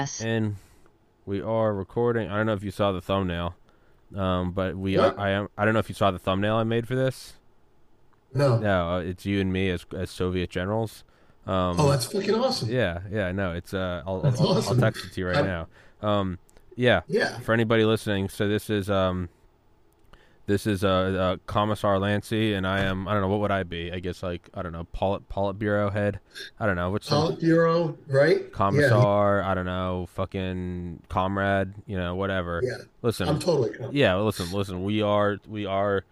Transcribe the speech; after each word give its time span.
Yes. 0.00 0.20
And 0.22 0.56
we 1.24 1.40
are 1.40 1.72
recording. 1.72 2.28
I 2.28 2.36
don't 2.36 2.46
know 2.46 2.52
if 2.54 2.64
you 2.64 2.72
saw 2.72 2.90
the 2.90 3.00
thumbnail, 3.00 3.54
um, 4.16 4.50
but 4.50 4.76
we 4.76 4.98
are. 4.98 5.16
I 5.16 5.30
am. 5.30 5.48
I 5.56 5.64
don't 5.64 5.72
know 5.72 5.78
if 5.78 5.88
you 5.88 5.94
saw 5.94 6.10
the 6.10 6.18
thumbnail 6.18 6.56
I 6.56 6.64
made 6.64 6.88
for 6.88 6.96
this. 6.96 7.34
No. 8.34 8.58
No, 8.58 8.88
uh, 8.94 8.98
it's 8.98 9.24
you 9.24 9.40
and 9.40 9.52
me 9.52 9.70
as 9.70 9.86
as 9.96 10.10
Soviet 10.10 10.50
generals. 10.50 11.04
Um, 11.46 11.78
Oh, 11.78 11.88
that's 11.90 12.06
fucking 12.06 12.34
awesome. 12.34 12.70
yeah, 12.72 13.02
yeah. 13.08 13.30
No, 13.30 13.52
it's. 13.52 13.72
Uh, 13.72 14.02
I'll, 14.04 14.20
That's 14.20 14.40
I'll, 14.40 14.54
I'll 14.54 14.74
text 14.76 15.04
it 15.04 15.12
to 15.12 15.20
you 15.20 15.28
right 15.28 15.36
I- 15.36 15.42
now. 15.42 15.68
Um, 16.02 16.38
yeah. 16.74 17.02
Yeah. 17.06 17.38
For 17.38 17.52
anybody 17.52 17.84
listening, 17.84 18.28
so 18.30 18.48
this 18.48 18.68
is 18.70 18.90
um, 18.90 19.28
this 20.46 20.66
is 20.66 20.84
uh, 20.84 20.88
uh 20.88 21.36
Commissar 21.46 21.98
Lanci, 21.98 22.54
and 22.54 22.66
I 22.66 22.80
am. 22.80 23.08
I 23.08 23.12
don't 23.12 23.22
know 23.22 23.28
what 23.28 23.40
would 23.40 23.50
I 23.50 23.62
be. 23.62 23.92
I 23.92 23.98
guess 23.98 24.22
like 24.22 24.48
I 24.52 24.62
don't 24.62 24.72
know, 24.72 24.84
Polit 24.92 25.28
Politburo 25.28 25.92
head. 25.92 26.20
I 26.60 26.66
don't 26.66 26.76
know 26.76 26.90
what's 26.90 27.08
Politburo, 27.08 27.96
right? 28.08 28.52
commissar. 28.52 29.42
I 29.42 29.54
don't 29.54 29.66
know, 29.66 30.06
fucking 30.12 31.02
comrade. 31.08 31.74
You 31.86 31.96
know, 31.96 32.14
whatever. 32.14 32.60
Yeah. 32.62 32.76
Listen, 33.02 33.28
I'm 33.28 33.38
totally. 33.38 33.72
yeah, 33.92 34.16
listen, 34.16 34.52
listen. 34.52 34.84
We 34.84 35.02
are, 35.02 35.38
we 35.48 35.66
are, 35.66 36.04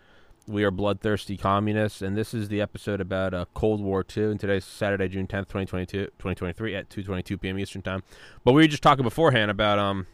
we 0.47 0.65
are 0.65 0.71
bloodthirsty 0.71 1.37
communists, 1.37 2.01
and 2.03 2.17
this 2.17 2.33
is 2.33 2.49
the 2.49 2.61
episode 2.61 3.01
about 3.01 3.35
uh, 3.35 3.45
Cold 3.55 3.83
War 3.83 4.03
Two. 4.03 4.31
And 4.31 4.41
today's 4.41 4.65
Saturday, 4.65 5.09
June 5.09 5.27
tenth, 5.27 5.49
2022, 5.49 6.07
2023 6.07 6.75
at 6.75 6.89
two 6.89 7.03
twenty 7.03 7.23
two 7.23 7.37
p.m. 7.37 7.59
Eastern 7.59 7.83
time. 7.83 8.03
But 8.45 8.53
we 8.53 8.63
were 8.63 8.69
just 8.69 8.83
talking 8.83 9.05
beforehand 9.05 9.51
about 9.51 9.79
um, 9.79 10.07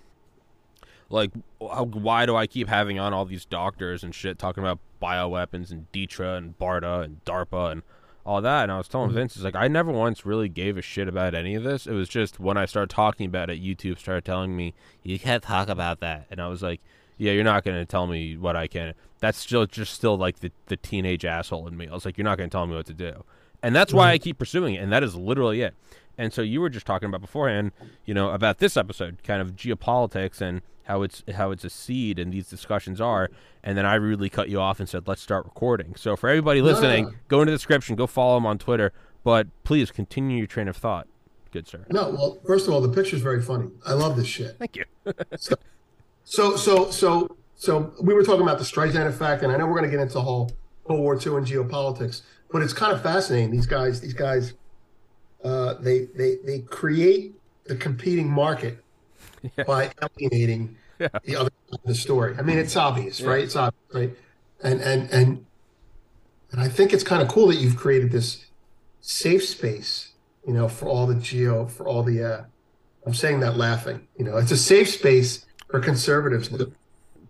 like 1.10 1.30
why 1.58 2.26
do 2.26 2.36
I 2.36 2.46
keep 2.46 2.68
having 2.68 2.98
on 2.98 3.14
all 3.14 3.24
these 3.24 3.44
doctors 3.44 4.02
and 4.02 4.14
shit 4.14 4.38
talking 4.38 4.62
about 4.62 4.78
bioweapons 5.00 5.70
and 5.70 5.90
DTRA 5.92 6.36
and 6.36 6.58
BARDA 6.58 7.04
and 7.04 7.24
DARPA 7.24 7.72
and 7.72 7.82
all 8.26 8.42
that. 8.42 8.64
And 8.64 8.72
I 8.72 8.76
was 8.76 8.88
telling 8.88 9.08
mm-hmm. 9.08 9.18
Vince, 9.18 9.36
it's 9.36 9.44
like 9.44 9.56
I 9.56 9.68
never 9.68 9.90
once 9.90 10.26
really 10.26 10.48
gave 10.48 10.76
a 10.76 10.82
shit 10.82 11.08
about 11.08 11.34
any 11.34 11.54
of 11.54 11.64
this. 11.64 11.86
It 11.86 11.92
was 11.92 12.08
just 12.08 12.38
when 12.38 12.56
I 12.56 12.66
started 12.66 12.94
talking 12.94 13.26
about 13.26 13.48
it, 13.48 13.62
YouTube 13.62 13.98
started 13.98 14.24
telling 14.24 14.54
me 14.54 14.74
you 15.02 15.18
can't 15.18 15.42
talk 15.42 15.68
about 15.68 16.00
that, 16.00 16.26
and 16.30 16.40
I 16.40 16.48
was 16.48 16.62
like, 16.62 16.80
yeah, 17.16 17.32
you're 17.32 17.44
not 17.44 17.64
going 17.64 17.78
to 17.78 17.86
tell 17.86 18.06
me 18.06 18.36
what 18.36 18.54
I 18.54 18.66
can. 18.66 18.94
That's 19.20 19.38
still 19.38 19.66
just 19.66 19.94
still 19.94 20.16
like 20.16 20.40
the 20.40 20.52
the 20.66 20.76
teenage 20.76 21.24
asshole 21.24 21.66
in 21.66 21.76
me. 21.76 21.88
I 21.88 21.94
was 21.94 22.04
like, 22.04 22.18
you're 22.18 22.24
not 22.24 22.38
going 22.38 22.50
to 22.50 22.54
tell 22.54 22.66
me 22.66 22.76
what 22.76 22.86
to 22.86 22.94
do, 22.94 23.24
and 23.62 23.74
that's 23.74 23.94
why 23.94 24.08
mm-hmm. 24.08 24.14
I 24.14 24.18
keep 24.18 24.38
pursuing 24.38 24.74
it, 24.74 24.82
and 24.82 24.92
that 24.92 25.02
is 25.02 25.16
literally 25.16 25.62
it. 25.62 25.74
And 26.18 26.32
so 26.32 26.42
you 26.42 26.60
were 26.60 26.68
just 26.68 26.84
talking 26.84 27.08
about 27.08 27.20
beforehand, 27.20 27.70
you 28.04 28.12
know, 28.12 28.30
about 28.30 28.58
this 28.58 28.76
episode, 28.76 29.22
kind 29.22 29.40
of 29.40 29.54
geopolitics 29.54 30.40
and 30.40 30.62
how 30.88 31.02
it's 31.02 31.22
how 31.34 31.50
it's 31.52 31.64
a 31.64 31.70
seed 31.70 32.18
and 32.18 32.32
these 32.32 32.48
discussions 32.48 33.00
are. 33.00 33.30
And 33.62 33.76
then 33.78 33.86
I 33.86 33.94
rudely 33.94 34.28
cut 34.30 34.48
you 34.48 34.58
off 34.60 34.80
and 34.80 34.88
said, 34.88 35.06
"Let's 35.06 35.20
start 35.22 35.44
recording." 35.44 35.94
So 35.96 36.16
for 36.16 36.28
everybody 36.28 36.60
listening, 36.62 37.04
No. 37.04 37.12
go 37.28 37.40
into 37.42 37.52
the 37.52 37.56
description, 37.58 37.94
go 37.94 38.06
follow 38.06 38.36
him 38.38 38.46
on 38.46 38.58
Twitter, 38.58 38.92
but 39.22 39.46
please 39.64 39.90
continue 39.90 40.38
your 40.38 40.46
train 40.46 40.66
of 40.68 40.76
thought, 40.76 41.06
good 41.52 41.68
sir. 41.68 41.84
No, 41.90 42.08
well, 42.10 42.38
first 42.46 42.66
of 42.66 42.72
all, 42.72 42.80
the 42.80 42.88
picture's 42.88 43.20
very 43.20 43.42
funny. 43.42 43.70
I 43.86 43.92
love 43.92 44.16
this 44.16 44.26
shit. 44.26 44.56
Thank 44.58 44.76
you. 44.76 44.84
So, 46.30 46.56
so, 46.56 46.90
so, 46.90 47.36
so 47.56 47.94
we 48.02 48.12
were 48.12 48.22
talking 48.22 48.42
about 48.42 48.58
the 48.58 48.64
Streisand 48.64 49.06
effect, 49.06 49.42
and 49.42 49.50
I 49.50 49.56
know 49.56 49.66
we're 49.66 49.78
going 49.78 49.84
to 49.84 49.90
get 49.90 50.00
into 50.00 50.12
the 50.12 50.20
whole 50.20 50.50
World 50.84 51.00
War 51.00 51.14
II 51.14 51.36
and 51.36 51.46
geopolitics, 51.46 52.20
but 52.52 52.60
it's 52.60 52.74
kind 52.74 52.92
of 52.92 53.02
fascinating. 53.02 53.50
These 53.50 53.64
guys, 53.66 54.02
these 54.02 54.12
guys, 54.12 54.52
uh, 55.42 55.74
they 55.80 56.06
they 56.14 56.36
they 56.44 56.58
create 56.60 57.34
the 57.64 57.76
competing 57.76 58.28
market 58.28 58.84
Yeah. 59.56 59.64
by 59.64 59.90
alienating 60.02 60.76
Yeah. 60.98 61.08
the 61.24 61.36
other 61.36 61.50
the 61.84 61.94
story. 61.94 62.34
I 62.38 62.42
mean, 62.42 62.58
it's 62.58 62.76
obvious, 62.76 63.20
right? 63.20 63.44
It's 63.44 63.56
obvious, 63.56 63.94
right? 63.94 64.10
And 64.62 64.80
and 64.80 65.10
and 65.10 65.46
and 66.52 66.60
I 66.60 66.68
think 66.68 66.92
it's 66.92 67.04
kind 67.04 67.22
of 67.22 67.28
cool 67.28 67.46
that 67.48 67.56
you've 67.56 67.76
created 67.76 68.10
this 68.10 68.46
safe 69.00 69.44
space, 69.44 70.12
you 70.46 70.52
know, 70.54 70.68
for 70.68 70.88
all 70.88 71.06
the 71.06 71.14
geo, 71.14 71.66
for 71.66 71.86
all 71.86 72.02
the. 72.02 72.22
Uh, 72.24 72.44
I'm 73.06 73.14
saying 73.14 73.40
that 73.40 73.56
laughing. 73.56 74.06
You 74.18 74.24
know, 74.24 74.36
it's 74.36 74.50
a 74.50 74.56
safe 74.56 74.88
space 74.88 75.46
for 75.70 75.80
conservatives. 75.80 76.48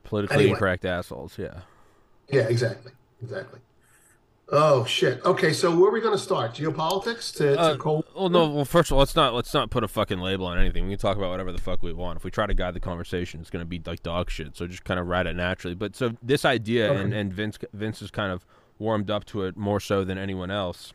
Politically 0.05 0.37
Anyway. 0.37 0.50
incorrect 0.53 0.84
assholes. 0.84 1.39
Yeah. 1.39 1.61
Yeah, 2.31 2.43
exactly, 2.48 2.93
exactly. 3.22 3.61
Oh 4.50 4.86
shit. 4.86 5.22
Okay, 5.26 5.53
so 5.53 5.70
where 5.76 5.91
are 5.91 5.92
we 5.92 6.00
going 6.00 6.16
to 6.16 6.22
start? 6.22 6.54
Geopolitics 6.54 7.34
to, 7.36 7.54
to 7.54 7.60
Uh, 7.60 7.76
Cold. 7.76 8.06
Well, 8.16 8.31
no. 8.31 8.48
Well, 8.48 8.64
first 8.64 8.91
of 8.91 8.94
all, 8.94 9.00
let's 9.00 9.14
not 9.14 9.34
let's 9.34 9.53
not 9.53 9.69
put 9.70 9.84
a 9.84 9.88
fucking 9.88 10.19
label 10.20 10.47
on 10.47 10.59
anything. 10.59 10.84
We 10.84 10.92
can 10.92 10.98
talk 10.98 11.19
about 11.19 11.31
whatever 11.31 11.53
the 11.53 11.60
fuck 11.60 11.82
we 11.82 11.92
want. 11.92 12.16
If 12.16 12.25
we 12.25 12.31
try 12.31 12.47
to 12.47 12.54
guide 12.54 12.72
the 12.72 12.81
conversation, 12.81 13.41
it's 13.41 13.50
going 13.50 13.60
to 13.64 13.69
be 13.69 13.82
like 13.84 14.03
dog 14.03 14.31
shit. 14.31 14.56
So 14.56 14.66
just 14.66 14.84
kind 14.84 14.98
of 14.98 15.06
ride 15.06 15.26
it 15.26 15.37
naturally. 15.37 15.75
But 15.75 15.94
so 15.94 16.12
this 16.22 16.47
idea, 16.47 16.91
and, 16.92 17.12
Okay. 17.12 17.20
and 17.20 17.32
Vince 17.32 17.58
Vince 17.75 18.00
is 18.00 18.10
kind 18.10 18.32
of 18.32 18.47
warmed 18.78 19.10
up 19.10 19.26
to 19.26 19.42
it 19.42 19.56
more 19.58 19.81
so 19.81 20.03
than 20.03 20.16
anyone 20.16 20.50
else. 20.50 20.94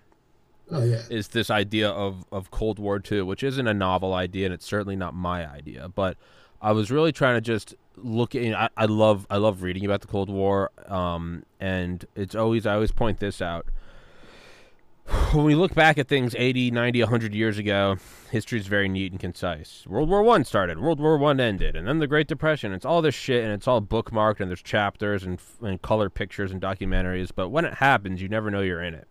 Oh 0.72 0.84
yeah. 0.84 1.02
Is 1.12 1.28
this 1.28 1.52
idea 1.52 1.90
of 1.90 2.26
of 2.32 2.50
Cold 2.50 2.80
War 2.80 2.98
Two, 3.00 3.24
which 3.24 3.44
isn't 3.44 3.68
a 3.68 3.74
novel 3.74 4.16
idea, 4.16 4.46
and 4.46 4.54
it's 4.54 4.66
certainly 4.66 4.96
not 4.96 5.14
my 5.14 5.48
idea. 5.48 5.90
But 5.90 6.18
I 6.64 6.72
was 6.72 6.90
really 6.90 7.12
trying 7.12 7.36
to 7.36 7.42
just 7.42 7.76
look 7.98 8.34
at. 8.36 8.54
I, 8.56 8.70
I 8.78 8.86
love 8.86 9.28
I 9.30 9.36
love 9.36 9.62
reading 9.62 9.84
about 9.84 10.00
the 10.00 10.08
Cold 10.08 10.30
War, 10.30 10.72
um, 10.88 11.44
and 11.60 12.06
it's 12.16 12.36
always 12.36 12.66
I 12.66 12.76
always 12.76 12.92
point 12.92 13.20
this 13.20 13.42
out. 13.42 13.68
When 15.34 15.44
we 15.44 15.56
look 15.56 15.74
back 15.74 15.98
at 15.98 16.08
things 16.08 16.36
80 16.38 16.72
90 16.72 17.02
100 17.02 17.36
years 17.36 17.58
ago 17.58 17.98
history 18.32 18.60
is 18.60 18.68
very 18.68 18.88
neat 18.88 19.12
and 19.12 19.20
concise. 19.20 19.84
World 19.86 20.10
war 20.10 20.24
one 20.24 20.46
started 20.46 20.80
world 20.80 21.00
war 21.00 21.18
one 21.18 21.40
ended 21.42 21.76
and 21.76 21.88
then 21.88 22.00
the 22.00 22.08
great 22.08 22.28
depression. 22.28 22.72
It's 22.72 22.86
all 22.86 23.02
this 23.02 23.16
shit 23.16 23.44
and 23.44 23.52
it's 23.52 23.68
all 23.68 23.82
bookmarked 23.82 24.40
and 24.40 24.50
there's 24.50 24.62
chapters 24.62 25.24
and, 25.24 25.40
and 25.62 25.82
color 25.82 26.10
pictures 26.10 26.52
and 26.52 26.62
documentaries 26.62 27.32
but 27.36 27.50
when 27.50 27.66
it 27.66 27.76
happens 27.76 28.22
you 28.22 28.30
never 28.30 28.50
know 28.50 28.62
you're 28.62 28.82
in 28.82 28.94
it. 28.94 29.08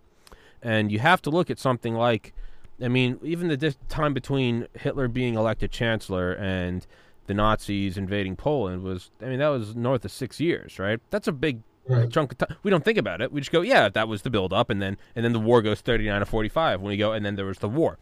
And 0.63 0.91
you 0.91 1.01
have 1.01 1.21
to 1.23 1.31
look 1.31 1.51
at 1.51 1.59
something 1.59 1.95
like 1.95 2.33
i 2.81 2.89
mean 2.89 3.19
even 3.23 3.49
the 3.49 3.77
time 3.89 4.15
between 4.15 4.67
hitler 4.75 5.09
being 5.09 5.35
elected 5.35 5.71
chancellor 5.71 6.33
and 6.33 6.87
the 7.27 7.35
nazis 7.35 7.97
invading 7.97 8.37
poland 8.37 8.83
was 8.83 9.11
i 9.23 9.27
mean 9.27 9.39
that 9.39 9.49
was 9.49 9.75
north 9.77 10.05
of 10.05 10.11
six 10.11 10.41
years 10.41 10.79
right 10.79 11.01
that's 11.11 11.29
a 11.29 11.33
big 11.33 11.61
Right. 11.85 12.09
chunk 12.09 12.31
of 12.31 12.39
time. 12.39 12.57
We 12.63 12.71
don't 12.71 12.85
think 12.85 12.97
about 12.97 13.21
it. 13.21 13.33
We 13.33 13.41
just 13.41 13.51
go, 13.51 13.61
yeah, 13.61 13.89
that 13.89 14.07
was 14.07 14.23
the 14.23 14.31
build 14.31 14.53
up, 14.53 14.71
and 14.71 14.81
then 14.81 14.97
and 15.17 15.25
then 15.25 15.33
the 15.33 15.41
war 15.41 15.61
goes 15.63 15.81
thirty 15.81 16.07
nine 16.07 16.21
to 16.21 16.27
forty 16.27 16.49
five. 16.49 16.81
When 16.81 16.91
we 16.91 16.97
go, 16.97 17.11
and 17.13 17.27
then 17.27 17.35
there 17.35 17.45
was 17.45 17.59
the 17.59 17.69
war. 17.69 17.99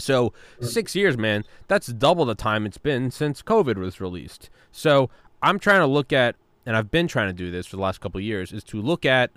So 0.00 0.32
six 0.60 0.96
years, 0.96 1.16
man, 1.16 1.44
that's 1.68 1.86
double 1.86 2.24
the 2.24 2.34
time 2.34 2.66
it's 2.66 2.76
been 2.76 3.12
since 3.12 3.40
COVID 3.40 3.76
was 3.76 4.00
released. 4.00 4.50
So 4.72 5.10
I'm 5.40 5.60
trying 5.60 5.78
to 5.78 5.86
look 5.86 6.12
at, 6.12 6.34
and 6.66 6.76
I've 6.76 6.90
been 6.90 7.06
trying 7.06 7.28
to 7.28 7.32
do 7.32 7.52
this 7.52 7.68
for 7.68 7.76
the 7.76 7.82
last 7.82 8.00
couple 8.00 8.18
of 8.18 8.24
years, 8.24 8.52
is 8.52 8.64
to 8.64 8.82
look 8.82 9.06
at 9.06 9.30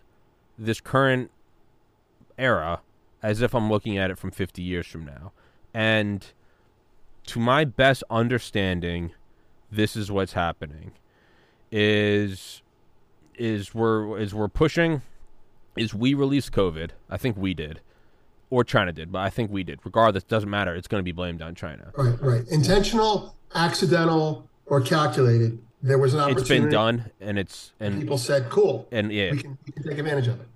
this 0.57 0.81
current 0.81 1.29
era 2.35 2.81
as 3.21 3.41
if 3.43 3.53
I'm 3.53 3.69
looking 3.69 3.95
at 3.99 4.09
it 4.09 4.17
from 4.17 4.31
50 4.31 4.61
years 4.63 4.87
from 4.87 5.05
now. 5.05 5.33
And 5.71 6.25
to 7.27 7.39
my 7.39 7.65
best 7.65 8.03
understanding, 8.09 9.11
this 9.71 9.95
is 9.95 10.11
what's 10.11 10.33
happening. 10.33 10.91
Is 11.71 12.61
is 13.35 13.75
we're 13.75 14.17
is 14.17 14.33
we're 14.33 14.47
pushing 14.47 15.01
is 15.75 15.93
we 15.93 16.13
released 16.13 16.51
COVID. 16.51 16.91
I 17.09 17.17
think 17.17 17.37
we 17.37 17.53
did. 17.53 17.81
Or 18.49 18.63
China 18.63 18.93
did, 18.93 19.11
but 19.11 19.19
I 19.19 19.29
think 19.29 19.51
we 19.51 19.63
did. 19.63 19.79
Regardless, 19.83 20.23
doesn't 20.23 20.49
matter. 20.49 20.73
It's 20.73 20.87
going 20.87 20.99
to 21.01 21.03
be 21.03 21.11
blamed 21.11 21.41
on 21.41 21.53
China. 21.53 21.91
Right. 21.97 22.17
Right. 22.21 22.47
Intentional, 22.47 23.35
accidental, 23.53 24.47
or 24.65 24.79
calculated. 24.79 25.59
There 25.83 25.97
was 25.97 26.13
an 26.13 26.21
opportunity. 26.21 26.41
It's 26.41 26.49
been 26.49 26.69
done, 26.69 27.11
and 27.19 27.37
it's 27.37 27.73
and 27.79 27.99
People 27.99 28.17
said, 28.17 28.49
"Cool, 28.49 28.87
and 28.91 29.11
yeah, 29.11 29.31
we 29.31 29.39
can, 29.39 29.57
we 29.65 29.73
can 29.73 29.83
take 29.83 29.97
advantage 29.97 30.27
of 30.27 30.39
it." 30.39 30.47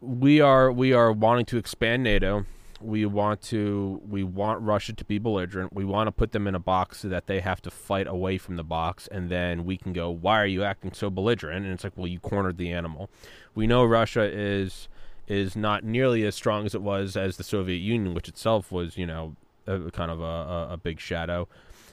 we 0.00 0.40
are 0.40 0.72
we 0.72 0.92
are 0.92 1.12
wanting 1.12 1.44
to 1.46 1.58
expand 1.58 2.02
NATO. 2.02 2.46
We 2.80 3.04
want 3.06 3.42
to 3.42 4.00
we 4.08 4.24
want 4.24 4.62
Russia 4.62 4.92
to 4.92 5.04
be 5.04 5.18
belligerent. 5.18 5.72
We 5.72 5.84
want 5.84 6.08
to 6.08 6.12
put 6.12 6.32
them 6.32 6.46
in 6.46 6.54
a 6.54 6.60
box 6.60 7.00
so 7.00 7.08
that 7.08 7.26
they 7.26 7.40
have 7.40 7.60
to 7.62 7.70
fight 7.70 8.06
away 8.06 8.38
from 8.38 8.56
the 8.56 8.64
box, 8.64 9.06
and 9.08 9.28
then 9.28 9.64
we 9.64 9.76
can 9.76 9.92
go, 9.92 10.10
"Why 10.10 10.40
are 10.40 10.46
you 10.46 10.64
acting 10.64 10.92
so 10.92 11.10
belligerent?" 11.10 11.64
And 11.64 11.74
it's 11.74 11.84
like, 11.84 11.96
"Well, 11.96 12.06
you 12.06 12.18
cornered 12.18 12.56
the 12.56 12.72
animal." 12.72 13.10
We 13.54 13.66
know 13.66 13.84
Russia 13.84 14.22
is 14.22 14.88
is 15.26 15.54
not 15.54 15.84
nearly 15.84 16.24
as 16.24 16.34
strong 16.34 16.66
as 16.66 16.74
it 16.74 16.82
was 16.82 17.16
as 17.16 17.36
the 17.36 17.44
Soviet 17.44 17.78
Union, 17.78 18.14
which 18.14 18.28
itself 18.28 18.72
was, 18.72 18.96
you 18.98 19.06
know, 19.06 19.36
a, 19.66 19.90
kind 19.92 20.10
of 20.10 20.20
a, 20.20 20.24
a, 20.24 20.68
a 20.72 20.76
big 20.76 20.98
shadow. 20.98 21.46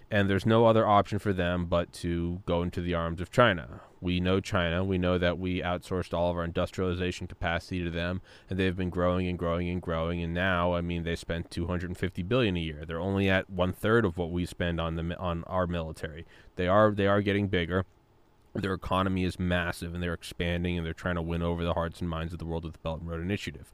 And 0.10 0.30
there's 0.30 0.46
no 0.46 0.66
other 0.66 0.88
option 0.88 1.20
for 1.20 1.34
them 1.34 1.66
but 1.66 1.92
to 1.94 2.42
go 2.46 2.62
into 2.62 2.82
the 2.82 2.94
arms 2.94 3.20
of 3.20 3.30
China. 3.30 3.82
We 4.00 4.20
know 4.20 4.40
China. 4.40 4.84
We 4.84 4.98
know 4.98 5.18
that 5.18 5.38
we 5.38 5.62
outsourced 5.62 6.14
all 6.14 6.32
of 6.32 6.38
our 6.38 6.46
industrialization 6.46 7.28
capacity 7.28 7.84
to 7.84 7.90
them, 7.90 8.22
and 8.50 8.58
they've 8.58 8.76
been 8.76 8.90
growing 8.90 9.28
and 9.28 9.38
growing 9.38 9.70
and 9.70 9.82
growing. 9.82 10.22
And 10.22 10.34
now, 10.34 10.74
I 10.74 10.82
mean, 10.82 11.04
they 11.04 11.16
spend 11.16 11.52
250 11.52 12.24
billion 12.24 12.56
a 12.56 12.60
year. 12.60 12.86
They're 12.86 13.02
only 13.02 13.30
at 13.30 13.50
one 13.50 13.74
third 13.74 14.06
of 14.06 14.18
what 14.18 14.32
we 14.32 14.46
spend 14.46 14.80
on 14.80 14.96
the 14.96 15.18
on 15.18 15.44
our 15.46 15.68
military. 15.68 16.26
They 16.56 16.68
are 16.68 16.92
they 16.92 17.08
are 17.08 17.22
getting 17.22 17.48
bigger. 17.48 17.86
Their 18.54 18.74
economy 18.74 19.24
is 19.24 19.38
massive, 19.38 19.94
and 19.94 20.02
they're 20.02 20.14
expanding, 20.14 20.78
and 20.78 20.86
they're 20.86 20.94
trying 20.94 21.16
to 21.16 21.22
win 21.22 21.42
over 21.42 21.64
the 21.64 21.74
hearts 21.74 22.00
and 22.00 22.10
minds 22.10 22.34
of 22.34 22.40
the 22.40 22.46
world 22.46 22.64
with 22.64 22.74
the 22.74 22.80
Belt 22.80 23.02
and 23.02 23.10
Road 23.10 23.22
Initiative. 23.22 23.72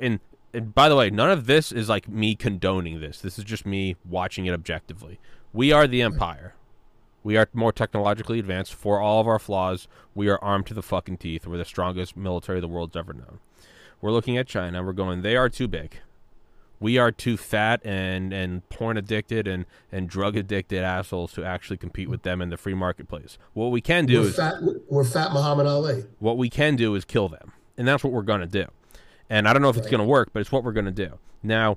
And 0.00 0.20
and 0.52 0.74
by 0.74 0.88
the 0.88 0.96
way, 0.96 1.10
none 1.10 1.30
of 1.30 1.46
this 1.46 1.70
is 1.70 1.88
like 1.88 2.08
me 2.08 2.34
condoning 2.34 3.00
this. 3.00 3.20
This 3.20 3.38
is 3.38 3.44
just 3.44 3.64
me 3.64 3.96
watching 4.04 4.46
it 4.46 4.52
objectively. 4.52 5.20
We 5.52 5.72
are 5.72 5.86
the 5.86 6.02
empire. 6.02 6.54
We 7.22 7.36
are 7.36 7.48
more 7.52 7.72
technologically 7.72 8.38
advanced 8.38 8.72
for 8.72 9.00
all 9.00 9.20
of 9.20 9.26
our 9.26 9.38
flaws. 9.38 9.88
We 10.14 10.28
are 10.28 10.42
armed 10.42 10.66
to 10.66 10.74
the 10.74 10.82
fucking 10.82 11.18
teeth. 11.18 11.46
We're 11.46 11.58
the 11.58 11.64
strongest 11.64 12.16
military 12.16 12.60
the 12.60 12.68
world's 12.68 12.96
ever 12.96 13.12
known. 13.12 13.40
We're 14.00 14.12
looking 14.12 14.38
at 14.38 14.46
China. 14.46 14.82
We're 14.82 14.92
going, 14.92 15.22
they 15.22 15.36
are 15.36 15.48
too 15.48 15.68
big. 15.68 15.98
We 16.78 16.96
are 16.96 17.12
too 17.12 17.36
fat 17.36 17.82
and, 17.84 18.32
and 18.32 18.66
porn 18.70 18.96
addicted 18.96 19.46
and, 19.46 19.66
and 19.92 20.08
drug 20.08 20.34
addicted 20.34 20.82
assholes 20.82 21.32
to 21.32 21.44
actually 21.44 21.76
compete 21.76 22.08
with 22.08 22.22
them 22.22 22.40
in 22.40 22.48
the 22.48 22.56
free 22.56 22.72
marketplace. 22.72 23.36
What 23.52 23.70
we 23.70 23.82
can 23.82 24.06
do 24.06 24.20
we're 24.20 24.28
is 24.28 24.36
fat, 24.36 24.54
we're 24.88 25.04
fat 25.04 25.32
Muhammad 25.32 25.66
Ali. 25.66 26.04
What 26.20 26.38
we 26.38 26.48
can 26.48 26.76
do 26.76 26.94
is 26.94 27.04
kill 27.04 27.28
them, 27.28 27.52
and 27.76 27.86
that's 27.86 28.02
what 28.02 28.14
we're 28.14 28.22
going 28.22 28.40
to 28.40 28.46
do. 28.46 28.64
And 29.28 29.46
I 29.46 29.52
don't 29.52 29.60
know 29.60 29.68
if 29.68 29.76
it's 29.76 29.90
going 29.90 30.00
to 30.00 30.06
work, 30.06 30.30
but 30.32 30.40
it's 30.40 30.50
what 30.50 30.64
we're 30.64 30.72
going 30.72 30.86
to 30.86 30.90
do. 30.90 31.18
Now, 31.42 31.76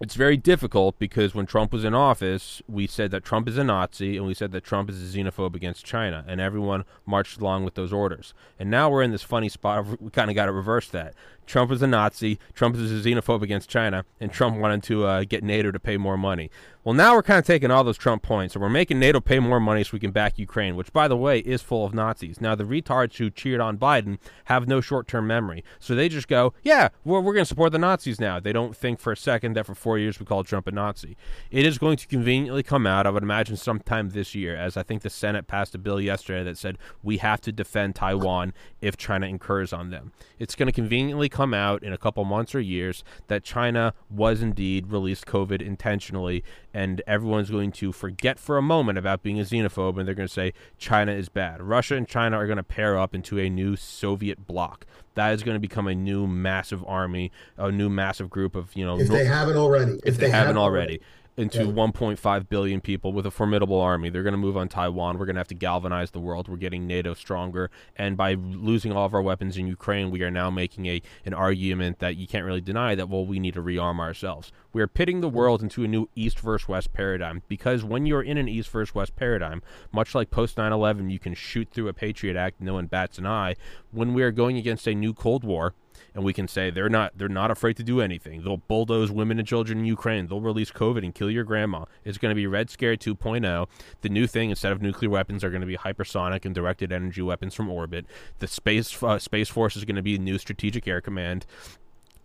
it's 0.00 0.14
very 0.14 0.36
difficult 0.36 0.98
because 0.98 1.34
when 1.34 1.46
Trump 1.46 1.72
was 1.72 1.84
in 1.84 1.94
office, 1.94 2.62
we 2.66 2.86
said 2.86 3.10
that 3.10 3.24
Trump 3.24 3.48
is 3.48 3.58
a 3.58 3.64
Nazi 3.64 4.16
and 4.16 4.26
we 4.26 4.34
said 4.34 4.50
that 4.52 4.64
Trump 4.64 4.88
is 4.88 5.02
a 5.02 5.18
xenophobe 5.18 5.54
against 5.54 5.84
China, 5.84 6.24
and 6.26 6.40
everyone 6.40 6.84
marched 7.04 7.40
along 7.40 7.64
with 7.64 7.74
those 7.74 7.92
orders. 7.92 8.32
And 8.58 8.70
now 8.70 8.88
we're 8.90 9.02
in 9.02 9.10
this 9.10 9.22
funny 9.22 9.48
spot. 9.48 10.00
We 10.00 10.10
kind 10.10 10.30
of 10.30 10.36
got 10.36 10.46
to 10.46 10.52
reverse 10.52 10.88
that. 10.88 11.14
Trump 11.50 11.72
is 11.72 11.82
a 11.82 11.86
Nazi, 11.88 12.38
Trump 12.54 12.76
is 12.76 12.92
a 12.92 13.08
xenophobe 13.08 13.42
against 13.42 13.68
China, 13.68 14.04
and 14.20 14.30
Trump 14.30 14.56
wanted 14.56 14.84
to 14.84 15.04
uh, 15.04 15.24
get 15.24 15.42
NATO 15.42 15.72
to 15.72 15.80
pay 15.80 15.96
more 15.96 16.16
money. 16.16 16.48
Well, 16.82 16.94
now 16.94 17.14
we're 17.14 17.22
kind 17.22 17.38
of 17.38 17.44
taking 17.44 17.70
all 17.70 17.84
those 17.84 17.98
Trump 17.98 18.22
points, 18.22 18.54
and 18.54 18.62
we're 18.62 18.70
making 18.70 19.00
NATO 19.00 19.20
pay 19.20 19.38
more 19.38 19.60
money 19.60 19.84
so 19.84 19.90
we 19.92 19.98
can 19.98 20.12
back 20.12 20.38
Ukraine, 20.38 20.76
which, 20.76 20.94
by 20.94 21.08
the 21.08 21.16
way, 21.16 21.40
is 21.40 21.60
full 21.60 21.84
of 21.84 21.92
Nazis. 21.92 22.40
Now, 22.40 22.54
the 22.54 22.64
retards 22.64 23.18
who 23.18 23.28
cheered 23.28 23.60
on 23.60 23.76
Biden 23.76 24.18
have 24.44 24.66
no 24.66 24.80
short 24.80 25.06
term 25.06 25.26
memory. 25.26 25.62
So 25.78 25.94
they 25.94 26.08
just 26.08 26.26
go, 26.26 26.54
yeah, 26.62 26.88
we're, 27.04 27.20
we're 27.20 27.34
going 27.34 27.44
to 27.44 27.48
support 27.48 27.72
the 27.72 27.78
Nazis 27.78 28.18
now. 28.18 28.40
They 28.40 28.54
don't 28.54 28.74
think 28.74 28.98
for 28.98 29.12
a 29.12 29.16
second 29.16 29.56
that 29.56 29.66
for 29.66 29.74
four 29.74 29.98
years 29.98 30.18
we 30.18 30.24
called 30.24 30.46
Trump 30.46 30.68
a 30.68 30.70
Nazi. 30.70 31.18
It 31.50 31.66
is 31.66 31.76
going 31.76 31.98
to 31.98 32.06
conveniently 32.06 32.62
come 32.62 32.86
out, 32.86 33.06
I 33.06 33.10
would 33.10 33.22
imagine, 33.22 33.56
sometime 33.58 34.10
this 34.10 34.34
year, 34.34 34.56
as 34.56 34.78
I 34.78 34.82
think 34.82 35.02
the 35.02 35.10
Senate 35.10 35.46
passed 35.46 35.74
a 35.74 35.78
bill 35.78 36.00
yesterday 36.00 36.44
that 36.44 36.56
said 36.56 36.78
we 37.02 37.18
have 37.18 37.42
to 37.42 37.52
defend 37.52 37.96
Taiwan 37.96 38.54
if 38.80 38.96
China 38.96 39.26
incurs 39.26 39.74
on 39.74 39.90
them. 39.90 40.12
It's 40.38 40.54
going 40.54 40.68
to 40.68 40.72
conveniently 40.72 41.28
come 41.28 41.39
out 41.54 41.82
in 41.82 41.92
a 41.92 41.98
couple 41.98 42.24
months 42.24 42.54
or 42.54 42.60
years 42.60 43.02
that 43.28 43.42
China 43.42 43.94
was 44.10 44.42
indeed 44.42 44.88
released 44.88 45.26
COVID 45.26 45.62
intentionally 45.62 46.44
and 46.72 47.02
everyone's 47.06 47.50
going 47.50 47.72
to 47.72 47.92
forget 47.92 48.38
for 48.38 48.56
a 48.56 48.62
moment 48.62 48.98
about 48.98 49.22
being 49.22 49.40
a 49.40 49.42
xenophobe 49.42 49.98
and 49.98 50.06
they're 50.06 50.14
going 50.14 50.28
to 50.28 50.32
say 50.32 50.52
China 50.78 51.12
is 51.12 51.28
bad. 51.28 51.62
Russia 51.62 51.96
and 51.96 52.06
China 52.06 52.36
are 52.36 52.46
going 52.46 52.56
to 52.56 52.62
pair 52.62 52.98
up 52.98 53.14
into 53.14 53.38
a 53.38 53.48
new 53.48 53.76
Soviet 53.76 54.46
bloc. 54.46 54.86
That 55.14 55.32
is 55.32 55.42
going 55.42 55.56
to 55.56 55.60
become 55.60 55.86
a 55.88 55.94
new 55.94 56.26
massive 56.26 56.84
army, 56.86 57.32
a 57.56 57.72
new 57.72 57.88
massive 57.88 58.30
group 58.30 58.54
of, 58.54 58.74
you 58.76 58.84
know, 58.84 58.98
if 59.00 59.08
they 59.08 59.24
haven't 59.24 59.56
already. 59.56 59.92
If, 59.92 60.00
if 60.04 60.16
they, 60.16 60.26
they, 60.26 60.30
haven't, 60.30 60.46
haven't 60.46 60.62
already. 60.62 60.98
already 60.98 61.00
into 61.40 61.64
yeah. 61.64 61.72
1.5 61.72 62.48
billion 62.48 62.80
people 62.80 63.12
with 63.12 63.26
a 63.26 63.30
formidable 63.30 63.80
army. 63.80 64.10
They're 64.10 64.22
going 64.22 64.32
to 64.32 64.38
move 64.38 64.56
on 64.56 64.68
Taiwan. 64.68 65.18
We're 65.18 65.26
going 65.26 65.36
to 65.36 65.40
have 65.40 65.48
to 65.48 65.54
galvanize 65.54 66.10
the 66.10 66.20
world. 66.20 66.48
We're 66.48 66.56
getting 66.56 66.86
NATO 66.86 67.14
stronger, 67.14 67.70
and 67.96 68.16
by 68.16 68.34
losing 68.34 68.92
all 68.92 69.06
of 69.06 69.14
our 69.14 69.22
weapons 69.22 69.56
in 69.56 69.66
Ukraine, 69.66 70.10
we 70.10 70.22
are 70.22 70.30
now 70.30 70.50
making 70.50 70.86
a 70.86 71.02
an 71.24 71.34
argument 71.34 71.98
that 72.00 72.16
you 72.16 72.26
can't 72.26 72.44
really 72.44 72.60
deny 72.60 72.94
that 72.94 73.08
well, 73.08 73.26
we 73.26 73.38
need 73.38 73.54
to 73.54 73.62
rearm 73.62 73.98
ourselves. 73.98 74.52
We 74.72 74.82
are 74.82 74.86
pitting 74.86 75.20
the 75.20 75.28
mm-hmm. 75.28 75.36
world 75.36 75.62
into 75.62 75.82
a 75.84 75.88
new 75.88 76.08
East 76.14 76.38
versus 76.40 76.68
West 76.68 76.92
paradigm 76.92 77.42
because 77.48 77.82
when 77.82 78.06
you're 78.06 78.22
in 78.22 78.38
an 78.38 78.48
East 78.48 78.70
versus 78.70 78.94
West 78.94 79.16
paradigm, 79.16 79.62
much 79.92 80.14
like 80.14 80.30
post 80.30 80.56
9/11, 80.56 81.10
you 81.10 81.18
can 81.18 81.34
shoot 81.34 81.68
through 81.72 81.88
a 81.88 81.92
Patriot 81.92 82.36
Act, 82.36 82.60
no 82.60 82.74
one 82.74 82.86
bats 82.86 83.18
an 83.18 83.26
eye. 83.26 83.56
When 83.90 84.14
we 84.14 84.22
are 84.22 84.30
going 84.30 84.56
against 84.56 84.86
a 84.86 84.94
new 84.94 85.14
Cold 85.14 85.44
War 85.44 85.74
and 86.14 86.24
we 86.24 86.32
can 86.32 86.48
say 86.48 86.70
they're 86.70 86.88
not 86.88 87.16
they're 87.16 87.28
not 87.28 87.50
afraid 87.50 87.76
to 87.76 87.82
do 87.82 88.00
anything. 88.00 88.42
They'll 88.42 88.56
bulldoze 88.58 89.10
women 89.10 89.38
and 89.38 89.46
children 89.46 89.78
in 89.80 89.84
Ukraine. 89.84 90.26
They'll 90.26 90.40
release 90.40 90.70
COVID 90.70 91.04
and 91.04 91.14
kill 91.14 91.30
your 91.30 91.44
grandma. 91.44 91.84
It's 92.04 92.18
going 92.18 92.30
to 92.30 92.36
be 92.36 92.46
Red 92.46 92.70
Scare 92.70 92.96
2.0. 92.96 93.66
The 94.00 94.08
new 94.08 94.26
thing 94.26 94.50
instead 94.50 94.72
of 94.72 94.82
nuclear 94.82 95.10
weapons 95.10 95.44
are 95.44 95.50
going 95.50 95.60
to 95.60 95.66
be 95.66 95.76
hypersonic 95.76 96.44
and 96.44 96.54
directed 96.54 96.92
energy 96.92 97.22
weapons 97.22 97.54
from 97.54 97.70
orbit. 97.70 98.06
The 98.38 98.46
space 98.46 99.02
uh, 99.02 99.18
space 99.18 99.48
force 99.48 99.76
is 99.76 99.84
going 99.84 99.96
to 99.96 100.02
be 100.02 100.18
new 100.18 100.38
strategic 100.38 100.86
air 100.88 101.00
command 101.00 101.46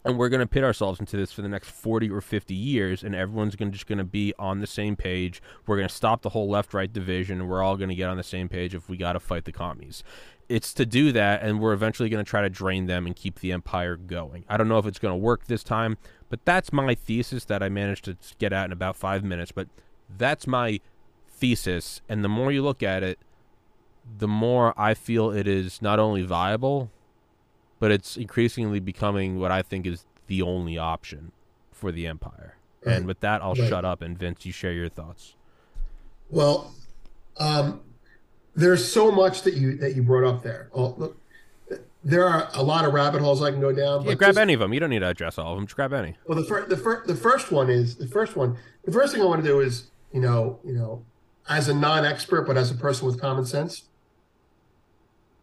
and 0.06 0.20
we're 0.20 0.30
going 0.30 0.40
to 0.40 0.48
pit 0.48 0.64
ourselves 0.64 1.00
into 1.00 1.18
this 1.18 1.32
for 1.32 1.42
the 1.42 1.50
next 1.50 1.72
40 1.72 2.12
or 2.12 2.22
50 2.22 2.54
years 2.54 3.04
and 3.04 3.16
everyone's 3.16 3.56
going 3.56 3.72
to, 3.72 3.74
just 3.74 3.88
going 3.88 3.98
to 3.98 4.04
be 4.04 4.34
on 4.38 4.60
the 4.60 4.68
same 4.68 4.96
page 4.96 5.42
we're 5.66 5.78
going 5.78 5.88
to 5.88 5.94
stop 5.94 6.22
the 6.22 6.30
whole 6.30 6.48
left 6.48 6.74
right 6.74 6.94
division 6.94 7.48
we're 7.48 7.64
all 7.64 7.76
going 7.76 7.90
to 7.90 7.96
get 7.96 8.08
on 8.08 8.16
the 8.16 8.24
same 8.24 8.48
page 8.48 8.76
if 8.76 8.88
we 8.88 8.96
got 8.96 9.14
to 9.14 9.20
fight 9.20 9.44
the 9.46 9.52
commies 9.52 10.04
it's 10.48 10.74
to 10.74 10.86
do 10.86 11.12
that, 11.12 11.42
and 11.42 11.60
we're 11.60 11.74
eventually 11.74 12.10
going 12.10 12.24
to 12.24 12.30
try 12.30 12.42
to 12.42 12.50
drain 12.50 12.86
them 12.86 13.06
and 13.06 13.16
keep 13.16 13.40
the 13.40 13.52
empire 13.52 13.96
going. 13.96 14.46
I 14.48 14.58
don't 14.58 14.68
know 14.68 14.78
if 14.78 14.86
it's 14.86 15.00
going 15.00 15.14
to 15.14 15.18
work 15.18 15.48
this 15.48 15.64
time, 15.64 15.98
but 16.30 16.40
that's 16.46 16.72
my 16.72 16.96
thesis 16.96 17.46
that 17.46 17.64
I 17.64 17.70
managed 17.70 18.06
to 18.06 18.18
get 18.38 18.54
out 18.54 18.66
in 18.66 18.72
about 18.72 18.96
five 18.96 19.24
minutes. 19.24 19.52
But 19.52 19.68
that's 20.18 20.46
my 20.46 20.80
thesis, 21.28 22.02
and 22.08 22.24
the 22.24 22.30
more 22.30 22.52
you 22.52 22.64
look 22.64 22.84
at 22.84 23.04
it, 23.04 23.20
the 24.18 24.28
more 24.28 24.74
I 24.78 24.94
feel 24.94 25.32
it 25.32 25.48
is 25.48 25.82
not 25.82 26.00
only 26.00 26.22
viable, 26.22 26.92
but 27.80 27.92
it's 27.92 28.18
increasingly 28.18 28.80
becoming 28.80 29.40
what 29.40 29.52
I 29.52 29.62
think 29.62 29.86
is 29.86 30.06
the 30.28 30.42
only 30.42 30.78
option 30.78 31.32
for 31.72 31.92
the 31.92 32.08
empire. 32.08 32.58
Right. 32.86 32.98
And 32.98 33.08
with 33.08 33.20
that, 33.22 33.42
I'll 33.42 33.56
right. 33.56 33.68
shut 33.68 33.84
up, 33.84 34.02
and 34.02 34.18
Vince, 34.18 34.46
you 34.46 34.52
share 34.52 34.74
your 34.74 34.90
thoughts. 34.90 35.36
Well, 36.30 36.72
um, 37.38 37.82
there's 38.56 38.90
so 38.90 39.12
much 39.12 39.42
that 39.44 39.54
you 39.56 39.78
that 39.78 39.96
you 39.96 40.02
brought 40.02 40.28
up 40.28 40.44
there. 40.44 40.69
Oh, 40.74 40.96
look, 40.98 41.18
there 42.04 42.28
are 42.28 42.50
a 42.54 42.63
lot 42.63 42.86
of 42.86 42.94
rabbit 42.94 43.22
holes 43.22 43.42
I 43.42 43.52
can 43.52 43.60
go 43.60 43.72
down. 43.72 44.04
Yeah, 44.06 44.13
grab 44.13 44.30
just, 44.30 44.40
any 44.40 44.54
of 44.54 44.60
them. 44.60 44.74
You 44.74 44.80
don't 44.80 44.90
need 44.90 45.00
to 45.00 45.10
address 45.10 45.38
all 45.38 45.54
of 45.54 45.57
them. 45.57 45.66
Just 45.66 45.75
grab 45.75 45.94
any. 45.94 46.16
Well, 46.28 46.38
the 46.38 46.46
first 46.46 46.69
the 46.69 46.78
first 46.78 47.07
the 47.07 47.16
first 47.16 47.52
one 47.52 47.69
is 47.69 47.96
the 47.96 48.07
first 48.07 48.36
one. 48.36 48.57
The 48.86 48.92
first 48.92 49.13
thing 49.13 49.22
I 49.22 49.25
want 49.25 49.44
to 49.44 49.48
do 49.48 49.60
is 49.60 49.88
you 50.13 50.22
know 50.22 50.60
you 50.63 50.74
know 50.74 51.04
as 51.50 51.68
a 51.68 51.74
non-expert 51.74 52.44
but 52.44 52.57
as 52.57 52.72
a 52.72 52.75
person 52.75 53.07
with 53.07 53.19
common 53.19 53.46
sense. 53.46 53.84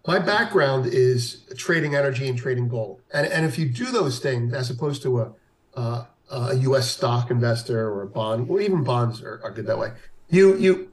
My 0.05 0.19
background 0.19 0.87
is 0.87 1.44
trading 1.56 1.94
energy 1.94 2.29
and 2.29 2.37
trading 2.37 2.69
gold, 2.69 3.00
and 3.12 3.26
and 3.26 3.44
if 3.44 3.58
you 3.58 3.69
do 3.69 3.87
those 3.87 4.19
things 4.19 4.53
as 4.53 4.70
opposed 4.70 5.03
to 5.03 5.20
a 5.20 5.32
uh, 5.75 6.05
a 6.31 6.55
U.S. 6.55 6.91
stock 6.91 7.31
investor 7.31 7.88
or 7.88 8.03
a 8.03 8.06
bond, 8.06 8.49
or 8.49 8.61
even 8.61 8.82
bonds 8.82 9.23
are, 9.23 9.41
are 9.44 9.50
good 9.50 9.67
that 9.67 9.79
way. 9.79 9.93
You 10.29 10.56
you 10.56 10.92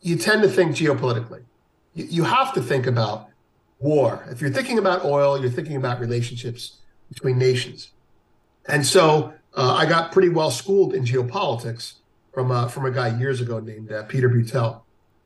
you 0.00 0.16
tend 0.16 0.42
to 0.42 0.48
think 0.48 0.76
geopolitically. 0.76 1.42
You, 1.94 2.04
you 2.04 2.24
have 2.24 2.52
to 2.54 2.62
think 2.62 2.86
about 2.86 3.28
war. 3.78 4.24
If 4.30 4.40
you're 4.40 4.50
thinking 4.50 4.78
about 4.78 5.04
oil, 5.04 5.40
you're 5.40 5.50
thinking 5.50 5.76
about 5.76 6.00
relationships 6.00 6.78
between 7.08 7.38
nations. 7.38 7.90
And 8.66 8.86
so 8.86 9.34
uh, 9.56 9.74
I 9.74 9.86
got 9.86 10.12
pretty 10.12 10.28
well 10.28 10.50
schooled 10.50 10.94
in 10.94 11.04
geopolitics 11.04 11.94
from 12.32 12.50
uh, 12.50 12.68
from 12.68 12.84
a 12.84 12.90
guy 12.90 13.18
years 13.18 13.40
ago 13.40 13.58
named 13.58 13.90
uh, 13.90 14.04
Peter 14.04 14.28
Beutel, 14.28 14.82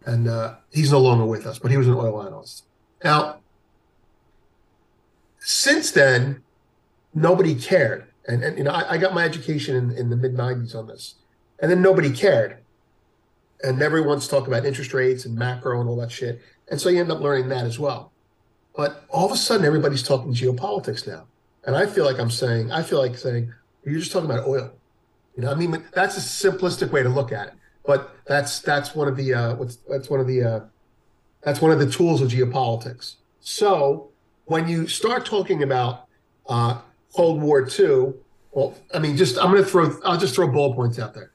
and 0.06 0.28
uh, 0.28 0.54
he's 0.70 0.92
no 0.92 1.00
longer 1.00 1.24
with 1.24 1.46
us, 1.46 1.58
but 1.58 1.70
he 1.70 1.76
was 1.76 1.88
an 1.88 1.94
oil 1.94 2.22
analyst. 2.22 2.64
Now, 3.02 3.40
since 5.40 5.90
then, 5.90 6.42
nobody 7.12 7.54
cared, 7.54 8.06
and, 8.28 8.44
and 8.44 8.56
you 8.56 8.64
know 8.64 8.70
I, 8.70 8.92
I 8.92 8.98
got 8.98 9.12
my 9.12 9.24
education 9.24 9.74
in, 9.74 9.90
in 9.90 10.10
the 10.10 10.16
mid 10.16 10.34
'90s 10.34 10.74
on 10.74 10.86
this, 10.86 11.16
and 11.58 11.70
then 11.70 11.82
nobody 11.82 12.10
cared 12.10 12.61
and 13.62 13.80
everyone's 13.80 14.28
talking 14.28 14.48
about 14.48 14.64
interest 14.64 14.92
rates 14.92 15.24
and 15.24 15.36
macro 15.36 15.80
and 15.80 15.88
all 15.88 15.96
that 15.96 16.10
shit. 16.10 16.40
And 16.70 16.80
so 16.80 16.88
you 16.88 17.00
end 17.00 17.12
up 17.12 17.20
learning 17.20 17.48
that 17.50 17.64
as 17.64 17.78
well. 17.78 18.12
But 18.74 19.04
all 19.10 19.26
of 19.26 19.32
a 19.32 19.36
sudden, 19.36 19.66
everybody's 19.66 20.02
talking 20.02 20.32
geopolitics 20.32 21.06
now. 21.06 21.26
And 21.64 21.76
I 21.76 21.86
feel 21.86 22.04
like 22.04 22.18
I'm 22.18 22.30
saying, 22.30 22.72
I 22.72 22.82
feel 22.82 22.98
like 22.98 23.16
saying, 23.16 23.52
you're 23.84 23.98
just 24.00 24.12
talking 24.12 24.30
about 24.30 24.46
oil. 24.46 24.72
You 25.36 25.44
know, 25.44 25.50
I 25.50 25.54
mean, 25.54 25.82
that's 25.92 26.16
a 26.16 26.20
simplistic 26.20 26.90
way 26.90 27.02
to 27.02 27.08
look 27.08 27.32
at 27.32 27.48
it. 27.48 27.54
But 27.84 28.14
that's 28.26 28.60
that's 28.60 28.94
one 28.94 29.08
of 29.08 29.16
the 29.16 29.34
uh, 29.34 29.54
what's 29.56 29.76
that's 29.88 30.08
one 30.08 30.20
of 30.20 30.26
the 30.26 30.42
uh, 30.42 30.60
that's 31.42 31.60
one 31.60 31.72
of 31.72 31.78
the 31.80 31.90
tools 31.90 32.22
of 32.22 32.28
geopolitics. 32.28 33.16
So 33.40 34.10
when 34.44 34.68
you 34.68 34.86
start 34.86 35.26
talking 35.26 35.62
about 35.62 36.06
uh, 36.48 36.80
Cold 37.14 37.42
War 37.42 37.66
II, 37.66 38.14
well, 38.52 38.76
I 38.94 39.00
mean, 39.00 39.16
just 39.16 39.36
I'm 39.38 39.50
going 39.50 39.64
to 39.64 39.68
throw 39.68 39.98
I'll 40.04 40.18
just 40.18 40.34
throw 40.34 40.46
bullet 40.46 40.76
points 40.76 40.98
out 40.98 41.12
there. 41.14 41.32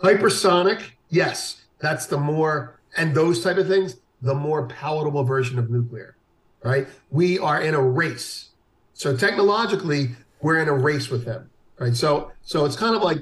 Hypersonic, 0.00 0.82
yes, 1.08 1.57
that's 1.78 2.06
the 2.06 2.18
more 2.18 2.80
and 2.96 3.14
those 3.14 3.42
type 3.42 3.56
of 3.56 3.68
things 3.68 3.96
the 4.22 4.34
more 4.34 4.66
palatable 4.66 5.24
version 5.24 5.58
of 5.58 5.70
nuclear 5.70 6.16
right? 6.64 6.88
We 7.10 7.38
are 7.38 7.60
in 7.62 7.74
a 7.74 7.80
race. 7.80 8.48
So 8.94 9.16
technologically 9.16 10.10
we're 10.40 10.58
in 10.58 10.68
a 10.68 10.74
race 10.74 11.08
with 11.08 11.24
them 11.24 11.50
right? 11.78 11.94
So 11.94 12.32
so 12.42 12.64
it's 12.64 12.76
kind 12.76 12.94
of 12.96 13.02
like 13.02 13.18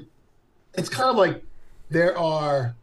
it's 0.73 0.89
kind 0.89 1.09
of 1.09 1.15
like 1.15 1.43
there 1.89 2.17
are 2.17 2.75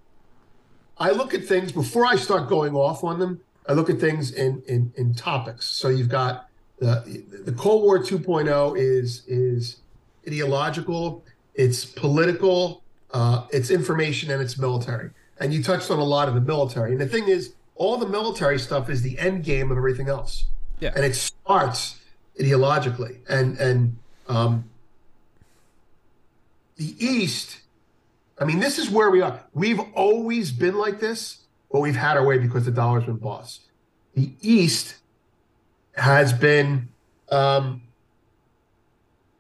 i 0.99 1.11
look 1.11 1.35
at 1.35 1.45
things 1.45 1.73
before 1.73 2.07
i 2.07 2.17
start 2.17 2.49
going 2.49 2.75
off 2.75 3.05
on 3.05 3.19
them 3.19 3.41
i 3.69 3.73
look 3.73 3.91
at 3.91 4.01
things 4.01 4.33
in 4.33 4.63
in, 4.67 4.93
in 4.97 5.15
topics. 5.15 5.67
So 5.67 5.89
you've 5.89 6.09
got 6.09 6.49
the 6.79 7.25
the 7.45 7.53
cold 7.53 7.83
war 7.83 7.99
2.0 7.99 8.79
is 8.79 9.25
is 9.27 9.81
ideological 10.27 11.25
it's 11.55 11.85
political 11.85 12.83
uh, 13.13 13.47
it's 13.51 13.71
information 13.71 14.31
and 14.33 14.43
it's 14.43 14.59
military 14.59 15.11
and 15.39 15.53
you 15.53 15.63
touched 15.63 15.91
on 15.91 15.99
a 15.99 16.05
lot 16.05 16.29
of 16.29 16.35
the 16.35 16.41
military. 16.41 16.93
And 16.93 17.01
the 17.01 17.07
thing 17.07 17.29
is, 17.29 17.55
all 17.77 17.97
the 17.97 18.09
military 18.09 18.59
stuff 18.59 18.89
is 18.89 19.03
the 19.03 19.19
end 19.19 19.45
game 19.45 19.71
of 19.71 19.77
everything 19.77 20.09
else. 20.09 20.47
Yeah. 20.81 20.93
And 20.95 21.05
it 21.05 21.15
starts 21.15 22.01
ideologically. 22.39 23.19
And 23.29 23.59
and 23.59 23.97
um, 24.29 24.71
the 26.77 26.95
East, 27.05 27.61
I 28.39 28.45
mean, 28.45 28.61
this 28.61 28.79
is 28.79 28.91
where 28.91 29.11
we 29.11 29.21
are. 29.21 29.41
We've 29.53 29.81
always 29.95 30.53
been 30.53 30.77
like 30.77 31.01
this, 31.01 31.39
but 31.71 31.81
we've 31.81 31.97
had 31.97 32.17
our 32.17 32.25
way 32.25 32.39
because 32.39 32.65
the 32.65 32.71
dollar's 32.71 33.05
been 33.05 33.17
boss. 33.17 33.61
The 34.15 34.31
East 34.41 34.97
has 35.97 36.33
been 36.33 36.89
um, 37.31 37.83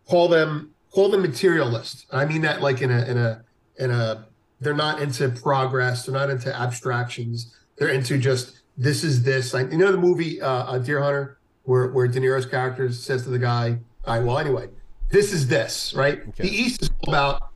call 0.08 0.28
them 0.28 0.74
call 0.90 1.08
them 1.08 1.22
materialist. 1.22 2.06
I 2.12 2.24
mean 2.24 2.42
that 2.42 2.62
like 2.62 2.82
in 2.82 2.90
a 2.90 3.04
in 3.04 3.16
a 3.18 3.44
in 3.78 3.90
a 3.90 4.26
they're 4.64 4.74
not 4.74 5.00
into 5.00 5.28
progress. 5.28 6.06
They're 6.06 6.14
not 6.14 6.30
into 6.30 6.54
abstractions. 6.54 7.54
They're 7.76 7.88
into 7.88 8.18
just 8.18 8.60
this 8.76 9.04
is 9.04 9.22
this. 9.22 9.54
Like 9.54 9.70
you 9.70 9.78
know 9.78 9.92
the 9.92 9.98
movie 9.98 10.40
uh, 10.40 10.48
uh, 10.48 10.78
Deer 10.78 11.00
Hunter, 11.02 11.38
where 11.64 11.88
where 11.88 12.08
De 12.08 12.18
Niro's 12.18 12.46
character 12.46 12.90
says 12.90 13.24
to 13.24 13.30
the 13.30 13.38
guy, 13.38 13.78
"All 14.06 14.16
right, 14.16 14.24
well 14.24 14.38
anyway, 14.38 14.68
this 15.10 15.32
is 15.32 15.46
this, 15.46 15.94
right? 15.94 16.20
Okay. 16.20 16.48
The 16.48 16.50
East 16.50 16.82
is 16.82 16.90
all 17.06 17.14
about, 17.14 17.50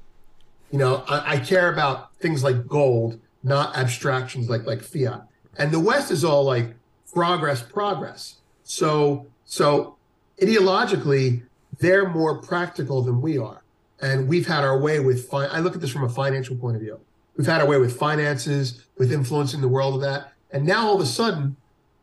you 0.70 0.78
know, 0.78 1.04
I, 1.08 1.34
I 1.34 1.38
care 1.38 1.72
about 1.72 2.14
things 2.16 2.44
like 2.44 2.66
gold, 2.68 3.18
not 3.42 3.76
abstractions 3.76 4.48
like 4.48 4.66
like 4.66 4.82
fiat, 4.82 5.26
and 5.56 5.72
the 5.72 5.80
West 5.80 6.10
is 6.10 6.24
all 6.24 6.44
like 6.44 6.74
progress, 7.12 7.62
progress. 7.62 8.36
So 8.64 9.26
so 9.44 9.96
ideologically, 10.40 11.42
they're 11.78 12.08
more 12.08 12.40
practical 12.40 13.02
than 13.02 13.20
we 13.20 13.38
are 13.38 13.62
and 14.00 14.28
we've 14.28 14.46
had 14.46 14.64
our 14.64 14.78
way 14.78 15.00
with 15.00 15.28
fi- 15.28 15.46
i 15.46 15.60
look 15.60 15.74
at 15.74 15.80
this 15.80 15.90
from 15.90 16.04
a 16.04 16.08
financial 16.08 16.56
point 16.56 16.76
of 16.76 16.82
view. 16.82 17.00
We've 17.36 17.46
had 17.46 17.60
our 17.60 17.66
way 17.66 17.78
with 17.78 17.96
finances 17.96 18.84
with 18.96 19.12
influencing 19.12 19.60
the 19.60 19.68
world 19.68 19.94
of 19.94 20.00
that. 20.00 20.32
And 20.50 20.66
now 20.66 20.88
all 20.88 20.96
of 20.96 21.00
a 21.00 21.06
sudden 21.06 21.56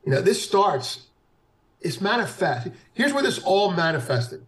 you 0.05 0.11
know 0.11 0.21
this 0.21 0.43
starts 0.43 1.07
it's 1.81 2.01
manifest. 2.01 2.69
Here's 2.93 3.13
where 3.13 3.21
this 3.21 3.39
all 3.39 3.71
manifested. 3.71 4.45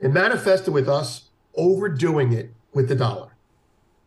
It 0.00 0.08
manifested 0.08 0.72
with 0.72 0.88
us 0.88 1.28
overdoing 1.54 2.32
it 2.32 2.50
with 2.72 2.88
the 2.88 2.94
dollar 2.94 3.32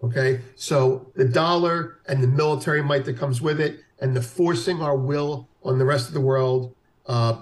okay? 0.06 0.42
So 0.56 1.12
the 1.16 1.26
dollar 1.26 2.00
and 2.08 2.22
the 2.22 2.28
military 2.28 2.82
might 2.82 3.06
that 3.06 3.18
comes 3.18 3.42
with 3.42 3.60
it 3.60 3.82
and 4.00 4.16
the 4.16 4.22
forcing 4.22 4.82
our 4.82 4.96
will 4.96 5.48
on 5.64 5.80
the 5.80 5.86
rest 5.86 6.08
of 6.08 6.14
the 6.14 6.22
world 6.22 6.76
uh, 7.08 7.42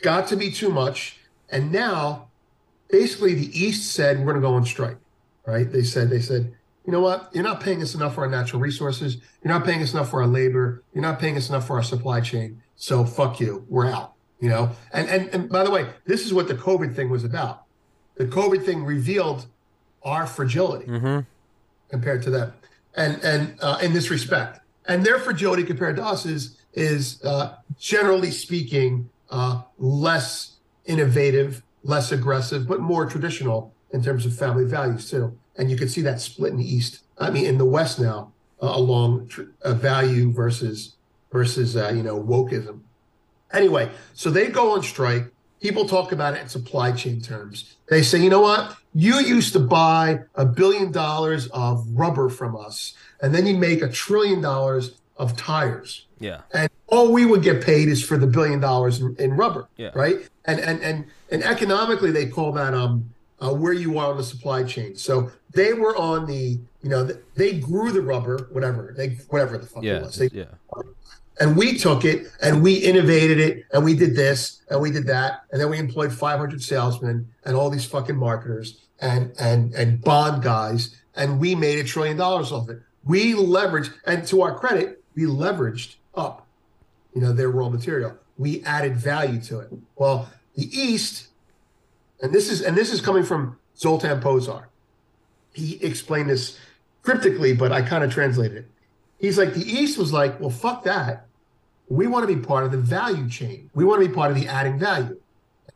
got 0.00 0.26
to 0.28 0.36
be 0.36 0.50
too 0.50 0.70
much. 0.70 1.18
And 1.50 1.70
now 1.70 2.27
basically 2.88 3.34
the 3.34 3.58
East 3.58 3.92
said 3.92 4.18
we're 4.18 4.24
going 4.32 4.36
to 4.36 4.40
go 4.40 4.54
on 4.54 4.64
strike, 4.64 4.98
right? 5.46 5.70
They 5.70 5.82
said 5.82 6.10
they 6.10 6.20
said, 6.20 6.54
you 6.88 6.92
know 6.92 7.00
what? 7.00 7.28
You're 7.34 7.44
not 7.44 7.60
paying 7.60 7.82
us 7.82 7.94
enough 7.94 8.14
for 8.14 8.22
our 8.22 8.30
natural 8.30 8.62
resources. 8.62 9.18
You're 9.44 9.52
not 9.52 9.66
paying 9.66 9.82
us 9.82 9.92
enough 9.92 10.08
for 10.08 10.22
our 10.22 10.26
labor. 10.26 10.82
You're 10.94 11.02
not 11.02 11.18
paying 11.18 11.36
us 11.36 11.50
enough 11.50 11.66
for 11.66 11.76
our 11.76 11.82
supply 11.82 12.22
chain. 12.22 12.62
So 12.76 13.04
fuck 13.04 13.40
you. 13.40 13.66
We're 13.68 13.90
out. 13.90 14.14
You 14.40 14.48
know. 14.48 14.70
And 14.92 15.08
and 15.08 15.28
and 15.34 15.48
by 15.50 15.64
the 15.64 15.70
way, 15.70 15.90
this 16.06 16.24
is 16.24 16.32
what 16.32 16.48
the 16.48 16.54
COVID 16.54 16.94
thing 16.94 17.10
was 17.10 17.24
about. 17.24 17.64
The 18.14 18.24
COVID 18.24 18.64
thing 18.64 18.84
revealed 18.84 19.46
our 20.02 20.26
fragility 20.26 20.86
mm-hmm. 20.86 21.20
compared 21.90 22.22
to 22.22 22.30
them, 22.30 22.54
and 22.96 23.22
and 23.22 23.54
uh, 23.60 23.78
in 23.82 23.92
this 23.92 24.10
respect, 24.10 24.60
and 24.86 25.04
their 25.04 25.18
fragility 25.18 25.64
compared 25.64 25.96
to 25.96 26.04
us 26.04 26.24
is 26.24 26.56
is 26.72 27.22
uh, 27.22 27.56
generally 27.78 28.30
speaking 28.30 29.10
uh, 29.28 29.62
less 29.78 30.56
innovative 30.86 31.62
less 31.88 32.12
aggressive, 32.12 32.68
but 32.68 32.80
more 32.80 33.06
traditional 33.06 33.74
in 33.90 34.02
terms 34.02 34.26
of 34.26 34.36
family 34.36 34.64
values 34.64 35.10
too. 35.10 35.36
And 35.56 35.70
you 35.70 35.76
can 35.76 35.88
see 35.88 36.02
that 36.02 36.20
split 36.20 36.52
in 36.52 36.58
the 36.58 36.74
East. 36.74 37.00
I 37.18 37.30
mean, 37.30 37.46
in 37.46 37.58
the 37.58 37.64
West 37.64 37.98
now, 37.98 38.32
uh, 38.62 38.72
along 38.74 39.28
tr- 39.28 39.42
uh, 39.62 39.74
value 39.74 40.30
versus 40.32 40.96
versus 41.32 41.76
uh, 41.76 41.92
you 41.94 42.02
know 42.02 42.22
wokeism. 42.22 42.80
Anyway, 43.52 43.90
so 44.14 44.30
they 44.30 44.48
go 44.48 44.72
on 44.72 44.82
strike. 44.82 45.32
People 45.60 45.88
talk 45.88 46.12
about 46.12 46.34
it 46.34 46.42
in 46.42 46.48
supply 46.48 46.92
chain 46.92 47.20
terms. 47.20 47.76
They 47.88 48.02
say, 48.02 48.22
you 48.22 48.30
know 48.30 48.40
what? 48.40 48.76
You 48.94 49.16
used 49.16 49.52
to 49.54 49.58
buy 49.58 50.20
a 50.36 50.44
billion 50.44 50.92
dollars 50.92 51.48
of 51.48 51.84
rubber 51.92 52.28
from 52.28 52.54
us, 52.56 52.94
and 53.20 53.34
then 53.34 53.46
you 53.46 53.56
make 53.56 53.82
a 53.82 53.88
trillion 53.88 54.40
dollars 54.40 55.00
of 55.16 55.36
tires. 55.36 56.06
Yeah. 56.20 56.42
And 56.52 56.70
all 56.86 57.12
we 57.12 57.26
would 57.26 57.42
get 57.42 57.62
paid 57.62 57.88
is 57.88 58.04
for 58.04 58.16
the 58.16 58.26
billion 58.26 58.60
dollars 58.60 59.00
in, 59.00 59.16
in 59.18 59.32
rubber. 59.32 59.68
Yeah. 59.76 59.90
Right. 59.94 60.28
And 60.48 60.58
and 60.58 60.82
and 60.82 61.04
and 61.30 61.44
economically, 61.44 62.10
they 62.10 62.26
call 62.26 62.50
that 62.52 62.74
um 62.74 63.08
uh, 63.40 63.52
where 63.52 63.72
you 63.72 63.98
are 63.98 64.10
on 64.10 64.16
the 64.16 64.24
supply 64.24 64.64
chain. 64.64 64.96
So 64.96 65.30
they 65.52 65.72
were 65.72 65.96
on 65.96 66.26
the 66.26 66.58
you 66.82 66.90
know 66.90 67.08
they 67.36 67.58
grew 67.58 67.92
the 67.92 68.02
rubber, 68.02 68.48
whatever 68.52 68.94
they 68.96 69.10
whatever 69.28 69.58
the 69.58 69.66
fuck 69.66 69.82
yeah, 69.82 69.96
it 69.98 70.02
was. 70.02 70.16
They, 70.16 70.28
yeah. 70.32 70.44
And 71.40 71.56
we 71.56 71.78
took 71.78 72.04
it 72.04 72.26
and 72.42 72.62
we 72.62 72.74
innovated 72.74 73.38
it 73.38 73.64
and 73.72 73.84
we 73.84 73.94
did 73.94 74.16
this 74.16 74.62
and 74.70 74.80
we 74.80 74.90
did 74.90 75.06
that 75.06 75.42
and 75.52 75.60
then 75.60 75.70
we 75.70 75.78
employed 75.78 76.12
500 76.12 76.60
salesmen 76.60 77.28
and 77.44 77.54
all 77.54 77.70
these 77.70 77.84
fucking 77.84 78.16
marketers 78.16 78.78
and 79.00 79.32
and 79.38 79.72
and 79.74 80.00
bond 80.02 80.42
guys 80.42 80.96
and 81.14 81.38
we 81.38 81.54
made 81.54 81.78
a 81.78 81.84
trillion 81.84 82.16
dollars 82.16 82.50
off 82.50 82.68
it. 82.70 82.80
We 83.04 83.34
leveraged 83.34 83.92
and 84.06 84.26
to 84.28 84.42
our 84.42 84.58
credit, 84.58 85.02
we 85.14 85.24
leveraged 85.24 85.96
up, 86.14 86.46
you 87.14 87.20
know, 87.20 87.32
their 87.32 87.50
raw 87.50 87.68
material. 87.68 88.16
We 88.36 88.64
added 88.64 88.96
value 88.96 89.40
to 89.42 89.60
it. 89.60 89.72
Well, 89.96 90.28
the 90.58 90.76
East, 90.76 91.28
and 92.20 92.32
this 92.32 92.50
is 92.50 92.62
and 92.62 92.76
this 92.76 92.92
is 92.92 93.00
coming 93.00 93.22
from 93.22 93.56
Zoltan 93.76 94.20
Pozsar. 94.20 94.64
He 95.52 95.76
explained 95.84 96.28
this 96.28 96.58
cryptically, 97.02 97.54
but 97.54 97.70
I 97.70 97.80
kind 97.80 98.02
of 98.02 98.12
translated 98.12 98.58
it. 98.58 98.66
He's 99.20 99.38
like, 99.38 99.54
the 99.54 99.64
East 99.64 99.98
was 99.98 100.12
like, 100.12 100.40
well, 100.40 100.50
fuck 100.50 100.82
that. 100.82 101.26
We 101.88 102.08
want 102.08 102.28
to 102.28 102.34
be 102.34 102.40
part 102.44 102.64
of 102.64 102.72
the 102.72 102.78
value 102.78 103.28
chain. 103.28 103.70
We 103.72 103.84
want 103.84 104.02
to 104.02 104.08
be 104.08 104.14
part 104.14 104.32
of 104.32 104.36
the 104.36 104.48
adding 104.48 104.80
value. 104.80 105.20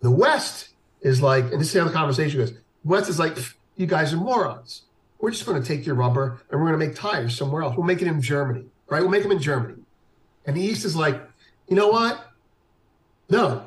The 0.01 0.11
West 0.11 0.71
is 1.01 1.23
like, 1.23 1.45
and 1.45 1.61
this 1.61 1.73
is 1.73 1.81
how 1.81 1.87
the 1.87 1.95
conversation 1.95 2.41
goes. 2.41 2.53
West 2.85 3.09
is 3.09 3.21
like, 3.21 3.39
you 3.77 3.87
guys 3.87 4.13
are 4.13 4.17
morons. 4.17 4.83
We're 5.21 5.31
just 5.31 5.47
going 5.47 5.63
to 5.63 5.67
take 5.67 5.87
your 5.87 5.95
rubber 5.95 6.43
and 6.51 6.61
we're 6.61 6.69
going 6.69 6.81
to 6.81 6.87
make 6.87 6.97
tires 6.97 7.37
somewhere 7.37 7.63
else. 7.63 7.77
We'll 7.77 7.87
make 7.87 8.03
it 8.03 8.09
in 8.09 8.21
Germany, 8.21 8.67
right? 8.89 9.01
We'll 9.01 9.11
make 9.11 9.23
them 9.23 9.33
in 9.33 9.41
Germany. 9.41 9.81
And 10.45 10.57
the 10.57 10.61
East 10.61 10.85
is 10.85 10.97
like, 10.97 11.23
you 11.69 11.77
know 11.77 11.89
what? 11.89 12.33
No, 13.31 13.67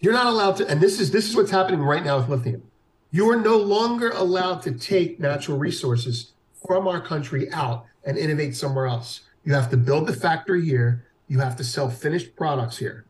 you're 0.00 0.12
not 0.12 0.26
allowed 0.26 0.56
to. 0.56 0.68
And 0.68 0.80
this 0.80 1.00
is 1.00 1.10
this 1.10 1.28
is 1.28 1.36
what's 1.36 1.50
happening 1.50 1.80
right 1.80 2.04
now 2.04 2.18
with 2.18 2.28
lithium. 2.28 2.62
You 3.10 3.30
are 3.30 3.36
no 3.36 3.56
longer 3.56 4.10
allowed 4.10 4.62
to 4.62 4.72
take 4.72 5.20
natural 5.20 5.58
resources 5.58 6.32
from 6.66 6.86
our 6.86 7.00
country 7.00 7.50
out 7.52 7.86
and 8.04 8.18
innovate 8.18 8.56
somewhere 8.56 8.86
else. 8.86 9.22
You 9.44 9.54
have 9.54 9.70
to 9.70 9.76
build 9.76 10.06
the 10.06 10.12
factory 10.12 10.64
here. 10.64 11.06
You 11.28 11.40
have 11.40 11.56
to 11.56 11.64
sell 11.64 11.88
finished 11.88 12.36
products 12.36 12.78
here. 12.78 13.06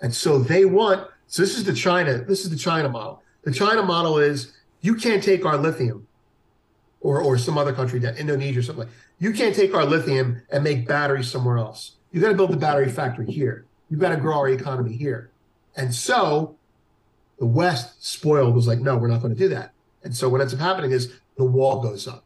And 0.00 0.14
so 0.14 0.38
they 0.38 0.64
want. 0.64 1.08
So 1.26 1.42
this 1.42 1.58
is 1.58 1.64
the 1.64 1.74
China. 1.74 2.18
This 2.18 2.44
is 2.44 2.50
the 2.50 2.56
China 2.56 2.88
model. 2.88 3.22
The 3.42 3.52
China 3.52 3.82
model 3.82 4.18
is 4.18 4.52
you 4.80 4.94
can't 4.94 5.22
take 5.22 5.44
our 5.44 5.56
lithium, 5.56 6.06
or 7.00 7.20
or 7.20 7.38
some 7.38 7.58
other 7.58 7.72
country, 7.72 7.98
that 8.00 8.18
Indonesia 8.18 8.60
or 8.60 8.62
something 8.62 8.84
like. 8.84 8.94
You 9.18 9.32
can't 9.32 9.54
take 9.54 9.74
our 9.74 9.84
lithium 9.84 10.42
and 10.50 10.62
make 10.62 10.86
batteries 10.86 11.30
somewhere 11.30 11.58
else. 11.58 11.96
You 12.12 12.20
got 12.20 12.28
to 12.28 12.34
build 12.34 12.52
the 12.52 12.56
battery 12.56 12.88
factory 12.88 13.26
here. 13.26 13.66
You've 13.90 14.00
got 14.00 14.10
to 14.10 14.16
grow 14.16 14.38
our 14.38 14.48
economy 14.48 14.96
here. 14.96 15.30
And 15.76 15.94
so 15.94 16.56
the 17.38 17.46
West 17.46 18.04
spoiled 18.04 18.54
was 18.54 18.66
like, 18.66 18.80
no, 18.80 18.96
we're 18.96 19.08
not 19.08 19.22
going 19.22 19.34
to 19.34 19.38
do 19.38 19.48
that. 19.50 19.72
And 20.02 20.16
so 20.16 20.28
what 20.28 20.40
ends 20.40 20.54
up 20.54 20.60
happening 20.60 20.90
is 20.90 21.12
the 21.36 21.44
wall 21.44 21.80
goes 21.80 22.08
up. 22.08 22.24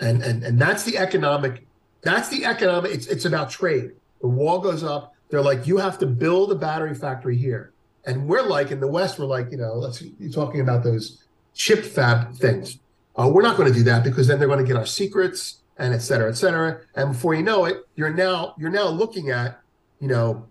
And 0.00 0.22
and 0.22 0.42
and 0.42 0.58
that's 0.58 0.82
the 0.84 0.98
economic, 0.98 1.66
that's 2.02 2.28
the 2.28 2.44
economic, 2.44 2.92
it's 2.92 3.06
it's 3.06 3.24
about 3.24 3.50
trade. 3.50 3.92
The 4.20 4.28
wall 4.28 4.58
goes 4.58 4.82
up. 4.82 5.14
They're 5.28 5.42
like, 5.42 5.66
you 5.66 5.76
have 5.78 5.98
to 5.98 6.06
build 6.06 6.50
a 6.50 6.54
battery 6.54 6.94
factory 6.94 7.36
here. 7.36 7.72
And 8.06 8.26
we're 8.26 8.42
like 8.42 8.70
in 8.70 8.80
the 8.80 8.88
West, 8.88 9.18
we're 9.18 9.26
like, 9.26 9.50
you 9.50 9.56
know, 9.56 9.74
let's 9.74 10.02
you're 10.02 10.32
talking 10.32 10.60
about 10.60 10.82
those 10.82 11.22
chip 11.54 11.84
fab 11.84 12.34
things. 12.34 12.78
Uh, 13.16 13.30
we're 13.32 13.42
not 13.42 13.56
going 13.56 13.72
to 13.72 13.78
do 13.78 13.84
that 13.84 14.02
because 14.02 14.26
then 14.26 14.38
they're 14.38 14.48
going 14.48 14.58
to 14.58 14.66
get 14.66 14.76
our 14.76 14.86
secrets 14.86 15.58
and 15.78 15.94
et 15.94 16.00
cetera, 16.00 16.28
et 16.28 16.34
cetera. 16.34 16.80
And 16.96 17.12
before 17.12 17.34
you 17.34 17.42
know 17.42 17.64
it, 17.64 17.78
you're 17.94 18.12
now 18.12 18.54
you're 18.58 18.70
now 18.70 18.88
looking 18.88 19.30
at, 19.30 19.60
you 20.00 20.08
know, 20.08 20.46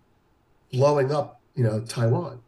blowing 0.71 1.11
up, 1.11 1.41
you 1.55 1.63
know, 1.63 1.81
Taiwan. 1.81 2.41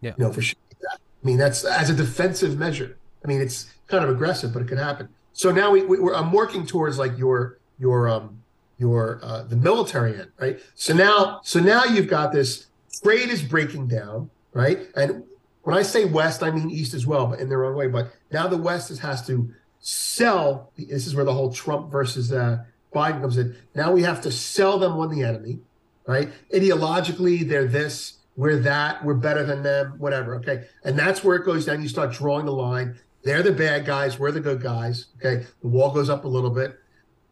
Yeah. 0.00 0.12
You 0.16 0.24
know, 0.24 0.32
for 0.32 0.42
sure. 0.42 0.56
I 0.90 1.26
mean, 1.26 1.38
that's 1.38 1.64
as 1.64 1.88
a 1.88 1.94
defensive 1.94 2.58
measure. 2.58 2.98
I 3.24 3.28
mean, 3.28 3.40
it's 3.40 3.72
kind 3.86 4.04
of 4.04 4.10
aggressive, 4.10 4.52
but 4.52 4.62
it 4.62 4.68
could 4.68 4.78
happen. 4.78 5.08
So 5.32 5.50
now 5.50 5.70
we, 5.70 5.82
we 5.84 5.98
are 5.98 6.14
I'm 6.14 6.32
working 6.32 6.66
towards 6.66 6.98
like 6.98 7.16
your 7.18 7.58
your 7.78 8.08
um 8.08 8.42
your 8.78 9.20
uh, 9.22 9.42
the 9.42 9.56
military 9.56 10.14
end, 10.14 10.30
right? 10.38 10.60
So 10.74 10.94
now 10.94 11.40
so 11.42 11.60
now 11.60 11.84
you've 11.84 12.08
got 12.08 12.32
this 12.32 12.66
trade 13.02 13.30
is 13.30 13.42
breaking 13.42 13.88
down, 13.88 14.30
right? 14.52 14.86
And 14.94 15.24
when 15.62 15.76
I 15.76 15.82
say 15.82 16.04
West, 16.04 16.42
I 16.42 16.50
mean 16.50 16.70
East 16.70 16.94
as 16.94 17.06
well, 17.06 17.26
but 17.26 17.40
in 17.40 17.48
their 17.48 17.64
own 17.64 17.74
way. 17.74 17.88
But 17.88 18.12
now 18.30 18.46
the 18.46 18.58
West 18.58 18.90
is, 18.90 18.98
has 19.00 19.26
to 19.26 19.52
sell. 19.80 20.70
This 20.76 21.06
is 21.06 21.14
where 21.14 21.24
the 21.24 21.32
whole 21.32 21.52
Trump 21.52 21.90
versus 21.90 22.32
uh, 22.32 22.64
Biden 22.94 23.20
comes 23.20 23.38
in. 23.38 23.56
Now 23.74 23.90
we 23.92 24.02
have 24.02 24.20
to 24.22 24.30
sell 24.30 24.78
them 24.78 24.92
on 24.92 25.10
the 25.10 25.24
enemy, 25.24 25.60
right? 26.06 26.30
Ideologically, 26.52 27.48
they're 27.48 27.66
this, 27.66 28.18
we're 28.36 28.58
that, 28.58 29.04
we're 29.04 29.14
better 29.14 29.44
than 29.44 29.62
them, 29.62 29.94
whatever. 29.98 30.34
Okay. 30.36 30.64
And 30.84 30.98
that's 30.98 31.22
where 31.22 31.36
it 31.36 31.44
goes 31.44 31.66
down. 31.66 31.82
You 31.82 31.88
start 31.88 32.12
drawing 32.12 32.46
the 32.46 32.52
line. 32.52 32.98
They're 33.22 33.42
the 33.42 33.52
bad 33.52 33.86
guys, 33.86 34.18
we're 34.18 34.32
the 34.32 34.40
good 34.40 34.62
guys. 34.62 35.06
Okay. 35.18 35.46
The 35.62 35.68
wall 35.68 35.92
goes 35.92 36.10
up 36.10 36.24
a 36.24 36.28
little 36.28 36.50
bit. 36.50 36.78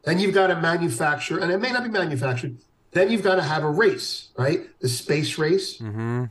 Then 0.05 0.19
you've 0.19 0.35
got 0.35 0.49
to 0.49 0.61
manufacture, 0.61 1.39
and 1.39 1.53
it 1.53 1.59
may 1.59 1.71
not 1.71 1.85
be 1.85 1.91
manufactured. 1.91 2.57
Then 2.91 3.11
you've 3.11 3.23
got 3.23 3.37
to 3.37 3.43
have 3.43 3.63
a 3.63 3.71
race, 3.71 4.29
right? 4.37 4.63
The 4.81 4.89
space 4.89 5.39
race. 5.39 5.79
Mm-hmm. 5.79 6.25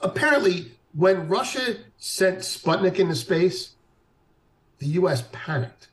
Apparently, 0.00 0.72
when 0.94 1.28
Russia 1.28 1.76
sent 1.98 2.38
Sputnik 2.38 2.98
into 2.98 3.14
space, 3.14 3.74
the 4.78 4.86
U.S. 4.86 5.24
panicked. 5.32 5.88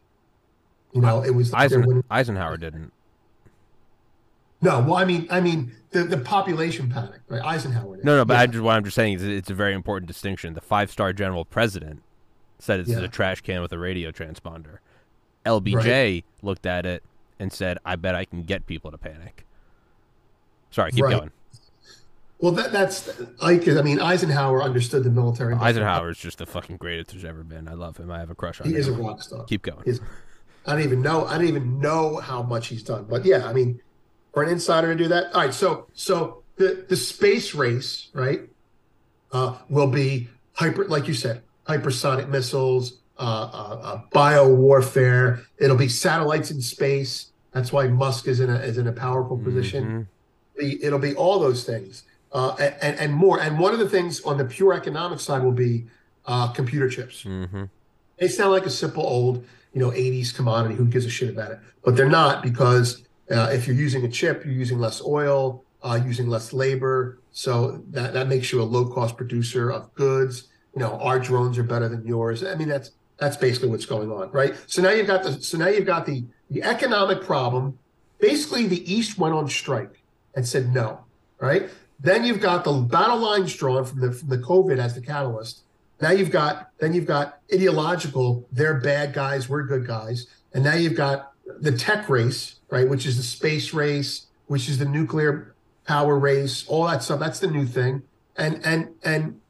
You 0.94 1.01
know, 1.01 1.24
it 1.24 1.32
was 1.32 1.53
Eisen, 1.53 2.03
Eisenhower 2.10 2.58
didn't. 2.58 2.91
No, 4.62 4.79
well, 4.82 4.96
I 4.96 5.06
mean, 5.06 5.27
I 5.29 5.39
mean 5.39 5.72
the, 5.91 6.03
the 6.03 6.17
population 6.17 6.89
panic, 6.89 7.22
right? 7.27 7.41
Eisenhower. 7.43 7.96
Did. 7.98 8.05
No, 8.05 8.17
no, 8.17 8.25
but 8.25 8.34
yeah. 8.36 8.41
I 8.41 8.46
just 8.48 8.63
what 8.63 8.75
I'm 8.75 8.84
just 8.84 8.96
saying 8.96 9.15
is 9.15 9.24
it's 9.24 9.50
a 9.50 9.53
very 9.55 9.74
important 9.74 10.08
distinction. 10.08 10.53
The 10.53 10.62
five 10.62 10.91
star 10.91 11.13
general 11.13 11.46
president 11.46 12.03
said 12.60 12.79
it's 12.79 12.89
Yeah. 12.89 13.00
a 13.00 13.08
trash 13.08 13.41
can 13.41 13.62
with 13.62 13.72
a 13.72 13.79
radio 13.79 14.12
transponder. 14.12 14.77
LBJ 15.46 15.75
Right. 15.75 16.25
looked 16.41 16.65
at 16.65 16.86
it 16.86 17.03
and 17.39 17.51
said, 17.51 17.77
"I 17.86 17.96
bet 17.96 18.13
I 18.15 18.25
can 18.25 18.43
get 18.43 18.65
people 18.65 18.91
to 18.91 18.98
panic." 18.98 19.46
Sorry, 20.72 20.91
keep 20.91 21.05
Right. 21.05 21.17
going. 21.17 21.31
Well, 22.39 22.51
that 22.53 22.72
that's 22.72 23.10
like 23.41 23.67
I 23.67 23.81
mean 23.81 24.00
Eisenhower 24.00 24.62
understood 24.63 25.03
the 25.03 25.10
military. 25.10 25.55
Eisenhower 25.55 26.10
is 26.12 26.17
just 26.17 26.38
the 26.38 26.46
fucking 26.46 26.77
greatest 26.77 27.12
there's 27.12 27.25
ever 27.25 27.43
been. 27.43 27.67
I 27.67 27.74
love 27.74 27.98
him. 27.98 28.10
I 28.12 28.19
have 28.19 28.29
a 28.29 28.36
crush 28.36 28.62
on 28.62 28.67
He 28.67 28.74
him. 28.74 28.79
is 28.79 28.88
a 28.88 28.93
rock 28.93 29.22
star. 29.22 29.43
Keep 29.46 29.63
going. 29.63 29.81
He's, 29.84 30.00
I 30.65 30.74
don't 30.74 30.84
even 30.84 31.01
know. 31.01 31.25
I 31.25 31.38
don't 31.38 31.48
even 31.48 31.79
know 31.81 32.17
how 32.17 32.41
much 32.43 32.67
he's 32.67 32.84
done. 32.84 33.08
But 33.10 33.25
yeah, 33.25 33.46
I 33.48 33.51
mean, 33.53 33.81
for 34.33 34.43
an 34.43 34.50
insider 34.50 34.88
to 34.88 34.95
do 35.03 35.07
that. 35.09 35.33
All 35.33 35.41
right. 35.41 35.53
So 35.53 35.88
so 35.93 36.43
the 36.55 36.86
the 36.88 36.95
space 36.95 37.53
race, 37.55 38.09
right, 38.13 38.41
uh, 39.31 39.57
will 39.69 39.88
be 39.88 40.27
hyper, 40.53 40.86
like 40.86 41.07
you 41.07 41.13
said, 41.13 41.41
hypersonic 41.67 42.29
missiles, 42.29 43.00
uh, 43.17 43.21
uh, 43.21 43.79
uh, 43.83 44.01
bio 44.12 44.48
warfare. 44.53 45.41
It'll 45.57 45.77
be 45.77 45.88
satellites 45.89 46.51
in 46.51 46.62
space. 46.62 47.31
That's 47.51 47.71
why 47.71 47.88
Musk 47.88 48.27
is 48.27 48.39
in 48.39 48.50
a 48.50 48.55
is 48.55 48.77
in 48.77 48.88
a 48.88 48.91
powerful 48.93 49.38
position. 49.38 49.86
Mhm. 49.86 50.07
Be, 50.59 50.83
it'll 50.83 51.00
be 51.00 51.15
all 51.15 51.39
those 51.39 51.63
things 51.63 52.03
uh, 52.33 52.51
and, 52.81 53.00
and 53.00 53.13
more. 53.13 53.39
And 53.39 53.57
one 53.59 53.74
of 53.74 53.79
the 53.79 53.88
things 53.89 54.21
on 54.21 54.38
the 54.38 54.43
pure 54.45 54.74
economic 54.74 55.19
side 55.21 55.41
will 55.43 55.53
be 55.53 55.86
uh, 56.25 56.50
computer 56.51 56.89
chips. 56.89 57.24
Mhm. 57.24 57.69
They 58.19 58.27
sound 58.27 58.51
like 58.51 58.65
a 58.65 58.69
simple 58.69 59.03
old, 59.03 59.45
you 59.74 59.79
know, 59.79 59.91
80s 59.91 60.36
commodity. 60.36 60.75
Who 60.75 60.86
gives 60.86 61.05
a 61.05 61.09
shit 61.09 61.29
about 61.29 61.51
it? 61.51 61.59
But 61.83 61.95
they're 61.95 62.09
not 62.09 62.43
because 62.43 63.03
uh, 63.31 63.50
if 63.51 63.67
you're 63.67 63.75
using 63.75 64.03
a 64.05 64.09
chip, 64.09 64.43
you're 64.45 64.53
using 64.53 64.79
less 64.79 65.01
oil, 65.01 65.63
uh, 65.83 66.00
using 66.03 66.27
less 66.27 66.53
labor. 66.53 67.19
So 67.31 67.83
that, 67.91 68.13
that 68.13 68.27
makes 68.27 68.51
you 68.51 68.62
a 68.62 68.63
low 68.63 68.86
cost 68.86 69.17
producer 69.17 69.71
of 69.71 69.93
goods. 69.93 70.48
You 70.75 70.81
know, 70.81 71.00
our 71.00 71.19
drones 71.19 71.57
are 71.57 71.63
better 71.63 71.89
than 71.89 72.05
yours. 72.05 72.43
I 72.43 72.55
mean, 72.55 72.67
that's 72.67 72.91
that's 73.17 73.38
basically 73.38 73.69
what's 73.69 73.86
going 73.86 74.12
on, 74.12 74.31
right? 74.31 74.55
So 74.67 74.81
now 74.81 74.91
you've 74.91 75.07
got 75.07 75.24
the 75.24 75.41
so 75.41 75.57
now 75.57 75.67
you've 75.67 75.86
got 75.86 76.05
the 76.05 76.24
the 76.50 76.63
economic 76.63 77.24
problem. 77.24 77.77
Basically, 78.19 78.67
the 78.67 78.91
East 78.91 79.17
went 79.17 79.33
on 79.33 79.48
strike 79.50 80.01
and 80.36 80.48
said 80.48 80.74
no, 80.74 81.05
right? 81.39 81.69
Then 82.00 82.24
you've 82.24 82.39
got 82.41 82.63
the 82.63 82.74
battle 82.74 83.17
lines 83.17 83.53
drawn 83.55 83.86
from 83.86 84.00
the 84.00 84.12
from 84.12 84.29
the 84.29 84.38
COVID 84.38 84.77
as 84.79 84.95
the 84.95 85.01
catalyst. 85.01 85.63
Now 86.01 86.12
you've 86.12 86.31
got 86.31 86.69
then 86.79 86.93
you've 86.93 87.05
got 87.05 87.39
ideological, 87.53 88.48
they're 88.51 88.79
bad 88.79 89.13
guys, 89.13 89.50
we're 89.50 89.63
good 89.63 89.86
guys. 89.86 90.27
And 90.53 90.63
now 90.63 90.75
you've 90.75 90.95
got 90.95 91.28
the 91.60 91.72
tech 91.72 92.10
race, 92.10 92.56
right, 92.70 92.88
which 92.88 93.06
is 93.06 93.18
the 93.18 93.24
space 93.24 93.74
race, 93.74 94.27
which 94.48 94.70
is 94.70 94.77
the 94.77 94.86
nuclear 94.86 95.56
power 95.86 96.18
race, 96.18 96.65
all 96.68 96.88
that 96.88 97.03
stuff. 97.03 97.20
That's 97.20 97.39
the 97.39 97.48
new 97.48 97.65
thing. 97.65 98.03
And 98.36 98.62
and 98.65 98.89
and 99.03 99.41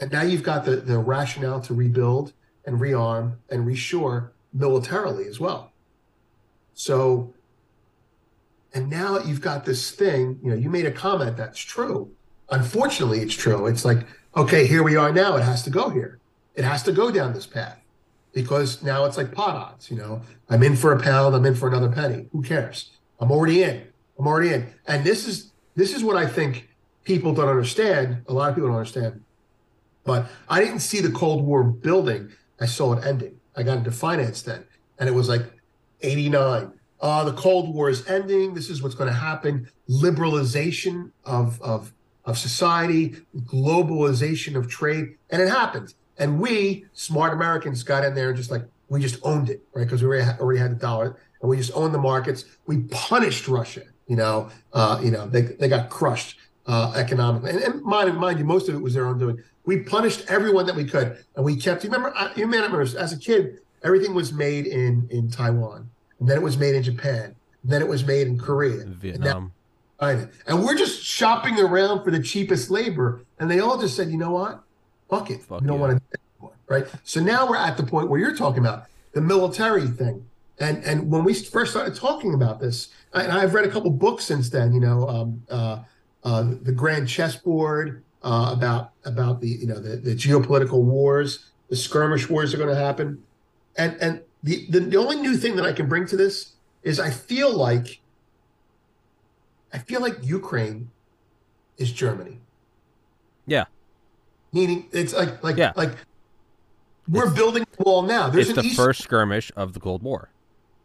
and 0.00 0.12
now 0.12 0.22
you've 0.22 0.42
got 0.42 0.64
the, 0.64 0.76
the 0.76 0.98
rationale 0.98 1.60
to 1.62 1.74
rebuild 1.74 2.32
and 2.64 2.80
rearm 2.80 3.36
and 3.48 3.66
reshore 3.66 4.30
militarily 4.52 5.26
as 5.26 5.40
well. 5.40 5.72
So 6.74 7.34
and 8.74 8.90
now 8.90 9.18
you've 9.18 9.40
got 9.40 9.64
this 9.64 9.90
thing, 9.90 10.38
you 10.42 10.50
know, 10.50 10.56
you 10.56 10.68
made 10.68 10.86
a 10.86 10.92
comment 10.92 11.36
that's 11.36 11.58
true. 11.58 12.10
Unfortunately, 12.50 13.20
it's 13.20 13.34
true. 13.34 13.66
It's 13.66 13.84
like, 13.84 14.06
okay, 14.36 14.66
here 14.66 14.82
we 14.82 14.96
are 14.96 15.12
now. 15.12 15.36
It 15.36 15.42
has 15.42 15.62
to 15.64 15.70
go 15.70 15.88
here. 15.88 16.18
It 16.54 16.64
has 16.64 16.82
to 16.84 16.92
go 16.92 17.10
down 17.10 17.32
this 17.32 17.46
path 17.46 17.78
because 18.42 18.84
now 18.84 19.04
it's 19.04 19.16
like 19.16 19.32
pot 19.32 19.56
odds, 19.56 19.90
you 19.90 19.96
know. 19.96 20.22
I'm 20.48 20.62
in 20.62 20.76
for 20.76 20.92
a 20.92 21.02
pound, 21.02 21.34
I'm 21.34 21.44
in 21.44 21.56
for 21.56 21.66
another 21.66 21.90
penny. 21.90 22.28
Who 22.30 22.40
cares? 22.40 22.92
I'm 23.18 23.32
already 23.32 23.64
in. 23.64 23.82
I'm 24.16 24.28
already 24.28 24.54
in. 24.54 24.72
And 24.86 25.04
this 25.04 25.26
is 25.26 25.50
this 25.74 25.92
is 25.92 26.04
what 26.04 26.16
I 26.16 26.24
think 26.24 26.68
people 27.02 27.34
don't 27.34 27.48
understand. 27.48 28.22
A 28.28 28.32
lot 28.32 28.48
of 28.48 28.54
people 28.54 28.68
don't 28.68 28.78
understand. 28.78 29.24
But 30.04 30.26
I 30.48 30.60
didn't 30.60 30.80
see 30.80 31.00
the 31.00 31.10
Cold 31.10 31.44
War 31.44 31.64
building. 31.64 32.30
I 32.60 32.66
saw 32.66 32.92
it 32.92 33.04
ending. 33.04 33.40
I 33.56 33.64
got 33.64 33.78
into 33.78 33.90
finance 33.90 34.42
then. 34.42 34.64
And 35.00 35.08
it 35.08 35.12
was 35.12 35.28
like 35.28 35.42
89. 36.02 36.72
Uh, 37.00 37.24
the 37.24 37.32
Cold 37.32 37.74
War 37.74 37.90
is 37.90 38.06
ending. 38.06 38.54
This 38.54 38.70
is 38.70 38.82
what's 38.82 38.94
going 38.94 39.10
to 39.10 39.18
happen. 39.18 39.68
Liberalization 39.90 41.10
of, 41.24 41.60
of, 41.60 41.92
of 42.24 42.38
society, 42.38 43.16
globalization 43.36 44.54
of 44.54 44.68
trade. 44.68 45.16
And 45.30 45.42
it 45.42 45.48
happened. 45.48 45.94
And 46.18 46.40
we, 46.40 46.84
smart 46.94 47.32
Americans, 47.32 47.82
got 47.82 48.04
in 48.04 48.14
there 48.14 48.28
and 48.28 48.36
just 48.36 48.50
like, 48.50 48.62
we 48.88 49.00
just 49.00 49.18
owned 49.22 49.50
it, 49.50 49.62
right? 49.74 49.84
Because 49.84 50.02
we 50.02 50.08
already 50.08 50.24
had, 50.24 50.40
already 50.40 50.58
had 50.60 50.72
the 50.72 50.76
dollar 50.76 51.16
and 51.40 51.48
we 51.50 51.56
just 51.56 51.72
owned 51.74 51.94
the 51.94 51.98
markets. 51.98 52.44
We 52.66 52.78
punished 52.90 53.46
Russia, 53.48 53.82
you 54.06 54.16
know, 54.16 54.50
uh, 54.72 55.00
you 55.02 55.10
know, 55.10 55.28
they, 55.28 55.42
they 55.42 55.68
got 55.68 55.90
crushed 55.90 56.38
uh, 56.66 56.92
economically. 56.96 57.50
And, 57.50 57.60
and 57.60 57.82
mind, 57.82 58.16
mind 58.16 58.38
you, 58.38 58.44
most 58.44 58.68
of 58.68 58.74
it 58.74 58.78
was 58.78 58.94
their 58.94 59.06
own 59.06 59.18
doing. 59.18 59.42
We 59.64 59.80
punished 59.80 60.24
everyone 60.28 60.66
that 60.66 60.74
we 60.76 60.84
could. 60.84 61.22
And 61.36 61.44
we 61.44 61.54
kept, 61.56 61.84
you 61.84 61.90
remember, 61.90 62.16
I- 62.16 62.32
you 62.34 62.46
may 62.46 62.56
not 62.58 62.70
remember, 62.72 62.98
as 62.98 63.12
a 63.12 63.18
kid, 63.18 63.60
everything 63.84 64.14
was 64.14 64.32
made 64.32 64.66
in, 64.66 65.06
in 65.10 65.30
Taiwan. 65.30 65.88
And 66.18 66.28
then 66.28 66.36
it 66.36 66.42
was 66.42 66.56
made 66.58 66.74
in 66.74 66.82
Japan. 66.82 67.34
And 67.62 67.72
then 67.72 67.82
it 67.82 67.88
was 67.88 68.04
made 68.04 68.26
in 68.26 68.38
Korea. 68.38 68.80
And 68.80 68.90
now 68.90 68.96
Vietnam. 70.00 70.30
And 70.46 70.64
we're 70.64 70.76
just 70.76 71.02
shopping 71.02 71.58
around 71.60 72.02
for 72.04 72.10
the 72.10 72.22
cheapest 72.22 72.70
labor. 72.70 73.20
And 73.38 73.50
they 73.50 73.60
all 73.60 73.78
just 73.80 73.94
said, 73.94 74.10
you 74.10 74.16
know 74.16 74.30
what? 74.32 74.62
Fuck 75.08 75.30
it. 75.30 75.42
Fuck 75.42 75.60
we 75.60 75.66
don't 75.66 75.76
yeah. 75.76 75.86
want 75.86 75.92
to 75.92 75.98
do 75.98 76.04
it 76.12 76.20
anymore. 76.36 76.56
Right. 76.68 76.86
So 77.04 77.20
now 77.20 77.48
we're 77.48 77.56
at 77.56 77.76
the 77.76 77.82
point 77.82 78.08
where 78.08 78.20
you're 78.20 78.36
talking 78.36 78.60
about 78.60 78.86
the 79.12 79.20
military 79.20 79.86
thing. 79.86 80.26
And 80.60 80.82
and 80.84 81.10
when 81.10 81.24
we 81.24 81.34
first 81.34 81.70
started 81.70 81.94
talking 81.94 82.34
about 82.34 82.60
this, 82.60 82.88
and 83.14 83.30
I've 83.30 83.54
read 83.54 83.64
a 83.64 83.70
couple 83.70 83.90
books 83.90 84.24
since 84.24 84.50
then, 84.50 84.72
you 84.72 84.80
know, 84.80 85.08
um, 85.08 85.42
uh, 85.48 85.78
uh, 86.24 86.54
the 86.62 86.72
Grand 86.72 87.08
Chessboard 87.08 88.02
uh, 88.22 88.50
about 88.56 88.92
about 89.04 89.40
the 89.40 89.48
you 89.48 89.66
know 89.66 89.78
the, 89.78 89.96
the 89.96 90.14
geopolitical 90.14 90.82
wars, 90.82 91.50
the 91.68 91.76
skirmish 91.76 92.28
wars 92.28 92.52
are 92.54 92.56
going 92.56 92.68
to 92.68 92.80
happen, 92.80 93.22
and 93.76 93.96
and 94.00 94.20
the, 94.42 94.66
the 94.68 94.80
the 94.80 94.96
only 94.96 95.16
new 95.16 95.36
thing 95.36 95.56
that 95.56 95.64
I 95.64 95.72
can 95.72 95.88
bring 95.88 96.06
to 96.06 96.16
this 96.16 96.52
is 96.82 96.98
I 96.98 97.10
feel 97.10 97.52
like 97.56 98.00
I 99.72 99.78
feel 99.78 100.00
like 100.00 100.16
Ukraine 100.22 100.90
is 101.76 101.92
Germany. 101.92 102.40
Yeah. 103.46 103.64
Meaning 104.52 104.88
it's 104.92 105.12
like 105.12 105.42
like 105.42 105.56
Yeah. 105.56 105.72
like 105.76 105.92
we're 107.08 107.30
building 107.30 107.64
a 107.78 107.82
wall 107.82 108.02
now. 108.02 108.28
There's 108.30 108.50
It's 108.50 108.58
the 108.60 108.64
east, 108.66 108.76
first 108.76 109.02
skirmish 109.02 109.50
of 109.56 109.72
the 109.72 109.80
Cold 109.80 110.02
War. 110.02 110.30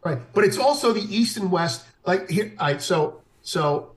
right, 0.04 0.18
but 0.34 0.44
it's 0.44 0.58
also 0.58 0.92
the 0.92 1.02
east 1.14 1.36
and 1.36 1.50
west. 1.50 1.84
Like 2.06 2.28
here, 2.30 2.52
all 2.58 2.66
right. 2.68 2.82
So 2.82 3.20
so 3.42 3.92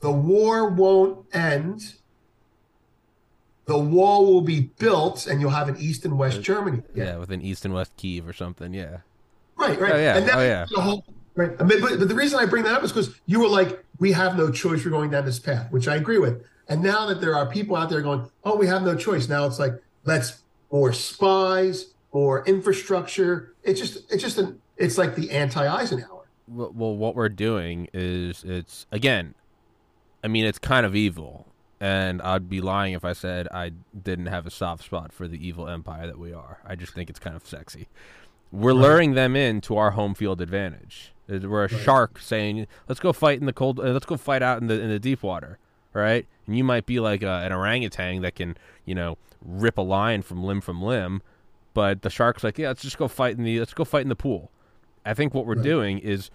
the 0.00 0.10
war 0.12 0.68
won't 0.68 1.26
end. 1.34 1.94
The 3.66 3.78
wall 3.78 4.24
will 4.32 4.40
be 4.40 4.70
built, 4.78 5.26
and 5.26 5.40
you'll 5.42 5.50
have 5.50 5.68
an 5.68 5.76
east 5.78 6.04
and 6.06 6.16
west 6.18 6.38
uh, 6.38 6.40
Germany. 6.40 6.82
Yeah, 6.94 7.18
with 7.18 7.30
an 7.30 7.42
East 7.42 7.64
and 7.66 7.74
West 7.74 7.92
Kiev 7.98 8.26
or 8.26 8.32
something. 8.32 8.72
Yeah. 8.72 8.98
Right, 9.56 9.78
right. 9.78 9.92
Oh, 9.92 9.98
yeah. 9.98 10.16
And 10.16 10.30
Oh, 10.30 10.40
yeah. 10.40 10.64
the 10.74 10.80
whole, 10.80 11.04
right. 11.34 11.50
I 11.60 11.64
mean, 11.64 11.80
but, 11.82 11.98
but 11.98 12.08
the 12.08 12.14
reason 12.14 12.38
I 12.38 12.46
bring 12.46 12.62
that 12.64 12.72
up 12.74 12.82
is 12.82 12.92
because 12.92 13.14
you 13.26 13.40
were 13.40 13.48
like, 13.48 13.84
we 13.98 14.12
have 14.12 14.38
no 14.38 14.50
choice. 14.50 14.84
We're 14.86 14.90
going 14.90 15.10
down 15.10 15.26
this 15.26 15.38
path, 15.38 15.70
which 15.70 15.86
I 15.86 15.96
agree 15.96 16.16
with. 16.18 16.42
And 16.68 16.82
now 16.82 17.06
that 17.06 17.20
there 17.20 17.34
are 17.34 17.46
people 17.46 17.76
out 17.76 17.88
there 17.88 18.02
going, 18.02 18.30
oh, 18.44 18.56
we 18.56 18.66
have 18.66 18.82
no 18.82 18.94
choice. 18.94 19.28
Now 19.28 19.46
it's 19.46 19.58
like, 19.58 19.72
let's 20.04 20.42
more 20.70 20.92
spies, 20.92 21.94
more 22.12 22.44
infrastructure. 22.44 23.54
It's 23.62 23.80
just, 23.80 24.12
it's 24.12 24.22
just 24.22 24.38
an, 24.38 24.60
it's 24.76 24.98
like 24.98 25.14
the 25.14 25.30
anti-Eisenhower. 25.30 26.26
Well, 26.46 26.72
well, 26.74 26.96
what 26.96 27.14
we're 27.14 27.28
doing 27.28 27.88
is 27.92 28.44
it's 28.44 28.86
again, 28.90 29.34
I 30.24 30.28
mean, 30.28 30.44
it's 30.44 30.58
kind 30.58 30.86
of 30.86 30.96
evil, 30.96 31.46
and 31.80 32.22
I'd 32.22 32.48
be 32.48 32.60
lying 32.60 32.94
if 32.94 33.04
I 33.04 33.12
said 33.12 33.48
I 33.52 33.72
didn't 34.02 34.26
have 34.26 34.46
a 34.46 34.50
soft 34.50 34.84
spot 34.84 35.12
for 35.12 35.28
the 35.28 35.46
evil 35.46 35.68
empire 35.68 36.06
that 36.06 36.18
we 36.18 36.32
are. 36.32 36.58
I 36.66 36.74
just 36.74 36.94
think 36.94 37.10
it's 37.10 37.18
kind 37.18 37.36
of 37.36 37.46
sexy. 37.46 37.88
We're 38.50 38.72
luring 38.72 39.12
them 39.12 39.36
in 39.36 39.60
to 39.62 39.76
our 39.76 39.90
home 39.90 40.14
field 40.14 40.40
advantage. 40.40 41.12
We're 41.28 41.64
a 41.64 41.68
shark 41.68 42.18
saying, 42.18 42.66
"Let's 42.88 42.98
go 42.98 43.12
fight 43.12 43.40
in 43.40 43.46
the 43.46 43.52
cold. 43.52 43.78
Uh, 43.78 43.92
let's 43.92 44.06
go 44.06 44.16
fight 44.16 44.42
out 44.42 44.60
in 44.60 44.68
the 44.68 44.80
in 44.80 44.88
the 44.88 44.98
deep 44.98 45.22
water." 45.22 45.58
Right? 45.92 46.26
And 46.48 46.56
you 46.56 46.64
might 46.64 46.86
be 46.86 46.98
like 46.98 47.22
a, 47.22 47.28
an 47.44 47.52
orangutan 47.52 48.22
that 48.22 48.34
can, 48.34 48.56
you 48.84 48.94
know, 48.96 49.18
rip 49.44 49.78
a 49.78 49.82
lion 49.82 50.22
from 50.22 50.42
limb 50.42 50.60
from 50.62 50.82
limb, 50.82 51.22
but 51.74 52.02
the 52.02 52.10
shark's 52.10 52.42
like, 52.42 52.58
"Yeah, 52.58 52.68
let's 52.68 52.82
just 52.82 52.98
go 52.98 53.06
fight 53.06 53.36
in 53.36 53.44
the 53.44 53.60
let's 53.60 53.74
go 53.74 53.84
fight 53.84 54.02
in 54.02 54.08
the 54.08 54.16
pool." 54.16 54.50
I 55.06 55.14
think 55.14 55.32
what 55.34 55.46
we're 55.46 55.54
Right. 55.54 55.62
doing 55.62 55.98
is 56.00 56.30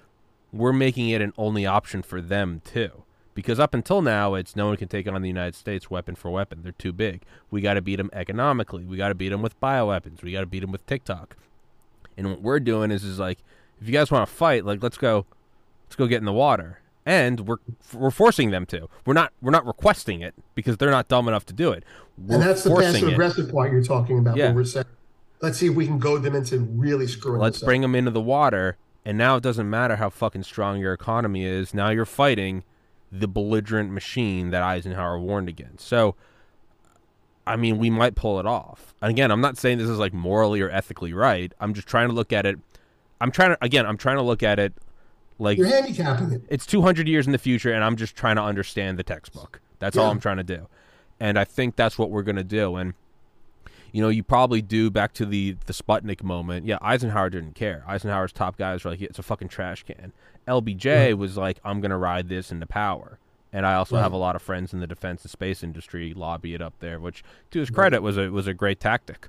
we're 0.54 0.72
making 0.72 1.10
it 1.10 1.22
an 1.22 1.34
only 1.38 1.66
option 1.66 2.02
for 2.04 2.22
them 2.22 2.62
too. 2.64 3.04
Because 3.36 3.60
up 3.60 3.74
until 3.74 4.04
now, 4.04 4.36
it's 4.36 4.56
no 4.56 4.68
one 4.68 4.78
can 4.78 4.88
take 4.88 5.08
on 5.08 5.20
the 5.24 5.28
United 5.28 5.56
States 5.56 5.90
weapon 5.90 6.14
for 6.14 6.30
weapon. 6.30 6.60
They're 6.62 6.72
too 6.72 6.94
big. 6.94 7.24
We 7.50 7.62
got 7.62 7.74
to 7.74 7.82
beat 7.82 7.96
them 7.96 8.12
economically. 8.14 8.86
We 8.86 8.96
got 8.96 9.08
to 9.08 9.16
beat 9.16 9.30
them 9.30 9.42
with 9.42 9.60
bioweapons. 9.60 10.22
We 10.22 10.32
got 10.32 10.42
to 10.42 10.46
beat 10.46 10.60
them 10.60 10.72
with 10.72 10.86
TikTok. 10.86 11.36
And 12.16 12.30
what 12.30 12.42
we're 12.44 12.60
doing 12.60 12.92
is, 12.92 13.04
is 13.04 13.18
like, 13.18 13.40
if 13.82 13.88
you 13.88 13.94
guys 13.94 14.12
want 14.12 14.30
to 14.30 14.34
fight, 14.34 14.64
like, 14.66 14.84
let's 14.84 15.00
go, 15.00 15.26
let's 15.88 15.96
go 15.96 16.06
get 16.06 16.18
in 16.20 16.26
the 16.26 16.32
water. 16.32 16.80
And 17.06 17.42
we're 17.42 17.58
we're 17.94 18.12
forcing 18.12 18.52
them 18.52 18.66
to. 18.68 18.88
We're 19.06 19.14
not 19.14 19.34
we're 19.42 19.52
not 19.52 19.66
requesting 19.66 20.22
it 20.22 20.34
because 20.56 20.78
they're 20.78 20.92
not 20.92 21.08
dumb 21.10 21.28
enough 21.28 21.46
to 21.48 21.54
do 21.54 21.72
it. 21.72 21.84
We're 22.18 22.36
and 22.36 22.44
that's 22.44 22.64
the 22.64 22.76
passive 22.76 23.10
aggressive 23.10 23.52
part 23.52 23.72
you're 23.72 23.84
talking 23.84 24.20
about. 24.20 24.38
Yeah. 24.38 24.46
Where 24.46 24.56
we're 24.56 24.64
saying, 24.64 24.86
let's 25.42 25.58
see 25.58 25.68
if 25.68 25.76
we 25.76 25.86
can 25.86 26.00
goad 26.00 26.24
them 26.24 26.36
into 26.36 26.60
really 26.60 27.08
screwing 27.08 27.42
Let's 27.42 27.60
bring 27.62 27.82
them 27.82 27.96
into 27.96 28.12
the 28.12 28.22
water, 28.22 28.78
And 29.06 29.18
now 29.18 29.36
it 29.36 29.44
doesn't 29.44 29.70
matter 29.70 29.98
how 29.98 30.10
fucking 30.10 30.44
strong 30.44 30.80
your 30.80 30.94
economy 30.94 31.44
is. 31.46 31.74
Now 31.74 31.90
you're 31.90 32.06
fighting 32.06 32.64
the 33.12 33.28
belligerent 33.28 33.92
machine 33.92 34.50
that 34.52 34.64
Eisenhower 34.64 35.20
warned 35.20 35.50
against. 35.50 35.88
So, 35.88 36.16
I 37.46 37.58
mean, 37.58 37.78
we 37.78 37.90
might 37.90 38.16
pull 38.16 38.40
it 38.40 38.46
off. 38.46 38.96
And 39.02 39.12
again, 39.12 39.30
I'm 39.30 39.42
not 39.42 39.58
saying 39.58 39.78
this 39.78 39.90
is 39.90 40.00
like 40.00 40.14
morally 40.14 40.62
or 40.62 40.70
ethically 40.70 41.14
right. 41.14 41.54
I'm 41.60 41.74
just 41.74 41.88
trying 41.88 42.08
to 42.08 42.14
look 42.14 42.32
at 42.32 42.46
it. 42.46 42.58
I'm 43.20 43.32
trying 43.32 43.52
to, 43.52 43.58
again, 43.64 43.86
I'm 43.86 43.98
trying 43.98 44.18
to 44.18 44.24
look 44.24 44.42
at 44.42 44.60
it 44.60 44.74
like 45.40 45.58
you're 45.58 45.68
handicapping 45.68 46.32
it. 46.32 46.42
It's 46.50 46.66
200 46.66 47.08
years 47.08 47.26
in 47.26 47.32
the 47.32 47.38
future, 47.38 47.72
and 47.72 47.84
I'm 47.84 47.96
just 47.96 48.16
trying 48.16 48.36
to 48.36 48.44
understand 48.44 48.98
the 48.98 49.04
textbook. 49.04 49.62
That's 49.80 49.96
yeah. 49.96 50.04
all 50.04 50.12
I'm 50.12 50.20
trying 50.20 50.38
to 50.38 50.44
do. 50.44 50.68
And 51.20 51.38
I 51.38 51.46
think 51.46 51.76
that's 51.76 51.98
what 51.98 52.10
we're 52.10 52.24
going 52.24 52.38
to 52.38 52.44
do. 52.44 52.76
And, 52.76 52.94
you 53.92 54.02
know, 54.02 54.10
you 54.10 54.24
probably 54.24 54.62
do 54.62 54.90
back 54.90 55.14
to 55.14 55.26
the, 55.26 55.58
the 55.66 55.74
Sputnik 55.74 56.24
moment. 56.24 56.66
Yeah, 56.66 56.78
Eisenhower 56.82 57.30
didn't 57.30 57.56
care. 57.56 57.84
Eisenhower's 57.88 58.32
top 58.32 58.58
guys 58.58 58.84
were 58.84 58.92
like, 58.92 59.02
yeah, 59.02 59.08
it's 59.10 59.20
a 59.20 59.24
fucking 59.24 59.50
trash 59.50 59.84
can. 59.84 60.14
LBJ 60.48 61.18
was 61.18 61.38
like, 61.38 61.60
I'm 61.64 61.82
going 61.82 61.92
to 61.92 61.98
ride 61.98 62.30
this 62.30 62.52
into 62.52 62.66
power. 62.66 63.20
And 63.52 63.66
I 63.68 63.76
also 63.76 63.96
right. 63.96 64.02
have 64.02 64.14
a 64.14 64.18
lot 64.18 64.36
of 64.36 64.42
friends 64.42 64.74
in 64.74 64.80
the 64.80 64.88
defense 64.88 65.22
and 65.24 65.32
space 65.32 65.64
industry 65.64 66.14
lobby 66.14 66.56
it 66.56 66.62
up 66.62 66.74
there, 66.80 67.00
which, 67.00 67.24
to 67.52 67.60
his 67.60 67.70
credit, 67.70 68.02
was 68.02 68.18
a 68.18 68.32
was 68.32 68.48
a 68.48 68.54
great 68.54 68.80
tactic. 68.80 69.28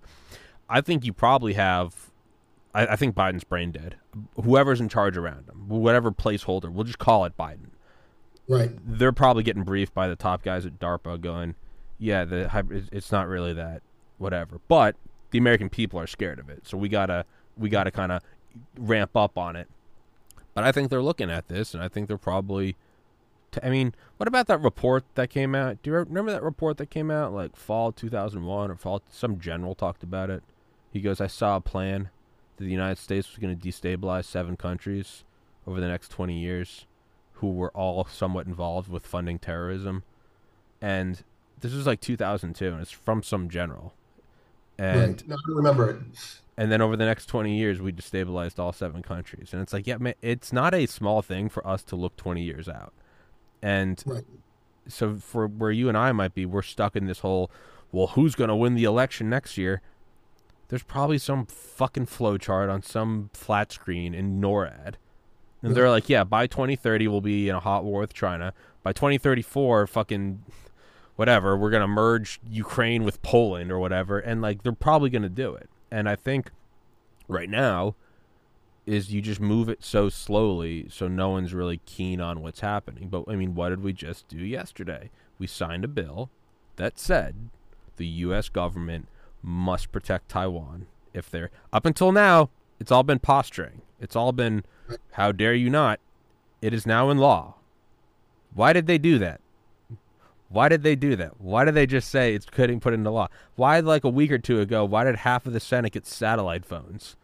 I 0.67 0.81
think 0.81 1.05
you 1.05 1.13
probably 1.13 1.53
have 1.53 2.11
I, 2.75 2.87
I 2.89 2.97
think 2.97 3.15
Biden's 3.15 3.45
brain 3.45 3.71
dead. 3.71 3.97
Whoever's 4.43 4.81
in 4.81 4.89
charge 4.89 5.17
around 5.17 5.49
him, 5.49 5.69
whatever 5.69 6.11
placeholder, 6.11 6.71
we'll 6.71 6.85
just 6.85 6.99
call 6.99 7.25
it 7.25 7.37
Biden. 7.37 7.71
Right. 8.49 8.71
They're 8.85 9.13
probably 9.13 9.43
getting 9.43 9.63
briefed 9.63 9.95
by 9.95 10.09
the 10.09 10.17
top 10.17 10.43
guys 10.43 10.67
at 10.67 10.79
DARPA, 10.79 11.21
going, 11.21 11.55
"Yeah, 11.99 12.25
the 12.25 12.87
it's 12.93 13.11
not 13.11 13.29
really 13.29 13.55
that, 13.55 13.83
whatever." 14.19 14.61
But 14.69 14.97
the 15.31 15.39
American 15.39 15.71
people 15.71 15.99
are 15.99 16.07
scared 16.07 16.39
of 16.39 16.51
it, 16.51 16.67
so 16.67 16.77
we 16.77 16.89
gotta 16.89 17.25
we 17.57 17.71
gotta 17.71 17.91
kind 17.91 18.13
of 18.13 18.23
ramp 18.77 19.17
up 19.17 19.39
on 19.39 19.57
it. 19.57 19.69
But 20.53 20.65
I 20.65 20.73
think 20.73 20.91
they're 20.91 21.03
looking 21.03 21.31
at 21.31 21.49
this, 21.49 21.75
and 21.75 21.83
I 21.83 21.89
think 21.89 22.09
they're 22.09 22.19
probably. 22.19 22.77
T- 23.51 23.61
I 23.63 23.71
mean, 23.71 23.95
what 24.19 24.29
about 24.29 24.47
that 24.49 24.61
report 24.61 25.05
that 25.15 25.31
came 25.31 25.55
out? 25.55 25.83
Do 25.83 25.91
you 25.91 25.97
remember 25.97 26.33
that 26.33 26.43
report 26.43 26.77
that 26.77 26.91
came 26.91 27.11
out 27.11 27.33
like 27.33 27.57
fall 27.57 27.93
2001 27.93 28.71
or 28.71 28.77
fall? 28.77 29.03
Some 29.11 29.39
general 29.39 29.75
talked 29.75 30.03
about 30.03 30.29
it. 30.29 30.43
He 30.93 31.01
goes, 31.01 31.21
"I 31.21 31.29
saw 31.29 31.57
a 31.57 31.61
plan." 31.63 32.11
That 32.57 32.65
the 32.65 32.71
United 32.71 32.99
States 32.99 33.31
was 33.31 33.39
going 33.39 33.59
to 33.59 33.69
destabilize 33.69 34.25
seven 34.25 34.57
countries 34.57 35.25
over 35.67 35.81
the 35.81 35.89
next 35.89 36.09
20 36.09 36.39
years 36.39 36.87
who 37.35 37.51
were 37.51 37.71
all 37.71 38.05
somewhat 38.05 38.47
involved 38.47 38.89
with 38.89 39.07
funding 39.07 39.39
terrorism. 39.39 40.03
And 40.81 41.23
this 41.61 41.73
was 41.73 41.87
like 41.87 42.01
2002, 42.01 42.67
and 42.67 42.81
it's 42.81 42.91
from 42.91 43.23
some 43.23 43.49
general. 43.49 43.95
And 44.79 45.23
right. 45.23 45.29
no, 45.29 45.37
I 45.37 45.39
remember 45.49 45.91
it. 45.91 45.97
And 46.57 46.71
then 46.71 46.81
over 46.81 46.97
the 46.97 47.05
next 47.05 47.27
20 47.27 47.57
years, 47.57 47.81
we 47.81 47.93
destabilized 47.93 48.59
all 48.59 48.73
seven 48.73 49.03
countries. 49.03 49.53
And 49.53 49.61
it's 49.61 49.73
like, 49.73 49.87
yeah, 49.87 49.97
man, 49.97 50.15
it's 50.23 50.53
not 50.53 50.75
a 50.75 50.87
small 50.87 51.23
thing 51.23 51.49
for 51.49 51.67
us 51.67 51.83
to 51.85 51.97
look 51.97 52.17
20 52.17 52.43
years 52.43 52.69
out. 52.69 52.93
And 53.61 54.03
right. 54.07 54.25
so 54.87 55.17
for 55.17 55.47
where 55.47 55.73
you 55.73 55.89
and 55.89 55.99
I 55.99 56.13
might 56.13 56.35
be, 56.35 56.47
we're 56.47 56.63
stuck 56.63 56.95
in 56.95 57.07
this 57.07 57.21
whole, 57.21 57.51
well, 57.91 58.09
who's 58.09 58.35
going 58.35 58.49
to 58.49 58.57
win 58.57 58.75
the 58.75 58.85
election 58.85 59.29
next 59.29 59.59
year? 59.59 59.81
There's 60.69 60.83
probably 60.83 61.19
some 61.19 61.47
fucking 61.47 62.07
flowchart 62.07 62.73
on 62.73 62.83
some 62.83 63.31
flat 63.33 63.73
screen 63.73 64.15
in 64.15 64.41
NORAD. 64.41 64.95
And 65.63 65.75
they're 65.75 65.91
like, 65.91 66.11
yeah, 66.11 66.25
by 66.25 66.47
2030 66.47 67.09
we'll 67.09 67.23
be 67.23 67.49
in 67.49 67.55
a 67.55 67.61
hot 67.61 67.85
war 67.85 68.01
with 68.01 68.13
China. 68.13 68.53
By 68.83 68.93
2034, 68.93 69.87
fucking 69.87 70.43
whatever, 71.17 71.57
we're 71.57 71.71
gonna 71.71 71.89
merge 71.89 72.39
Ukraine 72.49 73.03
with 73.03 73.23
Poland 73.23 73.73
or 73.73 73.79
whatever, 73.79 74.19
and 74.19 74.43
like 74.43 74.63
they're 74.63 74.73
probably 74.73 75.09
gonna 75.09 75.31
do 75.31 75.55
it. 75.55 75.71
And 75.91 76.07
I 76.07 76.17
think 76.17 76.51
right 77.29 77.49
now 77.49 77.95
is 78.85 79.13
you 79.13 79.23
just 79.23 79.41
move 79.41 79.71
it 79.71 79.83
so 79.83 80.11
slowly 80.11 80.87
so 80.91 81.09
no 81.09 81.31
one's 81.31 81.55
really 81.55 81.81
keen 81.87 82.21
on 82.21 82.43
what's 82.43 82.61
happening. 82.61 83.09
But 83.09 83.25
I 83.29 83.37
mean, 83.37 83.55
what 83.55 83.71
did 83.71 83.83
we 83.83 83.95
just 83.95 84.29
do 84.29 84.39
yesterday? 84.39 85.11
We 85.39 85.47
signed 85.47 85.85
a 85.85 85.89
bill 85.89 86.31
that 86.77 86.99
said 86.99 87.49
the 87.97 88.07
U.S. 88.07 88.49
government 88.49 89.09
must 89.45 89.93
protect 89.93 90.31
Taiwan. 90.31 90.87
If 91.13 91.31
they're 91.31 91.51
up 91.73 91.87
until 91.87 92.11
now, 92.11 92.51
it's 92.81 92.91
all 92.91 93.03
been 93.03 93.19
posturing. 93.19 93.83
It's 94.01 94.17
all 94.17 94.33
been, 94.33 94.65
how 95.13 95.33
dare 95.33 95.55
you 95.55 95.71
not? 95.71 96.01
It 96.61 96.75
is 96.75 96.87
now 96.87 97.11
in 97.11 97.19
law. 97.19 97.55
Why 98.55 98.73
did 98.73 98.87
they 98.87 98.99
do 98.99 99.19
that? 99.19 99.41
Why 100.49 100.69
did 100.69 100.83
they 100.83 100.95
do 100.95 101.17
that? 101.17 101.41
Why 101.41 101.65
did 101.65 101.75
they 101.75 101.87
just 101.87 102.09
say 102.09 102.35
it's 102.35 102.47
couldn't 102.47 102.81
put 102.81 102.95
into 102.95 103.11
law? 103.11 103.29
Why, 103.57 103.81
like 103.81 104.05
a 104.05 104.09
week 104.09 104.31
or 104.31 104.39
two 104.39 104.61
ago, 104.61 104.85
why 104.85 105.05
did 105.05 105.17
half 105.17 105.47
of 105.47 105.53
the 105.53 105.61
Senate 105.61 105.93
get 105.93 106.07
satellite 106.07 106.65
phones? 106.65 107.17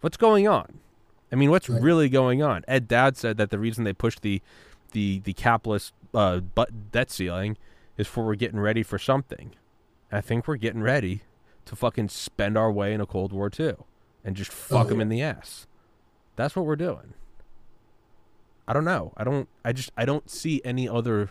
What's 0.00 0.16
going 0.16 0.48
on? 0.48 0.80
I 1.30 1.36
mean, 1.36 1.50
what's 1.50 1.68
really 1.68 2.08
going 2.08 2.42
on? 2.42 2.64
Ed 2.68 2.88
Dowd 2.88 3.16
said 3.16 3.36
that 3.38 3.50
the 3.50 3.58
reason 3.58 3.84
they 3.84 3.92
pushed 3.92 4.22
the 4.22 4.40
the 4.92 5.18
the 5.20 5.34
capless 5.34 5.92
uh, 6.14 6.40
debt 6.92 7.10
ceiling 7.10 7.56
is 7.98 8.06
for 8.06 8.24
we're 8.24 8.34
getting 8.34 8.60
ready 8.60 8.82
for 8.82 8.98
something. 8.98 9.52
I 10.12 10.20
think 10.20 10.46
we're 10.46 10.56
getting 10.56 10.82
ready 10.82 11.22
to 11.66 11.76
fucking 11.76 12.08
spend 12.08 12.56
our 12.58 12.70
way 12.70 12.92
in 12.92 13.00
a 13.00 13.06
Cold 13.06 13.32
War 13.32 13.50
too, 13.50 13.84
and 14.24 14.36
just 14.36 14.52
fuck 14.52 14.86
oh, 14.86 14.88
them 14.88 14.98
yeah. 14.98 15.02
in 15.02 15.08
the 15.08 15.22
ass. 15.22 15.66
That's 16.36 16.56
what 16.56 16.66
we're 16.66 16.76
doing. 16.76 17.14
I 18.66 18.72
don't 18.72 18.84
know. 18.84 19.12
I 19.16 19.24
don't. 19.24 19.48
I 19.64 19.72
just. 19.72 19.90
I 19.96 20.04
don't 20.04 20.28
see 20.30 20.60
any 20.64 20.88
other. 20.88 21.30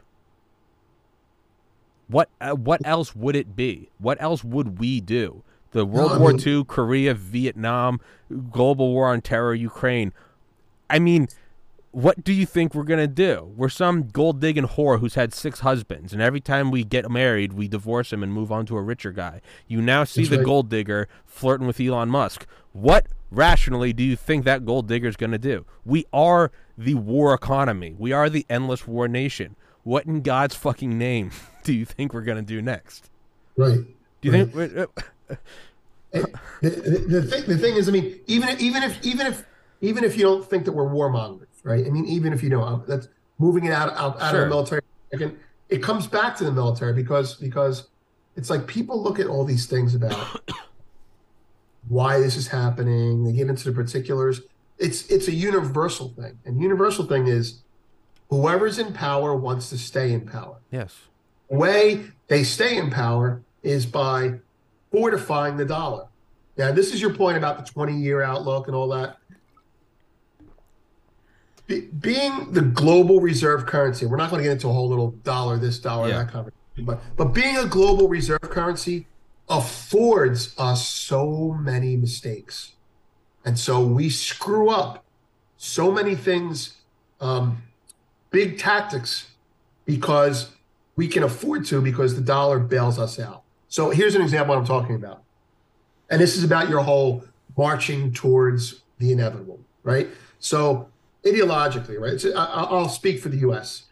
What? 2.07 2.29
Uh, 2.39 2.51
what 2.51 2.81
else 2.85 3.15
would 3.15 3.35
it 3.35 3.55
be? 3.55 3.89
What 3.97 4.21
else 4.21 4.43
would 4.43 4.79
we 4.79 5.01
do? 5.01 5.43
The 5.71 5.85
World 5.85 6.11
no, 6.13 6.19
War 6.19 6.33
mean, 6.33 6.47
II, 6.47 6.65
Korea, 6.65 7.15
Vietnam, 7.15 7.99
global 8.51 8.93
war 8.93 9.07
on 9.07 9.21
terror, 9.21 9.55
Ukraine. 9.55 10.13
I 10.89 10.99
mean, 10.99 11.27
what 11.93 12.23
do 12.23 12.33
you 12.33 12.47
think 12.47 12.73
we're 12.73 12.83
gonna 12.83 13.07
do? 13.07 13.53
We're 13.55 13.69
some 13.69 14.07
gold 14.07 14.41
digging 14.41 14.67
whore 14.67 14.99
who's 14.99 15.13
had 15.13 15.31
six 15.31 15.59
husbands, 15.59 16.11
and 16.11 16.23
every 16.23 16.41
time 16.41 16.71
we 16.71 16.83
get 16.83 17.09
married, 17.09 17.53
we 17.53 17.67
divorce 17.67 18.11
him 18.11 18.23
and 18.23 18.33
move 18.33 18.51
on 18.51 18.65
to 18.65 18.77
a 18.77 18.81
richer 18.81 19.11
guy. 19.11 19.41
You 19.67 19.79
now 19.79 20.03
see 20.03 20.21
That's 20.23 20.31
the 20.31 20.37
right. 20.37 20.45
gold 20.45 20.69
digger 20.69 21.07
flirting 21.23 21.67
with 21.67 21.79
Elon 21.79 22.09
Musk. 22.09 22.47
What 22.71 23.05
rationally 23.29 23.93
do 23.93 24.03
you 24.03 24.15
think 24.15 24.43
that 24.43 24.65
gold 24.65 24.87
digger 24.87 25.07
is 25.07 25.15
gonna 25.15 25.37
do? 25.37 25.65
We 25.85 26.05
are 26.11 26.51
the 26.75 26.95
war 26.95 27.31
economy. 27.31 27.93
We 27.95 28.11
are 28.11 28.27
the 28.27 28.47
endless 28.49 28.87
war 28.87 29.07
nation. 29.07 29.55
What 29.83 30.07
in 30.07 30.21
God's 30.21 30.55
fucking 30.55 30.97
name 30.97 31.29
do 31.63 31.73
you 31.73 31.85
think 31.85 32.11
we're 32.11 32.21
gonna 32.21 32.41
do 32.41 32.59
next? 32.59 33.11
Right. 33.55 33.81
Do 34.21 34.31
you 34.31 34.31
right. 34.31 34.51
think? 34.51 34.89
Uh, 35.29 36.21
the, 36.61 36.69
the, 36.69 37.19
the 37.19 37.21
thing, 37.21 37.43
the 37.47 37.57
thing 37.57 37.75
is, 37.75 37.87
I 37.87 37.91
mean, 37.91 38.19
even 38.25 38.59
even 38.59 38.81
if 38.81 39.03
even 39.05 39.27
if 39.27 39.45
even 39.81 40.03
if 40.03 40.17
you 40.17 40.23
don't 40.23 40.47
think 40.49 40.65
that 40.65 40.71
we're 40.71 40.89
warmongers 40.89 41.52
right? 41.63 41.85
I 41.85 41.89
mean, 41.89 42.05
even 42.05 42.33
if 42.33 42.43
you 42.43 42.49
know 42.49 42.63
uh, 42.63 42.79
that's 42.87 43.07
moving 43.39 43.65
it 43.65 43.71
out 43.71 43.93
out, 43.93 44.21
out 44.21 44.31
sure. 44.31 44.43
of 44.43 44.49
the 44.49 44.55
military, 44.55 44.81
again, 45.11 45.39
it 45.69 45.81
comes 45.81 46.07
back 46.07 46.35
to 46.37 46.43
the 46.43 46.51
military 46.51 46.93
because 46.93 47.35
because 47.35 47.87
it's 48.35 48.49
like 48.49 48.67
people 48.67 49.01
look 49.01 49.19
at 49.19 49.27
all 49.27 49.45
these 49.45 49.65
things 49.65 49.95
about 49.95 50.41
why 51.87 52.19
this 52.19 52.35
is 52.35 52.47
happening. 52.47 53.23
They 53.23 53.33
get 53.33 53.47
into 53.47 53.65
the 53.65 53.71
particulars. 53.71 54.41
It's 54.77 55.07
it's 55.07 55.27
a 55.27 55.33
universal 55.33 56.09
thing, 56.09 56.37
and 56.45 56.61
universal 56.61 57.05
thing 57.05 57.27
is 57.27 57.61
whoever's 58.29 58.79
in 58.79 58.93
power 58.93 59.35
wants 59.35 59.69
to 59.69 59.77
stay 59.77 60.11
in 60.11 60.21
power. 60.21 60.57
Yes. 60.71 60.95
The 61.49 61.57
way 61.57 62.05
they 62.27 62.43
stay 62.43 62.77
in 62.77 62.89
power 62.89 63.43
is 63.61 63.85
by 63.85 64.39
fortifying 64.91 65.57
the 65.57 65.65
dollar. 65.65 66.07
Now, 66.57 66.71
this 66.71 66.93
is 66.93 67.01
your 67.01 67.13
point 67.13 67.37
about 67.37 67.63
the 67.63 67.71
20 67.71 67.95
year 67.97 68.21
outlook 68.21 68.67
and 68.67 68.75
all 68.75 68.87
that 68.89 69.17
being 71.67 72.51
the 72.51 72.61
global 72.61 73.21
reserve 73.21 73.65
currency, 73.65 74.05
we're 74.05 74.17
not 74.17 74.29
going 74.29 74.41
to 74.41 74.43
get 74.43 74.53
into 74.53 74.69
a 74.69 74.73
whole 74.73 74.89
little 74.89 75.11
dollar 75.23 75.57
this 75.57 75.79
dollar 75.79 76.09
yeah. 76.09 76.19
that 76.19 76.31
conversation, 76.31 76.85
but 76.85 77.01
but 77.15 77.33
being 77.33 77.57
a 77.57 77.65
global 77.65 78.09
reserve 78.09 78.41
currency 78.41 79.07
affords 79.49 80.53
us 80.57 80.87
so 80.87 81.53
many 81.59 81.95
mistakes, 81.95 82.73
and 83.45 83.57
so 83.57 83.85
we 83.85 84.09
screw 84.09 84.69
up 84.69 85.05
so 85.57 85.91
many 85.91 86.15
things, 86.15 86.77
um, 87.21 87.63
big 88.29 88.57
tactics, 88.57 89.31
because 89.85 90.51
we 90.95 91.07
can 91.07 91.23
afford 91.23 91.65
to 91.65 91.81
because 91.81 92.15
the 92.15 92.21
dollar 92.21 92.59
bails 92.59 92.99
us 92.99 93.19
out. 93.19 93.43
So 93.69 93.89
here's 93.89 94.15
an 94.15 94.21
example 94.21 94.53
I'm 94.55 94.65
talking 94.65 94.95
about, 94.95 95.23
and 96.09 96.19
this 96.19 96.35
is 96.35 96.43
about 96.43 96.69
your 96.69 96.81
whole 96.81 97.23
marching 97.57 98.11
towards 98.11 98.81
the 98.99 99.11
inevitable, 99.11 99.59
right? 99.83 100.09
So 100.39 100.89
ideologically, 101.25 101.99
right? 101.99 102.19
So 102.19 102.35
I, 102.35 102.71
will 102.71 102.89
speak 102.89 103.19
for 103.19 103.29
the 103.29 103.37
U.S. 103.37 103.83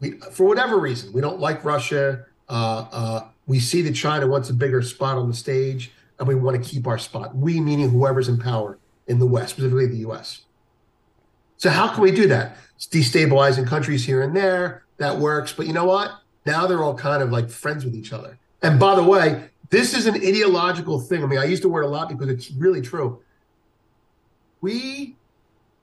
We, 0.00 0.12
for 0.32 0.44
whatever 0.44 0.78
reason, 0.78 1.12
we 1.12 1.20
don't 1.20 1.40
like 1.40 1.64
Russia. 1.64 2.24
Uh, 2.48 2.86
uh, 2.92 3.28
we 3.46 3.58
see 3.58 3.82
that 3.82 3.94
China 3.94 4.26
wants 4.26 4.50
a 4.50 4.54
bigger 4.54 4.82
spot 4.82 5.16
on 5.16 5.28
the 5.28 5.34
stage, 5.34 5.92
and 6.18 6.28
we 6.28 6.34
want 6.34 6.62
to 6.62 6.68
keep 6.68 6.86
our 6.86 6.98
spot. 6.98 7.34
We, 7.36 7.60
meaning 7.60 7.90
whoever's 7.90 8.28
in 8.28 8.38
power 8.38 8.78
in 9.06 9.18
the 9.18 9.26
West, 9.26 9.50
specifically 9.50 9.86
the 9.86 9.98
U.S. 9.98 10.42
So 11.56 11.70
how 11.70 11.88
can 11.88 12.02
we 12.02 12.12
do 12.12 12.28
that? 12.28 12.56
It's 12.76 12.86
destabilizing 12.86 13.66
countries 13.66 14.04
here 14.04 14.22
and 14.22 14.36
there. 14.36 14.84
That 14.98 15.18
works, 15.18 15.52
but 15.52 15.66
you 15.66 15.72
know 15.72 15.84
what? 15.84 16.12
Now 16.46 16.66
they're 16.66 16.82
all 16.82 16.94
kind 16.94 17.22
of 17.22 17.30
like 17.30 17.50
friends 17.50 17.84
with 17.84 17.94
each 17.94 18.12
other. 18.12 18.38
And 18.62 18.78
by 18.78 18.94
the 18.94 19.02
way, 19.02 19.48
this 19.70 19.94
is 19.94 20.06
an 20.06 20.14
ideological 20.14 21.00
thing. 21.00 21.22
I 21.22 21.26
mean, 21.26 21.38
I 21.38 21.44
use 21.44 21.60
the 21.60 21.68
word 21.68 21.82
a 21.82 21.88
lot 21.88 22.08
because 22.08 22.28
it's 22.28 22.50
really 22.52 22.80
true. 22.80 23.20
We 24.60 25.16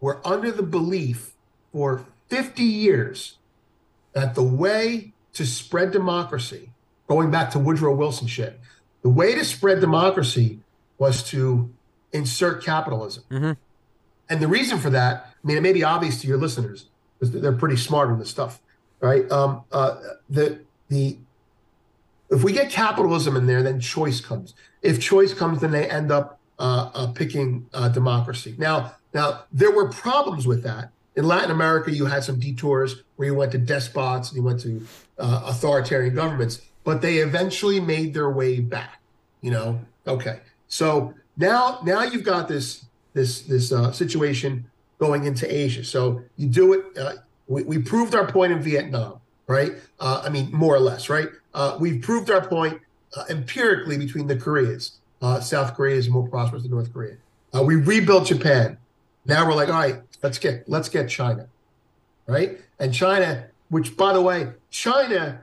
were 0.06 0.22
under 0.24 0.52
the 0.52 0.62
belief 0.62 1.34
for 1.72 2.06
50 2.30 2.62
years 2.62 3.39
that 4.13 4.36
the 4.36 4.44
way 4.44 5.13
to 5.34 5.48
spread 5.48 5.91
democracy, 5.91 6.70
going 7.08 7.32
back 7.32 7.50
to 7.50 7.58
Woodrow 7.58 7.96
Wilson 7.96 8.28
shit, 8.28 8.60
the 9.02 9.10
way 9.10 9.34
to 9.34 9.44
spread 9.44 9.80
democracy 9.80 10.60
was 11.00 11.24
to 11.24 11.74
insert 12.13 12.63
capitalism. 12.63 13.24
Mm-hmm. 13.32 13.52
And 14.30 14.39
the 14.39 14.48
reason 14.48 14.78
for 14.78 14.91
that, 14.91 15.34
I 15.44 15.48
mean, 15.48 15.58
it 15.58 15.62
may 15.62 15.74
be 15.74 15.84
obvious 15.84 16.22
to 16.22 16.28
your 16.28 16.38
listeners 16.38 16.86
because 17.18 17.41
they're 17.41 17.52
pretty 17.52 17.78
smart 17.78 18.10
on 18.10 18.20
this 18.20 18.30
stuff, 18.30 18.62
right? 19.00 19.30
Um, 19.32 19.63
uh, 19.72 19.98
the 20.30 20.60
the 20.89 21.18
if 22.30 22.44
we 22.44 22.54
get 22.54 22.70
capitalism 22.70 23.36
in 23.36 23.48
there, 23.48 23.63
then 23.63 23.80
choice 23.80 24.22
comes. 24.22 24.54
If 24.84 25.02
choice 25.02 25.34
comes, 25.34 25.62
then 25.62 25.72
they 25.72 25.89
end 25.89 26.12
up 26.12 26.39
picking 27.15 27.68
uh, 27.74 27.89
democracy. 27.89 28.56
Now, 28.58 28.96
now 29.13 29.44
there 29.52 29.72
were 29.72 29.89
problems 29.89 30.48
with 30.48 30.63
that. 30.63 30.91
In 31.15 31.26
Latin 31.26 31.52
America, 31.52 31.91
you 31.91 32.06
had 32.06 32.24
some 32.24 32.39
detours 32.39 33.04
where 33.15 33.28
you 33.30 33.36
went 33.36 33.52
to 33.54 33.58
despots 33.58 34.30
and 34.30 34.38
you 34.38 34.44
went 34.44 34.60
to 34.62 34.86
uh, 35.18 35.44
authoritarian 35.46 36.13
governments, 36.13 36.62
but 36.84 37.02
they 37.02 37.18
eventually 37.18 37.80
made 37.80 38.13
their 38.13 38.30
way 38.30 38.60
back. 38.60 39.00
You 39.41 39.52
know, 39.52 39.80
okay. 40.06 40.39
So 40.68 41.13
now, 41.38 41.80
now 41.86 42.04
you've 42.04 42.24
got 42.24 42.48
this 42.48 42.86
this 43.13 43.41
this 43.44 43.72
uh, 43.72 43.91
situation 43.91 44.70
going 45.00 45.26
into 45.26 45.46
Asia. 45.54 45.84
So 45.84 46.22
you 46.38 46.48
do 46.48 46.74
it. 46.74 46.98
Uh, 46.98 47.13
we, 47.48 47.63
we 47.63 47.78
proved 47.80 48.15
our 48.15 48.30
point 48.30 48.52
in 48.52 48.62
Vietnam, 48.62 49.20
right? 49.48 49.74
Uh, 50.00 50.22
I 50.24 50.30
mean, 50.30 50.50
more 50.52 50.76
or 50.76 50.80
less, 50.80 51.10
right? 51.10 51.30
Uh, 51.54 51.78
we've 51.80 52.02
proved 52.02 52.30
our 52.30 52.46
point 52.46 52.82
uh, 53.15 53.24
empirically 53.30 53.98
between 53.98 54.28
the 54.28 54.36
Koreas. 54.36 55.00
Uh, 55.21 55.39
South 55.39 55.75
Korea 55.75 55.95
is 55.95 56.10
more 56.10 56.28
prosperous 56.28 56.63
than 56.63 56.71
North 56.71 56.91
Korea. 56.93 57.17
we 57.63 57.75
rebuilt 57.75 58.28
Japan. 58.28 58.78
Now 59.25 59.47
we're 59.47 59.56
like, 59.56 59.69
all 59.69 59.75
right, 59.75 60.01
let's 60.21 60.38
get 60.38 60.67
let's 60.69 60.89
get 60.89 61.10
China, 61.10 61.47
right? 62.28 62.60
And 62.80 62.93
China, 62.93 63.47
which 63.69 63.97
by 63.97 64.13
the 64.13 64.21
way, 64.21 64.51
China 64.69 65.41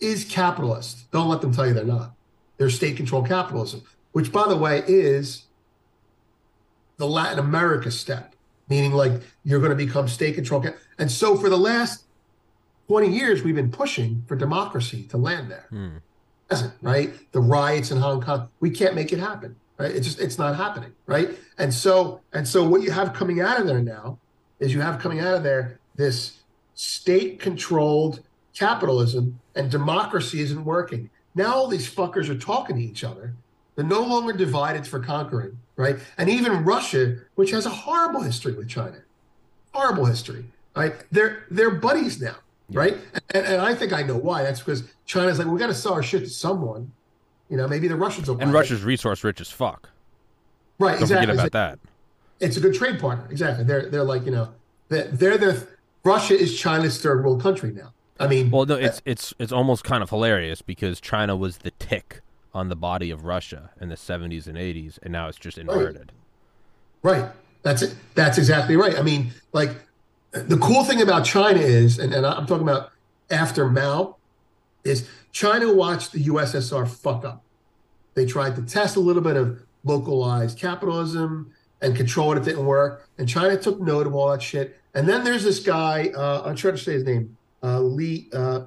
is 0.00 0.24
capitalist. 0.24 1.10
Don't 1.10 1.28
let 1.28 1.40
them 1.40 1.52
tell 1.52 1.66
you 1.66 1.74
they're 1.74 1.84
not. 1.84 2.14
They're 2.56 2.70
state-controlled 2.70 3.28
capitalism, 3.28 3.82
which 4.12 4.32
by 4.32 4.48
the 4.48 4.56
way 4.56 4.82
is 4.86 5.44
the 6.96 7.06
Latin 7.06 7.38
America 7.38 7.90
step, 7.90 8.34
meaning 8.68 8.92
like 8.92 9.12
you're 9.44 9.60
going 9.60 9.70
to 9.70 9.76
become 9.76 10.08
state 10.08 10.34
controlled. 10.34 10.66
And 10.98 11.10
so 11.10 11.36
for 11.36 11.48
the 11.48 11.58
last 11.58 12.04
20 12.88 13.08
years, 13.08 13.42
we've 13.42 13.54
been 13.54 13.70
pushing 13.70 14.24
for 14.26 14.36
democracy 14.36 15.04
to 15.04 15.16
land 15.16 15.50
there. 15.50 15.66
Hmm. 15.70 15.96
Hasn't, 16.54 16.74
right? 16.82 17.32
The 17.32 17.40
riots 17.40 17.90
in 17.90 17.98
Hong 17.98 18.20
Kong, 18.20 18.48
we 18.60 18.70
can't 18.70 18.94
make 18.94 19.12
it 19.12 19.18
happen. 19.18 19.56
Right? 19.78 19.90
It's 19.90 20.06
just 20.06 20.20
it's 20.20 20.38
not 20.38 20.56
happening. 20.56 20.92
Right. 21.06 21.30
And 21.58 21.72
so 21.72 22.20
and 22.32 22.46
so 22.46 22.66
what 22.68 22.82
you 22.82 22.90
have 22.90 23.12
coming 23.12 23.40
out 23.40 23.60
of 23.60 23.66
there 23.66 23.80
now 23.80 24.18
is 24.60 24.72
you 24.72 24.80
have 24.80 25.00
coming 25.00 25.20
out 25.20 25.34
of 25.34 25.42
there 25.42 25.78
this 25.96 26.38
state 26.74 27.40
controlled 27.40 28.20
capitalism 28.54 29.40
and 29.54 29.70
democracy 29.70 30.40
isn't 30.40 30.64
working. 30.64 31.10
Now 31.34 31.54
all 31.54 31.66
these 31.66 31.92
fuckers 31.92 32.28
are 32.28 32.38
talking 32.38 32.76
to 32.76 32.82
each 32.82 33.02
other. 33.02 33.34
They're 33.74 33.84
no 33.84 34.02
longer 34.02 34.32
divided 34.32 34.86
for 34.86 35.00
conquering 35.00 35.58
right? 35.76 35.96
And 36.18 36.28
even 36.28 36.64
Russia, 36.64 37.16
which 37.34 37.50
has 37.50 37.66
a 37.66 37.70
horrible 37.70 38.22
history 38.22 38.52
with 38.52 38.68
China, 38.68 38.98
horrible 39.72 40.04
history, 40.04 40.44
right? 40.76 40.94
They're 41.10 41.44
they're 41.50 41.70
buddies 41.70 42.20
now, 42.20 42.36
yeah. 42.68 42.78
right? 42.78 42.96
And, 43.34 43.46
and, 43.46 43.62
I 43.62 43.74
think 43.74 43.92
I 43.92 44.02
know 44.02 44.16
why. 44.16 44.42
That's 44.42 44.60
because 44.60 44.84
China's 45.06 45.38
like, 45.38 45.48
we 45.48 45.58
got 45.58 45.68
to 45.68 45.74
sell 45.74 45.94
our 45.94 46.02
shit 46.02 46.24
to 46.24 46.30
someone. 46.30 46.92
You 47.48 47.56
know, 47.56 47.68
maybe 47.68 47.88
the 47.88 47.96
Russians 47.96 48.28
will. 48.28 48.40
And 48.40 48.52
Russia's 48.52 48.82
it. 48.82 48.86
resource 48.86 49.22
rich 49.22 49.40
as 49.40 49.50
fuck. 49.50 49.90
Right. 50.78 50.92
Don't 50.92 51.02
exactly. 51.02 51.26
forget 51.26 51.34
about 51.34 51.52
that. 51.52 51.78
It's 52.40 52.56
a 52.56 52.60
good 52.60 52.74
trade 52.74 52.98
partner. 52.98 53.28
Exactly. 53.30 53.64
They're 53.64 53.88
they're 53.88 54.04
like 54.04 54.24
you 54.24 54.32
know 54.32 54.48
they're, 54.88 55.06
they're 55.08 55.38
the 55.38 55.66
Russia 56.04 56.38
is 56.38 56.58
China's 56.58 57.00
third 57.00 57.24
world 57.24 57.40
country 57.40 57.72
now. 57.72 57.92
I 58.18 58.28
mean, 58.28 58.50
well, 58.50 58.66
no, 58.66 58.74
uh, 58.74 58.78
it's 58.78 59.02
it's 59.04 59.34
it's 59.38 59.52
almost 59.52 59.84
kind 59.84 60.02
of 60.02 60.10
hilarious 60.10 60.62
because 60.62 61.00
China 61.00 61.36
was 61.36 61.58
the 61.58 61.70
tick 61.72 62.20
on 62.52 62.68
the 62.68 62.76
body 62.76 63.10
of 63.10 63.24
Russia 63.24 63.70
in 63.80 63.88
the 63.88 63.96
70s 63.96 64.46
and 64.46 64.56
80s, 64.56 64.98
and 65.02 65.12
now 65.12 65.28
it's 65.28 65.38
just 65.38 65.58
inverted. 65.58 66.12
Right. 67.02 67.22
right. 67.22 67.32
That's 67.62 67.82
it. 67.82 67.94
That's 68.14 68.38
exactly 68.38 68.76
right. 68.76 68.96
I 68.96 69.02
mean, 69.02 69.32
like 69.52 69.70
the 70.34 70.58
cool 70.58 70.84
thing 70.84 71.00
about 71.00 71.24
China 71.24 71.60
is, 71.60 71.98
and, 71.98 72.12
and 72.12 72.26
I'm 72.26 72.46
talking 72.46 72.66
about 72.68 72.90
after 73.30 73.68
Mao, 73.68 74.16
is 74.84 75.08
China 75.32 75.72
watched 75.72 76.12
the 76.12 76.24
USSR 76.24 76.88
fuck 76.88 77.24
up. 77.24 77.42
They 78.14 78.26
tried 78.26 78.56
to 78.56 78.62
test 78.62 78.96
a 78.96 79.00
little 79.00 79.22
bit 79.22 79.36
of 79.36 79.62
localized 79.84 80.58
capitalism 80.58 81.52
and 81.80 81.96
control 81.96 82.32
it. 82.32 82.38
It 82.38 82.44
didn't 82.44 82.66
work. 82.66 83.08
And 83.18 83.28
China 83.28 83.56
took 83.56 83.80
note 83.80 84.06
of 84.06 84.14
all 84.14 84.30
that 84.30 84.42
shit. 84.42 84.78
And 84.94 85.08
then 85.08 85.24
there's 85.24 85.42
this 85.42 85.60
guy, 85.60 86.12
uh, 86.16 86.42
I'm 86.44 86.54
trying 86.54 86.76
to 86.76 86.82
say 86.82 86.92
his 86.92 87.04
name, 87.04 87.36
uh, 87.62 87.80
Lee, 87.80 88.28
uh, 88.32 88.64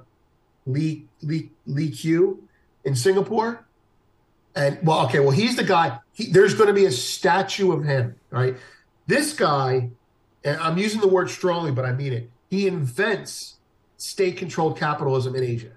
Lee, 0.65 1.05
Lee, 1.21 1.51
Lee 1.65 1.91
Q 1.91 2.43
in 2.83 2.95
Singapore 2.95 3.67
and 4.57 4.79
well, 4.81 5.05
okay, 5.05 5.19
well, 5.19 5.29
he's 5.29 5.55
the 5.55 5.63
guy. 5.63 5.99
He, 6.13 6.31
there's 6.31 6.55
going 6.55 6.67
to 6.67 6.73
be 6.73 6.85
a 6.85 6.91
statue 6.91 7.71
of 7.71 7.85
him, 7.85 8.15
right? 8.31 8.57
This 9.05 9.33
guy, 9.33 9.91
and 10.43 10.59
I'm 10.59 10.77
using 10.77 11.01
the 11.01 11.07
word 11.07 11.29
strongly, 11.29 11.71
but 11.71 11.85
I 11.85 11.91
mean 11.91 12.13
it. 12.13 12.29
He 12.49 12.67
invents 12.67 13.55
state-controlled 13.97 14.77
capitalism 14.77 15.35
in 15.35 15.43
Asia. 15.43 15.71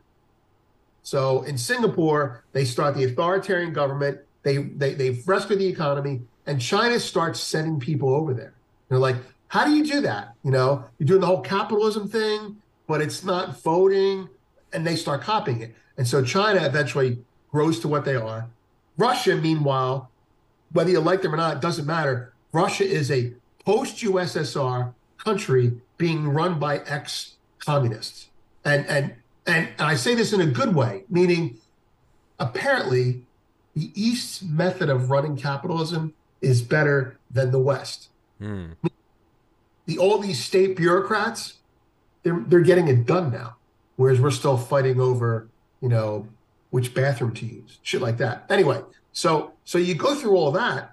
So 1.02 1.42
in 1.42 1.56
Singapore, 1.58 2.44
they 2.52 2.64
start 2.64 2.94
the 2.94 3.04
authoritarian 3.04 3.72
government. 3.72 4.20
They 4.42 4.58
they 4.58 4.94
they 4.94 5.10
rescue 5.26 5.56
the 5.56 5.66
economy, 5.66 6.22
and 6.46 6.60
China 6.60 7.00
starts 7.00 7.40
sending 7.40 7.80
people 7.80 8.14
over 8.14 8.34
there. 8.34 8.54
They're 8.88 8.98
like, 8.98 9.16
how 9.48 9.64
do 9.64 9.72
you 9.72 9.84
do 9.84 10.00
that? 10.02 10.34
You 10.44 10.50
know, 10.50 10.84
you're 10.98 11.06
doing 11.06 11.20
the 11.20 11.26
whole 11.26 11.40
capitalism 11.40 12.08
thing, 12.08 12.56
but 12.86 13.00
it's 13.00 13.24
not 13.24 13.62
voting, 13.62 14.28
and 14.72 14.86
they 14.86 14.96
start 14.96 15.22
copying 15.22 15.62
it. 15.62 15.74
And 15.96 16.06
so 16.06 16.22
China 16.22 16.64
eventually 16.64 17.18
grows 17.50 17.80
to 17.80 17.88
what 17.88 18.04
they 18.04 18.16
are. 18.16 18.48
Russia, 18.96 19.34
meanwhile, 19.36 20.10
whether 20.72 20.90
you 20.90 21.00
like 21.00 21.22
them 21.22 21.34
or 21.34 21.36
not, 21.36 21.56
it 21.56 21.62
doesn't 21.62 21.86
matter. 21.86 22.32
Russia 22.52 22.84
is 22.84 23.10
a 23.10 23.32
post 23.64 23.98
USSR 23.98 24.94
country 25.18 25.80
being 25.98 26.28
run 26.28 26.58
by 26.58 26.78
ex 26.78 27.34
communists. 27.58 28.28
And, 28.64 28.86
and, 28.86 29.14
and, 29.46 29.68
and 29.78 29.82
I 29.82 29.94
say 29.94 30.14
this 30.14 30.32
in 30.32 30.40
a 30.40 30.46
good 30.46 30.74
way, 30.74 31.04
meaning 31.08 31.58
apparently 32.38 33.22
the 33.74 33.90
East's 33.94 34.42
method 34.42 34.88
of 34.88 35.10
running 35.10 35.36
capitalism 35.36 36.14
is 36.40 36.62
better 36.62 37.18
than 37.30 37.50
the 37.50 37.58
West. 37.58 38.08
Mm. 38.40 38.76
The, 39.86 39.98
all 39.98 40.18
these 40.18 40.42
state 40.42 40.76
bureaucrats, 40.76 41.54
they're, 42.22 42.42
they're 42.46 42.60
getting 42.60 42.88
it 42.88 43.06
done 43.06 43.30
now, 43.30 43.56
whereas 43.96 44.20
we're 44.20 44.30
still 44.30 44.56
fighting 44.56 45.00
over, 45.00 45.48
you 45.80 45.88
know, 45.88 46.26
which 46.70 46.94
bathroom 46.94 47.34
to 47.34 47.46
use, 47.46 47.78
shit 47.82 48.00
like 48.00 48.18
that. 48.18 48.44
Anyway, 48.48 48.80
so 49.12 49.52
so 49.64 49.78
you 49.78 49.94
go 49.94 50.14
through 50.14 50.36
all 50.36 50.52
that, 50.52 50.92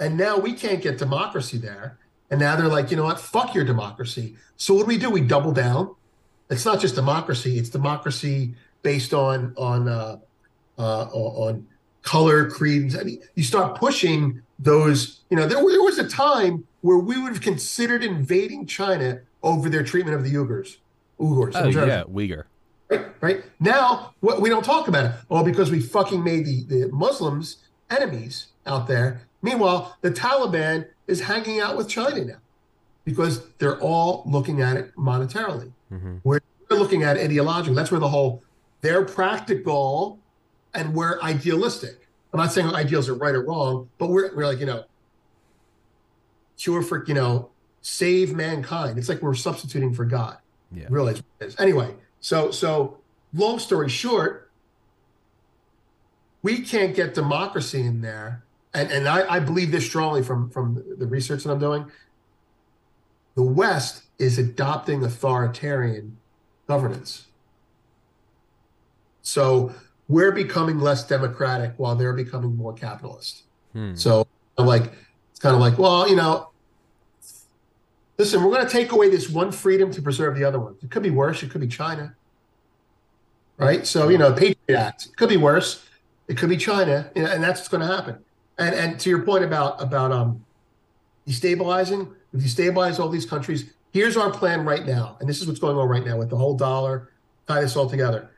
and 0.00 0.16
now 0.16 0.38
we 0.38 0.54
can't 0.54 0.82
get 0.82 0.98
democracy 0.98 1.58
there. 1.58 1.98
And 2.30 2.40
now 2.40 2.56
they're 2.56 2.68
like, 2.68 2.90
you 2.90 2.96
know 2.96 3.04
what? 3.04 3.20
Fuck 3.20 3.54
your 3.54 3.64
democracy. 3.64 4.36
So 4.56 4.74
what 4.74 4.82
do 4.82 4.86
we 4.86 4.98
do? 4.98 5.10
We 5.10 5.20
double 5.20 5.52
down. 5.52 5.94
It's 6.48 6.64
not 6.64 6.80
just 6.80 6.94
democracy; 6.96 7.58
it's 7.58 7.68
democracy 7.68 8.54
based 8.82 9.14
on 9.14 9.54
on 9.56 9.88
uh, 9.88 10.18
uh, 10.78 11.04
on 11.12 11.66
color, 12.02 12.50
creeds. 12.50 12.98
I 12.98 13.02
mean, 13.02 13.22
you 13.34 13.44
start 13.44 13.78
pushing 13.78 14.42
those. 14.58 15.20
You 15.30 15.36
know, 15.36 15.46
there, 15.46 15.58
there 15.58 15.82
was 15.82 15.98
a 15.98 16.08
time 16.08 16.64
where 16.80 16.98
we 16.98 17.20
would 17.20 17.32
have 17.32 17.40
considered 17.40 18.02
invading 18.02 18.66
China 18.66 19.20
over 19.42 19.68
their 19.68 19.84
treatment 19.84 20.16
of 20.16 20.24
the 20.24 20.34
Uyghurs. 20.34 20.78
Uyghurs. 21.20 21.52
Oh 21.54 21.68
yeah, 21.68 22.04
Uyghur. 22.04 22.44
Right, 22.88 23.06
right. 23.20 23.44
Now 23.60 24.14
what, 24.20 24.40
we 24.40 24.48
don't 24.48 24.64
talk 24.64 24.88
about 24.88 25.04
it. 25.04 25.12
Oh, 25.30 25.44
because 25.44 25.70
we 25.70 25.80
fucking 25.80 26.22
made 26.22 26.46
the, 26.46 26.64
the 26.64 26.88
Muslims 26.88 27.58
enemies 27.90 28.48
out 28.66 28.88
there. 28.88 29.22
Meanwhile, 29.42 29.96
the 30.00 30.10
Taliban 30.10 30.86
is 31.06 31.20
hanging 31.22 31.60
out 31.60 31.76
with 31.76 31.88
China 31.88 32.24
now 32.24 32.36
because 33.04 33.46
they're 33.58 33.80
all 33.80 34.22
looking 34.26 34.60
at 34.60 34.76
it 34.76 34.94
monetarily. 34.96 35.72
Mm-hmm. 35.92 36.16
We're, 36.24 36.40
we're 36.68 36.78
looking 36.78 37.02
at 37.02 37.16
it 37.16 37.30
ideologically. 37.30 37.74
That's 37.74 37.90
where 37.90 38.00
the 38.00 38.08
whole 38.08 38.42
they're 38.80 39.04
practical 39.04 40.18
and 40.74 40.94
we're 40.94 41.20
idealistic. 41.22 42.08
I'm 42.32 42.38
not 42.38 42.52
saying 42.52 42.72
ideals 42.74 43.08
are 43.08 43.14
right 43.14 43.34
or 43.34 43.42
wrong, 43.44 43.88
but 43.98 44.08
we're, 44.08 44.34
we're 44.34 44.46
like, 44.46 44.60
you 44.60 44.66
know, 44.66 44.84
cure 46.56 46.82
for, 46.82 47.04
you 47.06 47.14
know, 47.14 47.50
save 47.82 48.34
mankind. 48.34 48.98
It's 48.98 49.08
like 49.08 49.22
we're 49.22 49.34
substituting 49.34 49.92
for 49.94 50.04
God. 50.04 50.38
Yeah. 50.72 50.86
Really. 50.88 51.20
Anyway, 51.58 51.94
so, 52.20 52.50
so 52.50 52.98
long 53.34 53.58
story 53.58 53.88
short, 53.88 54.50
we 56.42 56.60
can't 56.60 56.94
get 56.94 57.14
democracy 57.14 57.80
in 57.80 58.00
there. 58.00 58.44
And, 58.72 58.90
and 58.90 59.08
I, 59.08 59.36
I 59.36 59.40
believe 59.40 59.72
this 59.72 59.84
strongly 59.84 60.22
from, 60.22 60.50
from 60.50 60.82
the 60.98 61.06
research 61.06 61.44
that 61.44 61.50
I'm 61.50 61.58
doing. 61.58 61.90
The 63.34 63.42
West 63.42 64.04
is 64.18 64.38
adopting 64.38 65.02
authoritarian 65.02 66.18
governance. 66.68 67.26
So 69.22 69.74
we're 70.08 70.32
becoming 70.32 70.78
less 70.78 71.06
democratic 71.06 71.72
while 71.76 71.94
they're 71.94 72.12
becoming 72.12 72.56
more 72.56 72.72
capitalist. 72.72 73.44
Hmm. 73.72 73.94
So 73.94 74.26
like 74.56 74.92
it's 75.30 75.40
kind 75.40 75.54
of 75.54 75.60
like, 75.60 75.78
well, 75.78 76.08
you 76.08 76.16
know, 76.16 76.50
listen, 78.18 78.42
we're 78.42 78.50
going 78.50 78.66
to 78.66 78.70
take 78.70 78.92
away 78.92 79.08
this 79.08 79.30
one 79.30 79.50
freedom 79.50 79.90
to 79.92 80.02
preserve 80.02 80.36
the 80.36 80.44
other 80.44 80.60
one. 80.60 80.76
It 80.82 80.90
could 80.90 81.02
be 81.02 81.10
worse. 81.10 81.42
It 81.42 81.50
could 81.50 81.60
be 81.60 81.68
China. 81.68 82.14
Right? 83.56 83.86
So, 83.86 84.08
you 84.08 84.18
know, 84.18 84.32
Patriot 84.32 84.78
Act. 84.78 85.06
It 85.06 85.16
could 85.16 85.28
be 85.28 85.36
worse. 85.36 85.86
It 86.28 86.36
could 86.36 86.48
be 86.48 86.56
China, 86.56 87.10
and 87.16 87.42
that's 87.42 87.60
what's 87.60 87.68
going 87.68 87.80
to 87.80 87.86
happen. 87.86 88.18
And 88.60 88.74
and 88.74 89.00
to 89.00 89.10
your 89.10 89.22
point 89.22 89.42
about 89.42 89.82
about 89.82 90.12
um 90.12 90.44
destabilizing, 91.26 92.12
if 92.32 92.42
you 92.42 92.48
stabilize 92.48 92.98
all 92.98 93.08
these 93.08 93.26
countries, 93.26 93.72
here's 93.92 94.16
our 94.16 94.30
plan 94.30 94.64
right 94.64 94.86
now. 94.86 95.16
And 95.18 95.28
this 95.28 95.40
is 95.40 95.48
what's 95.48 95.60
going 95.60 95.76
on 95.76 95.88
right 95.88 96.04
now 96.04 96.18
with 96.18 96.30
the 96.30 96.36
whole 96.36 96.56
dollar, 96.56 97.10
tie 97.48 97.60
this 97.60 97.74
all 97.74 97.88
together. 97.88 98.30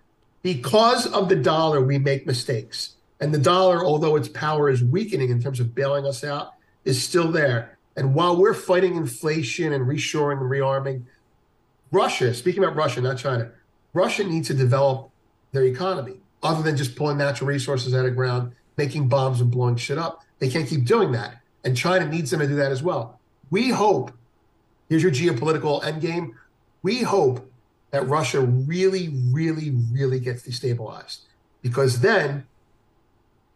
Because 0.43 1.07
of 1.07 1.29
the 1.29 1.37
dollar, 1.37 1.83
we 1.83 1.99
make 1.99 2.27
mistakes. 2.27 2.97
And 3.21 3.33
the 3.33 3.39
dollar, 3.39 3.85
although 3.85 4.17
its 4.17 4.29
power 4.29 4.69
is 4.69 4.83
weakening 4.83 5.31
in 5.31 5.41
terms 5.41 5.61
of 5.61 5.75
bailing 5.75 6.07
us 6.07 6.25
out, 6.25 6.55
is 6.85 7.03
still 7.03 7.31
there. 7.31 7.79
And 7.97 8.15
while 8.15 8.37
we're 8.37 8.55
fighting 8.55 8.97
inflation 8.97 9.73
and 9.73 9.87
reshoring 9.87 10.41
and 10.41 10.51
rearming, 10.51 11.05
Russia, 11.93 12.35
speaking 12.35 12.65
about 12.65 12.75
Russia, 12.75 13.01
not 13.01 13.19
China, 13.19 13.53
Russia 13.93 14.25
needs 14.25 14.49
to 14.49 14.55
develop 14.55 15.11
their 15.53 15.65
economy 15.65 16.15
other 16.43 16.63
than 16.63 16.77
just 16.77 16.97
pulling 16.97 17.19
natural 17.19 17.47
resources 17.47 17.95
out 17.95 18.07
of 18.07 18.17
ground, 18.17 18.53
making 18.77 19.09
bombs 19.09 19.41
and 19.41 19.51
blowing 19.51 19.77
shit 19.77 19.99
up. 19.99 20.23
They 20.39 20.49
can't 20.49 20.69
keep 20.69 20.85
doing 20.85 21.13
that. 21.13 21.37
And 21.65 21.77
China 21.77 22.07
needs 22.07 22.31
them 22.31 22.41
to 22.41 22.47
do 22.47 22.57
that 22.57 22.73
as 22.73 22.83
well. 22.83 23.21
We 23.51 23.69
hope, 23.69 24.13
here's 24.89 25.03
your 25.03 25.13
geopolitical 25.13 25.83
endgame. 25.83 26.33
We 26.83 27.03
hope 27.03 27.49
that 27.91 28.09
Russia 28.09 28.41
really, 28.41 29.11
really, 29.31 29.71
really 29.93 30.19
gets 30.19 30.43
destabilized 30.43 31.21
because 31.63 32.01
then 32.01 32.47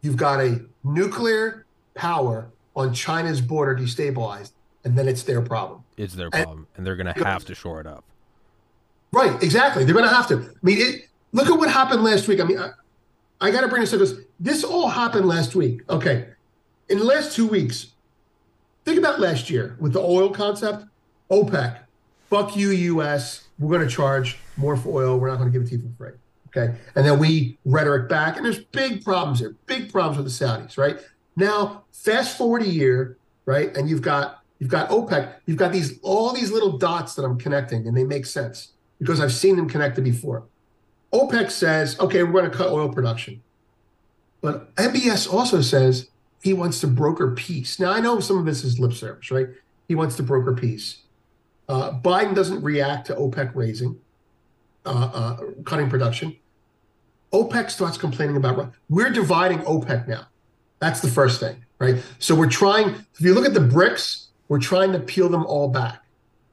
you've 0.01 0.17
got 0.17 0.39
a 0.39 0.61
nuclear 0.83 1.65
power 1.95 2.49
on 2.75 2.93
China's 2.93 3.41
border 3.41 3.75
destabilized, 3.75 4.51
and 4.85 4.95
then 4.97 5.07
it's 5.07 5.23
their 5.23 5.41
problem. 5.41 5.83
It's 5.97 6.13
their 6.13 6.29
problem, 6.29 6.59
and, 6.59 6.67
and 6.77 6.87
they're 6.87 6.95
going 6.95 7.11
to 7.13 7.23
have 7.23 7.43
to 7.45 7.55
shore 7.55 7.81
it 7.81 7.87
up. 7.87 8.03
Right, 9.11 9.41
exactly. 9.41 9.83
They're 9.83 9.95
going 9.95 10.07
to 10.07 10.13
have 10.13 10.27
to. 10.27 10.35
I 10.37 10.49
mean, 10.61 10.77
it, 10.79 11.07
look 11.31 11.47
at 11.47 11.57
what 11.57 11.69
happened 11.69 12.03
last 12.03 12.27
week. 12.27 12.39
I 12.39 12.43
mean, 12.43 12.59
I, 12.59 12.71
I 13.39 13.51
got 13.51 13.61
to 13.61 13.67
bring 13.67 13.81
this 13.81 13.93
up 13.93 13.99
because 13.99 14.19
this 14.39 14.63
all 14.63 14.87
happened 14.87 15.27
last 15.27 15.55
week. 15.55 15.81
Okay, 15.89 16.29
in 16.89 16.97
the 16.99 17.03
last 17.03 17.35
two 17.35 17.47
weeks, 17.47 17.93
think 18.85 18.97
about 18.97 19.19
last 19.19 19.49
year 19.49 19.75
with 19.79 19.93
the 19.93 19.99
oil 19.99 20.29
concept. 20.29 20.85
OPEC, 21.29 21.79
fuck 22.29 22.55
you, 22.55 22.69
U.S. 22.69 23.47
We're 23.59 23.75
going 23.75 23.87
to 23.87 23.93
charge 23.93 24.37
more 24.55 24.77
for 24.77 25.03
oil. 25.03 25.19
We're 25.19 25.29
not 25.29 25.37
going 25.37 25.51
to 25.51 25.57
give 25.57 25.67
it 25.67 25.69
to 25.69 25.75
you 25.75 25.91
for 25.97 26.05
free. 26.05 26.17
Okay, 26.47 26.79
and 26.95 27.05
then 27.05 27.19
we 27.19 27.57
rhetoric 27.65 28.09
back, 28.09 28.37
and 28.37 28.45
there's 28.45 28.59
big 28.59 29.03
problems 29.03 29.39
here. 29.39 29.55
Big 29.65 29.91
problems 29.91 30.17
with 30.17 30.25
the 30.25 30.45
Saudis, 30.45 30.77
right? 30.77 30.99
Now, 31.35 31.83
fast 31.91 32.37
forward 32.37 32.63
a 32.63 32.67
year, 32.67 33.17
right? 33.45 33.75
And 33.75 33.89
you've 33.89 34.01
got 34.01 34.43
you've 34.59 34.69
got 34.71 34.89
OPEC, 34.89 35.33
you've 35.45 35.57
got 35.57 35.71
these 35.71 35.99
all 36.01 36.33
these 36.33 36.51
little 36.51 36.77
dots 36.77 37.13
that 37.15 37.23
I'm 37.23 37.37
connecting, 37.37 37.87
and 37.87 37.95
they 37.95 38.03
make 38.03 38.25
sense 38.25 38.71
because 38.99 39.19
I've 39.19 39.33
seen 39.33 39.55
them 39.55 39.69
connected 39.69 40.03
before. 40.03 40.45
OPEC 41.13 41.51
says, 41.51 41.99
okay, 41.99 42.23
we're 42.23 42.31
going 42.31 42.49
to 42.49 42.55
cut 42.55 42.69
oil 42.69 42.89
production. 42.89 43.41
But 44.41 44.75
MBS 44.75 45.31
also 45.31 45.61
says 45.61 46.09
he 46.41 46.53
wants 46.53 46.79
to 46.81 46.87
broker 46.87 47.31
peace. 47.31 47.79
Now, 47.79 47.91
I 47.91 47.99
know 47.99 48.19
some 48.19 48.37
of 48.37 48.45
this 48.45 48.63
is 48.63 48.79
lip 48.79 48.93
service, 48.93 49.31
right? 49.31 49.47
He 49.87 49.95
wants 49.95 50.15
to 50.17 50.23
broker 50.23 50.53
peace. 50.53 51.03
Uh, 51.69 51.99
Biden 51.99 52.35
doesn't 52.35 52.61
react 52.61 53.07
to 53.07 53.15
OPEC 53.15 53.53
raising, 53.55 53.99
uh, 54.85 55.09
uh, 55.13 55.37
cutting 55.65 55.89
production. 55.89 56.35
OPEC 57.33 57.69
starts 57.69 57.97
complaining 57.97 58.37
about, 58.37 58.73
we're 58.89 59.09
dividing 59.09 59.59
OPEC 59.59 60.07
now. 60.07 60.27
That's 60.79 61.01
the 61.01 61.09
first 61.09 61.39
thing, 61.39 61.65
right? 61.79 62.01
So 62.19 62.35
we're 62.35 62.49
trying, 62.49 62.89
if 62.89 63.21
you 63.21 63.33
look 63.33 63.45
at 63.45 63.53
the 63.53 63.59
BRICS, 63.59 64.27
we're 64.47 64.59
trying 64.59 64.93
to 64.93 64.99
peel 64.99 65.27
them 65.27 65.45
all 65.45 65.67
back, 65.67 66.03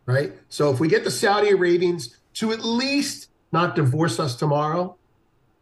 right? 0.07 0.33
So 0.49 0.73
if 0.73 0.81
we 0.81 0.89
get 0.89 1.05
the 1.05 1.11
Saudi 1.11 1.51
Arabians 1.51 2.17
to 2.35 2.53
at 2.53 2.65
least 2.65 3.29
not 3.55 3.75
divorce 3.75 4.21
us 4.21 4.37
tomorrow, 4.37 4.97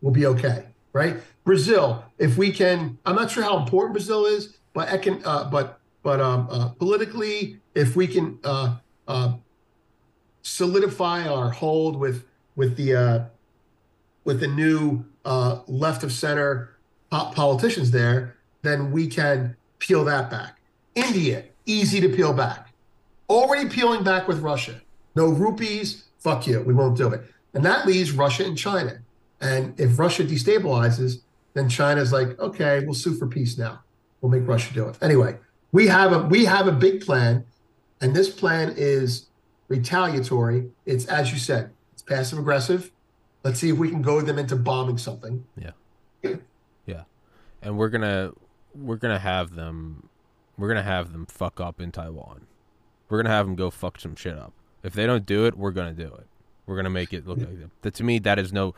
we'll 0.00 0.12
be 0.12 0.26
okay, 0.26 0.64
right? 0.92 1.18
Brazil, 1.44 2.04
if 2.18 2.36
we 2.36 2.50
can, 2.50 2.98
I'm 3.06 3.14
not 3.14 3.30
sure 3.30 3.44
how 3.44 3.58
important 3.58 3.92
Brazil 3.92 4.26
is, 4.26 4.56
but 4.72 4.88
econ, 4.88 5.22
uh, 5.24 5.48
but 5.48 5.78
but 6.02 6.20
um, 6.20 6.48
uh, 6.50 6.68
politically, 6.70 7.58
if 7.76 7.94
we 7.94 8.08
can 8.08 8.38
uh, 8.42 8.76
uh 9.06 9.34
solidify 10.42 11.28
our 11.28 11.50
hold 11.50 11.96
with 11.96 12.24
with 12.56 12.76
the 12.76 12.96
uh, 12.96 13.24
with 14.24 14.40
the 14.40 14.48
new 14.48 15.04
uh, 15.24 15.60
left 15.66 16.02
of 16.02 16.12
center 16.12 16.76
politicians 17.10 17.90
there, 17.90 18.36
then 18.62 18.90
we 18.90 19.06
can 19.06 19.54
peel 19.78 20.04
that 20.04 20.30
back. 20.30 20.58
India, 20.94 21.44
easy 21.66 22.00
to 22.00 22.08
peel 22.08 22.32
back. 22.32 22.68
Already 23.28 23.68
peeling 23.68 24.02
back 24.02 24.26
with 24.26 24.40
Russia. 24.40 24.80
No 25.14 25.26
rupees, 25.26 26.04
fuck 26.18 26.46
you, 26.46 26.62
we 26.62 26.72
won't 26.72 26.96
do 26.96 27.08
it. 27.08 27.22
And 27.54 27.64
that 27.64 27.86
leaves 27.86 28.12
Russia 28.12 28.44
and 28.44 28.56
China. 28.56 28.98
And 29.40 29.78
if 29.78 29.98
Russia 29.98 30.24
destabilizes, 30.24 31.22
then 31.54 31.68
China's 31.68 32.12
like, 32.12 32.38
okay, 32.38 32.80
we'll 32.84 32.94
sue 32.94 33.14
for 33.14 33.26
peace 33.26 33.58
now. 33.58 33.82
We'll 34.20 34.30
make 34.30 34.46
Russia 34.46 34.72
do 34.72 34.88
it. 34.88 34.96
Anyway, 35.02 35.36
we 35.72 35.88
have 35.88 36.12
a 36.12 36.18
we 36.20 36.44
have 36.44 36.66
a 36.68 36.72
big 36.72 37.04
plan, 37.04 37.44
and 38.00 38.14
this 38.14 38.30
plan 38.30 38.74
is 38.76 39.26
retaliatory. 39.68 40.70
It's 40.86 41.06
as 41.06 41.32
you 41.32 41.38
said, 41.38 41.72
it's 41.92 42.02
passive 42.02 42.38
aggressive. 42.38 42.92
Let's 43.42 43.58
see 43.58 43.70
if 43.70 43.78
we 43.78 43.90
can 43.90 44.02
goad 44.02 44.26
them 44.26 44.38
into 44.38 44.54
bombing 44.54 44.98
something. 44.98 45.44
Yeah. 45.56 45.72
Yeah. 46.86 47.02
And 47.60 47.76
we're 47.76 47.88
gonna 47.88 48.32
we're 48.74 48.96
gonna 48.96 49.18
have 49.18 49.54
them 49.54 50.08
we're 50.56 50.68
gonna 50.68 50.82
have 50.82 51.12
them 51.12 51.26
fuck 51.26 51.60
up 51.60 51.80
in 51.80 51.90
Taiwan. 51.90 52.46
We're 53.08 53.18
gonna 53.18 53.34
have 53.34 53.46
them 53.46 53.56
go 53.56 53.70
fuck 53.70 53.98
some 53.98 54.14
shit 54.14 54.38
up. 54.38 54.52
If 54.82 54.92
they 54.94 55.06
don't 55.06 55.26
do 55.26 55.46
it, 55.46 55.56
we're 55.56 55.72
gonna 55.72 55.92
do 55.92 56.06
it. 56.06 56.26
We're 56.66 56.76
gonna 56.76 56.90
make 56.90 57.12
it 57.12 57.26
look 57.26 57.38
like 57.38 57.58
them. 57.58 57.70
That 57.82 57.94
to 57.94 58.04
me, 58.04 58.18
that 58.20 58.38
is 58.38 58.52
no. 58.52 58.74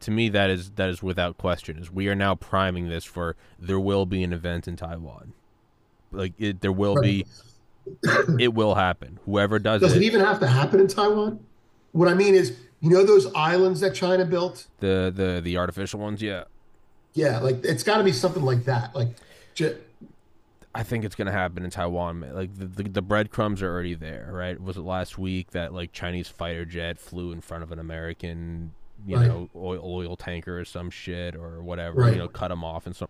To 0.00 0.10
me, 0.10 0.28
that 0.30 0.50
is 0.50 0.72
that 0.72 0.90
is 0.90 1.02
without 1.02 1.38
question. 1.38 1.78
Is 1.78 1.90
we 1.90 2.08
are 2.08 2.14
now 2.14 2.34
priming 2.34 2.88
this 2.88 3.04
for 3.04 3.36
there 3.58 3.80
will 3.80 4.06
be 4.06 4.22
an 4.22 4.32
event 4.32 4.66
in 4.66 4.76
Taiwan. 4.76 5.32
Like 6.10 6.34
it, 6.38 6.60
there 6.60 6.72
will 6.72 6.96
right. 6.96 7.04
be. 7.04 7.26
it 8.38 8.54
will 8.54 8.74
happen. 8.76 9.18
Whoever 9.24 9.58
does, 9.58 9.82
it. 9.82 9.86
does 9.86 9.96
it, 9.96 10.02
it 10.02 10.06
even 10.06 10.20
have 10.20 10.38
to 10.40 10.46
happen 10.46 10.78
in 10.78 10.86
Taiwan? 10.86 11.40
What 11.90 12.08
I 12.08 12.14
mean 12.14 12.34
is, 12.34 12.56
you 12.80 12.90
know, 12.90 13.04
those 13.04 13.32
islands 13.34 13.80
that 13.80 13.94
China 13.94 14.24
built, 14.24 14.66
the 14.80 15.12
the 15.14 15.40
the 15.42 15.56
artificial 15.56 15.98
ones, 15.98 16.22
yeah, 16.22 16.44
yeah, 17.14 17.38
like 17.40 17.64
it's 17.64 17.82
got 17.82 17.98
to 17.98 18.04
be 18.04 18.12
something 18.12 18.42
like 18.42 18.64
that. 18.64 18.94
Like, 18.94 19.08
j- 19.54 19.76
I 20.74 20.82
think 20.82 21.04
it's 21.04 21.14
gonna 21.14 21.32
happen 21.32 21.64
in 21.64 21.70
Taiwan. 21.70 22.24
Like 22.32 22.56
the, 22.56 22.66
the, 22.66 22.82
the 22.84 23.02
breadcrumbs 23.02 23.62
are 23.62 23.70
already 23.70 23.94
there, 23.94 24.30
right? 24.32 24.60
Was 24.60 24.76
it 24.76 24.82
last 24.82 25.18
week 25.18 25.50
that 25.50 25.74
like 25.74 25.92
Chinese 25.92 26.28
fighter 26.28 26.64
jet 26.64 26.98
flew 26.98 27.32
in 27.32 27.40
front 27.40 27.62
of 27.62 27.72
an 27.72 27.78
American, 27.78 28.72
you 29.06 29.16
right. 29.16 29.28
know, 29.28 29.50
oil, 29.54 29.80
oil 29.84 30.16
tanker 30.16 30.58
or 30.58 30.64
some 30.64 30.88
shit 30.90 31.34
or 31.34 31.62
whatever, 31.62 32.02
right. 32.02 32.12
you 32.12 32.18
know, 32.18 32.28
cut 32.28 32.48
them 32.48 32.64
off 32.64 32.86
and 32.86 32.96
so. 32.96 33.08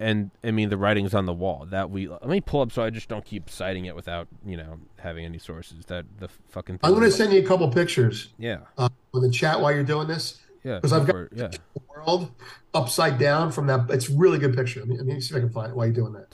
And 0.00 0.30
I 0.44 0.52
mean, 0.52 0.70
the 0.70 0.76
writing's 0.76 1.12
on 1.12 1.26
the 1.26 1.32
wall. 1.32 1.66
That 1.68 1.90
we 1.90 2.08
let 2.08 2.28
me 2.28 2.40
pull 2.40 2.60
up 2.60 2.70
so 2.70 2.82
I 2.82 2.90
just 2.90 3.08
don't 3.08 3.24
keep 3.24 3.50
citing 3.50 3.86
it 3.86 3.96
without 3.96 4.28
you 4.46 4.56
know 4.56 4.78
having 4.98 5.24
any 5.24 5.38
sources. 5.38 5.84
That 5.86 6.06
the 6.18 6.28
fucking. 6.50 6.78
I'm 6.84 6.94
gonna 6.94 7.10
send 7.10 7.32
you 7.32 7.40
a 7.40 7.44
couple 7.44 7.68
pictures. 7.70 8.28
Yeah. 8.38 8.58
Uh, 8.78 8.88
on 9.12 9.22
the 9.22 9.30
chat 9.30 9.60
while 9.60 9.72
you're 9.72 9.82
doing 9.82 10.06
this. 10.06 10.40
Yeah. 10.62 10.76
Because 10.76 10.92
I've 10.92 11.06
got 11.06 11.16
yeah. 11.34 11.48
the 11.48 11.80
world 11.88 12.30
upside 12.74 13.18
down 13.18 13.50
from 13.50 13.66
that. 13.66 13.90
It's 13.90 14.08
really 14.08 14.38
good 14.38 14.54
picture. 14.54 14.80
Let 14.80 14.88
me, 14.88 14.96
let 14.96 15.06
me 15.06 15.20
see 15.20 15.34
if 15.34 15.38
I 15.38 15.40
can 15.40 15.50
find 15.50 15.70
it 15.70 15.76
while 15.76 15.86
you're 15.86 15.94
doing 15.94 16.12
that. 16.12 16.28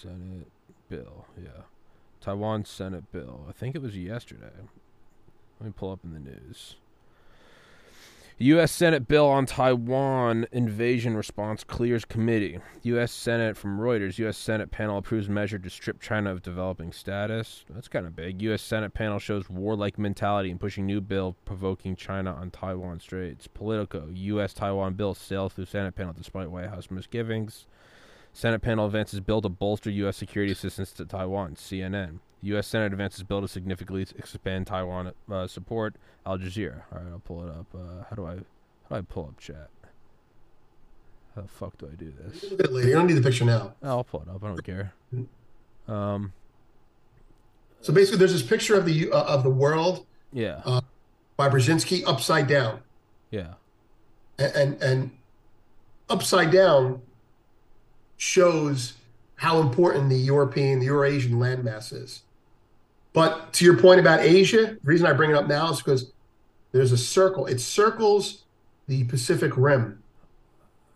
Senate 0.00 0.48
bill. 0.88 1.26
Yeah. 1.36 1.62
Taiwan 2.20 2.64
Senate 2.64 3.10
bill. 3.12 3.46
I 3.48 3.52
think 3.52 3.74
it 3.74 3.82
was 3.82 3.96
yesterday. 3.96 4.52
Let 5.60 5.66
me 5.66 5.72
pull 5.76 5.92
up 5.92 6.00
in 6.04 6.12
the 6.12 6.20
news. 6.20 6.76
U.S. 8.38 8.70
Senate 8.70 9.08
bill 9.08 9.26
on 9.26 9.46
Taiwan 9.46 10.46
invasion 10.52 11.16
response 11.16 11.64
clears 11.64 12.04
committee. 12.04 12.58
U.S. 12.82 13.10
Senate 13.10 13.56
from 13.56 13.78
Reuters. 13.78 14.18
U.S. 14.18 14.36
Senate 14.36 14.70
panel 14.70 14.98
approves 14.98 15.26
measure 15.26 15.58
to 15.58 15.70
strip 15.70 16.02
China 16.02 16.32
of 16.32 16.42
developing 16.42 16.92
status. 16.92 17.64
That's 17.70 17.88
kind 17.88 18.04
of 18.04 18.14
big. 18.14 18.42
U.S. 18.42 18.60
Senate 18.60 18.92
panel 18.92 19.18
shows 19.18 19.48
warlike 19.48 19.98
mentality 19.98 20.50
in 20.50 20.58
pushing 20.58 20.84
new 20.84 21.00
bill 21.00 21.34
provoking 21.46 21.96
China 21.96 22.34
on 22.34 22.50
Taiwan 22.50 23.00
Straits. 23.00 23.46
Politico. 23.46 24.10
U.S. 24.12 24.52
Taiwan 24.52 24.92
bill 24.92 25.14
sails 25.14 25.54
through 25.54 25.64
Senate 25.64 25.94
panel 25.94 26.12
despite 26.12 26.50
White 26.50 26.68
House 26.68 26.90
misgivings. 26.90 27.66
Senate 28.36 28.60
panel 28.60 28.84
advances 28.84 29.18
bill 29.20 29.40
to 29.40 29.48
bolster 29.48 29.88
U.S. 29.88 30.14
security 30.14 30.52
assistance 30.52 30.92
to 30.92 31.06
Taiwan. 31.06 31.54
CNN. 31.54 32.18
U.S. 32.42 32.66
Senate 32.66 32.92
advances 32.92 33.22
bill 33.22 33.40
to 33.40 33.48
significantly 33.48 34.06
expand 34.18 34.66
Taiwan 34.66 35.12
uh, 35.32 35.46
support. 35.46 35.94
Al 36.26 36.36
Jazeera. 36.36 36.82
All 36.92 36.98
right, 36.98 37.12
I'll 37.12 37.18
pull 37.20 37.44
it 37.44 37.48
up. 37.48 37.66
Uh, 37.74 38.04
how 38.10 38.14
do 38.14 38.26
I 38.26 38.34
how 38.34 38.90
do 38.90 38.94
I 38.96 39.00
pull 39.00 39.24
up 39.24 39.40
chat? 39.40 39.70
How 41.34 41.40
the 41.40 41.48
fuck 41.48 41.78
do 41.78 41.88
I 41.90 41.94
do 41.94 42.12
this? 42.12 42.52
A 42.52 42.56
bit 42.56 42.70
later. 42.74 42.88
You 42.88 42.94
don't 42.96 43.06
need 43.06 43.14
the 43.14 43.22
picture 43.22 43.46
now. 43.46 43.72
I'll 43.82 44.04
pull 44.04 44.20
it 44.20 44.28
up. 44.28 44.44
I 44.44 44.48
don't 44.48 44.62
care. 44.62 44.92
Um. 45.88 46.34
So 47.80 47.94
basically, 47.94 48.18
there's 48.18 48.34
this 48.34 48.42
picture 48.42 48.76
of 48.76 48.84
the 48.84 49.10
uh, 49.10 49.24
of 49.24 49.44
the 49.44 49.50
world. 49.50 50.04
Yeah. 50.30 50.60
Uh, 50.62 50.82
by 51.38 51.48
Brzezinski 51.48 52.02
upside 52.06 52.48
down. 52.48 52.80
Yeah. 53.30 53.54
And, 54.38 54.54
and 54.54 54.82
and 54.82 55.10
upside 56.10 56.50
down 56.50 57.00
shows 58.16 58.94
how 59.36 59.60
important 59.60 60.08
the 60.08 60.16
European, 60.16 60.78
the 60.80 60.86
Eurasian 60.86 61.32
landmass 61.32 61.92
is. 61.92 62.22
But 63.12 63.52
to 63.54 63.64
your 63.64 63.76
point 63.78 64.00
about 64.00 64.20
Asia, 64.20 64.76
the 64.82 64.88
reason 64.88 65.06
I 65.06 65.12
bring 65.12 65.30
it 65.30 65.36
up 65.36 65.46
now 65.46 65.70
is 65.72 65.78
because 65.78 66.12
there's 66.72 66.92
a 66.92 66.98
circle. 66.98 67.46
It 67.46 67.60
circles 67.60 68.44
the 68.88 69.04
Pacific 69.04 69.52
Rim. 69.56 70.02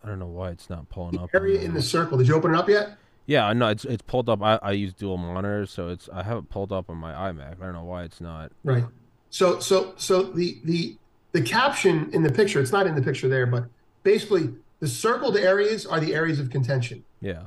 I 0.04 0.08
don't 0.08 0.18
know 0.18 0.26
why 0.26 0.50
it's 0.50 0.70
not 0.70 0.88
pulling 0.88 1.12
The 1.16 1.22
up. 1.22 1.30
area 1.34 1.60
in 1.60 1.74
the 1.74 1.82
circle. 1.82 2.18
Did 2.18 2.28
you 2.28 2.34
open 2.34 2.54
it 2.54 2.56
up 2.56 2.68
yet? 2.68 2.96
Yeah, 3.26 3.46
I 3.46 3.52
know 3.52 3.68
it's 3.68 3.84
it's 3.84 4.02
pulled 4.02 4.28
up. 4.28 4.42
I, 4.42 4.58
I 4.62 4.72
use 4.72 4.92
dual 4.92 5.16
monitors, 5.18 5.70
so 5.70 5.88
it's 5.88 6.08
I 6.12 6.22
have 6.22 6.38
it 6.38 6.48
pulled 6.50 6.72
up 6.72 6.90
on 6.90 6.96
my 6.96 7.12
iMac. 7.12 7.60
I 7.60 7.64
don't 7.64 7.74
know 7.74 7.84
why 7.84 8.02
it's 8.04 8.20
not. 8.20 8.50
Right. 8.64 8.84
So 9.28 9.60
so 9.60 9.92
so 9.96 10.22
the 10.22 10.58
the 10.64 10.96
the 11.32 11.42
caption 11.42 12.10
in 12.12 12.22
the 12.22 12.32
picture, 12.32 12.60
it's 12.60 12.72
not 12.72 12.86
in 12.86 12.94
the 12.94 13.02
picture 13.02 13.28
there, 13.28 13.46
but 13.46 13.64
basically 14.02 14.50
the 14.80 14.88
circled 14.88 15.36
areas 15.36 15.86
are 15.86 16.00
the 16.00 16.14
areas 16.14 16.40
of 16.40 16.50
contention. 16.50 17.04
Yeah. 17.20 17.44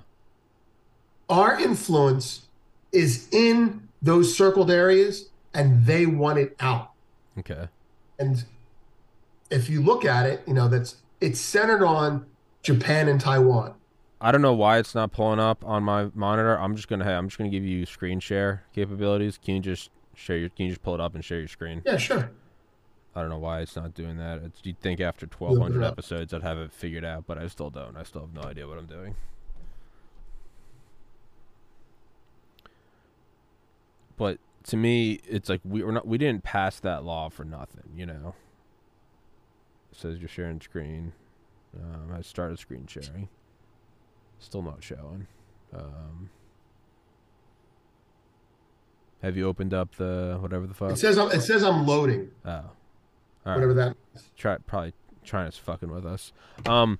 Our 1.29 1.59
influence 1.59 2.47
is 2.91 3.27
in 3.31 3.87
those 4.01 4.35
circled 4.35 4.69
areas 4.69 5.29
and 5.53 5.85
they 5.85 6.05
want 6.05 6.39
it 6.39 6.55
out. 6.59 6.91
Okay. 7.39 7.67
And 8.19 8.43
if 9.49 9.69
you 9.69 9.81
look 9.81 10.05
at 10.05 10.25
it, 10.25 10.43
you 10.47 10.53
know, 10.53 10.67
that's 10.67 10.97
it's 11.21 11.39
centered 11.39 11.83
on 11.83 12.25
Japan 12.61 13.07
and 13.07 13.19
Taiwan. 13.19 13.75
I 14.21 14.31
don't 14.31 14.41
know 14.41 14.53
why 14.53 14.77
it's 14.77 14.95
not 14.95 15.11
pulling 15.11 15.39
up 15.39 15.65
on 15.65 15.83
my 15.83 16.09
monitor. 16.13 16.57
I'm 16.57 16.75
just 16.75 16.87
gonna 16.87 17.03
hey, 17.03 17.13
I'm 17.13 17.27
just 17.27 17.37
gonna 17.37 17.49
give 17.49 17.65
you 17.65 17.85
screen 17.85 18.19
share 18.19 18.63
capabilities. 18.73 19.39
Can 19.43 19.55
you 19.55 19.61
just 19.61 19.89
share 20.15 20.37
your? 20.37 20.49
Can 20.49 20.65
you 20.65 20.71
just 20.71 20.83
pull 20.83 20.93
it 20.93 21.01
up 21.01 21.15
and 21.15 21.23
share 21.23 21.39
your 21.39 21.47
screen? 21.47 21.81
Yeah, 21.85 21.97
sure. 21.97 22.31
I 23.15 23.21
don't 23.21 23.29
know 23.29 23.37
why 23.37 23.59
it's 23.61 23.75
not 23.75 23.93
doing 23.93 24.17
that. 24.17 24.41
It's, 24.43 24.59
you'd 24.63 24.79
think 24.79 24.99
after 24.99 25.27
1,200 25.27 25.83
episodes 25.83 26.33
I'd 26.33 26.41
have 26.41 26.57
it 26.57 26.73
figured 26.73 27.05
out, 27.05 27.25
but 27.27 27.37
I 27.37 27.47
still 27.47 27.69
don't. 27.69 27.95
I 27.95 28.01
still 28.03 28.21
have 28.21 28.33
no 28.33 28.41
idea 28.41 28.67
what 28.67 28.79
I'm 28.79 28.87
doing. 28.87 29.15
But 34.17 34.39
to 34.65 34.77
me, 34.77 35.19
it's 35.27 35.49
like 35.49 35.61
we 35.63 35.83
were 35.83 35.91
not. 35.91 36.07
We 36.07 36.17
didn't 36.17 36.43
pass 36.43 36.79
that 36.81 37.03
law 37.03 37.29
for 37.29 37.43
nothing, 37.43 37.83
you 37.95 38.05
know. 38.05 38.35
It 39.91 39.97
says 39.97 40.19
you're 40.19 40.27
sharing 40.29 40.61
screen. 40.61 41.13
Um, 41.75 42.13
I 42.15 42.21
started 42.21 42.59
screen 42.59 42.85
sharing. 42.87 43.29
Still 44.39 44.61
not 44.61 44.83
showing. 44.83 45.27
Um, 45.73 46.29
have 49.21 49.37
you 49.37 49.47
opened 49.47 49.73
up 49.73 49.95
the 49.95 50.37
whatever 50.39 50.67
the 50.67 50.73
fuck? 50.73 50.91
It 50.91 50.97
says 50.97 51.17
I'm, 51.17 51.31
it 51.31 51.41
says 51.41 51.63
I'm 51.63 51.85
loading, 51.87 52.29
Oh, 52.45 52.51
all 52.51 52.61
right 53.45 53.55
whatever 53.55 53.73
that. 53.75 53.95
try 54.37 54.57
probably 54.57 54.93
trying 55.23 55.49
to 55.49 55.57
fucking 55.61 55.89
with 55.91 56.05
us. 56.05 56.33
Um, 56.67 56.99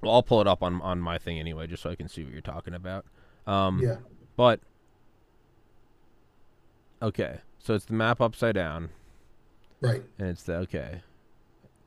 well, 0.00 0.14
I'll 0.14 0.22
pull 0.22 0.40
it 0.40 0.46
up 0.46 0.62
on 0.62 0.80
on 0.80 1.00
my 1.00 1.18
thing 1.18 1.38
anyway, 1.38 1.66
just 1.66 1.82
so 1.82 1.90
I 1.90 1.96
can 1.96 2.08
see 2.08 2.22
what 2.24 2.32
you're 2.32 2.40
talking 2.42 2.74
about. 2.74 3.04
Um, 3.46 3.80
Yeah. 3.82 3.96
but 4.36 4.60
okay, 7.02 7.38
so 7.58 7.74
it's 7.74 7.84
the 7.84 7.92
map 7.94 8.20
upside 8.20 8.54
down, 8.54 8.90
Right. 9.80 10.02
and 10.18 10.28
it's 10.28 10.44
the 10.44 10.54
okay. 10.58 11.02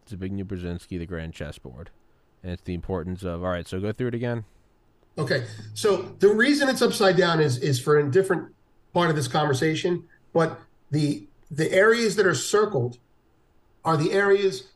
It's 0.03 0.11
a 0.11 0.17
Zbigniew 0.17 0.43
Brzezinski, 0.43 0.99
the 0.99 1.05
grand 1.05 1.33
chessboard, 1.33 1.89
and 2.43 2.51
it's 2.51 2.61
the 2.63 2.73
importance 2.73 3.23
of 3.23 3.43
all 3.43 3.49
right. 3.49 3.67
So 3.67 3.79
go 3.79 3.91
through 3.91 4.09
it 4.09 4.15
again. 4.15 4.45
Okay. 5.17 5.45
So 5.73 6.13
the 6.19 6.27
reason 6.29 6.69
it's 6.69 6.81
upside 6.81 7.15
down 7.17 7.39
is 7.39 7.57
is 7.57 7.79
for 7.79 7.97
a 7.97 8.11
different 8.11 8.53
part 8.93 9.09
of 9.09 9.15
this 9.15 9.27
conversation, 9.27 10.03
but 10.33 10.59
the 10.91 11.27
the 11.49 11.71
areas 11.71 12.15
that 12.17 12.25
are 12.27 12.35
circled 12.35 12.99
are 13.83 13.97
the 13.97 14.11
areas 14.11 14.71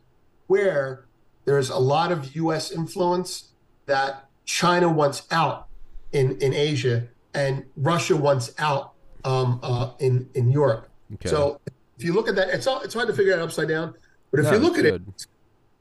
where 0.48 1.06
there's 1.46 1.70
a 1.70 1.78
lot 1.78 2.12
of 2.12 2.36
US 2.36 2.72
influence 2.72 3.50
that 3.86 4.30
China 4.46 4.90
wants 4.90 5.28
out 5.30 5.68
in 6.12 6.38
in 6.40 6.54
Asia 6.54 7.08
and 7.34 7.66
Russia 7.76 8.16
wants 8.16 8.54
out 8.58 8.94
um, 9.26 9.60
uh, 9.64 9.92
in 10.00 10.30
in 10.36 10.50
Europe. 10.52 10.88
Okay. 11.16 11.30
So 11.30 11.60
if 11.98 12.04
you 12.04 12.14
look 12.14 12.28
at 12.28 12.36
that, 12.36 12.50
it's 12.50 12.68
all 12.68 12.82
it's 12.82 12.94
hard 12.94 13.08
to 13.08 13.14
figure 13.14 13.34
out 13.34 13.40
upside 13.40 13.68
down. 13.68 13.94
But 14.32 14.40
if 14.42 14.46
No, 14.48 14.54
you 14.54 14.58
look 14.60 14.78
at 14.78 14.84
good. 14.84 15.06
it, 15.08 15.28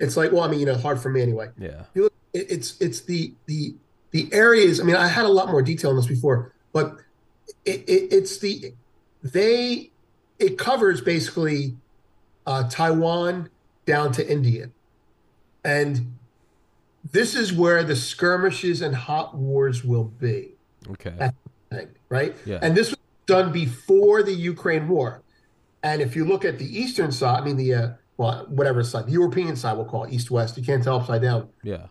it's 0.00 0.16
like 0.16 0.32
well, 0.32 0.42
I 0.42 0.48
mean, 0.48 0.60
you 0.60 0.66
know, 0.66 0.74
hard 0.76 1.00
for 1.00 1.08
me 1.10 1.20
anyway 1.22 1.50
yeah, 1.58 1.82
look, 1.94 2.12
it- 2.32 2.50
it's 2.50 2.80
it's 2.80 3.00
the 3.02 3.34
the 3.46 3.74
the 4.10 4.28
areas. 4.32 4.80
I 4.80 4.84
mean, 4.84 4.96
I 4.96 5.06
had 5.08 5.26
a 5.26 5.28
lot 5.28 5.50
more 5.50 5.60
detail 5.62 5.90
on 5.90 5.96
this 5.96 6.06
before, 6.06 6.54
but 6.72 6.96
it, 7.64 7.84
it, 7.88 8.12
it's 8.12 8.38
the 8.38 8.72
they 9.22 9.90
it 10.38 10.56
covers 10.56 11.00
basically 11.00 11.76
uh, 12.46 12.68
Taiwan 12.68 13.50
down 13.86 14.12
to 14.12 14.26
India, 14.30 14.70
and 15.64 16.14
this 17.12 17.34
is 17.34 17.52
where 17.52 17.82
the 17.84 17.96
skirmishes 17.96 18.82
and 18.82 18.94
hot 18.94 19.34
wars 19.36 19.84
will 19.84 20.04
be. 20.04 20.50
okay, 20.92 21.30
thing, 21.70 21.88
right? 22.08 22.34
Yeah. 22.46 22.58
And 22.62 22.76
this 22.76 22.90
was 22.90 22.97
done 23.28 23.52
before 23.52 24.24
the 24.24 24.32
Ukraine 24.32 24.88
war. 24.88 25.22
And 25.84 26.02
if 26.02 26.16
you 26.16 26.24
look 26.24 26.44
at 26.44 26.58
the 26.58 26.66
eastern 26.66 27.12
side, 27.12 27.40
I 27.40 27.44
mean 27.44 27.56
the 27.56 27.74
uh, 27.74 27.88
well, 28.16 28.46
whatever 28.48 28.82
side, 28.82 29.06
the 29.06 29.12
European 29.12 29.54
side, 29.54 29.76
we'll 29.76 29.86
call 29.86 30.04
it 30.04 30.12
east 30.12 30.28
west. 30.32 30.56
You 30.58 30.64
can't 30.64 30.82
tell 30.82 30.96
upside 30.96 31.22
down 31.22 31.48
yeah, 31.62 31.86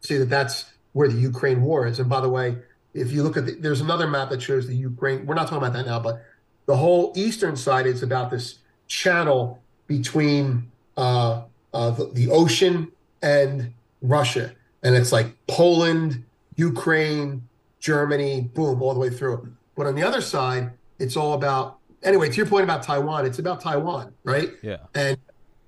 see 0.00 0.16
that 0.18 0.30
that's 0.30 0.66
where 0.92 1.08
the 1.08 1.18
Ukraine 1.18 1.62
war 1.62 1.88
is. 1.88 1.98
And 1.98 2.08
by 2.08 2.20
the 2.20 2.28
way, 2.28 2.58
if 2.94 3.10
you 3.10 3.24
look 3.24 3.36
at 3.36 3.46
the, 3.46 3.52
there's 3.54 3.80
another 3.80 4.06
map 4.06 4.30
that 4.30 4.40
shows 4.40 4.68
the 4.68 4.76
Ukraine. 4.76 5.26
We're 5.26 5.34
not 5.34 5.48
talking 5.48 5.58
about 5.58 5.72
that 5.72 5.86
now, 5.86 5.98
but 5.98 6.22
the 6.66 6.76
whole 6.76 7.12
eastern 7.16 7.56
side 7.56 7.86
is 7.86 8.04
about 8.04 8.30
this 8.30 8.58
channel 8.86 9.60
between 9.88 10.70
uh, 10.96 11.42
uh, 11.74 11.90
the, 11.90 12.04
the 12.12 12.30
ocean 12.30 12.92
and 13.22 13.72
Russia, 14.02 14.52
and 14.82 14.94
it's 14.94 15.10
like 15.10 15.34
Poland, 15.46 16.24
Ukraine, 16.56 17.48
Germany, 17.80 18.42
boom, 18.54 18.82
all 18.82 18.94
the 18.94 19.00
way 19.00 19.10
through. 19.10 19.52
But 19.74 19.86
on 19.86 19.94
the 19.94 20.02
other 20.02 20.20
side, 20.20 20.72
it's 20.98 21.16
all 21.16 21.34
about 21.34 21.78
anyway. 22.02 22.28
To 22.28 22.36
your 22.36 22.46
point 22.46 22.64
about 22.64 22.82
Taiwan, 22.82 23.26
it's 23.26 23.38
about 23.38 23.60
Taiwan, 23.60 24.12
right? 24.24 24.50
yeah. 24.62 24.78
And 24.94 25.16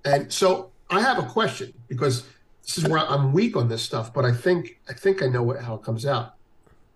and 0.05 0.33
so 0.33 0.71
I 0.91 1.01
have 1.01 1.19
a 1.19 1.27
question 1.27 1.73
because 1.89 2.25
this 2.63 2.79
is 2.79 2.89
where 2.89 2.99
I'm 2.99 3.33
weak 3.33 3.57
on 3.57 3.69
this 3.69 3.83
stuff, 3.83 4.13
but 4.13 4.25
I 4.25 4.33
think 4.33 4.81
I 4.89 4.93
think 4.93 5.23
I 5.23 5.27
know 5.27 5.43
what, 5.43 5.61
how 5.63 5.75
it 5.75 5.83
comes 5.83 6.07
out. 6.07 6.35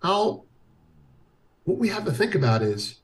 How 0.02 0.44
what 1.64 1.78
we 1.78 1.88
have 1.88 2.04
to 2.04 2.12
think 2.12 2.34
about 2.34 2.62
is 2.62 2.96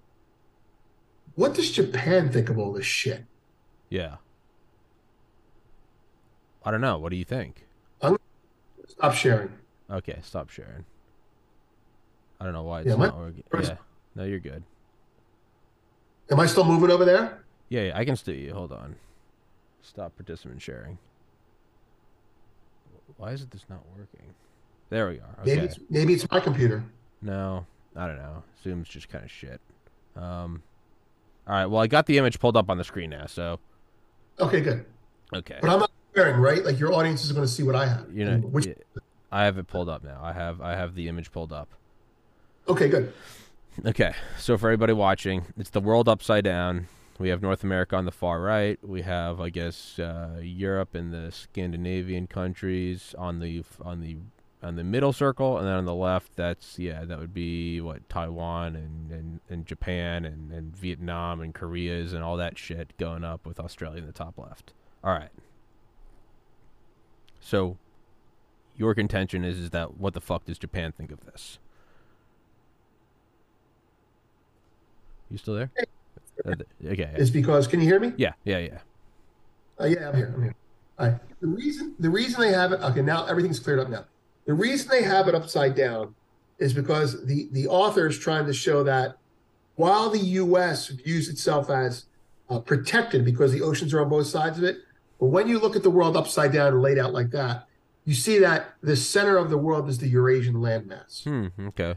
what 1.35 1.55
does 1.55 1.71
Japan 1.71 2.31
think 2.31 2.49
of 2.49 2.59
all 2.59 2.73
this 2.73 2.87
shit? 2.87 3.25
Yeah. 3.89 4.17
I 6.65 6.71
don't 6.71 6.81
know. 6.81 6.97
What 6.99 7.11
do 7.11 7.17
you 7.17 7.25
think? 7.25 7.67
Stop 8.89 9.15
sharing. 9.15 9.51
Okay, 9.91 10.19
stop 10.23 10.51
sharing. 10.51 10.85
I 12.41 12.45
don't 12.45 12.53
know 12.55 12.63
why 12.63 12.81
it's 12.81 12.89
Yeah, 12.89 12.97
not 12.97 13.19
working. 13.19 13.43
Yeah, 13.61 13.77
no, 14.15 14.25
you're 14.25 14.39
good. 14.39 14.63
Am 16.31 16.41
I 16.41 16.47
still 16.47 16.65
moving 16.65 16.91
over 16.91 17.05
there? 17.05 17.45
Yeah, 17.69 17.83
yeah, 17.83 17.99
I 17.99 18.05
can 18.05 18.17
still 18.17 18.35
you. 18.35 18.53
Hold 18.55 18.73
on. 18.73 18.97
Stop 19.83 20.17
participant 20.17 20.63
sharing. 20.63 20.99
Why 23.17 23.33
is 23.33 23.43
it 23.43 23.51
this 23.51 23.65
not 23.69 23.81
working? 23.97 24.35
There 24.91 25.09
we 25.09 25.17
are. 25.17 25.37
Okay. 25.43 25.55
Maybe 25.55 25.67
it's 25.67 25.79
maybe 25.91 26.15
it's 26.15 26.31
my 26.31 26.41
computer. 26.41 26.85
No, 27.23 27.67
I 27.95 28.07
don't 28.07 28.17
know. 28.17 28.43
Zoom's 28.63 28.89
just 28.89 29.09
kind 29.09 29.25
of 29.25 29.31
shit. 29.31 29.61
Um. 30.17 30.63
All 31.47 31.55
right. 31.55 31.67
Well, 31.67 31.83
I 31.83 31.87
got 31.87 32.07
the 32.07 32.17
image 32.19 32.41
pulled 32.41 32.57
up 32.57 32.71
on 32.71 32.79
the 32.79 32.85
screen 32.85 33.11
now. 33.11 33.27
So 33.27 33.59
Okay, 34.41 34.61
good. 34.61 34.85
okay. 35.35 35.59
But 35.61 35.71
I'm 35.71 35.81
not 35.81 35.91
sharing, 36.15 36.41
right? 36.41 36.65
Like 36.65 36.79
your 36.81 36.93
audience 36.93 37.25
is 37.25 37.33
going 37.33 37.47
to 37.47 37.53
see 37.53 37.63
what 37.63 37.75
I 37.77 37.87
have. 37.87 38.07
You 38.13 38.25
know, 38.25 38.39
which, 38.39 38.69
I 39.31 39.45
have 39.45 39.59
it 39.59 39.67
pulled 39.67 39.89
up 39.89 40.03
now. 40.03 40.21
I 40.23 40.33
have 40.33 40.61
I 40.61 40.75
have 40.75 40.95
the 40.95 41.09
image 41.09 41.31
pulled 41.31 41.53
up. 41.53 41.69
okay, 42.69 42.89
good. 42.89 43.13
Okay, 43.85 44.15
so 44.39 44.57
for 44.57 44.69
everybody 44.69 44.93
watching, 44.93 45.47
it's 45.57 45.71
the 45.71 45.81
world 45.81 46.09
upside 46.09 46.45
down. 46.45 46.87
We 47.19 47.29
have 47.31 47.43
North 47.43 47.65
America 47.65 47.97
on 47.97 48.05
the 48.05 48.13
far 48.13 48.41
right. 48.41 48.79
We 48.87 49.03
have, 49.03 49.41
I 49.41 49.51
guess, 49.51 49.99
uh, 49.99 50.39
Europe 50.41 50.95
and 50.95 51.13
the 51.13 51.33
Scandinavian 51.33 52.29
countries 52.29 53.15
on 53.19 53.41
the 53.41 53.65
on 53.83 54.01
the 54.01 54.17
on 54.63 54.77
the 54.77 54.85
middle 54.85 55.13
circle, 55.13 55.59
and 55.59 55.67
then 55.67 55.75
on 55.75 55.85
the 55.85 55.95
left, 55.95 56.37
that's 56.37 56.79
yeah, 56.79 57.05
that 57.05 57.19
would 57.19 57.35
be 57.35 57.81
what 57.81 58.09
Taiwan 58.09 58.77
and 58.77 59.11
and, 59.11 59.41
and 59.51 59.67
Japan 59.67 60.25
and, 60.25 60.53
and 60.53 60.75
Vietnam 60.77 61.41
and 61.41 61.53
Korea's 61.53 62.13
and 62.13 62.23
all 62.23 62.37
that 62.37 62.57
shit 62.57 62.97
going 62.97 63.25
up 63.25 63.45
with 63.45 63.59
Australia 63.59 63.99
in 63.99 64.07
the 64.07 64.13
top 64.13 64.39
left. 64.39 64.73
All 65.03 65.13
right. 65.13 65.31
So, 67.41 67.77
your 68.77 68.95
contention 68.95 69.45
is 69.45 69.59
is 69.59 69.71
that 69.71 69.99
what 69.99 70.15
the 70.15 70.21
fuck 70.21 70.45
does 70.45 70.59
Japan 70.59 70.93
think 70.93 71.11
of 71.11 71.25
this? 71.27 71.59
You 75.35 75.39
still 75.39 75.55
there? 75.57 75.71
Uh, 76.47 76.55
okay. 76.87 77.11
Is 77.17 77.29
because 77.29 77.67
can 77.67 77.81
you 77.81 77.87
hear 77.87 77.99
me? 77.99 78.13
Yeah, 78.17 78.35
yeah, 78.45 78.59
yeah. 78.59 78.79
Uh, 79.81 79.87
yeah, 79.87 80.09
I'm 80.09 80.17
here. 80.17 80.33
I'm 80.33 80.43
here. 80.45 80.55
All 80.97 81.09
right. 81.09 81.21
The 81.41 81.49
reason 81.49 81.97
the 81.99 82.09
reason 82.09 82.41
they 82.41 82.53
have 82.53 82.71
it 82.71 82.81
okay 82.81 83.03
now 83.03 83.27
everything's 83.27 83.59
cleared 83.59 83.81
up 83.81 83.89
now. 83.89 84.05
The 84.47 84.55
reason 84.55 84.89
they 84.91 85.03
have 85.03 85.27
it 85.27 85.35
upside 85.35 85.75
down 85.75 86.15
is 86.61 86.73
because 86.73 87.27
the 87.27 87.49
the 87.51 87.67
author 87.67 88.07
is 88.07 88.17
trying 88.17 88.47
to 88.47 88.55
show 88.55 88.85
that 88.85 89.19
while 89.75 90.09
the 90.09 90.21
U.S. 90.21 90.87
views 90.87 91.29
itself 91.29 91.69
as 91.69 92.05
uh, 92.49 92.61
protected 92.61 93.25
because 93.25 93.51
the 93.51 93.63
oceans 93.63 93.93
are 93.93 94.03
on 94.03 94.09
both 94.09 94.29
sides 94.29 94.57
of 94.57 94.63
it, 94.63 94.77
but 95.19 95.27
when 95.27 95.49
you 95.49 95.59
look 95.59 95.75
at 95.75 95.83
the 95.83 95.91
world 95.91 96.17
upside 96.17 96.53
down 96.53 96.75
and 96.75 96.81
laid 96.81 96.97
out 96.97 97.13
like 97.13 97.31
that, 97.31 97.67
you 98.05 98.15
see 98.15 98.39
that 98.39 98.75
the 98.83 98.95
center 98.95 99.37
of 99.37 99.51
the 99.51 99.59
world 99.59 99.89
is 99.89 99.99
the 99.99 100.07
Eurasian 100.07 100.55
landmass. 100.55 101.25
Hmm. 101.25 101.49
Okay. 101.71 101.97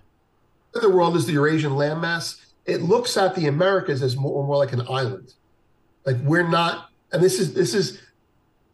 The 0.74 0.90
world 0.90 1.16
is 1.16 1.28
the 1.28 1.34
Eurasian 1.34 1.74
landmass, 1.74 2.47
it 2.68 2.82
looks 2.82 3.18
at 3.18 3.34
the 3.34 3.48
Americas 3.48 4.04
as 4.04 4.16
more, 4.18 4.46
more 4.46 4.58
like 4.58 4.74
an 4.74 4.84
island. 4.90 5.34
Like 6.06 6.18
we're 6.18 6.48
not, 6.48 6.90
and 7.12 7.24
this 7.24 7.40
is 7.40 7.54
this 7.54 7.74
is, 7.74 8.02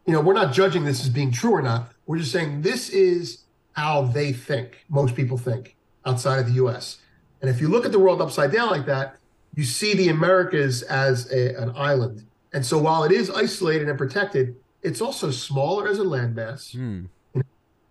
you 0.06 0.14
know, 0.14 0.20
we're 0.20 0.34
not 0.34 0.54
judging 0.54 0.84
this 0.84 1.02
as 1.02 1.10
being 1.10 1.32
true 1.32 1.52
or 1.52 1.62
not. 1.62 1.92
We're 2.06 2.18
just 2.18 2.32
saying 2.32 2.64
this 2.64 2.90
is 2.90 3.44
how 3.74 4.04
they 4.04 4.34
think. 4.34 4.84
Most 4.90 5.16
people 5.16 5.38
think 5.38 5.76
outside 6.06 6.40
of 6.40 6.48
the 6.48 6.54
U.S. 6.54 6.98
And 7.42 7.50
if 7.50 7.62
you 7.62 7.68
look 7.70 7.86
at 7.86 7.92
the 7.92 8.00
world 8.00 8.22
upside 8.22 8.52
down 8.52 8.70
like 8.70 8.86
that, 8.88 9.18
you 9.56 9.64
see 9.64 9.94
the 9.94 10.10
Americas 10.10 10.82
as 10.84 11.32
a, 11.32 11.56
an 11.62 11.72
island. 11.76 12.26
And 12.52 12.66
so 12.66 12.78
while 12.78 13.04
it 13.04 13.12
is 13.12 13.30
isolated 13.30 13.88
and 13.90 13.98
protected, 13.98 14.56
it's 14.82 15.02
also 15.02 15.32
smaller 15.32 15.88
as 15.88 16.00
a 16.00 16.04
landmass. 16.04 16.76
Hmm. 16.76 17.06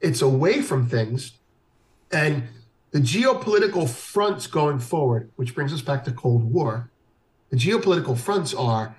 It's 0.01 0.23
away 0.23 0.63
from 0.63 0.89
things. 0.89 1.33
And 2.11 2.45
the 2.93 3.01
geopolitical 3.01 3.89
fronts 3.89 4.47
going 4.47 4.79
forward, 4.79 5.31
which 5.37 5.55
brings 5.55 5.73
us 5.73 5.83
back 5.83 6.05
to 6.05 6.13
Cold 6.13 6.45
War, 6.45 6.91
the 7.51 7.57
geopolitical 7.57 8.17
fronts 8.17 8.55
are 8.55 8.95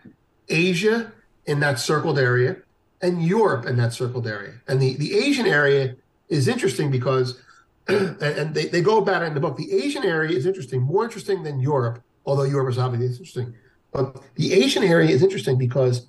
Asia 0.50 1.12
in 1.46 1.60
that 1.62 1.80
circled 1.80 2.20
area 2.20 2.58
and 3.02 3.24
Europe 3.24 3.66
in 3.66 3.78
that 3.78 3.94
circled 3.94 4.28
area. 4.28 4.56
And 4.68 4.82
the, 4.82 4.96
the 4.96 5.16
Asian 5.16 5.46
area 5.46 5.96
is 6.30 6.48
interesting 6.48 6.90
because, 6.90 7.40
and 7.88 8.56
they, 8.56 8.66
they 8.66 8.82
go 8.82 8.98
about 8.98 9.22
it 9.22 9.26
in 9.26 9.34
the 9.36 9.40
book, 9.40 9.58
the 9.58 9.72
Asian 9.72 10.04
area 10.04 10.36
is 10.36 10.46
interesting, 10.46 10.82
more 10.82 11.04
interesting 11.04 11.44
than 11.44 11.60
Europe, 11.60 12.02
although 12.26 12.44
Europe 12.44 12.70
is 12.70 12.78
obviously 12.78 13.08
interesting. 13.08 13.54
But 13.92 14.24
the 14.36 14.54
Asian 14.54 14.84
area 14.84 15.10
is 15.10 15.22
interesting 15.22 15.58
because 15.58 16.08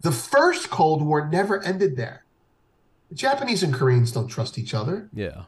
the 0.00 0.12
first 0.12 0.70
Cold 0.70 1.02
War 1.02 1.28
never 1.28 1.62
ended 1.62 1.96
there. 1.96 2.24
The 3.10 3.16
Japanese 3.16 3.62
and 3.62 3.74
Koreans 3.74 4.12
don't 4.12 4.28
trust 4.28 4.56
each 4.56 4.72
other. 4.72 5.10
Yeah. 5.12 5.42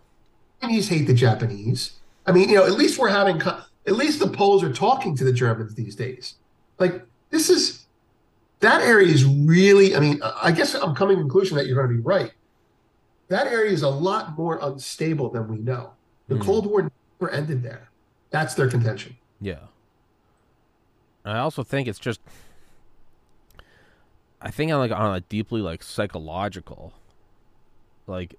Chinese 0.62 0.88
hate 0.88 1.06
the 1.06 1.14
Japanese. 1.14 1.94
I 2.26 2.32
mean, 2.32 2.48
you 2.48 2.54
know, 2.56 2.64
at 2.64 2.72
least 2.72 2.98
we're 2.98 3.08
having, 3.08 3.40
at 3.42 3.66
least 3.92 4.20
the 4.20 4.28
Poles 4.28 4.62
are 4.62 4.72
talking 4.72 5.16
to 5.16 5.24
the 5.24 5.32
Germans 5.32 5.74
these 5.74 5.96
days. 5.96 6.36
Like, 6.78 7.04
this 7.30 7.50
is, 7.50 7.86
that 8.60 8.80
area 8.82 9.08
is 9.08 9.24
really, 9.24 9.96
I 9.96 10.00
mean, 10.00 10.20
I 10.22 10.52
guess 10.52 10.74
I'm 10.74 10.94
coming 10.94 11.16
to 11.16 11.22
the 11.22 11.28
conclusion 11.28 11.56
that 11.56 11.66
you're 11.66 11.76
going 11.76 11.88
to 11.88 12.00
be 12.00 12.06
right. 12.06 12.32
That 13.28 13.48
area 13.48 13.72
is 13.72 13.82
a 13.82 13.88
lot 13.88 14.36
more 14.38 14.60
unstable 14.62 15.30
than 15.30 15.48
we 15.48 15.58
know. 15.58 15.92
The 16.28 16.36
Hmm. 16.36 16.42
Cold 16.42 16.66
War 16.66 16.90
never 17.20 17.32
ended 17.32 17.62
there. 17.62 17.88
That's 18.30 18.54
their 18.54 18.68
contention. 18.68 19.16
Yeah. 19.40 19.58
I 21.24 21.38
also 21.38 21.62
think 21.62 21.88
it's 21.88 21.98
just 21.98 22.20
I 24.40 24.50
think 24.50 24.72
on 24.72 24.78
like 24.78 24.90
on 24.90 25.14
a 25.14 25.20
deeply 25.20 25.60
like 25.60 25.82
psychological 25.82 26.92
like 28.06 28.34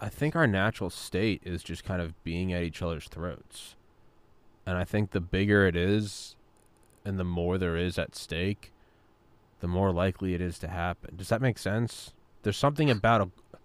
I 0.00 0.08
think 0.08 0.36
our 0.36 0.46
natural 0.46 0.90
state 0.90 1.42
is 1.44 1.62
just 1.62 1.84
kind 1.84 2.00
of 2.00 2.22
being 2.22 2.52
at 2.52 2.62
each 2.62 2.82
other's 2.82 3.08
throats. 3.08 3.74
And 4.64 4.76
I 4.76 4.84
think 4.84 5.10
the 5.10 5.20
bigger 5.20 5.66
it 5.66 5.74
is 5.74 6.36
and 7.04 7.18
the 7.18 7.24
more 7.24 7.58
there 7.58 7.76
is 7.76 7.98
at 7.98 8.14
stake, 8.14 8.72
the 9.60 9.66
more 9.66 9.92
likely 9.92 10.34
it 10.34 10.40
is 10.40 10.58
to 10.60 10.68
happen. 10.68 11.16
Does 11.16 11.30
that 11.30 11.42
make 11.42 11.58
sense? 11.58 12.12
There's 12.42 12.56
something 12.56 12.90
about 12.90 13.20
a 13.20 13.58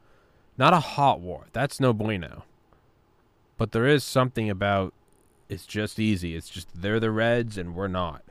not 0.58 0.74
a 0.74 0.80
hot 0.80 1.20
war. 1.20 1.48
That's 1.52 1.80
no 1.80 1.94
bueno. 1.94 2.46
But 3.58 3.72
there 3.72 3.88
is 3.88 4.04
something 4.04 4.50
about 4.50 4.94
it's 5.50 5.66
just 5.66 6.00
easy. 6.00 6.36
It's 6.36 6.50
just 6.50 6.70
they're 6.74 7.00
the 7.00 7.12
Reds 7.12 7.58
and 7.58 7.76
we're 7.76 7.88
not. 7.88 8.24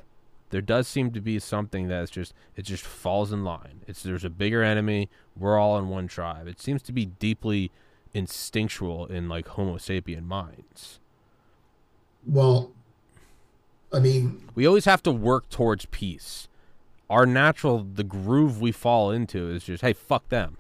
There 0.51 0.61
does 0.61 0.87
seem 0.87 1.13
to 1.13 1.21
be 1.21 1.39
something 1.39 1.89
that's 1.89 2.11
just 2.11 2.35
it 2.57 2.63
just 2.63 2.85
falls 2.85 3.33
in 3.33 3.45
line. 3.45 3.83
It's 3.87 4.03
there's 4.03 4.25
a 4.25 4.31
bigger 4.31 4.63
enemy. 4.63 5.09
We're 5.37 5.59
all 5.59 5.79
in 5.79 5.89
one 5.89 6.09
tribe. 6.09 6.47
It 6.49 6.61
seems 6.61 6.83
to 6.83 6.93
be 6.93 7.07
deeply 7.07 7.71
instinctual 8.15 9.07
in 9.07 9.29
like 9.29 9.49
Homo 9.49 9.77
sapien 9.77 10.25
minds. 10.25 11.01
Well, 12.27 12.73
I 13.93 13.99
mean, 13.99 14.43
We 14.55 14.67
always 14.67 14.85
have 14.85 15.03
to 15.05 15.11
work 15.13 15.49
towards 15.51 15.87
peace. 15.87 16.49
Our 17.11 17.27
natural 17.27 17.85
the 17.95 18.05
groove 18.05 18.61
we 18.61 18.73
fall 18.73 19.11
into 19.11 19.51
is 19.51 19.65
just 19.65 19.83
hey 19.83 19.93
fuck 19.93 20.29
them. 20.29 20.57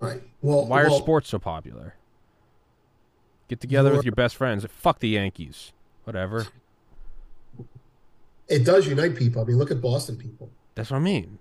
right. 0.00 0.22
Well, 0.42 0.66
Why 0.66 0.82
are 0.82 0.88
well, 0.90 0.98
sports 0.98 1.28
so 1.30 1.38
popular? 1.38 1.94
Get 3.48 3.60
together 3.60 3.92
with 3.92 4.04
your 4.04 4.14
best 4.14 4.36
friends. 4.36 4.66
Fuck 4.68 4.98
the 4.98 5.08
Yankees. 5.10 5.72
Whatever. 6.04 6.48
it 8.48 8.64
does 8.64 8.86
unite 8.86 9.14
people. 9.16 9.42
I 9.42 9.44
mean, 9.44 9.56
look 9.56 9.70
at 9.70 9.80
Boston 9.80 10.16
people. 10.16 10.50
That's 10.74 10.90
what 10.90 10.98
I 10.98 11.00
mean. 11.00 11.38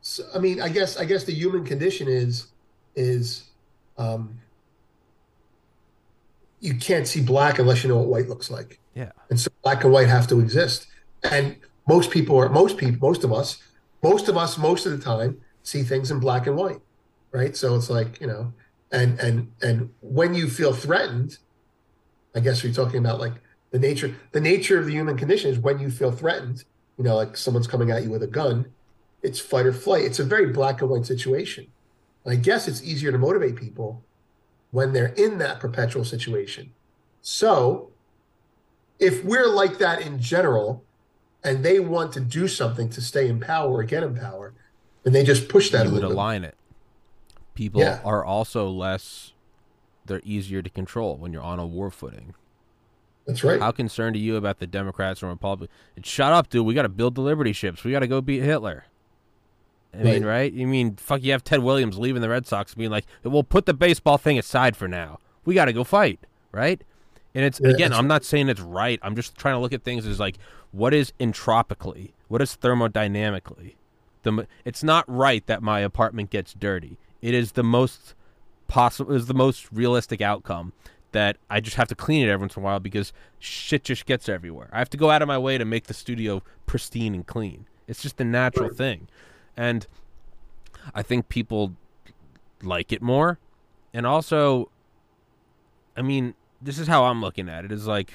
So, 0.00 0.24
I 0.34 0.38
mean, 0.38 0.60
I 0.60 0.68
guess 0.68 0.96
I 0.96 1.04
guess 1.04 1.24
the 1.24 1.32
human 1.34 1.64
condition 1.64 2.08
is 2.08 2.46
is 2.94 3.44
um, 3.98 4.38
you 6.60 6.74
can't 6.74 7.06
see 7.06 7.20
black 7.20 7.58
unless 7.58 7.82
you 7.82 7.88
know 7.88 7.96
what 7.96 8.06
white 8.08 8.28
looks 8.28 8.50
like, 8.50 8.78
Yeah. 8.94 9.12
and 9.30 9.38
so 9.40 9.50
black 9.62 9.84
and 9.84 9.92
white 9.92 10.08
have 10.08 10.26
to 10.28 10.40
exist. 10.40 10.86
And 11.22 11.56
most 11.88 12.10
people 12.10 12.36
are 12.38 12.48
most 12.48 12.76
people, 12.76 13.08
most 13.08 13.24
of 13.24 13.32
us, 13.32 13.62
most 14.02 14.28
of 14.28 14.36
us, 14.36 14.58
most 14.58 14.86
of 14.86 14.92
the 14.92 14.98
time 14.98 15.40
see 15.62 15.82
things 15.82 16.10
in 16.10 16.18
black 16.20 16.46
and 16.46 16.56
white, 16.56 16.80
right? 17.32 17.56
So 17.56 17.74
it's 17.74 17.90
like 17.90 18.20
you 18.20 18.26
know, 18.26 18.52
and 18.90 19.18
and 19.20 19.50
and 19.62 19.90
when 20.00 20.34
you 20.34 20.48
feel 20.48 20.72
threatened, 20.72 21.38
I 22.34 22.40
guess 22.40 22.62
we're 22.62 22.72
talking 22.72 22.98
about 22.98 23.20
like 23.20 23.34
the 23.70 23.78
nature 23.78 24.14
the 24.32 24.40
nature 24.40 24.78
of 24.78 24.86
the 24.86 24.92
human 24.92 25.16
condition 25.16 25.50
is 25.50 25.58
when 25.58 25.78
you 25.78 25.90
feel 25.90 26.12
threatened, 26.12 26.64
you 26.98 27.04
know, 27.04 27.16
like 27.16 27.36
someone's 27.36 27.66
coming 27.66 27.90
at 27.90 28.02
you 28.04 28.10
with 28.10 28.22
a 28.22 28.28
gun 28.28 28.66
it's 29.22 29.38
fight 29.38 29.66
or 29.66 29.72
flight. 29.72 30.04
It's 30.04 30.18
a 30.18 30.24
very 30.24 30.46
black 30.46 30.80
and 30.82 30.90
white 30.90 31.06
situation. 31.06 31.68
I 32.26 32.36
guess 32.36 32.68
it's 32.68 32.82
easier 32.82 33.10
to 33.12 33.18
motivate 33.18 33.56
people 33.56 34.02
when 34.70 34.92
they're 34.92 35.12
in 35.14 35.38
that 35.38 35.58
perpetual 35.60 36.04
situation. 36.04 36.72
So, 37.20 37.90
if 38.98 39.24
we're 39.24 39.48
like 39.48 39.78
that 39.78 40.00
in 40.02 40.20
general, 40.20 40.84
and 41.44 41.64
they 41.64 41.80
want 41.80 42.12
to 42.12 42.20
do 42.20 42.46
something 42.46 42.88
to 42.90 43.00
stay 43.00 43.28
in 43.28 43.40
power 43.40 43.72
or 43.72 43.82
get 43.82 44.02
in 44.04 44.14
power, 44.14 44.54
then 45.02 45.12
they 45.12 45.24
just 45.24 45.48
push 45.48 45.70
that 45.70 45.82
a 45.82 45.88
you 45.88 45.90
would 45.90 45.94
little 45.96 46.10
bit. 46.10 46.14
align 46.14 46.44
it. 46.44 46.54
People 47.54 47.80
Yeah. 47.80 48.00
are 48.04 48.24
also 48.24 48.68
less 48.68 49.32
they're 50.04 50.20
easier 50.24 50.62
to 50.62 50.70
control 50.70 51.16
when 51.16 51.32
you're 51.32 51.42
on 51.42 51.58
a 51.58 51.66
war 51.66 51.90
footing. 51.90 52.34
That's 53.26 53.44
right. 53.44 53.60
How 53.60 53.70
concerned 53.70 54.16
are 54.16 54.20
you 54.20 54.34
about 54.36 54.58
the 54.58 54.66
Democrats 54.66 55.22
and 55.22 55.30
Republicans? 55.30 55.76
Shut 56.02 56.32
up, 56.32 56.48
dude. 56.48 56.66
We 56.66 56.74
got 56.74 56.82
to 56.82 56.88
build 56.88 57.14
the 57.14 57.20
Liberty 57.20 57.52
ships. 57.52 57.84
We 57.84 57.92
got 57.92 58.00
to 58.00 58.08
go 58.08 58.20
beat 58.20 58.42
Hitler. 58.42 58.84
I 59.94 60.02
mean, 60.02 60.24
Right. 60.24 60.52
You 60.52 60.66
mean, 60.66 60.96
fuck, 60.96 61.22
you 61.22 61.32
have 61.32 61.44
Ted 61.44 61.60
Williams 61.62 61.98
leaving 61.98 62.22
the 62.22 62.28
Red 62.28 62.46
Sox 62.46 62.74
being 62.74 62.90
like, 62.90 63.04
we'll 63.24 63.44
put 63.44 63.66
the 63.66 63.74
baseball 63.74 64.18
thing 64.18 64.38
aside 64.38 64.76
for 64.76 64.88
now. 64.88 65.18
We 65.44 65.54
got 65.54 65.66
to 65.66 65.72
go 65.72 65.84
fight, 65.84 66.20
right? 66.50 66.80
And 67.34 67.44
it's, 67.44 67.60
Yeah, 67.62 67.70
again, 67.70 67.92
I'm 67.92 68.06
not 68.06 68.24
saying 68.24 68.48
it's 68.48 68.60
right. 68.60 68.98
I'm 69.02 69.16
just 69.16 69.36
trying 69.36 69.54
to 69.54 69.58
look 69.58 69.72
at 69.72 69.82
things 69.82 70.06
as 70.06 70.20
like, 70.20 70.36
what 70.70 70.94
is 70.94 71.12
entropically? 71.20 72.14
What 72.28 72.40
is 72.40 72.56
thermodynamically? 72.56 73.74
The, 74.22 74.46
it's 74.64 74.82
not 74.82 75.04
right 75.08 75.44
that 75.46 75.62
my 75.62 75.80
apartment 75.80 76.30
gets 76.30 76.54
dirty. 76.54 76.96
It 77.20 77.34
is 77.34 77.52
the 77.52 77.64
most 77.64 78.14
possible, 78.68 79.12
is 79.12 79.26
the 79.26 79.34
most 79.34 79.68
realistic 79.72 80.20
outcome 80.20 80.72
that 81.12 81.36
I 81.50 81.60
just 81.60 81.76
have 81.76 81.88
to 81.88 81.94
clean 81.94 82.26
it 82.26 82.30
every 82.30 82.44
once 82.44 82.56
in 82.56 82.62
a 82.62 82.64
while 82.64 82.80
because 82.80 83.12
shit 83.38 83.84
just 83.84 84.06
gets 84.06 84.28
everywhere. 84.28 84.68
I 84.72 84.78
have 84.78 84.90
to 84.90 84.96
go 84.96 85.10
out 85.10 85.20
of 85.20 85.28
my 85.28 85.38
way 85.38 85.58
to 85.58 85.64
make 85.64 85.86
the 85.86 85.94
studio 85.94 86.42
pristine 86.66 87.14
and 87.14 87.26
clean. 87.26 87.66
It's 87.86 88.00
just 88.00 88.20
a 88.20 88.24
natural 88.24 88.70
thing. 88.70 89.08
And 89.56 89.86
I 90.94 91.02
think 91.02 91.28
people 91.28 91.74
like 92.62 92.92
it 92.92 93.02
more. 93.02 93.38
And 93.94 94.06
also, 94.06 94.70
I 95.96 96.02
mean, 96.02 96.34
this 96.60 96.78
is 96.78 96.86
how 96.88 97.04
I'm 97.04 97.20
looking 97.20 97.48
at 97.48 97.64
it 97.64 97.72
is 97.72 97.86
like, 97.86 98.14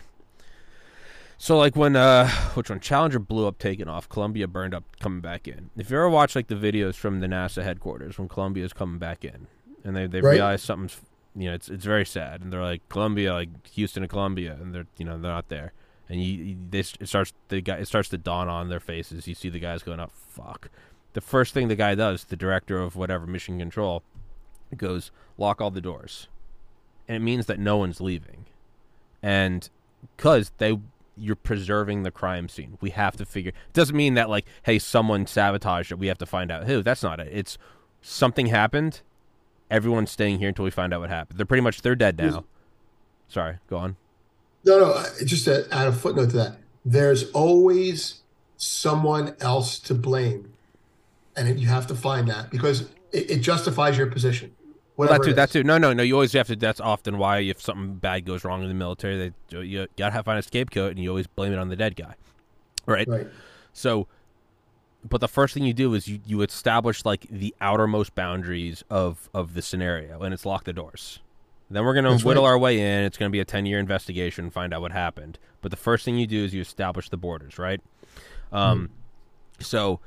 so 1.37 1.57
like 1.57 1.75
when, 1.75 1.95
uh, 1.95 2.27
which 2.55 2.69
one? 2.69 2.79
Challenger 2.79 3.19
blew 3.19 3.47
up, 3.47 3.59
taking 3.59 3.87
off. 3.87 4.09
Columbia 4.09 4.47
burned 4.47 4.73
up, 4.73 4.83
coming 4.99 5.21
back 5.21 5.47
in. 5.47 5.69
If 5.77 5.91
you 5.91 5.97
ever 5.97 6.09
watch 6.09 6.35
like 6.35 6.47
the 6.47 6.55
videos 6.55 6.95
from 6.95 7.19
the 7.19 7.27
NASA 7.27 7.63
headquarters 7.63 8.17
when 8.17 8.27
Columbia 8.27 8.65
is 8.65 8.73
coming 8.73 8.97
back 8.97 9.23
in 9.23 9.47
and 9.83 9.95
they, 9.95 10.07
they 10.07 10.21
Right. 10.21 10.31
realize 10.33 10.63
something's, 10.63 10.99
you 11.35 11.49
know, 11.49 11.53
it's, 11.53 11.69
it's 11.69 11.85
very 11.85 12.05
sad. 12.05 12.41
And 12.41 12.51
they're 12.51 12.63
like, 12.63 12.87
Columbia, 12.89 13.33
like 13.33 13.67
Houston 13.67 14.01
and 14.01 14.09
Columbia, 14.09 14.57
and 14.59 14.73
they're, 14.73 14.87
you 14.97 15.05
know, 15.05 15.19
they're 15.19 15.31
not 15.31 15.49
there 15.49 15.73
and 16.09 16.23
you, 16.23 16.43
you 16.43 16.57
they 16.69 16.79
it 16.79 17.07
starts 17.07 17.33
the 17.49 17.61
guy 17.61 17.75
it 17.77 17.85
starts 17.87 18.09
to 18.09 18.17
dawn 18.17 18.47
on 18.47 18.69
their 18.69 18.79
faces. 18.79 19.27
You 19.27 19.35
see 19.35 19.49
the 19.49 19.59
guys 19.59 19.83
going 19.83 19.99
up. 19.99 20.11
Fuck. 20.11 20.69
The 21.17 21.21
first 21.21 21.51
thing 21.51 21.67
the 21.67 21.75
guy 21.75 21.95
does, 21.95 22.25
the 22.25 22.35
director 22.35 22.77
of 22.77 22.95
whatever 22.95 23.25
mission 23.25 23.57
control, 23.57 24.03
goes 24.77 25.09
lock 25.35 25.59
all 25.59 25.71
the 25.71 25.81
doors, 25.81 26.27
and 27.07 27.15
it 27.15 27.21
means 27.21 27.47
that 27.47 27.57
no 27.57 27.75
one's 27.75 27.99
leaving, 27.99 28.45
and 29.23 29.67
because 30.15 30.51
they 30.59 30.77
you're 31.15 31.35
preserving 31.35 32.03
the 32.03 32.11
crime 32.11 32.47
scene. 32.47 32.77
We 32.81 32.91
have 32.91 33.17
to 33.17 33.25
figure. 33.25 33.49
It 33.49 33.73
doesn't 33.73 33.95
mean 33.95 34.13
that 34.13 34.29
like, 34.29 34.45
hey, 34.61 34.77
someone 34.77 35.25
sabotaged 35.25 35.91
it. 35.91 35.97
We 35.97 36.05
have 36.05 36.19
to 36.19 36.27
find 36.27 36.51
out 36.51 36.65
who. 36.65 36.83
That's 36.83 37.01
not 37.01 37.19
it. 37.19 37.29
It's 37.31 37.57
something 38.03 38.45
happened. 38.45 39.01
Everyone's 39.71 40.11
staying 40.11 40.37
here 40.37 40.49
until 40.49 40.65
we 40.65 40.69
find 40.69 40.93
out 40.93 40.99
what 40.99 41.09
happened. 41.09 41.39
They're 41.39 41.47
pretty 41.47 41.61
much 41.63 41.81
they're 41.81 41.95
dead 41.95 42.19
now. 42.19 42.45
Sorry, 43.27 43.57
go 43.71 43.77
on. 43.77 43.95
No, 44.63 44.79
no, 44.79 45.03
just 45.25 45.45
to 45.45 45.67
add 45.71 45.87
a 45.87 45.93
footnote 45.93 46.29
to 46.29 46.37
that, 46.37 46.57
there's 46.85 47.31
always 47.31 48.21
someone 48.55 49.35
else 49.39 49.79
to 49.79 49.95
blame. 49.95 50.53
And 51.37 51.47
it, 51.47 51.57
you 51.57 51.67
have 51.67 51.87
to 51.87 51.95
find 51.95 52.27
that 52.27 52.49
because 52.49 52.81
it, 53.11 53.31
it 53.31 53.37
justifies 53.39 53.97
your 53.97 54.07
position. 54.07 54.55
whatever. 54.95 55.19
that 55.19 55.25
too. 55.29 55.33
That 55.33 55.51
too. 55.51 55.63
No, 55.63 55.77
no, 55.77 55.93
no. 55.93 56.03
You 56.03 56.15
always 56.15 56.33
have 56.33 56.47
to. 56.47 56.55
That's 56.55 56.81
often 56.81 57.17
why 57.17 57.39
if 57.39 57.61
something 57.61 57.95
bad 57.95 58.25
goes 58.25 58.43
wrong 58.43 58.63
in 58.63 58.67
the 58.67 58.73
military, 58.73 59.33
they 59.51 59.59
you 59.61 59.87
gotta 59.95 60.13
have 60.13 60.25
find 60.25 60.39
a 60.39 60.41
scapegoat, 60.41 60.91
and 60.91 60.99
you 60.99 61.09
always 61.09 61.27
blame 61.27 61.53
it 61.53 61.59
on 61.59 61.69
the 61.69 61.75
dead 61.75 61.95
guy, 61.95 62.15
right? 62.85 63.07
Right. 63.07 63.27
So, 63.73 64.07
but 65.07 65.21
the 65.21 65.27
first 65.27 65.53
thing 65.53 65.63
you 65.63 65.73
do 65.73 65.93
is 65.93 66.07
you 66.07 66.19
you 66.25 66.41
establish 66.41 67.05
like 67.05 67.27
the 67.29 67.55
outermost 67.61 68.15
boundaries 68.15 68.83
of 68.89 69.29
of 69.33 69.53
the 69.53 69.61
scenario, 69.61 70.21
and 70.23 70.33
it's 70.33 70.45
lock 70.45 70.63
the 70.63 70.73
doors. 70.73 71.19
Then 71.69 71.83
we're 71.85 71.93
gonna 71.93 72.11
That's 72.11 72.23
whittle 72.23 72.43
right. 72.43 72.49
our 72.49 72.57
way 72.57 72.79
in. 72.79 73.03
It's 73.03 73.17
gonna 73.17 73.29
be 73.29 73.39
a 73.39 73.45
ten 73.45 73.65
year 73.65 73.77
investigation, 73.77 74.49
find 74.49 74.73
out 74.73 74.81
what 74.81 74.91
happened. 74.91 75.37
But 75.61 75.71
the 75.71 75.77
first 75.77 76.05
thing 76.05 76.17
you 76.17 76.25
do 76.25 76.43
is 76.43 76.53
you 76.53 76.61
establish 76.61 77.09
the 77.09 77.17
borders, 77.17 77.59
right? 77.59 77.81
Um, 78.51 78.89
so 79.59 79.99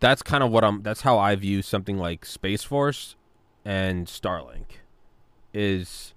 that's 0.00 0.22
kind 0.22 0.42
of 0.42 0.50
what 0.50 0.64
I'm. 0.64 0.82
That's 0.82 1.02
how 1.02 1.18
I 1.18 1.34
view 1.36 1.62
something 1.62 1.98
like 1.98 2.24
Space 2.24 2.62
Force 2.62 3.16
and 3.64 4.06
Starlink. 4.06 4.80
Is 5.52 6.14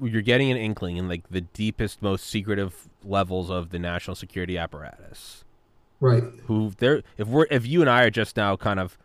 you're 0.00 0.22
getting 0.22 0.50
an 0.50 0.56
inkling 0.56 0.96
in 0.96 1.08
like 1.08 1.28
the 1.30 1.40
deepest, 1.40 2.02
most 2.02 2.26
secretive 2.26 2.88
levels 3.02 3.50
of 3.50 3.70
the 3.70 3.78
national 3.78 4.14
security 4.14 4.58
apparatus. 4.58 5.44
Right. 6.00 6.22
Who 6.44 6.72
there? 6.78 7.02
If 7.16 7.28
we're 7.28 7.46
if 7.50 7.66
you 7.66 7.80
and 7.80 7.88
I 7.88 8.02
are 8.02 8.10
just 8.10 8.36
now 8.36 8.56
kind 8.56 8.78
of 8.78 8.98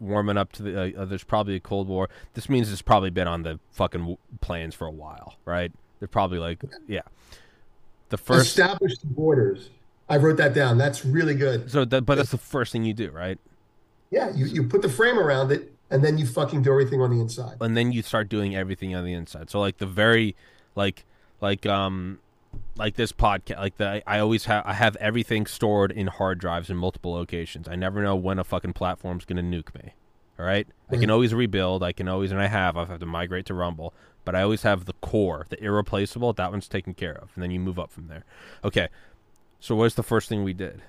warming 0.00 0.36
up 0.36 0.52
to 0.52 0.62
the, 0.62 1.00
uh, 1.00 1.04
there's 1.04 1.24
probably 1.24 1.56
a 1.56 1.60
Cold 1.60 1.88
War. 1.88 2.08
This 2.34 2.48
means 2.48 2.72
it's 2.72 2.82
probably 2.82 3.10
been 3.10 3.28
on 3.28 3.42
the 3.42 3.60
fucking 3.70 4.16
plans 4.40 4.74
for 4.74 4.86
a 4.86 4.90
while, 4.90 5.36
right? 5.44 5.72
They're 5.98 6.08
probably 6.08 6.38
like, 6.38 6.62
yeah. 6.86 7.02
The 8.08 8.16
first, 8.16 8.46
Establish 8.46 8.98
the 8.98 9.06
borders. 9.06 9.70
I 10.08 10.16
wrote 10.16 10.36
that 10.38 10.54
down. 10.54 10.78
That's 10.78 11.04
really 11.04 11.34
good. 11.34 11.70
so 11.70 11.84
that, 11.84 12.02
but 12.02 12.14
that's 12.16 12.30
the 12.30 12.38
first 12.38 12.72
thing 12.72 12.84
you 12.84 12.94
do, 12.94 13.10
right? 13.10 13.38
Yeah, 14.10 14.30
you, 14.34 14.46
you 14.46 14.64
put 14.64 14.80
the 14.82 14.88
frame 14.88 15.18
around 15.18 15.52
it, 15.52 15.72
and 15.90 16.02
then 16.02 16.16
you 16.16 16.26
fucking 16.26 16.62
do 16.62 16.70
everything 16.70 17.00
on 17.00 17.10
the 17.10 17.20
inside. 17.20 17.56
and 17.60 17.76
then 17.76 17.92
you 17.92 18.02
start 18.02 18.28
doing 18.28 18.56
everything 18.56 18.94
on 18.94 19.04
the 19.04 19.12
inside. 19.12 19.50
So 19.50 19.60
like 19.60 19.78
the 19.78 19.86
very 19.86 20.34
like 20.74 21.04
like 21.40 21.66
um 21.66 22.18
like 22.76 22.94
this 22.94 23.12
podcast 23.12 23.58
like 23.58 23.76
the 23.76 24.02
I 24.06 24.18
always 24.18 24.46
have 24.46 24.64
I 24.66 24.72
have 24.72 24.96
everything 24.96 25.44
stored 25.46 25.92
in 25.92 26.06
hard 26.06 26.38
drives 26.38 26.70
in 26.70 26.76
multiple 26.76 27.12
locations. 27.12 27.68
I 27.68 27.76
never 27.76 28.02
know 28.02 28.16
when 28.16 28.38
a 28.38 28.44
fucking 28.44 28.72
platform's 28.72 29.24
going 29.24 29.36
to 29.36 29.42
nuke 29.42 29.74
me. 29.74 29.92
All 30.38 30.46
right? 30.46 30.66
I 30.90 30.96
can 30.96 31.10
always 31.10 31.34
rebuild, 31.34 31.82
I 31.82 31.92
can 31.92 32.08
always 32.08 32.30
and 32.32 32.40
I 32.40 32.46
have 32.46 32.76
I've 32.76 32.88
had 32.88 33.00
to 33.00 33.06
migrate 33.06 33.44
to 33.46 33.54
Rumble, 33.54 33.92
but 34.24 34.34
I 34.34 34.42
always 34.42 34.62
have 34.62 34.84
the 34.84 34.92
core, 34.94 35.46
the 35.50 35.62
irreplaceable, 35.62 36.32
that 36.34 36.50
one's 36.50 36.68
taken 36.68 36.94
care 36.94 37.12
of 37.14 37.30
and 37.34 37.42
then 37.42 37.50
you 37.50 37.60
move 37.60 37.78
up 37.78 37.90
from 37.90 38.06
there. 38.08 38.24
Okay. 38.64 38.88
So 39.60 39.74
what's 39.74 39.94
the 39.94 40.02
first 40.02 40.28
thing 40.28 40.44
we 40.44 40.52
did? 40.52 40.82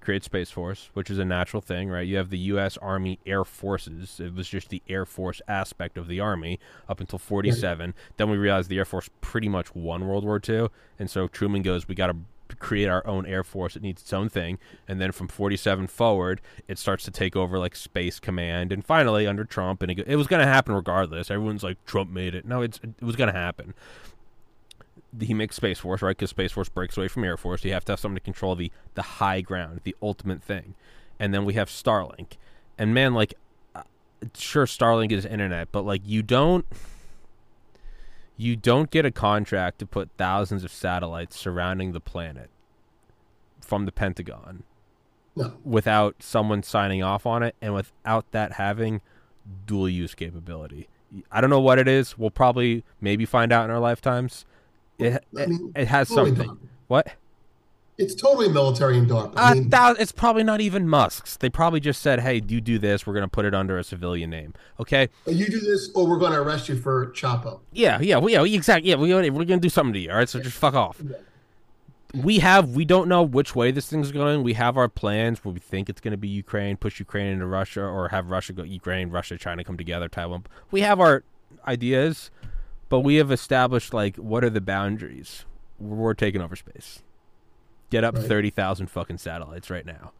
create 0.00 0.24
Space 0.24 0.50
Force, 0.50 0.90
which 0.94 1.10
is 1.10 1.18
a 1.18 1.24
natural 1.24 1.60
thing, 1.60 1.88
right? 1.88 2.06
You 2.06 2.16
have 2.16 2.30
the 2.30 2.38
U.S. 2.38 2.76
Army 2.78 3.18
Air 3.26 3.44
Forces. 3.44 4.18
It 4.18 4.34
was 4.34 4.48
just 4.48 4.70
the 4.70 4.82
Air 4.88 5.04
Force 5.04 5.40
aspect 5.46 5.96
of 5.96 6.08
the 6.08 6.20
Army 6.20 6.58
up 6.88 7.00
until 7.00 7.18
47. 7.18 7.94
Then 8.16 8.30
we 8.30 8.36
realized 8.36 8.68
the 8.68 8.78
Air 8.78 8.84
Force 8.84 9.10
pretty 9.20 9.48
much 9.48 9.74
won 9.74 10.06
World 10.08 10.24
War 10.24 10.40
II. 10.46 10.68
And 10.98 11.10
so 11.10 11.28
Truman 11.28 11.62
goes, 11.62 11.86
we 11.86 11.94
got 11.94 12.08
to 12.08 12.16
create 12.56 12.88
our 12.88 13.06
own 13.06 13.26
Air 13.26 13.44
Force. 13.44 13.76
It 13.76 13.82
needs 13.82 14.02
its 14.02 14.12
own 14.12 14.28
thing. 14.28 14.58
And 14.88 15.00
then 15.00 15.12
from 15.12 15.28
47 15.28 15.86
forward, 15.86 16.40
it 16.66 16.78
starts 16.78 17.04
to 17.04 17.10
take 17.10 17.36
over 17.36 17.58
like 17.58 17.76
Space 17.76 18.18
Command. 18.18 18.72
And 18.72 18.84
finally, 18.84 19.26
under 19.26 19.44
Trump, 19.44 19.82
and 19.82 19.92
it, 19.92 20.08
it 20.08 20.16
was 20.16 20.26
going 20.26 20.44
to 20.44 20.50
happen 20.50 20.74
regardless. 20.74 21.30
Everyone's 21.30 21.62
like, 21.62 21.84
Trump 21.84 22.10
made 22.10 22.34
it. 22.34 22.46
No, 22.46 22.62
it's, 22.62 22.80
it 22.82 23.04
was 23.04 23.16
going 23.16 23.32
to 23.32 23.38
happen 23.38 23.74
he 25.18 25.34
makes 25.34 25.56
Space 25.56 25.78
Force, 25.78 26.02
right? 26.02 26.16
Because 26.16 26.30
Space 26.30 26.52
Force 26.52 26.68
breaks 26.68 26.96
away 26.96 27.08
from 27.08 27.24
Air 27.24 27.36
Force. 27.36 27.64
You 27.64 27.72
have 27.72 27.84
to 27.86 27.92
have 27.92 28.00
something 28.00 28.16
to 28.16 28.20
control 28.24 28.54
the 28.54 28.70
the 28.94 29.02
high 29.02 29.40
ground, 29.40 29.80
the 29.84 29.96
ultimate 30.02 30.42
thing. 30.42 30.74
And 31.18 31.34
then 31.34 31.44
we 31.44 31.54
have 31.54 31.68
Starlink. 31.68 32.34
And 32.78 32.94
man, 32.94 33.12
like, 33.12 33.34
uh, 33.74 33.82
sure, 34.36 34.66
Starlink 34.66 35.12
is 35.12 35.26
internet, 35.26 35.70
but 35.72 35.84
like, 35.84 36.02
you 36.04 36.22
don't. 36.22 36.64
You 38.36 38.56
don't 38.56 38.90
get 38.90 39.04
a 39.04 39.10
contract 39.10 39.80
to 39.80 39.86
put 39.86 40.08
thousands 40.16 40.64
of 40.64 40.72
satellites 40.72 41.38
surrounding 41.38 41.92
the 41.92 42.00
planet 42.00 42.48
from 43.60 43.84
the 43.84 43.92
Pentagon 43.92 44.62
No. 45.36 45.52
without 45.62 46.22
someone 46.22 46.62
signing 46.62 47.02
off 47.02 47.26
on 47.26 47.42
it 47.42 47.54
and 47.60 47.74
without 47.74 48.30
that 48.32 48.52
having 48.52 49.02
dual 49.66 49.90
use 49.90 50.14
capability. 50.14 50.88
I 51.30 51.42
don't 51.42 51.50
know 51.50 51.60
what 51.60 51.78
it 51.78 51.86
is. 51.86 52.16
We'll 52.16 52.30
probably 52.30 52.82
maybe 52.98 53.26
find 53.26 53.52
out 53.52 53.66
in 53.66 53.70
our 53.70 53.78
lifetimes. 53.80 54.46
It 55.00 55.24
I 55.38 55.46
mean, 55.46 55.72
it 55.74 55.88
has 55.88 56.08
totally 56.08 56.30
something. 56.30 56.46
dark. 56.46 56.58
What? 56.88 57.14
It's 57.98 58.14
totally 58.14 58.48
military 58.48 58.96
and 58.96 59.06
dark. 59.06 59.34
I 59.36 59.52
mean, 59.52 59.68
thou- 59.68 59.92
it's 59.92 60.10
probably 60.10 60.42
not 60.42 60.62
even 60.62 60.88
Musk's. 60.88 61.36
They 61.36 61.50
probably 61.50 61.80
just 61.80 62.00
said, 62.00 62.20
"Hey, 62.20 62.40
do 62.40 62.54
you 62.54 62.60
do 62.62 62.78
this. 62.78 63.06
We're 63.06 63.12
going 63.12 63.26
to 63.26 63.28
put 63.28 63.44
it 63.44 63.54
under 63.54 63.78
a 63.78 63.84
civilian 63.84 64.30
name." 64.30 64.54
Okay? 64.80 65.10
you 65.26 65.46
do 65.48 65.60
this, 65.60 65.90
or 65.94 66.06
we're 66.08 66.16
going 66.18 66.32
to 66.32 66.40
arrest 66.40 66.70
you 66.70 66.76
for 66.76 67.08
Chapo. 67.08 67.60
Yeah, 67.72 68.00
yeah, 68.00 68.18
we, 68.18 68.32
yeah, 68.32 68.42
exactly. 68.44 68.88
Yeah, 68.88 68.96
we, 68.96 69.12
we're 69.12 69.44
going 69.44 69.48
to 69.48 69.56
do 69.58 69.68
something 69.68 69.92
to 69.92 69.98
you. 69.98 70.10
All 70.10 70.16
right, 70.16 70.28
so 70.28 70.40
just 70.40 70.56
fuck 70.56 70.72
off. 70.72 71.02
We 72.14 72.38
have 72.38 72.70
we 72.70 72.86
don't 72.86 73.06
know 73.06 73.22
which 73.22 73.54
way 73.54 73.70
this 73.70 73.88
thing's 73.88 74.10
going. 74.12 74.42
We 74.42 74.54
have 74.54 74.78
our 74.78 74.88
plans 74.88 75.44
where 75.44 75.52
we 75.52 75.60
think 75.60 75.90
it's 75.90 76.00
going 76.00 76.12
to 76.12 76.16
be 76.18 76.28
Ukraine, 76.28 76.78
push 76.78 76.98
Ukraine 76.98 77.26
into 77.26 77.46
Russia, 77.46 77.82
or 77.82 78.08
have 78.08 78.30
Russia 78.30 78.54
go 78.54 78.62
Ukraine, 78.62 79.10
Russia, 79.10 79.36
China 79.36 79.62
come 79.62 79.76
together, 79.76 80.08
Taiwan. 80.08 80.44
We 80.70 80.80
have 80.80 80.98
our 81.00 81.22
ideas, 81.68 82.30
but 82.90 83.00
we 83.00 83.14
have 83.16 83.32
established 83.32 83.94
like 83.94 84.16
what 84.16 84.44
are 84.44 84.50
the 84.50 84.60
boundaries. 84.60 85.46
We're 85.78 86.12
taking 86.12 86.42
over 86.42 86.54
space. 86.56 87.02
Get 87.88 88.04
up 88.04 88.14
Right. 88.14 88.24
thirty 88.26 88.50
thousand 88.50 88.88
fucking 88.88 89.16
satellites 89.18 89.70
right 89.70 89.86
now. 89.86 90.12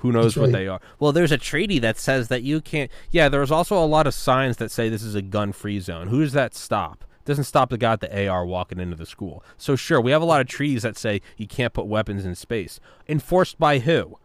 Who 0.00 0.12
knows 0.12 0.34
That's 0.34 0.36
what 0.36 0.52
they 0.52 0.66
are? 0.68 0.80
Well, 0.98 1.12
there's 1.12 1.32
a 1.32 1.38
treaty 1.38 1.78
that 1.78 1.96
says 1.96 2.28
that 2.28 2.42
you 2.42 2.60
can't. 2.60 2.90
Yeah, 3.10 3.28
there's 3.30 3.50
also 3.50 3.82
a 3.82 3.86
lot 3.86 4.06
of 4.06 4.12
signs 4.12 4.58
that 4.58 4.70
say 4.70 4.88
this 4.90 5.02
is 5.02 5.14
a 5.14 5.22
gun-free 5.22 5.80
zone. 5.80 6.08
Who 6.08 6.20
does 6.20 6.32
that 6.34 6.54
stop? 6.54 7.04
Doesn't 7.24 7.44
stop 7.44 7.70
the 7.70 7.78
guy 7.78 7.92
at 7.94 8.00
the 8.00 8.28
AR 8.28 8.44
walking 8.44 8.78
into 8.78 8.94
the 8.96 9.06
school. 9.06 9.42
So 9.56 9.74
sure, 9.74 10.00
we 10.00 10.10
have 10.10 10.20
a 10.22 10.26
lot 10.26 10.40
of 10.42 10.46
treaties 10.48 10.82
that 10.82 10.96
say 10.98 11.22
you 11.38 11.46
can't 11.46 11.72
put 11.72 11.86
weapons 11.86 12.24
in 12.26 12.34
space. 12.34 12.78
Enforced 13.08 13.58
by 13.58 13.78
who? 13.78 14.16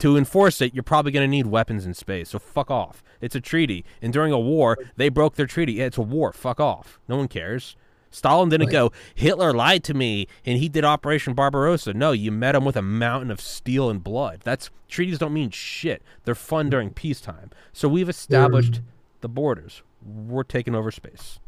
To 0.00 0.16
enforce 0.16 0.60
it, 0.60 0.74
you're 0.74 0.82
probably 0.82 1.10
going 1.12 1.24
to 1.24 1.30
need 1.30 1.46
weapons 1.46 1.86
in 1.86 1.94
space. 1.94 2.28
So 2.30 2.38
fuck 2.38 2.70
off. 2.70 3.02
It's 3.20 3.34
a 3.34 3.40
treaty. 3.40 3.84
And 4.02 4.12
during 4.12 4.32
a 4.32 4.38
war, 4.38 4.76
they 4.96 5.08
broke 5.08 5.36
their 5.36 5.46
treaty. 5.46 5.74
Yeah, 5.74 5.86
it's 5.86 5.96
a 5.96 6.02
war. 6.02 6.32
Fuck 6.32 6.60
off. 6.60 6.98
No 7.08 7.16
one 7.16 7.28
cares. 7.28 7.76
Stalin 8.10 8.48
didn't 8.48 8.66
Right. 8.68 8.72
go, 8.72 8.92
Hitler 9.14 9.52
lied 9.52 9.84
to 9.84 9.94
me 9.94 10.26
and 10.44 10.58
he 10.58 10.68
did 10.68 10.84
Operation 10.84 11.34
Barbarossa. 11.34 11.92
No, 11.92 12.12
you 12.12 12.30
met 12.30 12.54
him 12.54 12.64
with 12.64 12.76
a 12.76 12.82
mountain 12.82 13.30
of 13.30 13.40
steel 13.40 13.90
and 13.90 14.02
blood. 14.02 14.40
That's 14.44 14.70
treaties 14.88 15.18
don't 15.18 15.34
mean 15.34 15.50
shit. 15.50 16.02
They're 16.24 16.34
fun 16.34 16.70
during 16.70 16.90
peacetime. 16.90 17.50
So 17.72 17.88
we've 17.88 18.08
established 18.08 18.80
the 19.20 19.28
borders. 19.28 19.82
We're 20.02 20.44
taking 20.44 20.74
over 20.74 20.90
space. 20.90 21.40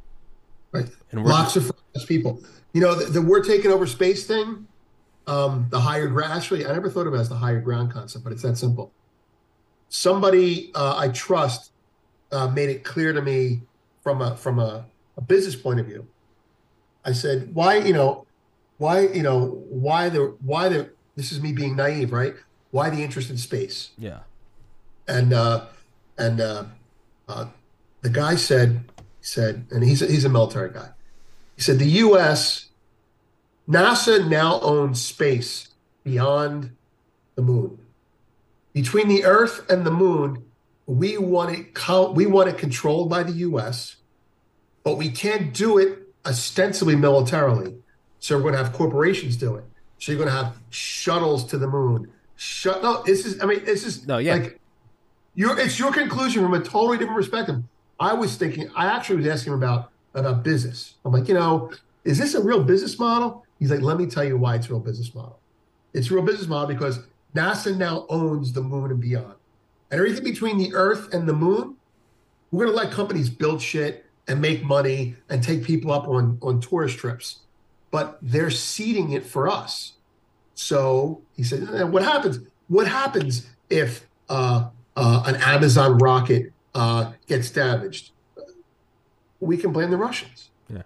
Right. 0.72 0.88
And 1.12 1.22
we're 1.24 1.30
Lots 1.30 1.56
of 1.56 1.70
people. 2.06 2.42
You 2.72 2.80
know, 2.82 2.94
the, 2.94 3.06
the 3.06 3.22
we're 3.22 3.42
taking 3.44 3.70
over 3.70 3.86
space 3.86 4.26
thing, 4.26 4.66
um, 5.28 5.66
the 5.70 5.80
higher 5.80 6.08
ground. 6.08 6.32
Actually, 6.32 6.66
I 6.66 6.72
never 6.72 6.90
thought 6.90 7.06
of 7.06 7.14
it 7.14 7.18
as 7.18 7.28
the 7.28 7.36
higher 7.36 7.60
ground 7.60 7.92
concept, 7.92 8.24
but 8.24 8.32
it's 8.32 8.42
that 8.42 8.56
simple. 8.56 8.92
Somebody 9.88 10.70
uh, 10.74 10.96
I 10.96 11.08
trust 11.08 11.72
uh, 12.32 12.48
made 12.48 12.70
it 12.70 12.84
clear 12.84 13.12
to 13.12 13.22
me 13.22 13.62
from 14.02 14.22
a 14.22 14.36
from 14.36 14.58
a, 14.58 14.86
a 15.16 15.20
business 15.20 15.54
point 15.54 15.80
of 15.80 15.86
view. 15.86 16.06
I 17.04 17.12
said, 17.12 17.54
"Why, 17.54 17.78
you 17.78 17.92
know, 17.92 18.26
why, 18.78 19.06
you 19.08 19.22
know, 19.22 19.62
why 19.68 20.08
the 20.08 20.36
why 20.44 20.68
the 20.68 20.90
this 21.16 21.32
is 21.32 21.40
me 21.40 21.52
being 21.52 21.76
naive, 21.76 22.12
right? 22.12 22.34
Why 22.70 22.90
the 22.90 23.02
interest 23.02 23.30
in 23.30 23.36
space?" 23.36 23.90
yeah. 23.98 24.20
and 25.06 25.32
uh, 25.32 25.66
and 26.16 26.40
uh, 26.40 26.64
uh, 27.28 27.46
the 28.02 28.10
guy 28.10 28.36
said 28.36 28.84
said, 29.20 29.66
and 29.70 29.84
he's 29.84 30.00
a, 30.00 30.06
he's 30.06 30.24
a 30.24 30.28
military 30.28 30.70
guy. 30.70 30.88
He 31.56 31.62
said 31.62 31.78
the 31.78 31.86
U.S. 31.86 32.67
NASA 33.68 34.26
now 34.28 34.60
owns 34.60 35.02
space 35.02 35.68
beyond 36.02 36.70
the 37.34 37.42
moon. 37.42 37.78
Between 38.72 39.08
the 39.08 39.24
Earth 39.24 39.68
and 39.70 39.84
the 39.84 39.90
moon, 39.90 40.44
we 40.86 41.18
want 41.18 41.58
it 41.58 42.14
we 42.14 42.26
want 42.26 42.48
it 42.48 42.56
controlled 42.56 43.10
by 43.10 43.22
the 43.22 43.32
U.S., 43.32 43.96
but 44.84 44.96
we 44.96 45.10
can't 45.10 45.52
do 45.52 45.76
it 45.76 45.98
ostensibly 46.24 46.96
militarily. 46.96 47.74
So 48.20 48.36
we're 48.36 48.42
going 48.42 48.54
to 48.54 48.62
have 48.62 48.72
corporations 48.72 49.36
do 49.36 49.56
it. 49.56 49.64
So 49.98 50.12
you're 50.12 50.18
going 50.18 50.30
to 50.30 50.34
have 50.34 50.56
shuttles 50.70 51.44
to 51.46 51.58
the 51.58 51.68
moon. 51.68 52.10
Shut 52.36 52.82
no, 52.82 53.02
this 53.04 53.26
is 53.26 53.42
I 53.42 53.46
mean 53.46 53.64
this 53.64 53.84
is 53.84 54.06
No, 54.06 54.18
yeah. 54.18 54.34
like 54.34 54.60
your 55.34 55.58
it's 55.58 55.78
your 55.78 55.92
conclusion 55.92 56.42
from 56.42 56.54
a 56.54 56.60
totally 56.60 56.96
different 56.96 57.18
perspective. 57.18 57.62
I 58.00 58.14
was 58.14 58.36
thinking, 58.36 58.70
I 58.76 58.86
actually 58.86 59.16
was 59.16 59.26
asking 59.26 59.52
him 59.52 59.58
about 59.58 59.90
about 60.14 60.42
business. 60.42 60.94
I'm 61.04 61.12
like, 61.12 61.28
you 61.28 61.34
know, 61.34 61.72
is 62.04 62.16
this 62.16 62.34
a 62.34 62.42
real 62.42 62.62
business 62.62 62.98
model? 62.98 63.44
He's 63.58 63.70
like, 63.70 63.80
let 63.80 63.96
me 63.96 64.06
tell 64.06 64.24
you 64.24 64.36
why 64.36 64.56
it's 64.56 64.66
a 64.66 64.70
real 64.70 64.80
business 64.80 65.14
model. 65.14 65.38
It's 65.92 66.10
a 66.10 66.14
real 66.14 66.24
business 66.24 66.46
model 66.46 66.68
because 66.68 67.00
NASA 67.34 67.76
now 67.76 68.06
owns 68.08 68.52
the 68.52 68.62
moon 68.62 68.90
and 68.90 69.00
beyond. 69.00 69.34
And 69.90 70.00
everything 70.00 70.24
between 70.24 70.58
the 70.58 70.74
Earth 70.74 71.12
and 71.12 71.28
the 71.28 71.32
moon, 71.32 71.76
we're 72.50 72.66
gonna 72.66 72.76
let 72.76 72.92
companies 72.92 73.30
build 73.30 73.60
shit 73.60 74.04
and 74.28 74.40
make 74.40 74.62
money 74.62 75.16
and 75.28 75.42
take 75.42 75.64
people 75.64 75.92
up 75.92 76.06
on, 76.06 76.38
on 76.42 76.60
tourist 76.60 76.98
trips. 76.98 77.40
But 77.90 78.18
they're 78.20 78.50
seeding 78.50 79.12
it 79.12 79.24
for 79.24 79.48
us. 79.48 79.94
So 80.54 81.22
he 81.36 81.42
said, 81.42 81.68
"Eh, 81.72 81.84
"What 81.84 82.02
happens? 82.02 82.40
What 82.68 82.86
happens 82.86 83.46
if 83.70 84.06
uh, 84.28 84.68
uh, 84.96 85.22
an 85.26 85.36
Amazon 85.36 85.96
rocket 85.98 86.52
uh, 86.74 87.12
gets 87.26 87.50
damaged? 87.50 88.10
we 89.40 89.56
can 89.56 89.72
blame 89.72 89.90
the 89.90 89.96
Russians. 89.96 90.50
Yeah. 90.68 90.82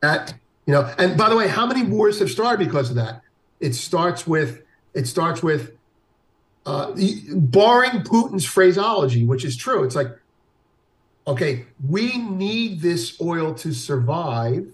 That 0.00 0.34
you 0.68 0.74
know, 0.74 0.82
and 0.98 1.16
by 1.16 1.30
the 1.30 1.36
way, 1.36 1.48
how 1.48 1.64
many 1.64 1.82
wars 1.82 2.18
have 2.18 2.30
started 2.30 2.62
because 2.62 2.90
of 2.90 2.96
that? 2.96 3.22
It 3.58 3.74
starts 3.74 4.26
with 4.26 4.64
it 4.92 5.06
starts 5.06 5.42
with 5.42 5.72
uh, 6.66 6.92
barring 7.32 8.02
Putin's 8.02 8.44
phraseology, 8.44 9.24
which 9.24 9.46
is 9.46 9.56
true. 9.56 9.82
It's 9.84 9.96
like, 9.96 10.08
okay, 11.26 11.64
we 11.88 12.18
need 12.18 12.82
this 12.82 13.18
oil 13.18 13.54
to 13.54 13.72
survive. 13.72 14.66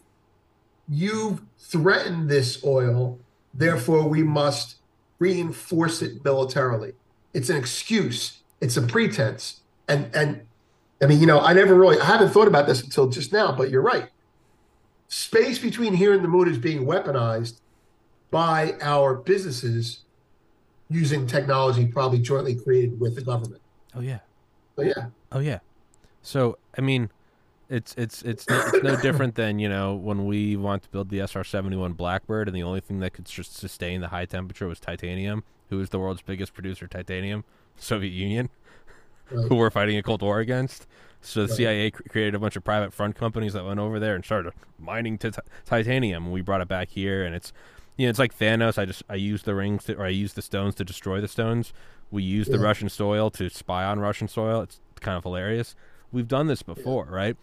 You've 0.89 1.41
threatened 1.59 2.29
this 2.29 2.65
oil, 2.65 3.21
therefore 3.55 4.09
we 4.09 4.25
must 4.25 4.79
reinforce 5.21 6.03
it 6.03 6.25
militarily. 6.25 6.95
It's 7.35 7.51
an 7.51 7.57
excuse. 7.57 8.41
It's 8.61 8.77
a 8.77 8.83
pretense. 8.83 9.61
And 9.87 10.11
and 10.13 10.41
I 11.01 11.07
mean, 11.07 11.21
you 11.21 11.27
know, 11.27 11.39
I 11.39 11.53
never 11.53 11.77
really 11.77 12.01
I 12.01 12.05
haven't 12.07 12.31
thought 12.31 12.49
about 12.49 12.67
this 12.67 12.83
until 12.83 13.07
just 13.07 13.33
now, 13.33 13.53
but 13.53 13.71
you're 13.71 13.81
right. 13.81 14.09
Space 15.09 15.59
between 15.59 15.95
here 15.95 16.13
and 16.13 16.25
the 16.25 16.29
moon 16.29 16.49
is 16.49 16.59
being 16.59 16.87
weaponized 16.87 17.61
by 18.31 18.75
our 18.81 19.15
businesses 19.15 20.01
using 20.91 21.27
technology 21.27 21.87
probably 21.87 22.19
jointly 22.19 22.55
created 22.55 22.99
with 22.99 23.15
the 23.15 23.21
government. 23.21 23.63
Oh 23.95 24.01
yeah. 24.01 24.19
Oh 24.77 24.83
yeah. 24.83 25.07
Oh 25.33 25.39
yeah. 25.39 25.59
So 26.23 26.59
I 26.77 26.81
mean, 26.81 27.11
it's 27.69 27.95
it's 27.97 28.23
it's 28.23 28.49
no, 28.49 28.67
it's 28.73 28.83
no 28.83 28.97
different 28.97 29.35
than 29.37 29.59
you 29.59 29.69
know 29.69 29.95
when 29.95 30.27
we 30.27 30.57
want 30.57 30.83
to 30.83 30.89
build 30.89 31.11
the 31.11 31.21
SR 31.21 31.45
seventy 31.45 31.77
one 31.77 31.93
Blackbird, 31.93 32.49
and 32.49 32.57
the 32.57 32.63
only 32.63 32.81
thing 32.81 33.01
that 33.01 33.13
could 33.13 33.27
just 33.27 33.57
sustain 33.57 34.01
the 34.01 34.09
high 34.09 34.27
temperature 34.27 34.67
was 34.67 34.81
titanium. 34.81 35.45
Who 35.71 35.81
is 35.81 35.91
the 35.91 35.99
world's 35.99 36.23
biggest 36.23 36.55
producer 36.55 36.85
of 36.87 36.91
titanium? 36.91 37.45
Soviet 37.77 38.11
Union, 38.11 38.51
right. 39.31 39.49
who 39.49 39.57
we're 39.57 39.71
fighting 39.71 39.97
a 39.97 40.03
Cold 40.03 40.23
War 40.23 40.41
against. 40.41 40.87
So 41.25 41.43
the 41.43 41.49
right. 41.49 41.57
CIA 41.57 41.91
cr- 41.91 42.03
created 42.09 42.35
a 42.35 42.39
bunch 42.39 42.57
of 42.57 42.65
private 42.65 42.93
front 42.93 43.17
companies 43.17 43.53
that 43.55 43.65
went 43.65 43.81
over 43.81 43.99
there 43.99 44.15
and 44.15 44.25
started 44.25 44.53
mining 44.79 45.19
t- 45.19 45.31
titanium. 45.65 46.31
We 46.31 46.41
brought 46.41 46.61
it 46.61 46.69
back 46.69 46.91
here, 46.91 47.25
and 47.25 47.35
it's 47.35 47.53
you 47.97 48.07
know, 48.07 48.11
it's 48.11 48.19
like 48.19 48.37
Thanos. 48.37 48.79
I 48.79 48.85
just 48.85 49.03
I 49.09 49.15
use 49.15 49.43
the 49.43 49.55
rings 49.55 49.85
to, 49.85 49.97
or 49.97 50.05
I 50.05 50.11
use 50.11 50.33
the 50.35 50.43
stones 50.43 50.75
to 50.77 50.85
destroy 50.85 51.21
the 51.21 51.29
stones. 51.29 51.73
We 52.11 52.23
use 52.23 52.49
yeah. 52.49 52.57
the 52.57 52.63
Russian 52.63 52.89
soil 52.89 53.31
to 53.33 53.49
spy 53.51 53.85
on 53.85 54.01
Russian 54.01 54.29
soil. 54.29 54.63
It's 54.63 54.81
kind 55.01 55.17
of 55.17 55.25
hilarious. 55.25 55.75
We've 56.13 56.29
done 56.29 56.47
this 56.47 56.63
before, 56.63 57.07
yeah. 57.11 57.17
right? 57.17 57.37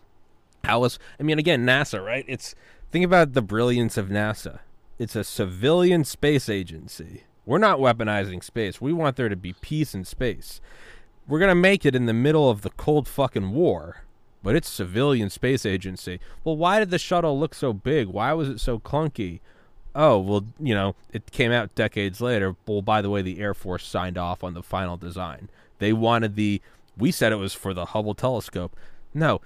Was 0.67 0.99
I 1.19 1.23
mean 1.23 1.39
again, 1.39 1.65
NASA, 1.65 2.03
right? 2.05 2.25
It's 2.27 2.55
think 2.91 3.03
about 3.03 3.33
the 3.33 3.41
brilliance 3.41 3.97
of 3.97 4.07
NASA. 4.07 4.59
It's 4.99 5.15
a 5.15 5.23
civilian 5.23 6.03
space 6.03 6.47
agency. 6.47 7.23
We're 7.45 7.57
not 7.57 7.79
weaponizing 7.79 8.43
space. 8.43 8.79
We 8.79 8.93
want 8.93 9.15
there 9.15 9.29
to 9.29 9.35
be 9.35 9.53
peace 9.53 9.95
in 9.95 10.05
space. 10.05 10.61
We're 11.27 11.39
going 11.39 11.49
to 11.49 11.55
make 11.55 11.85
it 11.85 11.95
in 11.95 12.05
the 12.05 12.13
middle 12.13 12.49
of 12.49 12.61
the 12.61 12.71
cold 12.71 13.07
fucking 13.07 13.51
war, 13.51 14.03
but 14.43 14.55
it's 14.55 14.69
civilian 14.69 15.29
space 15.29 15.65
agency. 15.65 16.19
Well, 16.43 16.57
why 16.57 16.79
did 16.79 16.89
the 16.89 16.99
shuttle 16.99 17.39
look 17.39 17.53
so 17.53 17.73
big? 17.73 18.07
Why 18.07 18.33
was 18.33 18.49
it 18.49 18.59
so 18.59 18.79
clunky? 18.79 19.39
oh 19.95 20.17
well 20.17 20.45
you 20.59 20.73
know 20.73 20.95
it 21.11 21.31
came 21.31 21.51
out 21.51 21.73
decades 21.75 22.21
later 22.21 22.55
well 22.65 22.81
by 22.81 23.01
the 23.01 23.09
way 23.09 23.21
the 23.21 23.39
air 23.39 23.53
force 23.53 23.85
signed 23.85 24.17
off 24.17 24.43
on 24.43 24.53
the 24.53 24.63
final 24.63 24.97
design 24.97 25.49
they 25.79 25.91
wanted 25.91 26.35
the 26.35 26.61
we 26.97 27.11
said 27.11 27.31
it 27.31 27.37
was 27.37 27.53
for 27.53 27.73
the 27.73 27.87
hubble 27.87 28.13
telescope 28.13 28.75
no 29.13 29.41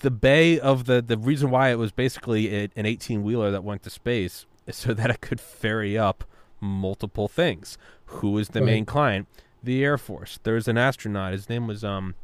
the 0.00 0.10
bay 0.10 0.58
of 0.60 0.84
the 0.84 1.00
the 1.00 1.16
reason 1.16 1.50
why 1.50 1.70
it 1.70 1.78
was 1.78 1.92
basically 1.92 2.70
an 2.76 2.86
18 2.86 3.22
wheeler 3.22 3.50
that 3.50 3.64
went 3.64 3.82
to 3.82 3.90
space 3.90 4.44
is 4.66 4.76
so 4.76 4.92
that 4.92 5.10
it 5.10 5.20
could 5.20 5.40
ferry 5.40 5.96
up 5.96 6.24
multiple 6.60 7.28
things 7.28 7.78
who 8.06 8.36
is 8.38 8.50
the 8.50 8.60
main 8.60 8.84
client 8.84 9.26
the 9.66 9.84
air 9.84 9.98
force 9.98 10.38
there's 10.44 10.66
an 10.68 10.78
astronaut 10.78 11.32
his 11.32 11.48
name 11.48 11.66
was 11.66 11.84
um 11.84 12.14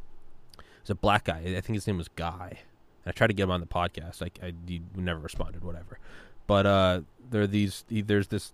was 0.81 0.89
a 0.89 0.95
black 0.95 1.25
guy 1.25 1.39
i 1.39 1.61
think 1.61 1.75
his 1.75 1.85
name 1.85 1.97
was 1.97 2.07
guy 2.07 2.59
And 3.05 3.07
I 3.07 3.11
tried 3.11 3.27
to 3.27 3.33
get 3.33 3.43
him 3.43 3.51
on 3.51 3.59
the 3.59 3.67
podcast. 3.67 4.21
Like 4.21 4.39
I, 4.41 4.53
he 4.65 4.81
never 4.95 5.19
responded. 5.19 5.63
Whatever. 5.63 5.99
But 6.47 6.65
uh, 6.65 7.01
there 7.29 7.41
are 7.41 7.47
these. 7.47 7.83
There's 7.89 8.27
this 8.27 8.53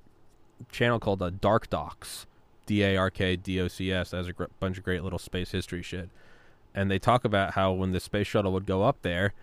channel 0.72 1.00
called 1.00 1.22
uh, 1.22 1.30
Dark 1.30 1.70
Docs, 1.70 2.26
D 2.66 2.84
A 2.84 2.98
R 2.98 3.12
K 3.12 3.36
D 3.36 3.62
O 3.62 3.68
C 3.68 3.92
S. 3.92 4.12
Has 4.12 4.28
a 4.28 4.34
gr- 4.34 4.46
bunch 4.60 4.78
of 4.78 4.84
great 4.84 5.04
little 5.04 5.20
space 5.20 5.52
history 5.52 5.84
shit, 5.84 6.10
and 6.74 6.90
they 6.90 7.00
talk 7.00 7.26
about 7.26 7.54
how 7.54 7.72
when 7.72 7.92
the 7.92 8.00
space 8.00 8.28
shuttle 8.28 8.52
would 8.54 8.66
go 8.66 8.84
up 8.84 8.98
there, 9.04 9.34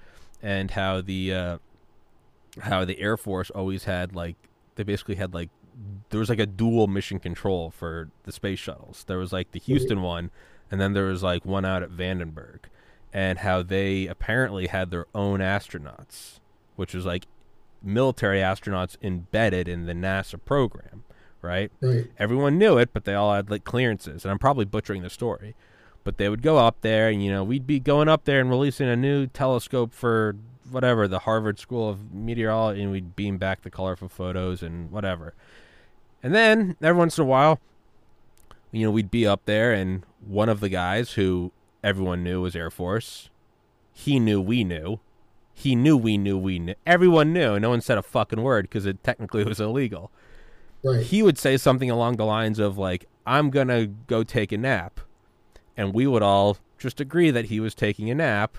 and 0.43 0.73
how 0.73 1.01
the 1.01 1.33
uh, 1.33 1.59
how 2.63 2.85
the 2.85 2.99
Air 3.01 3.17
Force 3.17 3.51
always 3.51 3.85
had 3.85 4.15
like 4.15 4.37
they 4.75 4.83
basically 4.83 5.17
had 5.17 5.35
like 5.35 5.51
there 6.11 6.20
was 6.20 6.29
like 6.29 6.39
a 6.39 6.47
dual 6.47 6.87
mission 6.87 7.18
control 7.18 7.70
for 7.70 8.11
the 8.24 8.33
space 8.33 8.59
shuttles. 8.59 9.05
There 9.07 9.18
was 9.18 9.33
like 9.33 9.53
the 9.53 9.59
Houston 9.61 10.03
one, 10.03 10.31
and 10.70 10.81
then 10.81 10.93
there 10.93 11.07
was 11.07 11.22
like 11.22 11.45
one 11.45 11.64
out 11.64 11.83
at 11.83 11.91
Vandenberg, 11.91 12.61
and 13.12 13.41
how 13.41 13.62
they 13.62 14.07
apparently 14.07 14.68
had 14.68 14.91
their 14.91 15.07
own 15.14 15.41
astronauts, 15.41 16.41
which 16.77 16.95
was 16.95 17.05
like 17.05 17.27
military 17.83 18.41
astronauts 18.41 18.97
embedded 19.03 19.68
in 19.68 19.87
the 19.87 19.93
NASA 19.93 20.43
program, 20.43 21.05
right? 21.43 21.70
right? 21.81 22.07
Everyone 22.18 22.59
knew 22.59 22.79
it, 22.79 22.91
but 22.93 23.05
they 23.05 23.14
all 23.14 23.35
had 23.35 23.51
like 23.51 23.64
clearances. 23.64 24.24
And 24.24 24.33
I'm 24.33 24.39
probably 24.39 24.64
butchering 24.64 25.03
the 25.03 25.11
story, 25.11 25.55
but 26.05 26.16
they 26.18 26.29
would 26.29 26.43
go 26.43 26.59
up 26.59 26.81
there, 26.81 27.09
and 27.09 27.22
you 27.22 27.31
know, 27.31 27.45
we'd 27.45 27.66
be 27.66 27.81
going 27.81 28.09
up 28.09 28.24
there 28.24 28.41
and 28.41 28.51
releasing 28.51 28.89
a 28.89 28.97
new 28.97 29.27
telescope 29.27 29.93
for 29.93 30.37
whatever 30.70 31.07
the 31.07 31.20
Harvard 31.20 31.59
School 31.59 31.89
of 31.89 32.12
Meteorology, 32.12 32.83
and 32.83 32.93
we'd 32.93 33.14
beam 33.14 33.39
back 33.39 33.62
the 33.62 33.70
colorful 33.70 34.09
photos 34.09 34.62
and 34.62 34.91
whatever. 34.91 35.35
And 36.27 36.35
then 36.35 36.77
every 36.83 36.99
once 36.99 37.18
in 37.18 37.22
a 37.22 37.27
while, 37.27 37.61
you 38.72 38.85
know, 38.85 38.91
we'd 38.91 39.12
be 39.12 39.27
up 39.27 39.43
there, 39.45 39.72
and 39.72 40.03
one 40.27 40.49
of 40.49 40.59
the 40.59 40.68
guys 40.68 41.12
who 41.12 41.53
everyone 41.85 42.24
knew 42.24 42.41
was 42.41 42.57
Air 42.57 42.70
Force, 42.70 43.31
he 43.93 44.18
knew 44.18 44.41
we 44.41 44.64
knew 44.64 44.99
he 45.59 45.74
knew 45.74 45.97
we 45.97 46.18
knew 46.18 46.37
we 46.37 46.59
knew. 46.59 46.74
Everyone 46.87 47.33
knew. 47.33 47.59
No 47.59 47.70
one 47.70 47.81
said 47.81 47.97
a 47.97 48.03
fucking 48.03 48.43
word 48.43 48.66
because 48.66 48.85
it 48.85 49.03
technically 49.03 49.43
was 49.43 49.59
illegal. 49.59 50.11
Right. 50.85 51.03
He 51.03 51.22
would 51.22 51.39
say 51.39 51.57
something 51.57 51.91
along 51.91 52.16
the 52.16 52.27
lines 52.27 52.59
of 52.59 52.77
like, 52.77 53.07
"I'm 53.27 53.49
gonna 53.49 53.87
go 53.87 54.22
take 54.22 54.53
a 54.53 54.59
nap," 54.59 55.01
and 55.74 55.95
we 55.95 56.07
would 56.07 56.22
all 56.22 56.59
just 56.77 57.01
agree 57.01 57.31
that 57.31 57.47
he 57.47 57.59
was 57.59 57.74
taking 57.74 58.11
a 58.11 58.14
nap. 58.14 58.59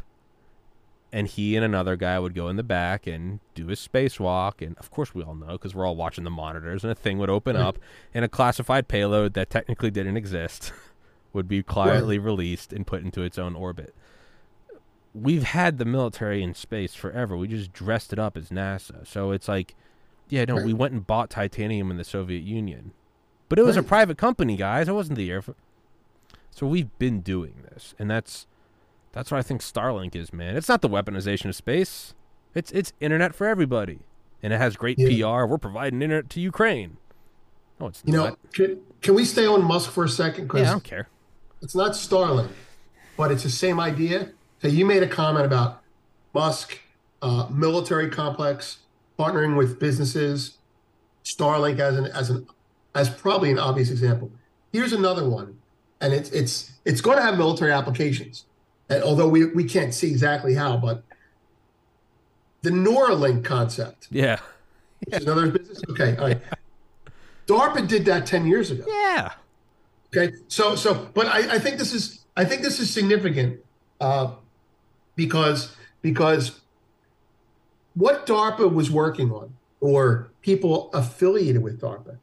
And 1.17 1.27
he 1.27 1.55
and 1.55 1.65
another 1.65 1.95
guy 1.95 2.19
would 2.19 2.35
go 2.35 2.47
in 2.47 2.57
the 2.57 2.63
back 2.63 3.07
and 3.07 3.39
do 3.55 3.67
his 3.67 3.85
spacewalk. 3.85 4.65
And 4.65 4.77
of 4.77 4.91
course, 4.91 5.15
we 5.15 5.23
all 5.23 5.35
know 5.35 5.53
because 5.53 5.73
we're 5.73 5.85
all 5.85 5.95
watching 5.95 6.23
the 6.23 6.29
monitors. 6.29 6.83
And 6.83 6.91
a 6.91 6.95
thing 6.95 7.17
would 7.17 7.29
open 7.29 7.55
up, 7.55 7.79
and 8.13 8.23
a 8.23 8.27
classified 8.27 8.87
payload 8.87 9.33
that 9.33 9.49
technically 9.49 9.89
didn't 9.89 10.17
exist 10.17 10.73
would 11.33 11.47
be 11.47 11.63
quietly 11.63 12.19
released 12.19 12.71
and 12.71 12.85
put 12.85 13.03
into 13.03 13.23
its 13.23 13.39
own 13.39 13.55
orbit 13.55 13.95
we've 15.21 15.43
had 15.43 15.77
the 15.77 15.85
military 15.85 16.43
in 16.43 16.53
space 16.53 16.93
forever. 16.93 17.35
We 17.35 17.47
just 17.47 17.73
dressed 17.73 18.13
it 18.13 18.19
up 18.19 18.37
as 18.37 18.49
NASA. 18.49 19.05
So 19.07 19.31
it's 19.31 19.47
like, 19.47 19.75
yeah, 20.29 20.45
no, 20.45 20.55
we 20.55 20.73
went 20.73 20.93
and 20.93 21.05
bought 21.05 21.29
titanium 21.29 21.89
in 21.89 21.97
the 21.97 22.03
Soviet 22.03 22.43
Union, 22.43 22.91
but 23.49 23.57
it 23.57 23.63
was 23.63 23.77
a 23.77 23.83
private 23.83 24.17
company, 24.17 24.57
guys. 24.57 24.89
It 24.89 24.93
wasn't 24.93 25.17
the 25.17 25.31
Air 25.31 25.41
Force. 25.41 25.57
So 26.51 26.67
we've 26.67 26.97
been 26.99 27.21
doing 27.21 27.63
this, 27.63 27.95
and 27.97 28.09
that's 28.09 28.47
that's 29.17 29.31
what 29.31 29.37
I 29.37 29.43
think 29.43 29.61
Starlink 29.61 30.15
is, 30.15 30.31
man. 30.31 30.55
It's 30.55 30.69
not 30.69 30.81
the 30.81 30.89
weaponization 30.89 31.45
of 31.45 31.55
space. 31.55 32.13
It's 32.53 32.71
it's 32.71 32.93
internet 32.99 33.35
for 33.35 33.47
everybody, 33.47 33.99
and 34.41 34.53
it 34.53 34.57
has 34.57 34.75
great 34.75 34.97
yeah. 34.97 35.07
PR. 35.07 35.45
We're 35.45 35.57
providing 35.57 36.01
internet 36.01 36.29
to 36.31 36.39
Ukraine. 36.39 36.97
No, 37.79 37.87
it's 37.87 38.03
you 38.05 38.13
not. 38.13 38.29
know. 38.29 38.37
Can, 38.53 38.81
can 39.01 39.15
we 39.15 39.25
stay 39.25 39.45
on 39.45 39.63
Musk 39.63 39.91
for 39.91 40.03
a 40.03 40.09
second? 40.09 40.49
Yeah, 40.53 40.61
I 40.61 40.65
don't 40.65 40.83
care. 40.83 41.09
It's 41.61 41.75
not 41.75 41.91
Starlink, 41.91 42.49
but 43.15 43.31
it's 43.31 43.43
the 43.43 43.49
same 43.49 43.79
idea 43.79 44.31
so 44.61 44.67
you 44.67 44.85
made 44.85 45.03
a 45.03 45.07
comment 45.07 45.45
about 45.45 45.81
Musk, 46.33 46.79
uh, 47.21 47.47
military 47.51 48.09
complex, 48.09 48.79
partnering 49.17 49.55
with 49.55 49.79
businesses, 49.79 50.57
Starlink 51.23 51.79
as 51.79 51.97
an 51.97 52.05
as 52.07 52.29
an 52.29 52.47
as 52.95 53.09
probably 53.09 53.51
an 53.51 53.59
obvious 53.59 53.91
example. 53.91 54.31
Here's 54.71 54.93
another 54.93 55.29
one, 55.29 55.59
and 56.01 56.13
it's 56.13 56.31
it's 56.31 56.71
it's 56.85 57.01
going 57.01 57.17
to 57.17 57.23
have 57.23 57.37
military 57.37 57.71
applications, 57.71 58.45
and 58.89 59.03
although 59.03 59.27
we 59.27 59.45
we 59.45 59.63
can't 59.63 59.93
see 59.93 60.09
exactly 60.09 60.53
how, 60.53 60.77
but 60.77 61.03
the 62.61 62.69
Neuralink 62.69 63.43
concept. 63.43 64.07
Yeah. 64.09 64.39
yeah. 65.07 65.17
another 65.17 65.51
business. 65.51 65.81
Okay. 65.89 66.15
All 66.17 66.27
right. 66.27 66.41
DARPA 67.47 67.87
did 67.87 68.05
that 68.05 68.25
ten 68.25 68.45
years 68.45 68.71
ago. 68.71 68.83
Yeah. 68.87 69.33
Okay. 70.15 70.35
So 70.47 70.75
so, 70.75 71.09
but 71.13 71.27
I, 71.27 71.55
I 71.55 71.59
think 71.59 71.77
this 71.77 71.93
is 71.93 72.25
I 72.35 72.45
think 72.45 72.61
this 72.61 72.79
is 72.79 72.93
significant. 72.93 73.59
Uh, 73.99 74.33
because 75.15 75.75
because 76.01 76.61
what 77.95 78.25
DARPA 78.25 78.71
was 78.71 78.89
working 78.89 79.31
on, 79.31 79.53
or 79.81 80.29
people 80.41 80.89
affiliated 80.93 81.61
with 81.61 81.81
DARPA, 81.81 82.17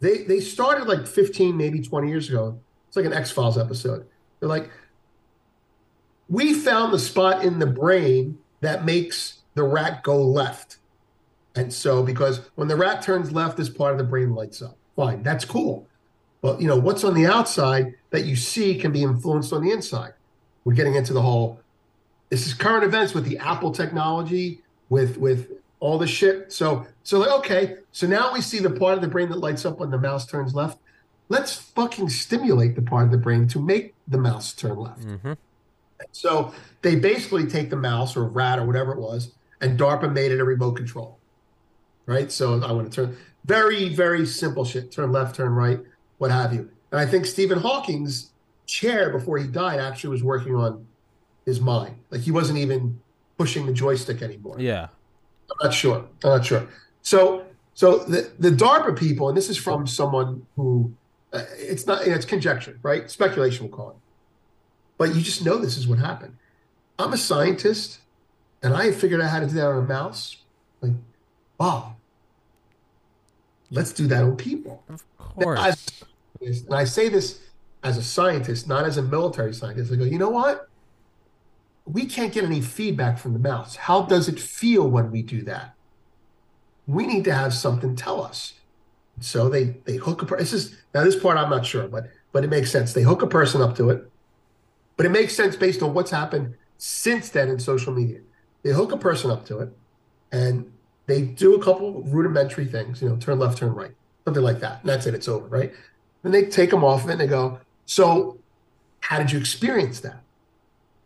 they 0.00 0.24
they 0.24 0.40
started 0.40 0.88
like 0.88 1.06
15, 1.06 1.56
maybe 1.56 1.80
20 1.80 2.08
years 2.08 2.28
ago. 2.28 2.58
It's 2.88 2.96
like 2.96 3.06
an 3.06 3.12
X 3.12 3.30
Files 3.30 3.56
episode. 3.56 4.06
They're 4.40 4.48
like, 4.48 4.70
we 6.30 6.54
found 6.54 6.94
the 6.94 6.98
spot 6.98 7.44
in 7.44 7.58
the 7.58 7.66
brain 7.66 8.38
that 8.60 8.84
makes 8.84 9.40
the 9.54 9.64
rat 9.64 10.02
go 10.02 10.16
left. 10.22 10.78
And 11.56 11.72
so, 11.72 12.02
because 12.02 12.40
when 12.54 12.68
the 12.68 12.76
rat 12.76 13.02
turns 13.02 13.32
left, 13.32 13.56
this 13.56 13.68
part 13.68 13.92
of 13.92 13.98
the 13.98 14.04
brain 14.04 14.34
lights 14.34 14.62
up. 14.62 14.76
Fine, 14.94 15.24
that's 15.24 15.44
cool. 15.44 15.86
But 16.40 16.60
you 16.60 16.68
know, 16.68 16.76
what's 16.76 17.04
on 17.04 17.14
the 17.14 17.26
outside 17.26 17.94
that 18.10 18.24
you 18.24 18.36
see 18.36 18.76
can 18.76 18.92
be 18.92 19.02
influenced 19.02 19.52
on 19.52 19.64
the 19.64 19.72
inside. 19.72 20.14
We're 20.64 20.74
getting 20.74 20.94
into 20.94 21.12
the 21.12 21.22
whole 21.22 21.60
this 22.30 22.46
is 22.46 22.54
current 22.54 22.84
events 22.84 23.12
with 23.12 23.24
the 23.24 23.36
Apple 23.38 23.72
technology, 23.72 24.62
with 24.88 25.18
with 25.18 25.50
all 25.80 25.98
the 25.98 26.06
shit. 26.06 26.52
So 26.52 26.86
so 27.02 27.18
like 27.18 27.30
okay, 27.40 27.76
so 27.92 28.06
now 28.06 28.32
we 28.32 28.40
see 28.40 28.60
the 28.60 28.70
part 28.70 28.94
of 28.94 29.02
the 29.02 29.08
brain 29.08 29.28
that 29.30 29.38
lights 29.38 29.64
up 29.64 29.80
when 29.80 29.90
the 29.90 29.98
mouse 29.98 30.26
turns 30.26 30.54
left. 30.54 30.78
Let's 31.28 31.54
fucking 31.54 32.08
stimulate 32.08 32.76
the 32.76 32.82
part 32.82 33.04
of 33.04 33.10
the 33.10 33.18
brain 33.18 33.46
to 33.48 33.60
make 33.60 33.94
the 34.08 34.18
mouse 34.18 34.52
turn 34.52 34.76
left. 34.76 35.00
Mm-hmm. 35.00 35.32
So 36.12 36.54
they 36.82 36.96
basically 36.96 37.46
take 37.46 37.70
the 37.70 37.76
mouse 37.76 38.16
or 38.16 38.24
rat 38.24 38.58
or 38.58 38.66
whatever 38.66 38.92
it 38.92 38.98
was, 38.98 39.32
and 39.60 39.78
DARPA 39.78 40.12
made 40.12 40.32
it 40.32 40.40
a 40.40 40.44
remote 40.44 40.76
control. 40.76 41.18
Right. 42.06 42.32
So 42.32 42.62
I 42.62 42.72
want 42.72 42.90
to 42.90 43.06
turn 43.06 43.16
very, 43.44 43.88
very 43.88 44.26
simple 44.26 44.64
shit. 44.64 44.90
Turn 44.90 45.12
left, 45.12 45.36
turn 45.36 45.52
right, 45.52 45.80
what 46.18 46.30
have 46.30 46.52
you. 46.52 46.70
And 46.90 47.00
I 47.00 47.06
think 47.06 47.26
Stephen 47.26 47.58
Hawking's 47.58 48.30
chair 48.66 49.10
before 49.10 49.38
he 49.38 49.46
died 49.46 49.80
actually 49.80 50.10
was 50.10 50.22
working 50.22 50.54
on 50.54 50.86
his 51.46 51.60
mind. 51.60 51.96
Like 52.10 52.22
he 52.22 52.30
wasn't 52.30 52.58
even 52.58 53.00
pushing 53.38 53.66
the 53.66 53.72
joystick 53.72 54.22
anymore. 54.22 54.56
Yeah. 54.58 54.88
I'm 55.50 55.66
not 55.66 55.74
sure. 55.74 56.06
I'm 56.24 56.30
not 56.30 56.44
sure. 56.44 56.68
So 57.02 57.44
so 57.74 57.98
the 57.98 58.30
the 58.38 58.50
DARPA 58.50 58.98
people, 58.98 59.28
and 59.28 59.36
this 59.36 59.48
is 59.48 59.56
from 59.56 59.86
someone 59.86 60.46
who 60.56 60.92
uh, 61.32 61.44
it's 61.56 61.86
not 61.86 62.06
it's 62.06 62.24
conjecture, 62.24 62.78
right? 62.82 63.10
Speculation 63.10 63.66
we'll 63.66 63.76
call 63.76 63.90
it. 63.90 63.96
But 65.00 65.14
you 65.14 65.22
just 65.22 65.42
know 65.42 65.56
this 65.56 65.78
is 65.78 65.88
what 65.88 65.98
happened. 65.98 66.36
I'm 66.98 67.14
a 67.14 67.16
scientist 67.16 68.00
and 68.62 68.74
I 68.74 68.92
figured 68.92 69.22
out 69.22 69.30
how 69.30 69.40
to 69.40 69.46
do 69.46 69.54
that 69.54 69.64
on 69.64 69.78
a 69.78 69.88
mouse. 69.88 70.36
Like, 70.82 70.92
wow. 71.58 71.96
Let's 73.70 73.94
do 73.94 74.06
that 74.08 74.22
on 74.22 74.36
people. 74.36 74.84
Of 74.90 75.02
course. 75.16 75.58
As, 75.58 76.04
and 76.42 76.74
I 76.74 76.84
say 76.84 77.08
this 77.08 77.40
as 77.82 77.96
a 77.96 78.02
scientist, 78.02 78.68
not 78.68 78.84
as 78.84 78.98
a 78.98 79.02
military 79.02 79.54
scientist. 79.54 79.90
I 79.90 79.96
go, 79.96 80.04
you 80.04 80.18
know 80.18 80.28
what? 80.28 80.68
We 81.86 82.04
can't 82.04 82.30
get 82.30 82.44
any 82.44 82.60
feedback 82.60 83.16
from 83.16 83.32
the 83.32 83.38
mouse. 83.38 83.76
How 83.76 84.02
does 84.02 84.28
it 84.28 84.38
feel 84.38 84.86
when 84.86 85.10
we 85.10 85.22
do 85.22 85.40
that? 85.44 85.76
We 86.86 87.06
need 87.06 87.24
to 87.24 87.32
have 87.32 87.54
something 87.54 87.96
tell 87.96 88.22
us. 88.22 88.52
So 89.20 89.48
they 89.48 89.76
they 89.86 89.96
hook 89.96 90.20
a 90.20 90.26
person. 90.26 90.44
This 90.44 90.52
is 90.52 90.76
now 90.94 91.04
this 91.04 91.18
part 91.18 91.38
I'm 91.38 91.48
not 91.48 91.64
sure, 91.64 91.88
but 91.88 92.10
but 92.32 92.44
it 92.44 92.50
makes 92.50 92.70
sense. 92.70 92.92
They 92.92 93.02
hook 93.02 93.22
a 93.22 93.26
person 93.26 93.62
up 93.62 93.74
to 93.76 93.88
it, 93.88 94.10
but 95.00 95.06
it 95.06 95.12
makes 95.12 95.34
sense 95.34 95.56
based 95.56 95.82
on 95.82 95.94
what's 95.94 96.10
happened 96.10 96.54
since 96.76 97.30
then 97.30 97.48
in 97.48 97.58
social 97.58 97.90
media. 97.90 98.18
They 98.62 98.68
hook 98.68 98.92
a 98.92 98.98
person 98.98 99.30
up 99.30 99.46
to 99.46 99.60
it, 99.60 99.70
and 100.30 100.70
they 101.06 101.22
do 101.22 101.54
a 101.54 101.64
couple 101.64 102.02
rudimentary 102.02 102.66
things. 102.66 103.00
You 103.00 103.08
know, 103.08 103.16
turn 103.16 103.38
left, 103.38 103.56
turn 103.56 103.72
right, 103.72 103.92
something 104.26 104.42
like 104.42 104.60
that. 104.60 104.82
And 104.82 104.90
that's 104.90 105.06
it. 105.06 105.14
It's 105.14 105.26
over, 105.26 105.46
right? 105.46 105.72
Then 106.22 106.32
they 106.32 106.44
take 106.44 106.68
them 106.68 106.84
off 106.84 107.04
of 107.04 107.08
it 107.08 107.12
and 107.12 107.20
they 107.22 107.26
go, 107.26 107.60
so 107.86 108.36
how 109.00 109.16
did 109.16 109.32
you 109.32 109.38
experience 109.38 110.00
that? 110.00 110.20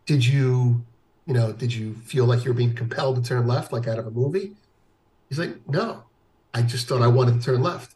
Did 0.05 0.25
you, 0.25 0.83
you 1.25 1.33
know, 1.33 1.53
did 1.53 1.73
you 1.73 1.93
feel 1.93 2.25
like 2.25 2.43
you 2.43 2.51
were 2.51 2.57
being 2.57 2.75
compelled 2.75 3.15
to 3.15 3.21
turn 3.21 3.47
left, 3.47 3.71
like 3.71 3.87
out 3.87 3.97
of 3.97 4.07
a 4.07 4.11
movie? 4.11 4.57
He's 5.29 5.39
like, 5.39 5.55
no, 5.69 6.03
I 6.53 6.63
just 6.63 6.89
thought 6.89 7.01
I 7.01 7.07
wanted 7.07 7.39
to 7.39 7.45
turn 7.45 7.61
left. 7.61 7.95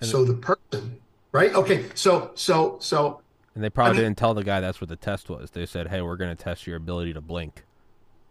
And 0.00 0.08
so 0.08 0.24
the 0.24 0.34
person, 0.34 1.00
right? 1.32 1.52
Okay, 1.56 1.86
so 1.96 2.30
so 2.36 2.78
so 2.80 3.20
And 3.58 3.64
they 3.64 3.70
probably 3.70 3.90
I 3.90 3.94
mean- 3.94 4.02
didn't 4.10 4.18
tell 4.18 4.34
the 4.34 4.44
guy 4.44 4.60
that's 4.60 4.80
what 4.80 4.88
the 4.88 4.94
test 4.94 5.28
was. 5.28 5.50
They 5.50 5.66
said, 5.66 5.88
"Hey, 5.88 6.00
we're 6.00 6.16
going 6.16 6.30
to 6.30 6.40
test 6.40 6.64
your 6.64 6.76
ability 6.76 7.12
to 7.14 7.20
blink." 7.20 7.56
It 7.56 7.64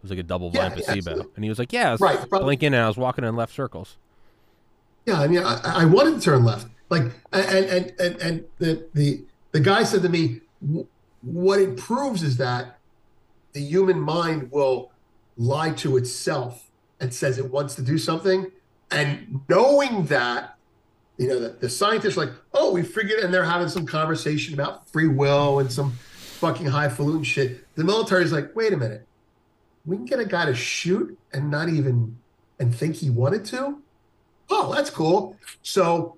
was 0.03 0.09
like 0.09 0.19
a 0.19 0.23
double 0.23 0.51
blind 0.51 0.69
Yeah, 0.77 0.85
placebo, 0.85 0.97
absolutely. 1.11 1.31
and 1.35 1.43
he 1.43 1.49
was 1.49 1.59
like, 1.59 1.73
"Yeah, 1.73 1.91
was 1.91 1.99
Right, 1.99 2.29
blinking, 2.29 2.67
and 2.73 2.81
I 2.81 2.87
was 2.87 2.95
walking 2.95 3.25
in 3.25 3.35
left 3.35 3.53
circles." 3.53 3.97
Yeah, 5.05 5.19
I 5.19 5.27
mean, 5.27 5.39
I, 5.43 5.81
I 5.81 5.83
wanted 5.83 6.13
to 6.15 6.21
turn 6.21 6.45
left. 6.45 6.67
Like, 6.89 7.03
and 7.33 7.65
and 7.65 7.93
and 7.99 8.21
and 8.21 8.45
the 8.59 8.87
the 8.93 9.23
the 9.51 9.59
guy 9.59 9.83
said 9.83 10.01
to 10.03 10.07
me, 10.07 10.39
what 11.21 11.59
it 11.59 11.75
proves 11.75 12.23
is 12.23 12.37
that 12.37 12.77
the 13.51 13.59
human 13.59 13.99
mind 13.99 14.49
will 14.49 14.91
lie 15.35 15.71
to 15.71 15.97
itself 15.97 16.69
and 17.01 17.13
says 17.13 17.37
it 17.37 17.51
wants 17.51 17.75
to 17.75 17.81
do 17.81 17.97
something, 17.97 18.49
and 18.91 19.41
knowing 19.49 20.05
that, 20.05 20.56
you 21.17 21.27
know, 21.27 21.39
the, 21.39 21.49
the 21.49 21.69
scientists 21.69 22.17
are 22.17 22.25
like, 22.25 22.33
oh, 22.53 22.71
we 22.71 22.83
figured, 22.83 23.19
and 23.19 23.33
they're 23.33 23.43
having 23.43 23.69
some 23.69 23.85
conversation 23.85 24.53
about 24.53 24.89
free 24.89 25.07
will 25.07 25.59
and 25.59 25.71
some 25.71 25.91
fucking 25.91 26.67
highfalutin 26.67 27.23
shit. 27.23 27.65
The 27.75 27.83
military's 27.83 28.31
like, 28.31 28.55
wait 28.55 28.73
a 28.73 28.77
minute, 28.77 29.05
we 29.85 29.95
can 29.95 30.05
get 30.05 30.19
a 30.19 30.25
guy 30.25 30.45
to 30.45 30.53
shoot 30.53 31.17
and 31.33 31.49
not 31.49 31.69
even 31.69 32.17
and 32.59 32.73
think 32.73 32.95
he 32.95 33.09
wanted 33.09 33.45
to 33.45 33.81
oh, 34.49 34.73
that's 34.73 34.89
cool. 34.89 35.35
So 35.61 36.17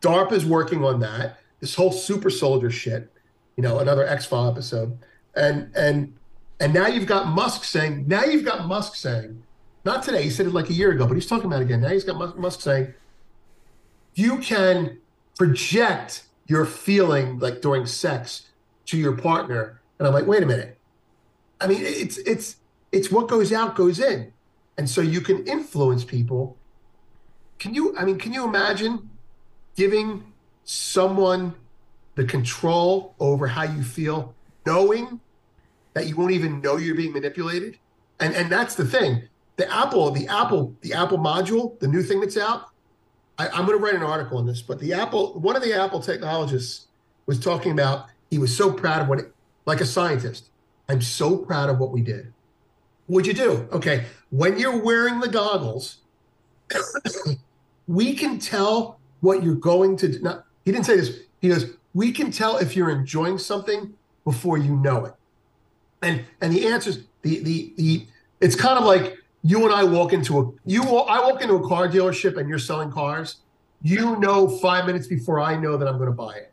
DARPA 0.00 0.32
is 0.32 0.44
working 0.44 0.84
on 0.84 1.00
that. 1.00 1.38
This 1.60 1.74
whole 1.74 1.92
super 1.92 2.30
soldier 2.30 2.70
shit, 2.70 3.10
you 3.56 3.62
know, 3.62 3.78
another 3.78 4.06
X 4.06 4.26
File 4.26 4.50
episode, 4.50 4.98
and 5.34 5.70
and 5.76 6.14
and 6.60 6.74
now 6.74 6.86
you've 6.86 7.06
got 7.06 7.28
Musk 7.28 7.64
saying. 7.64 8.04
Now 8.08 8.24
you've 8.24 8.44
got 8.44 8.66
Musk 8.66 8.96
saying, 8.96 9.42
not 9.84 10.02
today. 10.02 10.22
He 10.24 10.30
said 10.30 10.46
it 10.46 10.52
like 10.52 10.70
a 10.70 10.72
year 10.72 10.90
ago, 10.90 11.06
but 11.06 11.14
he's 11.14 11.26
talking 11.26 11.46
about 11.46 11.60
it 11.60 11.66
again. 11.66 11.80
Now 11.80 11.88
he's 11.88 12.04
got 12.04 12.38
Musk 12.38 12.60
saying, 12.60 12.92
you 14.14 14.38
can 14.38 14.98
project 15.38 16.24
your 16.46 16.66
feeling 16.66 17.38
like 17.38 17.60
during 17.60 17.86
sex 17.86 18.48
to 18.86 18.96
your 18.96 19.16
partner, 19.16 19.80
and 19.98 20.06
I'm 20.06 20.14
like, 20.14 20.26
wait 20.26 20.42
a 20.42 20.46
minute. 20.46 20.78
I 21.60 21.66
mean, 21.66 21.80
it's 21.82 22.18
it's 22.18 22.56
it's 22.90 23.10
what 23.10 23.28
goes 23.28 23.52
out 23.52 23.74
goes 23.74 24.00
in, 24.00 24.32
and 24.76 24.88
so 24.88 25.00
you 25.00 25.20
can 25.20 25.46
influence 25.46 26.04
people. 26.04 26.56
Can 27.58 27.74
you 27.74 27.96
i 27.96 28.04
mean 28.04 28.18
can 28.18 28.32
you 28.32 28.44
imagine 28.44 29.08
giving 29.76 30.24
someone 30.64 31.54
the 32.16 32.24
control 32.24 33.14
over 33.20 33.46
how 33.46 33.62
you 33.62 33.82
feel 33.82 34.34
knowing 34.66 35.20
that 35.94 36.06
you 36.08 36.16
won't 36.16 36.32
even 36.32 36.60
know 36.60 36.76
you're 36.76 36.96
being 36.96 37.12
manipulated? 37.12 37.78
And 38.18 38.34
and 38.34 38.50
that's 38.50 38.74
the 38.74 38.84
thing. 38.84 39.22
The 39.56 39.72
apple 39.72 40.10
the 40.10 40.26
apple 40.26 40.76
the 40.80 40.92
apple 40.92 41.18
module 41.18 41.78
the 41.78 41.88
new 41.88 42.02
thing 42.02 42.20
that's 42.20 42.36
out 42.36 42.71
I, 43.38 43.48
i'm 43.48 43.66
going 43.66 43.78
to 43.78 43.84
write 43.84 43.94
an 43.94 44.02
article 44.02 44.38
on 44.38 44.46
this 44.46 44.62
but 44.62 44.78
the 44.80 44.92
apple 44.92 45.38
one 45.40 45.56
of 45.56 45.62
the 45.62 45.72
apple 45.72 46.00
technologists 46.00 46.86
was 47.26 47.38
talking 47.40 47.72
about 47.72 48.06
he 48.30 48.38
was 48.38 48.56
so 48.56 48.72
proud 48.72 49.02
of 49.02 49.08
what 49.08 49.18
it 49.18 49.32
like 49.66 49.80
a 49.80 49.86
scientist 49.86 50.50
i'm 50.88 51.00
so 51.00 51.36
proud 51.36 51.68
of 51.70 51.78
what 51.78 51.90
we 51.90 52.00
did 52.02 52.32
what'd 53.06 53.26
you 53.26 53.34
do 53.34 53.68
okay 53.72 54.06
when 54.30 54.58
you're 54.58 54.82
wearing 54.82 55.20
the 55.20 55.28
goggles 55.28 55.98
we 57.86 58.14
can 58.14 58.38
tell 58.38 58.98
what 59.22 59.42
you're 59.42 59.54
going 59.54 59.96
to 59.96 60.08
do. 60.08 60.18
Not, 60.20 60.44
he 60.64 60.72
didn't 60.72 60.86
say 60.86 60.96
this. 60.96 61.20
He 61.40 61.48
goes, 61.48 61.76
we 61.94 62.12
can 62.12 62.30
tell 62.30 62.58
if 62.58 62.76
you're 62.76 62.90
enjoying 62.90 63.38
something 63.38 63.94
before 64.24 64.58
you 64.58 64.76
know 64.76 65.06
it. 65.06 65.14
And 66.02 66.24
and 66.40 66.52
the 66.52 66.66
answers 66.66 67.04
the 67.22 67.38
the 67.40 67.72
the 67.76 68.06
it's 68.40 68.56
kind 68.56 68.76
of 68.76 68.84
like 68.84 69.18
you 69.42 69.64
and 69.64 69.74
I 69.74 69.84
walk 69.84 70.12
into 70.12 70.38
a 70.40 70.50
you 70.64 70.82
I 70.82 71.20
walk 71.28 71.42
into 71.42 71.54
a 71.54 71.68
car 71.68 71.88
dealership 71.88 72.36
and 72.38 72.48
you're 72.48 72.58
selling 72.58 72.90
cars. 72.90 73.36
You 73.82 74.16
know 74.20 74.48
five 74.48 74.86
minutes 74.86 75.06
before 75.08 75.40
I 75.40 75.56
know 75.56 75.76
that 75.76 75.88
I'm 75.88 75.96
going 75.98 76.08
to 76.10 76.14
buy 76.16 76.34
it. 76.36 76.52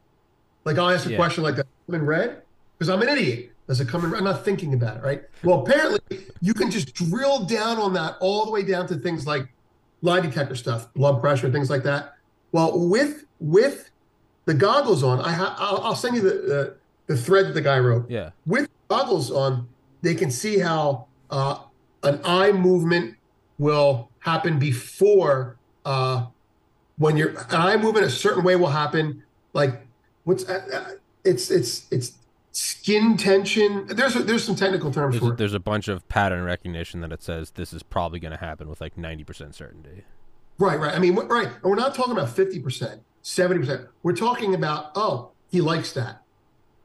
Like 0.66 0.78
I'll 0.78 0.90
ask 0.90 1.06
a 1.06 1.12
Yeah. 1.12 1.18
question 1.18 1.44
like 1.44 1.56
that. 1.56 1.68
Come 1.86 1.96
in 1.96 2.06
red 2.06 2.42
because 2.78 2.90
I'm 2.90 3.02
an 3.02 3.10
idiot. 3.10 3.52
Does 3.68 3.80
it 3.80 3.88
come 3.88 4.04
in 4.04 4.10
red? 4.12 4.18
I'm 4.20 4.24
not 4.24 4.44
thinking 4.44 4.74
about 4.74 4.98
it, 4.98 5.04
right? 5.04 5.24
Well, 5.44 5.62
apparently 5.62 6.26
you 6.42 6.54
can 6.56 6.72
just 6.72 6.94
drill 6.96 7.46
down 7.46 7.78
on 7.78 7.94
that 7.94 8.16
all 8.20 8.46
the 8.46 8.52
way 8.52 8.64
down 8.64 8.88
to 8.88 8.96
things 8.96 9.28
like 9.28 9.48
lie 10.02 10.20
detector 10.22 10.56
stuff, 10.56 10.92
blood 10.96 11.22
pressure, 11.22 11.52
things 11.52 11.70
like 11.70 11.84
that. 11.84 12.16
Well, 12.52 12.88
with 12.90 13.26
with 13.40 13.92
the 14.46 14.56
goggles 14.56 15.04
on, 15.04 15.20
I 15.22 15.32
ha- 15.32 15.56
I'll, 15.60 15.78
I'll 15.82 15.96
send 15.96 16.16
you 16.16 16.22
the, 16.24 16.30
the 16.30 16.76
the 17.06 17.18
thread 17.18 17.46
that 17.48 17.54
the 17.54 17.62
guy 17.62 17.78
wrote. 17.80 18.10
Yeah, 18.10 18.32
With 18.48 18.68
goggles 18.88 19.30
on, 19.32 19.68
they 20.02 20.16
can 20.16 20.32
see 20.32 20.58
how 20.60 21.06
uh, 21.30 21.60
an 22.04 22.22
eye 22.24 22.52
movement 22.52 23.16
will 23.58 24.10
happen 24.20 24.60
before 24.60 25.58
uh, 25.86 26.28
when 26.98 27.18
you're 27.18 27.30
an 27.30 27.46
eye 27.52 27.78
movement 27.78 28.06
a 28.06 28.10
certain 28.10 28.44
way 28.44 28.56
will 28.56 28.68
happen. 28.68 29.24
Like 29.54 29.86
what's 30.24 30.48
uh, 30.48 30.62
uh, 30.74 30.92
it's 31.24 31.52
it's 31.52 31.86
it's 31.92 32.14
skin 32.52 33.18
tension. 33.18 33.88
There's 33.88 34.16
a, 34.16 34.24
there's 34.24 34.44
some 34.44 34.56
technical 34.56 34.92
terms 34.92 35.14
there's 35.14 35.24
for 35.24 35.30
a, 35.30 35.34
it. 35.34 35.38
there's 35.38 35.54
a 35.54 35.60
bunch 35.60 35.88
of 35.88 36.08
pattern 36.10 36.44
recognition 36.44 37.02
that 37.02 37.12
it 37.12 37.22
says 37.24 37.52
this 37.52 37.74
is 37.74 37.84
probably 37.84 38.20
going 38.20 38.32
to 38.32 38.40
happen 38.40 38.70
with 38.70 38.82
like 38.82 38.98
ninety 38.98 39.24
percent 39.24 39.56
certainty. 39.56 40.04
Right, 40.60 40.78
right. 40.78 40.94
I 40.94 41.00
mean, 41.00 41.16
right. 41.16 41.48
And 41.48 41.64
we're 41.64 41.76
not 41.76 41.96
talking 41.96 42.12
about 42.12 42.28
50%, 42.28 43.00
70%. 43.24 43.88
We're 44.04 44.14
talking 44.14 44.54
about, 44.54 44.92
oh, 44.94 45.32
he 45.50 45.62
likes 45.62 45.94
that. 45.94 46.22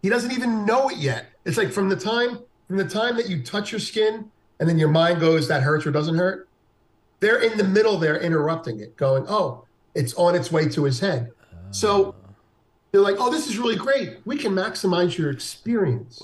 He 0.00 0.08
doesn't 0.08 0.30
even 0.30 0.64
know 0.64 0.90
it 0.90 0.98
yet. 0.98 1.26
It's 1.44 1.58
like 1.58 1.72
from 1.72 1.88
the 1.88 1.96
time 1.96 2.38
from 2.68 2.76
the 2.76 2.88
time 2.88 3.16
that 3.16 3.28
you 3.28 3.42
touch 3.42 3.72
your 3.72 3.80
skin 3.80 4.30
and 4.60 4.68
then 4.68 4.78
your 4.78 4.88
mind 4.88 5.20
goes 5.20 5.48
that 5.48 5.62
hurts 5.62 5.86
or 5.86 5.90
doesn't 5.90 6.16
hurt. 6.16 6.48
They're 7.20 7.40
in 7.40 7.56
the 7.58 7.64
middle 7.64 7.98
there 7.98 8.20
interrupting 8.20 8.80
it, 8.80 8.96
going, 8.96 9.24
"Oh, 9.28 9.64
it's 9.94 10.14
on 10.14 10.34
its 10.34 10.52
way 10.52 10.68
to 10.68 10.84
his 10.84 11.00
head." 11.00 11.30
So 11.70 12.14
they're 12.92 13.00
like, 13.00 13.16
"Oh, 13.18 13.30
this 13.30 13.48
is 13.48 13.58
really 13.58 13.76
great. 13.76 14.18
We 14.24 14.36
can 14.36 14.52
maximize 14.52 15.16
your 15.16 15.30
experience." 15.30 16.22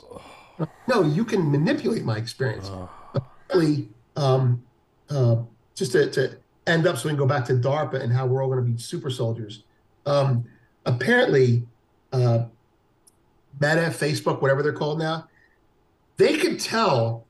No, 0.87 1.03
you 1.03 1.24
can 1.24 1.51
manipulate 1.51 2.05
my 2.05 2.18
experience 2.18 2.70
apparently, 3.51 3.89
um, 4.16 4.62
uh, 5.09 5.37
just 5.74 5.93
to, 5.93 6.11
to 6.11 6.37
end 6.66 6.87
up 6.87 6.97
so 6.97 7.09
we 7.09 7.11
can 7.11 7.18
go 7.18 7.26
back 7.26 7.45
to 7.47 7.55
DARPA 7.55 8.01
and 8.01 8.12
how 8.12 8.26
we're 8.26 8.43
all 8.43 8.51
going 8.51 8.64
to 8.64 8.70
be 8.70 8.78
super 8.78 9.11
soldiers. 9.11 9.64
Um, 10.07 10.45
apparently, 10.87 11.64
uh, 12.12 12.45
Meta, 13.61 13.91
Facebook, 13.91 14.41
whatever 14.41 14.62
they're 14.62 14.72
called 14.72 14.99
now, 14.99 15.28
they 16.16 16.37
could 16.37 16.61
tell 16.61 17.26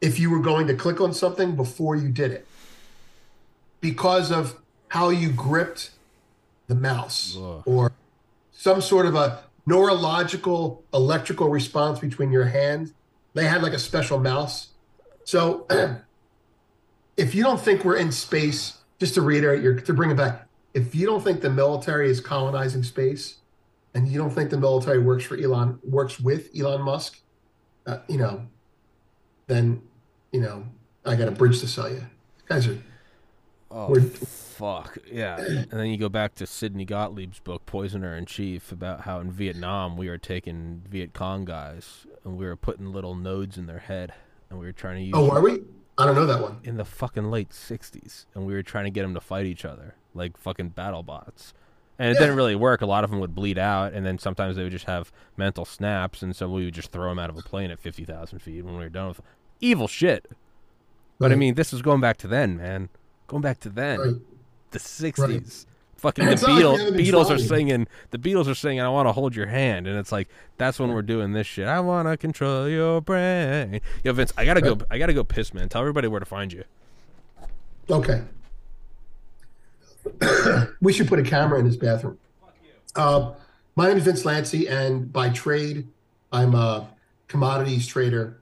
if 0.00 0.18
you 0.18 0.30
were 0.30 0.40
going 0.40 0.66
to 0.66 0.74
click 0.74 1.00
on 1.00 1.14
something 1.14 1.56
before 1.56 1.96
you 1.96 2.08
did 2.08 2.30
it 2.30 2.46
because 3.80 4.30
of 4.30 4.60
how 4.88 5.10
you 5.10 5.30
gripped 5.30 5.90
the 6.66 6.74
mouse 6.74 7.36
Ugh. 7.36 7.62
or 7.66 7.92
some 8.52 8.80
sort 8.80 9.06
of 9.06 9.14
a 9.14 9.44
neurological 9.66 10.82
electrical 10.92 11.48
response 11.48 11.98
between 11.98 12.30
your 12.30 12.46
hand. 12.46 12.92
They 13.34 13.46
had 13.46 13.62
like 13.62 13.72
a 13.72 13.78
special 13.78 14.18
mouse. 14.18 14.68
So 15.24 15.66
if 17.16 17.34
you 17.34 17.42
don't 17.42 17.60
think 17.60 17.84
we're 17.84 17.96
in 17.96 18.12
space, 18.12 18.78
just 18.98 19.14
to 19.14 19.22
reiterate 19.22 19.62
your 19.62 19.74
to 19.80 19.92
bring 19.92 20.10
it 20.10 20.16
back, 20.16 20.46
if 20.72 20.94
you 20.94 21.06
don't 21.06 21.22
think 21.22 21.40
the 21.40 21.50
military 21.50 22.08
is 22.08 22.20
colonizing 22.20 22.82
space 22.82 23.36
and 23.94 24.08
you 24.08 24.18
don't 24.18 24.30
think 24.30 24.50
the 24.50 24.58
military 24.58 24.98
works 24.98 25.24
for 25.24 25.36
Elon 25.36 25.78
works 25.84 26.20
with 26.20 26.50
Elon 26.58 26.82
Musk, 26.82 27.20
uh, 27.86 27.98
you 28.08 28.18
know, 28.18 28.46
then 29.46 29.82
you 30.32 30.40
know 30.40 30.64
I 31.04 31.16
got 31.16 31.28
a 31.28 31.32
bridge 31.32 31.60
to 31.60 31.68
sell 31.68 31.90
you. 31.90 32.06
guys 32.48 32.66
are 32.68 32.78
Oh 33.70 33.88
We're- 33.90 34.04
fuck 34.08 34.98
yeah! 35.10 35.36
And 35.40 35.68
then 35.72 35.86
you 35.86 35.96
go 35.96 36.08
back 36.08 36.36
to 36.36 36.46
Sidney 36.46 36.86
Gottlieb's 36.86 37.40
book 37.40 37.66
Poisoner 37.66 38.16
in 38.16 38.24
Chief 38.24 38.70
about 38.70 39.00
how 39.00 39.18
in 39.18 39.32
Vietnam 39.32 39.96
we 39.96 40.08
were 40.08 40.18
taking 40.18 40.82
Viet 40.88 41.12
Cong 41.12 41.44
guys 41.44 42.06
and 42.24 42.36
we 42.36 42.44
were 42.46 42.54
putting 42.54 42.92
little 42.92 43.16
nodes 43.16 43.58
in 43.58 43.66
their 43.66 43.80
head 43.80 44.14
and 44.48 44.60
we 44.60 44.66
were 44.66 44.72
trying 44.72 44.96
to 44.98 45.02
use 45.02 45.14
oh, 45.16 45.28
are 45.30 45.40
we? 45.40 45.62
I 45.98 46.06
don't 46.06 46.14
know 46.14 46.26
that 46.26 46.40
one. 46.40 46.58
in 46.62 46.76
the 46.76 46.84
fucking 46.84 47.30
late 47.32 47.50
'60s 47.50 48.26
and 48.34 48.46
we 48.46 48.52
were 48.54 48.62
trying 48.62 48.84
to 48.84 48.90
get 48.90 49.02
them 49.02 49.14
to 49.14 49.20
fight 49.20 49.46
each 49.46 49.64
other 49.64 49.96
like 50.14 50.36
fucking 50.36 50.68
battle 50.68 51.02
bots. 51.02 51.52
And 51.98 52.10
it 52.10 52.14
Yeah. 52.14 52.20
didn't 52.20 52.36
really 52.36 52.56
work. 52.56 52.82
A 52.82 52.86
lot 52.86 53.04
of 53.04 53.10
them 53.10 53.20
would 53.20 53.34
bleed 53.34 53.56
out, 53.58 53.92
and 53.92 54.04
then 54.04 54.18
sometimes 54.18 54.56
they 54.56 54.62
would 54.64 54.72
just 54.72 54.86
have 54.86 55.12
mental 55.36 55.64
snaps, 55.64 56.22
and 56.22 56.34
so 56.34 56.48
we 56.48 56.64
would 56.64 56.74
just 56.74 56.90
throw 56.90 57.08
them 57.08 57.18
out 57.20 57.30
of 57.30 57.38
a 57.38 57.42
plane 57.42 57.70
at 57.70 57.78
fifty 57.78 58.04
thousand 58.04 58.40
feet 58.40 58.64
when 58.64 58.74
we 58.74 58.80
were 58.80 58.88
done 58.88 59.08
with 59.08 59.20
evil 59.60 59.86
shit. 59.86 60.28
But 61.20 61.30
I 61.30 61.36
mean, 61.36 61.54
this 61.54 61.72
is 61.72 61.82
going 61.82 62.00
back 62.00 62.16
to 62.18 62.26
then, 62.26 62.56
man. 62.56 62.88
Going 63.28 63.42
back 63.42 63.60
to 63.60 63.68
then 63.68 63.98
Right. 64.00 64.14
the 64.72 64.78
'60s. 64.80 65.66
Fucking 65.96 66.24
the 66.26 66.30
like 66.32 66.40
Beatles, 66.40 66.76
been 66.96 67.06
Beatles 67.06 67.30
are 67.30 67.38
singing. 67.38 67.86
The 68.10 68.18
Beatles 68.18 68.46
are 68.48 68.54
singing. 68.54 68.80
I 68.82 68.88
want 68.88 69.08
to 69.08 69.12
hold 69.12 69.34
your 69.36 69.46
hand, 69.46 69.86
and 69.86 69.96
it's 69.96 70.10
like 70.12 70.28
that's 70.58 70.78
when 70.80 70.92
we're 70.92 71.00
doing 71.02 71.32
this 71.32 71.46
shit. 71.46 71.66
I 71.68 71.78
want 71.80 72.08
to 72.08 72.16
control 72.16 72.68
your 72.68 73.00
brain. 73.00 73.80
Yo, 74.02 74.12
Vince, 74.12 74.32
I 74.36 74.44
gotta 74.44 74.60
go. 74.60 74.78
I 74.90 74.98
gotta 74.98 75.14
go 75.14 75.22
piss, 75.24 75.54
man. 75.54 75.68
Tell 75.68 75.80
everybody 75.80 76.08
where 76.08 76.20
to 76.20 76.26
find 76.26 76.52
you. 76.52 76.64
Okay. 77.88 78.22
We 80.80 80.92
should 80.92 81.08
put 81.08 81.18
a 81.18 81.22
camera 81.22 81.58
in 81.58 81.66
his 81.66 81.76
bathroom. 81.76 82.18
Uh, 82.94 83.32
my 83.76 83.88
name 83.88 83.96
is 83.96 84.04
Vince 84.04 84.22
Lanci, 84.24 84.70
and 84.70 85.12
by 85.12 85.30
trade, 85.30 85.88
I'm 86.30 86.54
a 86.54 86.88
commodities 87.26 87.86
trader, 87.86 88.40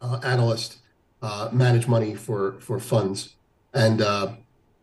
uh, 0.00 0.20
analyst, 0.22 0.78
uh, 1.20 1.50
manage 1.52 1.88
money 1.88 2.14
for 2.14 2.60
for 2.60 2.78
funds, 2.78 3.34
and 3.74 4.00
uh, 4.00 4.32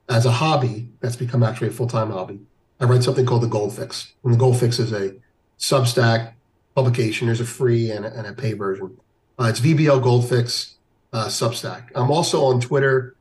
as 0.09 0.25
a 0.25 0.31
hobby, 0.31 0.89
that's 0.99 1.15
become 1.15 1.43
actually 1.43 1.69
a 1.69 1.71
full 1.71 1.87
time 1.87 2.11
hobby. 2.11 2.41
I 2.79 2.85
write 2.85 3.03
something 3.03 3.25
called 3.25 3.43
the 3.43 3.47
Gold 3.47 3.73
Fix, 3.73 4.13
and 4.23 4.33
the 4.33 4.37
Gold 4.37 4.59
Fix 4.59 4.79
is 4.79 4.91
a 4.91 5.15
Substack 5.57 6.33
publication. 6.75 7.27
There's 7.27 7.39
a 7.39 7.45
free 7.45 7.89
and 7.89 8.05
a, 8.05 8.13
and 8.13 8.27
a 8.27 8.33
pay 8.33 8.53
version. 8.53 8.97
Uh, 9.39 9.45
it's 9.45 9.61
VBL 9.61 10.03
Gold 10.03 10.27
Fix 10.27 10.75
uh, 11.13 11.27
Substack. 11.27 11.89
I'm 11.95 12.11
also 12.11 12.43
on 12.43 12.59
Twitter 12.59 13.15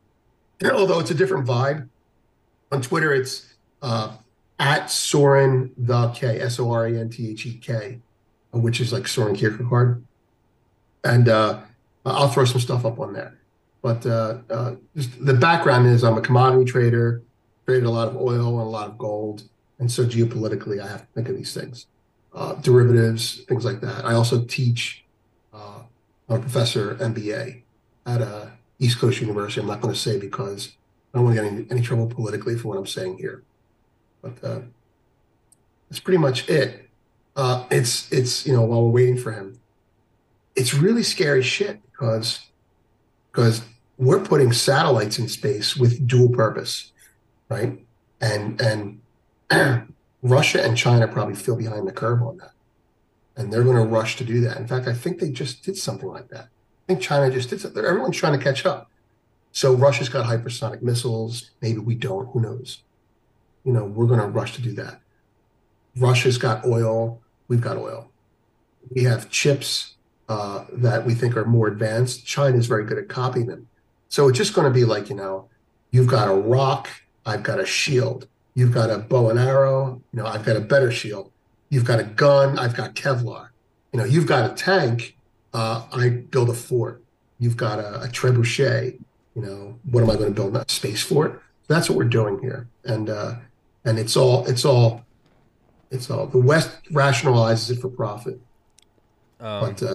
although 0.63 1.01
it's 1.01 1.11
a 1.11 1.15
different 1.15 1.47
vibe. 1.47 1.89
On 2.75 2.83
Twitter, 2.83 3.15
it's 3.15 3.55
uh, 3.83 4.17
at 4.59 4.91
Soren 4.91 5.71
the 5.79 6.09
K, 6.09 6.41
S 6.41 6.59
O 6.59 6.73
R 6.73 6.89
E 6.89 6.99
N 6.99 7.09
T 7.09 7.31
H 7.31 7.47
E 7.47 7.57
K, 7.59 8.01
which 8.51 8.81
is 8.81 8.93
like 8.93 9.07
Soren 9.07 9.37
Kierkegaard. 9.37 10.05
And 11.05 11.29
uh, 11.29 11.61
I'll 12.05 12.29
throw 12.29 12.45
some 12.45 12.61
stuff 12.61 12.85
up 12.85 12.99
on 12.99 13.13
there. 13.13 13.39
But 13.81 14.05
uh, 14.05 14.39
uh, 14.51 14.75
the 14.95 15.35
background 15.35 15.87
is 15.87 16.03
I'm 16.03 16.19
a 16.19 16.21
commodity 16.21 16.65
trader, 16.65 17.23
traded 17.65 17.85
a 17.85 17.91
lot 17.91 18.09
of 18.09 18.17
oil 18.17 18.59
and 18.59 18.67
a 18.67 18.71
lot 18.71 18.89
of 18.89 18.99
gold. 18.99 19.45
And 19.79 19.89
so 19.89 20.05
geopolitically, 20.05 20.81
I 20.81 20.89
have 20.89 21.03
to 21.03 21.07
think 21.15 21.29
of 21.29 21.37
these 21.37 21.55
things 21.55 21.87
uh, 22.35 22.55
derivatives, 22.55 23.45
things 23.45 23.65
like 23.65 23.83
that. 23.83 24.05
I 24.05 24.15
also 24.15 24.45
teach, 24.47 25.05
uh, 25.53 25.83
I'm 26.29 26.37
a 26.37 26.41
professor 26.41 26.97
MBA 26.97 27.63
at 28.05 28.21
a 28.21 28.51
East 28.81 28.99
Coast 28.99 29.21
University. 29.21 29.61
I'm 29.61 29.69
not 29.69 29.81
going 29.81 29.95
to 29.95 30.01
say 30.01 30.19
because 30.19 30.73
I 31.15 31.19
don't 31.19 31.27
want 31.27 31.37
to 31.37 31.43
get 31.43 31.53
any, 31.53 31.67
any 31.71 31.81
trouble 31.81 32.09
politically 32.09 32.59
for 32.59 32.69
what 32.69 32.79
I'm 32.79 32.87
saying 32.87 33.19
here. 33.19 33.45
But 34.21 34.43
uh, 34.43 34.61
that's 35.89 36.01
pretty 36.01 36.19
much 36.19 36.49
it. 36.49 36.91
Uh, 37.37 37.67
it's 37.71 38.11
it's 38.13 38.47
you 38.47 38.53
know 38.53 38.63
while 38.63 38.83
we're 38.83 38.91
waiting 38.91 39.17
for 39.17 39.31
him, 39.31 39.61
it's 40.57 40.75
really 40.75 41.05
scary 41.05 41.43
shit 41.43 41.81
because 41.91 42.41
because 43.31 43.63
we're 43.97 44.21
putting 44.21 44.53
satellites 44.53 45.19
in 45.19 45.29
space 45.29 45.77
with 45.77 46.07
dual 46.07 46.31
purpose, 46.31 46.91
right? 47.49 47.79
And 48.21 48.61
and 48.61 49.01
Russia 50.23 50.65
and 50.65 50.77
China 50.77 51.07
probably 51.07 51.35
feel 51.37 51.57
behind 51.57 51.87
the 51.87 51.93
curve 51.93 52.23
on 52.23 52.39
that, 52.39 52.53
and 53.37 53.53
they're 53.53 53.63
going 53.63 53.77
to 53.77 53.83
rush 53.83 54.17
to 54.17 54.25
do 54.25 54.41
that. 54.41 54.57
In 54.57 54.67
fact, 54.67 54.89
I 54.89 54.95
think 54.95 55.21
they 55.21 55.31
just 55.31 55.65
did 55.65 55.77
something 55.77 56.09
like 56.09 56.29
that. 56.29 56.45
I 56.45 56.87
think 56.89 57.01
China 57.01 57.31
just 57.31 57.51
did 57.51 57.61
something. 57.61 57.85
Everyone's 57.85 58.17
trying 58.17 58.37
to 58.37 58.45
catch 58.45 58.67
up. 58.67 58.91
So 59.55 59.73
Russia's 59.73 60.09
got 60.09 60.27
hypersonic 60.27 60.83
missiles. 60.83 61.53
Maybe 61.63 61.79
we 61.79 61.95
don't. 61.95 62.29
Who 62.33 62.41
knows? 62.41 62.83
You 63.65 63.73
know, 63.73 63.85
we're 63.85 64.09
going 64.09 64.21
to 64.21 64.27
rush 64.27 64.55
to 64.57 64.63
do 64.63 64.73
that. 64.73 65.01
Russia's 65.97 66.37
got 66.39 66.67
oil. 66.67 67.23
We've 67.49 67.61
got 67.61 67.77
oil. 67.77 68.11
We 68.91 69.05
have 69.05 69.31
chips 69.31 69.95
uh, 70.29 70.65
that 70.73 71.07
we 71.07 71.15
think 71.15 71.37
are 71.37 71.45
more 71.45 71.69
advanced. 71.69 72.27
China's 72.27 72.67
very 72.67 72.85
good 72.85 72.99
at 72.99 73.09
copying 73.09 73.47
them. 73.47 73.69
So 74.09 74.29
it's 74.29 74.37
just 74.37 74.55
going 74.55 74.67
to 74.67 74.75
be 74.75 74.85
like, 74.85 75.09
you 75.09 75.15
know, 75.15 75.49
you've 75.93 76.09
got 76.09 76.29
a 76.29 76.35
rock. 76.35 76.89
I've 77.25 77.45
got 77.45 77.61
a 77.61 77.65
shield. 77.65 78.27
You've 78.55 78.73
got 78.73 78.91
a 78.91 78.99
bow 78.99 79.31
and 79.31 79.39
arrow. 79.39 80.03
You 80.13 80.21
know, 80.21 80.27
I've 80.27 80.45
got 80.45 80.57
a 80.57 80.61
better 80.61 80.91
shield. 80.91 81.31
You've 81.71 81.85
got 81.85 82.01
a 82.01 82.05
gun. 82.05 82.59
I've 82.59 82.75
got 82.77 82.95
Kevlar. 82.95 83.49
You 83.93 84.01
know, 84.01 84.05
you've 84.05 84.27
got 84.27 84.51
a 84.51 84.55
tank 84.55 85.17
uh, 85.55 85.87
I 85.93 86.09
build 86.09 86.51
a 86.51 86.55
fort. 86.55 87.03
You've 87.39 87.57
got 87.57 87.79
a, 87.79 88.03
a 88.03 88.09
trebuchet. 88.09 88.99
You 89.35 89.43
know, 89.43 89.79
what 89.91 90.03
am 90.03 90.11
I 90.11 90.15
going 90.15 90.29
to 90.29 90.35
build? 90.35 90.53
that 90.55 90.71
space 90.71 91.03
for 91.03 91.27
it? 91.27 91.41
That's 91.67 91.89
what 91.89 91.97
we're 91.99 92.05
doing 92.05 92.39
here, 92.41 92.69
and 92.85 93.11
uh, 93.11 93.37
and 93.85 93.99
it's 93.99 94.17
all 94.17 94.47
it's 94.47 94.65
all 94.65 95.05
it's 95.91 96.11
all 96.11 96.27
the 96.27 96.39
West 96.39 96.71
rationalizes 96.93 97.71
it 97.73 97.81
for 97.81 97.89
profit, 97.89 98.39
Um, 99.41 99.61
but 99.61 99.83
uh, 99.83 99.95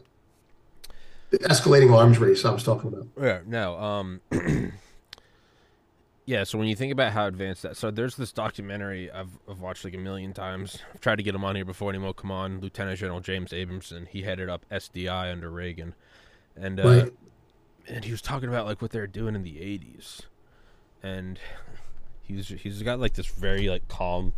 the 1.30 1.40
escalating 1.40 1.96
arms 1.96 2.18
race 2.18 2.44
I 2.44 2.52
was 2.52 2.64
talking 2.64 2.92
about. 2.92 3.08
Yeah, 3.22 3.40
no. 3.46 3.78
Um, 3.78 4.22
yeah. 6.26 6.44
So 6.44 6.58
when 6.58 6.68
you 6.68 6.76
think 6.76 6.92
about 6.92 7.14
how 7.14 7.28
advanced 7.28 7.62
that, 7.64 7.78
so 7.78 7.92
there's 7.92 8.16
this 8.16 8.32
documentary 8.32 9.12
I've, 9.12 9.30
I've 9.50 9.60
watched 9.60 9.86
like 9.86 9.94
a 9.94 10.00
million 10.00 10.34
times. 10.34 10.80
I've 10.94 11.02
tried 11.02 11.18
to 11.18 11.24
get 11.24 11.36
him 11.36 11.44
on 11.44 11.56
here 11.56 11.66
before, 11.66 11.92
and 11.92 12.00
he 12.00 12.04
won't 12.04 12.18
come 12.18 12.32
on. 12.32 12.60
Lieutenant 12.62 13.00
General 13.00 13.20
James 13.20 13.54
Abrahamson. 13.54 14.08
He 14.10 14.24
headed 14.24 14.50
up 14.50 14.66
SDI 14.72 15.32
under 15.32 15.50
Reagan, 15.52 15.94
and 16.58 16.80
uh, 16.80 16.84
Right. 16.84 17.14
And 17.90 18.06
he 18.06 18.12
was 18.12 18.22
talking 18.22 18.50
about 18.50 18.66
like 18.66 18.82
what 18.82 18.92
they 18.92 19.00
were 19.00 19.08
doing 19.08 19.36
in 19.36 19.44
the 19.44 19.56
'80s, 19.56 20.22
and 21.04 21.40
he's 22.22 22.48
he's 22.50 22.82
got 22.84 23.00
like 23.00 23.14
this 23.14 23.28
very 23.28 23.68
like 23.70 23.88
calm, 23.88 24.34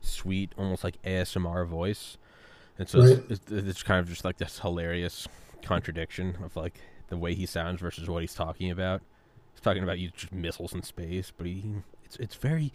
sweet, 0.00 0.52
almost 0.56 0.84
like 0.84 1.00
ASMR 1.02 1.66
voice, 1.66 2.16
and 2.78 2.88
so 2.88 3.00
Right. 3.00 3.22
it's, 3.28 3.50
it's, 3.50 3.68
it's 3.68 3.82
kind 3.82 4.00
of 4.00 4.08
just 4.08 4.24
like 4.24 4.36
this 4.38 4.58
hilarious 4.60 5.26
contradiction 5.62 6.36
of 6.44 6.56
like 6.56 6.80
the 7.08 7.16
way 7.16 7.34
he 7.34 7.46
sounds 7.46 7.80
versus 7.80 8.08
what 8.08 8.22
he's 8.22 8.34
talking 8.34 8.70
about. 8.70 9.02
He's 9.52 9.60
talking 9.60 9.82
about 9.82 9.98
you 9.98 10.10
just 10.14 10.32
missiles 10.32 10.72
in 10.74 10.82
space, 10.82 11.32
but 11.36 11.46
he 11.46 11.64
it's 12.04 12.16
it's 12.16 12.34
very 12.34 12.72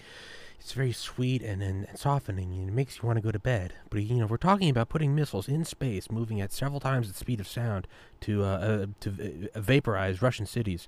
it's 0.60 0.74
very 0.74 0.92
sweet 0.92 1.42
and, 1.42 1.64
and, 1.64 1.88
and 1.88 1.98
softening 1.98 2.54
and 2.54 2.70
it 2.70 2.74
makes 2.74 2.98
you 2.98 3.08
want 3.08 3.18
to 3.18 3.22
go 3.22 3.32
to 3.32 3.40
bed. 3.40 3.74
But 3.90 4.04
you 4.04 4.16
know, 4.16 4.26
we're 4.26 4.38
talking 4.38 4.70
about 4.70 4.90
putting 4.90 5.16
missiles 5.16 5.48
in 5.48 5.64
space, 5.66 6.12
moving 6.12 6.42
at 6.42 6.52
several 6.52 6.80
times 6.80 7.08
the 7.08 7.18
speed 7.18 7.40
of 7.40 7.48
sound 7.48 7.88
to 8.22 8.44
uh, 8.44 8.48
uh 8.48 8.86
to 9.02 9.50
uh, 9.56 9.60
vaporize 9.60 10.22
Russian 10.22 10.46
cities. 10.46 10.88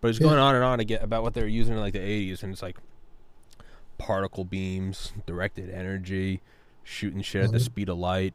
But 0.00 0.08
it's 0.08 0.18
Yeah. 0.18 0.28
going 0.28 0.38
on 0.38 0.54
and 0.54 0.64
on 0.64 0.80
again 0.80 1.02
about 1.02 1.22
what 1.22 1.34
they 1.34 1.42
were 1.42 1.48
using 1.48 1.74
in 1.74 1.80
like 1.80 1.92
the 1.92 1.98
80s, 2.00 2.42
and 2.42 2.52
it's 2.52 2.62
like 2.62 2.78
particle 3.98 4.44
beams, 4.44 5.12
directed 5.26 5.70
energy, 5.70 6.40
shooting 6.84 7.20
shit 7.20 7.42
at 7.42 7.52
the 7.52 7.58
Mhm. 7.58 7.62
speed 7.62 7.88
of 7.88 7.98
light. 7.98 8.34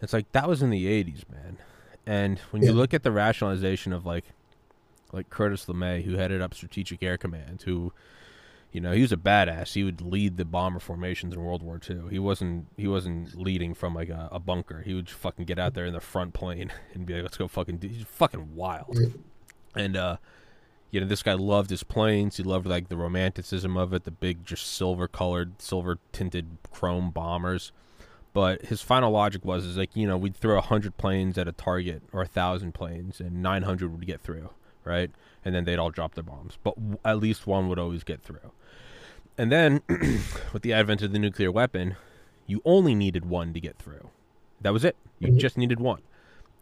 It's 0.00 0.12
like 0.12 0.30
that 0.32 0.48
was 0.48 0.62
in 0.62 0.70
the 0.70 0.86
80s, 0.86 1.24
man. 1.30 1.58
And 2.06 2.38
when 2.50 2.62
you 2.62 2.72
look 2.72 2.94
at 2.94 3.02
the 3.02 3.12
rationalization 3.12 3.92
of 3.92 4.06
like 4.06 4.24
like 5.12 5.28
Curtis 5.28 5.66
LeMay, 5.66 6.04
who 6.04 6.14
headed 6.14 6.40
up 6.40 6.54
Strategic 6.54 7.02
Air 7.02 7.18
Command, 7.18 7.62
who 7.66 7.92
you 8.72 8.80
know, 8.80 8.92
he 8.92 9.02
was 9.02 9.12
a 9.12 9.18
badass. 9.18 9.74
He 9.74 9.84
would 9.84 10.00
lead 10.00 10.38
the 10.38 10.46
bomber 10.46 10.80
formations 10.80 11.34
in 11.34 11.42
World 11.42 11.62
War 11.62 11.78
II. 11.88 12.04
He 12.10 12.18
wasn't 12.18 12.66
he 12.78 12.88
wasn't 12.88 13.38
leading 13.38 13.74
from 13.74 13.94
like 13.94 14.08
a, 14.08 14.30
a 14.32 14.40
bunker. 14.40 14.80
He 14.80 14.94
would 14.94 15.10
fucking 15.10 15.44
get 15.44 15.58
out 15.58 15.74
there 15.74 15.84
in 15.84 15.92
the 15.92 16.00
front 16.00 16.32
plane 16.32 16.72
and 16.94 17.04
be 17.04 17.14
like, 17.14 17.22
"Let's 17.22 17.36
go 17.36 17.48
fucking." 17.48 17.78
Do. 17.78 17.88
He's 17.88 18.04
fucking 18.04 18.54
wild. 18.54 18.98
And 19.76 19.96
uh, 19.96 20.16
you 20.90 21.00
know, 21.00 21.06
this 21.06 21.22
guy 21.22 21.34
loved 21.34 21.68
his 21.68 21.82
planes. 21.82 22.38
He 22.38 22.42
loved 22.42 22.66
like 22.66 22.88
the 22.88 22.96
romanticism 22.96 23.76
of 23.76 23.92
it, 23.92 24.04
the 24.04 24.10
big, 24.10 24.44
just 24.44 24.66
silver 24.66 25.06
colored, 25.06 25.60
silver 25.60 25.98
tinted 26.12 26.58
chrome 26.70 27.10
bombers. 27.10 27.72
But 28.34 28.62
his 28.66 28.80
final 28.80 29.10
logic 29.10 29.44
was 29.44 29.66
is 29.66 29.76
like 29.76 29.94
you 29.94 30.06
know 30.06 30.16
we'd 30.16 30.36
throw 30.36 30.58
hundred 30.62 30.96
planes 30.96 31.36
at 31.36 31.46
a 31.46 31.52
target 31.52 32.02
or 32.10 32.22
a 32.22 32.26
thousand 32.26 32.72
planes, 32.72 33.20
and 33.20 33.42
nine 33.42 33.64
hundred 33.64 33.92
would 33.92 34.06
get 34.06 34.22
through, 34.22 34.48
right? 34.84 35.10
And 35.44 35.54
then 35.54 35.64
they'd 35.64 35.78
all 35.78 35.90
drop 35.90 36.14
their 36.14 36.24
bombs, 36.24 36.58
but 36.62 36.74
w- 36.76 36.98
at 37.04 37.18
least 37.18 37.46
one 37.46 37.68
would 37.68 37.78
always 37.78 38.04
get 38.04 38.22
through. 38.22 38.52
And 39.38 39.50
then, 39.50 39.82
with 40.52 40.62
the 40.62 40.72
advent 40.72 41.02
of 41.02 41.12
the 41.12 41.18
nuclear 41.18 41.50
weapon, 41.50 41.96
you 42.46 42.60
only 42.64 42.94
needed 42.94 43.24
one 43.24 43.52
to 43.54 43.60
get 43.60 43.76
through. 43.78 44.10
That 44.60 44.72
was 44.72 44.84
it. 44.84 44.96
You 45.18 45.28
Mhm. 45.32 45.38
just 45.38 45.56
needed 45.56 45.80
one, 45.80 46.02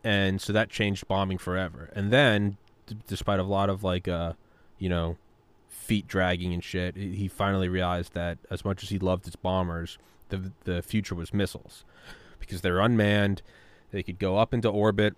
and 0.05 0.41
so 0.41 0.53
that 0.53 0.71
changed 0.71 1.07
bombing 1.09 1.39
forever. 1.39 1.91
And 1.95 2.11
then, 2.12 2.57
d- 2.87 2.97
despite 3.07 3.41
a 3.41 3.43
lot 3.45 3.68
of 3.68 3.83
like, 3.83 4.07
uh, 4.09 4.35
you 4.79 4.89
know, 4.89 5.16
feet 5.68 6.07
dragging 6.07 6.53
and 6.55 6.62
shit, 6.62 6.97
he 6.97 7.14
he 7.16 7.29
finally 7.29 7.68
realized 7.68 8.14
that 8.14 8.39
as 8.51 8.64
much 8.64 8.83
as 8.83 8.89
he 8.91 8.99
loved 8.99 9.25
his 9.25 9.37
bombers, 9.37 9.99
the 10.29 10.53
the 10.64 10.81
future 10.83 11.14
was 11.14 11.35
missiles, 11.35 11.85
because 12.39 12.61
they're 12.61 12.81
unmanned. 12.81 13.43
They 13.91 14.03
could 14.05 14.18
go 14.21 14.39
up 14.39 14.55
into 14.55 14.68
orbit. 14.68 15.16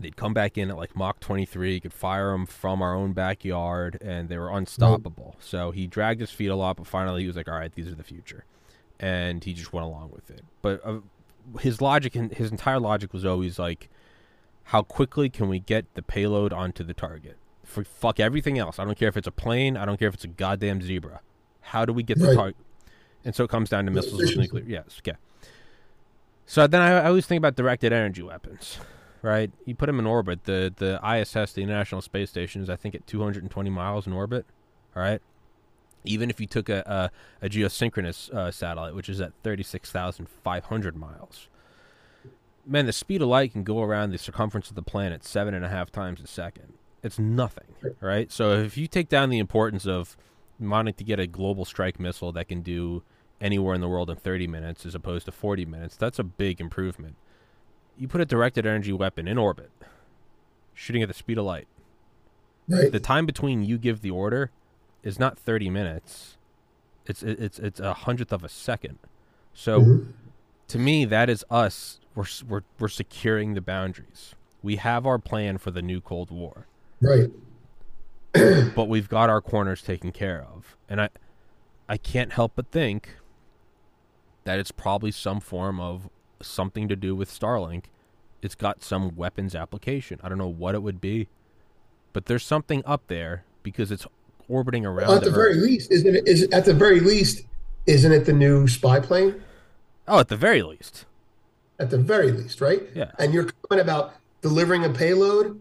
They'd 0.00 0.16
come 0.16 0.32
back 0.34 0.56
in 0.58 0.70
at 0.70 0.76
like 0.76 0.94
Mach 0.96 1.20
23. 1.20 1.74
You 1.74 1.80
could 1.80 1.92
fire 1.92 2.30
them 2.32 2.46
from 2.46 2.82
our 2.82 2.94
own 2.94 3.12
backyard, 3.12 3.98
and 4.00 4.28
they 4.28 4.38
were 4.38 4.50
unstoppable. 4.50 5.36
So 5.40 5.70
he 5.70 5.86
dragged 5.86 6.20
his 6.20 6.30
feet 6.30 6.48
a 6.48 6.56
lot, 6.56 6.76
but 6.76 6.86
finally 6.86 7.22
he 7.22 7.26
was 7.26 7.36
like, 7.36 7.48
"All 7.48 7.54
right, 7.58 7.72
these 7.74 7.88
are 7.88 7.94
the 7.94 8.04
future," 8.04 8.44
and 9.00 9.42
he 9.44 9.52
just 9.54 9.72
went 9.72 9.86
along 9.86 10.10
with 10.12 10.30
it. 10.30 10.42
But 10.62 10.80
uh, 10.84 10.98
his 11.60 11.80
logic 11.80 12.14
his 12.14 12.50
entire 12.50 12.78
logic 12.80 13.12
was 13.12 13.24
always 13.24 13.58
like, 13.58 13.88
"How 14.64 14.82
quickly 14.82 15.28
can 15.28 15.48
we 15.48 15.58
get 15.58 15.86
the 15.94 16.02
payload 16.02 16.52
onto 16.52 16.84
the 16.84 16.94
target? 16.94 17.36
For 17.64 17.84
fuck 17.84 18.18
everything 18.20 18.58
else. 18.58 18.78
I 18.78 18.84
don't 18.84 18.98
care 18.98 19.08
if 19.08 19.16
it's 19.16 19.26
a 19.26 19.32
plane. 19.32 19.76
I 19.76 19.84
don't 19.84 19.98
care 19.98 20.08
if 20.08 20.14
it's 20.14 20.24
a 20.24 20.28
goddamn 20.28 20.80
zebra. 20.80 21.20
How 21.60 21.84
do 21.84 21.92
we 21.92 22.02
get 22.02 22.18
the 22.18 22.28
Right. 22.28 22.36
target?" 22.36 22.56
And 23.24 23.34
so 23.34 23.44
it 23.44 23.50
comes 23.50 23.68
down 23.68 23.84
to 23.84 23.90
missiles 23.90 24.22
with 24.22 24.36
nuclear. 24.36 24.64
Yes, 24.66 25.00
okay. 25.00 25.18
So 26.46 26.66
then 26.66 26.80
I, 26.80 26.92
I 27.00 27.04
always 27.08 27.26
think 27.26 27.38
about 27.38 27.56
directed 27.56 27.92
energy 27.92 28.22
weapons, 28.22 28.78
right? 29.22 29.50
You 29.64 29.74
put 29.74 29.86
them 29.86 29.98
in 29.98 30.06
orbit. 30.06 30.44
The 30.44 30.72
the 30.74 31.00
ISS, 31.04 31.52
the 31.52 31.62
International 31.62 32.00
Space 32.00 32.30
Station, 32.30 32.62
is 32.62 32.70
I 32.70 32.76
think 32.76 32.94
at 32.94 33.06
220 33.06 33.70
miles 33.70 34.06
in 34.06 34.12
orbit. 34.12 34.46
All 34.96 35.02
right. 35.02 35.20
Even 36.04 36.30
if 36.30 36.40
you 36.40 36.46
took 36.46 36.68
a 36.68 37.10
a, 37.42 37.46
a 37.46 37.48
geosynchronous 37.48 38.30
uh, 38.32 38.50
satellite, 38.50 38.94
which 38.94 39.08
is 39.08 39.20
at 39.20 39.32
36,500 39.42 40.96
miles, 40.96 41.48
man, 42.66 42.86
the 42.86 42.92
speed 42.92 43.22
of 43.22 43.28
light 43.28 43.52
can 43.52 43.64
go 43.64 43.82
around 43.82 44.10
the 44.10 44.18
circumference 44.18 44.68
of 44.68 44.76
the 44.76 44.82
planet 44.82 45.24
seven 45.24 45.54
and 45.54 45.64
a 45.64 45.68
half 45.68 45.90
times 45.90 46.20
a 46.20 46.26
second. 46.26 46.74
It's 47.02 47.18
nothing, 47.18 47.74
right? 48.00 48.30
So 48.30 48.52
if 48.52 48.76
you 48.76 48.86
take 48.86 49.08
down 49.08 49.30
the 49.30 49.38
importance 49.38 49.86
of 49.86 50.16
wanting 50.58 50.94
to 50.94 51.04
get 51.04 51.20
a 51.20 51.26
global 51.26 51.64
strike 51.64 52.00
missile 52.00 52.32
that 52.32 52.48
can 52.48 52.60
do 52.60 53.02
anywhere 53.40 53.74
in 53.74 53.80
the 53.80 53.88
world 53.88 54.10
in 54.10 54.16
30 54.16 54.48
minutes 54.48 54.84
as 54.84 54.94
opposed 54.94 55.26
to 55.26 55.32
40 55.32 55.64
minutes, 55.64 55.96
that's 55.96 56.18
a 56.18 56.24
big 56.24 56.60
improvement. 56.60 57.16
You 57.98 58.08
put 58.08 58.20
a 58.20 58.24
directed 58.24 58.64
energy 58.66 58.92
weapon 58.92 59.26
in 59.28 59.38
orbit, 59.38 59.70
shooting 60.74 61.02
at 61.02 61.08
the 61.08 61.14
speed 61.14 61.38
of 61.38 61.44
light. 61.44 61.66
Right. 62.68 62.92
The 62.92 63.00
time 63.00 63.26
between 63.26 63.64
you 63.64 63.78
give 63.78 64.02
the 64.02 64.10
order 64.10 64.50
is 65.02 65.18
not 65.18 65.38
30 65.38 65.70
minutes. 65.70 66.36
It's 67.06 67.22
it's 67.22 67.58
it's 67.58 67.80
a 67.80 67.94
hundredth 67.94 68.32
of 68.32 68.44
a 68.44 68.48
second. 68.48 68.98
So 69.54 69.80
Mhm. 69.80 70.12
to 70.68 70.78
me, 70.78 71.04
that 71.06 71.30
is 71.30 71.44
us. 71.50 71.98
We're 72.14 72.26
we're 72.46 72.62
we're 72.78 72.88
securing 72.88 73.54
the 73.54 73.60
boundaries. 73.62 74.34
We 74.62 74.76
have 74.76 75.06
our 75.06 75.18
plan 75.18 75.56
for 75.58 75.70
the 75.70 75.80
new 75.82 76.00
Cold 76.00 76.30
War, 76.30 76.66
Right. 77.00 77.30
but 78.74 78.88
we've 78.88 79.08
got 79.08 79.30
our 79.30 79.40
corners 79.40 79.82
taken 79.82 80.12
care 80.12 80.42
of. 80.54 80.76
And 80.88 81.00
I 81.00 81.08
I 81.88 81.96
can't 81.96 82.32
help 82.32 82.52
but 82.54 82.70
think 82.70 83.16
that 84.44 84.58
it's 84.58 84.70
probably 84.72 85.10
some 85.10 85.40
form 85.40 85.80
of 85.80 86.10
something 86.40 86.88
to 86.88 86.96
do 86.96 87.14
with 87.14 87.30
Starlink. 87.30 87.84
It's 88.42 88.54
got 88.54 88.82
some 88.82 89.16
weapons 89.16 89.54
application. 89.54 90.20
I 90.22 90.28
don't 90.28 90.38
know 90.38 90.48
what 90.48 90.74
it 90.74 90.82
would 90.82 91.00
be, 91.00 91.28
but 92.12 92.26
there's 92.26 92.44
something 92.44 92.82
up 92.86 93.02
there 93.08 93.44
because 93.62 93.90
it's 93.90 94.06
orbiting 94.48 94.86
around. 94.86 95.10
at 95.10 95.20
the 95.22 95.28
Earth. 95.28 95.34
very 95.34 95.54
least, 95.54 95.90
isn't 95.90 96.14
it? 96.14 96.26
Is 96.26 96.44
at 96.52 96.64
the 96.64 96.74
very 96.74 97.00
least, 97.00 97.42
isn't 97.86 98.12
it 98.12 98.24
the 98.24 98.32
new 98.32 98.68
spy 98.68 99.00
plane? 99.00 99.42
Oh, 100.06 100.20
at 100.20 100.28
the 100.28 100.36
very 100.36 100.62
least. 100.62 101.04
At 101.78 101.90
the 101.90 101.98
very 101.98 102.32
least, 102.32 102.60
right? 102.60 102.82
Yeah. 102.94 103.10
And 103.18 103.34
you're 103.34 103.44
comment 103.44 103.82
about 103.82 104.14
delivering 104.40 104.84
a 104.84 104.90
payload. 104.90 105.60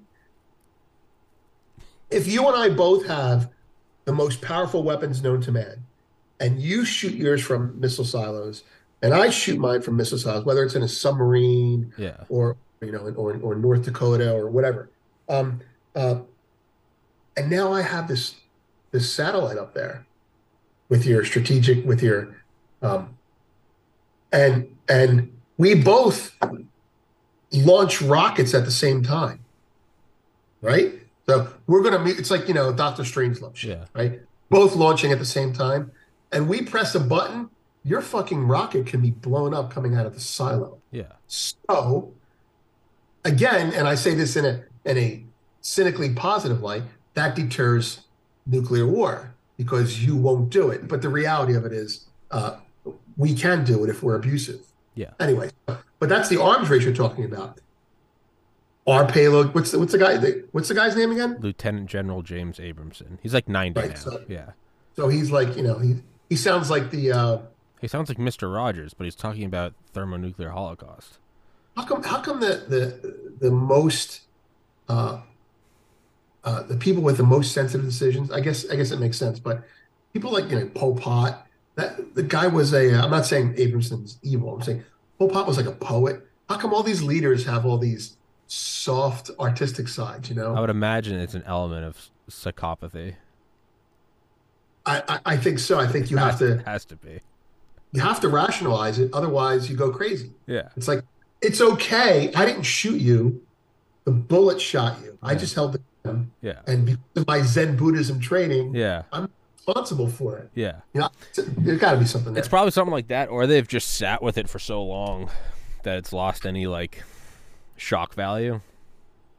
If 2.09 2.27
you 2.27 2.47
and 2.47 2.55
I 2.55 2.69
both 2.69 3.05
have 3.07 3.49
the 4.05 4.13
most 4.13 4.41
powerful 4.41 4.83
weapons 4.83 5.21
known 5.21 5.41
to 5.41 5.51
man, 5.51 5.83
and 6.39 6.61
you 6.61 6.85
shoot 6.85 7.13
yours 7.13 7.43
from 7.43 7.79
missile 7.79 8.05
silos, 8.05 8.63
and 9.01 9.13
I 9.13 9.29
shoot 9.29 9.59
mine 9.59 9.81
from 9.81 9.95
missile 9.97 10.17
silos, 10.17 10.45
whether 10.45 10.63
it's 10.63 10.75
in 10.75 10.83
a 10.83 10.87
submarine 10.87 11.93
Yeah. 11.97 12.23
or 12.29 12.57
you 12.81 12.91
know, 12.91 12.99
or 13.15 13.37
or 13.41 13.55
North 13.55 13.83
Dakota 13.83 14.33
or 14.33 14.49
whatever. 14.49 14.89
Um, 15.29 15.61
uh, 15.95 16.19
and 17.35 17.49
now 17.49 17.73
I 17.73 17.81
have 17.81 18.07
this 18.07 18.35
this 18.91 19.11
satellite 19.11 19.57
up 19.57 19.73
there 19.73 20.05
with 20.89 21.05
your 21.05 21.25
strategic, 21.25 21.85
with 21.85 22.01
your, 22.01 22.35
um, 22.81 23.17
and 24.31 24.75
and 24.87 25.31
we 25.57 25.75
both 25.75 26.35
launch 27.51 28.01
rockets 28.01 28.53
at 28.53 28.65
the 28.65 28.71
same 28.71 29.03
time, 29.03 29.39
right? 30.61 30.93
So 31.27 31.53
we're 31.67 31.81
gonna 31.83 31.99
meet. 31.99 32.17
It's 32.19 32.31
like 32.31 32.47
you 32.47 32.53
know 32.53 32.71
Doctor 32.73 33.03
Strangelove 33.03 33.55
shit, 33.55 33.71
Yeah. 33.77 33.85
right? 33.93 34.21
Both 34.49 34.75
launching 34.75 35.11
at 35.11 35.19
the 35.19 35.25
same 35.25 35.51
time, 35.53 35.91
and 36.31 36.47
we 36.47 36.61
press 36.61 36.95
a 36.95 36.99
button. 36.99 37.49
Your 37.87 38.01
fucking 38.01 38.45
rocket 38.47 38.85
can 38.85 39.01
be 39.01 39.11
blown 39.11 39.53
up 39.53 39.71
coming 39.71 39.95
out 39.95 40.05
of 40.05 40.13
the 40.13 40.19
silo. 40.19 40.79
Yeah. 40.91 41.13
So, 41.27 42.11
again, 43.23 43.73
and 43.73 43.87
I 43.87 43.95
say 43.95 44.13
this 44.13 44.35
in 44.35 44.43
a 44.43 44.63
in 44.83 44.97
a 44.97 45.23
cynically 45.61 46.13
positive 46.13 46.61
light, 46.61 46.83
that 47.13 47.33
deters 47.33 48.01
nuclear 48.45 48.85
war 48.85 49.33
because 49.57 50.03
you 50.03 50.17
won't 50.17 50.49
do 50.49 50.69
it. 50.69 50.89
But 50.89 51.01
the 51.01 51.07
reality 51.07 51.55
of 51.55 51.63
it 51.65 51.71
is, 51.71 52.07
uh, 52.29 52.57
we 53.15 53.33
can 53.33 53.63
do 53.63 53.85
it 53.85 53.89
if 53.89 54.03
we're 54.03 54.15
abusive. 54.15 54.65
Yeah. 54.95 55.11
Anyway, 55.21 55.51
but 55.65 56.09
that's 56.09 56.27
the 56.27 56.41
arms 56.41 56.69
race 56.69 56.83
you're 56.83 56.93
talking 56.93 57.23
about. 57.23 57.61
Our 58.85 59.07
payload. 59.07 59.55
What's 59.55 59.71
the 59.71 59.79
what's 59.79 59.93
the 59.93 59.97
guy? 59.97 60.17
The, 60.17 60.45
what's 60.51 60.67
the 60.67 60.75
guy's 60.75 60.95
name 60.97 61.11
again? 61.11 61.37
Lieutenant 61.39 61.87
General 61.89 62.21
James 62.21 62.59
Abrahamson. 62.59 63.17
He's 63.23 63.33
like 63.33 63.47
90 63.47 63.79
Right, 63.79 63.89
now. 63.91 63.95
so- 63.95 64.25
yeah. 64.27 64.51
So 64.97 65.07
he's 65.07 65.31
like, 65.31 65.55
you 65.55 65.63
know, 65.63 65.77
he 65.79 65.95
he 66.27 66.35
sounds 66.35 66.69
like 66.69 66.91
the. 66.91 67.13
Uh, 67.13 67.37
He 67.79 67.87
sounds 67.87 68.09
like 68.09 68.17
Mr. 68.17 68.53
Rogers, 68.53 68.93
but 68.93 69.03
he's 69.03 69.15
talking 69.15 69.43
about 69.43 69.73
thermonuclear 69.93 70.49
holocaust. 70.51 71.19
How 71.75 71.85
come? 71.85 72.03
How 72.03 72.21
come 72.21 72.39
the 72.39 72.65
the 72.67 73.35
the 73.39 73.51
most 73.51 74.21
uh, 74.89 75.21
uh, 76.43 76.63
the 76.63 76.75
people 76.77 77.03
with 77.03 77.17
the 77.17 77.23
most 77.23 77.51
sensitive 77.51 77.85
decisions? 77.85 78.31
I 78.31 78.39
guess 78.39 78.67
I 78.69 78.75
guess 78.75 78.91
it 78.91 78.99
makes 78.99 79.17
sense, 79.17 79.39
but 79.39 79.63
people 80.13 80.31
like 80.31 80.49
you 80.49 80.59
know 80.59 80.67
Pol 80.67 80.95
Pot. 80.95 81.43
That 81.75 82.15
the 82.15 82.23
guy 82.23 82.47
was 82.47 82.73
a. 82.73 82.95
I'm 82.95 83.11
not 83.11 83.27
saying 83.27 83.53
Abrahamson's 83.57 84.17
evil. 84.23 84.55
I'm 84.55 84.63
saying 84.63 84.83
Pol 85.19 85.29
Pot 85.29 85.45
was 85.45 85.57
like 85.57 85.67
a 85.67 85.71
poet. 85.71 86.25
How 86.49 86.57
come 86.57 86.73
all 86.73 86.81
these 86.81 87.03
leaders 87.03 87.45
have 87.45 87.67
all 87.67 87.77
these 87.77 88.17
soft 88.47 89.29
artistic 89.39 89.87
sides? 89.87 90.29
You 90.29 90.35
know, 90.35 90.55
I 90.55 90.59
would 90.59 90.71
imagine 90.71 91.19
it's 91.19 91.35
an 91.35 91.43
element 91.45 91.85
of 91.85 92.09
psychopathy. 92.27 93.15
I, 94.87 95.19
I 95.25 95.37
think 95.37 95.59
so. 95.59 95.79
I 95.79 95.85
think 95.85 96.09
you 96.09 96.17
have 96.17 96.41
It 96.41 96.57
to 96.57 96.63
has 96.63 96.85
to 96.85 96.95
be. 96.95 97.19
You 97.97 98.03
have 98.03 98.19
to 98.21 98.29
rationalize 98.29 98.99
it. 98.99 99.09
Otherwise, 99.13 99.69
you 99.69 99.75
go 99.75 99.89
crazy. 99.91 100.31
Yeah. 100.45 100.69
It's 100.77 100.87
like 100.87 101.03
it's 101.41 101.61
okay. 101.61 102.31
I 102.33 102.45
didn't 102.45 102.63
shoot 102.63 103.01
you. 103.01 103.41
The 104.05 104.11
bullet 104.11 104.61
shot 104.61 104.99
you. 105.03 105.17
I 105.21 105.35
just 105.35 105.53
held 105.55 105.73
the 105.73 105.81
gun. 106.03 106.31
Yeah. 106.41 106.59
and 106.67 106.85
because 106.85 107.01
of 107.15 107.27
my 107.27 107.41
Zen 107.41 107.75
Buddhism 107.75 108.19
training, 108.19 108.73
Yeah. 108.75 109.03
I'm 109.11 109.29
responsible 109.57 110.07
for 110.07 110.37
it. 110.37 110.49
Yeah. 110.55 110.77
You 110.93 111.01
know, 111.01 111.09
it's- 111.31 111.53
there's 111.57 111.79
got 111.79 111.91
to 111.91 111.97
be 111.97 112.05
something 112.05 112.33
there. 112.33 112.39
It's 112.39 112.47
probably 112.47 112.71
something 112.71 112.93
like 112.93 113.07
that, 113.09 113.29
or 113.29 113.45
they've 113.47 113.67
just 113.67 113.89
sat 113.95 114.21
with 114.23 114.37
it 114.37 114.47
for 114.47 114.59
so 114.59 114.81
long 114.83 115.29
that 115.83 115.97
it's 115.97 116.13
lost 116.13 116.45
any 116.45 116.65
like 116.67 117.03
shock 117.75 118.13
value, 118.13 118.61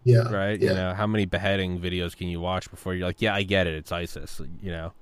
yeah, 0.05 0.29
right? 0.31 0.61
Yeah, 0.61 0.69
You 0.71 0.75
know, 0.77 0.95
how 0.95 1.07
many 1.07 1.25
beheading 1.25 1.79
videos 1.81 2.17
can 2.17 2.29
you 2.29 2.41
watch 2.41 2.71
before 2.71 2.95
you're 2.95 3.07
like, 3.07 3.21
yeah, 3.23 3.35
I 3.35 3.43
get 3.43 3.67
it, 3.67 3.75
it's 3.75 3.91
ISIS. 3.93 4.41
You 4.63 4.71
know, 4.73 4.93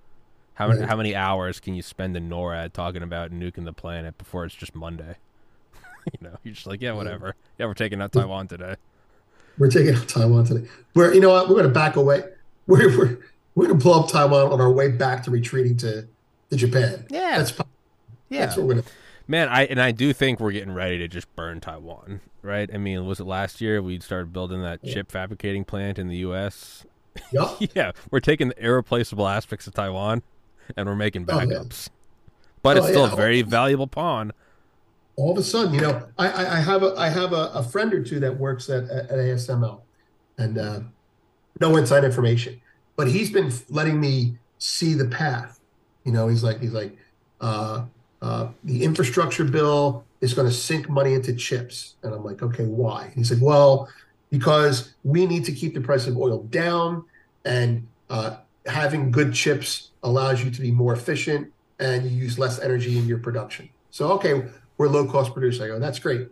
how 0.57 0.69
many 0.69 0.81
Right. 0.81 0.89
how 0.89 0.97
many 0.97 1.15
hours 1.15 1.61
can 1.61 1.75
you 1.75 1.83
spend 1.83 2.17
in 2.17 2.29
NORAD 2.29 2.73
talking 2.73 3.03
about 3.03 3.31
nuking 3.31 3.65
the 3.65 3.73
planet 3.73 4.19
before 4.19 4.45
it's 4.45 4.55
just 4.55 4.75
Monday? 4.75 5.17
you 6.13 6.19
know, 6.29 6.37
you're 6.43 6.55
just 6.55 6.67
like, 6.67 6.83
yeah, 6.83 6.93
whatever. 6.93 7.35
Yeah, 7.59 7.67
we're 7.67 7.75
taking 7.75 8.01
out 8.03 8.13
Taiwan 8.13 8.49
today. 8.49 8.77
we're 9.59 9.71
taking 9.71 9.95
out 9.95 10.09
Taiwan 10.09 10.45
today. 10.45 10.69
We're, 10.95 11.15
you 11.15 11.21
know 11.21 11.31
what? 11.31 11.49
We're 11.49 11.55
going 11.55 11.69
to 11.69 11.73
back 11.75 11.97
away. 11.97 12.25
We're 12.67 12.89
we're 12.99 13.19
we're 13.55 13.67
going 13.69 13.79
to 13.79 13.83
blow 13.83 14.01
up 14.03 14.11
Taiwan 14.11 14.53
on 14.53 14.61
our 14.61 14.71
way 14.71 14.89
back 14.91 15.23
to 15.25 15.31
retreating 15.31 15.77
to 15.79 16.07
to 16.51 16.57
Japan. 16.57 17.07
Yeah. 17.11 17.39
that's 17.39 17.53
Yeah, 18.29 18.47
that's 18.47 18.57
what 18.57 18.67
we're 18.67 18.75
going 18.75 18.85
to. 18.85 18.91
Man, 19.29 19.49
I 19.49 19.65
and 19.65 19.81
I 19.81 19.91
do 19.93 20.13
think 20.13 20.39
we're 20.41 20.53
getting 20.53 20.73
ready 20.73 20.99
to 20.99 21.09
just 21.09 21.35
burn 21.35 21.61
Taiwan, 21.61 22.21
right? 22.43 22.71
I 22.73 22.79
mean, 22.79 23.05
was 23.07 23.19
it 23.19 23.25
last 23.25 23.61
year 23.61 23.83
we 23.83 23.99
started 24.01 24.33
building 24.33 24.63
that 24.63 24.79
Yeah. 24.83 24.95
chip 24.95 25.11
fabricating 25.11 25.65
plant 25.65 25.99
in 25.99 26.07
the 26.09 26.17
U.S.? 26.19 26.85
Yup. 27.33 27.57
yeah, 27.75 27.91
we're 28.11 28.21
taking 28.21 28.49
the 28.49 28.65
irreplaceable 28.65 29.27
aspects 29.27 29.67
of 29.67 29.75
Taiwan 29.75 30.23
and 30.77 30.89
we're 30.89 30.97
making 30.97 31.27
Oh, 31.29 31.33
backups. 31.35 31.89
But 32.63 32.77
Oh, 32.77 32.81
it's 32.81 32.89
still 32.89 33.07
yeah. 33.07 33.13
a 33.13 33.17
very 33.17 33.43
valuable 33.43 33.87
pawn. 33.87 34.33
all 35.17 35.33
of 35.33 35.39
a 35.39 35.43
sudden, 35.43 35.73
you 35.73 35.81
know, 35.81 36.07
I, 36.19 36.29
I, 36.29 36.57
I 36.57 36.61
have 36.61 36.83
a 36.83 36.95
I 36.97 37.09
have 37.09 37.33
a, 37.33 37.51
a, 37.55 37.63
friend 37.63 37.95
or 37.95 38.03
two 38.03 38.21
that 38.21 38.37
works 38.39 38.69
at, 38.69 38.85
at, 38.85 39.09
ASML, 39.11 39.81
and 40.37 40.59
uh, 40.59 40.81
no 41.59 41.77
inside 41.77 42.05
information, 42.05 42.61
but 42.97 43.09
he's 43.09 43.31
been 43.31 43.51
letting 43.71 43.99
me 43.99 44.37
see 44.59 44.93
the 44.93 45.07
path. 45.07 45.59
You 46.05 46.13
know, 46.13 46.29
he's 46.29 46.45
like 46.45 46.61
he's 46.61 46.73
like 46.73 46.97
uh, 47.41 47.87
uh, 48.21 48.49
the 48.65 48.85
infrastructure 48.85 49.45
bill 49.45 50.05
is 50.21 50.35
going 50.35 50.49
to 50.49 50.53
sink 50.53 50.89
money 50.89 51.15
into 51.15 51.35
chips, 51.35 51.95
and 52.03 52.15
I'm 52.15 52.25
like, 52.25 52.43
okay, 52.43 52.65
why? 52.65 53.05
And 53.05 53.15
he's 53.15 53.33
like, 53.33 53.43
well, 53.43 53.89
because 54.31 54.95
we 55.05 55.27
need 55.27 55.45
to 55.47 55.53
keep 55.53 55.73
the 55.75 55.81
price 55.81 56.07
of 56.07 56.17
oil 56.19 56.43
down, 56.45 57.05
and 57.45 57.87
uh, 58.11 58.37
having 58.67 59.11
good 59.11 59.33
chips 59.33 59.91
allows 60.07 60.43
you 60.43 60.51
to 60.51 60.61
be 60.61 60.71
more 60.71 60.95
efficient 60.95 61.53
and 61.79 62.09
you 62.09 62.17
use 62.17 62.39
less 62.39 62.59
energy 62.61 62.97
in 62.97 63.07
your 63.07 63.19
production. 63.19 63.69
So, 63.91 64.13
okay, 64.13 64.45
we're 64.79 64.89
low 64.89 65.07
cost 65.07 65.33
producer. 65.35 65.65
I 65.65 65.67
go, 65.69 65.79
that's 65.79 65.99
great. 65.99 66.29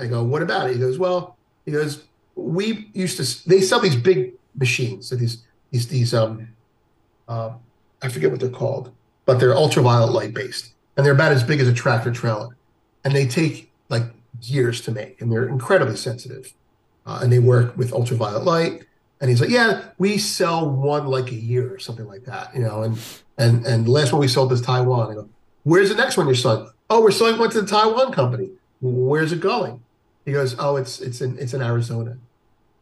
I 0.00 0.06
go, 0.06 0.22
what 0.22 0.42
about 0.42 0.68
it? 0.68 0.74
He 0.74 0.80
goes, 0.80 0.98
well, 0.98 1.36
he 1.64 1.72
goes, 1.72 2.04
we 2.34 2.90
used 2.92 3.16
to, 3.18 3.48
they 3.48 3.60
sell 3.60 3.80
these 3.80 3.96
big 3.96 4.34
machines. 4.56 5.08
So 5.08 5.16
these, 5.16 5.44
these, 5.70 5.86
these, 5.86 6.12
um, 6.12 6.48
uh, 7.28 7.52
I 8.02 8.08
forget 8.08 8.30
what 8.30 8.40
they're 8.40 8.50
called, 8.50 8.92
but 9.24 9.38
they're 9.38 9.54
ultraviolet 9.54 10.12
light 10.12 10.34
based 10.34 10.74
and 10.96 11.06
they're 11.06 11.14
about 11.14 11.32
as 11.32 11.44
big 11.44 11.60
as 11.60 11.68
a 11.68 11.72
tractor 11.72 12.10
trailer. 12.10 12.56
And 13.04 13.14
they 13.14 13.26
take 13.26 13.70
like 13.88 14.04
years 14.42 14.80
to 14.82 14.90
make 14.90 15.20
and 15.20 15.30
they're 15.30 15.48
incredibly 15.48 15.96
sensitive. 15.96 16.52
Uh, 17.06 17.20
and 17.22 17.30
they 17.30 17.38
work 17.38 17.76
with 17.76 17.92
ultraviolet 17.92 18.44
light. 18.44 18.84
And 19.24 19.30
he's 19.30 19.40
like, 19.40 19.48
yeah, 19.48 19.80
we 19.96 20.18
sell 20.18 20.68
one 20.68 21.06
like 21.06 21.32
a 21.32 21.34
year 21.34 21.72
or 21.72 21.78
something 21.78 22.06
like 22.06 22.26
that, 22.26 22.54
you 22.54 22.60
know. 22.60 22.82
And 22.82 22.98
and 23.38 23.64
and 23.64 23.86
the 23.86 23.90
last 23.90 24.12
one 24.12 24.20
we 24.20 24.28
sold 24.28 24.52
is 24.52 24.60
Taiwan. 24.60 25.10
I 25.10 25.14
go, 25.14 25.30
where's 25.62 25.88
the 25.88 25.94
next 25.94 26.18
one 26.18 26.26
you're 26.26 26.34
selling? 26.34 26.70
Oh, 26.90 27.00
we're 27.00 27.10
selling 27.10 27.38
one 27.38 27.48
to 27.52 27.62
the 27.62 27.66
Taiwan 27.66 28.12
company. 28.12 28.50
Where's 28.82 29.32
it 29.32 29.40
going? 29.40 29.82
He 30.26 30.32
goes, 30.32 30.54
oh, 30.58 30.76
it's 30.76 31.00
it's 31.00 31.22
in 31.22 31.38
it's 31.38 31.54
in 31.54 31.62
Arizona. 31.62 32.18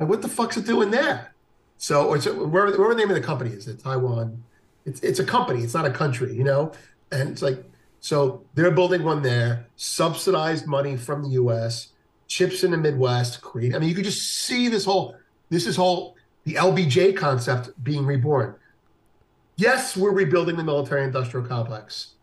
And 0.01 0.09
what 0.09 0.21
the 0.21 0.27
fuck's 0.27 0.57
it 0.57 0.67
doing 0.67 0.91
there? 0.91 1.33
So, 1.79 2.13
it's 2.13 2.27
where 2.27 2.77
where 2.77 2.89
the 2.89 2.95
name 2.97 3.11
of 3.11 3.15
the 3.15 3.23
company 3.23 3.51
is? 3.51 3.69
It 3.69 3.79
Taiwan? 3.79 4.43
It's 4.85 4.99
it's 4.99 5.21
a 5.21 5.25
company. 5.25 5.63
It's 5.63 5.75
not 5.75 5.87
a 5.87 5.93
country, 5.93 6.35
you 6.35 6.43
know. 6.43 6.73
And 7.13 7.31
it's 7.31 7.43
like 7.43 7.63
so 8.01 8.45
they're 8.55 8.73
building 8.73 9.05
one 9.05 9.23
there, 9.23 9.67
subsidized 9.77 10.67
money 10.67 10.97
from 10.97 11.23
the 11.23 11.29
U.S. 11.29 11.91
Chips 12.27 12.65
in 12.65 12.73
the 12.73 12.79
Midwest. 12.79 13.43
Create. 13.43 13.77
I 13.77 13.79
mean, 13.79 13.89
you 13.89 13.95
could 13.95 14.07
just 14.07 14.29
see 14.29 14.67
this 14.67 14.85
whole 14.85 15.15
this 15.49 15.69
is 15.69 15.77
whole 15.77 16.17
the 16.45 16.55
LBJ 16.55 17.17
concept 17.17 17.71
being 17.83 18.05
reborn. 18.05 18.55
Yes, 19.57 19.97
we're 19.97 20.13
rebuilding 20.13 20.57
the 20.57 20.65
military 20.65 21.05
industrial 21.05 21.47
complex, 21.47 22.15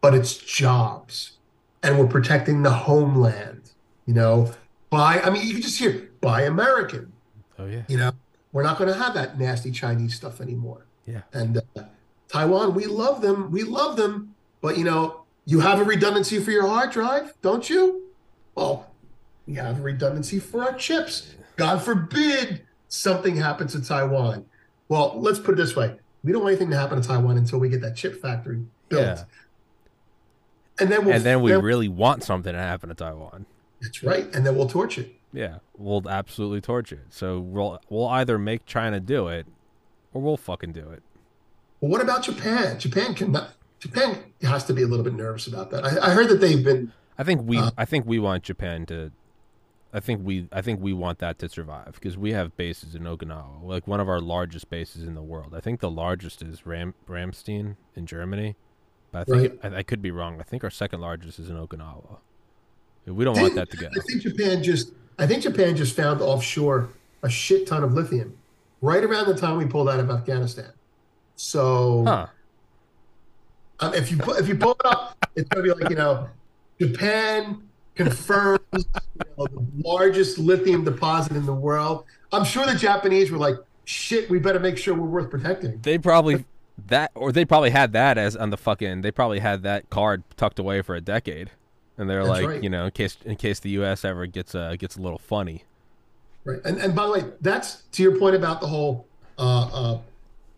but 0.00 0.14
it's 0.14 0.36
jobs 0.36 1.38
and 1.82 1.98
we're 1.98 2.06
protecting 2.06 2.62
the 2.62 2.70
homeland, 2.70 3.70
you 4.06 4.14
know, 4.14 4.52
by, 4.90 5.20
I 5.20 5.30
mean, 5.30 5.46
you 5.46 5.54
can 5.54 5.62
just 5.62 5.78
hear 5.78 6.10
buy 6.20 6.42
American. 6.42 7.12
Oh, 7.58 7.66
yeah. 7.66 7.82
You 7.88 7.98
know, 7.98 8.12
we're 8.52 8.62
not 8.62 8.78
going 8.78 8.92
to 8.92 8.98
have 8.98 9.14
that 9.14 9.38
nasty 9.38 9.70
Chinese 9.70 10.14
stuff 10.14 10.40
anymore. 10.40 10.86
Yeah. 11.06 11.22
And 11.32 11.58
uh, 11.58 11.84
Taiwan, 12.28 12.74
we 12.74 12.86
love 12.86 13.20
them. 13.20 13.50
We 13.50 13.62
love 13.62 13.96
them. 13.96 14.34
But, 14.60 14.76
you 14.78 14.84
know, 14.84 15.22
you 15.44 15.60
have 15.60 15.80
a 15.80 15.84
redundancy 15.84 16.40
for 16.40 16.50
your 16.50 16.66
hard 16.66 16.90
drive, 16.90 17.34
don't 17.42 17.68
you? 17.68 18.02
Well, 18.54 18.90
we 19.46 19.54
have 19.54 19.78
a 19.78 19.82
redundancy 19.82 20.38
for 20.38 20.64
our 20.64 20.74
chips. 20.74 21.34
God 21.56 21.82
forbid 21.82 22.62
something 22.88 23.36
happens 23.36 23.72
to 23.72 23.84
Taiwan. 23.84 24.46
Well, 24.88 25.20
let's 25.20 25.38
put 25.38 25.52
it 25.52 25.56
this 25.58 25.76
way 25.76 25.96
we 26.22 26.32
don't 26.32 26.42
want 26.42 26.52
anything 26.52 26.70
to 26.70 26.76
happen 26.76 27.00
to 27.00 27.06
Taiwan 27.06 27.36
until 27.36 27.58
we 27.58 27.68
get 27.68 27.80
that 27.82 27.96
chip 27.96 28.20
factory 28.20 28.64
built. 28.88 29.02
Yeah. 29.02 29.24
And 30.80 30.90
then 30.90 31.04
we'll, 31.04 31.14
and 31.14 31.24
then 31.24 31.42
we 31.42 31.52
then, 31.52 31.62
really 31.62 31.88
want 31.88 32.22
something 32.22 32.52
to 32.52 32.58
happen 32.58 32.88
to 32.88 32.94
Taiwan. 32.94 33.46
That's 33.80 34.02
right, 34.04 34.32
and 34.34 34.46
then 34.46 34.56
we'll 34.56 34.68
torch 34.68 34.98
it. 34.98 35.14
Yeah, 35.32 35.58
we'll 35.76 36.08
absolutely 36.08 36.60
torch 36.60 36.92
it. 36.92 37.06
So 37.10 37.40
we'll 37.40 37.80
we'll 37.88 38.06
either 38.08 38.38
make 38.38 38.64
China 38.64 39.00
do 39.00 39.28
it, 39.28 39.46
or 40.12 40.22
we'll 40.22 40.36
fucking 40.36 40.72
do 40.72 40.88
it. 40.90 41.02
Well, 41.80 41.90
what 41.90 42.00
about 42.00 42.22
Japan? 42.22 42.78
Japan 42.78 43.14
cannot. 43.14 43.54
Japan 43.80 44.18
has 44.42 44.64
to 44.64 44.72
be 44.72 44.82
a 44.82 44.86
little 44.86 45.04
bit 45.04 45.14
nervous 45.14 45.46
about 45.46 45.70
that. 45.70 45.84
I, 45.84 46.10
I 46.10 46.10
heard 46.10 46.28
that 46.28 46.40
they've 46.40 46.64
been. 46.64 46.92
I 47.16 47.24
think 47.24 47.42
we. 47.44 47.58
Uh, 47.58 47.70
I 47.76 47.84
think 47.84 48.06
we 48.06 48.20
want 48.20 48.44
Japan 48.44 48.86
to 48.86 49.10
I 49.92 50.00
think 50.00 50.20
we 50.22 50.48
I 50.52 50.60
think 50.60 50.80
we 50.80 50.92
want 50.92 51.18
that 51.20 51.38
to 51.38 51.48
survive 51.48 51.94
because 51.94 52.18
we 52.18 52.32
have 52.32 52.56
bases 52.56 52.94
in 52.94 53.02
Okinawa, 53.04 53.62
like 53.62 53.86
one 53.86 54.00
of 54.00 54.08
our 54.08 54.20
largest 54.20 54.68
bases 54.68 55.04
in 55.04 55.14
the 55.14 55.22
world. 55.22 55.54
I 55.54 55.60
think 55.60 55.80
the 55.80 55.90
largest 55.90 56.42
is 56.42 56.66
Ram 56.66 56.94
Ramstein 57.08 57.76
in 57.96 58.06
Germany, 58.06 58.56
but 59.12 59.20
I 59.20 59.24
think 59.24 59.62
right. 59.62 59.74
I, 59.74 59.78
I, 59.78 59.82
could 59.82 60.02
be 60.02 60.10
wrong. 60.10 60.40
I 60.40 60.42
think 60.42 60.62
our 60.62 60.70
second 60.70 61.00
largest 61.00 61.38
is 61.38 61.48
in 61.48 61.56
Okinawa. 61.56 62.18
We 63.06 63.24
don't 63.24 63.40
want 63.40 63.54
that 63.54 63.70
to 63.70 63.76
go. 63.78 63.86
I 63.86 64.00
think 64.06 64.22
Japan 64.22 64.62
just 64.62 64.92
I 65.18 65.26
think 65.26 65.42
Japan 65.42 65.74
just 65.74 65.96
found 65.96 66.20
offshore 66.20 66.90
a 67.22 67.30
shit 67.30 67.66
ton 67.66 67.82
of 67.82 67.94
lithium 67.94 68.36
right 68.82 69.02
around 69.02 69.26
the 69.26 69.34
time 69.34 69.56
we 69.56 69.64
pulled 69.64 69.88
out 69.88 70.00
of 70.00 70.10
Afghanistan. 70.10 70.70
So, 71.36 72.04
huh. 72.04 72.26
um, 73.80 73.94
if 73.94 74.10
you 74.10 74.18
if 74.36 74.48
you 74.48 74.56
pull 74.56 74.72
it 74.72 74.84
up, 74.84 75.16
it's 75.34 75.48
gonna 75.48 75.62
be 75.62 75.72
like 75.72 75.88
you 75.88 75.96
know, 75.96 76.28
Japan 76.78 77.67
confirms 77.98 78.60
you 78.72 78.84
know, 79.36 79.46
the 79.46 79.66
largest 79.84 80.38
lithium 80.38 80.84
deposit 80.84 81.32
in 81.32 81.44
the 81.44 81.54
world. 81.54 82.04
I'm 82.32 82.44
sure 82.44 82.64
the 82.64 82.74
Japanese 82.74 83.30
were 83.30 83.38
like, 83.38 83.56
"Shit, 83.84 84.30
we 84.30 84.38
better 84.38 84.60
make 84.60 84.78
sure 84.78 84.94
we're 84.94 85.06
worth 85.06 85.30
protecting." 85.30 85.80
They 85.82 85.98
probably 85.98 86.44
that, 86.86 87.10
or 87.14 87.32
they 87.32 87.44
probably 87.44 87.70
had 87.70 87.92
that 87.92 88.16
as 88.16 88.36
on 88.36 88.50
the 88.50 88.56
fucking. 88.56 89.02
They 89.02 89.10
probably 89.10 89.40
had 89.40 89.62
that 89.64 89.90
card 89.90 90.22
tucked 90.36 90.58
away 90.58 90.80
for 90.80 90.94
a 90.94 91.00
decade, 91.00 91.50
and 91.98 92.08
they're 92.08 92.24
That's 92.24 92.40
like, 92.40 92.46
right. 92.46 92.62
you 92.62 92.70
know, 92.70 92.86
in 92.86 92.92
case 92.92 93.18
in 93.24 93.36
case 93.36 93.60
the 93.60 93.70
U.S. 93.70 94.04
ever 94.04 94.26
gets 94.26 94.54
uh, 94.54 94.76
gets 94.78 94.96
a 94.96 95.00
little 95.00 95.18
funny. 95.18 95.64
Right, 96.44 96.60
and 96.64 96.78
and 96.78 96.94
by 96.94 97.06
the 97.06 97.12
way, 97.12 97.24
that's 97.40 97.82
to 97.92 98.02
your 98.02 98.16
point 98.18 98.36
about 98.36 98.60
the 98.60 98.68
whole 98.68 99.06
uh, 99.38 99.70
uh, 99.72 99.98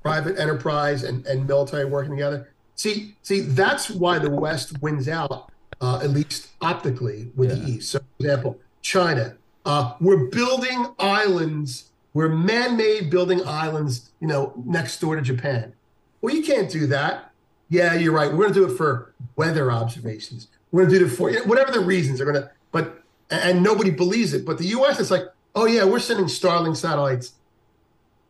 private 0.03 0.39
enterprise 0.39 1.03
and, 1.05 1.25
and 1.27 1.47
military 1.47 1.87
working 1.87 2.13
together. 2.13 2.51
See, 2.75 3.15
see, 3.23 3.41
that's 3.41 3.91
why 3.91 4.19
the 4.19 4.31
West 4.31 4.81
wins 4.81 5.09
out 5.09 5.51
uh, 5.81 6.01
at 6.03 6.11
least 6.11 6.49
optically, 6.61 7.31
with 7.37 7.51
yeah. 7.51 7.57
the 7.57 7.71
East. 7.71 7.91
So, 7.91 7.99
for 7.99 8.05
example, 8.21 8.59
China, 8.83 9.37
uh, 9.65 9.95
we're 10.01 10.27
building 10.27 10.87
islands, 10.99 11.91
we're 12.15 12.29
man-made 12.29 13.11
building 13.11 13.47
islands, 13.47 14.11
you 14.21 14.27
know, 14.27 14.53
next 14.65 15.01
door 15.01 15.17
to 15.17 15.23
Japan. 15.23 15.73
Well, 16.21 16.35
you 16.35 16.43
can't 16.43 16.71
do 16.71 16.87
that. 16.89 17.33
Yeah, 17.69 17.95
you're 17.95 18.13
right. 18.13 18.31
We're 18.31 18.49
going 18.49 18.55
to 18.55 18.67
do 18.67 18.73
it 18.73 18.77
for 18.77 19.15
weather 19.37 19.71
observations. 19.71 20.49
We're 20.73 20.83
going 20.83 20.95
to 20.95 20.99
do 21.01 21.07
it 21.07 21.17
for 21.17 21.31
you 21.31 21.39
know, 21.39 21.45
whatever 21.45 21.71
the 21.71 21.81
reasons 21.81 22.21
are 22.21 22.25
going 22.25 22.43
to. 22.43 22.51
But 22.73 23.03
and 23.31 23.63
nobody 23.63 23.91
believes 23.91 24.35
it. 24.35 24.45
But 24.45 24.59
the 24.59 24.67
U.S. 24.67 24.99
is 24.99 25.11
like, 25.11 25.25
oh 25.55 25.67
yeah, 25.67 25.85
we're 25.85 26.01
sending 26.01 26.27
Starlink 26.27 26.77
satellites 26.77 27.33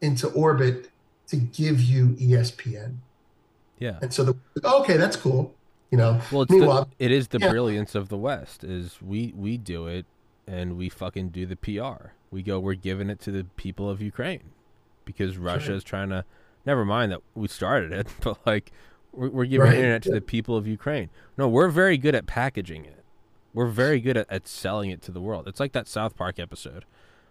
into 0.00 0.28
orbit 0.28 0.90
to 1.28 1.36
give 1.36 1.80
you 1.80 2.08
ESPN. 2.10 2.96
Yeah. 3.78 3.98
And 4.02 4.12
so 4.12 4.24
the 4.24 4.36
okay, 4.62 4.96
that's 4.96 5.16
cool. 5.16 5.54
You 5.90 5.98
know, 5.98 6.20
well, 6.30 6.42
it's 6.42 6.52
the, 6.52 6.86
it 7.00 7.10
is 7.10 7.28
the 7.28 7.40
yeah. 7.40 7.50
brilliance 7.50 7.96
of 7.96 8.08
the 8.08 8.16
West 8.16 8.62
is 8.62 9.02
we 9.02 9.32
we 9.36 9.58
do 9.58 9.88
it 9.88 10.06
and 10.46 10.76
we 10.76 10.88
fucking 10.88 11.30
do 11.30 11.46
the 11.46 11.56
PR. 11.56 12.10
We 12.30 12.42
go, 12.42 12.60
we're 12.60 12.74
giving 12.74 13.10
it 13.10 13.18
to 13.20 13.32
the 13.32 13.44
people 13.56 13.90
of 13.90 14.00
Ukraine 14.00 14.50
because 15.04 15.36
Russia 15.36 15.74
is 15.74 15.84
trying 15.84 16.10
to. 16.10 16.24
Never 16.64 16.84
mind 16.84 17.10
that 17.10 17.22
we 17.34 17.48
started 17.48 17.92
it, 17.92 18.06
but 18.20 18.38
like 18.46 18.70
we're, 19.12 19.30
we're 19.30 19.44
giving 19.46 19.66
right. 19.66 19.74
internet 19.74 20.02
to 20.04 20.10
yeah. 20.10 20.16
the 20.16 20.20
people 20.20 20.56
of 20.56 20.66
Ukraine. 20.66 21.10
No, 21.36 21.48
we're 21.48 21.68
very 21.68 21.98
good 21.98 22.14
at 22.14 22.26
packaging 22.26 22.84
it. 22.84 23.02
We're 23.52 23.66
very 23.66 23.98
good 23.98 24.16
at, 24.16 24.30
at 24.30 24.46
selling 24.46 24.90
it 24.90 25.02
to 25.02 25.10
the 25.10 25.20
world. 25.20 25.48
It's 25.48 25.58
like 25.58 25.72
that 25.72 25.88
South 25.88 26.16
Park 26.16 26.38
episode 26.38 26.84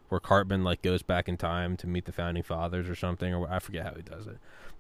where 0.10 0.20
Cartman 0.20 0.64
like 0.64 0.82
goes 0.82 1.04
back 1.04 1.30
in 1.30 1.38
time 1.38 1.78
to 1.78 1.88
meet 1.88 2.06
the 2.06 2.12
founding 2.12 2.44
fathers 2.44 2.90
or 2.90 2.96
something, 2.96 3.34
or 3.34 3.50
I 3.50 3.60
forget 3.60 3.86
how 3.86 3.94
he 3.94 4.02
does 4.02 4.28
it 4.28 4.40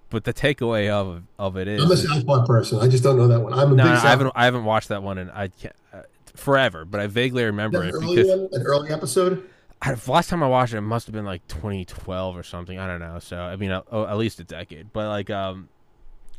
but 0.10 0.23
the 0.23 0.34
takeaway 0.34 0.90
of 0.90 1.23
of 1.38 1.57
it 1.57 1.68
is 1.68 1.84
I'm 1.84 1.91
a 1.91 1.98
South 1.98 2.26
Park 2.26 2.48
person. 2.48 2.80
I 2.80 2.88
just 2.88 3.03
don't 3.03 3.18
know 3.18 3.27
that 3.27 3.40
one. 3.40 3.53
I'm 3.53 3.73
a 3.73 3.76
no, 3.76 3.84
big 3.84 3.94
I 3.94 4.10
haven't 4.10 4.31
I 4.36 4.45
haven't 4.45 4.65
watched 4.65 4.90
that 4.90 5.03
one 5.03 5.18
and 5.18 5.31
I 5.31 5.49
can't 5.49 5.76
uh, 5.94 6.02
forever, 6.36 6.86
but 6.86 6.99
I 6.99 7.07
vaguely 7.07 7.44
remember 7.44 7.84
it 7.84 7.94
because 7.94 8.27
one, 8.27 8.49
an 8.52 8.64
early 8.65 8.91
episode. 8.91 9.48
I, 9.81 9.95
last 10.07 10.30
time 10.30 10.44
I 10.44 10.48
watched 10.48 10.73
it, 10.73 10.77
it 10.77 10.81
must 10.81 11.07
have 11.07 11.14
been 11.14 11.26
like 11.26 11.48
2012 11.48 12.36
or 12.36 12.44
something. 12.44 12.77
I 12.77 12.88
don't 12.88 12.99
know. 12.99 13.19
So 13.19 13.38
I 13.38 13.56
mean, 13.56 13.72
uh, 13.72 13.84
oh, 13.91 14.06
at 14.06 14.18
least 14.18 14.40
a 14.40 14.44
decade. 14.44 14.91
But 14.91 15.07
like, 15.07 15.30
um, 15.30 15.69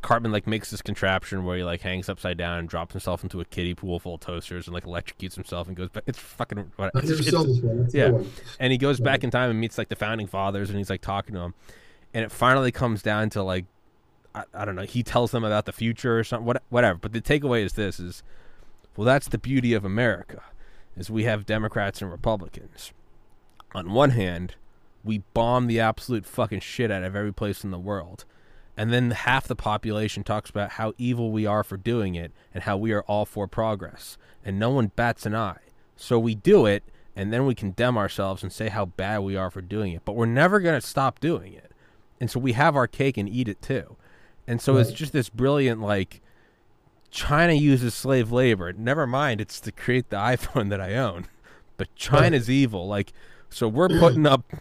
Cartman 0.02 0.32
like 0.32 0.46
makes 0.46 0.70
this 0.70 0.82
contraption 0.82 1.44
where 1.44 1.56
he 1.56 1.64
like 1.64 1.80
hangs 1.80 2.08
upside 2.08 2.36
down 2.36 2.58
and 2.58 2.68
drops 2.68 2.92
himself 2.92 3.22
into 3.22 3.40
a 3.40 3.44
kiddie 3.44 3.74
pool 3.74 3.98
full 3.98 4.14
of 4.14 4.20
toasters 4.20 4.66
and 4.66 4.74
like 4.74 4.84
electrocutes 4.84 5.36
himself 5.36 5.68
and 5.68 5.76
goes 5.76 5.88
back. 5.88 6.02
It's 6.06 6.18
fucking. 6.18 6.72
It's, 6.78 7.10
it's, 7.10 7.94
yeah, 7.94 8.18
and 8.58 8.72
he 8.72 8.78
goes 8.78 9.00
back 9.00 9.24
in 9.24 9.30
time 9.30 9.50
and 9.50 9.60
meets 9.60 9.78
like 9.78 9.88
the 9.88 9.96
founding 9.96 10.26
fathers 10.26 10.68
and 10.68 10.78
he's 10.78 10.90
like 10.90 11.00
talking 11.00 11.34
to 11.34 11.40
them 11.40 11.54
and 12.12 12.24
it 12.24 12.32
finally 12.32 12.72
comes 12.72 13.02
down 13.02 13.30
to 13.30 13.42
like 13.42 13.66
I, 14.34 14.44
I, 14.54 14.64
don't 14.64 14.76
know 14.76 14.82
he 14.82 15.02
tells 15.02 15.30
them 15.30 15.44
about 15.44 15.66
the 15.66 15.72
future 15.72 16.18
or 16.18 16.24
something 16.24 16.46
what, 16.46 16.62
whatever 16.68 16.98
but 16.98 17.12
the 17.12 17.20
takeaway 17.20 17.64
is 17.64 17.72
this 17.74 17.98
is 17.98 18.22
well 18.96 19.04
that's 19.04 19.28
the 19.28 19.38
beauty 19.38 19.74
of 19.74 19.84
america 19.84 20.42
is 20.96 21.10
we 21.10 21.24
have 21.24 21.46
democrats 21.46 22.00
and 22.00 22.10
republicans 22.10 22.92
on 23.74 23.92
one 23.92 24.10
hand 24.10 24.54
we 25.02 25.18
bomb 25.34 25.66
the 25.66 25.80
absolute 25.80 26.26
fucking 26.26 26.60
shit 26.60 26.90
out 26.90 27.02
of 27.02 27.16
every 27.16 27.32
place 27.32 27.64
in 27.64 27.70
the 27.70 27.78
world 27.78 28.24
And 28.76 28.92
then 28.92 29.10
half 29.10 29.46
the 29.46 29.56
population 29.56 30.24
talks 30.24 30.48
about 30.48 30.72
how 30.72 30.94
evil 30.96 31.30
we 31.30 31.44
are 31.44 31.62
for 31.62 31.76
doing 31.76 32.14
it 32.14 32.32
and 32.54 32.64
how 32.64 32.76
we 32.76 32.92
are 32.92 33.02
all 33.02 33.26
for 33.26 33.46
progress. 33.46 34.16
And 34.44 34.58
no 34.58 34.70
one 34.70 34.92
bats 34.96 35.26
an 35.26 35.34
eye. 35.34 35.60
So 35.96 36.18
we 36.18 36.34
do 36.34 36.64
it 36.66 36.82
and 37.14 37.32
then 37.32 37.44
we 37.44 37.54
condemn 37.54 37.98
ourselves 37.98 38.42
and 38.42 38.50
say 38.50 38.68
how 38.68 38.86
bad 38.86 39.18
we 39.18 39.36
are 39.36 39.50
for 39.50 39.60
doing 39.60 39.92
it. 39.92 40.02
But 40.04 40.16
we're 40.16 40.24
never 40.24 40.60
going 40.60 40.80
to 40.80 40.86
stop 40.86 41.20
doing 41.20 41.52
it. 41.52 41.69
And 42.20 42.30
so 42.30 42.38
we 42.38 42.52
have 42.52 42.76
our 42.76 42.86
cake 42.86 43.16
and 43.16 43.28
eat 43.28 43.48
it 43.48 43.62
too. 43.62 43.96
And 44.46 44.60
so 44.60 44.74
right. 44.74 44.80
it's 44.80 44.92
just 44.92 45.12
this 45.12 45.28
brilliant 45.28 45.80
like 45.80 46.20
China 47.10 47.52
uses 47.52 47.94
slave 47.94 48.30
labor. 48.30 48.72
Never 48.72 49.06
mind, 49.06 49.40
it's 49.40 49.60
to 49.60 49.72
create 49.72 50.10
the 50.10 50.16
iPhone 50.16 50.70
that 50.70 50.80
I 50.80 50.94
own. 50.94 51.26
But 51.76 51.94
China's 51.94 52.48
right. 52.48 52.54
evil. 52.54 52.86
Like, 52.86 53.12
so 53.48 53.66
we're 53.66 53.88
putting 53.88 54.26
up, 54.26 54.52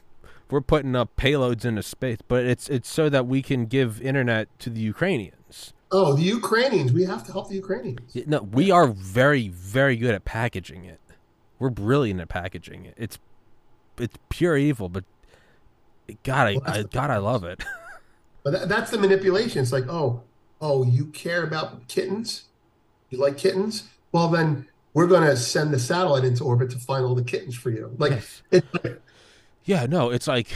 we're 0.49 0.61
putting 0.61 0.95
up 0.95 1.15
payloads 1.17 1.65
into 1.65 1.83
space. 1.83 2.19
But 2.27 2.45
it's 2.45 2.69
it's 2.69 2.89
so 2.89 3.09
that 3.09 3.27
we 3.27 3.41
can 3.41 3.65
give 3.65 4.01
internet 4.01 4.47
to 4.59 4.69
the 4.69 4.79
Ukrainians. 4.79 5.73
Oh, 5.91 6.13
the 6.13 6.21
Ukrainians! 6.21 6.93
We 6.93 7.03
have 7.05 7.25
to 7.25 7.31
help 7.31 7.49
the 7.49 7.55
Ukrainians. 7.55 8.15
No, 8.27 8.43
we 8.43 8.71
are 8.71 8.87
very 8.87 9.47
very 9.49 9.97
good 9.97 10.13
at 10.13 10.23
packaging 10.23 10.85
it. 10.85 10.99
We're 11.57 11.71
brilliant 11.71 12.21
at 12.21 12.29
packaging 12.29 12.85
it. 12.85 12.93
It's 12.95 13.19
it's 13.97 14.17
pure 14.29 14.55
evil, 14.55 14.87
but 14.87 15.03
God, 16.23 16.47
I, 16.47 16.57
I 16.65 16.83
God, 16.83 17.09
I 17.09 17.17
love 17.17 17.43
it. 17.43 17.63
But 18.41 18.51
that, 18.53 18.69
that's 18.69 18.89
the 18.89 18.97
manipulation. 18.97 19.61
It's 19.61 19.73
like, 19.73 19.87
oh, 19.89 20.23
oh, 20.61 20.85
you 20.85 21.07
care 21.07 21.43
about 21.43 21.89
kittens? 21.89 22.45
You 23.09 23.17
like 23.17 23.37
kittens? 23.37 23.89
Well, 24.13 24.29
then 24.29 24.65
we're 24.93 25.07
going 25.07 25.23
to 25.23 25.35
send 25.35 25.73
the 25.73 25.79
satellite 25.79 26.23
into 26.23 26.45
orbit 26.45 26.69
to 26.71 26.77
find 26.77 27.03
all 27.03 27.15
the 27.15 27.23
kittens 27.23 27.55
for 27.55 27.69
you. 27.69 27.93
Like, 27.97 28.23
yes. 28.51 28.63
yeah, 29.65 29.85
no, 29.87 30.09
it's 30.09 30.25
like 30.25 30.47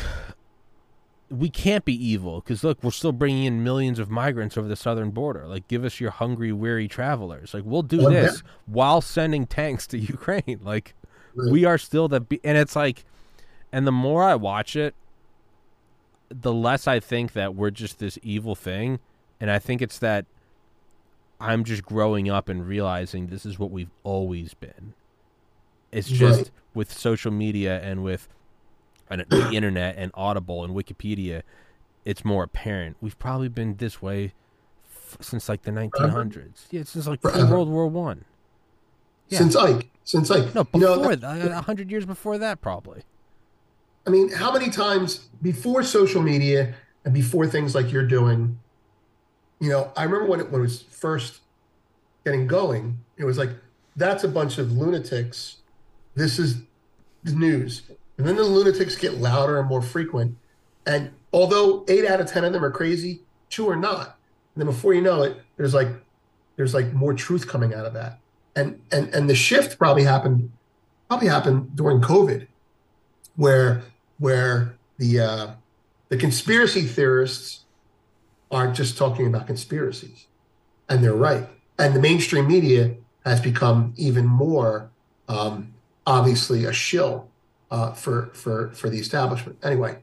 we 1.30 1.50
can't 1.50 1.84
be 1.84 1.94
evil 1.94 2.42
because 2.42 2.64
look, 2.64 2.84
we're 2.84 2.92
still 2.92 3.12
bringing 3.12 3.46
in 3.46 3.64
millions 3.64 3.98
of 3.98 4.10
migrants 4.10 4.58
over 4.58 4.68
the 4.68 4.76
southern 4.76 5.10
border. 5.10 5.48
Like, 5.48 5.68
give 5.68 5.84
us 5.84 6.00
your 6.00 6.12
hungry, 6.12 6.52
weary 6.52 6.88
travelers. 6.88 7.54
Like, 7.54 7.64
we'll 7.66 7.82
do 7.82 8.00
well, 8.00 8.12
this 8.12 8.44
yeah. 8.44 8.52
while 8.68 9.02
sending 9.02 9.48
tanks 9.48 9.88
to 9.88 9.98
Ukraine. 10.00 10.60
Like, 10.62 10.96
right. 11.36 11.52
we 11.52 11.66
are 11.66 11.78
still 11.78 12.08
the, 12.08 12.22
be- 12.22 12.42
and 12.44 12.58
it's 12.58 12.76
like, 12.76 13.04
and 13.72 13.88
the 13.88 13.92
more 13.92 14.24
I 14.24 14.36
watch 14.36 14.76
it, 14.76 14.94
the 16.42 16.54
less 16.54 16.88
I 16.88 17.00
think 17.00 17.34
that 17.34 17.56
we're 17.56 17.72
just 17.72 18.00
this 18.00 18.18
evil 18.24 18.56
thing 18.56 19.00
and 19.40 19.52
I 19.52 19.60
think 19.60 19.82
it's 19.82 20.00
that 20.00 20.26
I'm 21.40 21.66
just 21.66 21.84
growing 21.84 22.30
up 22.30 22.48
and 22.48 22.66
realizing 22.66 23.28
this 23.28 23.46
is 23.46 23.60
what 23.60 23.72
we've 23.72 23.92
always 24.04 24.54
been. 24.54 24.94
It's 25.92 26.08
just 26.08 26.40
right. 26.40 26.52
with 26.74 26.92
social 26.92 27.32
media 27.32 27.82
and 27.82 28.04
with 28.04 28.30
the 29.10 29.50
internet 29.54 29.96
and 29.98 30.12
Audible 30.14 30.64
and 30.64 30.74
Wikipedia, 30.74 31.44
it's 32.06 32.24
more 32.24 32.44
apparent. 32.44 32.98
We've 33.02 33.20
probably 33.20 33.50
been 33.50 33.76
this 33.76 34.02
way 34.02 34.34
f- 34.86 35.18
since 35.20 35.50
like 35.50 35.64
the 35.64 35.72
1900s. 35.72 36.68
Yeah, 36.72 36.84
since 36.84 37.06
like 37.06 37.24
World 37.24 37.70
War 37.70 37.88
One. 37.88 38.26
Yeah. 39.28 39.40
Since 39.40 39.56
Ike, 39.56 39.90
since 40.04 40.32
Ike. 40.32 40.56
No, 40.56 40.64
before 40.64 41.12
you 41.12 41.18
know, 41.18 41.58
a 41.58 41.62
hundred 41.62 41.92
years 41.92 42.06
before 42.06 42.38
that, 42.38 42.62
probably. 42.62 43.04
I 44.06 44.10
mean, 44.10 44.32
how 44.32 44.52
many 44.52 44.70
times 44.70 45.30
before 45.42 45.84
social 45.84 46.22
media 46.22 46.76
and 47.06 47.14
before 47.14 47.48
things 47.48 47.74
like 47.74 47.92
you're 47.92 48.08
doing, 48.08 48.60
you 49.60 49.70
know, 49.70 49.92
I 49.96 50.04
remember 50.04 50.26
when 50.26 50.40
it, 50.42 50.52
when 50.52 50.62
it 50.62 50.64
was 50.64 50.82
first 50.82 51.40
getting 52.26 52.48
going, 52.48 53.00
it 53.18 53.24
was 53.24 53.38
like, 53.38 53.52
that's 53.96 54.24
a 54.24 54.28
bunch 54.28 54.58
of 54.58 54.72
lunatics. 54.72 55.58
This 56.16 56.40
is 56.40 56.64
the 57.24 57.32
news. 57.34 57.84
And 58.18 58.28
then 58.28 58.36
the 58.36 58.44
lunatics 58.44 58.96
get 58.96 59.16
louder 59.16 59.60
and 59.60 59.70
more 59.70 59.82
frequent. 59.82 60.38
And 60.86 61.12
although 61.32 61.86
eight 61.88 62.06
out 62.06 62.20
of 62.20 62.28
10 62.28 62.44
of 62.44 62.54
them 62.54 62.64
are 62.64 62.72
crazy, 62.72 63.22
two 63.50 63.70
are 63.70 63.76
not. 63.76 64.18
And 64.56 64.62
then 64.62 64.66
before 64.68 64.94
you 64.94 65.02
know 65.02 65.24
it, 65.24 65.38
there's 65.58 65.74
like, 65.74 65.88
there's 66.56 66.74
like 66.74 66.94
more 66.94 67.14
truth 67.14 67.48
coming 67.48 67.74
out 67.74 67.86
of 67.86 67.94
that. 67.94 68.20
And, 68.56 68.82
and, 68.92 69.14
and 69.16 69.30
the 69.30 69.36
shift 69.36 69.80
probably 69.80 70.04
happened, 70.04 70.52
probably 71.08 71.28
happened 71.28 71.76
during 71.76 72.02
COVID 72.02 72.48
where, 73.36 73.84
where 74.24 74.74
the, 75.00 75.20
uh, 75.20 75.48
the 76.08 76.16
conspiracy 76.16 76.84
theorists 76.84 77.66
aren't 78.50 78.74
just 78.74 78.98
talking 78.98 79.28
about 79.28 79.48
conspiracies. 79.48 80.28
And 80.88 81.04
they're 81.04 81.14
right. 81.14 81.46
And 81.78 81.94
the 81.94 82.00
mainstream 82.00 82.48
media 82.48 82.96
has 83.26 83.42
become 83.42 83.94
even 83.98 84.26
more 84.26 84.90
um, 85.28 85.74
obviously 86.08 86.64
a 86.64 86.72
shill 86.72 87.28
uh, 87.70 87.92
for, 87.92 88.28
for, 88.28 88.70
for 88.70 88.90
the 88.90 88.98
establishment. 88.98 89.58
Anyway, 89.62 89.98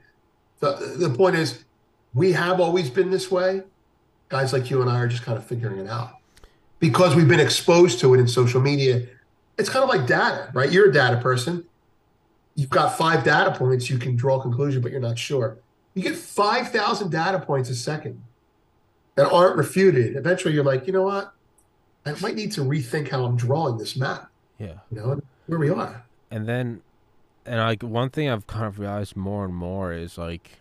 the, 0.59 0.97
the 0.98 1.09
point 1.09 1.36
is, 1.36 1.64
we 2.12 2.32
have 2.32 2.60
always 2.60 2.90
been 2.90 3.10
this 3.10 3.30
way. 3.30 3.62
Guys 4.28 4.52
like 4.52 4.68
you 4.70 4.82
and 4.82 4.90
I 4.90 4.98
are 4.98 5.09
just 5.09 5.22
kind 5.22 5.38
of 5.38 5.47
figuring 5.47 5.78
it 5.78 5.88
out 5.88 6.16
because 6.78 7.16
we've 7.16 7.28
been 7.28 7.40
exposed 7.40 8.01
to 8.01 8.12
it 8.12 8.20
in 8.20 8.28
social 8.28 8.60
media. 8.60 9.06
It's 9.56 9.70
kind 9.70 9.82
of 9.82 9.88
like 9.88 10.06
data, 10.06 10.51
right? 10.52 10.70
You're 10.70 10.90
a 10.90 10.92
data 10.92 11.16
person. 11.16 11.64
You've 12.55 12.70
got 12.70 12.97
five 12.98 13.24
data 13.24 13.52
points. 13.52 13.89
You 13.89 13.98
can 13.98 14.16
draw 14.16 14.39
a 14.39 14.43
conclusion, 14.43 14.82
but 14.82 14.93
you're 14.93 15.01
not 15.01 15.18
sure. 15.18 15.59
You 15.94 16.02
get 16.02 16.16
5,000 16.16 17.10
data 17.10 17.40
points 17.40 17.68
a 17.70 17.74
second 17.74 18.22
that 19.16 19.31
aren't 19.31 19.56
refuted, 19.56 20.16
eventually 20.16 20.55
you're 20.55 20.64
like, 20.64 20.86
you 20.86 20.93
know 20.93 21.02
what? 21.02 21.35
I 22.06 22.12
might 22.20 22.35
need 22.35 22.52
to 22.52 22.62
rethink 22.62 23.09
how 23.09 23.24
I'm 23.24 23.36
drawing 23.36 23.77
this 23.77 23.97
map. 23.97 24.31
Yeah. 24.59 24.78
You 24.90 24.98
know, 24.98 25.20
where 25.47 25.59
we 25.59 25.70
are. 25.70 26.05
And 26.31 26.48
then, 26.48 26.82
and 27.44 27.59
like 27.59 27.82
one 27.82 28.10
thing 28.10 28.28
I've 28.31 28.47
kind 28.47 28.66
of 28.66 28.78
realized 28.78 29.16
more 29.16 29.44
and 29.44 29.55
more 29.55 29.93
is 29.93 30.16
like, 30.16 30.60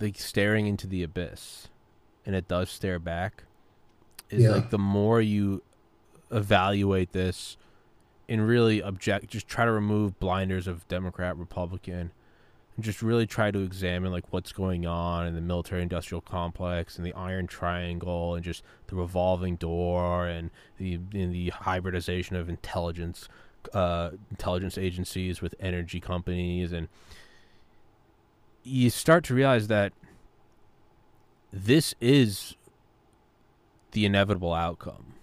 like 0.00 0.18
staring 0.18 0.66
into 0.66 0.86
the 0.86 1.02
abyss, 1.02 1.68
and 2.24 2.34
it 2.34 2.48
does 2.48 2.70
stare 2.70 2.98
back. 2.98 3.44
Is 4.30 4.44
yeah. 4.44 4.50
like 4.50 4.70
the 4.70 4.78
more 4.78 5.20
you 5.20 5.62
evaluate 6.30 7.12
this, 7.12 7.56
and 8.30 8.46
really 8.46 8.80
object, 8.80 9.26
just 9.26 9.48
try 9.48 9.64
to 9.64 9.72
remove 9.72 10.18
blinders 10.20 10.68
of 10.68 10.86
Democrat, 10.86 11.36
Republican, 11.36 12.12
and 12.76 12.84
just 12.84 13.02
really 13.02 13.26
try 13.26 13.50
to 13.50 13.58
examine 13.58 14.12
like 14.12 14.32
what's 14.32 14.52
going 14.52 14.86
on 14.86 15.26
in 15.26 15.34
the 15.34 15.40
military 15.40 15.82
industrial 15.82 16.20
complex 16.20 16.96
and 16.96 17.04
the 17.04 17.12
iron 17.14 17.48
triangle 17.48 18.36
and 18.36 18.44
just 18.44 18.62
the 18.86 18.94
revolving 18.94 19.56
door 19.56 20.28
and 20.28 20.50
the 20.78 21.00
in 21.12 21.32
the 21.32 21.50
hybridization 21.50 22.36
of 22.36 22.48
intelligence 22.48 23.28
uh, 23.74 24.10
intelligence 24.30 24.78
agencies 24.78 25.42
with 25.42 25.56
energy 25.58 25.98
companies. 25.98 26.72
And 26.72 26.86
you 28.62 28.90
start 28.90 29.24
to 29.24 29.34
realize 29.34 29.66
that 29.66 29.92
this 31.52 31.96
is 32.00 32.54
the 33.90 34.06
inevitable 34.06 34.54
outcome. 34.54 35.14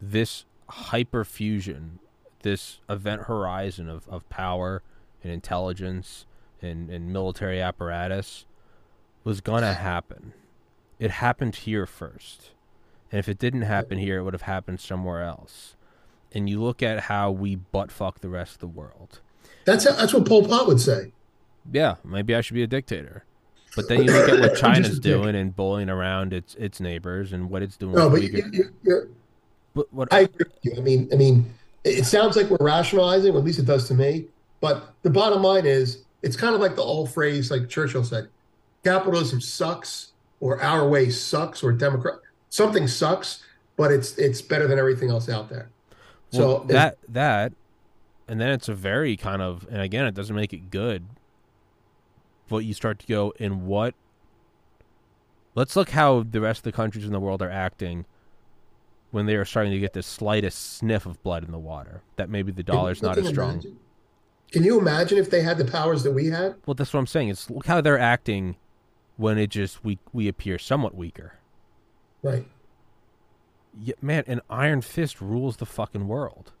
This 0.00 0.44
hyperfusion 0.70 1.98
this 2.46 2.78
event 2.88 3.22
horizon 3.22 3.88
of, 3.88 4.08
of 4.08 4.28
power 4.28 4.80
and 5.24 5.32
intelligence 5.32 6.26
and, 6.62 6.88
and 6.90 7.12
military 7.12 7.60
apparatus 7.60 8.46
was 9.24 9.40
gonna 9.40 9.74
happen. 9.74 10.32
It 11.00 11.10
happened 11.10 11.56
here 11.56 11.86
first. 11.86 12.52
And 13.10 13.18
if 13.18 13.28
it 13.28 13.38
didn't 13.38 13.62
happen 13.62 13.98
here, 13.98 14.18
it 14.18 14.22
would 14.22 14.32
have 14.32 14.42
happened 14.42 14.78
somewhere 14.78 15.24
else. 15.24 15.74
And 16.32 16.48
you 16.48 16.62
look 16.62 16.84
at 16.84 17.00
how 17.00 17.32
we 17.32 17.56
butt 17.56 17.90
fuck 17.90 18.20
the 18.20 18.28
rest 18.28 18.54
of 18.54 18.60
the 18.60 18.68
world. 18.68 19.20
That's 19.64 19.84
how, 19.84 19.96
that's 19.96 20.14
what 20.14 20.24
Pol 20.24 20.46
Pot 20.46 20.68
would 20.68 20.80
say. 20.80 21.12
Yeah, 21.72 21.96
maybe 22.04 22.32
I 22.32 22.42
should 22.42 22.54
be 22.54 22.62
a 22.62 22.68
dictator. 22.68 23.24
But 23.74 23.88
then 23.88 24.04
you 24.04 24.12
look 24.12 24.28
at 24.28 24.38
what 24.38 24.56
China's 24.60 25.00
doing 25.00 25.34
and 25.34 25.54
bullying 25.54 25.90
around 25.90 26.32
its 26.32 26.54
its 26.54 26.78
neighbors 26.78 27.32
and 27.32 27.50
what 27.50 27.62
it's 27.62 27.76
doing. 27.76 27.96
No, 27.96 28.08
but 28.08 28.22
you, 28.22 28.70
are 28.88 29.08
but 29.74 29.92
what 29.92 30.12
I 30.12 30.20
agree 30.20 30.46
with 30.46 30.58
you. 30.62 30.74
I 30.76 30.80
mean, 30.80 31.08
I 31.12 31.16
mean, 31.16 31.52
it 31.86 32.04
sounds 32.04 32.36
like 32.36 32.50
we're 32.50 32.56
rationalizing, 32.60 33.34
or 33.34 33.38
at 33.38 33.44
least 33.44 33.58
it 33.58 33.66
does 33.66 33.86
to 33.88 33.94
me. 33.94 34.26
But 34.60 34.92
the 35.02 35.10
bottom 35.10 35.42
line 35.42 35.66
is, 35.66 36.04
it's 36.22 36.36
kind 36.36 36.54
of 36.54 36.60
like 36.60 36.74
the 36.74 36.82
old 36.82 37.10
phrase, 37.12 37.50
like 37.50 37.68
Churchill 37.68 38.04
said, 38.04 38.28
capitalism 38.82 39.40
sucks, 39.40 40.12
or 40.40 40.60
our 40.60 40.88
way 40.88 41.10
sucks, 41.10 41.62
or 41.62 41.72
Democrat 41.72 42.16
something 42.48 42.88
sucks, 42.88 43.44
but 43.76 43.92
it's 43.92 44.18
it's 44.18 44.42
better 44.42 44.66
than 44.66 44.78
everything 44.78 45.10
else 45.10 45.28
out 45.28 45.48
there. 45.48 45.70
Well, 46.32 46.60
so 46.60 46.64
that 46.72 46.98
that, 47.08 47.52
and 48.26 48.40
then 48.40 48.50
it's 48.50 48.68
a 48.68 48.74
very 48.74 49.16
kind 49.16 49.40
of, 49.40 49.66
and 49.70 49.80
again, 49.80 50.06
it 50.06 50.14
doesn't 50.14 50.34
make 50.34 50.52
it 50.52 50.70
good. 50.70 51.06
But 52.48 52.58
you 52.58 52.74
start 52.74 52.98
to 53.00 53.06
go 53.06 53.32
in 53.38 53.66
what. 53.66 53.94
Let's 55.54 55.74
look 55.74 55.90
how 55.90 56.22
the 56.22 56.40
rest 56.40 56.60
of 56.60 56.64
the 56.64 56.72
countries 56.72 57.06
in 57.06 57.12
the 57.12 57.20
world 57.20 57.40
are 57.40 57.50
acting 57.50 58.04
when 59.10 59.26
they 59.26 59.36
are 59.36 59.44
starting 59.44 59.72
to 59.72 59.78
get 59.78 59.92
the 59.92 60.02
slightest 60.02 60.76
sniff 60.76 61.06
of 61.06 61.22
blood 61.22 61.44
in 61.44 61.52
the 61.52 61.58
water. 61.58 62.02
That 62.16 62.28
maybe 62.28 62.52
the 62.52 62.62
dollar's 62.62 63.02
not 63.02 63.18
as 63.18 63.28
strong. 63.28 63.52
Imagine 63.52 63.78
can 64.52 64.64
you 64.64 64.78
imagine 64.78 65.18
if 65.18 65.30
they 65.30 65.42
had 65.42 65.58
the 65.58 65.64
powers 65.64 66.02
that 66.04 66.12
we 66.12 66.26
had? 66.26 66.54
Well, 66.66 66.74
that's 66.74 66.92
what 66.92 67.00
I'm 67.00 67.06
saying. 67.06 67.28
It's 67.28 67.50
look 67.50 67.66
how 67.66 67.80
they're 67.80 67.98
acting 67.98 68.56
when 69.16 69.38
it 69.38 69.50
just 69.50 69.84
we 69.84 69.98
we 70.12 70.28
appear 70.28 70.58
somewhat 70.58 70.94
weaker. 70.94 71.34
Right. 72.22 72.46
Yeah, 73.78 73.94
man, 74.00 74.24
an 74.26 74.40
iron 74.48 74.80
fist 74.80 75.20
rules 75.20 75.58
the 75.58 75.66
fucking 75.66 76.08
world. 76.08 76.52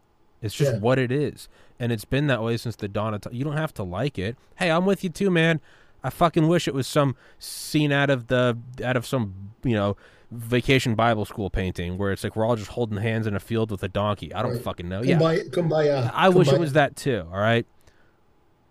It's 0.42 0.54
just 0.54 0.74
yeah. 0.74 0.78
what 0.80 0.98
it 0.98 1.10
is, 1.10 1.48
and 1.80 1.90
it's 1.90 2.04
been 2.04 2.26
that 2.26 2.42
way 2.42 2.56
since 2.56 2.76
the 2.76 2.88
dawn 2.88 3.14
of 3.14 3.22
time. 3.22 3.32
You 3.32 3.44
don't 3.44 3.56
have 3.56 3.72
to 3.74 3.82
like 3.82 4.18
it. 4.18 4.36
Hey, 4.56 4.70
I'm 4.70 4.84
with 4.84 5.02
you 5.02 5.10
too, 5.10 5.30
man. 5.30 5.60
I 6.04 6.10
fucking 6.10 6.46
wish 6.46 6.68
it 6.68 6.74
was 6.74 6.86
some 6.86 7.16
scene 7.38 7.92
out 7.92 8.10
of 8.10 8.26
the 8.26 8.58
out 8.84 8.96
of 8.96 9.06
some 9.06 9.52
you 9.64 9.74
know 9.74 9.96
vacation 10.30 10.94
Bible 10.94 11.24
school 11.24 11.50
painting 11.50 11.98
where 11.98 12.10
it's 12.12 12.24
like 12.24 12.34
we're 12.34 12.44
all 12.44 12.56
just 12.56 12.70
holding 12.72 12.98
hands 12.98 13.26
in 13.26 13.34
a 13.36 13.40
field 13.40 13.70
with 13.70 13.82
a 13.82 13.88
donkey. 13.88 14.32
I 14.34 14.42
don't 14.42 14.52
Right. 14.54 14.62
fucking 14.62 14.88
know. 14.88 15.02
Yeah, 15.02 15.18
Kumbaya, 15.18 15.50
kumbaya, 15.50 16.10
I 16.14 16.28
wish 16.28 16.52
it 16.52 16.58
was 16.58 16.72
that 16.72 16.96
too. 16.96 17.26
All 17.32 17.38
right, 17.38 17.66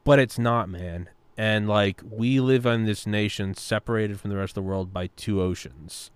but 0.03 0.19
it's 0.19 0.37
not, 0.37 0.67
man. 0.69 1.09
And 1.37 1.67
like 1.67 2.01
we 2.09 2.39
live 2.39 2.65
in 2.65 2.85
this 2.85 3.05
nation 3.07 3.53
separated 3.55 4.19
from 4.19 4.29
the 4.31 4.37
rest 4.37 4.51
of 4.51 4.55
the 4.55 4.61
world 4.63 4.93
by 4.93 5.07
two 5.15 5.41
oceans, 5.41 6.11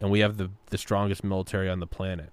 and 0.00 0.10
we 0.10 0.20
have 0.20 0.36
the 0.36 0.50
the 0.70 0.78
strongest 0.78 1.22
military 1.24 1.68
on 1.68 1.80
the 1.80 1.86
planet. 1.86 2.30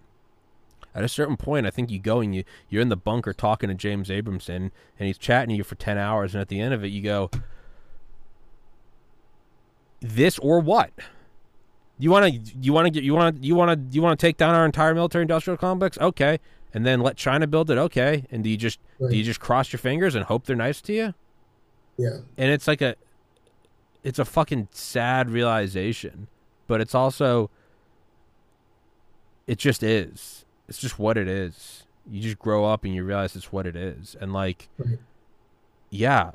At 0.95 1.03
a 1.03 1.07
certain 1.07 1.37
point, 1.37 1.67
I 1.67 1.69
think 1.69 1.91
you 1.91 1.99
go 1.99 2.21
and 2.21 2.35
you 2.35 2.43
you're 2.69 2.81
in 2.81 2.89
the 2.89 2.97
bunker 2.97 3.33
talking 3.33 3.69
to 3.69 3.75
James 3.75 4.09
Abrahamson, 4.09 4.71
and 4.97 5.05
he's 5.07 5.17
chatting 5.19 5.49
to 5.49 5.55
you 5.55 5.63
for 5.63 5.75
ten 5.75 5.97
hours, 5.99 6.33
and 6.33 6.41
at 6.41 6.47
the 6.47 6.59
end 6.59 6.73
of 6.73 6.83
it, 6.83 6.87
you 6.87 7.03
go, 7.03 7.29
"This 9.99 10.39
or 10.39 10.59
what?" 10.59 10.91
You 11.99 12.11
want 12.11 12.25
to 12.33 12.39
you 12.61 12.73
want 12.73 12.85
to 12.85 12.91
get 12.91 13.03
you 13.03 13.13
want 13.15 13.43
you 13.43 13.55
want 13.55 13.71
to 13.91 13.95
you 13.95 14.01
want 14.01 14.19
to 14.19 14.25
take 14.25 14.37
down 14.37 14.53
our 14.55 14.65
entire 14.65 14.93
military 14.93 15.23
industrial 15.23 15.57
complex? 15.57 15.97
Okay, 15.97 16.39
and 16.73 16.85
then 16.85 17.01
let 17.01 17.17
China 17.17 17.47
build 17.47 17.69
it? 17.71 17.77
Okay, 17.77 18.25
and 18.31 18.43
do 18.43 18.49
you 18.49 18.57
just 18.57 18.79
Right. 18.99 19.11
do 19.11 19.17
you 19.17 19.23
just 19.23 19.39
cross 19.39 19.71
your 19.73 19.79
fingers 19.79 20.13
and 20.15 20.25
hope 20.25 20.45
they're 20.45 20.55
nice 20.55 20.81
to 20.81 20.93
you? 20.93 21.13
Yeah, 21.97 22.17
and 22.37 22.51
it's 22.51 22.67
like 22.67 22.81
a 22.81 22.95
it's 24.03 24.19
a 24.19 24.25
fucking 24.25 24.67
sad 24.71 25.29
realization 25.31 26.27
but 26.67 26.79
it's 26.79 26.93
also 26.93 27.49
it 29.47 29.57
just 29.57 29.81
is 29.83 30.45
it's 30.69 30.77
just 30.77 30.99
what 30.99 31.17
it 31.17 31.27
is 31.27 31.85
you 32.09 32.21
just 32.21 32.37
grow 32.39 32.63
up 32.65 32.83
and 32.85 32.93
you 32.93 33.03
realize 33.03 33.35
it's 33.35 33.51
what 33.51 33.65
it 33.65 33.75
is 33.75 34.15
and 34.21 34.31
like 34.31 34.69
Right. 34.77 34.99
yeah 35.89 36.31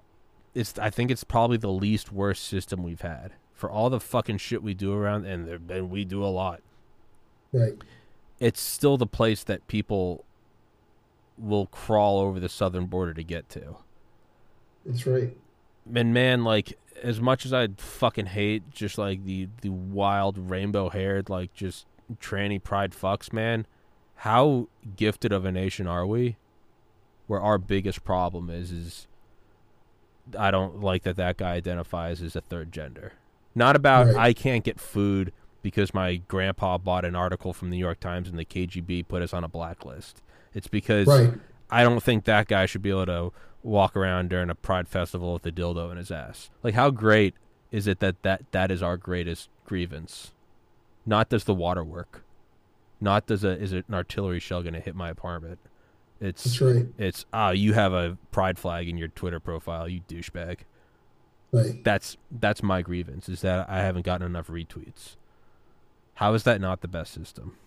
it's 0.55 0.79
i 0.79 0.91
think 0.91 1.11
it's 1.11 1.25
probably 1.25 1.57
the 1.57 1.71
least 1.71 2.11
worst 2.13 2.45
system 2.45 2.83
we've 2.83 3.01
had 3.03 3.33
for 3.63 3.71
all 3.71 3.89
the 3.89 4.01
fucking 4.01 4.39
shit 4.39 4.61
we 4.61 4.75
do 4.75 4.93
around 4.93 5.25
and 5.25 5.47
there 5.47 5.61
and 5.69 5.89
we 5.89 6.05
do 6.05 6.25
a 6.25 6.27
lot 6.27 6.61
right. 7.53 7.75
it's 8.41 8.61
still 8.61 8.97
the 8.97 9.07
place 9.07 9.45
that 9.45 9.65
people 9.69 10.25
will 11.39 11.67
crawl 11.67 12.19
over 12.19 12.41
the 12.41 12.49
southern 12.49 12.87
border 12.87 13.15
to 13.15 13.23
get 13.23 13.49
to 13.49 13.77
That's 14.85 15.07
right. 15.07 15.37
and 15.95 16.13
man, 16.13 16.43
like 16.43 16.77
as 17.05 17.21
much 17.21 17.47
as 17.47 17.53
I 17.53 17.69
fucking 17.77 18.27
hate 18.27 18.69
just 18.73 18.99
like 18.99 19.25
the 19.25 19.47
the 19.61 19.69
wild 19.69 20.51
rainbow 20.51 20.89
haired 20.89 21.31
like 21.31 21.55
just 21.55 21.87
tranny 22.21 22.61
pride 22.61 22.91
fucks, 22.91 23.33
man, 23.33 23.65
how 24.17 24.67
gifted 24.97 25.33
of 25.33 25.45
a 25.45 25.53
nation 25.53 25.87
are 25.87 26.05
we? 26.05 26.37
Where 27.29 27.41
our 27.41 27.59
biggest 27.59 28.03
problem 28.03 28.51
is 28.51 28.73
is 28.73 29.07
I 30.37 30.51
don't 30.51 30.81
like 30.81 31.05
that 31.05 31.15
that 31.15 31.37
guy 31.37 31.53
identifies 31.53 32.23
as 32.23 32.35
a 32.35 32.41
third 32.41 32.73
gender. 32.73 33.13
Not 33.55 33.77
about 33.77 34.07
Right. 34.07 34.17
I 34.17 34.33
can't 34.33 34.65
get 34.65 34.81
food 34.81 35.33
because 35.63 35.95
my 35.95 36.17
grandpa 36.17 36.79
bought 36.79 37.05
an 37.05 37.15
article 37.15 37.53
from 37.53 37.71
the 37.71 37.77
New 37.77 37.81
York 37.85 38.01
Times 38.01 38.29
and 38.29 38.39
the 38.39 38.45
KGB 38.45 39.07
put 39.07 39.23
us 39.23 39.33
on 39.33 39.45
a 39.45 39.49
blacklist. 39.49 40.23
It's 40.55 40.69
because 40.69 41.07
Right. 41.07 41.33
I 41.71 41.83
don't 41.85 42.03
think 42.03 42.25
that 42.25 42.49
guy 42.49 42.67
should 42.67 42.83
be 42.83 42.91
able 42.91 43.07
to 43.07 43.33
walk 43.63 43.97
around 43.97 44.29
during 44.29 44.51
a 44.51 44.55
pride 44.55 44.89
festival 44.89 45.33
with 45.35 45.47
a 45.47 45.53
dildo 45.53 45.91
in 45.91 45.97
his 45.97 46.11
ass. 46.11 46.51
Like 46.63 46.75
how 46.75 46.91
great 46.91 47.35
is 47.71 47.87
it 47.87 48.01
that 48.01 48.23
that, 48.23 48.43
that 48.53 48.71
is 48.71 48.83
our 48.83 48.97
greatest 48.97 49.49
grievance? 49.65 50.33
Not 51.07 51.29
does 51.29 51.45
the 51.45 51.55
water 51.55 51.85
work. 51.85 52.25
Not 53.01 53.27
does 53.27 53.45
a 53.45 53.51
is 53.51 53.73
it 53.73 53.85
an 53.89 53.95
artillery 53.95 54.41
shell 54.41 54.63
going 54.63 54.75
to 54.75 54.81
hit 54.81 54.95
my 54.95 55.11
apartment. 55.11 55.59
It's 56.21 56.61
right. 56.61 56.87
it's 56.99 57.25
ah 57.33 57.51
you 57.51 57.73
have 57.75 57.93
a 57.93 58.17
pride 58.31 58.59
flag 58.59 58.89
in 58.89 58.97
your 58.99 59.09
Twitter 59.09 59.41
profile, 59.41 59.89
you 59.89 60.01
douchebag. 60.09 60.59
Right. 61.53 61.75
That's 61.85 62.17
that's 62.31 62.63
my 62.63 62.83
grievance 62.83 63.29
is 63.29 63.43
that 63.43 63.69
I 63.69 63.81
haven't 63.81 64.05
gotten 64.07 64.27
enough 64.27 64.49
retweets. 64.49 65.17
How 66.15 66.33
is 66.35 66.45
that 66.45 66.61
not 66.61 66.81
the 66.81 66.89
best 66.89 67.13
system? 67.13 67.59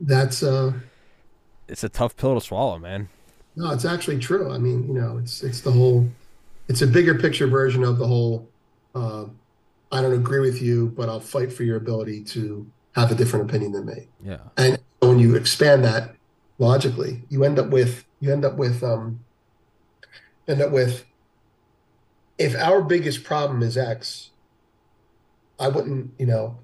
That's 0.00 0.42
uh 0.42 0.72
It's 1.68 1.84
a 1.84 1.88
tough 1.88 2.16
pill 2.16 2.34
to 2.34 2.40
swallow, 2.40 2.78
man. 2.78 3.08
no, 3.56 3.70
it's 3.72 3.84
actually 3.84 4.18
true. 4.18 4.52
I 4.52 4.58
mean, 4.58 4.86
you 4.86 4.94
know, 4.94 5.18
it's 5.18 5.42
it's 5.42 5.60
the 5.62 5.72
whole 5.72 6.16
it's 6.68 6.82
a 6.82 6.86
bigger 6.86 7.14
picture 7.18 7.46
version 7.46 7.84
of 7.84 7.98
the 7.98 8.06
whole 8.06 8.52
uh, 8.94 9.26
I 9.92 10.02
don't 10.02 10.14
agree 10.14 10.40
with 10.40 10.62
you, 10.62 10.88
but 10.96 11.10
I'll 11.10 11.20
fight 11.20 11.52
for 11.52 11.64
your 11.64 11.78
ability 11.78 12.24
to 12.26 12.70
have 12.96 13.12
a 13.12 13.16
different 13.16 13.50
opinion 13.50 13.72
than 13.72 13.86
me. 13.86 14.08
Yeah. 14.20 14.50
And 14.58 14.78
when 15.00 15.20
you 15.20 15.36
expand 15.36 15.84
that 15.86 16.16
logically, 16.58 17.24
you 17.30 17.44
end 17.44 17.60
up 17.60 17.70
with 17.70 18.05
you 18.20 18.32
end 18.32 18.44
up 18.44 18.56
with 18.56 18.82
um 18.82 19.20
end 20.48 20.62
up 20.62 20.70
with 20.70 21.04
if 22.38 22.54
our 22.56 22.82
biggest 22.82 23.24
problem 23.24 23.62
is 23.62 23.78
X, 23.78 24.30
I 25.58 25.68
wouldn't, 25.68 26.10
you 26.18 26.26
know, 26.26 26.58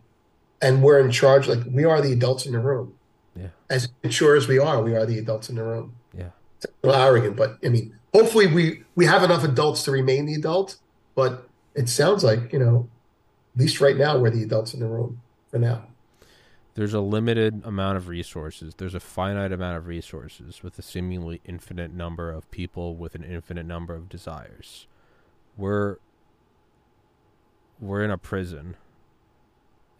and 0.61 0.83
we're 0.83 1.01
in 1.01 1.11
charge, 1.11 1.49
like 1.49 1.61
we 1.67 1.85
are 1.85 2.01
the 2.01 2.13
adults 2.13 2.47
in 2.47 2.53
the 2.53 2.59
room. 2.59 2.95
Yeah. 3.35 3.49
As 3.71 3.89
mature 4.03 4.37
as 4.37 4.47
we 4.47 4.59
are, 4.59 4.83
we 4.83 4.95
are 4.95 5.07
the 5.07 5.19
adults 5.19 5.49
in 5.49 5.57
the 5.57 5.65
room. 5.65 5.95
Yeah. 6.17 6.31
It's 6.59 6.67
a 6.67 6.87
little 6.87 7.01
arrogant, 7.01 7.37
but 7.37 7.59
I 7.65 7.69
mean, 7.69 7.97
hopefully 8.13 8.47
we 8.47 8.85
we 8.95 9.07
have 9.07 9.23
enough 9.23 9.45
adults 9.45 9.83
to 9.85 9.91
remain 9.91 10.27
the 10.27 10.35
adult, 10.35 10.77
but 11.15 11.49
it 11.75 11.89
sounds 11.89 12.23
like, 12.23 12.53
you 12.53 12.59
know, 12.59 12.89
at 13.55 13.61
least 13.61 13.81
right 13.81 13.97
now 13.97 14.19
we're 14.19 14.31
the 14.31 14.43
adults 14.43 14.75
in 14.75 14.81
the 14.81 14.89
room 14.89 15.21
for 15.51 15.59
now. 15.59 15.87
There's 16.75 16.95
a 16.95 17.01
limited 17.01 17.63
amount 17.65 17.99
of 17.99 18.09
resources. 18.09 18.75
There's 18.77 18.95
a 18.95 19.01
finite 19.01 19.53
amount 19.53 19.77
of 19.77 19.87
resources 19.87 20.63
with 20.63 20.79
a 20.79 20.83
seemingly 20.83 21.41
infinite 21.45 21.93
number 21.93 22.31
of 22.31 22.51
people 22.51 22.97
with 22.97 23.15
an 23.15 23.23
infinite 23.23 23.67
number 23.67 23.95
of 23.95 24.09
desires. 24.09 24.87
We're 25.57 25.97
we're 27.79 28.05
in 28.05 28.11
a 28.11 28.19
prison 28.19 28.77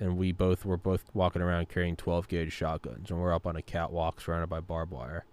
and 0.01 0.17
we 0.17 0.33
both 0.33 0.65
we're 0.65 0.77
both 0.77 1.05
walking 1.13 1.43
around 1.43 1.69
carrying 1.69 1.97
12 1.97 2.29
gauge 2.29 2.53
shotguns 2.53 3.11
and 3.11 3.21
we're 3.21 3.35
up 3.35 3.47
on 3.47 3.57
a 3.57 3.63
catwalk 3.63 4.21
surrounded 4.21 4.49
by 4.49 4.61
barbed 4.61 4.93
wire. 4.93 5.25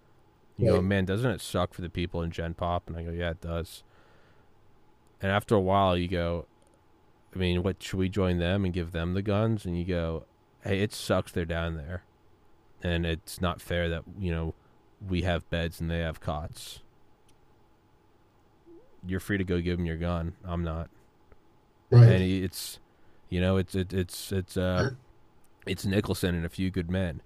You 0.58 0.72
go, 0.72 0.82
man, 0.82 1.06
doesn't 1.06 1.32
it 1.32 1.40
suck 1.40 1.74
for 1.74 1.82
the 1.82 1.90
people 1.90 2.22
in 2.22 2.32
Gen 2.32 2.54
Pop? 2.54 2.88
And 2.88 2.98
I 2.98 3.04
go, 3.04 3.12
yeah, 3.12 3.30
it 3.30 3.40
does. 3.40 3.82
And 5.22 5.32
after 5.32 5.56
a 5.56 5.60
while, 5.62 5.96
you 5.96 6.10
go, 6.10 6.48
I 7.34 7.40
mean, 7.40 7.64
what 7.64 7.82
should 7.82 7.98
we 7.98 8.10
join 8.10 8.40
them 8.40 8.66
and 8.66 8.74
give 8.74 8.92
them 8.92 9.14
the 9.14 9.22
guns? 9.22 9.64
And 9.66 9.80
you 9.80 9.86
go, 9.86 10.26
hey, 10.64 10.82
it 10.82 10.94
sucks 10.94 11.32
they're 11.32 11.46
down 11.46 11.76
there, 11.78 12.04
and 12.84 13.06
it's 13.06 13.40
not 13.42 13.62
fair 13.62 13.90
that 13.90 14.04
you 14.20 14.32
know 14.32 14.54
we 15.08 15.22
have 15.24 15.50
beds 15.50 15.80
and 15.80 15.90
they 15.90 16.00
have 16.00 16.20
cots. 16.20 16.80
You're 19.06 19.20
free 19.22 19.38
to 19.38 19.44
go 19.44 19.62
give 19.62 19.78
them 19.78 19.86
your 19.86 19.96
gun. 19.98 20.34
I'm 20.44 20.64
not, 20.64 20.90
Right. 21.90 22.04
and 22.04 22.24
it's, 22.24 22.80
you 23.30 23.40
know, 23.40 23.56
it's 23.58 23.74
it, 23.76 23.94
it's 23.94 24.32
it's 24.32 24.58
uh, 24.58 24.92
it's 25.66 25.86
Nicholson 25.86 26.36
and 26.36 26.46
a 26.46 26.50
few 26.50 26.70
good 26.70 26.92
men. 26.92 27.22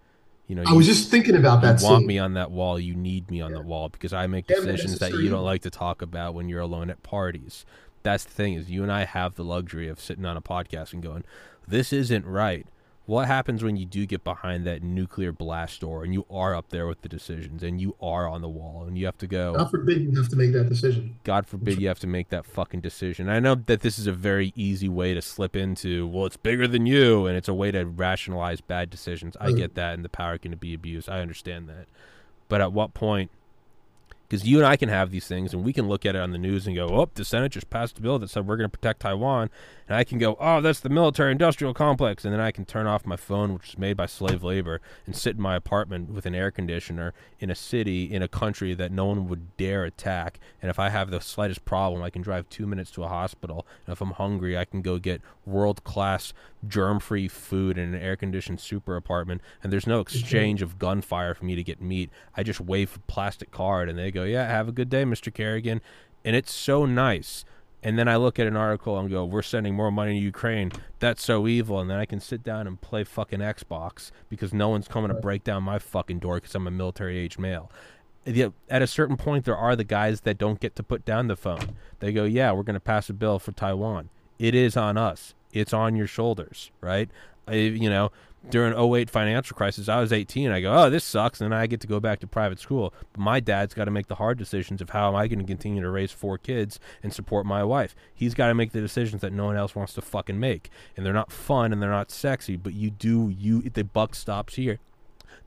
You 0.47 0.55
know, 0.57 0.64
I 0.68 0.72
you, 0.72 0.76
was 0.76 0.85
just 0.85 1.10
thinking 1.10 1.35
about 1.35 1.61
that. 1.61 1.81
you 1.81 1.88
want 1.88 2.01
scene. 2.01 2.07
me 2.07 2.19
on 2.19 2.34
that 2.35 2.51
wall. 2.51 2.80
You 2.80 2.93
need 2.93 3.31
me 3.31 3.41
on 3.41 3.51
Yeah. 3.51 3.57
the 3.57 3.64
wall 3.64 3.89
because 3.89 4.14
I 4.14 4.27
make 4.27 4.47
Yeah, 4.49 4.57
decisions 4.57 4.99
that 4.99 5.14
you 5.14 5.30
don't 5.30 5.43
like 5.45 5.61
to 5.64 5.72
talk 5.72 6.01
about 6.01 6.35
when 6.35 6.47
you're 6.49 6.60
alone 6.60 6.89
at 6.91 7.01
parties. 7.01 7.65
That's 8.03 8.26
the 8.26 8.31
thing 8.31 8.53
is 8.53 8.69
you 8.69 8.84
and 8.84 8.91
I 8.91 9.05
have 9.05 9.35
the 9.35 9.43
luxury 9.45 9.88
of 9.88 9.99
sitting 9.99 10.26
on 10.26 10.35
a 10.38 10.41
podcast 10.41 10.93
and 10.93 11.01
going, 11.01 11.23
"This 11.68 11.91
isn't 11.91 12.26
right." 12.26 12.68
What 13.06 13.28
happens 13.28 13.62
when 13.62 13.76
you 13.76 13.86
do 13.86 14.06
get 14.06 14.24
behind 14.24 14.66
that 14.66 14.82
nuclear 14.82 15.34
blast 15.34 15.82
door 15.82 16.06
and 16.06 16.14
you 16.14 16.26
are 16.30 16.56
up 16.56 16.70
there 16.70 16.88
with 16.88 17.02
the 17.02 17.10
decisions 17.10 17.62
and 17.62 17.82
you 17.82 17.98
are 18.02 18.30
on 18.30 18.42
the 18.42 18.48
wall 18.48 18.86
and 18.88 18.98
you 18.98 19.06
have 19.08 19.18
to 19.18 19.28
go? 19.28 19.56
God 19.58 19.72
forbid 19.72 20.04
you 20.04 20.16
have 20.16 20.30
to 20.30 20.38
make 20.38 20.54
that 20.54 20.70
decision. 20.70 21.20
God 21.26 21.46
forbid 21.46 21.82
you 21.82 21.90
have 21.90 22.00
to 22.00 22.08
make 22.08 22.30
that 22.30 22.46
fucking 22.46 22.80
decision. 22.80 23.28
I 23.28 23.42
know 23.42 23.56
that 23.56 23.82
this 23.82 24.00
is 24.00 24.08
a 24.08 24.14
very 24.14 24.54
easy 24.56 24.88
way 24.88 25.14
to 25.14 25.22
slip 25.22 25.54
into, 25.54 26.08
well, 26.08 26.26
it's 26.26 26.38
bigger 26.38 26.66
than 26.66 26.86
you, 26.86 27.26
and 27.26 27.36
it's 27.36 27.50
a 27.50 27.54
way 27.54 27.72
to 27.72 27.84
rationalize 27.86 28.62
bad 28.62 28.90
decisions. 28.90 29.36
I 29.38 29.52
get 29.52 29.76
that, 29.76 29.96
and 29.96 30.06
the 30.06 30.10
power 30.10 30.38
can 30.38 30.56
be 30.56 30.74
abused. 30.74 31.10
I 31.10 31.20
understand 31.20 31.68
that. 31.68 31.88
But 32.48 32.62
at 32.62 32.72
what 32.72 32.94
point? 32.94 33.32
Because 34.34 34.47
you 34.47 34.57
and 34.57 34.65
I 34.65 34.77
can 34.77 34.89
have 34.89 35.11
these 35.11 35.27
things, 35.27 35.53
and 35.53 35.64
we 35.64 35.73
can 35.73 35.88
look 35.88 36.07
at 36.07 36.15
it 36.15 36.19
on 36.19 36.31
the 36.31 36.39
news 36.39 36.65
and 36.65 36.76
go, 36.76 36.88
oh, 36.88 37.07
the 37.14 37.23
Senate 37.23 37.51
just 37.51 37.69
passed 37.69 37.99
a 37.99 38.01
bill 38.01 38.18
that 38.18 38.31
said 38.31 38.47
we're 38.47 38.57
going 38.57 38.68
to 38.68 38.76
protect 38.76 39.01
Taiwan. 39.01 39.51
And 39.88 39.95
I 39.95 40.03
can 40.03 40.18
go, 40.18 40.35
oh, 40.39 40.60
that's 40.60 40.80
the 40.80 40.89
military 40.89 41.31
industrial 41.31 41.76
complex. 41.76 42.26
And 42.26 42.34
then 42.34 42.41
I 42.41 42.49
can 42.49 42.65
turn 42.65 42.88
off 42.88 43.05
my 43.05 43.15
phone, 43.15 43.53
which 43.53 43.69
is 43.69 43.77
made 43.77 43.95
by 43.95 44.07
slave 44.07 44.43
labor, 44.43 44.81
and 45.05 45.15
sit 45.15 45.35
in 45.35 45.41
my 45.43 45.55
apartment 45.55 46.10
with 46.10 46.26
an 46.26 46.34
air 46.34 46.49
conditioner 46.49 47.14
in 47.39 47.51
a 47.51 47.55
city, 47.55 48.11
in 48.11 48.23
a 48.23 48.27
country 48.27 48.73
that 48.73 48.91
no 48.91 49.05
one 49.05 49.27
would 49.27 49.55
dare 49.55 49.84
attack. 49.85 50.39
And 50.64 50.72
if 50.72 50.80
I 50.80 50.89
have 50.89 51.11
the 51.11 51.22
slightest 51.22 51.64
problem, 51.64 52.01
I 52.01 52.10
can 52.10 52.23
drive 52.23 52.49
two 52.49 52.65
minutes 52.65 52.89
to 52.91 53.03
a 53.03 53.10
hospital. 53.10 53.68
And 53.85 53.93
if 53.93 54.01
I'm 54.01 54.14
hungry, 54.14 54.57
I 54.57 54.65
can 54.65 54.81
go 54.81 54.97
get 54.97 55.22
world 55.45 55.84
class, 55.84 56.34
germ 56.68 56.99
free 56.99 57.27
food 57.27 57.77
in 57.77 57.94
an 57.94 58.02
air 58.02 58.15
conditioned 58.15 58.60
super 58.60 58.95
apartment. 58.95 59.41
And 59.61 59.72
there's 59.72 59.88
no 59.88 60.03
mm-hmm. 60.03 60.18
exchange 60.18 60.61
of 60.61 60.80
gunfire 60.80 61.34
for 61.34 61.45
me 61.45 61.56
to 61.56 61.64
get 61.64 61.81
meat. 61.81 62.10
I 62.35 62.44
just 62.44 62.61
wave 62.61 62.95
a 62.95 62.99
plastic 63.11 63.52
card 63.52 63.90
and 63.90 63.98
they 63.98 64.11
go, 64.11 64.23
yeah, 64.23 64.48
have 64.48 64.68
a 64.68 64.72
good 64.72 64.90
day, 64.90 65.03
Mr. 65.03 65.34
Kerrigan. 65.34 65.81
And 66.26 66.35
it's 66.35 66.53
so 66.53 66.85
nice. 66.85 67.45
And 67.84 67.99
then 67.99 68.07
I 68.07 68.15
look 68.15 68.40
at 68.40 68.48
an 68.48 68.56
article 68.56 68.98
and 68.98 69.10
go, 69.10 69.26
"We're 69.26 69.41
sending 69.41 69.76
more 69.76 69.91
money 69.91 70.18
to 70.18 70.26
Ukraine. 70.26 70.72
That's 70.99 71.22
so 71.22 71.48
evil." 71.49 71.81
And 71.81 71.90
then 71.90 71.99
I 71.99 72.06
can 72.06 72.22
sit 72.22 72.41
down 72.41 72.65
and 72.65 72.80
play 72.80 73.03
fucking 73.03 73.40
Xbox 73.40 74.11
because 74.30 74.53
no 74.53 74.69
one's 74.69 74.88
coming 74.88 75.10
to 75.10 75.14
break 75.14 75.44
down 75.44 75.64
my 75.64 75.80
fucking 75.80 76.19
door 76.19 76.35
because 76.35 76.56
I'm 76.56 76.65
a 76.65 76.72
military 76.72 77.18
age 77.18 77.38
male. 77.38 77.69
at 78.69 78.81
a 78.81 78.88
certain 78.88 79.18
point, 79.18 79.44
there 79.44 79.57
are 79.57 79.76
the 79.76 79.84
guys 79.84 80.22
that 80.22 80.38
don't 80.38 80.61
get 80.61 80.77
to 80.77 80.84
put 80.84 81.03
down 81.03 81.27
the 81.27 81.35
phone. 81.35 81.76
They 81.99 82.14
go, 82.14 82.23
"Yeah, 82.23 82.53
we're 82.53 82.64
going 82.64 82.76
to 82.76 82.80
pass 82.80 83.10
a 83.10 83.14
bill 83.14 83.38
for 83.38 83.52
Taiwan. 83.52 84.07
It 84.40 84.56
is 84.56 84.77
on 84.77 84.98
us. 84.98 85.35
It's 85.54 85.74
on 85.74 85.96
your 85.96 86.08
shoulders, 86.08 86.72
right?" 86.82 87.10
I, 87.48 87.56
you 87.56 87.90
know, 87.90 88.12
during 88.50 88.74
08 88.78 89.10
financial 89.10 89.56
crisis, 89.56 89.88
I 89.88 90.00
was 90.00 90.12
18. 90.12 90.52
I 90.52 90.62
go, 90.62 90.74
oh, 90.74 90.90
this 90.90 91.04
sucks. 91.04 91.40
And 91.42 91.54
I 91.54 91.68
get 91.68 91.80
to 91.82 91.88
go 91.88 92.00
back 92.00 92.20
to 92.20 92.28
private 92.28 92.60
school. 92.60 92.94
But 93.14 93.22
my 93.22 93.40
dad's 93.40 93.74
got 93.74 93.86
to 93.86 93.92
make 93.92 94.08
the 94.08 94.16
hard 94.16 94.38
decisions 94.38 94.82
of 94.82 94.90
how 94.90 95.08
am 95.10 95.16
I 95.16 95.28
going 95.28 95.40
to 95.40 95.46
continue 95.46 95.82
to 95.82 95.90
raise 95.90 96.12
four 96.12 96.38
kids 96.38 96.80
and 97.02 97.14
support 97.14 97.46
my 97.46 97.64
wife. 97.64 97.96
He's 98.14 98.34
got 98.34 98.48
to 98.48 98.54
make 98.54 98.72
the 98.72 98.82
decisions 98.82 99.22
that 99.22 99.34
no 99.34 99.46
one 99.46 99.56
else 99.56 99.76
wants 99.76 99.94
to 99.94 100.02
fucking 100.02 100.40
make. 100.40 100.70
And 100.98 101.06
they're 101.06 101.14
not 101.14 101.32
fun 101.32 101.72
and 101.72 101.82
they're 101.82 101.90
not 101.90 102.12
sexy, 102.12 102.58
but 102.58 102.74
you 102.74 102.90
do, 102.90 103.30
you, 103.30 103.62
the 103.62 103.84
buck 103.84 104.16
stops 104.16 104.56
here. 104.56 104.80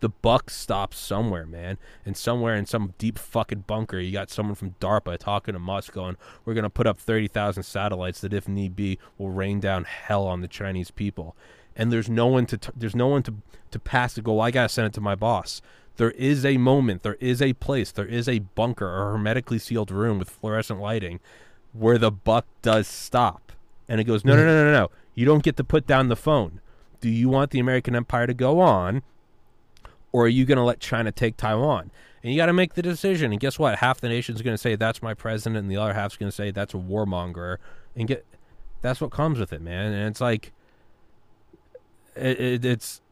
The 0.00 0.08
buck 0.08 0.50
stops 0.50 0.98
somewhere, 0.98 1.46
man. 1.46 1.78
And 2.04 2.16
somewhere 2.16 2.54
in 2.54 2.66
some 2.66 2.94
deep 2.98 3.18
fucking 3.18 3.64
bunker, 3.66 3.98
you 3.98 4.12
got 4.12 4.30
someone 4.30 4.54
from 4.54 4.74
DARPA 4.80 5.18
talking 5.18 5.54
to 5.54 5.58
Musk 5.58 5.92
going, 5.92 6.16
we're 6.44 6.54
going 6.54 6.64
to 6.64 6.70
put 6.70 6.86
up 6.86 6.98
30,000 6.98 7.62
satellites 7.62 8.20
that, 8.20 8.34
if 8.34 8.46
need 8.46 8.76
be, 8.76 8.98
will 9.16 9.30
rain 9.30 9.58
down 9.58 9.84
hell 9.84 10.26
on 10.26 10.42
the 10.42 10.48
Chinese 10.48 10.90
people 10.90 11.34
and 11.76 11.92
there's 11.92 12.08
no 12.08 12.26
one 12.26 12.46
to 12.46 12.56
t- 12.56 12.72
there's 12.74 12.96
no 12.96 13.06
one 13.06 13.22
to 13.22 13.34
to 13.70 13.78
pass 13.78 14.14
to 14.14 14.22
go. 14.22 14.34
Well, 14.34 14.46
I 14.46 14.50
gotta 14.50 14.68
send 14.68 14.86
it 14.86 14.94
to 14.94 15.00
my 15.00 15.14
boss. 15.14 15.60
There 15.96 16.12
is 16.12 16.44
a 16.44 16.56
moment, 16.56 17.02
there 17.02 17.16
is 17.20 17.40
a 17.40 17.54
place, 17.54 17.90
there 17.92 18.06
is 18.06 18.28
a 18.28 18.40
bunker, 18.40 18.86
a 18.86 19.12
hermetically 19.12 19.58
sealed 19.58 19.90
room 19.90 20.18
with 20.18 20.28
fluorescent 20.28 20.80
lighting, 20.80 21.20
where 21.72 21.96
the 21.96 22.10
buck 22.10 22.46
does 22.60 22.86
stop, 22.86 23.52
and 23.88 23.98
it 24.00 24.04
goes, 24.04 24.24
no, 24.24 24.36
no, 24.36 24.44
no, 24.44 24.64
no, 24.64 24.72
no. 24.72 24.90
You 25.14 25.24
don't 25.24 25.42
get 25.42 25.56
to 25.56 25.64
put 25.64 25.86
down 25.86 26.08
the 26.08 26.16
phone. 26.16 26.60
Do 27.00 27.08
you 27.08 27.30
want 27.30 27.50
the 27.50 27.60
American 27.60 27.96
empire 27.96 28.26
to 28.26 28.34
go 28.34 28.60
on, 28.60 29.02
or 30.16 30.24
are 30.24 30.28
you 30.28 30.46
going 30.46 30.56
to 30.56 30.64
let 30.64 30.80
China 30.80 31.12
take 31.12 31.36
Taiwan? 31.36 31.90
And 32.22 32.32
you 32.32 32.38
got 32.38 32.46
to 32.46 32.54
make 32.54 32.72
the 32.72 32.80
decision. 32.80 33.32
And 33.32 33.38
guess 33.38 33.58
what? 33.58 33.80
Half 33.80 34.00
the 34.00 34.08
nation's 34.08 34.40
going 34.40 34.54
to 34.54 34.58
say 34.58 34.74
that's 34.74 35.02
my 35.02 35.12
president, 35.12 35.58
and 35.58 35.70
the 35.70 35.76
other 35.76 35.92
half's 35.92 36.16
going 36.16 36.30
to 36.30 36.34
say 36.34 36.50
that's 36.50 36.72
a 36.72 36.78
warmonger. 36.78 37.58
And 37.94 38.08
get 38.08 38.24
that's 38.80 38.98
what 38.98 39.10
comes 39.10 39.38
with 39.38 39.52
it, 39.52 39.60
man. 39.60 39.92
And 39.92 40.08
it's 40.08 40.22
like 40.22 40.54
it, 42.14 42.40
it, 42.40 42.64
it's 42.64 43.02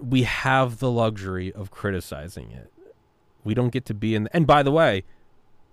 we 0.00 0.22
have 0.22 0.78
the 0.78 0.90
luxury 0.90 1.52
of 1.52 1.70
criticizing 1.70 2.52
it. 2.52 2.72
We 3.44 3.52
don't 3.52 3.70
get 3.70 3.84
to 3.84 3.94
be 3.94 4.14
in. 4.14 4.24
The, 4.24 4.34
and 4.34 4.46
by 4.46 4.62
the 4.62 4.72
way, 4.72 5.04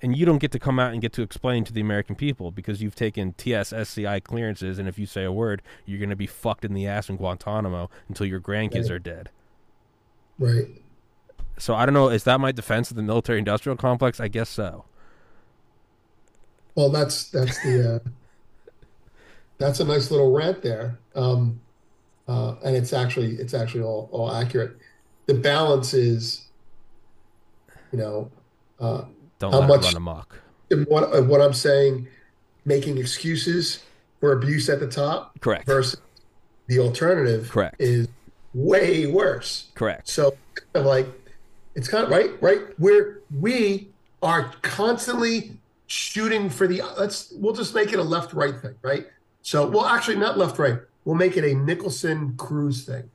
and 0.02 0.18
you 0.18 0.26
don't 0.26 0.40
get 0.40 0.52
to 0.52 0.60
come 0.60 0.82
out 0.82 0.92
and 0.92 1.02
get 1.02 1.14
to 1.14 1.22
explain 1.22 1.64
to 1.64 1.72
the 1.72 1.80
American 1.80 2.16
people 2.16 2.52
because 2.52 2.82
you've 2.82 2.96
taken 2.96 3.32
TSSCI 3.36 4.22
clearances, 4.26 4.80
and 4.80 4.90
if 4.90 5.00
you 5.00 5.06
say 5.06 5.24
a 5.24 5.32
word, 5.32 5.62
you're 5.86 6.00
going 6.00 6.10
to 6.10 6.18
be 6.18 6.28
fucked 6.28 6.66
in 6.66 6.74
the 6.74 6.88
ass 6.88 7.08
in 7.08 7.16
Guantanamo 7.16 7.90
until 8.10 8.26
your 8.26 8.42
grandkids 8.42 8.90
right. 8.90 8.92
are 8.92 9.00
dead. 9.00 9.30
Right. 10.42 10.68
So 11.60 11.76
I 11.76 11.86
don't 11.86 11.94
know. 11.94 12.10
Is 12.10 12.24
that 12.24 12.40
my 12.40 12.52
defense 12.52 12.90
of 12.90 12.98
the 12.98 13.04
military-industrial 13.04 13.78
complex? 13.78 14.20
I 14.20 14.28
guess 14.28 14.50
so. 14.50 14.86
Well, 16.74 16.90
that's 16.90 17.30
that's 17.30 17.62
the 17.64 17.96
uh, 17.96 18.10
that's 19.60 19.80
a 19.80 19.86
nice 19.86 20.10
little 20.10 20.32
rant 20.32 20.64
there. 20.64 20.98
Um, 21.14 21.62
uh, 22.28 22.56
and 22.66 22.76
it's 22.76 22.92
actually 22.92 23.36
it's 23.36 23.54
actually 23.54 23.84
all, 23.84 24.10
all 24.12 24.34
accurate. 24.34 24.78
The 25.28 25.36
balance 25.36 25.94
is, 25.94 26.48
you 27.92 28.00
know, 28.00 28.32
uh, 28.80 29.04
don't 29.38 29.54
how 29.54 29.62
much 29.62 29.84
run 29.84 29.96
amok. 29.96 30.42
What, 30.88 31.28
what 31.28 31.42
I'm 31.42 31.54
saying, 31.54 32.08
making 32.66 32.98
excuses 32.98 33.84
for 34.20 34.32
abuse 34.32 34.70
at 34.70 34.80
the 34.80 34.88
top, 34.88 35.40
correct, 35.40 35.68
versus 35.68 36.02
the 36.66 36.80
alternative, 36.80 37.50
correct, 37.52 37.76
is 37.80 38.08
way 38.54 39.08
worse, 39.08 39.68
correct. 39.76 40.08
So, 40.08 40.36
like, 40.74 41.08
it's 41.76 41.88
kind 41.88 42.04
of 42.04 42.10
right, 42.10 42.32
right. 42.42 42.60
Where 42.78 43.20
we 43.40 43.90
are 44.22 44.52
constantly 44.62 45.54
shooting 45.88 46.50
for 46.50 46.68
the 46.68 46.82
let's 46.98 47.32
we'll 47.36 47.54
just 47.54 47.76
make 47.76 47.92
it 47.92 48.00
a 48.00 48.04
left 48.04 48.34
right 48.34 48.56
thing, 48.56 48.76
right? 48.82 49.08
So, 49.42 49.68
well, 49.68 49.86
actually, 49.86 50.18
not 50.18 50.38
left 50.38 50.60
right 50.60 50.80
we'll 51.06 51.16
make 51.16 51.38
it 51.38 51.44
a 51.44 51.56
Nicholson 51.56 52.36
Cruise 52.38 52.86
thing, 52.86 53.10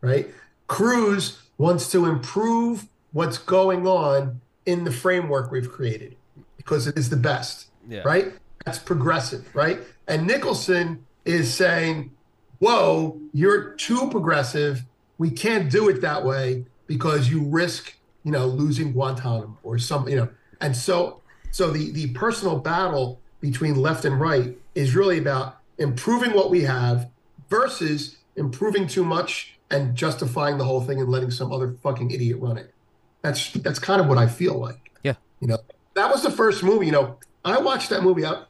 right? 0.00 0.28
Cruise 0.66 1.40
wants 1.58 1.90
to 1.92 2.06
improve 2.06 2.86
what's 3.12 3.38
going 3.38 3.86
on 3.86 4.40
in 4.66 4.84
the 4.84 4.92
framework 4.92 5.50
we've 5.50 5.70
created 5.70 6.16
because 6.56 6.86
it 6.86 6.96
is 6.96 7.10
the 7.10 7.16
best, 7.16 7.68
yeah. 7.88 8.02
right? 8.02 8.32
That's 8.64 8.78
progressive, 8.78 9.54
right? 9.54 9.80
And 10.06 10.26
Nicholson 10.26 11.04
is 11.24 11.52
saying, 11.52 12.12
whoa, 12.60 13.20
you're 13.32 13.72
too 13.74 14.08
progressive. 14.10 14.84
We 15.18 15.30
can't 15.30 15.70
do 15.70 15.88
it 15.88 16.00
that 16.02 16.24
way 16.24 16.64
because 16.86 17.28
you 17.28 17.44
risk, 17.44 17.94
you 18.22 18.30
know, 18.30 18.46
losing 18.46 18.92
Guantanamo 18.92 19.58
or 19.62 19.78
some, 19.78 20.08
you 20.08 20.16
know. 20.16 20.28
And 20.60 20.76
so, 20.76 21.20
so 21.50 21.70
the 21.70 21.90
the 21.90 22.12
personal 22.12 22.58
battle 22.58 23.20
between 23.40 23.74
left 23.74 24.04
and 24.04 24.20
right 24.20 24.56
is 24.74 24.94
really 24.94 25.18
about 25.18 25.58
improving 25.78 26.32
what 26.32 26.50
we 26.50 26.62
have 26.62 27.10
versus 27.48 28.18
improving 28.36 28.86
too 28.86 29.04
much 29.04 29.58
and 29.70 29.94
justifying 29.94 30.58
the 30.58 30.64
whole 30.64 30.80
thing 30.80 31.00
and 31.00 31.10
letting 31.10 31.30
some 31.30 31.52
other 31.52 31.72
fucking 31.82 32.10
idiot 32.10 32.38
run 32.40 32.58
it. 32.58 32.72
That's 33.22 33.52
that's 33.52 33.78
kind 33.78 34.00
of 34.00 34.06
what 34.06 34.18
I 34.18 34.26
feel 34.26 34.58
like. 34.58 34.90
Yeah. 35.02 35.14
You 35.40 35.48
know, 35.48 35.58
that 35.94 36.10
was 36.10 36.22
the 36.22 36.30
first 36.30 36.62
movie. 36.62 36.86
You 36.86 36.92
know, 36.92 37.18
I 37.44 37.58
watched 37.60 37.90
that 37.90 38.02
movie. 38.02 38.24
I'm 38.24 38.34
a 38.34 38.46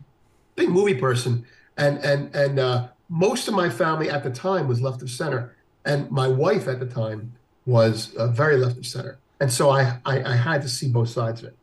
big 0.56 0.68
movie 0.68 0.94
person, 0.94 1.46
and 1.76 1.98
and 1.98 2.34
and 2.34 2.58
uh, 2.58 2.88
most 3.10 3.48
of 3.48 3.54
my 3.54 3.68
family 3.68 4.08
at 4.08 4.22
the 4.22 4.30
time 4.30 4.68
was 4.68 4.80
left 4.80 5.02
of 5.02 5.10
center, 5.10 5.54
and 5.84 6.10
my 6.10 6.28
wife 6.28 6.68
at 6.68 6.80
the 6.80 6.86
time 6.86 7.32
was 7.66 8.14
uh, 8.14 8.28
very 8.28 8.56
left 8.56 8.78
of 8.78 8.86
center, 8.86 9.18
and 9.40 9.52
so 9.52 9.68
I, 9.68 9.98
I 10.06 10.22
I 10.22 10.36
had 10.36 10.62
to 10.62 10.68
see 10.68 10.88
both 10.88 11.10
sides 11.10 11.42
of 11.42 11.48
it, 11.48 11.56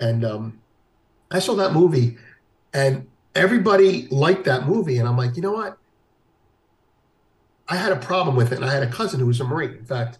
and 0.00 0.24
um, 0.24 0.60
I 1.30 1.40
saw 1.40 1.54
that 1.56 1.72
movie, 1.72 2.16
and 2.72 3.06
everybody 3.34 4.06
liked 4.08 4.44
that 4.44 4.66
movie, 4.66 4.98
and 4.98 5.08
I'm 5.08 5.16
like, 5.18 5.36
you 5.36 5.42
know 5.42 5.52
what? 5.52 5.76
I 7.68 7.74
had 7.74 7.90
a 7.90 7.96
problem 7.96 8.36
with 8.36 8.52
it, 8.52 8.56
and 8.56 8.64
I 8.64 8.72
had 8.72 8.84
a 8.84 8.90
cousin 8.90 9.18
who 9.18 9.26
was 9.26 9.40
a 9.40 9.44
Marine. 9.44 9.72
In 9.72 9.84
fact, 9.84 10.18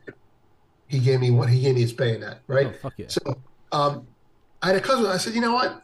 he 0.89 0.99
gave 0.99 1.21
me 1.21 1.31
what 1.31 1.49
he 1.49 1.63
gave 1.63 1.77
me 1.77 1.83
his 1.83 1.93
bayonet, 1.93 2.41
right? 2.49 2.75
Oh, 2.83 2.91
yeah. 2.97 3.07
So 3.09 3.39
um, 3.71 4.07
I 4.63 4.69
had 4.69 4.77
a 4.77 4.81
cousin. 4.81 5.07
I 5.07 5.17
said, 5.19 5.35
you 5.35 5.41
know 5.41 5.55
what? 5.55 5.81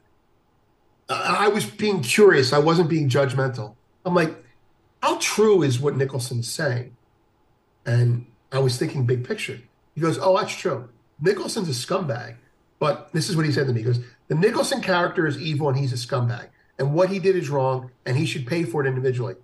I, 1.09 1.46
I 1.46 1.48
was 1.48 1.64
being 1.64 2.02
curious. 2.02 2.52
I 2.52 2.59
wasn't 2.59 2.88
being 2.88 3.09
judgmental. 3.09 3.76
I'm 4.04 4.14
like, 4.14 4.34
how 5.03 5.19
true 5.20 5.62
is 5.62 5.81
what 5.81 5.97
Nicholson's 5.97 6.49
saying? 6.49 6.97
And 7.85 8.27
I 8.53 8.61
was 8.61 8.79
thinking 8.79 9.05
big 9.05 9.27
picture. 9.27 9.61
He 9.95 10.01
goes, 10.01 10.19
oh, 10.20 10.39
that's 10.39 10.55
true. 10.55 10.89
Nicholson's 11.20 11.69
a 11.69 11.73
scumbag. 11.73 12.37
But 12.79 13.12
this 13.12 13.29
is 13.29 13.37
what 13.37 13.45
he 13.45 13.53
said 13.53 13.66
to 13.66 13.73
me. 13.73 13.81
He 13.81 13.87
goes, 13.87 14.01
the 14.29 14.35
Nicholson 14.35 14.81
character 14.81 15.27
is 15.27 15.39
evil 15.39 15.69
and 15.69 15.79
he's 15.79 15.93
a 15.93 15.97
scumbag. 15.97 16.49
And 16.79 16.95
what 16.95 17.11
he 17.11 17.19
did 17.19 17.37
is 17.37 17.51
wrong 17.51 17.91
and 18.07 18.16
he 18.16 18.27
should 18.27 18.47
pay 18.47 18.65
for 18.65 18.85
it 18.85 18.89
individually. 18.89 19.35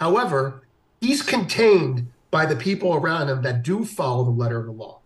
However, 0.00 0.66
he's 1.00 1.22
contained 1.22 2.10
by 2.30 2.46
the 2.46 2.56
people 2.56 2.94
around 2.94 3.28
him 3.28 3.42
that 3.42 3.62
do 3.62 3.84
follow 3.84 4.24
the 4.24 4.30
letter 4.30 4.58
of 4.58 4.66
the 4.66 4.72
law. 4.72 5.00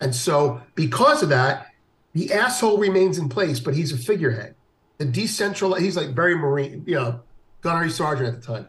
And 0.00 0.14
so, 0.14 0.62
because 0.74 1.22
of 1.22 1.28
that, 1.28 1.66
the 2.14 2.32
asshole 2.32 2.78
remains 2.78 3.18
in 3.18 3.28
place, 3.28 3.60
but 3.60 3.74
he's 3.74 3.92
a 3.92 3.98
figurehead. 3.98 4.54
The 4.96 5.04
decentralized, 5.04 5.84
he's 5.84 5.96
like 5.96 6.10
very 6.10 6.34
Marine, 6.34 6.82
you 6.86 6.94
know, 6.94 7.20
gunnery 7.60 7.90
sergeant 7.90 8.28
at 8.28 8.40
the 8.40 8.46
time. 8.46 8.68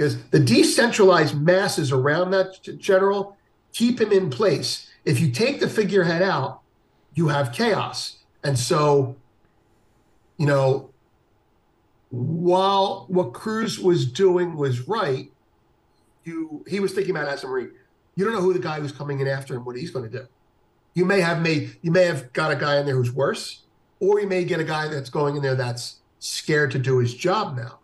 Because 0.00 0.24
the 0.28 0.40
decentralized 0.40 1.38
masses 1.38 1.92
around 1.92 2.30
that 2.30 2.56
general 2.78 3.36
keep 3.74 4.00
him 4.00 4.12
in 4.12 4.30
place. 4.30 4.88
If 5.04 5.20
you 5.20 5.30
take 5.30 5.60
the 5.60 5.68
figurehead 5.68 6.22
out, 6.22 6.62
you 7.12 7.28
have 7.28 7.52
chaos. 7.52 8.16
And 8.42 8.58
so, 8.58 9.16
you 10.38 10.46
know, 10.46 10.88
while 12.08 13.04
what 13.08 13.34
Cruise 13.34 13.78
was 13.78 14.10
doing 14.10 14.56
was 14.56 14.88
right, 14.88 15.30
you 16.24 16.64
he 16.66 16.80
was 16.80 16.94
thinking 16.94 17.14
about 17.14 17.28
as 17.28 17.44
a 17.44 17.46
Marine. 17.46 17.72
You 18.16 18.24
don't 18.24 18.32
know 18.32 18.40
who 18.40 18.54
the 18.54 18.58
guy 18.58 18.80
who's 18.80 18.92
coming 18.92 19.20
in 19.20 19.28
after 19.28 19.54
him, 19.54 19.66
what 19.66 19.76
he's 19.76 19.90
going 19.90 20.10
to 20.10 20.18
do. 20.18 20.26
You 20.94 21.04
may 21.04 21.20
have 21.20 21.42
made 21.42 21.76
you 21.82 21.90
may 21.90 22.06
have 22.06 22.32
got 22.32 22.50
a 22.50 22.56
guy 22.56 22.78
in 22.78 22.86
there 22.86 22.96
who's 22.96 23.12
worse, 23.12 23.64
or 24.00 24.18
you 24.18 24.26
may 24.26 24.44
get 24.44 24.60
a 24.60 24.64
guy 24.64 24.88
that's 24.88 25.10
going 25.10 25.36
in 25.36 25.42
there 25.42 25.56
that's 25.56 25.96
scared 26.20 26.70
to 26.70 26.78
do 26.78 26.96
his 27.00 27.14
job 27.14 27.54
now. 27.54 27.80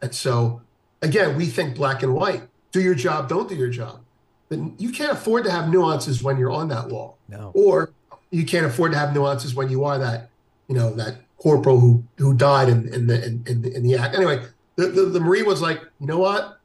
And 0.00 0.14
so 0.14 0.62
again, 1.02 1.36
we 1.36 1.46
think 1.46 1.76
black 1.76 2.02
and 2.02 2.14
white. 2.14 2.42
Do 2.72 2.80
your 2.80 2.94
job, 2.94 3.28
don't 3.28 3.48
do 3.48 3.54
your 3.54 3.70
job. 3.70 4.00
But 4.48 4.58
you 4.78 4.92
can't 4.92 5.12
afford 5.12 5.44
to 5.44 5.50
have 5.50 5.68
nuances 5.68 6.22
when 6.22 6.38
you're 6.38 6.50
on 6.50 6.68
that 6.68 6.88
wall. 6.88 7.18
No. 7.28 7.52
Or 7.54 7.90
you 8.30 8.44
can't 8.44 8.66
afford 8.66 8.92
to 8.92 8.98
have 8.98 9.14
nuances 9.14 9.54
when 9.54 9.68
you 9.68 9.84
are 9.84 9.98
that, 9.98 10.30
you 10.68 10.74
know, 10.74 10.94
that 10.94 11.16
corporal 11.38 11.80
who 11.80 12.04
who 12.16 12.34
died 12.34 12.68
in, 12.68 12.92
in 12.92 13.06
the 13.06 13.24
in, 13.24 13.44
in, 13.46 13.64
in 13.64 13.82
the 13.82 13.96
act. 13.96 14.14
Anyway, 14.14 14.44
the, 14.76 14.88
the, 14.88 15.02
the 15.06 15.20
Marine 15.20 15.46
was 15.46 15.62
like, 15.62 15.82
you 16.00 16.06
know 16.06 16.18
what? 16.18 16.60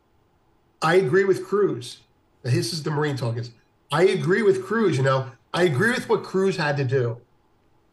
I 0.81 0.95
agree 0.95 1.23
with 1.23 1.45
Cruise. 1.45 1.99
This 2.41 2.73
is 2.73 2.84
the 2.84 2.91
Marine 2.91 3.15
talking. 3.15 3.45
I 3.91 4.03
agree 4.03 4.43
with 4.43 4.65
Cruise. 4.65 4.97
You 4.97 5.03
know, 5.03 5.27
I 5.53 5.64
agree 5.64 5.91
with 5.91 6.10
what 6.10 6.23
Cruise 6.23 6.57
had 6.57 6.76
to 6.77 6.84
do. 6.84 7.18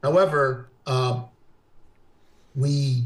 However, 0.02 0.68
uh, 0.86 1.24
we 2.56 3.04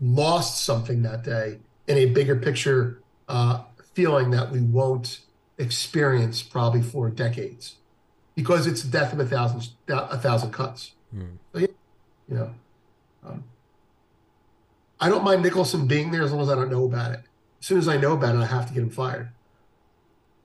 lost 0.00 0.64
something 0.64 1.02
that 1.02 1.22
day 1.24 1.58
in 1.86 1.96
a 1.98 2.06
bigger 2.06 2.36
picture 2.36 3.00
uh, 3.28 3.62
feeling 3.94 4.30
that 4.30 4.50
we 4.50 4.60
won't 4.60 5.20
experience 5.58 6.42
probably 6.42 6.82
for 6.82 7.08
decades 7.10 7.76
because 8.34 8.66
it's 8.66 8.82
the 8.82 8.90
death 8.90 9.12
of 9.12 9.20
a 9.20 9.24
thousand 9.26 9.68
a 9.88 10.18
thousand 10.18 10.50
cuts. 10.52 10.92
So, 11.52 11.58
yeah, 11.60 11.66
you 12.28 12.34
know, 12.36 12.50
um, 13.24 13.44
I 15.00 15.08
don't 15.08 15.24
mind 15.24 15.42
Nicholson 15.42 15.86
being 15.86 16.10
there 16.10 16.22
as 16.22 16.32
long 16.32 16.42
as 16.42 16.50
I 16.50 16.54
don't 16.54 16.70
know 16.70 16.84
about 16.84 17.12
it. 17.12 17.20
As 17.60 17.66
soon 17.66 17.78
as 17.78 17.88
I 17.88 17.96
know 17.96 18.12
about 18.12 18.34
it, 18.34 18.38
I 18.38 18.46
have 18.46 18.66
to 18.68 18.74
get 18.74 18.82
him 18.82 18.90
fired. 18.90 19.30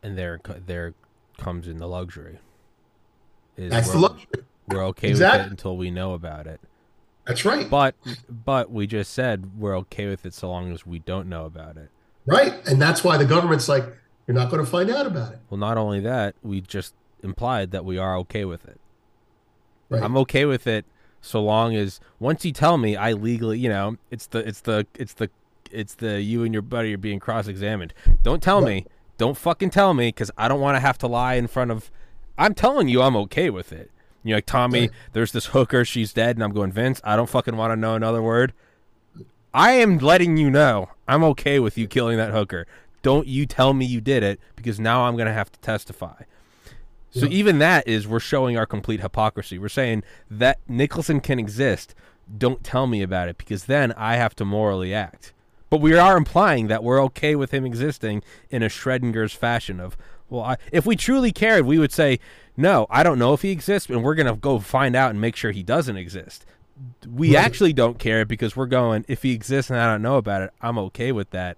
And 0.02 0.18
there, 0.18 0.40
there 0.66 0.94
comes 1.38 1.68
in 1.68 1.78
the 1.78 1.88
luxury. 1.88 2.40
Is 3.58 3.70
That's 3.72 3.90
the 3.92 3.98
we're- 3.98 4.08
luxury. 4.08 4.44
We're 4.68 4.86
okay 4.86 5.08
with 5.08 5.18
Exactly. 5.18 5.48
it 5.48 5.50
until 5.52 5.76
we 5.76 5.92
know 5.92 6.14
about 6.14 6.48
it. 6.48 6.62
That's 7.32 7.46
right. 7.46 7.70
But, 7.70 7.96
but 8.30 8.72
we 8.72 8.88
just 8.88 9.14
said 9.14 9.58
we're 9.58 9.78
okay 9.78 10.08
with 10.08 10.26
it 10.26 10.34
so 10.34 10.50
long 10.50 10.72
as 10.72 10.86
we 10.86 11.00
don't 11.00 11.30
know 11.30 11.46
about 11.46 11.78
it. 11.78 11.90
Right. 12.26 12.54
And 12.68 12.82
that's 12.82 13.04
why 13.04 13.18
the 13.18 13.26
government's 13.26 13.70
like, 13.70 13.86
you're 14.28 14.36
not 14.36 14.50
going 14.52 14.64
to 14.64 14.70
find 14.70 14.90
out 14.90 15.08
about 15.08 15.34
it. 15.34 15.40
Well, 15.50 15.58
not 15.58 15.78
only 15.78 16.00
that, 16.02 16.36
we 16.44 16.62
just 16.62 16.94
implied 17.24 17.72
that 17.72 17.86
we 17.86 17.98
are 17.98 18.18
okay 18.18 18.46
with 18.46 18.68
it. 18.68 18.80
Right. 19.90 20.04
I'm 20.04 20.18
okay 20.18 20.46
with 20.46 20.68
it 20.68 20.86
so 21.22 21.42
long 21.42 21.76
as 21.76 22.00
once 22.20 22.44
you 22.44 22.52
tell 22.52 22.78
me 22.78 22.96
I 22.96 23.14
legally, 23.14 23.60
you 23.60 23.70
know, 23.70 23.98
it's 24.10 24.28
the 24.28 24.40
it's 24.40 24.62
the 24.62 24.86
it's 24.96 25.14
the 25.14 25.30
it's 25.72 25.96
the 25.96 26.22
you 26.22 26.44
and 26.44 26.54
your 26.54 26.62
buddy 26.62 26.94
are 26.94 26.98
being 26.98 27.20
cross-examined. 27.20 27.94
Don't 28.24 28.42
tell 28.42 28.62
me. 28.62 28.86
Don't 29.18 29.38
fucking 29.38 29.70
tell 29.70 29.94
me 29.94 30.12
cuz 30.12 30.32
I 30.38 30.48
don't 30.48 30.60
want 30.60 30.76
to 30.76 30.80
have 30.80 30.98
to 31.00 31.08
lie 31.08 31.36
in 31.36 31.48
front 31.48 31.72
of 31.72 31.92
I'm 32.38 32.54
telling 32.54 32.88
you 32.88 33.02
I'm 33.02 33.16
okay 33.16 33.50
with 33.50 33.72
it. 33.72 33.92
You're 34.24 34.38
like, 34.38 34.46
"Tommy, 34.46 34.90
there's 35.14 35.32
this 35.32 35.48
hooker, 35.48 35.84
she's 35.86 36.14
dead." 36.14 36.36
And 36.36 36.44
I'm 36.44 36.54
going, 36.54 36.72
"Vince, 36.72 37.02
I 37.04 37.16
don't 37.16 37.30
fucking 37.30 37.56
want 37.56 37.72
to 37.72 37.76
know 37.76 37.96
another 37.96 38.22
word." 38.22 38.54
I 39.54 39.72
am 39.74 39.98
letting 39.98 40.38
you 40.38 40.50
know 40.50 40.90
I'm 41.08 41.24
okay 41.26 41.60
with 41.60 41.78
you 41.78 41.88
killing 41.88 42.18
that 42.18 42.32
hooker. 42.32 42.68
Don't 43.02 43.28
you 43.28 43.46
tell 43.46 43.74
me 43.74 43.86
you 43.86 44.00
did 44.00 44.24
it 44.24 44.40
because 44.56 44.80
now 44.80 45.04
I'm 45.04 45.16
going 45.16 45.28
to 45.28 45.34
have 45.34 45.52
to 45.52 45.60
testify. 45.60 46.24
So 47.12 47.26
Yeah. 47.26 47.32
even 47.32 47.60
that 47.60 47.86
is 47.88 48.08
we're 48.08 48.20
showing 48.22 48.58
our 48.58 48.66
complete 48.66 49.02
hypocrisy. 49.02 49.58
We're 49.60 49.68
saying 49.70 50.04
that 50.30 50.60
Nicholson 50.70 51.20
can 51.20 51.38
exist. 51.40 51.94
Don't 52.38 52.64
tell 52.64 52.88
me 52.88 53.02
about 53.02 53.28
it 53.28 53.38
because 53.38 53.66
then 53.66 53.92
I 53.98 54.16
have 54.16 54.36
to 54.38 54.46
morally 54.46 54.94
act. 54.94 55.34
But 55.70 55.82
we 55.82 55.96
are 55.98 56.16
implying 56.16 56.68
that 56.68 56.84
we're 56.84 57.02
okay 57.06 57.36
with 57.36 57.52
him 57.52 57.66
existing 57.66 58.24
in 58.50 58.64
a 58.64 58.68
Schrodinger's 58.68 59.34
fashion 59.34 59.82
of, 59.82 59.98
well, 60.30 60.44
I, 60.44 60.58
if 60.72 60.86
we 60.86 60.96
truly 60.96 61.34
cared, 61.34 61.66
we 61.66 61.78
would 61.80 61.92
say, 61.92 62.20
no, 62.58 62.88
I 62.90 63.04
don't 63.04 63.20
know 63.20 63.34
if 63.34 63.42
he 63.42 63.52
exists, 63.52 63.90
and 63.90 64.04
we're 64.04 64.16
going 64.16 64.28
to 64.28 64.36
go 64.36 64.60
find 64.60 64.96
out 64.96 65.12
and 65.12 65.20
make 65.22 65.36
sure 65.36 65.52
he 65.52 65.64
doesn't 65.64 65.98
exist. 65.98 66.46
We 67.08 67.36
Right. 67.36 67.46
actually 67.46 67.74
don't 67.74 68.00
care 68.00 68.26
because 68.26 68.56
we're 68.56 68.66
going, 68.66 69.06
if 69.08 69.24
he 69.24 69.34
exists 69.34 69.70
and 69.70 69.80
I 69.80 69.92
don't 69.92 70.02
know 70.02 70.18
about 70.18 70.42
it, 70.42 70.52
I'm 70.62 70.78
okay 70.80 71.12
with 71.12 71.30
that. 71.32 71.58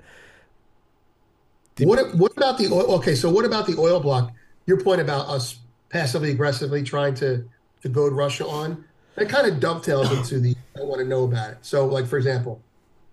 What 1.79 2.15
what 2.15 2.31
about 2.37 2.57
the 2.59 2.67
oil? 2.67 2.95
Okay, 2.95 3.15
so 3.15 3.29
what 3.31 3.45
about 3.45 3.65
the 3.65 3.75
oil 3.79 3.99
block? 3.99 4.31
Your 4.67 4.79
point 4.79 5.01
about 5.01 5.27
us 5.27 5.59
passively 5.89 6.29
aggressively 6.29 6.83
trying 6.83 7.15
to 7.15 7.43
to 7.81 7.89
goad 7.89 8.13
Russia 8.13 8.45
on 8.45 8.85
that 9.15 9.29
kind 9.29 9.47
of 9.47 9.59
dovetails 9.59 10.11
into 10.17 10.39
the 10.39 10.55
I 10.77 10.83
want 10.83 10.99
to 11.01 11.07
know 11.07 11.23
about 11.23 11.51
it. 11.51 11.57
So, 11.61 11.85
like 11.87 12.05
for 12.05 12.17
example, 12.17 12.61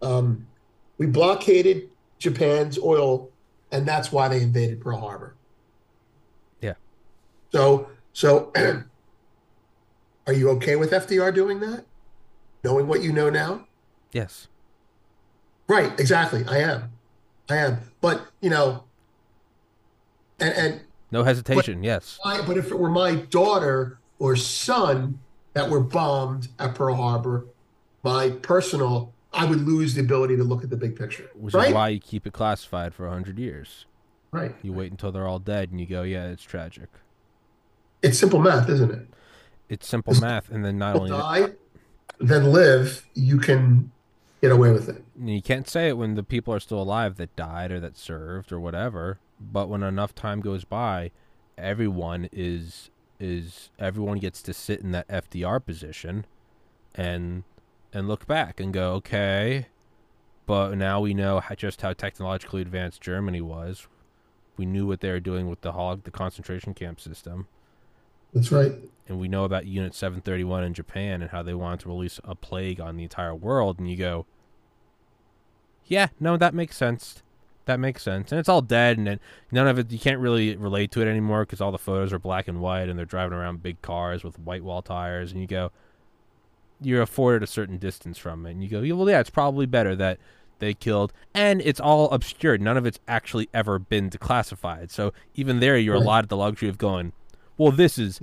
um, 0.02 0.46
we 0.98 1.06
blockaded 1.06 1.88
Japan's 2.18 2.78
oil, 2.78 3.30
and 3.72 3.86
that's 3.86 4.12
why 4.12 4.28
they 4.28 4.42
invaded 4.42 4.80
Pearl 4.80 4.98
Harbor. 4.98 5.34
So 7.52 7.88
so, 8.12 8.52
are 10.26 10.32
you 10.32 10.50
okay 10.50 10.76
with 10.76 10.90
FDR 10.90 11.34
doing 11.34 11.60
that, 11.60 11.84
knowing 12.64 12.86
what 12.86 13.02
you 13.02 13.12
know 13.12 13.30
now? 13.30 13.66
Yes. 14.12 14.48
Right, 15.68 15.98
exactly. 16.00 16.44
I 16.46 16.58
am. 16.58 16.90
I 17.48 17.56
am. 17.56 17.78
But, 18.00 18.26
you 18.40 18.50
know, 18.50 18.84
and 20.40 20.54
and 20.54 20.80
No 21.10 21.22
hesitation. 21.22 21.82
yes. 21.82 22.18
I, 22.24 22.44
but 22.44 22.56
if 22.56 22.66
it 22.66 22.78
were 22.78 22.90
my 22.90 23.14
daughter 23.14 23.98
or 24.18 24.34
son 24.36 25.20
that 25.54 25.70
were 25.70 25.80
bombed 25.80 26.48
at 26.58 26.74
Pearl 26.74 26.96
Harbor, 26.96 27.46
my 28.02 28.30
personal, 28.30 29.12
I 29.32 29.44
would 29.44 29.60
lose 29.66 29.94
the 29.94 30.00
ability 30.00 30.36
to 30.36 30.44
look 30.44 30.64
at 30.64 30.70
the 30.70 30.76
big 30.76 30.96
picture. 30.96 31.30
Which 31.34 31.54
right? 31.54 31.68
is 31.68 31.74
why 31.74 31.88
you 31.90 32.00
keep 32.00 32.26
it 32.26 32.32
classified 32.32 32.94
for 32.94 33.04
100 33.06 33.38
years. 33.38 33.86
Right. 34.32 34.54
You 34.62 34.72
wait 34.72 34.90
until 34.90 35.12
they're 35.12 35.26
all 35.26 35.38
dead 35.38 35.70
and 35.70 35.80
you 35.80 35.86
go, 35.86 36.02
yeah, 36.02 36.26
it's 36.26 36.42
tragic. 36.42 36.88
It's 38.02 38.18
simple 38.18 38.40
math, 38.40 38.68
isn't 38.68 38.90
it? 38.90 39.06
It's 39.68 39.86
simple 39.86 40.14
math. 40.20 40.50
And 40.50 40.64
then 40.64 40.78
not 40.78 40.96
only 40.96 41.10
that, 41.10 41.18
die, 41.18 41.48
then 42.18 42.52
live, 42.52 43.06
you 43.14 43.38
can 43.38 43.92
get 44.40 44.50
away 44.52 44.70
with 44.70 44.88
it. 44.88 45.04
you 45.22 45.42
can't 45.42 45.68
say 45.68 45.88
it 45.88 45.96
when 45.96 46.14
the 46.14 46.22
people 46.22 46.52
are 46.54 46.60
still 46.60 46.80
alive 46.80 47.16
that 47.16 47.36
died 47.36 47.70
or 47.70 47.80
that 47.80 47.96
served 47.96 48.52
or 48.52 48.58
whatever. 48.58 49.18
But 49.38 49.68
when 49.68 49.82
enough 49.82 50.14
time 50.14 50.40
goes 50.40 50.64
by, 50.64 51.10
everyone 51.56 52.28
is 52.32 52.90
is 53.18 53.68
everyone 53.78 54.18
gets 54.18 54.40
to 54.40 54.54
sit 54.54 54.80
in 54.80 54.92
that 54.92 55.06
FDR 55.08 55.64
position 55.64 56.24
and 56.94 57.44
and 57.92 58.08
look 58.08 58.26
back 58.26 58.60
and 58.60 58.72
go, 58.72 58.92
okay, 58.94 59.66
but 60.46 60.76
now 60.76 61.00
we 61.00 61.12
know 61.14 61.40
how, 61.40 61.54
just 61.54 61.82
how 61.82 61.92
technologically 61.92 62.62
advanced 62.62 63.00
Germany 63.00 63.40
was. 63.40 63.86
We 64.56 64.66
knew 64.66 64.86
what 64.86 65.00
they 65.00 65.10
were 65.10 65.20
doing 65.20 65.48
with 65.48 65.60
the 65.60 65.72
hog, 65.72 66.04
the 66.04 66.10
concentration 66.10 66.74
camp 66.74 67.00
system. 67.00 67.46
That's 68.34 68.52
right. 68.52 68.72
and 69.08 69.18
we 69.18 69.26
know 69.28 69.44
about 69.44 69.66
Unit 69.66 69.94
731 69.94 70.62
in 70.64 70.74
Japan 70.74 71.20
and 71.22 71.30
how 71.32 71.42
they 71.42 71.54
wanted 71.54 71.80
to 71.80 71.88
release 71.88 72.20
a 72.24 72.34
plague 72.34 72.80
on 72.80 72.96
the 72.96 73.02
entire 73.02 73.34
world, 73.34 73.78
and 73.78 73.90
you 73.90 73.96
go, 73.96 74.26
yeah, 75.86 76.08
no, 76.20 76.36
that 76.36 76.54
makes 76.54 76.76
sense. 76.76 77.22
That 77.66 77.78
makes 77.80 78.02
sense, 78.02 78.32
and 78.32 78.38
it's 78.38 78.48
all 78.48 78.62
dead, 78.62 78.98
and 78.98 79.06
it, 79.06 79.20
none 79.52 79.68
of 79.68 79.78
it. 79.78 79.92
You 79.92 79.98
can't 79.98 80.18
really 80.18 80.56
relate 80.56 80.90
to 80.92 81.02
it 81.02 81.08
anymore 81.08 81.44
because 81.44 81.60
all 81.60 81.70
the 81.70 81.78
photos 81.78 82.12
are 82.12 82.18
black 82.18 82.48
and 82.48 82.60
white, 82.60 82.88
and 82.88 82.98
they're 82.98 83.04
driving 83.06 83.36
around 83.36 83.62
big 83.62 83.80
cars 83.82 84.24
with 84.24 84.38
white 84.38 84.64
wall 84.64 84.82
tires, 84.82 85.30
and 85.32 85.40
you 85.40 85.46
go, 85.46 85.70
you're 86.80 87.02
afforded 87.02 87.42
a 87.42 87.46
certain 87.46 87.76
distance 87.78 88.16
from 88.18 88.46
it, 88.46 88.52
and 88.52 88.62
you 88.62 88.68
go, 88.68 88.80
yeah, 88.80 88.94
well, 88.94 89.08
yeah, 89.08 89.20
it's 89.20 89.30
probably 89.30 89.66
better 89.66 89.94
that 89.94 90.18
they 90.58 90.72
killed, 90.74 91.12
and 91.34 91.60
it's 91.62 91.78
all 91.80 92.10
obscured. 92.10 92.60
None 92.60 92.76
of 92.76 92.86
it's 92.86 92.98
actually 93.06 93.48
ever 93.54 93.78
been 93.78 94.08
declassified, 94.10 94.90
so 94.90 95.12
even 95.34 95.60
there, 95.60 95.76
you're 95.76 95.94
Right. 95.94 96.02
allotted 96.02 96.30
the 96.30 96.36
luxury 96.36 96.68
of 96.68 96.78
going, 96.78 97.12
well, 97.60 97.72
this 97.72 97.98
is 97.98 98.18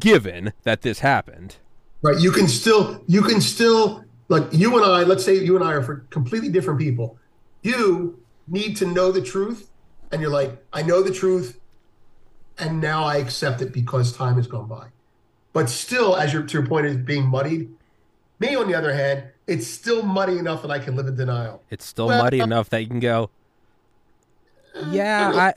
given 0.00 0.52
that 0.64 0.82
this 0.82 0.98
happened. 0.98 1.54
right. 2.02 2.18
You 2.18 2.32
can 2.32 2.48
still, 2.48 3.04
you 3.06 3.22
can 3.22 3.40
still, 3.40 4.04
like 4.28 4.42
you 4.50 4.76
and 4.76 4.84
I, 4.84 5.04
let's 5.04 5.24
say 5.24 5.36
you 5.36 5.54
and 5.54 5.64
I 5.64 5.74
are 5.74 5.82
for 5.82 5.98
completely 6.10 6.48
different 6.48 6.80
people. 6.80 7.16
You 7.62 8.20
need 8.48 8.76
to 8.78 8.86
know 8.86 9.12
the 9.12 9.22
truth, 9.22 9.70
and 10.10 10.20
you're 10.20 10.32
like, 10.32 10.60
I 10.72 10.82
know 10.82 11.04
the 11.04 11.12
truth, 11.12 11.60
and 12.58 12.80
now 12.80 13.04
I 13.04 13.18
accept 13.18 13.62
it 13.62 13.72
because 13.72 14.12
time 14.12 14.34
has 14.34 14.48
gone 14.48 14.66
by. 14.66 14.88
But 15.52 15.70
still, 15.70 16.16
as 16.16 16.32
your 16.32 16.42
to 16.42 16.58
your 16.58 16.66
point 16.66 16.86
is 16.86 16.96
being 16.96 17.26
muddied. 17.26 17.70
Me, 18.40 18.56
on 18.56 18.66
the 18.66 18.74
other 18.74 18.92
hand, 18.92 19.22
it's 19.46 19.68
still 19.68 20.02
muddy 20.02 20.36
enough 20.36 20.62
that 20.62 20.70
I 20.72 20.80
can 20.80 20.96
live 20.96 21.06
in 21.06 21.14
denial. 21.14 21.62
It's 21.70 21.84
still 21.84 22.08
Well, 22.08 22.24
muddy 22.24 22.40
uh, 22.40 22.44
enough 22.44 22.70
that 22.70 22.80
you 22.80 22.88
can 22.88 22.98
go, 22.98 23.30
yeah, 24.90 25.30
I, 25.32 25.54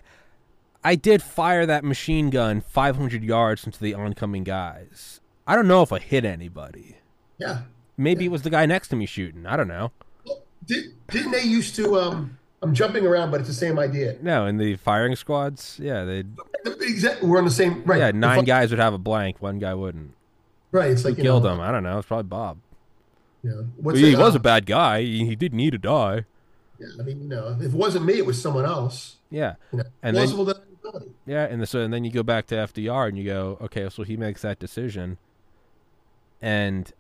I 0.84 0.96
did 0.96 1.22
fire 1.22 1.66
that 1.66 1.84
machine 1.84 2.30
gun 2.30 2.62
500 2.62 3.24
yards 3.24 3.66
into 3.66 3.80
the 3.80 3.94
oncoming 3.94 4.44
guys. 4.44 5.22
I 5.48 5.56
don't 5.56 5.68
know 5.68 5.82
if 5.82 5.92
I 5.92 6.00
hit 6.00 6.26
anybody. 6.26 6.98
Yeah. 7.38 7.62
Maybe 7.98 8.26
it 8.26 8.32
was 8.32 8.42
the 8.42 8.50
guy 8.50 8.66
next 8.66 8.90
to 8.90 8.96
me 8.96 9.06
shooting. 9.06 9.46
I 9.46 9.56
don't 9.56 9.68
know. 9.68 9.92
Did, 10.66 10.94
didn't 11.10 11.32
they 11.32 11.44
used 11.44 11.76
to? 11.76 12.00
Um, 12.00 12.38
I'm 12.62 12.74
jumping 12.74 13.06
around, 13.06 13.32
but 13.32 13.42
it's 13.42 13.50
the 13.50 13.56
same 13.56 13.78
idea. 13.78 14.18
No, 14.22 14.46
in 14.46 14.58
the 14.58 14.78
firing 14.78 15.16
squads, 15.16 15.78
yeah, 15.82 16.06
they 16.06 16.24
Exactly. 16.66 17.28
We're 17.28 17.38
on 17.40 17.46
the 17.46 17.52
same. 17.52 17.84
Right. 17.84 18.00
yeah 18.00 18.12
nine 18.12 18.46
guys 18.46 18.70
would 18.70 18.80
have 18.80 18.94
a 18.94 18.98
blank, 18.98 19.42
one 19.42 19.60
guy 19.60 19.74
wouldn't. 19.74 20.14
Right. 20.72 20.92
It's 20.92 21.04
Who 21.04 21.10
like 21.10 21.18
you 21.18 21.24
killed 21.24 21.44
know, 21.44 21.54
him? 21.54 21.60
I 21.60 21.72
don't 21.72 21.84
know. 21.84 21.98
It's 22.00 22.08
probably 22.08 22.24
Bob. 22.30 22.58
Yeah. 23.44 23.52
What's 23.78 24.00
he 24.00 24.14
it, 24.14 24.18
was 24.18 24.34
uh, 24.36 24.38
a 24.38 24.42
bad 24.42 24.66
guy. 24.66 25.02
He, 25.02 25.26
he 25.26 25.36
didn't 25.36 25.58
need 25.58 25.72
to 25.72 25.78
die. 25.78 26.26
Yeah, 26.80 26.88
I 27.00 27.04
mean, 27.04 27.22
you 27.22 27.28
know, 27.28 27.56
if 27.60 27.66
it 27.66 27.74
wasn't 27.74 28.06
me, 28.06 28.14
it 28.14 28.26
was 28.26 28.42
someone 28.42 28.66
else. 28.66 29.18
Yeah, 29.30 29.56
You 29.72 29.80
know, 29.80 29.84
And 30.02 30.16
then- 30.16 30.24
plausible 30.24 30.46
Yeah, 31.26 31.46
and 31.46 31.68
so 31.68 31.82
and 31.82 31.94
then 31.94 32.04
you 32.04 32.12
go 32.12 32.24
back 32.24 32.48
to 32.48 32.56
FDR 32.56 33.08
and 33.10 33.18
you 33.18 33.24
go, 33.24 33.58
okay, 33.62 33.90
so 33.90 34.04
he 34.04 34.18
makes 34.18 34.42
that 34.42 34.60
decision, 34.60 35.18
and 36.42 36.92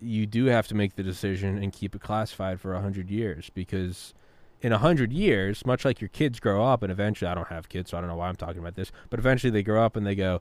you 0.00 0.26
do 0.26 0.46
have 0.46 0.66
to 0.68 0.74
make 0.74 0.96
the 0.96 1.02
decision 1.02 1.62
and 1.62 1.72
keep 1.72 1.94
it 1.94 2.00
classified 2.00 2.60
for 2.60 2.74
a 2.74 2.80
hundred 2.80 3.10
years 3.10 3.50
because 3.54 4.14
in 4.62 4.72
a 4.72 4.78
hundred 4.78 5.12
years, 5.12 5.64
much 5.64 5.84
like 5.84 6.00
your 6.00 6.08
kids 6.08 6.40
grow 6.40 6.64
up 6.64 6.82
and 6.82 6.90
eventually, 6.92 7.30
I 7.30 7.34
don't 7.34 7.48
have 7.48 7.68
kids, 7.68 7.90
so 7.90 7.98
I 7.98 8.00
don't 8.00 8.08
know 8.08 8.16
why 8.16 8.28
I'm 8.28 8.36
talking 8.36 8.58
about 8.58 8.76
this, 8.76 8.92
but 9.08 9.18
eventually 9.18 9.50
they 9.50 9.62
grow 9.62 9.84
up 9.84 9.96
and 9.96 10.06
they 10.06 10.14
go, 10.14 10.40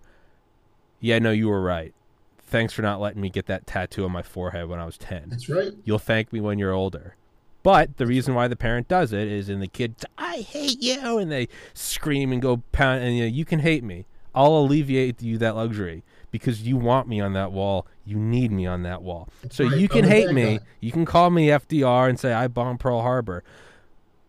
yeah, 1.00 1.20
no, 1.20 1.32
you 1.32 1.48
were 1.48 1.62
right. 1.62 1.94
Thanks 2.42 2.74
for 2.74 2.82
not 2.82 3.00
letting 3.00 3.22
me 3.22 3.30
get 3.30 3.46
that 3.46 3.68
tattoo 3.68 4.06
on 4.06 4.12
my 4.12 4.24
forehead 4.24 4.68
when 4.68 4.80
I 4.80 4.86
was 4.86 4.98
ten. 4.98 5.30
That's 5.30 5.48
right. 5.50 5.72
You'll 5.84 6.00
thank 6.00 6.34
me 6.34 6.42
when 6.42 6.58
you're 6.58 6.74
older. 6.74 7.16
But 7.62 7.98
the 7.98 8.06
reason 8.06 8.36
why 8.36 8.48
the 8.48 8.56
parent 8.56 8.88
does 8.88 9.12
it 9.12 9.28
is 9.28 9.50
in 9.50 9.60
the 9.60 9.68
kid, 9.68 9.96
I 10.18 10.38
hate 10.38 10.82
you, 10.82 11.18
and 11.18 11.32
they 11.32 11.50
scream 11.74 12.32
and 12.32 12.42
go 12.42 12.64
pound, 12.72 13.04
and 13.04 13.18
you, 13.18 13.24
know, 13.24 13.28
you 13.28 13.46
can 13.46 13.60
hate 13.60 13.84
me. 13.84 14.06
I'll 14.34 14.58
alleviate 14.58 15.22
you 15.22 15.38
that 15.40 15.56
luxury 15.56 16.04
because 16.32 16.62
you 16.62 16.78
want 16.78 17.08
me 17.08 17.20
on 17.20 17.34
that 17.34 17.52
wall. 17.52 17.86
You 18.06 18.18
need 18.18 18.52
me 18.52 18.66
on 18.66 18.84
that 18.84 19.02
wall. 19.02 19.28
so 19.52 19.66
right. 19.66 19.78
you 19.78 19.90
can 19.90 20.06
hate 20.06 20.32
me. 20.32 20.60
You 20.80 20.92
can 20.92 21.06
call 21.06 21.30
me 21.30 21.48
FDR 21.48 22.10
and 22.10 22.20
say 22.20 22.34
I 22.34 22.48
bombed 22.48 22.80
Pearl 22.80 23.02
Harbor. 23.02 23.44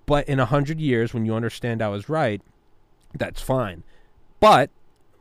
But 0.06 0.28
in 0.28 0.40
a 0.40 0.46
hundred 0.46 0.80
years, 0.80 1.14
when 1.14 1.24
you 1.24 1.34
understand 1.34 1.80
I 1.80 1.88
was 1.88 2.08
right, 2.08 2.42
that's 3.14 3.40
fine. 3.40 3.84
But 4.40 4.70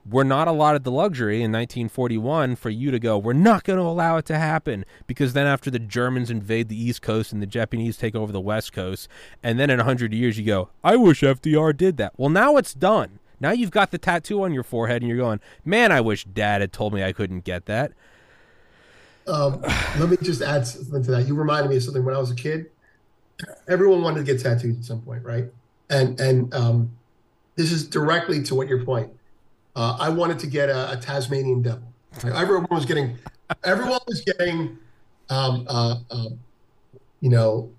we're 0.05 0.23
not 0.23 0.47
allotted 0.47 0.83
the 0.83 0.91
luxury 0.91 1.37
in 1.37 1.51
1941 1.51 2.55
for 2.55 2.69
you 2.69 2.91
to 2.91 2.99
go, 2.99 3.17
we're 3.17 3.33
not 3.33 3.63
going 3.63 3.77
to 3.77 3.85
allow 3.85 4.17
it 4.17 4.25
to 4.25 4.37
happen. 4.37 4.85
Because 5.07 5.33
then, 5.33 5.47
after 5.47 5.69
the 5.69 5.79
Germans 5.79 6.29
invade 6.29 6.69
the 6.69 6.81
East 6.81 7.01
Coast 7.01 7.31
and 7.31 7.41
the 7.41 7.47
Japanese 7.47 7.97
take 7.97 8.15
over 8.15 8.31
the 8.31 8.41
West 8.41 8.73
Coast, 8.73 9.07
and 9.43 9.59
then 9.59 9.69
in 9.69 9.77
100 9.77 10.13
years 10.13 10.37
you 10.37 10.45
go, 10.45 10.69
I 10.83 10.95
wish 10.95 11.21
FDR 11.21 11.75
did 11.75 11.97
that. 11.97 12.13
Well, 12.17 12.29
now 12.29 12.57
it's 12.57 12.73
done. 12.73 13.19
Now 13.39 13.51
you've 13.51 13.71
got 13.71 13.91
the 13.91 13.97
tattoo 13.97 14.43
on 14.43 14.53
your 14.53 14.63
forehead 14.63 15.01
and 15.01 15.09
you're 15.09 15.17
going, 15.17 15.39
man, 15.63 15.91
I 15.91 16.01
wish 16.01 16.25
dad 16.25 16.61
had 16.61 16.73
told 16.73 16.93
me 16.93 17.03
I 17.03 17.13
couldn't 17.13 17.43
get 17.45 17.65
that. 17.67 17.93
Um, 19.27 19.61
let 19.99 20.09
me 20.09 20.17
just 20.21 20.41
add 20.41 20.67
something 20.67 21.03
to 21.03 21.11
that. 21.11 21.27
You 21.27 21.35
reminded 21.35 21.69
me 21.69 21.77
of 21.77 21.83
something 21.83 22.03
when 22.03 22.15
I 22.15 22.19
was 22.19 22.31
a 22.31 22.35
kid. 22.35 22.71
Everyone 23.67 24.01
wanted 24.01 24.25
to 24.25 24.33
get 24.33 24.41
tattoos 24.41 24.77
at 24.77 24.83
some 24.83 25.01
point, 25.01 25.23
right? 25.23 25.45
And 25.89 26.19
and 26.19 26.53
um, 26.53 26.91
this 27.55 27.71
is 27.71 27.87
directly 27.87 28.43
to 28.43 28.55
what 28.55 28.67
your 28.67 28.83
point. 28.83 29.11
Uh, 29.75 29.97
I 29.99 30.09
wanted 30.09 30.39
to 30.39 30.47
get 30.47 30.69
a, 30.69 30.91
a 30.93 30.97
Tasmanian 30.97 31.61
devil. 31.61 31.93
Everyone 32.23 32.67
was 32.71 32.85
getting, 32.85 33.17
everyone 33.63 33.99
was 34.07 34.21
getting, 34.21 34.77
um, 35.29 35.65
uh, 35.69 35.95
uh, 36.09 36.25
you 37.21 37.29
know, 37.29 37.71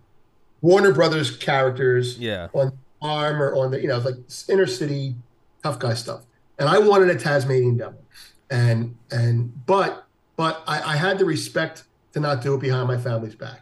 Warner 0.62 0.92
Brothers 0.92 1.36
characters 1.36 2.18
Yeah. 2.18 2.48
on 2.54 2.72
arm 3.02 3.42
or 3.42 3.54
on 3.56 3.70
the, 3.70 3.80
you 3.80 3.88
know, 3.88 3.98
like 3.98 4.14
inner 4.48 4.66
city 4.66 5.16
tough 5.62 5.78
guy 5.78 5.94
stuff. 5.94 6.22
And 6.58 6.68
I 6.68 6.78
wanted 6.78 7.08
a 7.10 7.18
Tasmanian 7.18 7.78
devil, 7.78 8.02
and 8.50 8.94
and 9.10 9.64
but 9.66 10.06
but 10.36 10.62
I, 10.66 10.92
I 10.92 10.96
had 10.96 11.18
the 11.18 11.24
respect 11.24 11.84
to 12.12 12.20
not 12.20 12.42
do 12.42 12.54
it 12.54 12.60
behind 12.60 12.86
my 12.86 12.98
family's 12.98 13.34
back. 13.34 13.60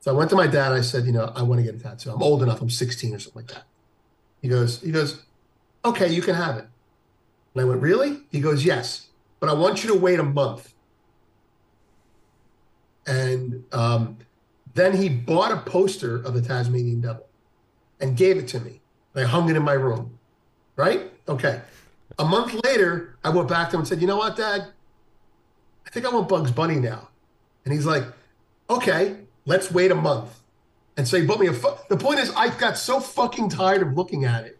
So 0.00 0.12
I 0.12 0.14
went 0.18 0.30
to 0.30 0.36
my 0.36 0.48
dad. 0.48 0.72
I 0.72 0.80
said, 0.80 1.04
you 1.04 1.12
know, 1.12 1.32
I 1.36 1.42
want 1.42 1.60
to 1.60 1.64
get 1.64 1.76
a 1.76 1.78
tattoo. 1.78 2.10
I'm 2.10 2.20
old 2.22 2.42
enough. 2.42 2.60
I'm 2.60 2.68
16 2.70 3.14
or 3.14 3.18
something 3.20 3.42
like 3.42 3.52
that. 3.52 3.62
He 4.40 4.48
goes, 4.48 4.80
he 4.80 4.90
goes, 4.90 5.22
okay, 5.84 6.08
you 6.12 6.20
can 6.22 6.34
have 6.34 6.58
it. 6.58 6.66
And 7.54 7.62
I 7.62 7.64
went, 7.64 7.82
really? 7.82 8.20
He 8.30 8.40
goes, 8.40 8.64
yes, 8.64 9.08
but 9.40 9.48
I 9.48 9.52
want 9.52 9.84
you 9.84 9.90
to 9.92 9.98
wait 9.98 10.18
a 10.18 10.24
month. 10.24 10.74
And 13.06 13.64
um, 13.72 14.18
then 14.74 14.96
he 14.96 15.08
bought 15.08 15.52
a 15.52 15.58
poster 15.58 16.16
of 16.16 16.34
the 16.34 16.42
Tasmanian 16.42 17.00
devil 17.00 17.26
and 18.00 18.16
gave 18.16 18.36
it 18.36 18.48
to 18.48 18.60
me. 18.60 18.80
I 19.14 19.22
hung 19.22 19.50
it 19.50 19.56
in 19.56 19.62
my 19.62 19.72
room. 19.72 20.18
Right? 20.76 21.12
Okay. 21.28 21.60
A 22.18 22.24
month 22.24 22.54
later, 22.64 23.16
I 23.24 23.30
went 23.30 23.48
back 23.48 23.70
to 23.70 23.76
him 23.76 23.80
and 23.80 23.88
said, 23.88 24.00
you 24.00 24.06
know 24.06 24.16
what, 24.16 24.36
Dad? 24.36 24.68
I 25.86 25.90
think 25.90 26.06
I 26.06 26.10
want 26.10 26.28
Bugs 26.28 26.50
Bunny 26.50 26.76
now. 26.76 27.08
And 27.64 27.74
he's 27.74 27.86
like, 27.86 28.04
okay, 28.70 29.16
let's 29.44 29.70
wait 29.70 29.90
a 29.90 29.94
month. 29.94 30.40
And 30.96 31.06
so 31.06 31.18
he 31.18 31.26
bought 31.26 31.40
me 31.40 31.46
a. 31.46 31.52
Fu- 31.52 31.76
the 31.88 31.96
point 31.96 32.20
is, 32.20 32.30
I 32.34 32.48
got 32.56 32.76
so 32.76 33.00
fucking 33.00 33.48
tired 33.48 33.82
of 33.82 33.94
looking 33.96 34.24
at 34.24 34.44
it 34.44 34.58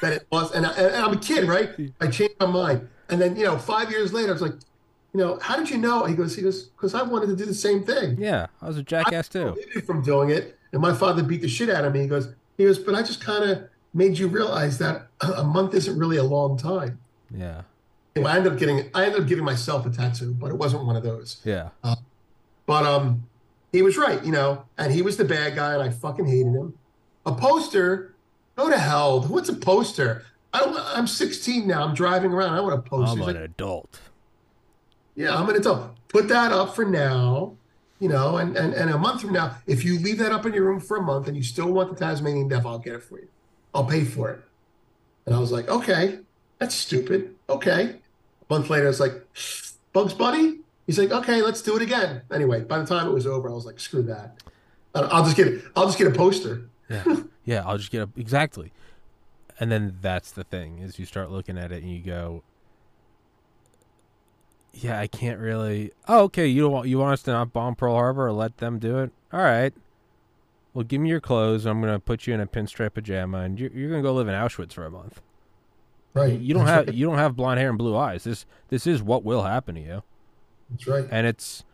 that 0.00 0.12
it 0.12 0.26
was, 0.30 0.52
and, 0.52 0.66
I, 0.66 0.72
and 0.72 0.96
I'm 0.96 1.12
a 1.12 1.20
kid, 1.20 1.44
right? 1.48 1.70
I 2.00 2.06
changed 2.08 2.34
my 2.40 2.46
mind. 2.46 2.88
And 3.08 3.20
then, 3.20 3.36
you 3.36 3.44
know, 3.44 3.58
five 3.58 3.90
years 3.90 4.12
later, 4.12 4.30
I 4.30 4.32
was 4.32 4.42
like, 4.42 4.54
you 5.14 5.20
know, 5.20 5.38
how 5.40 5.56
did 5.56 5.70
you 5.70 5.78
know? 5.78 6.04
He 6.04 6.14
goes, 6.14 6.36
he 6.36 6.42
goes, 6.42 6.64
because 6.64 6.94
I 6.94 7.02
wanted 7.02 7.26
to 7.26 7.36
do 7.36 7.44
the 7.44 7.54
same 7.54 7.82
thing. 7.82 8.16
Yeah. 8.18 8.46
I 8.60 8.68
was 8.68 8.76
a 8.76 8.82
jackass 8.82 9.28
too. 9.28 9.52
prohibited 9.52 9.86
from 9.86 10.02
doing 10.02 10.30
it. 10.30 10.58
And 10.72 10.82
my 10.82 10.92
father 10.92 11.22
beat 11.22 11.40
the 11.40 11.48
shit 11.48 11.70
out 11.70 11.84
of 11.84 11.94
me. 11.94 12.02
He 12.02 12.06
goes, 12.06 12.28
he 12.58 12.64
goes, 12.64 12.78
but 12.78 12.94
I 12.94 13.02
just 13.02 13.24
kind 13.24 13.50
of 13.50 13.68
made 13.94 14.18
you 14.18 14.28
realize 14.28 14.78
that 14.78 15.08
a 15.20 15.44
month 15.44 15.74
isn't 15.74 15.98
really 15.98 16.18
a 16.18 16.22
long 16.22 16.58
time. 16.58 16.98
Yeah. 17.34 17.62
Anyway, 18.14 18.30
I 18.30 18.36
ended 18.36 18.52
up 18.52 18.58
getting, 18.58 18.90
I 18.94 19.06
ended 19.06 19.22
up 19.22 19.28
giving 19.28 19.44
myself 19.44 19.86
a 19.86 19.90
tattoo, 19.90 20.34
but 20.34 20.50
it 20.50 20.56
wasn't 20.56 20.84
one 20.84 20.96
of 20.96 21.02
those. 21.02 21.40
Yeah. 21.44 21.70
But 22.66 22.84
um, 22.84 23.26
he 23.72 23.80
was 23.80 23.96
right, 23.96 24.22
you 24.24 24.32
know, 24.32 24.64
and 24.76 24.92
he 24.92 25.02
was 25.02 25.16
the 25.16 25.24
bad 25.24 25.54
guy, 25.54 25.72
and 25.74 25.82
I 25.82 25.90
fucking 25.90 26.26
hated 26.26 26.52
him. 26.52 26.74
A 27.24 27.32
poster, 27.32 28.14
go 28.58 28.68
to 28.68 28.78
hell. 28.78 29.22
What's 29.22 29.48
a 29.48 29.54
poster? 29.54 30.24
I 30.52 30.60
don't, 30.60 30.76
I'm 30.76 31.06
16 31.06 31.66
now. 31.66 31.84
I'm 31.84 31.94
driving 31.94 32.32
around. 32.32 32.54
I 32.54 32.60
want 32.60 32.74
a 32.74 32.82
poster. 32.82 33.12
I'm 33.12 33.18
He's 33.18 33.28
an 33.28 33.34
like, 33.34 33.44
adult. 33.44 34.00
Yeah, 35.14 35.36
I'm 35.36 35.46
gonna 35.46 35.60
tell. 35.60 35.94
Put 36.08 36.28
that 36.28 36.52
up 36.52 36.74
for 36.74 36.84
now, 36.84 37.56
you 37.98 38.08
know, 38.08 38.36
and, 38.36 38.56
and 38.56 38.72
and 38.72 38.90
a 38.90 38.98
month 38.98 39.20
from 39.20 39.32
now, 39.32 39.56
if 39.66 39.84
you 39.84 39.98
leave 39.98 40.18
that 40.18 40.32
up 40.32 40.46
in 40.46 40.54
your 40.54 40.64
room 40.64 40.80
for 40.80 40.96
a 40.96 41.02
month 41.02 41.26
and 41.26 41.36
you 41.36 41.42
still 41.42 41.72
want 41.72 41.90
the 41.90 41.96
Tasmanian 41.96 42.48
devil, 42.48 42.70
I'll 42.70 42.78
get 42.78 42.94
it 42.94 43.02
for 43.02 43.18
you. 43.18 43.28
I'll 43.74 43.84
pay 43.84 44.04
for 44.04 44.30
it. 44.30 44.40
And 45.26 45.34
I 45.34 45.38
was 45.38 45.50
like, 45.50 45.68
okay, 45.68 46.20
that's 46.58 46.74
stupid. 46.74 47.34
Okay. 47.50 47.96
A 48.48 48.54
month 48.54 48.70
later, 48.70 48.84
I 48.84 48.88
was 48.88 49.00
like, 49.00 49.12
Bugs 49.92 50.14
Bunny? 50.14 50.60
He's 50.86 50.98
like, 50.98 51.10
okay, 51.10 51.42
let's 51.42 51.62
do 51.62 51.76
it 51.76 51.82
again. 51.82 52.22
Anyway, 52.32 52.62
by 52.62 52.78
the 52.78 52.86
time 52.86 53.08
it 53.08 53.12
was 53.12 53.26
over, 53.26 53.50
I 53.50 53.52
was 53.52 53.66
like, 53.66 53.78
screw 53.78 54.02
that. 54.04 54.38
I'll 54.94 55.24
just 55.24 55.36
get 55.36 55.62
I'll 55.76 55.86
just 55.86 55.98
get 55.98 56.06
a 56.06 56.12
poster. 56.12 56.68
Yeah. 56.88 57.04
yeah. 57.48 57.62
I'll 57.66 57.78
just 57.78 57.90
get 57.90 58.02
a, 58.02 58.08
exactly. 58.16 58.72
And 59.58 59.72
then 59.72 59.96
that's 60.02 60.30
the 60.30 60.44
thing 60.44 60.80
is 60.80 60.98
you 60.98 61.06
start 61.06 61.30
looking 61.30 61.56
at 61.56 61.72
it 61.72 61.82
and 61.82 61.90
you 61.90 62.00
go, 62.00 62.42
yeah, 64.74 65.00
I 65.00 65.06
can't 65.06 65.40
really. 65.40 65.92
Oh, 66.06 66.24
okay. 66.24 66.46
You 66.46 66.62
don't 66.62 66.72
want 66.72 66.88
you 66.88 66.98
want 66.98 67.14
us 67.14 67.22
to 67.22 67.32
not 67.32 67.52
bomb 67.52 67.74
Pearl 67.74 67.94
Harbor 67.94 68.26
or 68.26 68.32
let 68.32 68.58
them 68.58 68.78
do 68.78 68.98
it? 68.98 69.10
All 69.32 69.40
right. 69.40 69.72
Well, 70.74 70.84
give 70.84 71.00
me 71.00 71.08
your 71.08 71.20
clothes. 71.20 71.64
I'm 71.64 71.80
gonna 71.80 71.98
put 71.98 72.26
you 72.26 72.34
in 72.34 72.40
a 72.40 72.46
pinstripe 72.46 72.94
pajama, 72.94 73.38
and 73.38 73.58
you're, 73.58 73.70
you're 73.70 73.90
gonna 73.90 74.02
go 74.02 74.12
live 74.12 74.28
in 74.28 74.34
Auschwitz 74.34 74.74
for 74.74 74.84
a 74.84 74.90
month. 74.90 75.22
Right. 76.12 76.38
You 76.38 76.52
don't 76.52 76.66
have 76.66 76.94
you 76.94 77.06
don't 77.06 77.18
have 77.18 77.34
blonde 77.34 77.58
hair 77.58 77.70
and 77.70 77.78
blue 77.78 77.96
eyes. 77.96 78.24
This 78.24 78.44
this 78.68 78.86
is 78.86 79.02
what 79.02 79.24
will 79.24 79.42
happen 79.44 79.74
to 79.76 79.80
you. 79.80 80.02
That's 80.70 80.86
right. 80.86 81.08
and 81.10 81.26
it's 81.26 81.64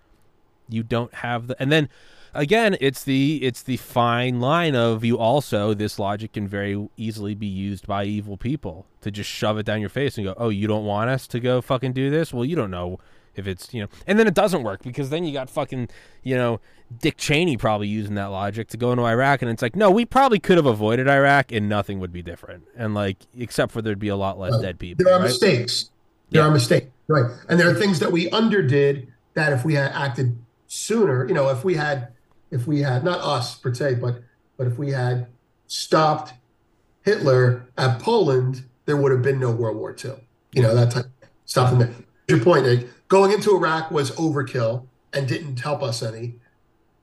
you 0.68 0.84
don't 0.84 1.12
have 1.14 1.48
the 1.48 1.60
and 1.60 1.72
then 1.72 1.88
again 2.34 2.76
it's 2.80 3.04
the 3.04 3.36
it's 3.42 3.62
the 3.62 3.76
fine 3.76 4.40
line 4.40 4.74
of 4.74 5.04
you 5.04 5.16
also 5.18 5.72
this 5.74 5.98
logic 5.98 6.32
can 6.32 6.46
very 6.48 6.88
easily 6.96 7.34
be 7.34 7.46
used 7.46 7.86
by 7.86 8.04
evil 8.04 8.36
people 8.36 8.86
to 9.00 9.10
just 9.10 9.30
shove 9.30 9.58
it 9.58 9.64
down 9.64 9.80
your 9.80 9.88
face 9.88 10.16
and 10.18 10.26
go 10.26 10.34
oh 10.36 10.48
you 10.48 10.66
don't 10.66 10.84
want 10.84 11.08
us 11.10 11.26
to 11.26 11.40
go 11.40 11.60
fucking 11.60 11.92
do 11.92 12.10
this 12.10 12.32
well 12.34 12.44
you 12.44 12.56
don't 12.56 12.70
know 12.70 12.98
if 13.34 13.46
it's 13.46 13.72
you 13.72 13.80
know 13.82 13.88
and 14.06 14.18
then 14.18 14.26
it 14.26 14.34
doesn't 14.34 14.62
work 14.62 14.82
because 14.82 15.10
then 15.10 15.24
you 15.24 15.32
got 15.32 15.48
fucking 15.48 15.88
you 16.22 16.36
know 16.36 16.60
Dick 17.00 17.16
Cheney 17.16 17.56
probably 17.56 17.88
using 17.88 18.14
that 18.14 18.26
logic 18.26 18.68
to 18.68 18.76
go 18.76 18.92
into 18.92 19.04
Iraq 19.04 19.42
and 19.42 19.50
it's 19.50 19.62
like 19.62 19.74
no 19.74 19.90
we 19.90 20.04
probably 20.04 20.38
could 20.38 20.56
have 20.56 20.66
avoided 20.66 21.08
Iraq 21.08 21.50
and 21.52 21.68
nothing 21.68 21.98
would 22.00 22.12
be 22.12 22.22
different 22.22 22.64
and 22.76 22.94
like 22.94 23.18
except 23.36 23.72
for 23.72 23.80
there'd 23.82 23.98
be 23.98 24.08
a 24.08 24.16
lot 24.16 24.38
less 24.38 24.52
Right. 24.52 24.62
dead 24.62 24.78
people 24.78 25.04
There 25.04 25.14
are 25.14 25.18
right? 25.20 25.26
mistakes. 25.26 25.90
There 26.30 26.42
Yeah. 26.42 26.48
are 26.48 26.52
mistakes, 26.52 26.86
right? 27.08 27.30
And 27.48 27.58
there 27.60 27.68
are 27.70 27.74
things 27.74 27.98
that 28.00 28.10
we 28.12 28.28
underdid 28.30 29.08
that 29.34 29.52
if 29.52 29.64
we 29.64 29.74
had 29.74 29.90
acted 29.92 30.36
sooner, 30.66 31.26
you 31.26 31.34
know, 31.34 31.48
if 31.50 31.64
we 31.64 31.74
had, 31.74 32.08
if 32.54 32.68
we 32.68 32.82
had 32.82 33.02
not 33.02 33.18
us 33.20 33.56
per 33.56 33.74
se, 33.74 33.96
but 33.96 34.22
but 34.56 34.68
if 34.68 34.78
we 34.78 34.92
had 34.92 35.26
stopped 35.66 36.32
Hitler 37.02 37.66
at 37.76 38.00
Poland, 38.00 38.64
there 38.86 38.96
would 38.96 39.10
have 39.10 39.22
been 39.22 39.40
no 39.40 39.50
World 39.50 39.76
War 39.76 39.94
II. 40.02 40.12
You 40.52 40.62
know, 40.62 40.72
that 40.74 40.92
type 40.92 41.06
stop 41.44 41.70
them 41.70 41.80
there. 41.80 41.90
Your 42.28 42.38
point, 42.38 42.64
Nick. 42.64 42.86
Going 43.08 43.32
into 43.32 43.54
Iraq 43.54 43.90
was 43.90 44.12
overkill 44.12 44.86
and 45.12 45.26
didn't 45.28 45.58
help 45.58 45.82
us 45.82 46.00
any. 46.02 46.36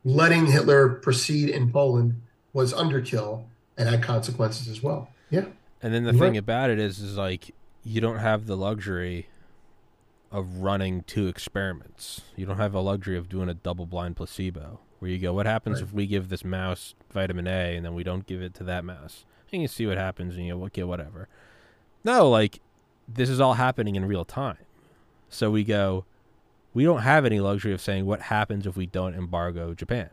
Letting 0.06 0.48
Hitler 0.48 0.88
proceed 0.90 1.50
in 1.50 1.72
Poland 1.72 2.22
was 2.54 2.74
underkill 2.74 3.44
and 3.78 3.90
had 3.90 4.02
consequences 4.02 4.70
as 4.70 4.82
well. 4.82 5.10
Yeah. 5.30 5.46
And 5.84 5.94
then 5.94 6.06
the 6.06 6.14
Right. 6.14 6.20
thing 6.20 6.38
about 6.38 6.70
it 6.70 6.80
is, 6.80 7.00
is 7.00 7.18
like 7.18 7.54
you 7.84 8.00
don't 8.00 8.20
have 8.20 8.48
the 8.48 8.56
luxury 8.58 9.28
of 10.32 10.58
running 10.58 11.04
two 11.04 11.28
experiments. 11.28 12.22
You 12.38 12.46
don't 12.46 12.58
have 12.58 12.74
a 12.74 12.80
luxury 12.80 13.18
of 13.18 13.28
doing 13.28 13.50
a 13.50 13.54
double-blind 13.54 14.16
placebo 14.16 14.80
where 15.02 15.12
you 15.12 15.18
go, 15.18 15.34
"What 15.34 15.46
happens 15.48 15.82
Right. 15.82 15.88
if 15.90 15.94
we 15.94 16.06
give 16.08 16.30
this 16.30 16.46
mouse 16.46 16.94
vitamin 17.12 17.48
A 17.48 17.76
and 17.76 17.84
then 17.86 17.94
we 17.96 18.04
don't 18.04 18.26
give 18.26 18.42
it 18.42 18.54
to 18.56 18.64
that 18.66 18.86
mouse?" 18.86 19.26
And 19.52 19.62
you 19.62 19.68
see 19.68 19.86
what 19.88 19.98
happens, 19.98 20.36
and 20.38 20.46
you 20.46 20.54
go, 20.56 20.64
"Okay, 20.66 20.84
whatever." 20.84 21.28
No, 22.04 22.30
like 22.30 22.62
this 23.08 23.30
is 23.30 23.40
all 23.42 23.56
happening 23.56 23.96
in 23.96 24.06
real 24.06 24.24
time. 24.24 24.58
So 25.28 25.50
we 25.52 25.64
go, 25.64 26.06
we 26.74 26.84
don't 26.86 27.02
have 27.02 27.26
any 27.26 27.40
luxury 27.42 27.74
of 27.74 27.82
saying 27.82 28.06
what 28.06 28.22
happens 28.22 28.66
if 28.66 28.78
we 28.78 28.86
don't 28.86 29.14
embargo 29.16 29.74
Japan. 29.74 30.10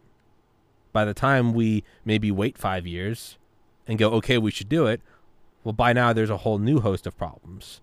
By 0.92 1.04
the 1.04 1.14
time 1.14 1.52
we 1.52 1.84
maybe 2.04 2.32
wait 2.32 2.58
five 2.58 2.86
years 2.86 3.38
and 3.86 3.98
go, 3.98 4.10
okay, 4.14 4.38
we 4.38 4.50
should 4.50 4.68
do 4.68 4.86
it, 4.86 5.00
well, 5.62 5.72
by 5.72 5.92
now 5.92 6.12
there's 6.12 6.30
a 6.30 6.38
whole 6.38 6.58
new 6.58 6.80
host 6.80 7.06
of 7.06 7.16
problems, 7.16 7.80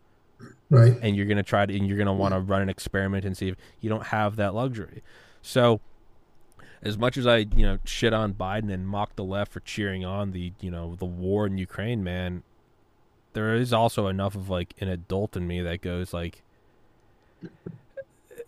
Right. 0.70 0.98
and 1.02 1.16
you're 1.16 1.26
gonna 1.28 1.44
try 1.44 1.66
to, 1.66 1.78
and 1.78 1.88
you're 1.88 1.98
gonna 1.98 2.14
want 2.14 2.34
to 2.34 2.40
run 2.40 2.62
an 2.62 2.70
experiment 2.70 3.24
and 3.26 3.38
see 3.38 3.48
if 3.50 3.56
you 3.80 3.90
don't 3.90 4.08
have 4.08 4.36
that 4.38 4.54
luxury. 4.54 5.02
So, 5.42 5.80
as 6.86 7.00
much 7.00 7.18
as 7.18 7.26
I, 7.26 7.38
you 7.38 7.66
know, 7.66 7.80
shit 7.84 8.14
on 8.14 8.36
Biden 8.36 8.72
and 8.72 8.88
mock 8.88 9.16
the 9.16 9.24
left 9.24 9.52
for 9.52 9.60
cheering 9.62 10.06
on 10.06 10.32
the, 10.32 10.54
you 10.62 10.70
know, 10.70 10.96
the 10.96 11.06
war 11.06 11.48
in 11.48 11.58
Ukraine, 11.58 12.04
man, 12.04 12.44
there 13.34 13.56
is 13.56 13.74
also 13.74 14.08
enough 14.08 14.36
of 14.36 14.50
like 14.50 14.76
an 14.80 14.88
adult 14.88 15.36
in 15.36 15.48
me 15.48 15.62
that 15.62 15.82
goes 15.82 16.14
like, 16.14 16.44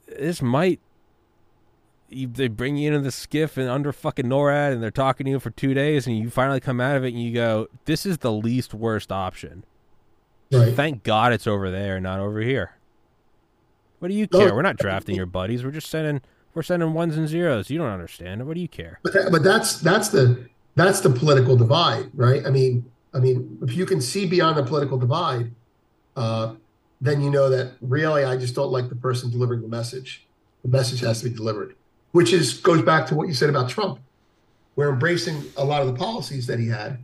this 0.07 0.41
might. 0.41 0.79
You, 2.09 2.27
they 2.27 2.47
bring 2.47 2.77
you 2.77 2.87
into 2.87 3.01
the 3.01 3.09
SCIF 3.09 3.57
and 3.57 3.67
under 3.67 3.91
fucking 3.91 4.27
NORAD, 4.27 4.71
and 4.71 4.81
they're 4.81 4.91
talking 4.91 5.25
to 5.25 5.31
you 5.31 5.39
for 5.41 5.49
two 5.49 5.73
days, 5.73 6.07
and 6.07 6.17
you 6.17 6.29
finally 6.29 6.61
come 6.61 6.79
out 6.79 6.95
of 6.95 7.03
it, 7.03 7.09
and 7.09 7.21
you 7.21 7.33
go, 7.33 7.67
"This 7.83 8.05
is 8.05 8.19
the 8.19 8.31
least 8.31 8.73
worst 8.73 9.11
option." 9.11 9.65
Right. 10.49 10.73
Thank 10.73 11.03
God 11.03 11.33
it's 11.33 11.45
over 11.45 11.69
there, 11.69 11.99
not 11.99 12.21
over 12.21 12.39
here. 12.39 12.77
What 13.99 14.07
do 14.07 14.13
you 14.13 14.25
care? 14.25 14.55
We're 14.55 14.61
not 14.61 14.77
drafting 14.77 15.15
your 15.15 15.25
buddies. 15.25 15.65
We're 15.65 15.71
just 15.71 15.89
sending 15.89 16.21
we're 16.57 16.63
sending 16.63 16.91
ones 16.95 17.15
and 17.15 17.27
zeros. 17.27 17.69
You 17.69 17.77
don't 17.77 17.91
understand. 17.91 18.41
It. 18.41 18.45
What 18.45 18.55
do 18.55 18.61
you 18.61 18.67
care? 18.67 18.99
But 19.03 19.13
that, 19.13 19.31
but 19.31 19.43
that's 19.43 19.79
that's 19.79 20.09
the 20.09 20.49
that's 20.73 21.01
the 21.01 21.11
political 21.11 21.55
divide, 21.55 22.09
right? 22.15 22.43
I 22.47 22.49
mean, 22.49 22.91
I 23.13 23.19
mean, 23.19 23.59
if 23.61 23.75
you 23.75 23.85
can 23.85 24.01
see 24.01 24.25
beyond 24.25 24.57
the 24.57 24.63
political 24.63 24.97
divide, 24.97 25.51
uh, 26.15 26.55
then 26.99 27.21
you 27.21 27.29
know 27.29 27.47
that 27.51 27.73
really 27.79 28.25
I 28.25 28.37
just 28.37 28.55
don't 28.55 28.71
like 28.71 28.89
the 28.89 28.95
person 28.95 29.29
delivering 29.29 29.61
the 29.61 29.67
message. 29.67 30.25
The 30.63 30.69
message 30.69 30.99
has 31.01 31.21
to 31.21 31.29
be 31.29 31.35
delivered, 31.35 31.75
which 32.11 32.33
is 32.33 32.55
goes 32.55 32.81
back 32.81 33.05
to 33.07 33.15
what 33.15 33.27
you 33.27 33.35
said 33.35 33.51
about 33.51 33.69
Trump. 33.69 33.99
We're 34.75 34.89
embracing 34.89 35.43
a 35.57 35.63
lot 35.63 35.81
of 35.81 35.87
the 35.87 35.93
policies 35.93 36.47
that 36.47 36.57
he 36.59 36.69
had, 36.69 36.97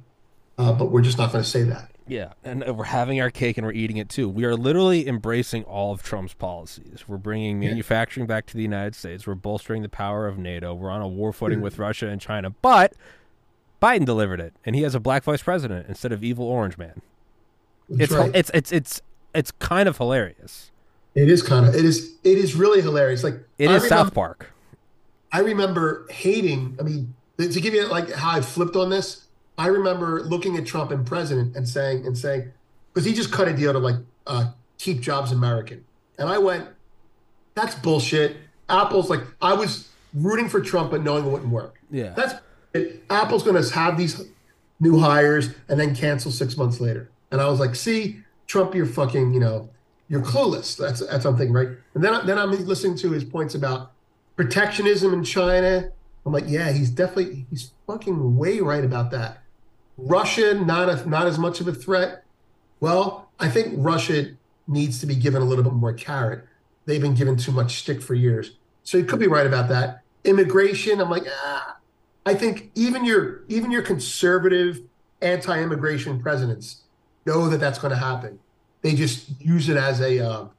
uh, 0.57 0.73
but 0.73 0.85
we're 0.85 1.03
just 1.03 1.19
not 1.19 1.31
going 1.31 1.43
to 1.43 1.49
say 1.49 1.61
that. 1.61 1.91
Yeah, 2.07 2.33
and 2.43 2.63
we're 2.77 2.83
having 2.85 3.21
our 3.21 3.29
cake 3.29 3.57
and 3.57 3.65
we're 3.65 3.73
eating 3.73 3.97
it 3.97 4.09
too. 4.09 4.27
We 4.27 4.43
are 4.43 4.55
literally 4.55 5.07
embracing 5.07 5.63
all 5.63 5.93
of 5.93 6.03
Trump's 6.03 6.33
policies. 6.33 7.05
We're 7.07 7.17
bringing 7.17 7.59
manufacturing 7.59 8.27
back 8.27 8.45
to 8.47 8.55
the 8.55 8.61
United 8.61 8.95
States. 8.95 9.25
We're 9.25 9.35
bolstering 9.35 9.83
the 9.83 9.89
power 9.89 10.27
of 10.27 10.37
NATO. 10.37 10.73
We're 10.73 10.89
on 10.89 11.01
a 11.01 11.07
war 11.07 11.31
footing 11.31 11.57
mm-hmm. 11.57 11.63
with 11.63 11.79
Russia 11.79 12.09
and 12.09 12.19
China. 12.19 12.49
But 12.49 12.93
Biden 13.81 14.05
delivered 14.05 14.41
it, 14.41 14.53
and 14.65 14.75
he 14.75 14.81
has 14.81 14.95
a 14.95 14.99
black 14.99 15.23
vice 15.23 15.41
president 15.41 15.87
instead 15.87 16.11
of 16.11 16.23
evil 16.23 16.45
orange 16.45 16.77
man. 16.77 17.01
That's 17.89 18.03
it's 18.03 18.13
right. 18.13 18.31
it's 18.35 18.51
it's 18.53 18.71
it's 18.71 19.01
it's 19.33 19.51
kind 19.51 19.87
of 19.87 19.97
hilarious. 19.97 20.71
It 21.15 21.29
is 21.29 21.41
kind 21.41 21.65
of 21.65 21.75
it 21.75 21.85
is 21.85 22.15
it 22.23 22.37
is 22.37 22.55
really 22.55 22.81
hilarious. 22.81 23.23
Like 23.23 23.35
It 23.57 23.69
I 23.69 23.75
is 23.75 23.83
remember- 23.83 23.87
South 23.87 24.13
Park. 24.13 24.51
I 25.31 25.39
remember 25.39 26.05
hating. 26.11 26.77
I 26.79 26.83
mean, 26.83 27.15
to 27.39 27.59
give 27.59 27.73
you 27.73 27.87
like 27.87 28.11
how 28.11 28.31
I 28.31 28.41
flipped 28.41 28.75
on 28.75 28.91
this, 28.91 29.22
I 29.57 29.67
remember 29.67 30.23
looking 30.23 30.57
at 30.57 30.65
Trump 30.65 30.91
and 30.91 31.05
president 31.05 31.55
and 31.55 31.67
saying 31.67 32.05
and 32.05 32.17
saying 32.17 32.51
because 32.93 33.05
he 33.05 33.13
just 33.13 33.31
cut 33.31 33.47
a 33.47 33.53
deal 33.53 33.73
to 33.73 33.79
like 33.79 33.95
uh, 34.27 34.51
keep 34.77 34.99
jobs 35.01 35.31
American, 35.31 35.83
and 36.17 36.29
I 36.29 36.37
went, 36.37 36.67
that's 37.55 37.75
bullshit. 37.75 38.37
Apple's 38.69 39.09
like 39.09 39.21
I 39.41 39.53
was 39.53 39.89
rooting 40.13 40.49
for 40.49 40.61
Trump, 40.61 40.91
but 40.91 41.03
knowing 41.03 41.25
it 41.25 41.29
wouldn't 41.29 41.51
work. 41.51 41.79
Yeah. 41.91 42.13
That's 42.15 42.35
it. 42.73 43.03
Apple's 43.09 43.43
going 43.43 43.61
to 43.61 43.73
have 43.73 43.97
these 43.97 44.21
new 44.79 44.99
hires 44.99 45.49
and 45.69 45.79
then 45.79 45.95
cancel 45.95 46.31
six 46.31 46.57
months 46.57 46.79
later. 46.79 47.09
And 47.31 47.41
I 47.41 47.47
was 47.47 47.59
like, 47.59 47.75
see, 47.75 48.19
Trump, 48.47 48.75
you're 48.75 48.85
fucking, 48.85 49.33
you 49.33 49.39
know, 49.39 49.69
you're 50.07 50.21
clueless. 50.21 50.77
That's 50.77 51.05
that's 51.05 51.23
something, 51.23 51.51
right? 51.51 51.69
And 51.93 52.03
then 52.03 52.25
then 52.25 52.37
I'm 52.37 52.51
listening 52.51 52.97
to 52.97 53.11
his 53.11 53.23
points 53.23 53.55
about 53.55 53.91
protectionism 54.35 55.13
in 55.13 55.23
China. 55.23 55.91
I'm 56.25 56.33
like, 56.33 56.45
yeah, 56.47 56.71
he's 56.71 56.89
definitely 56.89 57.45
he's 57.49 57.71
fucking 57.87 58.37
way 58.37 58.59
right 58.59 58.83
about 58.83 59.11
that. 59.11 59.39
Russia, 59.97 60.53
not 60.53 60.89
a, 60.89 61.07
not 61.09 61.27
as 61.27 61.37
much 61.37 61.59
of 61.59 61.67
a 61.67 61.73
threat. 61.73 62.23
Well, 62.79 63.29
I 63.39 63.49
think 63.49 63.75
Russia 63.77 64.31
needs 64.67 64.99
to 64.99 65.05
be 65.05 65.15
given 65.15 65.41
a 65.41 65.45
little 65.45 65.63
bit 65.63 65.73
more 65.73 65.93
carrot. 65.93 66.45
They've 66.85 67.01
been 67.01 67.15
given 67.15 67.37
too 67.37 67.51
much 67.51 67.79
stick 67.79 68.01
for 68.01 68.13
years. 68.13 68.51
So 68.83 68.97
he 68.97 69.03
could 69.03 69.19
be 69.19 69.27
right 69.27 69.47
about 69.47 69.69
that. 69.69 70.01
Immigration, 70.23 70.99
I'm 70.99 71.09
like, 71.09 71.25
ah, 71.27 71.77
I 72.25 72.33
think 72.33 72.71
even 72.75 73.05
your 73.05 73.43
even 73.47 73.71
your 73.71 73.81
conservative 73.81 74.81
anti-immigration 75.21 76.21
presidents 76.21 76.83
know 77.25 77.49
that 77.49 77.59
that's 77.59 77.79
going 77.79 77.91
to 77.91 77.97
happen. 77.97 78.39
They 78.81 78.95
just 78.95 79.29
use 79.39 79.69
it 79.69 79.77
as 79.77 80.01
a 80.01 80.19
um, 80.19 80.51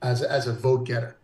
as 0.00 0.22
as 0.22 0.46
a 0.46 0.52
vote 0.52 0.86
getter. 0.86 1.16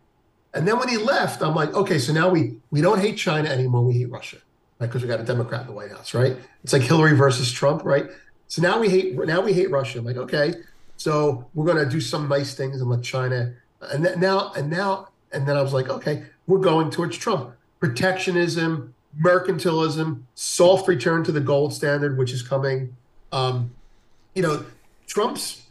And 0.53 0.67
then 0.67 0.79
when 0.79 0.87
he 0.87 0.97
left, 0.97 1.41
I'm 1.41 1.53
like, 1.55 1.73
okay, 1.73 1.99
so 1.99 2.13
now 2.13 2.29
we 2.29 2.57
we 2.71 2.81
don't 2.81 2.99
hate 2.99 3.17
China 3.17 3.49
anymore. 3.49 3.83
We 3.83 3.93
hate 3.93 4.09
Russia, 4.09 4.37
Because 4.79 5.01
we 5.01 5.07
got 5.07 5.19
a 5.19 5.23
Democrat 5.23 5.61
in 5.61 5.67
the 5.67 5.73
White 5.73 5.91
House, 5.91 6.13
right? 6.13 6.37
It's 6.63 6.71
like 6.71 6.81
Hillary 6.83 7.13
versus 7.13 7.51
Trump, 7.51 7.83
right? 7.83 8.05
So 8.47 8.61
now 8.61 8.79
we 8.79 8.89
hate 8.89 9.13
now 9.15 9.41
we 9.41 9.53
hate 9.53 9.69
Russia. 9.69 9.99
I'm 9.99 10.05
like, 10.05 10.17
okay, 10.17 10.53
so 10.97 11.47
we're 11.53 11.65
going 11.65 11.83
to 11.83 11.89
do 11.89 11.99
some 12.01 12.27
nice 12.29 12.55
things 12.55 12.79
and 12.81 12.89
let 12.89 13.03
China. 13.03 13.53
And 13.81 14.05
then, 14.05 14.19
now 14.19 14.53
and 14.53 14.69
now 14.69 15.09
and 15.31 15.47
then 15.47 15.57
I 15.57 15.61
was 15.61 15.73
like, 15.73 15.89
okay, 15.89 16.23
we're 16.47 16.59
going 16.59 16.89
towards 16.89 17.17
Trump. 17.17 17.51
Protectionism, 17.79 18.93
mercantilism, 19.21 20.23
soft 20.35 20.87
return 20.87 21.23
to 21.25 21.31
the 21.31 21.39
gold 21.41 21.73
standard, 21.73 22.17
which 22.17 22.31
is 22.31 22.41
coming. 22.41 22.95
Um, 23.31 23.71
you 24.33 24.41
know, 24.41 24.65
Trump's 25.07 25.63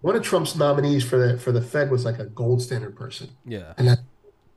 one 0.00 0.16
of 0.16 0.22
Trump's 0.22 0.56
nominees 0.56 1.04
for 1.04 1.18
the 1.18 1.38
for 1.38 1.52
the 1.52 1.60
Fed 1.60 1.90
was 1.90 2.06
like 2.06 2.18
a 2.18 2.24
gold 2.24 2.62
standard 2.62 2.96
person, 2.96 3.28
Yeah. 3.44 3.74
and 3.76 3.86
that 3.86 3.98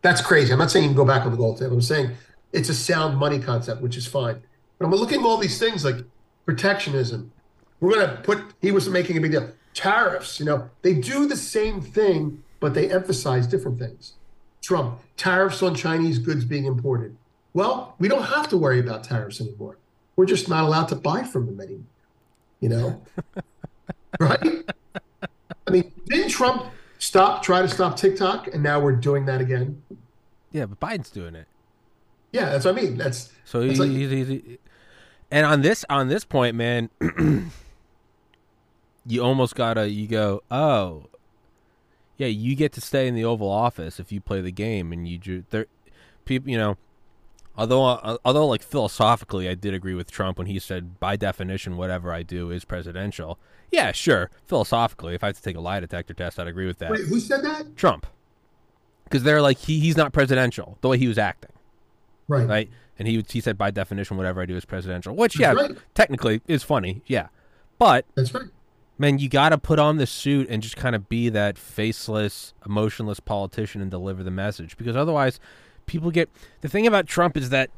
that's 0.01 0.21
crazy. 0.21 0.53
I'm 0.53 0.59
not 0.59 0.71
saying 0.71 0.83
you 0.83 0.89
can 0.89 0.95
go 0.97 1.05
back 1.05 1.25
on 1.25 1.31
the 1.31 1.37
gold 1.37 1.57
standard. 1.57 1.75
I'm 1.75 1.81
saying 1.81 2.11
it's 2.53 2.69
a 2.69 2.73
sound 2.73 3.17
money 3.17 3.39
concept, 3.39 3.81
which 3.81 3.97
is 3.97 4.05
fine. 4.05 4.41
But 4.77 4.85
I'm 4.85 4.91
looking 4.91 5.21
at 5.21 5.25
all 5.25 5.37
these 5.37 5.59
things 5.59 5.83
like 5.83 5.97
protectionism. 6.45 7.31
We're 7.79 7.95
gonna 7.95 8.21
put. 8.23 8.43
He 8.61 8.71
was 8.71 8.87
making 8.87 9.17
a 9.17 9.21
big 9.21 9.31
deal. 9.31 9.51
Tariffs. 9.73 10.39
You 10.39 10.45
know, 10.45 10.69
they 10.83 10.93
do 10.93 11.27
the 11.27 11.35
same 11.35 11.81
thing, 11.81 12.43
but 12.59 12.73
they 12.73 12.89
emphasize 12.89 13.47
different 13.47 13.79
things. 13.79 14.13
Trump 14.61 14.99
tariffs 15.17 15.61
on 15.61 15.75
Chinese 15.75 16.19
goods 16.19 16.45
being 16.45 16.65
imported. 16.65 17.17
Well, 17.53 17.95
we 17.99 18.07
don't 18.07 18.23
have 18.23 18.47
to 18.49 18.57
worry 18.57 18.79
about 18.79 19.03
tariffs 19.03 19.41
anymore. 19.41 19.77
We're 20.15 20.25
just 20.25 20.47
not 20.47 20.63
allowed 20.63 20.87
to 20.89 20.95
buy 20.95 21.23
from 21.23 21.47
them 21.47 21.59
anymore. 21.59 21.87
You 22.59 22.69
know, 22.69 23.01
right? 24.19 24.71
I 25.67 25.71
mean, 25.71 25.91
didn't 26.05 26.29
Trump 26.29 26.67
stop 26.99 27.43
try 27.43 27.61
to 27.61 27.67
stop 27.67 27.97
TikTok, 27.97 28.47
and 28.53 28.61
now 28.61 28.79
we're 28.79 28.95
doing 28.95 29.25
that 29.25 29.41
again? 29.41 29.81
Yeah, 30.51 30.67
but 30.67 30.79
Biden's 30.79 31.09
doing 31.09 31.35
it. 31.35 31.47
Yeah, 32.33 32.49
that's 32.49 32.65
what 32.65 32.77
I 32.77 32.81
mean. 32.81 32.97
That's 32.97 33.31
So 33.45 33.61
he's, 33.61 33.79
like- 33.79 33.91
he's, 33.91 34.09
he's, 34.11 34.27
he- 34.27 34.57
and 35.31 35.45
on 35.45 35.61
this 35.61 35.83
on 35.89 36.09
this 36.09 36.25
point, 36.25 36.55
man, 36.55 36.89
you 39.05 39.23
almost 39.23 39.55
gotta 39.55 39.89
you 39.89 40.07
go, 40.07 40.43
oh, 40.51 41.05
yeah, 42.17 42.27
you 42.27 42.55
get 42.55 42.71
to 42.73 42.81
stay 42.81 43.07
in 43.07 43.15
the 43.15 43.25
Oval 43.25 43.49
Office 43.49 43.99
if 43.99 44.11
you 44.11 44.21
play 44.21 44.41
the 44.41 44.51
game, 44.51 44.91
and 44.93 45.07
you 45.07 45.17
do 45.17 45.43
there, 45.49 45.65
people, 46.25 46.49
you 46.49 46.57
know. 46.57 46.77
Although, 47.55 47.85
uh, 47.85 48.17
although, 48.25 48.47
like 48.47 48.63
philosophically, 48.63 49.47
I 49.47 49.53
did 49.53 49.75
agree 49.75 49.93
with 49.93 50.09
Trump 50.09 50.39
when 50.39 50.47
he 50.47 50.57
said, 50.57 50.99
by 50.99 51.15
definition, 51.15 51.77
whatever 51.77 52.11
I 52.11 52.23
do 52.23 52.49
is 52.49 52.65
presidential. 52.65 53.37
Yeah, 53.71 53.91
sure. 53.91 54.31
Philosophically, 54.47 55.13
if 55.13 55.23
I 55.23 55.27
had 55.27 55.35
to 55.35 55.41
take 55.43 55.55
a 55.55 55.59
lie 55.59 55.79
detector 55.79 56.15
test, 56.15 56.39
I'd 56.39 56.47
agree 56.47 56.65
with 56.65 56.79
that. 56.79 56.89
wait, 56.91 57.05
who 57.05 57.19
said 57.19 57.43
that? 57.43 57.75
Trump, 57.75 58.07
because 59.03 59.21
they're 59.23 59.41
like 59.41 59.59
he, 59.59 59.79
he's 59.79 59.95
not 59.97 60.13
presidential 60.13 60.77
the 60.81 60.87
way 60.89 60.97
he 60.97 61.07
was 61.07 61.17
acting 61.19 61.51
Right. 62.27 62.47
right? 62.47 62.69
And 62.99 63.07
he 63.07 63.23
he 63.29 63.41
said 63.41 63.57
by 63.57 63.71
definition, 63.71 64.17
whatever 64.17 64.41
I 64.41 64.45
do 64.45 64.55
is 64.55 64.65
presidential, 64.65 65.15
which 65.15 65.39
yeah, 65.39 65.53
right. 65.53 65.71
technically 65.93 66.41
is 66.47 66.63
funny, 66.63 67.01
yeah. 67.05 67.27
But 67.79 68.05
That's 68.15 68.33
right. 68.33 68.45
man, 68.97 69.17
you 69.19 69.27
got 69.29 69.49
to 69.49 69.57
put 69.57 69.79
on 69.79 69.97
the 69.97 70.05
suit 70.07 70.47
and 70.49 70.61
just 70.61 70.75
kind 70.77 70.95
of 70.95 71.09
be 71.09 71.29
that 71.29 71.57
faceless, 71.57 72.53
emotionless 72.65 73.19
politician 73.19 73.81
and 73.81 73.89
deliver 73.91 74.23
the 74.23 74.31
message, 74.31 74.77
because 74.77 74.95
otherwise, 74.95 75.39
people 75.85 76.11
get. 76.11 76.29
The 76.61 76.69
thing 76.69 76.87
about 76.87 77.07
Trump 77.07 77.35
is 77.35 77.49
that 77.49 77.69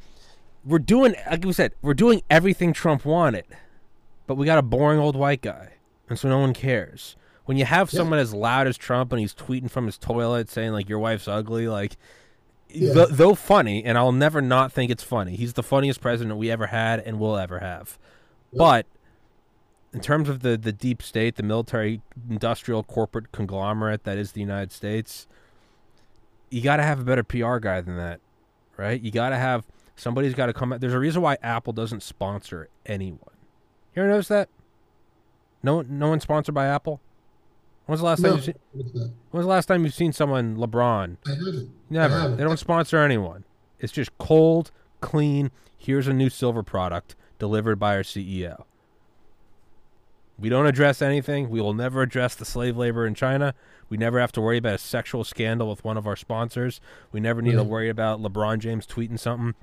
we're 0.64 0.78
doing, 0.78 1.14
like 1.30 1.44
we 1.44 1.52
said, 1.52 1.72
we're 1.82 1.94
doing 1.94 2.22
everything 2.30 2.72
Trump 2.72 3.04
wanted, 3.04 3.46
but 4.26 4.34
we 4.36 4.44
got 4.46 4.58
a 4.58 4.62
boring 4.62 5.00
old 5.00 5.16
white 5.16 5.40
guy, 5.40 5.74
and 6.08 6.18
so 6.18 6.28
no 6.28 6.38
one 6.38 6.52
cares. 6.52 7.16
When 7.46 7.56
you 7.56 7.64
have 7.64 7.92
Yeah. 7.92 7.98
someone 7.98 8.18
as 8.18 8.34
loud 8.34 8.66
as 8.66 8.76
Trump 8.76 9.12
and 9.12 9.20
he's 9.20 9.32
tweeting 9.34 9.70
from 9.70 9.86
his 9.86 9.96
toilet 9.96 10.50
saying 10.50 10.72
like 10.72 10.88
your 10.88 10.98
wife's 10.98 11.26
ugly, 11.28 11.68
like 11.68 11.96
Yeah. 12.76 12.94
th- 12.94 13.08
though 13.10 13.34
funny, 13.34 13.84
and 13.84 13.96
I'll 13.96 14.12
never 14.12 14.40
not 14.40 14.72
think 14.72 14.90
it's 14.90 15.02
funny. 15.02 15.36
He's 15.36 15.54
the 15.54 15.62
funniest 15.62 16.00
president 16.00 16.38
we 16.38 16.50
ever 16.50 16.66
had 16.66 17.00
and 17.00 17.18
will 17.18 17.36
ever 17.36 17.58
have. 17.60 17.98
But 18.52 18.86
in 19.92 20.00
terms 20.00 20.28
of 20.28 20.40
the 20.40 20.56
the 20.56 20.72
deep 20.72 21.02
state, 21.02 21.36
the 21.36 21.42
military, 21.42 22.00
industrial, 22.28 22.82
corporate 22.82 23.32
conglomerate 23.32 24.04
that 24.04 24.18
is 24.18 24.32
the 24.32 24.40
United 24.40 24.72
States, 24.72 25.26
you 26.50 26.60
got 26.60 26.76
to 26.76 26.82
have 26.82 27.00
a 27.00 27.04
better 27.04 27.22
PR 27.22 27.58
guy 27.58 27.80
than 27.80 27.96
that, 27.96 28.20
right? 28.76 29.00
You 29.00 29.10
got 29.10 29.30
to 29.30 29.36
have 29.36 29.66
somebody's 29.96 30.34
got 30.34 30.46
to 30.46 30.52
come 30.52 30.72
out. 30.72 30.80
There's 30.80 30.94
a 30.94 30.98
reason 30.98 31.22
why 31.22 31.38
Apple 31.42 31.72
doesn't 31.72 32.02
sponsor 32.02 32.68
anyone. 32.84 33.20
You 33.94 34.02
ever 34.02 34.10
notice 34.10 34.28
that? 34.28 34.48
No, 35.62 35.82
no 35.82 36.08
one's 36.08 36.22
sponsored 36.22 36.54
by 36.54 36.66
Apple. 36.66 37.00
When's 37.86 38.00
the 38.00 38.06
last 38.06 38.20
time? 38.22 38.30
No, 38.32 38.36
You 38.36 38.42
seen, 38.42 38.54
it's 38.78 38.94
not. 38.94 39.10
when's 39.30 39.44
the 39.44 39.50
last 39.50 39.66
time 39.66 39.84
you've 39.84 39.94
seen 39.94 40.12
someone 40.12 40.56
LeBron 40.56 41.16
I 41.26 41.30
haven't. 41.30 41.58
I 41.58 41.70
Never. 41.90 42.14
haven't. 42.20 42.36
They 42.36 42.44
don't 42.44 42.58
sponsor 42.58 42.98
anyone. 42.98 43.44
It's 43.78 43.92
just 43.92 44.16
cold, 44.18 44.70
clean. 45.00 45.50
Here's 45.78 46.08
a 46.08 46.12
new 46.12 46.28
silver 46.30 46.62
product 46.62 47.14
delivered 47.38 47.78
by 47.78 47.94
our 47.96 48.02
CEO. 48.02 48.64
We 50.38 50.48
don't 50.48 50.66
address 50.66 51.00
anything. 51.00 51.48
We 51.48 51.60
will 51.60 51.72
never 51.74 52.02
address 52.02 52.34
the 52.34 52.44
slave 52.44 52.76
labor 52.76 53.06
in 53.06 53.14
China. 53.14 53.54
We 53.88 53.96
never 53.96 54.20
have 54.20 54.32
to 54.32 54.40
worry 54.40 54.58
about 54.58 54.74
a 54.74 54.78
sexual 54.78 55.24
scandal 55.24 55.70
with 55.70 55.82
one 55.84 55.96
of 55.96 56.06
our 56.06 56.16
sponsors. 56.16 56.80
We 57.12 57.20
never 57.20 57.40
need 57.40 57.52
to 57.52 57.64
worry 57.64 57.88
about 57.88 58.20
LeBron 58.20 58.58
James 58.58 58.86
tweeting 58.86 59.18
something. 59.18 59.54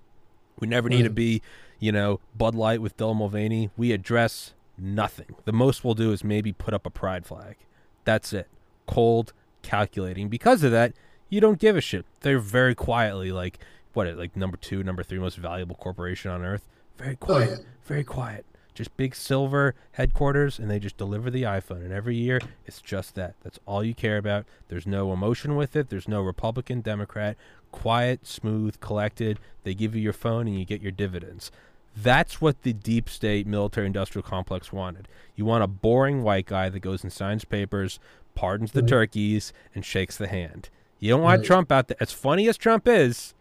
We 0.60 0.68
never 0.68 0.90
need 0.90 1.04
to 1.04 1.10
be, 1.12 1.42
you 1.80 1.92
know, 1.92 2.20
Bud 2.36 2.56
Light 2.56 2.82
with 2.82 2.96
Dylan 2.98 3.18
Mulvaney. 3.18 3.70
We 3.78 3.92
address 3.92 4.54
nothing. 4.78 5.36
The 5.46 5.52
most 5.54 5.84
we'll 5.84 5.94
do 5.94 6.12
is 6.12 6.24
maybe 6.24 6.54
put 6.54 6.74
up 6.74 6.86
a 6.88 6.90
pride 6.90 7.26
flag. 7.26 7.58
That's 8.04 8.34
it. 8.34 8.48
Cold, 8.86 9.34
calculating. 9.62 10.30
Because 10.30 10.64
of 10.64 10.72
that, 10.72 10.94
you 11.30 11.42
don't 11.42 11.60
give 11.60 11.76
a 11.76 11.82
shit. 11.82 12.06
They're 12.22 12.40
very 12.40 12.76
quietly 12.76 13.32
like 13.32 13.60
what 13.94 14.16
like 14.18 14.36
number 14.36 14.58
two, 14.58 14.84
number 14.84 15.04
three 15.04 15.20
most 15.20 15.38
valuable 15.38 15.76
corporation 15.76 16.32
on 16.32 16.44
earth. 16.44 16.68
Very 16.98 17.18
oh, 17.22 17.26
quiet. 17.26 17.50
Oh, 17.50 17.54
yeah. 17.54 17.68
Very 17.86 18.04
quiet. 18.04 18.46
Just 18.74 18.96
big 18.98 19.14
silver 19.14 19.76
headquarters 19.94 20.58
and 20.58 20.70
they 20.70 20.80
just 20.80 20.98
deliver 20.98 21.30
the 21.30 21.44
iPhone 21.44 21.84
and 21.84 21.94
every 21.94 22.16
year 22.16 22.40
it's 22.66 22.82
just 22.82 23.16
that. 23.16 23.36
That's 23.44 23.60
all 23.66 23.84
you 23.84 23.94
care 23.94 24.18
about. 24.18 24.46
There's 24.68 24.88
no 24.88 25.14
emotion 25.14 25.56
with 25.56 25.76
it. 25.76 25.90
There's 25.90 26.08
no 26.08 26.22
Republican, 26.22 26.82
Democrat. 26.82 27.38
Quiet, 27.72 28.26
smooth, 28.26 28.80
collected. 28.80 29.40
They 29.64 29.74
give 29.74 29.96
you 29.96 30.02
your 30.02 30.14
phone 30.14 30.48
and 30.48 30.58
you 30.58 30.66
get 30.66 30.82
your 30.82 30.92
dividends. 30.92 31.52
That's 31.96 32.42
what 32.42 32.64
the 32.64 32.74
deep 32.74 33.08
state 33.10 33.46
military 33.46 33.86
industrial 33.88 34.24
complex 34.24 34.74
wanted. 34.74 35.08
You 35.36 35.46
want 35.46 35.64
a 35.64 35.68
boring 35.68 36.24
white 36.24 36.46
guy 36.48 36.70
that 36.70 36.80
goes 36.80 37.04
and 37.04 37.14
signs 37.14 37.46
papers, 37.46 38.00
pardons 38.36 38.72
the 38.72 38.82
Right. 38.82 38.90
turkeys, 38.90 39.54
and 39.76 39.86
shakes 39.86 40.18
the 40.18 40.28
hand. 40.28 40.70
You 41.00 41.10
don't 41.10 41.22
want 41.22 41.40
Right. 41.40 41.46
Trump 41.46 41.72
out 41.72 41.88
there. 41.90 41.98
As 42.00 42.12
funny 42.12 42.48
as 42.50 42.58
Trump 42.58 42.88
is, 42.88 43.34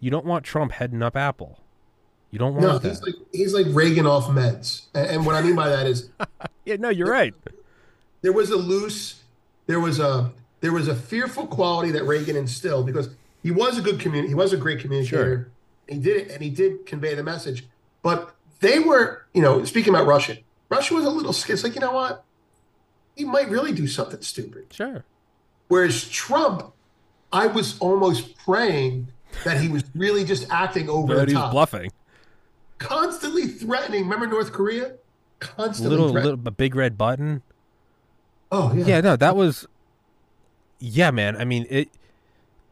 you 0.00 0.10
don't 0.10 0.26
want 0.26 0.44
Trump 0.44 0.72
heading 0.72 1.02
up 1.02 1.16
Apple. 1.16 1.58
You 2.30 2.38
don't 2.38 2.54
want 2.54 2.62
No, 2.66 2.78
that. 2.78 2.88
he's 2.88 3.02
like 3.02 3.14
he's 3.32 3.54
like 3.54 3.66
Reagan 3.70 4.06
off 4.06 4.26
meds, 4.26 4.82
and, 4.94 5.06
and 5.06 5.26
what 5.26 5.34
I 5.34 5.42
mean 5.42 5.54
by 5.54 5.68
that 5.68 5.86
is 5.86 6.08
yeah, 6.64 6.76
no, 6.76 6.88
you're 6.88 7.10
right. 7.10 7.34
there 8.22 8.32
was 8.32 8.50
a 8.50 8.56
loose, 8.56 9.22
there 9.66 9.80
was 9.80 9.98
a 10.00 10.32
there 10.60 10.72
was 10.72 10.88
a 10.88 10.94
fearful 10.94 11.46
quality 11.46 11.90
that 11.92 12.04
Reagan 12.04 12.36
instilled 12.36 12.86
because 12.86 13.10
he 13.42 13.50
was 13.50 13.78
a 13.78 13.82
good 13.82 13.98
community. 14.00 14.28
he 14.28 14.34
was 14.34 14.52
a 14.52 14.56
great 14.56 14.78
communicator. 14.80 15.50
He 15.92 15.98
did 15.98 16.16
it, 16.16 16.30
and 16.30 16.42
he 16.42 16.50
did 16.50 16.86
convey 16.86 17.14
the 17.14 17.22
message. 17.22 17.66
But 18.02 18.34
they 18.60 18.78
were, 18.78 19.26
you 19.34 19.42
know, 19.42 19.64
speaking 19.64 19.94
about 19.94 20.06
Russia, 20.06 20.38
Russia 20.68 20.94
was 20.94 21.04
a 21.04 21.10
little 21.10 21.32
scared. 21.32 21.56
It's 21.58 21.64
like, 21.64 21.74
you 21.74 21.80
know 21.80 21.92
what? 21.92 22.24
He 23.16 23.24
might 23.24 23.48
really 23.50 23.72
do 23.72 23.86
something 23.86 24.20
stupid. 24.22 24.66
Sure. 24.72 25.04
Whereas 25.68 26.08
Trump, 26.08 26.72
I 27.32 27.46
was 27.46 27.78
almost 27.78 28.36
praying 28.38 29.08
that 29.44 29.60
he 29.60 29.68
was 29.68 29.84
really 29.94 30.24
just 30.24 30.50
acting 30.50 30.88
over 30.88 31.14
But 31.14 31.20
the 31.20 31.26
he's 31.26 31.34
top, 31.34 31.52
bluffing. 31.52 31.90
constantly 32.78 33.46
threatening. 33.46 34.04
Remember 34.04 34.26
North 34.26 34.52
Korea? 34.52 34.94
Constantly 35.40 35.90
Little, 35.96 36.12
threatening. 36.12 36.36
little, 36.36 36.48
a 36.48 36.52
big 36.52 36.74
red 36.74 36.96
button. 36.98 37.42
Oh 38.50 38.72
yeah. 38.74 38.84
Yeah, 38.84 39.00
no, 39.00 39.16
that 39.16 39.34
was. 39.34 39.66
Yeah, 40.78 41.10
man. 41.10 41.36
I 41.36 41.44
mean, 41.44 41.66
it. 41.70 41.88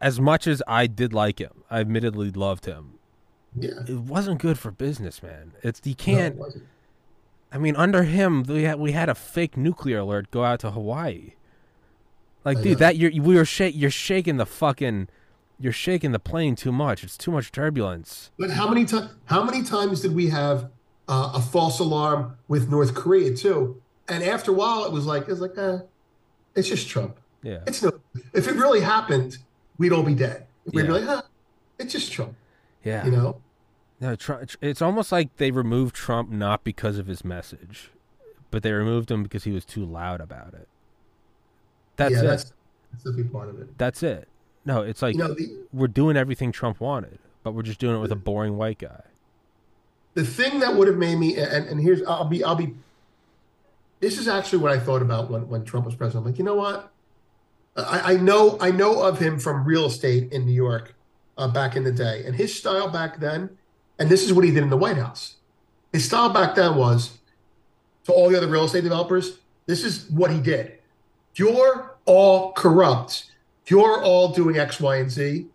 As 0.00 0.18
much 0.18 0.46
as 0.46 0.62
I 0.66 0.86
did 0.86 1.12
like 1.12 1.38
him, 1.40 1.62
I 1.70 1.80
admittedly 1.80 2.30
loved 2.30 2.64
him. 2.64 2.94
Yeah. 3.54 3.70
It 3.86 3.96
wasn't 4.00 4.40
good 4.40 4.58
for 4.58 4.70
business, 4.70 5.22
man. 5.22 5.52
It's 5.62 5.80
you 5.84 5.90
No, 5.90 5.92
it 5.92 5.98
can't. 5.98 6.40
I 7.52 7.58
mean, 7.58 7.74
under 7.76 8.04
him, 8.04 8.44
we 8.44 8.62
had 8.62 8.78
we 8.78 8.92
had 8.92 9.08
a 9.08 9.14
fake 9.14 9.56
nuclear 9.56 9.98
alert 9.98 10.30
go 10.30 10.44
out 10.44 10.60
to 10.60 10.70
Hawaii. 10.70 11.32
Like, 12.44 12.58
I 12.58 12.62
dude, 12.62 12.72
know. 12.72 12.78
that 12.78 12.96
you're 12.96 13.10
we 13.22 13.34
were 13.36 13.44
shak- 13.44 13.74
you're 13.74 13.90
shaking 13.90 14.36
the 14.36 14.46
fucking, 14.46 15.08
you're 15.58 15.72
shaking 15.72 16.12
the 16.12 16.18
plane 16.20 16.54
too 16.54 16.72
much. 16.72 17.02
It's 17.02 17.18
too 17.18 17.32
much 17.32 17.50
turbulence. 17.52 18.30
But 18.38 18.50
how 18.50 18.68
many 18.68 18.84
times? 18.84 19.10
How 19.24 19.42
many 19.42 19.62
times 19.64 20.00
did 20.00 20.14
we 20.14 20.28
have 20.28 20.70
uh, 21.08 21.32
a 21.34 21.40
false 21.40 21.80
alarm 21.80 22.36
with 22.48 22.70
North 22.70 22.94
Korea 22.94 23.34
too? 23.34 23.82
And 24.08 24.22
after 24.22 24.52
a 24.52 24.54
while, 24.54 24.84
it 24.84 24.92
was 24.92 25.06
like 25.06 25.28
it's 25.28 25.40
like, 25.40 25.58
eh, 25.58 25.78
it's 26.54 26.68
just 26.68 26.88
Trump. 26.88 27.18
Yeah, 27.42 27.60
It's 27.66 27.82
no. 27.82 27.92
If 28.32 28.46
it 28.48 28.54
really 28.54 28.80
happened, 28.80 29.38
we'd 29.78 29.92
all 29.92 30.02
be 30.02 30.14
dead. 30.14 30.46
We'd 30.66 30.82
Yeah. 30.82 30.86
be 30.86 30.92
like, 30.92 31.04
huh, 31.04 31.22
it's 31.78 31.92
just 31.92 32.12
Trump. 32.12 32.34
Yeah. 32.84 33.04
You 33.04 33.10
know? 33.10 33.40
No, 34.00 34.16
Tru- 34.16 34.46
it's 34.62 34.80
almost 34.80 35.12
like 35.12 35.36
they 35.36 35.50
removed 35.50 35.94
Trump 35.94 36.30
not 36.30 36.64
because 36.64 36.96
of 36.98 37.06
his 37.06 37.22
message, 37.24 37.90
but 38.50 38.62
they 38.62 38.72
removed 38.72 39.10
him 39.10 39.22
because 39.22 39.44
he 39.44 39.52
was 39.52 39.64
too 39.64 39.84
loud 39.84 40.20
about 40.20 40.54
it. 40.54 40.68
That's 41.96 42.14
yeah, 42.14 42.20
it. 42.20 42.24
that's 42.24 42.52
that's 42.92 43.04
the 43.04 43.12
big 43.12 43.30
part 43.30 43.48
of 43.50 43.60
it. 43.60 43.76
That's 43.76 44.02
it. 44.02 44.26
No, 44.64 44.80
it's 44.82 45.02
like 45.02 45.14
You 45.14 45.20
know, 45.20 45.34
the 45.34 45.66
we're 45.72 45.86
doing 45.88 46.16
everything 46.16 46.50
Trump 46.50 46.80
wanted, 46.80 47.18
but 47.42 47.52
we're 47.52 47.62
just 47.62 47.78
doing 47.78 47.96
it 47.96 48.00
with 48.00 48.12
a 48.12 48.16
boring 48.16 48.56
white 48.56 48.78
guy. 48.78 49.02
the 50.14 50.24
thing 50.24 50.60
that 50.60 50.74
would 50.74 50.88
have 50.88 50.96
made 50.96 51.16
me 51.16 51.36
and, 51.36 51.66
and 51.68 51.80
here's 51.80 52.02
I'll 52.04 52.24
be 52.24 52.42
I'll 52.42 52.56
be 52.56 52.74
this 54.00 54.18
is 54.18 54.26
actually 54.28 54.60
what 54.60 54.72
I 54.72 54.78
thought 54.78 55.02
about 55.02 55.30
when, 55.30 55.46
when 55.48 55.64
Trump 55.64 55.84
was 55.84 55.94
president. 55.94 56.24
I'm 56.24 56.32
like, 56.32 56.38
you 56.38 56.44
know 56.44 56.54
what? 56.54 56.90
I, 57.76 58.14
I 58.14 58.16
know 58.16 58.56
I 58.60 58.70
know 58.70 59.02
of 59.02 59.18
him 59.18 59.38
from 59.38 59.64
real 59.64 59.84
estate 59.86 60.32
in 60.32 60.46
New 60.46 60.52
York 60.52 60.94
uh, 61.40 61.48
back 61.48 61.74
in 61.74 61.84
the 61.84 61.92
day, 61.92 62.22
and 62.26 62.36
his 62.36 62.54
style 62.54 62.88
back 62.88 63.18
then, 63.18 63.50
and 63.98 64.08
this 64.10 64.22
is 64.22 64.32
what 64.32 64.44
he 64.44 64.50
did 64.50 64.62
in 64.62 64.70
the 64.70 64.76
White 64.76 64.98
House. 64.98 65.36
His 65.92 66.04
style 66.04 66.28
back 66.28 66.54
then 66.54 66.76
was 66.76 67.18
to 68.04 68.12
all 68.12 68.28
the 68.28 68.36
other 68.36 68.46
real 68.46 68.64
estate 68.64 68.84
developers. 68.84 69.38
This 69.66 69.82
is 69.82 70.08
what 70.10 70.30
he 70.30 70.40
did. 70.40 70.78
You're 71.34 71.96
all 72.04 72.52
corrupt. 72.52 73.30
You're 73.66 74.02
all 74.02 74.28
doing 74.28 74.58
X, 74.58 74.80
Y, 74.80 74.96
and 74.96 75.10
Z. 75.10 75.46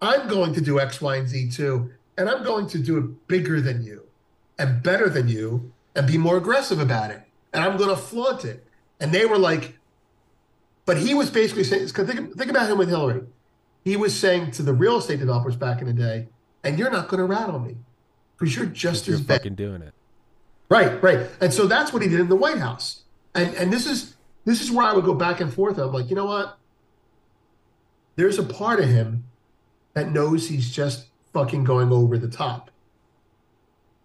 I'm 0.00 0.28
going 0.28 0.54
to 0.54 0.60
do 0.60 0.80
X, 0.80 1.00
Y, 1.00 1.16
and 1.16 1.28
Z 1.28 1.50
too, 1.50 1.90
and 2.16 2.28
I'm 2.28 2.42
going 2.42 2.66
to 2.68 2.78
do 2.78 2.96
it 2.98 3.28
bigger 3.28 3.60
than 3.60 3.82
you, 3.82 4.06
and 4.58 4.82
better 4.82 5.08
than 5.08 5.28
you, 5.28 5.72
and 5.94 6.06
be 6.06 6.18
more 6.18 6.36
aggressive 6.38 6.80
about 6.80 7.10
it, 7.10 7.22
and 7.52 7.62
I'm 7.62 7.76
going 7.76 7.90
to 7.90 7.96
flaunt 7.96 8.44
it. 8.44 8.64
And 9.00 9.12
they 9.12 9.26
were 9.26 9.38
like, 9.38 9.76
but 10.86 10.96
he 10.96 11.12
was 11.12 11.28
basically 11.28 11.64
saying, 11.64 11.88
think, 11.88 12.36
think 12.36 12.50
about 12.50 12.70
him 12.70 12.78
with 12.78 12.88
Hillary. 12.88 13.22
He 13.86 13.96
was 13.96 14.18
saying 14.18 14.50
to 14.50 14.64
the 14.64 14.72
real 14.72 14.98
estate 14.98 15.20
developers 15.20 15.54
back 15.54 15.80
in 15.80 15.86
the 15.86 15.92
day, 15.92 16.26
and 16.64 16.76
you're 16.76 16.90
not 16.90 17.06
going 17.06 17.18
to 17.20 17.24
rattle 17.24 17.60
me 17.60 17.76
because 18.36 18.56
you're 18.56 18.66
just 18.66 19.06
You're 19.06 19.14
as 19.14 19.22
bad. 19.22 19.38
fucking 19.38 19.54
doing 19.54 19.80
it. 19.80 19.94
Right, 20.68 21.00
right. 21.00 21.28
And 21.40 21.54
so 21.54 21.68
that's 21.68 21.92
what 21.92 22.02
he 22.02 22.08
did 22.08 22.18
in 22.18 22.28
the 22.28 22.34
White 22.34 22.58
House. 22.58 23.04
And 23.32 23.54
and 23.54 23.72
this 23.72 23.86
is 23.86 24.16
this 24.44 24.60
is 24.60 24.72
where 24.72 24.84
I 24.84 24.92
would 24.92 25.04
go 25.04 25.14
back 25.14 25.40
and 25.40 25.54
forth. 25.54 25.78
I'm 25.78 25.92
like, 25.92 26.10
you 26.10 26.16
know 26.16 26.24
what? 26.24 26.58
There's 28.16 28.40
a 28.40 28.42
part 28.42 28.80
of 28.80 28.88
him 28.88 29.22
that 29.94 30.10
knows 30.10 30.48
he's 30.48 30.68
just 30.72 31.06
fucking 31.32 31.62
going 31.62 31.92
over 31.92 32.18
the 32.18 32.26
top. 32.28 32.72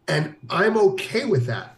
And 0.08 0.36
I'm 0.48 0.78
okay 0.78 1.26
with 1.26 1.48
that. 1.48 1.76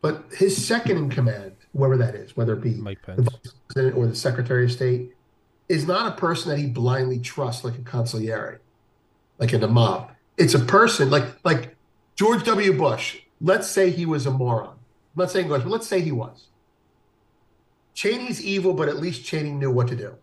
But 0.00 0.24
his 0.34 0.66
second 0.66 0.96
in 0.96 1.10
command, 1.10 1.52
whoever 1.76 1.98
that 1.98 2.14
is, 2.14 2.34
whether 2.34 2.54
it 2.54 2.62
be 2.62 2.76
Mike 2.76 3.00
the 3.04 3.16
Pence. 3.16 3.28
vice 3.28 3.52
president 3.68 3.96
or 3.98 4.06
the 4.06 4.14
secretary 4.16 4.64
of 4.64 4.72
state, 4.72 5.12
is 5.68 5.86
not 5.86 6.12
a 6.12 6.16
person 6.16 6.50
that 6.50 6.58
he 6.58 6.66
blindly 6.66 7.18
trusts 7.18 7.64
like 7.64 7.74
a 7.74 7.82
consigliere, 7.82 8.58
like 9.38 9.52
in 9.52 9.60
the 9.60 9.68
mob. 9.68 10.10
It's 10.36 10.54
a 10.54 10.60
person 10.60 11.10
like 11.10 11.24
like 11.44 11.76
George 12.16 12.44
W. 12.44 12.76
Bush. 12.76 13.18
Let's 13.40 13.68
say 13.68 13.90
he 13.90 14.06
was 14.06 14.26
a 14.26 14.30
moron. 14.30 14.70
I'm 14.70 14.76
not 15.14 15.30
saying 15.30 15.48
was, 15.48 15.62
but 15.62 15.70
let's 15.70 15.86
say 15.86 16.00
he 16.00 16.12
was. 16.12 16.48
Cheney's 17.94 18.42
evil, 18.42 18.74
but 18.74 18.88
at 18.88 18.98
least 18.98 19.24
Cheney 19.24 19.50
knew 19.50 19.70
what 19.70 19.88
to 19.88 19.96
do. 19.96 20.14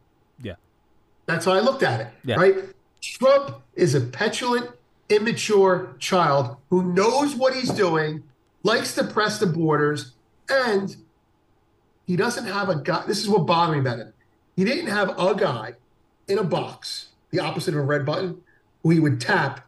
Yeah. 0.42 0.56
That's 1.26 1.46
how 1.46 1.54
I 1.54 1.60
looked 1.60 1.84
at 1.84 2.02
it. 2.02 2.08
Yeah. 2.24 2.36
Right? 2.36 2.56
Trump 3.02 3.62
is 3.76 3.96
a 3.96 4.02
petulant, 4.02 4.72
immature 5.10 5.96
child 6.00 6.58
who 6.70 6.94
knows 6.94 7.36
what 7.36 7.54
he's 7.54 7.70
doing, 7.70 8.24
likes 8.64 8.96
to 8.96 9.04
press 9.04 9.40
the 9.40 9.46
borders, 9.46 10.14
and 10.50 10.96
he 12.08 12.16
doesn't 12.16 12.46
have 12.46 12.70
a 12.70 12.78
guy. 12.78 13.04
This 13.06 13.20
is 13.20 13.28
what 13.28 13.46
bothered 13.46 13.76
me 13.76 13.82
about 13.82 14.00
him. 14.00 14.14
He 14.56 14.64
didn't 14.64 14.88
have 14.88 15.10
a 15.20 15.36
guy 15.36 15.74
in 16.28 16.38
a 16.38 16.44
box, 16.44 17.10
the 17.32 17.40
opposite 17.40 17.74
of 17.74 17.80
a 17.80 17.84
red 17.84 18.06
button, 18.06 18.42
who 18.84 18.90
he 18.92 19.00
would 19.00 19.20
tap 19.20 19.68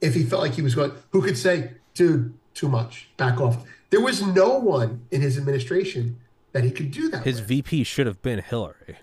if 0.00 0.14
he 0.14 0.24
felt 0.24 0.42
like 0.42 0.54
he 0.54 0.62
was 0.62 0.74
going, 0.74 0.92
who 1.10 1.22
could 1.22 1.36
say, 1.38 1.72
dude, 1.94 2.34
too 2.54 2.68
much, 2.68 3.08
back 3.16 3.40
off. 3.40 3.64
There 3.90 4.00
was 4.00 4.22
no 4.22 4.58
one 4.58 5.06
in 5.10 5.20
his 5.20 5.38
administration 5.38 6.18
that 6.52 6.64
he 6.64 6.70
could 6.70 6.90
do 6.90 7.08
that. 7.10 7.24
His 7.24 7.40
with. 7.40 7.48
VP 7.48 7.84
should 7.84 8.06
have 8.06 8.22
been 8.22 8.40
Hillary. 8.40 8.96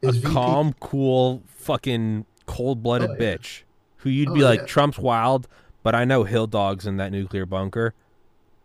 His 0.00 0.16
a 0.16 0.20
VP 0.20 0.32
calm, 0.32 0.74
cool, 0.80 1.42
fucking 1.46 2.24
cold-blooded 2.46 3.10
Oh, 3.10 3.16
yeah. 3.18 3.36
bitch 3.36 3.62
who 3.98 4.08
you'd 4.10 4.30
Oh, 4.30 4.34
be 4.34 4.42
like, 4.42 4.60
yeah. 4.60 4.66
Trump's 4.66 4.98
wild, 4.98 5.46
but 5.82 5.94
I 5.94 6.04
know 6.04 6.24
Hill 6.24 6.46
Dog's 6.46 6.86
in 6.86 6.96
that 6.96 7.12
nuclear 7.12 7.44
bunker. 7.44 7.94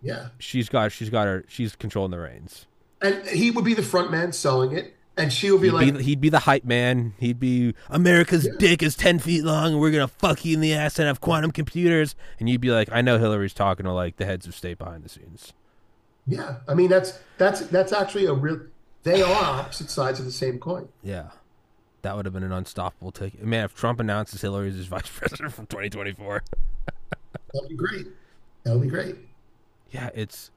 Yeah. 0.01 0.29
She's 0.37 0.69
got, 0.69 0.91
she's 0.93 1.09
got 1.09 1.27
her, 1.27 1.43
she's 1.47 1.75
controlling 1.75 2.11
the 2.11 2.19
reins. 2.19 2.67
And 3.01 3.25
he 3.27 3.51
would 3.51 3.65
be 3.65 3.73
the 3.73 3.83
front 3.83 4.11
man 4.11 4.31
selling 4.31 4.71
it. 4.71 4.93
And 5.17 5.31
she 5.31 5.49
would 5.49 5.61
be 5.61 5.67
He'd, 5.67 5.73
like, 5.73 5.97
be, 5.97 6.03
he'd 6.03 6.19
be 6.21 6.27
the 6.29 6.39
hype 6.39 6.65
man. 6.65 7.13
He'd 7.19 7.39
be 7.39 7.73
America's 7.89 8.49
dick 8.59 8.83
is 8.83 8.95
ten 8.97 9.17
feet 9.19 9.45
long, 9.45 9.71
and 9.73 9.79
we're 9.79 9.91
gonna 9.91 10.09
fuck 10.09 10.43
you 10.43 10.55
in 10.55 10.59
the 10.59 10.73
ass 10.73 10.99
and 10.99 11.07
have 11.07 11.21
quantum 11.21 11.51
computers. 11.51 12.15
And 12.37 12.49
you'd 12.49 12.59
be 12.59 12.69
like, 12.71 12.89
I 12.91 12.99
know 13.01 13.17
Hillary's 13.17 13.53
talking 13.53 13.85
to 13.85 13.93
like 13.93 14.17
the 14.17 14.25
heads 14.25 14.45
of 14.45 14.53
state 14.55 14.77
behind 14.77 15.05
the 15.05 15.09
scenes. 15.09 15.53
yeah. 16.27 16.57
I 16.67 16.73
mean, 16.73 16.89
that's 16.89 17.17
that's 17.37 17.61
that's 17.67 17.93
actually 17.93 18.25
a 18.25 18.33
real. 18.33 18.59
They 19.03 19.21
are 19.21 19.33
opposite 19.59 19.89
sides 19.89 20.19
of 20.19 20.25
the 20.25 20.33
same 20.33 20.59
coin. 20.59 20.89
Yeah, 21.01 21.29
that 22.01 22.17
would 22.17 22.25
have 22.25 22.33
been 22.33 22.43
an 22.43 22.51
unstoppable 22.51 23.13
take. 23.13 23.41
Man, 23.41 23.63
if 23.63 23.73
Trump 23.73 24.01
announces 24.01 24.41
Hillary 24.41 24.67
as 24.67 24.75
his 24.75 24.87
vice 24.87 25.07
president 25.07 25.53
for 25.53 25.61
2024, 25.61 26.43
That'd 27.53 27.69
be 27.69 27.75
great. 27.75 28.07
That 28.63 28.73
would 28.73 28.81
be 28.81 28.89
great. 28.89 29.15
yeah, 29.91 30.09
it's 30.13 30.51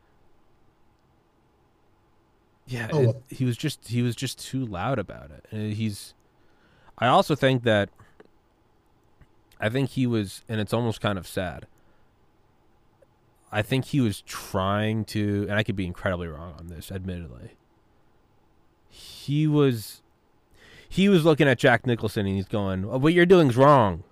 yeah. 2.68 2.88
Oh, 2.92 3.00
it- 3.00 3.06
well. 3.06 3.22
he 3.28 3.44
was 3.44 3.56
just 3.56 3.88
he 3.88 4.02
was 4.02 4.14
just 4.14 4.38
too 4.38 4.64
loud 4.64 4.98
about 4.98 5.30
it. 5.30 5.46
Uh, 5.52 5.74
he's. 5.74 6.14
I 6.98 7.06
also 7.08 7.34
think 7.34 7.64
that. 7.64 7.90
I 9.60 9.68
think 9.68 9.90
he 9.90 10.06
was, 10.06 10.44
and 10.48 10.60
it's 10.60 10.72
almost 10.72 11.00
kind 11.00 11.18
of 11.18 11.26
sad. 11.26 11.66
I 13.50 13.62
think 13.62 13.86
he 13.86 14.00
was 14.00 14.20
trying 14.22 15.04
to, 15.06 15.46
and 15.48 15.54
I 15.58 15.62
could 15.64 15.74
be 15.74 15.86
incredibly 15.86 16.28
wrong 16.28 16.54
on 16.58 16.68
this, 16.68 16.92
admittedly. 16.92 17.56
He 18.88 19.46
was, 19.46 20.02
he 20.88 21.08
was 21.08 21.24
looking 21.24 21.48
at 21.48 21.58
Jack 21.58 21.86
Nicholson 21.86 22.26
and 22.26 22.36
he's 22.36 22.46
going, 22.46 22.84
oh, 22.84 22.98
"What 22.98 23.14
you're 23.14 23.26
doing's 23.26 23.56
wrong." 23.56 24.04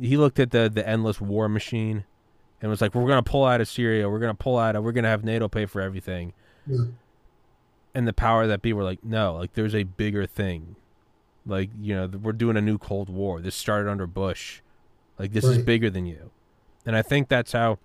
He 0.00 0.16
looked 0.16 0.38
at 0.38 0.50
the 0.52 0.70
the 0.72 0.86
endless 0.88 1.20
war 1.20 1.48
machine, 1.48 2.04
and 2.60 2.70
was 2.70 2.80
like, 2.80 2.94
"We're 2.94 3.08
gonna 3.08 3.22
pull 3.22 3.44
out 3.44 3.60
of 3.60 3.68
Syria. 3.68 4.08
We're 4.08 4.20
gonna 4.20 4.34
pull 4.34 4.58
out 4.58 4.76
of. 4.76 4.84
We're 4.84 4.92
gonna 4.92 5.08
have 5.08 5.24
NATO 5.24 5.48
pay 5.48 5.66
for 5.66 5.80
everything." 5.80 6.32
Yeah. 6.66 6.84
And 7.94 8.06
the 8.06 8.12
power 8.12 8.46
that 8.46 8.62
be 8.62 8.72
were 8.72 8.84
like, 8.84 9.04
"No, 9.04 9.34
like 9.34 9.54
there's 9.54 9.74
a 9.74 9.82
bigger 9.82 10.26
thing. 10.26 10.76
Like 11.46 11.70
you 11.80 11.94
know, 11.94 12.06
we're 12.06 12.32
doing 12.32 12.56
a 12.56 12.60
new 12.60 12.78
Cold 12.78 13.08
War. 13.08 13.40
This 13.40 13.54
started 13.54 13.90
under 13.90 14.06
Bush. 14.06 14.60
Like 15.18 15.32
this 15.32 15.44
is 15.44 15.58
bigger 15.58 15.90
than 15.90 16.06
you." 16.06 16.30
And 16.86 16.96
I 16.96 17.02
think 17.02 17.28
that's 17.28 17.52
how 17.52 17.78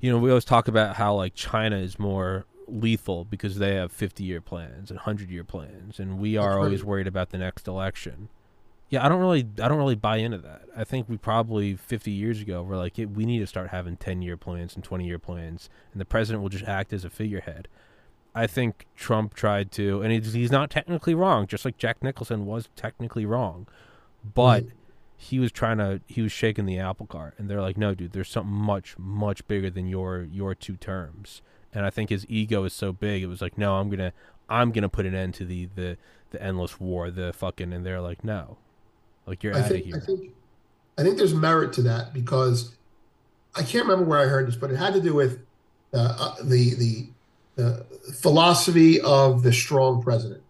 you 0.00 0.10
know, 0.10 0.18
we 0.18 0.30
always 0.30 0.44
talk 0.44 0.66
about 0.66 0.96
how 0.96 1.14
like 1.14 1.34
China 1.34 1.76
is 1.76 1.98
more 1.98 2.46
lethal 2.66 3.24
because 3.24 3.58
they 3.58 3.74
have 3.74 3.92
50 3.92 4.24
year 4.24 4.40
plans 4.40 4.90
and 4.90 4.98
100 4.98 5.30
year 5.30 5.44
plans 5.44 5.98
and 5.98 6.18
we 6.18 6.36
are 6.36 6.56
right. 6.56 6.64
always 6.64 6.84
worried 6.84 7.06
about 7.06 7.30
the 7.30 7.38
next 7.38 7.68
election. 7.68 8.28
Yeah, 8.88 9.04
I 9.04 9.08
don't 9.08 9.20
really 9.20 9.46
I 9.62 9.68
don't 9.68 9.78
really 9.78 9.94
buy 9.94 10.16
into 10.16 10.38
that. 10.38 10.62
I 10.76 10.84
think 10.84 11.08
we 11.08 11.16
probably 11.16 11.76
50 11.76 12.10
years 12.10 12.40
ago 12.40 12.62
were 12.62 12.76
like 12.76 12.94
we 12.96 13.24
need 13.24 13.40
to 13.40 13.46
start 13.46 13.70
having 13.70 13.96
10 13.96 14.22
year 14.22 14.36
plans 14.36 14.74
and 14.74 14.82
20 14.82 15.06
year 15.06 15.18
plans 15.18 15.68
and 15.92 16.00
the 16.00 16.04
president 16.04 16.42
will 16.42 16.48
just 16.48 16.64
act 16.64 16.92
as 16.92 17.04
a 17.04 17.10
figurehead. 17.10 17.68
I 18.34 18.46
think 18.46 18.86
Trump 18.96 19.34
tried 19.34 19.72
to 19.72 20.02
and 20.02 20.12
he's, 20.12 20.32
he's 20.32 20.50
not 20.52 20.70
technically 20.70 21.14
wrong 21.14 21.46
just 21.46 21.64
like 21.64 21.76
Jack 21.78 22.02
Nicholson 22.02 22.46
was 22.46 22.68
technically 22.76 23.26
wrong. 23.26 23.66
But 24.34 24.64
Mhm. 24.64 24.70
he 25.16 25.38
was 25.38 25.50
trying 25.52 25.78
to 25.78 26.00
he 26.06 26.22
was 26.22 26.32
shaking 26.32 26.64
the 26.66 26.78
apple 26.78 27.06
cart 27.06 27.34
and 27.38 27.50
they're 27.50 27.60
like 27.60 27.76
no 27.76 27.94
dude 27.94 28.12
there's 28.12 28.28
something 28.30 28.52
much 28.54 28.94
much 28.98 29.46
bigger 29.48 29.68
than 29.68 29.86
your 29.86 30.22
your 30.22 30.54
two 30.54 30.76
terms 30.76 31.42
and 31.74 31.84
i 31.84 31.90
think 31.90 32.08
his 32.08 32.24
ego 32.28 32.64
is 32.64 32.72
so 32.72 32.90
big 32.90 33.22
it 33.22 33.26
was 33.26 33.42
like 33.42 33.58
no 33.58 33.74
i'm 33.76 33.90
gonna 33.90 34.14
i'm 34.48 34.72
gonna 34.72 34.88
put 34.88 35.04
an 35.04 35.14
end 35.14 35.34
to 35.34 35.44
the 35.44 35.68
the 35.74 35.98
the 36.30 36.42
endless 36.42 36.80
war 36.80 37.10
the 37.10 37.34
fucking 37.34 37.70
and 37.70 37.84
they're 37.84 38.00
like 38.00 38.24
no 38.24 38.56
like 39.26 39.42
you're 39.42 39.54
I 39.54 39.58
out 39.58 39.64
of 39.66 39.70
think, 39.72 39.84
here 39.84 39.96
I 39.96 40.00
think, 40.00 40.32
I 40.96 41.02
think 41.02 41.18
there's 41.18 41.34
merit 41.34 41.74
to 41.74 41.82
that 41.82 42.14
because 42.14 42.76
I 43.54 43.62
can't 43.62 43.84
remember 43.84 44.04
where 44.08 44.20
I 44.20 44.24
heard 44.26 44.46
this, 44.48 44.56
but 44.56 44.70
it 44.70 44.76
had 44.76 44.94
to 44.94 45.02
do 45.02 45.12
with 45.14 45.40
uh, 45.92 45.98
uh, 46.18 46.34
the 46.42 46.74
the 46.76 47.08
the 47.56 47.84
philosophy 48.14 49.00
of 49.00 49.42
the 49.42 49.52
strong 49.52 50.02
president, 50.02 50.42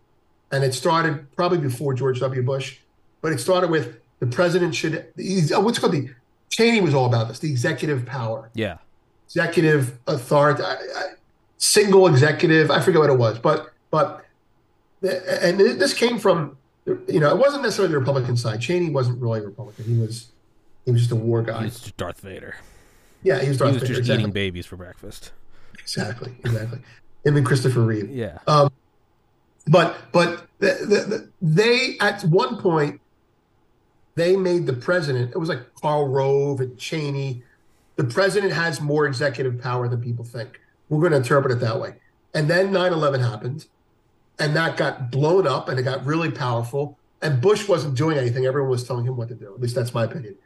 and 0.53 0.65
it 0.65 0.75
started 0.75 1.35
probably 1.37 1.59
before 1.59 1.95
George 1.95 2.21
W. 2.21 2.43
Bush, 2.43 2.79
but 3.21 3.33
it 3.33 3.39
started 3.39 3.71
with 3.71 3.99
the 4.21 4.27
president 4.27 4.75
should. 4.75 5.07
Oh, 5.53 5.61
what's 5.61 5.79
called 5.79 5.93
the 5.93 6.11
Cheney 6.51 6.81
was 6.81 6.95
all 6.95 7.07
about 7.07 7.29
this, 7.29 7.39
the 7.39 7.51
executive 7.51 8.07
power, 8.07 8.51
yeah 8.55 8.79
executive 9.27 9.97
authority, 10.09 10.61
I, 10.61 10.73
I, 10.73 11.05
single 11.59 12.09
executive. 12.09 12.71
I 12.71 12.81
forget 12.81 13.01
what 13.01 13.11
it 13.11 13.19
was, 13.19 13.39
but 13.39 13.73
but 13.91 14.25
and 15.03 15.59
this 15.59 15.95
came 15.95 16.19
from 16.19 16.57
you 16.87 17.21
know 17.21 17.31
it 17.31 17.39
wasn't 17.39 17.63
necessarily 17.63 17.93
the 17.93 17.99
Republican 17.99 18.37
side. 18.37 18.61
Cheney 18.61 18.91
wasn't 18.91 19.21
really 19.21 19.41
a 19.41 19.45
Republican. 19.45 19.85
He 19.85 19.99
was 19.99 20.29
he 20.85 20.93
was 20.93 21.03
just 21.03 21.13
a 21.13 21.17
war 21.17 21.43
guy. 21.43 21.65
he's 21.65 21.81
just 21.81 21.97
darth 21.97 22.21
vader 22.21 22.57
yeah, 23.23 23.41
he 23.41 23.49
was 23.49 23.59
he 23.59 23.65
was 23.65 23.75
Vader, 23.75 23.87
just 23.87 23.99
exactly. 24.01 24.23
eating 24.23 24.33
babies 24.33 24.67
for 24.67 24.77
breakfast 24.77 25.33
Exactly, 25.82 26.32
exactly. 26.44 26.78
Him 27.24 27.36
and 27.36 27.47
Christopher 27.47 27.81
Reeve. 27.81 28.11
yeah 28.11 28.39
um, 28.47 28.70
But 29.66 29.97
but 30.12 30.47
the, 30.59 30.78
the, 30.81 31.16
the, 31.16 31.31
they 31.43 31.97
at 32.01 32.23
one 32.23 32.59
point 32.59 33.01
they 34.15 34.36
made 34.36 34.66
the 34.66 34.73
president. 34.73 35.31
It 35.31 35.39
was 35.39 35.48
like 35.48 35.74
Karl 35.81 36.09
Rove 36.09 36.61
and 36.61 36.77
Cheney. 36.78 37.43
The 37.97 38.05
president 38.05 38.52
has 38.52 38.81
more 38.81 39.07
executive 39.07 39.61
power 39.61 39.89
than 39.89 40.01
people 40.01 40.24
think. 40.24 40.61
We're 40.89 41.01
going 41.01 41.12
to 41.12 41.19
interpret 41.19 41.52
it 41.52 41.61
that 41.61 41.81
way. 41.81 41.94
And 42.35 42.48
then 42.48 42.73
9/11 42.73 43.20
happened, 43.20 43.66
and 44.39 44.55
that 44.57 44.77
got 44.77 45.11
blown 45.11 45.47
up, 45.47 45.69
and 45.69 45.78
it 45.78 45.82
got 45.85 46.05
really 46.05 46.31
powerful. 46.31 46.98
And 47.23 47.40
Bush 47.40 47.69
wasn't 47.69 47.97
doing 47.97 48.19
anything. 48.19 48.47
Everyone 48.47 48.70
was 48.70 48.85
telling 48.85 49.07
him 49.07 49.16
what 49.16 49.28
to 49.28 49.35
do. 49.35 49.55
At 49.55 49.61
least 49.61 49.74
that's 49.74 49.94
my 49.94 50.05
opinion. 50.05 50.36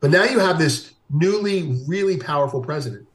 But 0.00 0.10
now 0.10 0.24
you 0.24 0.38
have 0.38 0.58
this 0.58 0.94
newly, 1.10 1.82
really 1.86 2.18
powerful 2.18 2.60
president. 2.62 3.07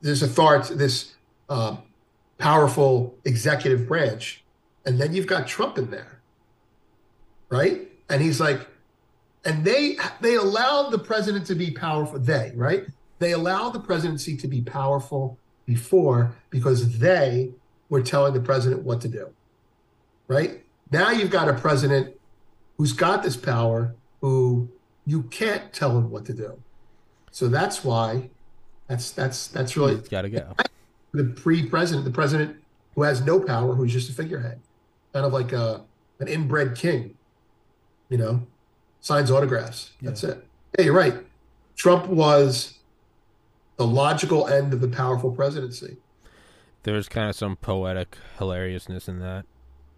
This 0.00 0.22
authority, 0.22 0.74
this 0.74 1.14
uh, 1.48 1.76
powerful 2.38 3.14
executive 3.24 3.86
branch, 3.86 4.42
and 4.84 4.98
then 4.98 5.14
you've 5.14 5.26
got 5.26 5.46
Trump 5.46 5.76
in 5.78 5.90
there, 5.90 6.20
right? 7.50 7.88
And 8.08 8.22
he's 8.22 8.40
like, 8.40 8.66
and 9.44 9.64
they 9.64 9.96
they 10.20 10.34
allowed 10.34 10.90
the 10.90 10.98
president 10.98 11.46
to 11.46 11.54
be 11.54 11.70
powerful. 11.70 12.18
They 12.18 12.52
right? 12.54 12.86
They 13.18 13.32
allowed 13.32 13.70
the 13.70 13.80
presidency 13.80 14.36
to 14.38 14.48
be 14.48 14.62
powerful 14.62 15.38
before 15.66 16.34
because 16.48 16.98
they 16.98 17.52
were 17.90 18.02
telling 18.02 18.32
the 18.32 18.40
president 18.40 18.82
what 18.82 19.00
to 19.02 19.08
do, 19.08 19.30
right? 20.26 20.64
Now 20.90 21.10
you've 21.10 21.30
got 21.30 21.48
a 21.48 21.54
president 21.54 22.16
who's 22.76 22.92
got 22.92 23.22
this 23.22 23.36
power 23.36 23.94
who 24.20 24.70
you 25.06 25.24
can't 25.24 25.72
tell 25.72 25.96
him 25.96 26.10
what 26.10 26.24
to 26.26 26.34
do. 26.34 26.62
So 27.30 27.48
that's 27.48 27.84
why 27.84 28.30
that's 28.90 29.12
that's 29.12 29.46
that's 29.46 29.76
really 29.76 29.96
he's 29.96 30.08
gotta 30.08 30.28
go 30.28 30.54
the 31.12 31.24
pre-president, 31.24 32.04
the 32.04 32.10
president 32.10 32.56
who 32.94 33.02
has 33.02 33.20
no 33.24 33.40
power, 33.40 33.74
who's 33.74 33.92
just 33.92 34.10
a 34.10 34.12
figurehead, 34.12 34.60
kind 35.12 35.24
of 35.24 35.32
like 35.32 35.52
a 35.52 35.82
an 36.20 36.28
inbred 36.28 36.76
king, 36.76 37.14
you 38.10 38.18
know, 38.18 38.46
signs 39.00 39.30
autographs. 39.30 39.92
That's 40.02 40.22
it. 40.24 40.46
Yeah, 40.78 40.84
you're 40.84 40.94
right. 40.94 41.14
Trump 41.76 42.06
was 42.08 42.78
the 43.76 43.86
logical 43.86 44.46
end 44.46 44.72
of 44.74 44.80
the 44.82 44.88
powerful 44.88 45.30
presidency. 45.32 45.96
there's 46.82 47.08
kind 47.08 47.28
of 47.30 47.34
some 47.36 47.56
poetic 47.56 48.16
hilariousness 48.38 49.08
in 49.08 49.18
that 49.20 49.46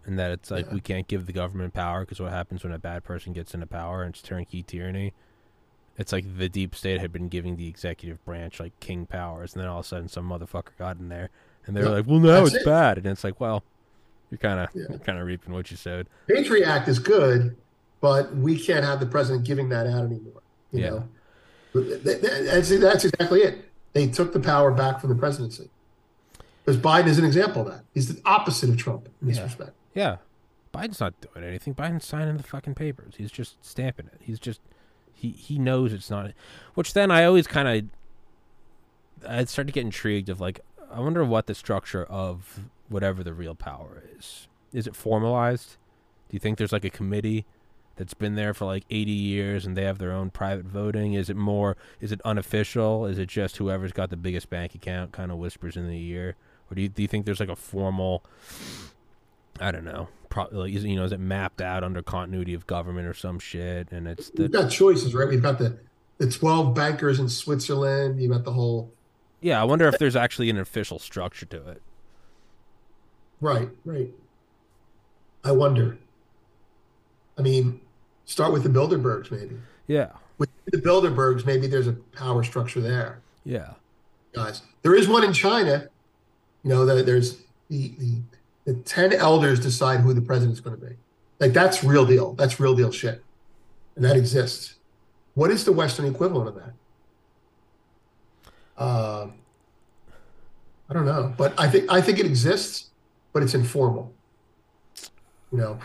and 0.05 0.17
that 0.19 0.31
it's 0.31 0.49
like 0.51 0.65
Yeah. 0.67 0.73
we 0.73 0.81
can't 0.81 1.07
give 1.07 1.25
the 1.27 1.33
government 1.33 1.73
power 1.73 2.01
because 2.01 2.19
what 2.19 2.31
happens 2.31 2.63
when 2.63 2.73
a 2.73 2.79
bad 2.79 3.03
person 3.03 3.33
gets 3.33 3.53
into 3.53 3.67
power 3.67 4.03
and 4.03 4.13
it's 4.13 4.21
turnkey 4.21 4.63
tyranny 4.63 5.13
it's 5.97 6.11
like 6.11 6.37
the 6.37 6.49
deep 6.49 6.73
state 6.75 6.99
had 6.99 7.11
been 7.11 7.27
giving 7.29 7.55
the 7.55 7.67
executive 7.67 8.23
branch 8.25 8.59
like 8.59 8.77
king 8.79 9.05
powers 9.05 9.53
and 9.53 9.61
then 9.61 9.69
all 9.69 9.79
of 9.79 9.85
a 9.85 9.87
sudden 9.87 10.07
some 10.07 10.27
motherfucker 10.29 10.75
got 10.79 10.97
in 10.97 11.09
there 11.09 11.29
and 11.65 11.75
they're 11.75 11.83
Yeah. 11.85 11.89
like 11.91 12.07
well 12.07 12.19
now 12.19 12.41
That's 12.43 12.55
it's 12.55 12.63
it. 12.63 12.65
bad 12.65 12.97
and 12.97 13.05
it's 13.07 13.23
like 13.23 13.39
well 13.39 13.63
you're 14.31 14.37
kind 14.39 14.59
of 14.59 14.69
Yeah. 14.73 14.83
you're 14.89 14.99
kind 14.99 15.19
of 15.19 15.25
reaping 15.27 15.53
what 15.53 15.69
you 15.71 15.77
sowed 15.77 16.07
Patriot 16.27 16.65
Act 16.67 16.87
is 16.87 16.99
good, 16.99 17.55
but 18.01 18.35
we 18.35 18.59
can't 18.59 18.83
have 18.83 18.99
the 18.99 19.05
president 19.05 19.45
giving 19.45 19.69
that 19.69 19.85
out 19.87 20.05
anymore. 20.05 20.41
You 20.71 20.79
Yeah. 20.81 20.89
know, 20.89 21.09
But 21.73 22.03
th- 22.03 22.03
th- 22.03 22.21
that's, 22.21 22.69
that's 22.79 23.05
exactly 23.05 23.41
it. 23.41 23.65
They 23.93 24.07
took 24.07 24.33
the 24.33 24.39
power 24.39 24.71
back 24.71 24.99
from 25.01 25.09
the 25.11 25.15
presidency. 25.15 25.69
Because 26.65 26.81
Biden 26.81 27.07
is 27.07 27.19
an 27.19 27.25
example 27.25 27.61
of 27.63 27.67
that. 27.67 27.83
He's 27.93 28.07
the 28.13 28.21
opposite 28.25 28.69
of 28.69 28.77
Trump 28.77 29.07
in 29.21 29.27
this 29.27 29.37
Yeah. 29.37 29.43
respect. 29.43 29.71
yeah 29.93 30.17
biden's 30.73 30.99
not 30.99 31.13
doing 31.21 31.45
anything 31.45 31.75
biden's 31.75 32.03
signing 32.03 32.35
the 32.35 32.41
fucking 32.41 32.73
papers 32.73 33.13
he's 33.17 33.29
just 33.31 33.63
stamping 33.63 34.07
it 34.07 34.19
he's 34.21 34.39
just 34.39 34.59
he 35.23 35.31
he 35.31 35.57
knows 35.57 35.93
it's 35.93 36.09
not 36.09 36.31
which 36.73 36.93
then 36.93 37.09
i 37.09 37.23
always 37.23 37.47
kind 37.47 37.67
of 37.67 39.29
i 39.29 39.43
start 39.45 39.67
to 39.67 39.73
get 39.73 39.81
intrigued 39.81 40.29
of 40.29 40.39
like 40.39 40.59
i 40.91 40.99
wonder 40.99 41.23
what 41.23 41.47
the 41.47 41.55
structure 41.55 42.03
of 42.05 42.59
whatever 42.93 43.23
the 43.23 43.33
real 43.33 43.55
power 43.55 44.03
is. 44.17 44.47
Is 44.71 44.87
it 44.87 44.95
formalized? 44.95 45.77
Do 46.29 46.35
you 46.35 46.39
think 46.39 46.57
there's 46.57 46.71
like 46.71 46.85
a 46.85 46.89
committee 46.89 47.45
that's 47.95 48.13
been 48.13 48.35
there 48.35 48.53
for 48.53 48.65
like 48.65 48.85
80 48.89 49.11
years 49.11 49.65
and 49.65 49.75
they 49.75 49.83
have 49.83 49.97
their 49.97 50.11
own 50.11 50.29
private 50.29 50.65
voting? 50.65 51.13
Is 51.13 51.29
it 51.29 51.35
more 51.35 51.75
is 51.99 52.11
it 52.11 52.21
unofficial? 52.23 53.05
Is 53.05 53.17
it 53.17 53.27
just 53.27 53.57
whoever's 53.57 53.91
got 53.91 54.09
the 54.09 54.17
biggest 54.17 54.49
bank 54.49 54.75
account 54.75 55.11
kind 55.11 55.31
of 55.31 55.37
whispers 55.37 55.75
in 55.75 55.87
the 55.87 56.01
ear? 56.09 56.35
Or 56.71 56.75
do 56.75 56.81
you, 56.81 56.89
do 56.89 57.01
you 57.01 57.07
think 57.07 57.25
there's 57.25 57.39
like 57.39 57.49
a 57.49 57.55
formal 57.55 58.23
I 59.59 59.71
don't 59.71 59.85
know. 59.85 60.07
Probably, 60.33 60.57
like, 60.57 60.73
is, 60.73 60.83
you 60.83 60.95
know, 60.95 61.03
is 61.03 61.11
it 61.11 61.19
mapped 61.19 61.61
out 61.61 61.83
under 61.83 62.01
continuity 62.01 62.55
of 62.55 62.65
government 62.65 63.05
or 63.07 63.13
some 63.13 63.37
shit? 63.37 63.91
And 63.91 64.07
it's 64.07 64.31
We've 64.35 64.51
got 64.51 64.71
choices, 64.71 65.13
right? 65.13 65.27
We've 65.29 65.43
got 65.43 65.59
the, 65.59 65.77
the 66.17 66.27
12 66.27 66.73
bankers 66.73 67.19
in 67.19 67.29
Switzerland. 67.29 68.19
You've 68.19 68.31
got 68.31 68.43
the 68.43 68.51
whole, 68.51 68.91
yeah. 69.41 69.61
I 69.61 69.63
wonder 69.63 69.87
if 69.87 69.99
there's 69.99 70.15
actually 70.15 70.49
an 70.49 70.57
official 70.57 70.97
structure 70.97 71.45
to 71.45 71.69
it. 71.69 71.83
right, 73.41 73.69
right. 73.85 74.09
I 75.43 75.51
wonder. 75.51 75.99
I 77.37 77.43
mean, 77.43 77.79
start 78.25 78.53
with 78.53 78.63
the 78.63 78.69
Bilderbergs, 78.69 79.29
maybe. 79.29 79.57
Yeah, 79.85 80.13
With 80.39 80.49
the 80.65 80.79
Bilderbergs, 80.79 81.45
maybe 81.45 81.67
there's 81.67 81.87
a 81.87 81.93
power 81.93 82.43
structure 82.43 82.81
there. 82.81 83.21
yeah, 83.43 83.73
guys. 84.33 84.63
There 84.81 84.95
is 84.95 85.07
one 85.07 85.23
in 85.23 85.33
China. 85.33 85.89
You 86.63 86.69
know, 86.71 86.87
the, 86.87 87.03
there's 87.03 87.37
the, 87.69 87.93
the 87.99 88.17
the 88.65 88.73
ten 88.73 89.13
elders 89.13 89.59
decide 89.59 90.01
who 90.01 90.13
the 90.13 90.21
president's 90.21 90.59
going 90.59 90.79
to 90.79 90.85
be. 90.85 90.95
Like 91.39 91.53
that's 91.53 91.83
real 91.83 92.05
deal. 92.05 92.33
That's 92.33 92.59
real 92.59 92.75
deal 92.75 92.91
shit, 92.91 93.23
and 93.95 94.05
that 94.05 94.15
exists. 94.15 94.75
What 95.33 95.51
is 95.51 95.65
the 95.65 95.71
Western 95.71 96.05
equivalent 96.05 96.49
of 96.49 96.55
that? 96.55 96.73
Um, 98.83 99.33
I 100.89 100.93
don't 100.93 101.05
know, 101.05 101.33
but 101.37 101.53
I 101.59 101.67
think 101.67 101.91
I 101.91 102.01
think 102.01 102.19
it 102.19 102.25
exists, 102.25 102.91
but 103.33 103.43
it's 103.43 103.53
informal. 103.53 104.13
You 105.51 105.57
know, 105.59 105.79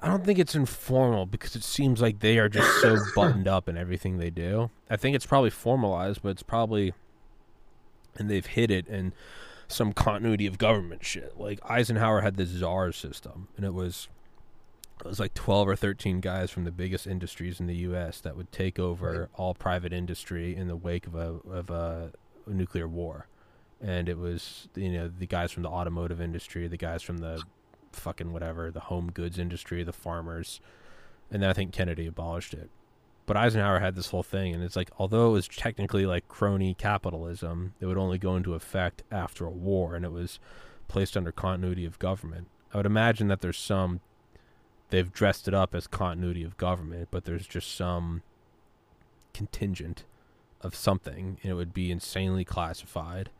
I 0.00 0.08
don't 0.08 0.24
think 0.24 0.38
it's 0.38 0.54
informal 0.54 1.26
because 1.26 1.56
it 1.56 1.64
seems 1.64 2.00
like 2.00 2.20
they 2.20 2.38
are 2.38 2.48
just 2.48 2.80
so 2.80 2.98
buttoned 3.14 3.48
up 3.48 3.68
in 3.68 3.76
everything 3.76 4.18
they 4.18 4.30
do. 4.30 4.70
I 4.88 4.96
think 4.96 5.16
it's 5.16 5.26
probably 5.26 5.50
formalized, 5.50 6.22
but 6.22 6.28
it's 6.30 6.42
probably 6.42 6.92
and 8.16 8.30
they've 8.30 8.46
hid 8.46 8.70
it 8.70 8.86
in 8.86 9.12
some 9.68 9.92
continuity 9.92 10.46
of 10.46 10.58
government 10.58 11.04
shit. 11.04 11.38
Like 11.38 11.58
Eisenhower 11.68 12.20
had 12.20 12.36
the 12.36 12.46
czar 12.46 12.92
system, 12.92 13.48
and 13.56 13.64
it 13.64 13.74
was 13.74 14.08
it 15.00 15.06
was 15.06 15.18
like 15.20 15.34
twelve 15.34 15.68
or 15.68 15.76
thirteen 15.76 16.20
guys 16.20 16.50
from 16.50 16.64
the 16.64 16.70
biggest 16.70 17.06
industries 17.06 17.60
in 17.60 17.66
the 17.66 17.76
U.S. 17.76 18.20
that 18.20 18.36
would 18.36 18.50
take 18.52 18.78
over 18.78 19.20
Right. 19.22 19.28
all 19.34 19.54
private 19.54 19.92
industry 19.92 20.54
in 20.54 20.68
the 20.68 20.76
wake 20.76 21.06
of 21.06 21.14
a 21.14 21.38
of 21.50 21.70
a, 21.70 22.12
nuclear 22.46 22.86
war, 22.86 23.26
and 23.80 24.08
it 24.08 24.18
was 24.18 24.68
you 24.74 24.90
know 24.92 25.08
the 25.08 25.26
guys 25.26 25.50
from 25.50 25.62
the 25.62 25.68
automotive 25.68 26.20
industry, 26.20 26.68
the 26.68 26.76
guys 26.76 27.02
from 27.02 27.18
the 27.18 27.42
fucking 27.92 28.32
whatever, 28.32 28.70
the 28.70 28.80
home 28.80 29.10
goods 29.10 29.38
industry, 29.38 29.82
the 29.82 29.92
farmers, 29.92 30.60
and 31.30 31.42
then 31.42 31.50
I 31.50 31.52
think 31.54 31.72
Kennedy 31.72 32.06
abolished 32.06 32.52
it. 32.54 32.70
But 33.26 33.36
Eisenhower 33.38 33.80
had 33.80 33.94
this 33.94 34.10
whole 34.10 34.22
thing, 34.22 34.54
and 34.54 34.62
it's 34.62 34.76
like, 34.76 34.90
although 34.98 35.30
it 35.30 35.32
was 35.32 35.48
technically 35.48 36.04
like 36.04 36.28
crony 36.28 36.74
capitalism, 36.74 37.72
it 37.80 37.86
would 37.86 37.96
only 37.96 38.18
go 38.18 38.36
into 38.36 38.54
effect 38.54 39.02
after 39.10 39.46
a 39.46 39.50
war, 39.50 39.94
and 39.94 40.04
it 40.04 40.12
was 40.12 40.38
placed 40.88 41.16
under 41.16 41.32
continuity 41.32 41.86
of 41.86 41.98
government. 41.98 42.48
I 42.72 42.76
would 42.76 42.86
imagine 42.86 43.28
that 43.28 43.40
there's 43.40 43.58
some, 43.58 44.00
they've 44.90 45.10
dressed 45.10 45.48
it 45.48 45.54
up 45.54 45.74
as 45.74 45.86
continuity 45.86 46.44
of 46.44 46.58
government, 46.58 47.08
but 47.10 47.24
there's 47.24 47.46
just 47.46 47.74
some 47.74 48.22
contingent 49.32 50.04
of 50.60 50.74
something, 50.74 51.38
and 51.42 51.50
it 51.50 51.54
would 51.54 51.72
be 51.72 51.90
insanely 51.90 52.44
classified. 52.44 53.30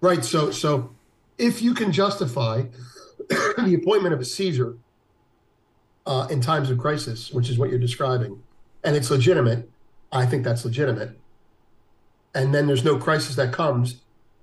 Right. 0.00 0.24
So, 0.24 0.50
so 0.50 0.94
if 1.38 1.60
you 1.60 1.74
can 1.74 1.92
justify 1.92 2.62
the 3.28 3.78
appointment 3.80 4.14
of 4.14 4.20
a 4.20 4.24
Caesar 4.24 4.76
uh, 6.08 6.26
in 6.30 6.40
times 6.40 6.70
of 6.70 6.78
crisis, 6.78 7.30
which 7.30 7.50
is 7.50 7.58
what 7.58 7.68
you're 7.68 7.78
describing, 7.78 8.42
and 8.82 8.96
it's 8.96 9.10
legitimate, 9.10 9.70
I 10.10 10.24
think 10.24 10.42
that's 10.42 10.64
legitimate. 10.64 11.10
And 12.34 12.54
then 12.54 12.66
there's 12.66 12.84
no 12.84 12.96
crisis 12.96 13.36
that 13.36 13.52
comes. 13.52 13.96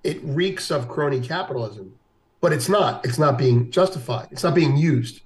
It 0.03 0.19
reeks 0.23 0.69
of 0.69 0.87
crony 0.87 1.19
capitalism, 1.19 1.97
but 2.39 2.53
it's 2.53 2.69
not. 2.69 3.03
It's 3.03 3.17
not 3.17 3.37
being 3.37 3.71
justified. 3.71 4.27
It's 4.31 4.43
not 4.43 4.53
being 4.53 4.77
used. 4.77 5.21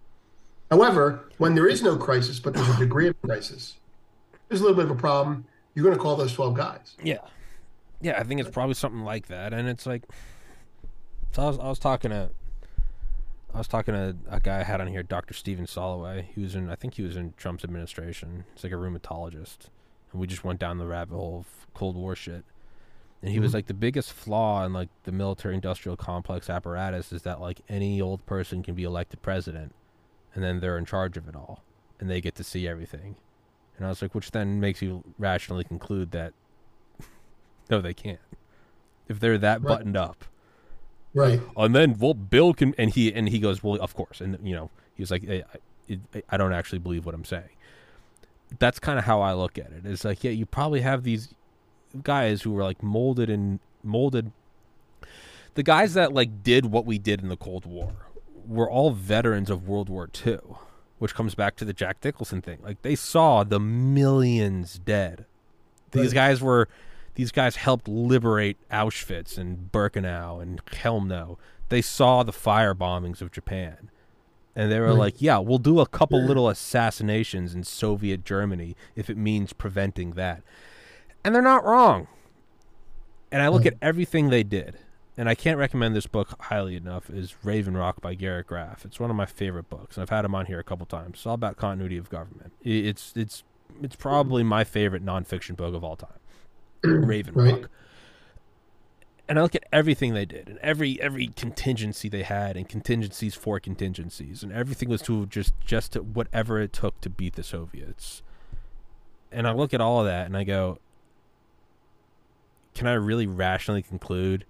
However, 0.71 1.29
when 1.39 1.55
there 1.55 1.67
is 1.67 1.83
no 1.83 1.97
crisis, 1.97 2.39
but 2.39 2.53
there's 2.53 2.69
a 2.69 2.77
degree 2.77 3.09
of 3.09 3.21
crisis, 3.21 3.75
there's 4.47 4.61
a 4.61 4.63
little 4.63 4.77
bit 4.77 4.85
of 4.85 4.91
a 4.91 4.99
problem. 4.99 5.45
You're 5.75 5.83
going 5.83 5.97
to 5.97 6.01
call 6.01 6.15
those 6.15 6.33
12 6.33 6.55
guys. 6.55 6.95
Yeah. 7.03 7.19
Yeah, 8.01 8.17
I 8.17 8.23
think 8.23 8.39
it's 8.39 8.49
probably 8.49 8.75
something 8.75 9.01
like 9.01 9.27
that. 9.27 9.53
And 9.53 9.67
it's 9.67 9.85
like, 9.85 10.03
so 11.31 11.43
I 11.43 11.47
was, 11.47 11.59
I 11.59 11.67
was 11.67 11.79
talking 11.79 12.11
to, 12.11 12.29
I 13.53 13.57
was 13.57 13.67
talking 13.67 13.93
to 13.93 14.15
a 14.29 14.39
guy 14.39 14.59
I 14.59 14.63
had 14.63 14.79
on 14.79 14.87
here, 14.87 15.03
Dr. 15.03 15.33
Stephen 15.33 15.65
Soloway. 15.65 16.25
He 16.33 16.41
was 16.41 16.55
in, 16.55 16.69
I 16.69 16.75
think 16.75 16.95
he 16.95 17.01
was 17.01 17.17
in 17.17 17.33
Trump's 17.35 17.63
administration. 17.63 18.45
He's 18.53 18.63
like 18.63 18.73
a 18.73 18.75
rheumatologist. 18.75 19.69
And 20.11 20.21
we 20.21 20.27
just 20.27 20.43
went 20.43 20.59
down 20.59 20.77
the 20.77 20.85
rabbit 20.85 21.15
hole 21.15 21.39
of 21.39 21.67
Cold 21.73 21.95
War 21.95 22.15
shit. 22.15 22.45
And 23.21 23.31
he 23.31 23.35
mm-hmm. 23.35 23.43
was 23.43 23.53
like, 23.53 23.65
the 23.65 23.73
biggest 23.73 24.13
flaw 24.13 24.63
in 24.65 24.73
like 24.73 24.89
the 25.03 25.11
military 25.11 25.55
industrial 25.55 25.97
complex 25.97 26.49
apparatus 26.49 27.11
is 27.11 27.23
that 27.23 27.41
like 27.41 27.61
any 27.67 27.99
old 27.99 28.25
person 28.25 28.63
can 28.63 28.75
be 28.75 28.83
elected 28.83 29.21
president 29.21 29.73
and 30.33 30.43
then 30.43 30.59
they're 30.59 30.77
in 30.77 30.85
charge 30.85 31.17
of 31.17 31.27
it 31.27 31.35
all 31.35 31.63
and 31.99 32.09
they 32.09 32.21
get 32.21 32.35
to 32.35 32.43
see 32.43 32.67
everything. 32.67 33.15
And 33.77 33.85
I 33.85 33.89
was 33.89 34.01
like, 34.01 34.13
which 34.13 34.31
then 34.31 34.59
makes 34.59 34.81
you 34.81 35.03
rationally 35.17 35.63
conclude 35.63 36.11
that 36.11 36.33
no, 37.69 37.81
they 37.81 37.93
can't. 37.93 38.19
If 39.07 39.19
they're 39.19 39.37
that 39.39 39.61
right. 39.61 39.77
buttoned 39.77 39.97
up. 39.97 40.25
Right. 41.13 41.41
And 41.57 41.75
then 41.75 41.97
well 41.97 42.13
Bill 42.13 42.53
can 42.53 42.73
and 42.77 42.91
he 42.91 43.13
and 43.13 43.29
he 43.29 43.39
goes, 43.39 43.63
Well, 43.63 43.75
of 43.81 43.95
course. 43.95 44.21
And 44.21 44.37
you 44.43 44.55
know, 44.55 44.69
he 44.95 45.01
was 45.01 45.11
like, 45.11 45.27
I, 45.29 45.43
I, 45.89 46.23
I 46.29 46.37
don't 46.37 46.53
actually 46.53 46.79
believe 46.79 47.05
what 47.05 47.15
I'm 47.15 47.25
saying. 47.25 47.49
That's 48.57 48.79
kind 48.79 48.97
of 48.97 49.05
how 49.05 49.21
I 49.21 49.33
look 49.33 49.57
at 49.57 49.71
it. 49.71 49.85
It's 49.85 50.03
like, 50.03 50.23
yeah, 50.23 50.31
you 50.31 50.45
probably 50.45 50.81
have 50.81 51.03
these 51.03 51.33
guys 52.03 52.41
who 52.43 52.51
were 52.51 52.63
like 52.63 52.81
molded 52.83 53.29
and 53.29 53.59
molded 53.83 54.31
the 55.55 55.63
guys 55.63 55.93
that 55.93 56.13
like 56.13 56.43
did 56.43 56.67
what 56.67 56.85
we 56.85 56.97
did 56.97 57.21
in 57.21 57.29
the 57.29 57.37
Cold 57.37 57.65
War 57.65 57.93
were 58.47 58.69
all 58.69 58.91
veterans 58.91 59.49
of 59.49 59.67
World 59.67 59.89
War 59.89 60.09
II, 60.25 60.39
which 60.99 61.13
comes 61.13 61.35
back 61.35 61.55
to 61.57 61.65
the 61.65 61.73
Jack 61.73 61.97
Nicholson 62.03 62.41
thing. 62.41 62.59
Like 62.63 62.81
they 62.81 62.95
saw 62.95 63.43
the 63.43 63.59
millions 63.59 64.79
dead. 64.79 65.25
These 65.91 66.13
guys 66.13 66.39
were 66.39 66.69
these 67.19 67.33
guys 67.33 67.57
helped 67.57 67.85
liberate 67.85 68.55
Auschwitz 68.71 69.37
and 69.37 69.69
Birkenau 69.73 70.41
and 70.41 70.63
Chelmno. 70.67 71.37
They 71.67 71.81
saw 71.81 72.23
the 72.23 72.31
fire 72.31 72.73
bombings 72.73 73.21
of 73.21 73.29
Japan. 73.29 73.91
And 74.55 74.71
they 74.71 74.79
were 74.79 74.93
like, 74.93 75.21
yeah, 75.21 75.37
we'll 75.39 75.57
do 75.57 75.81
a 75.81 75.85
couple 75.85 76.21
little 76.23 76.47
assassinations 76.47 77.53
in 77.53 77.65
Soviet 77.65 78.23
Germany 78.23 78.73
if 78.95 79.09
it 79.09 79.17
means 79.17 79.51
preventing 79.51 80.11
that. 80.11 80.43
And 81.21 81.35
they're 81.35 81.41
not 81.41 81.65
wrong. 81.65 82.07
And 83.33 83.41
I 83.41 83.49
look 83.49 83.65
at 83.65 83.73
everything 83.81 84.29
they 84.29 84.43
did 84.43 84.77
and 85.17 85.27
I 85.27 85.35
can't 85.35 85.57
recommend 85.57 85.97
this 85.97 86.07
book 86.07 86.41
highly 86.43 86.77
enough, 86.77 87.09
is 87.09 87.35
Raven 87.43 87.75
Rock 87.75 87.99
by 87.99 88.13
Garrett 88.15 88.47
Graff. 88.47 88.85
It's 88.85 89.01
one 89.01 89.09
of 89.09 89.17
my 89.17 89.25
favorite 89.25 89.69
books, 89.69 89.97
and 89.97 90.03
I've 90.03 90.09
had 90.09 90.23
him 90.23 90.33
on 90.33 90.45
here 90.45 90.59
a 90.59 90.63
couple 90.63 90.85
times. 90.85 91.15
It's 91.15 91.25
all 91.25 91.33
about 91.33 91.57
continuity 91.57 91.97
of 91.97 92.09
government. 92.09 92.53
It's 92.63 93.11
it's 93.17 93.43
it's 93.83 93.97
probably 93.97 94.43
hmm. 94.43 94.47
my 94.47 94.63
favorite 94.63 95.05
nonfiction 95.05 95.57
book 95.57 95.75
of 95.75 95.83
all 95.83 95.97
time. 95.97 96.19
Raven 96.83 97.33
right. 97.33 97.61
Rock. 97.61 97.69
And 99.27 99.37
I 99.37 99.43
look 99.43 99.53
at 99.53 99.65
everything 99.71 100.15
they 100.15 100.25
did, 100.25 100.49
and 100.49 100.57
every 100.59 100.99
every 100.99 101.27
contingency 101.27 102.09
they 102.09 102.23
had, 102.23 102.57
and 102.57 102.67
contingencies 102.67 103.35
for 103.35 103.59
contingencies, 103.59 104.41
and 104.41 104.51
everything 104.51 104.89
was 104.89 105.03
to 105.03 105.27
just 105.27 105.53
just 105.63 105.93
to 105.93 105.99
whatever 106.01 106.59
it 106.59 106.73
took 106.73 106.99
to 107.01 107.09
beat 107.11 107.35
the 107.35 107.43
Soviets. 107.43 108.23
And 109.31 109.47
I 109.47 109.51
look 109.51 109.71
at 109.73 109.81
all 109.81 109.99
of 109.99 110.07
that, 110.07 110.25
and 110.25 110.35
I 110.35 110.43
go, 110.43 110.79
can 112.73 112.87
I 112.87 112.93
really 112.93 113.27
rationally 113.27 113.83
conclude? 113.83 114.45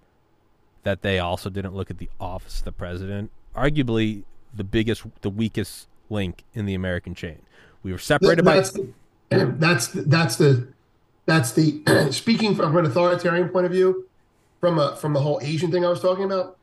that 0.83 1.01
they 1.01 1.19
also 1.19 1.49
didn't 1.49 1.75
look 1.75 1.91
at 1.91 1.97
the 1.97 2.09
office 2.19 2.59
of 2.59 2.65
the 2.65 2.71
president, 2.71 3.31
arguably 3.55 4.23
the 4.53 4.63
biggest, 4.63 5.03
the 5.21 5.29
weakest 5.29 5.87
link 6.09 6.43
in 6.53 6.65
the 6.65 6.73
American 6.73 7.13
chain. 7.13 7.41
We 7.83 7.91
were 7.91 7.97
separated 7.97 8.45
that's 8.45 8.71
by. 8.71 8.85
The, 9.29 9.45
that's 9.59 9.87
the, 9.89 10.01
that's 10.03 10.35
the 10.37 10.67
that's 11.29 11.51
the 11.51 11.81
speaking 12.11 12.55
from 12.55 12.75
an 12.75 12.85
authoritarian 12.85 13.49
point 13.49 13.65
of 13.65 13.71
view, 13.71 14.07
from 14.59 14.79
a 14.79 14.95
from 14.95 15.13
the 15.13 15.19
whole 15.19 15.39
Asian 15.41 15.71
thing 15.71 15.85
I 15.85 15.89
was 15.89 16.01
talking 16.01 16.25
about. 16.25 16.57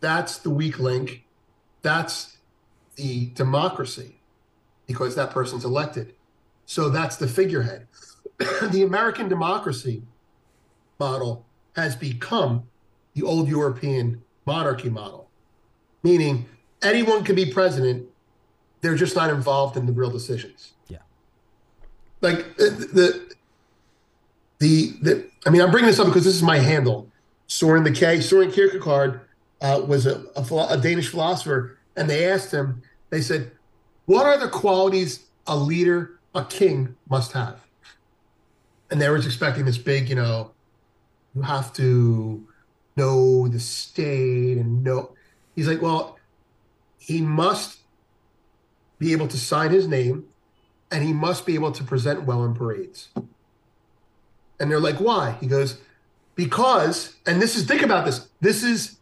That's 0.00 0.38
the 0.38 0.50
weak 0.50 0.78
link. 0.78 1.24
That's 1.82 2.38
the 2.96 3.26
democracy, 3.34 4.20
because 4.86 5.14
that 5.14 5.30
person's 5.30 5.64
elected. 5.64 6.14
So 6.66 6.88
that's 6.88 7.16
the 7.16 7.28
figurehead. 7.28 7.86
the 8.38 8.82
American 8.82 9.28
democracy 9.28 10.02
model 10.98 11.46
has 11.76 11.94
become 11.96 12.64
the 13.14 13.22
old 13.22 13.48
European 13.48 14.22
monarchy 14.46 14.90
model, 14.90 15.28
meaning 16.02 16.46
anyone 16.82 17.24
can 17.24 17.34
be 17.34 17.46
president, 17.46 18.06
they're 18.80 18.96
just 18.96 19.16
not 19.16 19.30
involved 19.30 19.76
in 19.76 19.86
the 19.86 19.92
real 19.92 20.10
decisions. 20.10 20.72
Yeah. 20.88 20.98
Like 22.20 22.40
uh, 22.60 22.70
the, 22.94 23.27
the, 24.58 24.92
the, 25.02 25.30
I 25.46 25.50
mean, 25.50 25.62
I'm 25.62 25.70
bringing 25.70 25.88
this 25.88 25.98
up 25.98 26.06
because 26.06 26.24
this 26.24 26.34
is 26.34 26.42
my 26.42 26.58
handle. 26.58 27.10
Soren 27.46 27.84
the 27.84 27.92
K. 27.92 28.20
Soren 28.20 28.50
Kierkegaard 28.50 29.20
uh, 29.60 29.82
was 29.86 30.06
a, 30.06 30.24
a, 30.36 30.42
a 30.70 30.78
Danish 30.78 31.08
philosopher, 31.08 31.78
and 31.96 32.08
they 32.08 32.28
asked 32.28 32.52
him, 32.52 32.82
they 33.10 33.20
said, 33.20 33.50
What 34.06 34.26
are 34.26 34.38
the 34.38 34.48
qualities 34.48 35.26
a 35.46 35.56
leader, 35.56 36.18
a 36.34 36.44
king 36.44 36.96
must 37.08 37.32
have? 37.32 37.60
And 38.90 39.00
they 39.00 39.08
were 39.08 39.16
expecting 39.16 39.64
this 39.64 39.78
big, 39.78 40.08
you 40.08 40.14
know, 40.14 40.52
you 41.34 41.42
have 41.42 41.72
to 41.74 42.46
know 42.96 43.48
the 43.48 43.60
state 43.60 44.58
and 44.58 44.82
know. 44.82 45.14
He's 45.54 45.68
like, 45.68 45.80
well, 45.80 46.18
he 46.98 47.20
must 47.22 47.78
be 48.98 49.12
able 49.12 49.28
to 49.28 49.38
sign 49.38 49.70
his 49.70 49.86
name 49.86 50.24
and 50.90 51.04
he 51.04 51.12
must 51.12 51.46
be 51.46 51.54
able 51.54 51.72
to 51.72 51.84
present 51.84 52.24
well 52.24 52.44
in 52.44 52.54
parades. 52.54 53.08
And 54.60 54.70
they're 54.70 54.80
like, 54.80 54.96
why? 54.96 55.36
He 55.40 55.46
goes, 55.46 55.78
because, 56.34 57.16
and 57.26 57.40
this 57.40 57.56
is, 57.56 57.64
think 57.64 57.82
about 57.82 58.04
this. 58.04 58.28
This 58.40 58.62
is, 58.62 58.98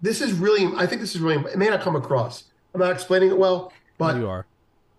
this 0.00 0.20
is 0.20 0.32
really, 0.32 0.66
I 0.76 0.86
think 0.86 1.00
this 1.00 1.14
is 1.14 1.20
really, 1.20 1.42
it 1.50 1.58
may 1.58 1.68
not 1.68 1.80
come 1.80 1.96
across. 1.96 2.44
I'm 2.74 2.80
not 2.80 2.92
explaining 2.92 3.30
it 3.30 3.38
well, 3.38 3.72
but 3.98 4.16
you 4.16 4.28
are. 4.28 4.46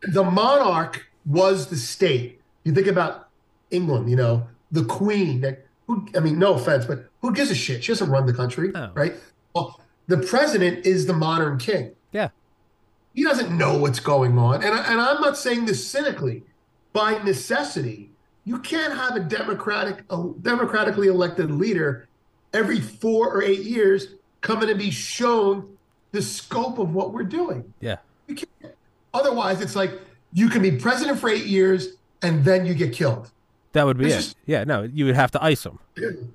The 0.01 0.23
monarch 0.23 1.07
was 1.25 1.67
the 1.67 1.75
state. 1.75 2.41
You 2.63 2.73
think 2.73 2.87
about 2.87 3.29
England, 3.69 4.09
you 4.09 4.15
know, 4.15 4.47
the 4.71 4.83
queen 4.85 5.41
that 5.41 5.65
who 5.87 6.07
I 6.15 6.19
mean, 6.19 6.39
no 6.39 6.53
offense, 6.53 6.85
but 6.85 7.09
who 7.21 7.33
gives 7.33 7.51
a 7.51 7.55
shit? 7.55 7.83
She 7.83 7.91
doesn't 7.91 8.09
run 8.09 8.25
the 8.25 8.33
country, 8.33 8.71
oh. 8.75 8.91
right? 8.93 9.13
Well, 9.53 9.79
the 10.07 10.17
president 10.17 10.85
is 10.85 11.05
the 11.05 11.13
modern 11.13 11.57
king. 11.57 11.91
Yeah. 12.11 12.29
He 13.13 13.23
doesn't 13.23 13.55
know 13.55 13.77
what's 13.77 13.99
going 13.99 14.37
on. 14.37 14.63
And, 14.63 14.73
and 14.73 15.01
I'm 15.01 15.21
not 15.21 15.37
saying 15.37 15.65
this 15.65 15.85
cynically. 15.85 16.43
By 16.93 17.21
necessity, 17.23 18.10
you 18.45 18.59
can't 18.59 18.93
have 18.93 19.15
a 19.15 19.19
democratic 19.19 20.03
a 20.09 20.31
democratically 20.41 21.07
elected 21.07 21.51
leader 21.51 22.07
every 22.53 22.79
four 22.79 23.33
or 23.33 23.43
eight 23.43 23.61
years 23.61 24.15
coming 24.41 24.67
to 24.67 24.75
be 24.75 24.91
shown 24.91 25.77
the 26.11 26.21
scope 26.21 26.79
of 26.79 26.93
what 26.93 27.13
we're 27.13 27.23
doing. 27.23 27.73
Yeah. 27.79 27.97
You 28.27 28.35
can't. 28.35 28.75
Otherwise, 29.13 29.61
it's 29.61 29.75
like 29.75 29.91
you 30.33 30.49
can 30.49 30.61
be 30.61 30.71
president 30.71 31.19
for 31.19 31.29
eight 31.29 31.45
years 31.45 31.95
and 32.21 32.43
then 32.43 32.65
you 32.65 32.73
get 32.73 32.93
killed. 32.93 33.31
That 33.73 33.85
would 33.85 33.97
be 33.97 34.05
it's 34.05 34.13
it. 34.13 34.17
Just, 34.17 34.37
yeah, 34.45 34.63
no, 34.63 34.83
you 34.83 35.05
would 35.05 35.15
have 35.15 35.31
to 35.31 35.43
ice 35.43 35.65
him. 35.65 35.79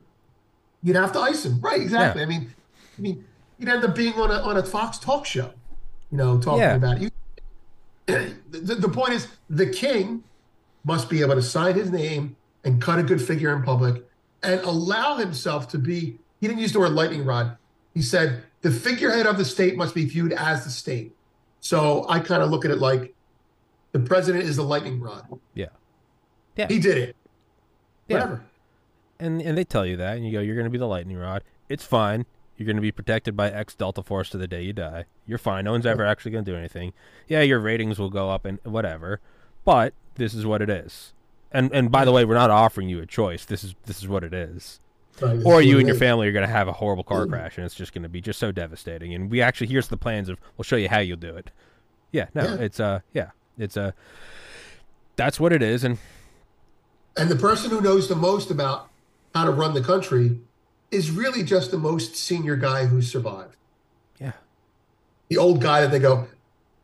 You'd 0.83 0.97
have 0.97 1.13
to 1.13 1.21
ice 1.21 1.45
him, 1.45 1.61
right? 1.61 1.81
Exactly. 1.81 2.21
Yeah. 2.21 2.27
I 2.27 2.29
mean, 2.29 2.55
I 2.97 3.01
mean, 3.01 3.25
you'd 3.59 3.69
end 3.69 3.85
up 3.85 3.95
being 3.95 4.15
on 4.15 4.31
a 4.31 4.35
on 4.35 4.57
a 4.57 4.63
Fox 4.63 4.99
talk 4.99 5.27
show, 5.27 5.53
you 6.13 6.19
know, 6.19 6.39
talking 6.39 6.61
yeah. 6.61 6.75
about 6.77 6.99
it. 6.99 7.03
You, 7.03 7.11
the, 8.51 8.75
the 8.77 8.89
point 8.89 9.15
is, 9.15 9.27
the 9.51 9.67
king 9.67 10.23
must 10.87 11.11
be 11.11 11.21
able 11.21 11.35
to 11.35 11.43
sign 11.43 11.75
his 11.75 11.91
name 11.91 12.37
and 12.65 12.81
cut 12.81 12.99
a 12.99 13.03
good 13.03 13.21
figure 13.21 13.55
in 13.55 13.63
public, 13.63 14.03
and 14.43 14.61
allow 14.61 15.17
himself 15.17 15.69
to 15.69 15.79
be. 15.79 16.19
He 16.41 16.47
didn't 16.47 16.61
use 16.61 16.73
the 16.73 16.79
word 16.79 16.93
lightning 16.93 17.25
rod. 17.25 17.57
He 17.93 18.03
said 18.03 18.43
the 18.63 18.71
figurehead 18.71 19.27
of 19.27 19.37
the 19.39 19.45
state 19.45 19.77
must 19.77 19.95
be 19.95 20.05
viewed 20.05 20.33
as 20.33 20.65
the 20.65 20.71
state. 20.71 21.15
So 21.61 22.07
I 22.09 22.21
kind 22.21 22.43
of 22.43 22.51
look 22.51 22.65
at 22.65 22.71
it 22.71 22.79
like 22.79 23.15
the 23.93 24.01
president 24.01 24.45
is 24.45 24.57
the 24.57 24.63
lightning 24.63 25.01
rod. 25.01 25.27
Yeah. 25.55 25.67
Yeah. 26.57 26.69
He 26.69 26.79
did 26.79 26.99
it. 26.99 27.17
Yeah. 28.09 28.17
Whatever. 28.17 28.45
and 29.19 29.43
and 29.43 29.59
they 29.59 29.65
tell 29.65 29.87
you 29.87 29.97
that, 29.97 30.17
and 30.17 30.27
you 30.27 30.33
go, 30.33 30.41
you're 30.41 30.55
going 30.55 30.67
to 30.67 30.71
be 30.71 30.79
the 30.79 30.87
lightning 30.87 31.17
rod. 31.17 31.43
It's 31.69 31.85
fine. 31.85 32.27
You're 32.57 32.67
going 32.67 32.77
to 32.77 32.83
be 32.83 32.93
protected 32.93 33.37
by 33.37 33.51
X 33.51 33.75
Delta 33.75 34.03
Force 34.03 34.31
to 34.31 34.39
the 34.39 34.47
day 34.49 34.63
you 34.63 34.73
die. 34.73 35.05
You're 35.27 35.39
fine. 35.39 35.65
No 35.65 35.73
one's 35.73 35.85
ever 35.87 36.05
actually 36.07 36.31
going 36.31 36.45
to 36.45 36.51
do 36.51 36.57
anything. 36.57 36.93
Yeah, 37.29 37.43
your 37.43 37.61
ratings 37.61 37.99
will 37.99 38.11
go 38.11 38.31
up 38.31 38.45
and 38.47 38.59
whatever, 38.63 39.21
but 39.65 39.93
this 40.17 40.35
is 40.35 40.45
what 40.45 40.61
it 40.63 40.69
is. 40.71 41.13
And 41.53 41.73
and 41.73 41.91
by 41.91 42.05
the 42.05 42.13
way, 42.13 42.25
we're 42.25 42.35
not 42.35 42.51
offering 42.51 42.89
you 42.89 43.01
a 43.01 43.07
choice. 43.07 43.45
This 43.45 43.63
is 43.65 43.75
this 43.85 43.99
is 44.03 44.09
what 44.09 44.25
it 44.25 44.35
is. 44.35 44.81
Right, 45.21 45.41
Or 45.47 45.63
you 45.63 45.79
and 45.79 45.87
your 45.89 45.97
family 45.97 46.29
are 46.29 46.33
going 46.33 46.47
to 46.47 46.53
have 46.53 46.69
a 46.69 46.73
horrible 46.73 47.05
car 47.05 47.27
crash, 47.27 47.57
and 47.57 47.65
it's 47.65 47.75
just 47.75 47.95
going 47.95 48.03
to 48.03 48.09
be 48.09 48.21
just 48.21 48.39
so 48.39 48.53
devastating. 48.53 49.15
And 49.15 49.31
we 49.31 49.41
actually 49.41 49.69
here's 49.69 49.89
the 49.89 49.97
plans 49.97 50.29
of 50.29 50.39
we'll 50.59 50.65
show 50.65 50.77
you 50.77 50.91
how 50.91 50.99
you'll 50.99 51.17
do 51.17 51.35
it. 51.37 51.51
Yeah, 52.13 52.27
no, 52.35 52.43
Yeah. 52.45 52.55
it's 52.57 52.79
uh, 52.81 53.01
yeah, 53.15 53.31
it's 53.57 53.77
uh, 53.79 53.93
that's 55.17 55.41
what 55.41 55.53
it 55.53 55.63
is, 55.63 55.85
and 55.85 55.97
And 57.17 57.31
the 57.31 57.37
person 57.37 57.71
who 57.71 57.81
knows 57.81 58.09
the 58.09 58.17
most 58.17 58.51
about 58.51 58.91
how 59.35 59.45
to 59.47 59.51
run 59.51 59.73
the 59.73 59.81
country 59.83 60.39
is 60.91 61.11
really 61.11 61.43
just 61.43 61.71
the 61.71 61.79
most 61.79 62.15
senior 62.17 62.57
guy 62.57 62.85
who 62.87 63.01
survived. 63.01 63.57
yeah, 64.21 64.33
The 65.29 65.37
old 65.39 65.61
guy 65.63 65.81
that 65.81 65.91
they 65.91 65.99
go, 65.99 66.29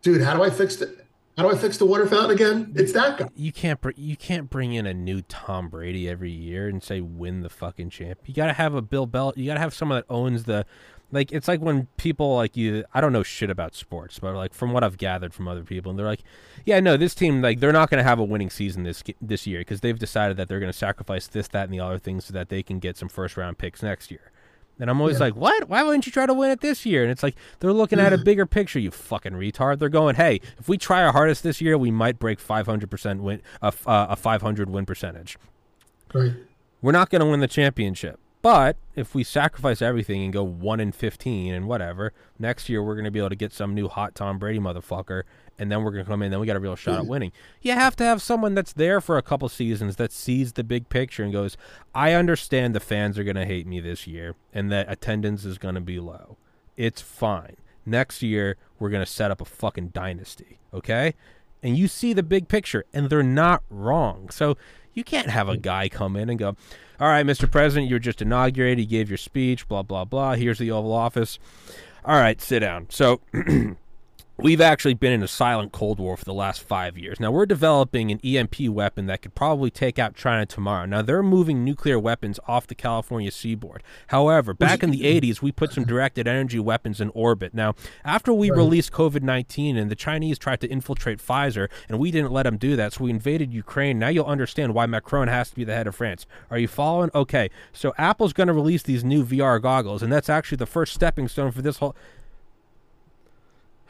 dude, 0.02 0.22
how 0.22 0.34
do 0.34 0.42
I 0.42 0.50
fix 0.50 0.80
it? 0.80 1.01
How 1.36 1.44
do 1.44 1.54
I 1.54 1.58
fix 1.58 1.78
the 1.78 1.86
water 1.86 2.06
fountain 2.06 2.30
again? 2.30 2.72
It's 2.76 2.92
that 2.92 3.18
guy. 3.18 3.28
you 3.34 3.52
can't 3.52 3.80
br- 3.80 3.90
you 3.96 4.16
can't 4.16 4.50
bring 4.50 4.74
in 4.74 4.86
a 4.86 4.92
new 4.92 5.22
Tom 5.22 5.68
Brady 5.68 6.08
every 6.08 6.30
year 6.30 6.68
and 6.68 6.82
say 6.82 7.00
win 7.00 7.40
the 7.40 7.48
fucking 7.48 7.90
champ. 7.90 8.20
You 8.26 8.34
got 8.34 8.46
to 8.48 8.52
have 8.52 8.74
a 8.74 8.82
Bill 8.82 9.06
Bell. 9.06 9.32
You 9.34 9.46
got 9.46 9.54
to 9.54 9.60
have 9.60 9.72
someone 9.72 9.98
that 9.98 10.12
owns 10.12 10.44
the 10.44 10.66
like 11.10 11.32
it's 11.32 11.48
like 11.48 11.60
when 11.60 11.86
people 11.96 12.36
like 12.36 12.56
you 12.56 12.84
I 12.92 13.00
don't 13.00 13.12
know 13.12 13.22
shit 13.22 13.48
about 13.50 13.74
sports, 13.74 14.18
but 14.18 14.34
like 14.34 14.52
from 14.52 14.72
what 14.72 14.84
I've 14.84 14.98
gathered 14.98 15.32
from 15.32 15.48
other 15.48 15.62
people 15.62 15.90
and 15.90 15.98
they're 15.98 16.06
like, 16.06 16.22
"Yeah, 16.66 16.80
no, 16.80 16.96
this 16.96 17.14
team 17.14 17.40
like 17.40 17.60
they're 17.60 17.72
not 17.72 17.88
going 17.88 18.02
to 18.02 18.08
have 18.08 18.18
a 18.18 18.24
winning 18.24 18.50
season 18.50 18.82
this 18.82 19.02
this 19.20 19.46
year 19.46 19.60
because 19.60 19.80
they've 19.80 19.98
decided 19.98 20.36
that 20.36 20.48
they're 20.48 20.60
going 20.60 20.72
to 20.72 20.78
sacrifice 20.78 21.26
this 21.28 21.48
that 21.48 21.64
and 21.64 21.72
the 21.72 21.80
other 21.80 21.98
things 21.98 22.26
so 22.26 22.34
that 22.34 22.48
they 22.50 22.62
can 22.62 22.78
get 22.78 22.96
some 22.98 23.08
first 23.08 23.36
round 23.36 23.58
picks 23.58 23.82
next 23.82 24.10
year." 24.10 24.31
And 24.80 24.90
I'm 24.90 25.00
always 25.00 25.18
Yeah. 25.18 25.26
like, 25.26 25.36
what? 25.36 25.68
Why 25.68 25.82
wouldn't 25.82 26.06
you 26.06 26.12
try 26.12 26.26
to 26.26 26.34
win 26.34 26.50
it 26.50 26.60
this 26.60 26.84
year? 26.84 27.02
And 27.02 27.10
it's 27.12 27.22
like 27.22 27.36
they're 27.60 27.72
looking 27.72 28.00
at 28.00 28.12
a 28.12 28.18
bigger 28.18 28.46
picture. 28.46 28.78
You 28.80 28.90
fucking 28.90 29.32
retard. 29.32 29.78
They're 29.78 29.88
going, 29.88 30.16
hey, 30.16 30.40
if 30.58 30.68
we 30.68 30.76
try 30.78 31.02
our 31.04 31.12
hardest 31.12 31.42
this 31.42 31.60
year, 31.60 31.76
we 31.78 31.90
might 31.90 32.18
break 32.18 32.40
500 32.40 32.90
percent 32.90 33.22
win 33.22 33.42
a 33.62 33.66
f- 33.66 33.86
uh, 33.86 34.06
a 34.10 34.16
500 34.16 34.68
win 34.70 34.84
percentage. 34.86 35.36
Right. 36.12 36.32
We're 36.80 36.92
not 36.92 37.10
going 37.10 37.20
to 37.20 37.26
win 37.26 37.38
the 37.40 37.46
championship, 37.48 38.18
but 38.42 38.76
if 38.96 39.14
we 39.14 39.22
sacrifice 39.22 39.80
everything 39.80 40.24
and 40.24 40.32
go 40.32 40.42
one 40.42 40.80
in 40.80 40.90
15 40.92 41.54
and 41.54 41.68
whatever, 41.68 42.12
next 42.38 42.68
year 42.68 42.82
we're 42.82 42.96
going 42.96 43.04
to 43.04 43.10
be 43.10 43.20
able 43.20 43.30
to 43.30 43.36
get 43.36 43.52
some 43.52 43.74
new 43.74 43.88
hot 43.88 44.14
Tom 44.14 44.38
Brady 44.38 44.58
motherfucker, 44.58 45.22
and 45.58 45.70
then 45.70 45.82
we're 45.82 45.92
going 45.92 46.04
to 46.04 46.10
come 46.10 46.22
in. 46.22 46.30
Then 46.32 46.40
we 46.40 46.46
got 46.46 46.56
a 46.56 46.60
real 46.60 46.74
shot 46.74 46.98
at 46.98 47.06
winning. 47.06 47.30
You 47.60 47.72
have 47.72 47.94
to 47.96 48.04
have 48.04 48.20
someone 48.20 48.54
that's 48.54 48.72
there 48.72 49.00
for 49.00 49.16
a 49.16 49.22
couple 49.22 49.48
seasons 49.48 49.96
that 49.96 50.10
sees 50.10 50.52
the 50.52 50.64
big 50.64 50.88
picture 50.88 51.22
and 51.22 51.32
goes, 51.32 51.56
I 51.94 52.12
understand 52.12 52.74
the 52.74 52.80
fans 52.80 53.16
are 53.18 53.24
going 53.24 53.36
to 53.36 53.46
hate 53.46 53.66
me 53.66 53.80
this 53.80 54.06
year, 54.06 54.34
and 54.52 54.72
that 54.72 54.90
attendance 54.90 55.44
is 55.44 55.56
going 55.58 55.76
to 55.76 55.80
be 55.80 56.00
low. 56.00 56.36
It's 56.76 57.00
fine. 57.00 57.56
Next 57.86 58.22
year 58.22 58.56
we're 58.78 58.90
going 58.90 59.04
to 59.04 59.10
set 59.10 59.30
up 59.30 59.40
a 59.40 59.44
fucking 59.44 59.88
dynasty, 59.88 60.58
okay? 60.74 61.14
And 61.62 61.78
you 61.78 61.86
see 61.86 62.12
the 62.12 62.24
big 62.24 62.48
picture, 62.48 62.84
and 62.92 63.08
they're 63.08 63.22
not 63.22 63.62
wrong. 63.70 64.30
So 64.30 64.56
you 64.94 65.04
can't 65.04 65.28
have 65.28 65.48
a 65.48 65.54
hmm. 65.54 65.60
guy 65.60 65.88
come 65.88 66.16
in 66.16 66.28
and 66.28 66.38
go, 66.38 66.56
All 67.00 67.08
right, 67.08 67.24
Mr. 67.26 67.50
President, 67.50 67.88
you 67.88 67.96
were 67.96 68.00
just 68.00 68.22
inaugurated. 68.22 68.80
You 68.80 68.98
gave 68.98 69.10
your 69.10 69.18
speech, 69.18 69.68
blah, 69.68 69.82
blah, 69.82 70.04
blah. 70.04 70.34
Here's 70.34 70.58
the 70.58 70.70
Oval 70.70 70.92
Office. 70.92 71.38
All 72.04 72.16
right, 72.16 72.40
sit 72.40 72.60
down. 72.60 72.86
So 72.90 73.20
we've 74.36 74.60
actually 74.60 74.94
been 74.94 75.12
in 75.12 75.22
a 75.22 75.28
silent 75.28 75.72
Cold 75.72 75.98
War 75.98 76.16
for 76.16 76.24
the 76.24 76.34
last 76.34 76.62
five 76.62 76.96
years. 76.98 77.20
Now, 77.20 77.30
we're 77.30 77.46
developing 77.46 78.10
an 78.10 78.18
EMP 78.20 78.68
weapon 78.68 79.06
that 79.06 79.22
could 79.22 79.34
probably 79.34 79.70
take 79.70 79.98
out 79.98 80.14
China 80.14 80.46
tomorrow. 80.46 80.86
Now, 80.86 81.02
they're 81.02 81.22
moving 81.22 81.64
nuclear 81.64 81.98
weapons 81.98 82.40
off 82.48 82.66
the 82.66 82.74
California 82.74 83.30
seaboard. 83.30 83.82
However, 84.08 84.54
back 84.54 84.82
in 84.82 84.90
the 84.90 85.02
80s, 85.02 85.42
we 85.42 85.52
put 85.52 85.72
some 85.72 85.84
directed 85.84 86.26
energy 86.26 86.58
weapons 86.58 87.00
in 87.00 87.10
orbit. 87.10 87.54
Now, 87.54 87.74
after 88.04 88.32
we 88.32 88.50
released 88.50 88.92
COVID 88.92 89.22
19 89.22 89.76
and 89.76 89.90
the 89.90 89.96
Chinese 89.96 90.38
tried 90.38 90.60
to 90.60 90.68
infiltrate 90.68 91.18
Pfizer, 91.18 91.68
and 91.88 91.98
we 91.98 92.10
didn't 92.10 92.32
let 92.32 92.44
them 92.44 92.56
do 92.56 92.76
that, 92.76 92.94
so 92.94 93.04
we 93.04 93.10
invaded 93.10 93.52
Ukraine. 93.52 93.98
Now 93.98 94.08
you'll 94.08 94.26
understand 94.26 94.74
why 94.74 94.86
Macron 94.86 95.28
has 95.28 95.50
to 95.50 95.56
be 95.56 95.64
the 95.64 95.74
head 95.74 95.86
of 95.86 95.94
France. 95.94 96.26
Are 96.50 96.58
you 96.58 96.68
following? 96.68 97.10
Okay, 97.14 97.50
so 97.72 97.92
Apple's 97.98 98.32
going 98.32 98.48
to 98.48 98.52
release 98.52 98.82
these 98.82 99.04
new 99.04 99.24
VR 99.24 99.60
goggles, 99.60 100.02
and 100.02 100.12
that's 100.12 100.28
actually 100.28 100.56
the 100.56 100.66
first 100.66 100.94
stepping 100.94 101.28
stone 101.28 101.52
for 101.52 101.62
this 101.62 101.78
whole. 101.78 101.94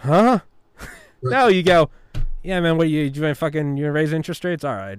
Huh? 0.02 0.40
no, 1.22 1.46
you 1.46 1.62
go. 1.62 1.90
Yeah, 2.42 2.60
man. 2.60 2.76
What 2.76 2.86
are 2.86 2.90
you? 2.90 3.02
You 3.02 3.10
gonna 3.10 3.34
fucking 3.34 3.76
you 3.76 3.90
raise 3.92 4.12
interest 4.12 4.44
rates? 4.44 4.64
All 4.64 4.74
right, 4.74 4.98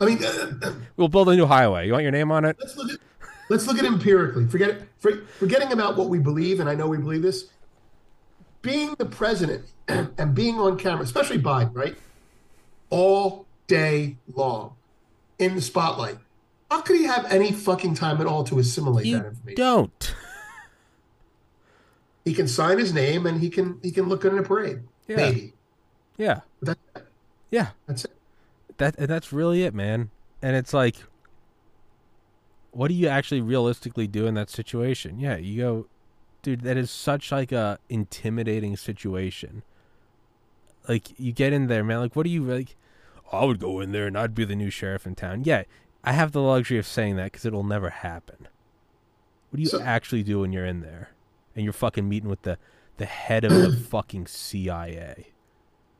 I 0.00 0.04
mean, 0.04 0.22
uh, 0.24 0.52
uh, 0.62 0.72
we'll 0.96 1.08
build 1.08 1.28
a 1.28 1.34
new 1.34 1.46
highway. 1.46 1.86
You 1.86 1.92
want 1.92 2.04
your 2.04 2.12
name 2.12 2.30
on 2.30 2.44
it? 2.44 2.56
let's 2.60 2.76
look 2.76 2.92
at 2.92 2.98
let's 3.50 3.66
look 3.66 3.78
at 3.78 3.84
empirically. 3.84 4.46
Forget 4.46 4.70
it. 4.70 4.82
For, 5.00 5.16
forgetting 5.40 5.72
about 5.72 5.96
what 5.96 6.08
we 6.08 6.20
believe, 6.20 6.60
and 6.60 6.68
I 6.68 6.74
know 6.76 6.86
we 6.86 6.98
believe 6.98 7.22
this. 7.22 7.46
Being 8.62 8.94
the 8.96 9.06
president 9.06 9.64
and 9.88 10.34
being 10.34 10.60
on 10.60 10.78
camera, 10.78 11.02
especially 11.02 11.38
Biden, 11.40 11.74
right, 11.74 11.96
all 12.90 13.46
day 13.66 14.16
long 14.34 14.74
in 15.40 15.56
the 15.56 15.60
spotlight. 15.60 16.18
How 16.70 16.80
could 16.80 16.96
he 16.96 17.04
have 17.04 17.26
any 17.30 17.50
fucking 17.50 17.94
time 17.94 18.20
at 18.20 18.26
all 18.26 18.44
to 18.44 18.60
assimilate 18.60 19.04
that 19.04 19.08
You 19.10 19.16
information? 19.16 19.56
don't. 19.56 20.14
He 22.24 22.34
can 22.34 22.46
sign 22.48 22.78
his 22.78 22.92
name 22.92 23.26
and 23.26 23.40
he 23.40 23.50
can 23.50 23.78
he 23.82 23.90
can 23.90 24.08
look 24.08 24.20
good 24.22 24.32
in 24.32 24.38
a 24.38 24.42
parade. 24.42 24.80
Yeah. 25.08 25.16
Maybe. 25.16 25.52
Yeah, 26.18 26.40
But 26.60 26.78
that, 26.94 27.04
yeah. 27.50 27.68
that's 27.86 28.04
it. 28.04 28.12
That 28.76 28.94
and 28.98 29.08
that's 29.08 29.32
really 29.32 29.62
it, 29.64 29.74
man. 29.74 30.10
And 30.42 30.54
it's 30.54 30.72
like, 30.74 30.96
what 32.70 32.88
do 32.88 32.94
you 32.94 33.08
actually 33.08 33.40
realistically 33.40 34.06
do 34.06 34.26
in 34.26 34.34
that 34.34 34.50
situation? 34.50 35.18
Yeah, 35.18 35.36
you 35.36 35.60
go, 35.60 35.86
dude. 36.42 36.62
That 36.62 36.76
is 36.76 36.90
such 36.90 37.32
like 37.32 37.50
a 37.52 37.78
intimidating 37.88 38.76
situation. 38.76 39.62
Like 40.88 41.18
you 41.18 41.32
get 41.32 41.52
in 41.52 41.66
there, 41.66 41.84
man. 41.84 41.98
Like, 42.00 42.14
what 42.16 42.24
do 42.24 42.30
you 42.30 42.42
like? 42.44 42.76
I 43.32 43.44
would 43.44 43.58
go 43.58 43.80
in 43.80 43.92
there 43.92 44.06
and 44.06 44.16
I'd 44.16 44.34
be 44.34 44.44
the 44.44 44.56
new 44.56 44.70
sheriff 44.70 45.06
in 45.06 45.14
town. 45.14 45.42
Yeah, 45.44 45.62
I 46.04 46.12
have 46.12 46.32
the 46.32 46.42
luxury 46.42 46.78
of 46.78 46.86
saying 46.86 47.16
that 47.16 47.24
because 47.32 47.44
it'll 47.46 47.64
never 47.64 47.90
happen. 47.90 48.48
What 49.50 49.56
do 49.56 49.62
you 49.62 49.68
So- 49.68 49.80
actually 49.82 50.22
do 50.22 50.40
when 50.40 50.52
you're 50.52 50.66
in 50.66 50.80
there, 50.80 51.10
and 51.54 51.64
you're 51.64 51.72
fucking 51.72 52.08
meeting 52.08 52.28
with 52.28 52.42
the 52.42 52.58
the 52.98 53.06
head 53.06 53.44
of 53.44 53.52
the 53.52 53.72
fucking 53.90 54.26
CIA, 54.26 55.28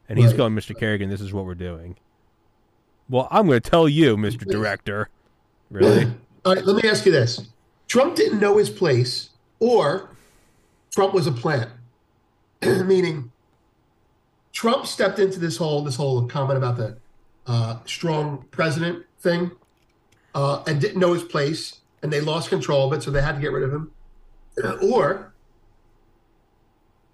and 0.09 0.19
he's 0.19 0.29
Right. 0.29 0.37
going, 0.37 0.55
Mr. 0.55 0.79
Kerrigan, 0.79 1.09
this 1.09 1.21
is 1.23 1.33
what 1.33 1.45
we're 1.47 1.55
doing. 1.55 1.97
Well, 3.09 3.29
I'm 3.31 3.47
going 3.47 3.61
to 3.61 3.71
tell 3.71 3.89
you, 3.89 4.17
Mr. 4.17 4.47
Director. 4.49 5.09
Really? 5.71 6.05
All 6.45 6.55
right, 6.55 6.65
let 6.65 6.83
me 6.83 6.89
ask 6.89 7.07
you 7.07 7.13
this. 7.13 7.49
Trump 7.89 8.15
didn't 8.15 8.41
know 8.41 8.59
his 8.59 8.69
place, 8.71 9.31
or 9.59 10.11
Trump 10.91 11.15
was 11.15 11.27
a 11.27 11.33
plant. 11.33 11.71
Meaning, 12.63 13.33
Trump 14.53 14.87
stepped 14.87 15.19
into 15.19 15.39
this 15.41 15.57
whole 15.57 15.83
this 15.83 15.97
whole 15.97 16.27
comment 16.29 16.59
about 16.59 16.77
the 16.77 16.97
uh, 17.47 17.79
strong 17.87 18.45
president 18.51 19.05
thing, 19.21 19.51
uh, 20.35 20.63
and 20.67 20.81
didn't 20.81 21.01
know 21.01 21.13
his 21.15 21.25
place, 21.25 21.81
and 22.03 22.13
they 22.13 22.21
lost 22.21 22.51
control 22.51 22.87
of 22.87 22.93
it, 22.99 23.03
so 23.03 23.11
they 23.11 23.23
had 23.23 23.35
to 23.37 23.41
get 23.41 23.51
rid 23.51 23.65
of 23.65 23.73
him. 23.73 23.91
Or 24.83 25.32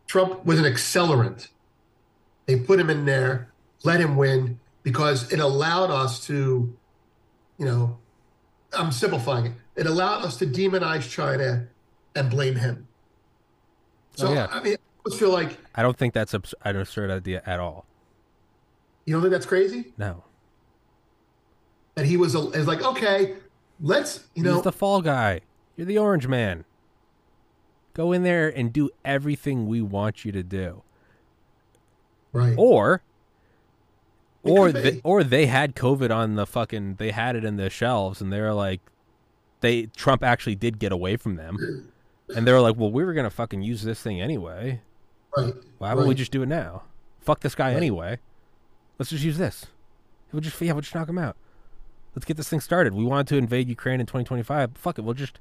Trump 0.08 0.44
was 0.44 0.58
an 0.58 0.64
accelerant. 0.64 1.48
They 2.46 2.58
put 2.58 2.80
him 2.80 2.90
in 2.90 3.04
there, 3.04 3.52
let 3.84 4.00
him 4.00 4.16
win 4.16 4.58
because 4.82 5.30
it 5.32 5.38
allowed 5.38 5.90
us 5.90 6.26
to, 6.26 6.76
you 7.58 7.64
know, 7.64 7.98
I'm 8.72 8.90
simplifying 8.90 9.46
it. 9.46 9.52
It 9.76 9.86
allowed 9.86 10.24
us 10.24 10.36
to 10.38 10.46
demonize 10.46 11.08
China 11.08 11.68
and 12.16 12.28
blame 12.30 12.56
him. 12.56 12.88
So 14.16 14.28
Oh, 14.28 14.32
yeah. 14.34 14.48
I 14.50 14.60
mean, 14.60 14.76
I 15.06 15.14
feel 15.16 15.30
like 15.30 15.56
I 15.74 15.82
don't 15.82 15.96
think 15.96 16.14
that's 16.14 16.34
abs- 16.34 16.54
an 16.64 16.76
absurd 16.76 17.10
idea 17.10 17.42
at 17.46 17.60
all. 17.60 17.86
you 19.04 19.12
don't 19.12 19.22
think 19.22 19.30
that's 19.32 19.46
crazy. 19.46 19.92
No. 19.96 20.24
And 21.96 22.06
he 22.06 22.16
was, 22.16 22.34
a, 22.34 22.40
is 22.50 22.66
like, 22.66 22.82
okay, 22.82 23.34
let's, 23.80 24.24
you 24.34 24.42
know, 24.42 24.54
He's 24.54 24.62
the 24.64 24.72
fall 24.72 25.02
guy. 25.02 25.40
You're 25.76 25.86
the 25.86 25.98
orange 25.98 26.26
man. 26.26 26.64
Go 27.98 28.12
in 28.12 28.22
there 28.22 28.48
and 28.48 28.72
do 28.72 28.90
everything 29.04 29.66
we 29.66 29.82
want 29.82 30.24
you 30.24 30.30
to 30.30 30.44
do. 30.44 30.82
right, 32.32 32.54
Or 32.56 33.02
It 34.44 34.50
or 34.52 34.70
they, 34.70 35.00
or 35.02 35.24
they 35.24 35.46
had 35.46 35.74
COVID 35.74 36.14
on 36.14 36.36
the 36.36 36.46
fucking 36.46 36.94
they 36.94 37.10
had 37.10 37.34
it 37.34 37.44
in 37.44 37.56
the 37.56 37.68
shelves 37.68 38.20
and 38.20 38.32
they're 38.32 38.54
like 38.54 38.80
they 39.62 39.86
Trump 39.86 40.22
actually 40.22 40.54
did 40.54 40.78
get 40.78 40.92
away 40.92 41.16
from 41.16 41.34
them. 41.34 41.90
And 42.36 42.46
they 42.46 42.52
were 42.52 42.60
like, 42.60 42.76
"Well, 42.76 42.92
we 42.92 43.04
were 43.04 43.14
going 43.14 43.24
to 43.24 43.30
fucking 43.30 43.62
use 43.62 43.80
this 43.80 44.02
thing 44.02 44.20
anyway. 44.20 44.82
right. 45.34 45.54
Why 45.78 45.94
would 45.94 46.06
we 46.06 46.14
just 46.14 46.30
do 46.30 46.42
it 46.42 46.46
now? 46.46 46.82
Fuck 47.20 47.40
this 47.40 47.54
guy 47.54 47.72
anyway. 47.72 48.18
Let's 48.98 49.08
just 49.08 49.24
use 49.24 49.38
this. 49.38 49.64
We'll 50.30 50.42
just 50.42 50.60
yeah, 50.60 50.72
we'll 50.72 50.82
just 50.82 50.94
knock 50.94 51.08
him 51.08 51.16
out. 51.16 51.36
Let's 52.14 52.26
get 52.26 52.36
this 52.36 52.50
thing 52.50 52.60
started. 52.60 52.92
We 52.92 53.02
wanted 53.02 53.28
to 53.28 53.38
invade 53.38 53.66
Ukraine 53.70 53.98
in 53.98 54.04
2025. 54.04 54.72
Fuck 54.76 54.98
it, 54.98 55.02
we'll 55.06 55.14
just 55.14 55.38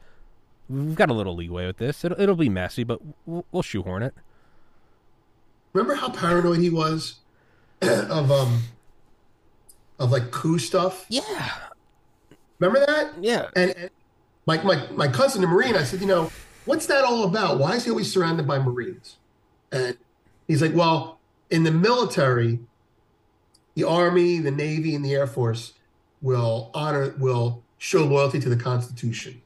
we've 0.69 0.95
got 0.95 1.09
a 1.09 1.13
little 1.13 1.35
leeway 1.35 1.67
with 1.67 1.77
this. 1.77 2.03
It'll 2.03 2.19
it'll 2.19 2.35
be 2.35 2.49
messy, 2.49 2.83
but 2.83 2.99
we'll, 3.25 3.45
we'll 3.51 3.63
shoehorn 3.63 4.03
it. 4.03 4.13
remember 5.73 5.95
how 5.95 6.09
paranoid 6.09 6.59
he 6.59 6.69
was 6.69 7.15
of 7.81 8.31
um 8.31 8.63
of 9.99 10.11
like 10.11 10.31
coup 10.31 10.59
stuff? 10.59 11.05
Yeah. 11.09 11.51
Remember 12.59 12.85
that? 12.85 13.13
Yeah. 13.21 13.47
And, 13.55 13.71
and 13.71 13.89
my, 14.45 14.61
my 14.63 14.87
my 14.91 15.07
cousin, 15.07 15.43
a 15.43 15.47
Marine, 15.47 15.75
I 15.75 15.83
said, 15.83 16.01
you 16.01 16.07
know, 16.07 16.31
what's 16.65 16.85
that 16.87 17.03
all 17.03 17.23
about? 17.23 17.59
Why 17.59 17.75
is 17.75 17.85
he 17.85 17.91
always 17.91 18.11
surrounded 18.11 18.47
by 18.47 18.59
Marines? 18.59 19.17
And 19.71 19.97
he's 20.47 20.61
like, 20.61 20.73
well, 20.73 21.19
in 21.49 21.63
the 21.63 21.71
military, 21.71 22.59
the 23.75 23.83
Army, 23.83 24.39
the 24.39 24.51
Navy, 24.51 24.95
and 24.95 25.03
the 25.03 25.13
Air 25.13 25.27
Force 25.27 25.73
will 26.21 26.71
honor, 26.73 27.13
will 27.19 27.63
show 27.77 28.03
loyalty 28.03 28.39
to 28.39 28.49
the 28.49 28.55
Constitution. 28.55 29.41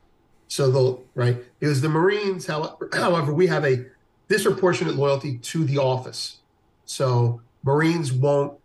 So 0.52 0.70
they'll, 0.70 1.02
right? 1.16 1.38
Because 1.62 1.80
the 1.80 1.88
Marines, 1.88 2.46
however, 2.46 2.90
however, 2.92 3.34
we 3.34 3.48
have 3.48 3.64
a 3.64 3.86
disproportionate 4.28 4.96
loyalty 4.96 5.38
to 5.38 5.64
the 5.64 5.78
office. 5.78 6.40
So 6.84 7.40
Marines 7.64 8.12
won't, 8.12 8.60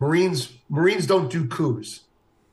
Marines, 0.00 0.54
Marines 0.70 1.06
don't 1.06 1.30
do 1.30 1.46
coups, 1.48 2.04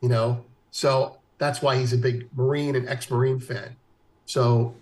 you 0.02 0.10
know? 0.10 0.44
So 0.72 1.20
that's 1.38 1.62
why 1.62 1.78
he's 1.78 1.94
a 1.94 1.98
big 1.98 2.28
Marine 2.36 2.76
and 2.76 2.90
ex-Marine 2.90 3.40
fan. 3.40 3.78
So 4.26 4.76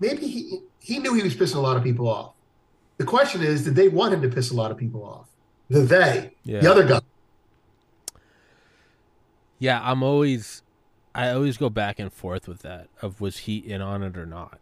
maybe 0.00 0.26
he 0.26 0.58
he 0.80 0.98
knew 0.98 1.14
he 1.14 1.22
was 1.22 1.36
pissing 1.36 1.54
a 1.54 1.60
lot 1.60 1.76
of 1.76 1.84
people 1.84 2.08
off. 2.08 2.32
The 2.96 3.04
question 3.04 3.44
is, 3.44 3.62
did 3.62 3.76
they 3.76 3.86
want 3.88 4.12
him 4.12 4.22
to 4.22 4.28
piss 4.28 4.50
a 4.50 4.54
lot 4.54 4.72
of 4.72 4.76
people 4.76 5.04
off? 5.04 5.28
The 5.70 5.82
they, 5.82 6.32
Yeah. 6.42 6.62
the 6.62 6.68
other 6.72 6.84
guy. 6.84 7.00
Yeah, 9.60 9.80
I'm 9.80 10.02
always 10.02 10.61
I 11.14 11.30
always 11.30 11.56
go 11.56 11.68
back 11.68 11.98
and 11.98 12.12
forth 12.12 12.48
with 12.48 12.60
that 12.62 12.88
of 13.02 13.20
was 13.20 13.38
he 13.38 13.58
in 13.58 13.82
on 13.82 14.02
it 14.02 14.16
or 14.16 14.24
not. 14.26 14.58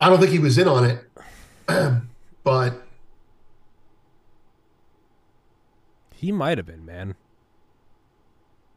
I 0.00 0.08
don't 0.08 0.18
think 0.18 0.32
he 0.32 0.38
was 0.38 0.58
in 0.58 0.66
on 0.66 0.84
it, 0.84 1.04
but 2.44 2.82
He 6.14 6.32
might 6.32 6.58
have 6.58 6.66
been, 6.66 6.84
man. 6.84 7.14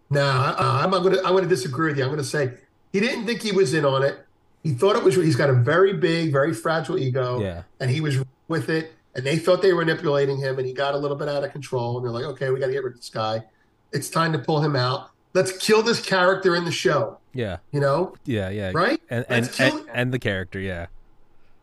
no, 0.10 0.22
I, 0.22 0.50
uh-uh. 0.52 0.82
I'm 0.84 0.92
not 0.92 1.00
going 1.04 1.16
to. 1.16 1.20
I'm 1.26 1.32
going 1.32 1.44
to 1.44 1.50
disagree 1.50 1.90
with 1.90 1.98
you. 1.98 2.04
I'm 2.04 2.10
going 2.10 2.20
to 2.22 2.24
say 2.24 2.54
he 2.94 3.02
didn't 3.02 3.26
think 3.26 3.42
he 3.42 3.52
was 3.52 3.74
in 3.74 3.84
on 3.84 4.02
it. 4.04 4.26
He 4.64 4.72
thought 4.74 4.96
it 4.96 5.04
was. 5.04 5.16
He's 5.16 5.36
got 5.36 5.50
a 5.50 5.54
very 5.54 5.92
big, 5.94 6.32
very 6.32 6.54
fragile 6.54 6.98
ego, 6.98 7.42
Yeah. 7.42 7.64
and 7.82 7.90
he 7.92 8.00
was 8.00 8.18
with 8.48 8.70
it. 8.70 8.94
And 9.16 9.26
they 9.26 9.38
thought 9.38 9.62
they 9.62 9.74
were 9.74 9.84
manipulating 9.84 10.38
him, 10.38 10.58
and 10.58 10.66
he 10.66 10.74
got 10.74 10.94
a 10.94 10.98
little 10.98 11.18
bit 11.18 11.28
out 11.28 11.44
of 11.44 11.52
control. 11.52 11.98
And 11.98 12.06
they're 12.06 12.14
like, 12.14 12.24
"Okay, 12.24 12.50
we 12.50 12.60
got 12.62 12.68
to 12.68 12.72
get 12.72 12.84
rid 12.84 12.94
of 12.94 13.00
this 13.00 13.10
guy. 13.10 13.44
It's 13.92 14.10
time 14.10 14.32
to 14.34 14.40
pull 14.40 14.62
him 14.62 14.76
out. 14.78 15.10
Let's 15.34 15.52
kill 15.58 15.82
this 15.84 16.00
character 16.02 16.56
in 16.56 16.66
the 16.66 16.72
show." 16.72 17.18
Yeah. 17.34 17.58
You 17.72 17.80
know, 17.80 18.14
Yeah, 18.26 18.50
yeah. 18.50 18.72
right? 18.74 19.02
And 19.10 19.26
and, 19.30 19.52
kill 19.52 19.78
and 19.80 19.90
and 19.94 20.14
the 20.14 20.20
character, 20.20 20.60
yeah. 20.60 20.88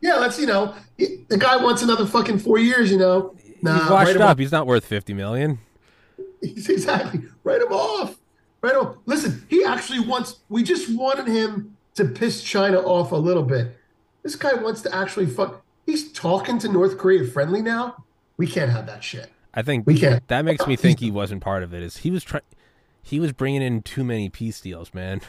Yeah, 0.01 0.15
let's 0.15 0.39
you 0.39 0.47
know, 0.47 0.73
the 0.97 1.37
guy 1.37 1.57
wants 1.57 1.81
another 1.81 2.05
fucking 2.05 2.39
four 2.39 2.57
years. 2.59 2.91
You 2.91 2.97
know, 2.97 3.35
nah, 3.61 3.79
He's 3.79 3.89
washed 3.89 4.15
up. 4.17 4.21
off. 4.31 4.37
He's 4.37 4.51
not 4.51 4.67
worth 4.67 4.83
50 4.85 5.13
million. 5.13 5.59
He's 6.41 6.67
exactly 6.69 7.21
write 7.43 7.61
him 7.61 7.71
off. 7.71 8.17
Write 8.61 8.73
him. 8.75 8.81
off. 8.81 8.95
Listen, 9.05 9.45
he 9.49 9.63
actually 9.63 9.99
wants. 9.99 10.39
We 10.49 10.63
just 10.63 10.89
wanted 10.95 11.27
him 11.27 11.77
to 11.95 12.05
piss 12.05 12.43
China 12.43 12.79
off 12.79 13.11
a 13.11 13.15
little 13.15 13.43
bit. 13.43 13.77
This 14.23 14.35
guy 14.35 14.53
wants 14.55 14.81
to 14.81 14.95
actually 14.95 15.27
fuck. 15.27 15.63
He's 15.85 16.11
talking 16.11 16.57
to 16.59 16.67
North 16.67 16.97
Korea 16.97 17.25
friendly 17.25 17.61
now. 17.61 18.03
We 18.37 18.47
can't 18.47 18.71
have 18.71 18.85
that 18.87 19.03
shit. 19.03 19.29
I 19.53 19.61
think 19.61 19.85
We 19.85 19.99
can't. 19.99 20.25
that 20.29 20.45
makes 20.45 20.65
me 20.65 20.75
think 20.75 20.99
he 20.99 21.11
wasn't 21.11 21.41
part 21.41 21.61
of 21.63 21.73
it. 21.73 21.83
Is 21.83 21.97
he 21.97 22.09
was 22.11 22.23
trying 22.23 22.43
he 23.01 23.19
was 23.19 23.31
bringing 23.31 23.61
in 23.61 23.81
too 23.81 24.03
many 24.03 24.29
peace 24.29 24.59
deals, 24.61 24.93
man. 24.93 25.21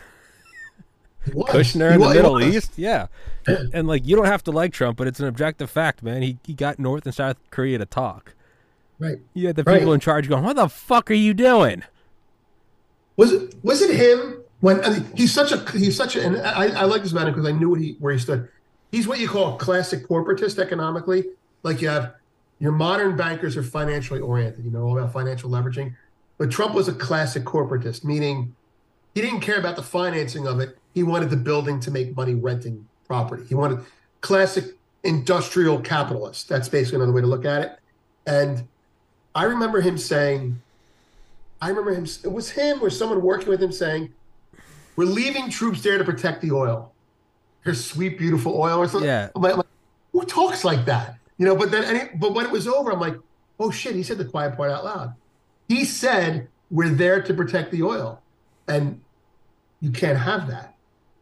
Kushner 1.28 1.94
in 1.94 2.00
the 2.00 2.08
Middle. 2.08 2.42
East, 2.42 2.72
yeah. 2.76 3.06
And 3.46 3.86
like 3.86 4.06
you 4.06 4.16
don't 4.16 4.26
have 4.26 4.42
to 4.44 4.50
like 4.50 4.72
Trump, 4.72 4.98
but 4.98 5.06
it's 5.06 5.20
an 5.20 5.26
objective 5.26 5.70
fact, 5.70 6.02
man. 6.02 6.22
He 6.22 6.38
he 6.44 6.52
got 6.52 6.78
North 6.78 7.06
and 7.06 7.14
South 7.14 7.36
Korea 7.50 7.78
to 7.78 7.86
talk. 7.86 8.34
Right. 8.98 9.18
You 9.34 9.46
had 9.46 9.56
the 9.56 9.62
Right. 9.62 9.78
people 9.78 9.92
in 9.92 10.00
charge 10.00 10.28
going, 10.28 10.44
"What 10.44 10.56
the 10.56 10.68
fuck 10.68 11.10
are 11.10 11.14
you 11.14 11.32
doing?" 11.34 11.84
Was 13.16 13.32
it 13.32 13.54
was 13.62 13.82
it 13.82 13.94
him 13.94 14.42
when 14.60 14.84
I 14.84 14.90
mean, 14.90 15.06
he's 15.16 15.32
such 15.32 15.52
a 15.52 15.58
he's 15.70 15.96
such 15.96 16.16
a 16.16 16.24
and 16.24 16.38
I, 16.38 16.68
I 16.68 16.84
like 16.84 17.02
this 17.02 17.12
about 17.12 17.28
him 17.28 17.34
because 17.34 17.48
I 17.48 17.52
knew 17.52 17.70
what 17.70 17.80
he 17.80 17.96
where 18.00 18.12
he 18.12 18.18
stood. 18.18 18.48
He's 18.90 19.06
what 19.06 19.20
you 19.20 19.28
call 19.28 19.54
a 19.54 19.58
classic 19.58 20.06
corporatist 20.08 20.58
economically. 20.58 21.24
Like 21.62 21.80
you 21.80 21.88
have 21.88 22.14
your 22.58 22.72
modern 22.72 23.16
bankers 23.16 23.56
are 23.56 23.62
financially 23.62 24.20
oriented, 24.20 24.64
you 24.64 24.70
know, 24.70 24.82
all 24.82 24.98
about 24.98 25.12
financial 25.12 25.50
leveraging. 25.50 25.94
But 26.42 26.50
Trump 26.50 26.74
was 26.74 26.88
a 26.88 26.92
classic 26.92 27.44
corporatist, 27.44 28.02
meaning 28.02 28.56
he 29.14 29.20
didn't 29.20 29.42
care 29.42 29.60
about 29.60 29.76
the 29.76 29.82
financing 29.84 30.48
of 30.48 30.58
it. 30.58 30.76
He 30.92 31.04
wanted 31.04 31.30
the 31.30 31.36
building 31.36 31.78
to 31.78 31.92
make 31.92 32.16
money 32.16 32.34
renting 32.34 32.88
property. 33.06 33.44
He 33.48 33.54
wanted 33.54 33.78
classic 34.22 34.64
industrial 35.04 35.78
capitalist. 35.78 36.48
That's 36.48 36.68
basically 36.68 36.96
another 36.96 37.12
way 37.12 37.20
to 37.20 37.28
look 37.28 37.44
at 37.44 37.62
it. 37.62 37.78
And 38.26 38.66
I 39.36 39.44
remember 39.44 39.80
him 39.80 39.96
saying, 39.96 40.60
I 41.60 41.68
remember 41.68 41.94
him, 41.94 42.06
it 42.24 42.32
was 42.32 42.50
him 42.50 42.82
or 42.82 42.90
someone 42.90 43.22
working 43.22 43.46
with 43.46 43.62
him 43.62 43.70
saying, 43.70 44.12
We're 44.96 45.04
leaving 45.04 45.48
troops 45.48 45.80
there 45.80 45.96
to 45.96 46.02
protect 46.02 46.42
the 46.42 46.50
oil. 46.50 46.92
Here's 47.62 47.84
sweet, 47.84 48.18
beautiful 48.18 48.60
oil 48.60 48.78
or 48.78 48.88
something. 48.88 49.06
Yeah. 49.06 49.28
I'm 49.36 49.42
like, 49.42 49.52
I'm 49.52 49.58
like, 49.58 49.66
who 50.10 50.24
talks 50.24 50.64
like 50.64 50.86
that? 50.86 51.18
You 51.38 51.46
know, 51.46 51.54
but 51.54 51.70
then, 51.70 51.84
and 51.84 51.96
it, 51.96 52.18
but 52.18 52.34
when 52.34 52.44
it 52.44 52.50
was 52.50 52.66
over, 52.66 52.90
I'm 52.90 52.98
like, 52.98 53.14
oh 53.60 53.70
shit, 53.70 53.94
he 53.94 54.02
said 54.02 54.18
the 54.18 54.24
quiet 54.24 54.56
part 54.56 54.72
out 54.72 54.84
loud. 54.84 55.14
He 55.72 55.86
said, 55.86 56.48
We're 56.70 56.90
there 56.90 57.22
to 57.22 57.32
protect 57.32 57.70
the 57.70 57.82
oil. 57.82 58.20
And 58.68 59.00
you 59.80 59.90
can't 59.90 60.18
have 60.18 60.46
that. 60.48 60.74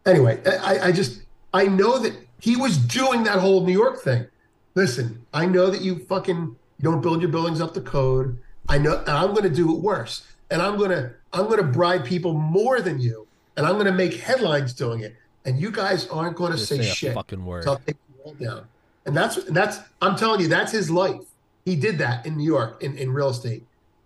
Anyway, 0.04 0.40
I, 0.44 0.88
I 0.88 0.92
just, 0.92 1.22
I 1.54 1.66
know 1.66 1.98
that 1.98 2.14
he 2.40 2.56
was 2.56 2.76
doing 2.76 3.22
that 3.24 3.38
whole 3.38 3.64
New 3.64 3.72
York 3.72 4.02
thing. 4.02 4.26
Listen, 4.74 5.24
I 5.32 5.46
know 5.46 5.70
that 5.70 5.82
you 5.82 6.00
fucking 6.00 6.56
don't 6.80 7.00
build 7.00 7.20
your 7.20 7.30
buildings 7.30 7.60
up 7.60 7.74
to 7.74 7.80
code. 7.80 8.38
I 8.68 8.78
know, 8.78 8.98
and 8.98 9.10
I'm 9.10 9.30
going 9.30 9.44
to 9.44 9.54
do 9.54 9.72
it 9.74 9.80
worse. 9.80 10.26
And 10.50 10.60
I'm 10.60 10.76
going 10.76 10.90
to, 10.90 11.12
I'm 11.32 11.44
going 11.44 11.58
to 11.58 11.64
bribe 11.64 12.04
people 12.04 12.32
more 12.32 12.80
than 12.80 13.00
you, 13.00 13.26
and 13.56 13.66
I'm 13.66 13.74
going 13.74 13.86
to 13.86 13.92
make 13.92 14.14
headlines 14.14 14.72
doing 14.72 15.00
it. 15.00 15.14
And 15.44 15.60
you 15.60 15.70
guys 15.70 16.08
aren't 16.08 16.36
going 16.36 16.52
to 16.52 16.58
say, 16.58 16.78
say 16.78 16.90
shit. 16.90 17.14
fucking 17.14 17.44
word. 17.44 17.64
So 17.64 17.72
I'll 17.72 17.78
take 17.78 17.96
you 18.08 18.24
all 18.24 18.34
down. 18.34 18.66
And 19.06 19.16
that's, 19.16 19.42
that's, 19.44 19.78
I'm 20.02 20.16
telling 20.16 20.40
you, 20.40 20.48
that's 20.48 20.72
his 20.72 20.90
life. 20.90 21.22
He 21.64 21.76
did 21.76 21.98
that 21.98 22.26
in 22.26 22.36
New 22.36 22.44
York 22.44 22.82
in, 22.82 22.96
in 22.96 23.12
real 23.12 23.28
estate. 23.30 23.64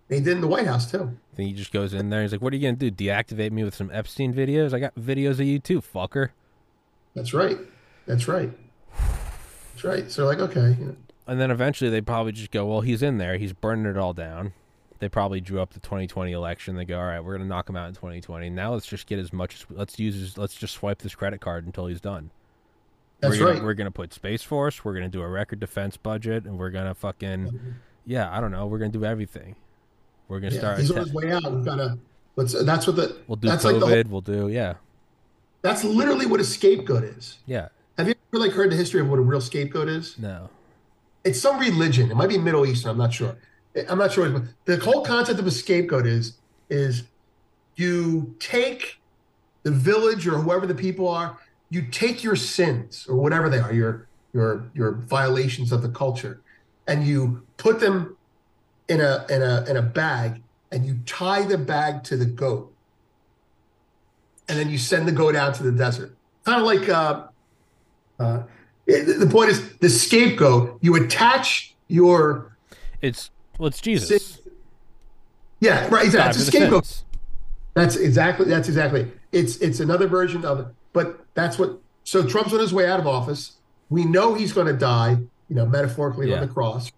He 0.08 0.20
did 0.20 0.28
in 0.28 0.40
the 0.40 0.46
White 0.46 0.66
House 0.66 0.90
too. 0.90 1.16
Then 1.34 1.46
he 1.46 1.52
just 1.52 1.72
goes 1.72 1.94
in 1.94 2.10
there. 2.10 2.22
He's 2.22 2.32
like, 2.32 2.42
"What 2.42 2.52
are 2.52 2.56
you 2.56 2.62
gonna 2.62 2.76
do? 2.76 2.90
Deactivate 2.90 3.52
me 3.52 3.64
with 3.64 3.74
some 3.74 3.90
Epstein 3.92 4.34
videos? 4.34 4.72
I 4.74 4.78
got 4.78 4.94
videos 4.94 5.32
of 5.32 5.42
you 5.42 5.58
too, 5.58 5.80
fucker." 5.80 6.30
That's 7.14 7.32
right. 7.32 7.58
That's 8.06 8.28
right. 8.28 8.50
That's 9.72 9.84
right. 9.84 10.10
So 10.10 10.26
like, 10.26 10.38
okay, 10.38 10.76
you 10.78 10.84
know, 10.86 10.96
And 11.26 11.40
then 11.40 11.50
eventually 11.50 11.90
they 11.90 12.00
probably 12.00 12.32
just 12.32 12.50
go, 12.50 12.66
"Well, 12.66 12.82
he's 12.82 13.02
in 13.02 13.18
there. 13.18 13.38
He's 13.38 13.52
burning 13.52 13.86
it 13.86 13.96
all 13.96 14.12
down." 14.12 14.52
They 15.00 15.08
probably 15.08 15.40
drew 15.40 15.60
up 15.60 15.72
the 15.72 15.80
2020 15.80 16.32
election. 16.32 16.76
They 16.76 16.84
go, 16.84 16.98
"All 16.98 17.06
right, 17.06 17.20
we're 17.20 17.36
gonna 17.36 17.48
knock 17.48 17.68
him 17.68 17.76
out 17.76 17.88
in 17.88 17.94
2020. 17.94 18.50
Now 18.50 18.74
let's 18.74 18.86
just 18.86 19.06
get 19.06 19.18
as 19.18 19.32
much 19.32 19.54
as 19.54 19.66
let's 19.70 19.98
use. 19.98 20.14
His, 20.14 20.38
let's 20.38 20.54
just 20.54 20.74
swipe 20.74 20.98
this 20.98 21.14
credit 21.14 21.40
card 21.40 21.64
until 21.64 21.86
he's 21.86 22.00
done." 22.00 22.30
that's 23.20 23.38
we're 23.38 23.46
gonna, 23.46 23.58
right. 23.58 23.62
We're 23.64 23.74
gonna 23.74 23.90
put 23.90 24.12
Space 24.12 24.42
Force. 24.42 24.84
We're 24.84 24.94
gonna 24.94 25.08
do 25.08 25.22
a 25.22 25.28
record 25.28 25.60
defense 25.60 25.96
budget, 25.96 26.44
and 26.44 26.58
we're 26.58 26.70
gonna 26.70 26.94
fucking 26.94 27.46
mm-hmm. 27.46 27.70
yeah. 28.04 28.36
I 28.36 28.40
don't 28.40 28.52
know. 28.52 28.66
We're 28.66 28.78
gonna 28.78 28.90
do 28.90 29.04
everything. 29.04 29.56
We're 30.28 30.40
gonna 30.40 30.52
Yeah, 30.54 30.58
start. 30.60 30.78
he's 30.78 30.90
on 30.90 30.98
his 30.98 31.12
way 31.12 31.32
out. 31.32 31.42
We've 31.52 31.64
got 31.64 31.76
to. 31.76 31.98
Let's. 32.36 32.64
That's 32.64 32.86
what 32.86 32.96
the. 32.96 33.16
we'll 33.26 33.36
do 33.36 33.48
that's 33.48 33.64
COVID. 33.64 33.72
like 33.72 33.80
the. 33.80 33.86
Whole, 33.86 34.02
we'll 34.10 34.20
do 34.20 34.48
yeah, 34.48 34.74
that's 35.62 35.84
literally 35.84 36.26
what 36.26 36.40
a 36.40 36.44
scapegoat 36.44 37.04
is. 37.04 37.38
yeah. 37.46 37.68
Have 37.96 38.08
you 38.08 38.14
ever 38.32 38.42
like 38.44 38.52
heard 38.52 38.72
the 38.72 38.76
history 38.76 39.00
of 39.00 39.08
what 39.08 39.20
a 39.20 39.22
real 39.22 39.40
scapegoat 39.40 39.88
is? 39.88 40.18
No, 40.18 40.50
It's 41.22 41.40
some 41.40 41.60
religion. 41.60 42.10
It 42.10 42.16
might 42.16 42.28
be 42.28 42.38
Middle 42.38 42.66
Eastern. 42.66 42.90
I'm 42.90 42.98
not 42.98 43.12
sure. 43.12 43.36
I'm 43.88 43.98
not 43.98 44.10
sure. 44.12 44.48
The 44.64 44.78
whole 44.78 45.04
concept 45.04 45.38
of 45.38 45.46
a 45.46 45.50
scapegoat 45.52 46.06
is 46.06 46.38
is 46.68 47.04
you 47.76 48.34
take 48.40 48.98
the 49.62 49.70
village 49.70 50.26
or 50.26 50.38
whoever 50.38 50.66
the 50.66 50.74
people 50.74 51.08
are. 51.08 51.38
You 51.70 51.82
take 51.82 52.22
your 52.24 52.36
sins 52.36 53.06
or 53.08 53.16
whatever 53.16 53.48
they 53.48 53.58
are, 53.58 53.72
your 53.72 54.08
your 54.32 54.64
your 54.74 54.92
violations 54.92 55.70
of 55.70 55.82
the 55.82 55.88
culture, 55.88 56.40
and 56.88 57.06
you 57.06 57.42
put 57.58 57.78
them 57.78 58.16
in 58.88 59.00
a 59.00 59.26
in 59.30 59.42
a 59.42 59.64
in 59.68 59.76
a 59.76 59.82
bag, 59.82 60.42
and 60.70 60.84
you 60.86 60.98
tie 61.06 61.42
the 61.42 61.58
bag 61.58 62.04
to 62.04 62.16
the 62.16 62.26
goat, 62.26 62.72
and 64.48 64.58
then 64.58 64.68
you 64.70 64.78
send 64.78 65.08
the 65.08 65.12
goat 65.12 65.34
out 65.36 65.54
to 65.56 65.62
the 65.62 65.72
desert. 65.72 66.14
Kind 66.44 66.60
of 66.60 66.66
like 66.66 66.88
uh, 66.88 67.24
uh, 68.18 68.42
the 68.86 69.28
point 69.30 69.50
is 69.50 69.76
the 69.78 69.88
scapegoat. 69.88 70.78
You 70.82 70.94
attach 70.96 71.74
your 71.88 72.56
it's 73.00 73.30
well, 73.58 73.68
it's 73.68 73.80
Jesus. 73.80 74.40
yeah 75.60 75.88
right 75.88 76.04
exactly. 76.04 76.40
It's 76.40 76.48
a 76.48 76.50
scapegoat. 76.52 76.86
sins. 76.86 77.04
That's 77.74 77.96
exactly 77.96 78.46
that's 78.46 78.68
exactly. 78.68 79.10
It's 79.32 79.56
it's 79.56 79.80
another 79.80 80.06
version 80.06 80.44
of 80.44 80.60
it. 80.60 80.66
But 80.92 81.24
that's 81.34 81.58
what 81.58 81.80
so 82.04 82.26
Trump's 82.26 82.52
on 82.52 82.60
his 82.60 82.72
way 82.72 82.86
out 82.86 83.00
of 83.00 83.06
office. 83.06 83.52
We 83.88 84.04
know 84.04 84.34
he's 84.34 84.52
going 84.52 84.66
to 84.66 84.72
die, 84.74 85.16
you 85.48 85.56
know, 85.56 85.66
metaphorically 85.66 86.28
Yeah. 86.30 86.36
on 86.36 86.46
the 86.46 86.52
cross. 86.52 86.92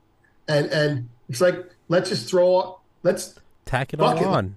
And 0.48 0.66
and 0.66 1.08
it's 1.28 1.40
like 1.40 1.64
let's 1.88 2.08
just 2.10 2.28
throw 2.28 2.80
let's 3.02 3.38
Tack 3.64 3.92
it 3.94 4.00
all 4.00 4.16
on. 4.24 4.56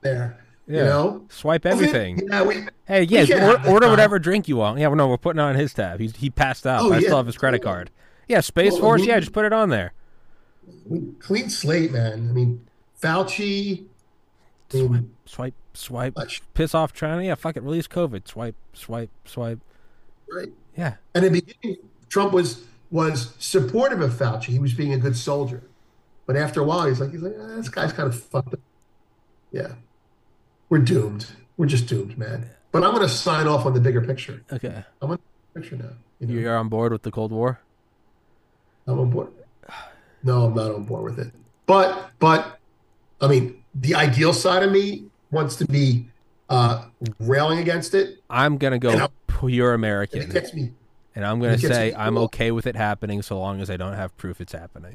there. 0.00 0.36
You 0.66 0.76
know, 0.84 1.26
swipe 1.30 1.66
everything. 1.66 2.20
Yeah, 2.30 2.42
we, 2.44 2.54
hey, 2.84 3.02
yeah, 3.02 3.24
can't 3.26 3.42
or, 3.42 3.46
have 3.56 3.62
this 3.64 3.72
order 3.72 3.88
whatever 3.90 4.20
drink 4.20 4.46
you 4.46 4.56
want. 4.56 4.78
Yeah, 4.78 4.86
well, 4.86 4.96
no, 4.96 5.08
we're 5.08 5.16
putting 5.18 5.40
on 5.40 5.56
his 5.56 5.74
tab. 5.74 5.98
He's 5.98 6.14
he 6.16 6.30
passed 6.30 6.64
out. 6.66 6.82
Oh, 6.82 6.92
I 6.92 6.98
yeah. 6.98 7.00
still 7.08 7.16
have 7.16 7.26
his 7.26 7.36
credit 7.36 7.60
card. 7.62 7.90
Yeah, 8.28 8.40
Space 8.40 8.72
Well, 8.74 8.82
Force. 8.82 9.00
we- 9.00 9.08
Yeah, 9.08 9.18
just 9.18 9.32
put 9.32 9.44
it 9.44 9.52
on 9.52 9.70
there. 9.70 9.92
we 10.86 11.00
clean 11.18 11.50
slate, 11.50 11.90
man. 11.90 12.28
I 12.30 12.32
mean, 12.32 12.68
Fauci. 13.02 13.86
Swipe, 14.70 14.90
mean, 14.90 15.10
Swipe, 15.24 15.54
swipe. 15.74 16.14
much, 16.16 16.40
Piss 16.54 16.72
off 16.72 16.92
China. 16.92 17.20
Yeah, 17.24 17.34
fuck 17.34 17.56
it. 17.56 17.64
Release 17.64 17.88
COVID. 17.88 18.28
Swipe, 18.28 18.54
swipe, 18.72 19.10
swipe. 19.24 19.58
right? 20.32 20.50
Yeah, 20.76 20.94
And 21.16 21.24
in 21.24 21.32
the 21.32 21.40
beginning, 21.42 21.78
Trump 22.08 22.32
was 22.32 22.62
was 22.92 23.34
supportive 23.40 24.00
of 24.00 24.12
Fauci. 24.12 24.44
He 24.46 24.58
was 24.60 24.74
being 24.74 24.92
a 24.92 24.98
good 24.98 25.16
soldier. 25.16 25.62
But 26.30 26.36
after 26.36 26.60
a 26.60 26.64
while, 26.64 26.86
he's 26.86 27.00
like, 27.00 27.10
he's 27.10 27.22
like, 27.22 27.34
ah, 27.40 27.56
this 27.56 27.68
guy's 27.68 27.92
kind 27.92 28.08
of 28.08 28.14
fucked 28.14 28.54
up. 28.54 28.60
Yeah, 29.50 29.72
we're 30.68 30.78
doomed. 30.78 31.26
We're 31.56 31.66
just 31.66 31.88
doomed, 31.88 32.16
man. 32.16 32.48
But 32.70 32.84
I'm 32.84 32.94
going 32.94 33.02
to 33.02 33.12
sign 33.12 33.48
off 33.48 33.66
on 33.66 33.74
the 33.74 33.80
bigger 33.80 34.00
picture. 34.00 34.40
okay. 34.52 34.84
I'm 35.02 35.10
on 35.10 35.18
the 35.54 35.60
picture 35.60 35.74
now. 35.74 35.88
You 36.20 36.28
know, 36.28 36.34
You're 36.40 36.56
on 36.56 36.68
board 36.68 36.92
with 36.92 37.02
the 37.02 37.10
Cold 37.10 37.32
War. 37.32 37.58
I'm 38.86 39.00
on 39.00 39.10
board. 39.10 39.32
No, 40.22 40.44
I'm 40.44 40.54
not 40.54 40.72
on 40.72 40.84
board 40.84 41.02
with 41.02 41.18
it. 41.18 41.32
But 41.66 42.12
but 42.20 42.60
I 43.20 43.26
mean, 43.26 43.64
the 43.74 43.96
ideal 43.96 44.32
side 44.32 44.62
of 44.62 44.70
me 44.70 45.06
wants 45.32 45.56
to 45.56 45.66
be 45.66 46.10
uh, 46.48 46.84
railing 47.18 47.58
against 47.58 47.92
it. 47.92 48.22
I'm 48.30 48.56
gonna 48.56 48.78
go 48.78 48.90
And 48.90 49.08
pure 49.26 49.74
And 49.74 49.80
American, 49.80 50.28
me. 50.54 50.70
and 51.16 51.24
I'm 51.26 51.40
gonna 51.40 51.58
say 51.58 51.92
I'm 51.92 52.16
okay 52.18 52.52
with 52.52 52.68
it 52.68 52.76
happening 52.76 53.20
so 53.20 53.36
long 53.36 53.60
as 53.60 53.68
I 53.68 53.76
don't 53.76 53.94
have 53.94 54.16
proof 54.16 54.40
it's 54.40 54.52
happening. 54.52 54.94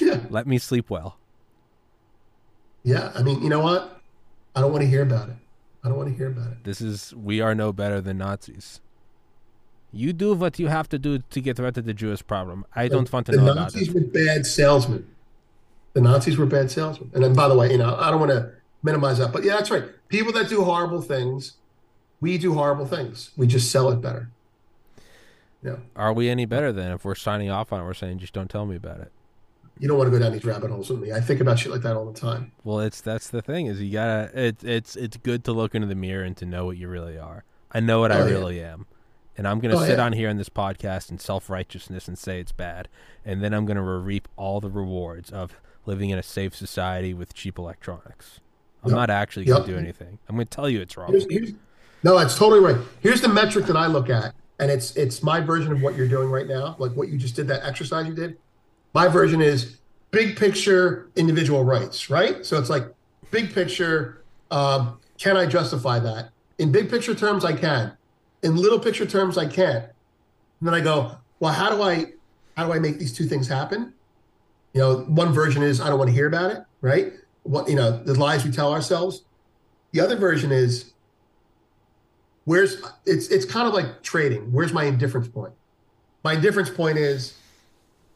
Yeah, 0.00 0.20
Let 0.30 0.46
me 0.46 0.58
sleep 0.58 0.90
well. 0.90 1.18
yeah. 2.84 3.12
I 3.14 3.22
mean, 3.22 3.42
you 3.42 3.48
know 3.48 3.60
what? 3.60 4.00
I 4.54 4.60
don't 4.60 4.72
want 4.72 4.82
to 4.82 4.88
hear 4.88 5.02
about 5.02 5.28
it. 5.28 5.36
I 5.84 5.88
don't 5.88 5.96
want 5.96 6.10
to 6.10 6.14
hear 6.16 6.28
about 6.28 6.52
it. 6.52 6.64
This 6.64 6.80
is 6.80 7.14
we 7.14 7.40
are 7.40 7.54
no 7.54 7.72
better 7.72 8.00
than 8.00 8.18
Nazis. 8.18 8.80
You 9.92 10.12
do 10.12 10.34
what 10.34 10.58
you 10.58 10.66
have 10.66 10.88
to 10.90 10.98
do 10.98 11.18
to 11.18 11.40
get 11.40 11.58
rid 11.58 11.78
of 11.78 11.84
the 11.84 11.94
Jewish 11.94 12.26
problem. 12.26 12.66
I 12.74 12.88
don't 12.88 13.10
want 13.12 13.26
to 13.26 13.32
know 13.32 13.42
about 13.52 13.52
it. 13.52 13.54
The 13.54 13.60
Nazis 13.80 13.94
were 13.94 14.00
bad 14.00 14.46
salesmen. 14.46 15.06
The 15.94 16.00
Nazis 16.02 16.36
were 16.36 16.46
bad 16.46 16.70
salesmen. 16.70 17.10
And 17.14 17.24
then, 17.24 17.32
by 17.32 17.48
the 17.48 17.56
way, 17.56 17.70
you 17.72 17.78
know, 17.78 17.96
I 17.96 18.10
don't 18.10 18.20
want 18.20 18.32
to 18.32 18.52
minimize 18.82 19.18
that, 19.18 19.32
but 19.32 19.44
yeah, 19.44 19.52
that's 19.56 19.70
right. 19.70 19.84
People 20.08 20.32
that 20.34 20.48
do 20.48 20.62
horrible 20.62 21.00
things, 21.00 21.54
we 22.20 22.36
do 22.38 22.52
horrible 22.54 22.86
things. 22.86 23.30
We 23.36 23.46
just 23.46 23.70
sell 23.70 23.88
it 23.90 24.00
better. 24.00 24.30
Yeah. 25.62 25.76
Are 25.96 26.12
we 26.12 26.28
any 26.28 26.44
better 26.44 26.70
than 26.72 26.92
if 26.92 27.04
we're 27.04 27.14
signing 27.14 27.50
off 27.50 27.72
on 27.72 27.80
it? 27.80 27.84
We're 27.84 27.94
saying 27.94 28.18
just 28.18 28.32
don't 28.32 28.50
tell 28.50 28.66
me 28.66 28.76
about 28.76 29.00
it. 29.00 29.10
You 29.80 29.88
don't 29.88 29.98
want 29.98 30.10
to 30.12 30.18
go 30.18 30.22
down 30.22 30.32
these 30.32 30.44
rabbit 30.44 30.70
holes 30.70 30.90
with 30.90 31.00
me. 31.00 31.12
I 31.12 31.20
think 31.20 31.40
about 31.40 31.58
shit 31.58 31.70
like 31.72 31.82
that 31.82 31.96
all 31.96 32.10
the 32.10 32.18
time. 32.18 32.52
Well, 32.64 32.80
it's 32.80 33.00
that's 33.00 33.28
the 33.30 33.42
thing 33.42 33.66
is 33.66 33.80
you 33.80 33.92
gotta 33.92 34.30
it's 34.34 34.64
it's 34.64 34.96
it's 34.96 35.16
good 35.16 35.44
to 35.44 35.52
look 35.52 35.74
into 35.74 35.86
the 35.86 35.94
mirror 35.94 36.24
and 36.24 36.36
to 36.38 36.46
know 36.46 36.66
what 36.66 36.76
you 36.76 36.88
really 36.88 37.18
are. 37.18 37.44
I 37.72 37.80
know 37.80 38.00
what 38.00 38.10
I 38.12 38.20
Oh, 38.20 38.26
yeah. 38.26 38.32
really 38.32 38.62
am, 38.62 38.86
and 39.36 39.46
I'm 39.46 39.60
gonna 39.60 39.76
Oh, 39.76 39.84
sit 39.84 39.98
yeah. 39.98 40.04
on 40.04 40.12
here 40.14 40.28
in 40.28 40.36
this 40.38 40.48
podcast 40.48 41.10
in 41.10 41.18
self 41.18 41.48
righteousness 41.50 42.08
and 42.08 42.18
say 42.18 42.40
it's 42.40 42.52
bad, 42.52 42.88
and 43.24 43.42
then 43.42 43.52
I'm 43.54 43.66
gonna 43.66 43.82
reap 43.82 44.26
all 44.36 44.60
the 44.60 44.70
rewards 44.70 45.30
of 45.30 45.60
living 45.86 46.10
in 46.10 46.18
a 46.18 46.22
safe 46.22 46.54
society 46.56 47.14
with 47.14 47.34
cheap 47.34 47.58
electronics. 47.58 48.40
I'm 48.82 48.90
Yep. 48.90 48.96
not 48.96 49.10
actually 49.10 49.44
gonna 49.46 49.60
Yep. 49.60 49.66
do 49.68 49.76
anything. 49.76 50.18
I'm 50.28 50.36
gonna 50.36 50.44
tell 50.46 50.68
you 50.68 50.80
it's 50.80 50.96
wrong. 50.96 51.10
Here's, 51.10 51.26
here's, 51.30 51.52
no, 52.02 52.18
that's 52.18 52.36
totally 52.38 52.60
right. 52.60 52.76
Here's 53.00 53.20
the 53.20 53.28
metric 53.28 53.66
that 53.66 53.76
I 53.76 53.86
look 53.86 54.08
at, 54.10 54.34
and 54.58 54.70
it's 54.70 54.96
it's 54.96 55.22
my 55.22 55.40
version 55.40 55.72
of 55.72 55.82
what 55.82 55.96
you're 55.96 56.08
doing 56.08 56.30
right 56.30 56.46
now, 56.46 56.76
like 56.78 56.92
what 56.92 57.08
you 57.08 57.18
just 57.18 57.36
did, 57.36 57.48
that 57.48 57.64
exercise 57.64 58.06
you 58.06 58.14
did. 58.14 58.36
My 58.94 59.08
version 59.08 59.40
is 59.40 59.78
big 60.10 60.36
picture 60.36 61.10
individual 61.16 61.64
rights, 61.64 62.10
right? 62.10 62.44
So 62.44 62.58
it's 62.58 62.70
like 62.70 62.84
big 63.30 63.52
picture. 63.52 64.22
Um, 64.50 64.98
can 65.18 65.36
I 65.36 65.46
justify 65.46 65.98
that? 66.00 66.30
In 66.58 66.72
big 66.72 66.90
picture 66.90 67.14
terms, 67.14 67.44
I 67.44 67.52
can. 67.52 67.96
In 68.42 68.56
little 68.56 68.78
picture 68.78 69.06
terms, 69.06 69.36
I 69.36 69.46
can't. 69.46 69.84
And 69.84 70.66
then 70.66 70.74
I 70.74 70.80
go, 70.80 71.16
well, 71.40 71.52
how 71.52 71.70
do 71.70 71.82
I 71.82 72.06
how 72.56 72.66
do 72.66 72.72
I 72.72 72.78
make 72.78 72.98
these 72.98 73.12
two 73.12 73.24
things 73.24 73.46
happen? 73.46 73.92
You 74.72 74.80
know, 74.80 74.98
one 75.08 75.32
version 75.32 75.62
is 75.62 75.80
I 75.80 75.88
don't 75.88 75.98
want 75.98 76.08
to 76.08 76.14
hear 76.14 76.26
about 76.26 76.50
it, 76.50 76.64
right? 76.80 77.12
What 77.44 77.68
you 77.68 77.76
know, 77.76 78.02
the 78.02 78.14
lies 78.14 78.44
we 78.44 78.50
tell 78.50 78.72
ourselves. 78.72 79.22
The 79.92 80.00
other 80.00 80.16
version 80.16 80.52
is 80.52 80.92
where's 82.44 82.82
it's 83.06 83.28
it's 83.28 83.44
kind 83.44 83.68
of 83.68 83.74
like 83.74 84.02
trading. 84.02 84.50
Where's 84.52 84.72
my 84.72 84.84
indifference 84.84 85.28
point? 85.28 85.52
My 86.24 86.34
indifference 86.34 86.70
point 86.70 86.98
is 86.98 87.37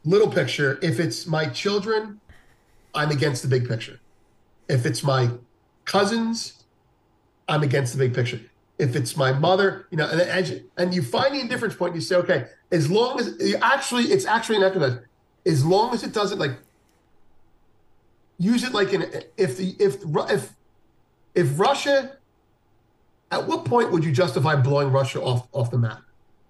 little 0.04 0.28
picture. 0.28 0.78
If 0.82 0.98
it's 1.00 1.26
my 1.26 1.46
children, 1.46 2.20
I'm 2.94 3.10
against 3.10 3.42
the 3.42 3.48
big 3.48 3.68
picture. 3.68 4.00
If 4.68 4.86
it's 4.86 5.02
my 5.02 5.30
cousins, 5.84 6.64
I'm 7.48 7.62
against 7.62 7.92
the 7.92 7.98
big 7.98 8.14
picture. 8.14 8.40
If 8.78 8.96
it's 8.96 9.16
my 9.16 9.32
mother, 9.32 9.86
you 9.90 9.96
know, 9.96 10.08
and 10.08 10.62
and 10.76 10.94
you, 10.94 11.02
find 11.02 11.34
the 11.34 11.40
indifference 11.40 11.74
point, 11.74 11.94
you 11.94 12.00
say, 12.00 12.16
okay, 12.16 12.46
as 12.70 12.90
long 12.90 13.20
as 13.20 13.34
you 13.38 13.56
actually, 13.62 14.04
it's 14.04 14.24
actually 14.24 14.56
an 14.56 14.64
exercise. 14.64 14.98
As 15.44 15.64
long 15.64 15.92
as 15.92 16.02
it 16.02 16.12
doesn't 16.12 16.38
like 16.38 16.52
use 18.38 18.64
it 18.64 18.72
like 18.72 18.92
in 18.92 19.02
if 19.36 19.56
the 19.56 19.76
if 19.78 19.98
if 20.30 20.52
if 21.34 21.58
Russia 21.58 22.16
at 23.30 23.46
what 23.46 23.64
point 23.64 23.90
would 23.92 24.04
you 24.04 24.12
justify 24.12 24.56
blowing 24.56 24.90
Russia 24.90 25.20
off 25.20 25.48
off 25.52 25.70
the 25.70 25.78
map? 25.78 26.02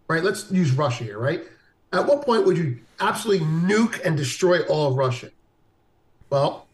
Right? 0.09 0.23
Let's 0.23 0.51
use 0.51 0.73
Russia 0.73 1.05
here, 1.05 1.19
right? 1.19 1.45
At 1.93 2.07
what 2.07 2.23
point 2.23 2.47
would 2.47 2.57
you 2.57 2.79
absolutely 3.01 3.47
nuke 3.47 4.01
and 4.05 4.17
destroy 4.17 4.61
all 4.63 4.89
of 4.91 4.97
Russia? 4.97 5.31
Well, 6.31 6.67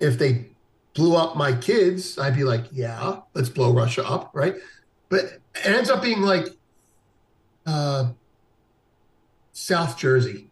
if 0.00 0.18
they 0.18 0.46
blew 0.94 1.16
up 1.16 1.36
my 1.36 1.52
kids, 1.54 2.18
I'd 2.18 2.34
be 2.34 2.44
like, 2.44 2.64
yeah, 2.72 3.20
let's 3.34 3.48
blow 3.48 3.72
Russia 3.72 4.04
up, 4.06 4.30
right? 4.34 4.56
But 5.08 5.24
it 5.24 5.40
ends 5.64 5.90
up 5.90 6.02
being 6.02 6.22
like 6.22 6.46
uh, 7.66 8.10
South 9.52 9.96
Jersey. 9.96 10.48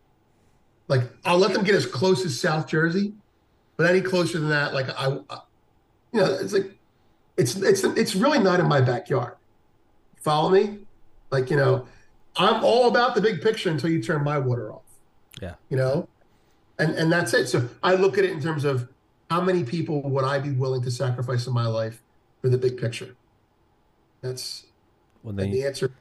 Like 0.89 1.03
I'll 1.25 1.39
let 1.39 1.53
them 1.53 1.65
get 1.65 1.75
as 1.75 1.87
close 1.87 2.25
as 2.25 2.39
South 2.39 2.67
Jersey, 2.69 3.15
but 3.77 3.89
any 3.89 4.01
closer 4.01 4.39
than 4.39 4.51
that, 4.51 4.75
like 4.75 4.89
I, 4.91 5.19
I- 5.29 5.41
you 6.13 6.21
know, 6.21 6.27
it's 6.35 6.53
like 6.53 6.73
it's 7.37 7.55
it's 7.55 7.85
it's 7.85 8.17
really 8.17 8.41
not 8.41 8.59
in 8.59 8.67
my 8.67 8.81
backyard. 8.81 9.35
Follow 10.17 10.51
me? 10.51 10.81
Like 11.31 11.51
you 11.51 11.57
know, 11.57 11.87
I'm 12.37 12.63
all 12.65 12.89
about 12.89 13.15
the 13.15 13.21
big 13.21 13.43
picture 13.43 13.71
until 13.71 13.91
you 13.91 14.03
turn 14.03 14.23
my 14.25 14.39
water 14.39 14.73
off. 14.73 14.83
Yeah. 15.43 15.55
You 15.69 15.77
know, 15.77 16.09
and 16.79 16.95
and 16.95 17.11
that's 17.13 17.35
it. 17.35 17.47
So 17.49 17.69
I 17.83 17.95
look 17.95 18.19
at 18.19 18.25
it 18.25 18.31
in 18.31 18.41
terms 18.41 18.65
of 18.65 18.89
how 19.31 19.41
many 19.41 19.65
people 19.65 20.03
would 20.03 20.25
I 20.25 20.39
be 20.39 20.51
willing 20.51 20.83
to 20.83 20.91
sacrifice 20.91 21.47
in 21.47 21.53
my 21.53 21.67
life 21.67 22.03
for 22.41 22.49
the 22.49 22.59
big 22.59 22.77
picture. 22.79 23.17
That's 24.23 24.67
Well, 25.23 25.35
then 25.35 25.47
and 25.47 25.55
the 25.55 25.65
answer. 25.65 25.93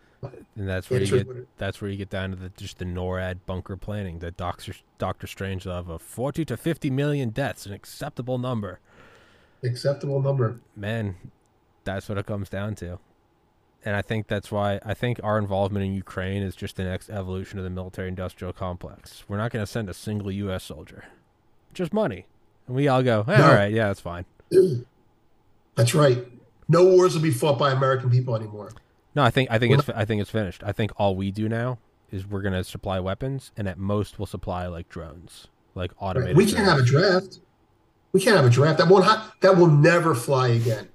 and 0.56 0.68
that's 0.68 0.90
where 0.90 1.02
you 1.02 1.08
get 1.24 1.28
it- 1.28 1.48
that's 1.58 1.82
where 1.82 1.90
you 1.90 1.98
get 1.98 2.10
down 2.10 2.32
to 2.32 2.36
the 2.36 2.50
just 2.50 2.78
the 2.80 2.86
NORAD 2.86 3.40
bunker 3.46 3.78
planning. 3.78 4.20
That 4.20 4.36
Doctor 4.38 4.74
Doctor 4.98 5.28
Strangelove 5.28 5.66
of 5.80 5.90
a 5.90 6.00
forty 6.00 6.44
to 6.46 6.58
fifty 6.58 6.90
million 6.90 7.30
deaths, 7.30 7.66
an 7.66 7.74
acceptable 7.74 8.38
number. 8.38 8.80
acceptable 9.64 10.22
number. 10.22 10.60
man, 10.76 11.16
that's 11.84 12.08
what 12.10 12.18
it 12.18 12.26
comes 12.26 12.50
down 12.50 12.76
to. 12.76 13.00
And 13.86 13.96
I 13.96 14.02
think 14.02 14.28
that's 14.28 14.52
why 14.52 14.80
I 14.86 14.94
think 14.94 15.20
our 15.24 15.38
involvement 15.38 15.86
in 15.86 15.94
Ukraine 15.94 16.44
is 16.44 16.56
just 16.56 16.76
the 16.76 16.84
next 16.84 17.10
evolution 17.10 17.58
of 17.60 17.64
the 17.64 17.70
military 17.70 18.10
industrial 18.10 18.52
complex. 18.52 19.24
We're 19.28 19.38
not 19.38 19.52
going 19.52 19.64
to 19.66 19.72
send 19.72 19.90
a 19.90 19.94
single 19.94 20.32
U.S. 20.32 20.66
soldier, 20.66 21.06
just 21.74 21.94
money. 21.94 22.26
And 22.68 22.76
we 22.76 22.88
all 22.90 23.02
go, 23.04 23.24
"Eh, 23.28 23.38
No. 23.38 23.46
all 23.48 23.54
right, 23.54 23.72
yeah, 23.72 23.88
that's 23.88 24.02
fine. 24.02 24.26
That's 25.76 25.96
right. 25.96 26.18
No 26.68 26.84
wars 26.84 27.16
will 27.16 27.22
be 27.22 27.32
fought 27.32 27.58
by 27.58 27.72
American 27.72 28.10
people 28.10 28.36
anymore. 28.36 28.72
No, 29.16 29.24
I 29.24 29.30
think 29.30 29.50
I 29.50 29.58
think 29.58 29.72
We're 29.72 29.80
it's 29.80 29.90
I 29.90 30.04
think 30.06 30.22
it's 30.22 30.30
finished. 30.30 30.62
I 30.64 30.72
think 30.72 30.92
all 30.98 31.16
we 31.16 31.32
do 31.32 31.48
now 31.48 31.80
is 32.12 32.28
we're 32.28 32.42
going 32.42 32.54
to 32.54 32.64
supply 32.64 33.00
weapons, 33.00 33.52
and 33.56 33.68
at 33.68 33.78
most 33.78 34.20
we'll 34.20 34.26
supply 34.26 34.68
like 34.68 34.90
drones, 34.90 35.48
like 35.76 35.92
automated. 36.00 36.36
We 36.36 36.46
can't 36.52 36.66
have 36.66 36.80
a 36.80 36.84
draft. 36.84 37.40
We 38.12 38.20
can't 38.20 38.36
have 38.36 38.46
a 38.46 38.50
draft. 38.50 38.78
That 38.80 38.88
won't. 38.90 39.06
Ha- 39.06 39.34
that 39.40 39.56
will 39.58 39.68
never 39.68 40.14
fly 40.14 40.50
again. 40.50 40.90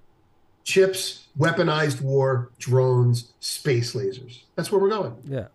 Chips, 0.65 1.24
weaponized 1.39 2.01
war, 2.01 2.51
drones, 2.59 3.32
space 3.40 3.94
lasers. 3.94 4.43
That's 4.56 4.70
where 4.70 4.81
we're 4.81 4.90
going. 4.90 5.16
Yeah, 5.24 5.48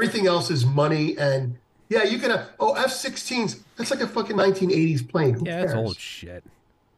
Everything 0.00 0.26
else 0.26 0.50
is 0.50 0.64
money 0.64 1.16
and 1.18 1.56
yeah, 1.88 2.04
you 2.04 2.18
can 2.18 2.30
have 2.30 2.50
oh 2.60 2.74
F-16s. 2.74 3.60
That's 3.76 3.90
like 3.90 4.00
a 4.00 4.06
fucking 4.06 4.36
1980s 4.36 5.08
plane. 5.08 5.34
Who 5.34 5.44
yeah, 5.44 5.60
that's 5.62 5.74
old 5.74 5.98
shit. 5.98 6.44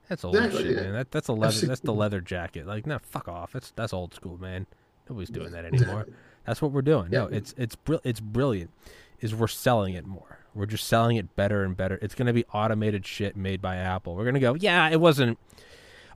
That's 0.09 0.25
old 0.25 0.37
Exactly, 0.37 0.65
shit, 0.65 0.77
yeah. 0.77 0.83
man. 0.83 0.93
That 0.93 1.11
that's 1.11 1.29
a 1.29 1.33
leather. 1.33 1.67
That's 1.67 1.81
the 1.81 1.95
leather 1.95 2.21
jacket. 2.21 2.67
Like, 2.67 2.87
no, 2.87 2.99
fuck 2.99 3.29
off. 3.29 3.53
That's 3.53 3.71
that's 3.71 3.93
old 3.95 4.13
school, 4.15 4.39
man. 4.39 4.67
Nobody's 5.09 5.31
doing 5.31 5.53
that 5.53 5.65
anymore. 5.65 6.07
That's 6.47 6.61
what 6.61 6.73
we're 6.73 6.83
doing. 6.83 7.11
No, 7.11 7.27
it's 7.27 7.55
it's 7.57 7.75
br- 7.77 7.97
it's 8.05 8.21
brilliant. 8.21 8.71
Is 9.21 9.35
we're 9.35 9.47
selling 9.47 9.95
it 9.95 10.05
more. 10.05 10.39
We're 10.55 10.67
just 10.67 10.87
selling 10.87 11.17
it 11.17 11.35
better 11.35 11.65
and 11.65 11.77
better. 11.77 11.99
It's 12.03 12.15
gonna 12.15 12.33
be 12.33 12.45
automated 12.53 13.07
shit 13.07 13.37
made 13.37 13.63
by 13.63 13.77
Apple. 13.77 14.15
We're 14.15 14.25
gonna 14.27 14.41
go, 14.41 14.55
yeah, 14.55 14.91
it 14.91 15.01
wasn't. 15.01 15.39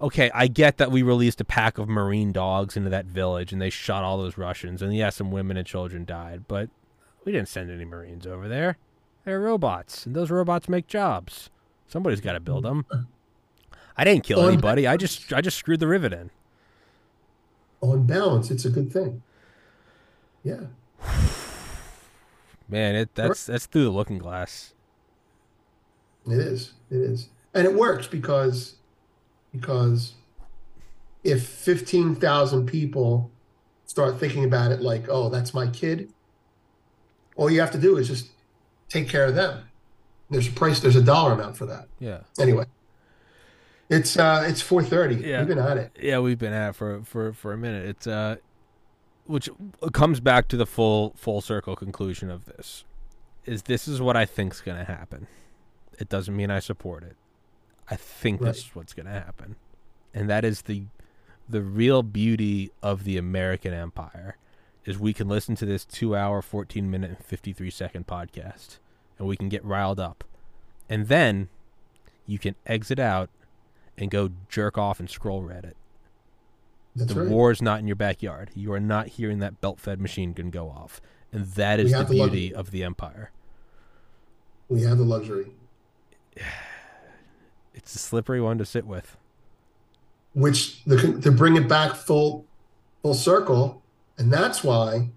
Okay, 0.00 0.30
I 0.34 0.46
get 0.46 0.76
that 0.76 0.90
we 0.90 1.02
released 1.02 1.40
a 1.40 1.44
pack 1.44 1.78
of 1.78 1.88
marine 1.88 2.32
dogs 2.32 2.76
into 2.76 2.90
that 2.90 3.06
village 3.06 3.52
and 3.52 3.60
they 3.62 3.70
shot 3.70 4.04
all 4.04 4.18
those 4.18 4.36
Russians, 4.36 4.82
and 4.82 4.94
yeah, 4.94 5.10
some 5.10 5.30
women 5.30 5.56
and 5.56 5.66
children 5.66 6.04
died, 6.04 6.44
but 6.48 6.68
we 7.24 7.32
didn't 7.32 7.48
send 7.48 7.70
any 7.70 7.84
Marines 7.84 8.26
over 8.26 8.48
there. 8.48 8.78
They're 9.24 9.40
robots, 9.40 10.06
and 10.06 10.14
those 10.14 10.30
robots 10.30 10.68
make 10.68 10.86
jobs. 10.86 11.50
Somebody's 11.88 12.20
got 12.20 12.32
to 12.34 12.40
build 12.40 12.64
them. 12.64 12.86
I 13.96 14.04
didn't 14.04 14.24
kill 14.24 14.40
On 14.40 14.48
anybody. 14.48 14.86
I 14.86 14.96
just 14.96 15.32
I 15.32 15.40
just 15.40 15.56
screwed 15.56 15.80
the 15.80 15.88
rivet 15.88 16.12
in. 16.12 16.30
On 17.80 18.06
balance, 18.06 18.50
it's 18.50 18.64
a 18.64 18.70
good 18.70 18.92
thing. 18.92 19.22
Yeah. 20.42 20.60
Man, 22.68 22.94
it 22.94 23.14
that's 23.14 23.46
that's 23.46 23.66
through 23.66 23.84
the 23.84 23.90
looking 23.90 24.18
glass. 24.18 24.74
It 26.26 26.38
is. 26.38 26.72
It 26.90 26.98
is. 26.98 27.28
And 27.54 27.66
it 27.66 27.74
works 27.74 28.06
because 28.06 28.76
because 29.58 30.14
if 31.24 31.46
15,000 31.46 32.66
people 32.66 33.30
start 33.84 34.18
thinking 34.18 34.44
about 34.44 34.72
it 34.72 34.80
like, 34.80 35.06
"Oh, 35.08 35.28
that's 35.28 35.54
my 35.54 35.66
kid." 35.68 36.12
All 37.36 37.50
you 37.50 37.60
have 37.60 37.72
to 37.72 37.78
do 37.78 37.96
is 37.96 38.08
just 38.08 38.30
take 38.88 39.08
care 39.08 39.26
of 39.26 39.34
them. 39.34 39.64
There's 40.30 40.48
a 40.48 40.52
price, 40.52 40.80
there's 40.80 40.96
a 40.96 41.02
dollar 41.02 41.32
amount 41.32 41.56
for 41.56 41.66
that. 41.66 41.88
Yeah. 41.98 42.20
Anyway. 42.38 42.66
It's 43.88 44.16
uh 44.16 44.44
it's 44.48 44.62
4:30. 44.62 45.24
Yeah. 45.24 45.38
We've 45.38 45.48
been 45.48 45.58
at 45.58 45.76
it. 45.76 45.92
Yeah, 46.00 46.18
we've 46.18 46.38
been 46.38 46.52
at 46.52 46.70
it 46.70 46.76
for 46.76 47.02
for 47.04 47.32
for 47.32 47.52
a 47.52 47.58
minute. 47.58 47.86
It's 47.86 48.06
uh 48.06 48.36
which 49.26 49.48
comes 49.92 50.20
back 50.20 50.48
to 50.48 50.56
the 50.56 50.66
full 50.66 51.14
full 51.16 51.40
circle 51.40 51.76
conclusion 51.76 52.30
of 52.30 52.46
this. 52.46 52.84
Is 53.44 53.62
this 53.62 53.86
is 53.86 54.00
what 54.00 54.16
I 54.16 54.24
think's 54.24 54.60
going 54.60 54.78
to 54.78 54.84
happen. 54.84 55.28
It 55.98 56.08
doesn't 56.08 56.34
mean 56.34 56.50
I 56.50 56.58
support 56.58 57.04
it. 57.04 57.16
I 57.88 57.96
think 57.96 58.40
Right. 58.40 58.48
this 58.48 58.58
is 58.58 58.74
what's 58.74 58.92
going 58.92 59.06
to 59.06 59.12
happen. 59.12 59.56
And 60.14 60.28
that 60.30 60.44
is 60.44 60.62
the 60.62 60.84
the 61.48 61.62
real 61.62 62.02
beauty 62.02 62.72
of 62.82 63.04
the 63.04 63.16
American 63.16 63.72
empire 63.72 64.36
is 64.84 64.98
we 64.98 65.12
can 65.12 65.28
listen 65.28 65.54
to 65.54 65.64
this 65.64 65.84
2 65.84 66.16
hour 66.16 66.42
14 66.42 66.90
minute 66.90 67.10
and 67.10 67.24
53 67.24 67.70
second 67.70 68.06
podcast 68.08 68.78
and 69.18 69.28
we 69.28 69.36
can 69.36 69.48
get 69.48 69.64
riled 69.64 70.00
up. 70.00 70.24
And 70.88 71.06
then 71.06 71.48
you 72.26 72.38
can 72.40 72.56
exit 72.66 72.98
out 72.98 73.30
and 73.96 74.10
go 74.10 74.30
jerk 74.48 74.76
off 74.76 74.98
and 74.98 75.08
scroll 75.08 75.42
Reddit. 75.42 75.74
That's 76.96 77.12
the 77.14 77.20
right. 77.22 77.30
war's 77.30 77.62
not 77.62 77.78
in 77.78 77.86
your 77.86 77.96
backyard. 77.96 78.50
You 78.54 78.72
are 78.72 78.80
not 78.80 79.06
hearing 79.08 79.38
that 79.40 79.60
belt-fed 79.60 80.00
machine 80.00 80.32
gun 80.32 80.50
go 80.50 80.68
off, 80.68 81.00
and 81.30 81.46
that 81.52 81.78
is 81.78 81.92
the 81.92 82.04
beauty 82.04 82.54
of 82.54 82.70
the 82.70 82.82
empire. 82.82 83.30
We 84.68 84.82
have 84.82 84.98
the 84.98 85.04
luxury. 85.04 85.52
It's 87.76 87.94
a 87.94 87.98
slippery 87.98 88.40
one 88.40 88.58
to 88.58 88.64
sit 88.64 88.86
with. 88.86 89.16
which 90.34 90.82
the, 90.84 91.20
to 91.22 91.30
bring 91.30 91.56
it 91.56 91.68
back 91.68 91.94
full 91.94 92.44
full 93.02 93.14
circle 93.14 93.82
and 94.18 94.32
that's 94.32 94.64
why 94.64 95.08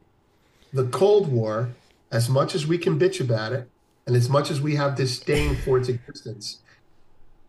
the 0.73 0.83
cold 0.85 1.31
war 1.31 1.69
as 2.11 2.29
much 2.29 2.53
as 2.55 2.67
we 2.67 2.77
can 2.77 2.99
bitch 2.99 3.19
about 3.19 3.51
it 3.53 3.67
and 4.05 4.15
as 4.15 4.29
much 4.29 4.51
as 4.51 4.61
we 4.61 4.75
have 4.75 4.95
disdain 4.95 5.55
for 5.55 5.77
its 5.79 5.89
existence 5.89 6.59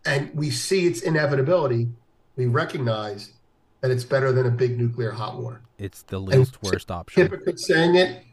and 0.05 0.33
we 0.33 0.49
see 0.49 0.87
its 0.87 1.01
inevitability 1.01 1.87
we 2.35 2.45
recognize 2.47 3.33
that 3.81 3.91
it's 3.91 4.03
better 4.03 4.31
than 4.31 4.45
a 4.45 4.51
big 4.51 4.77
nuclear 4.79 5.11
hot 5.11 5.37
war 5.39 5.61
It's 5.77 6.01
the 6.03 6.19
least 6.19 6.61
worst 6.63 6.89
option. 6.89 7.21
hypocrite 7.23 7.59
saying 7.59 7.95
it 7.95 8.23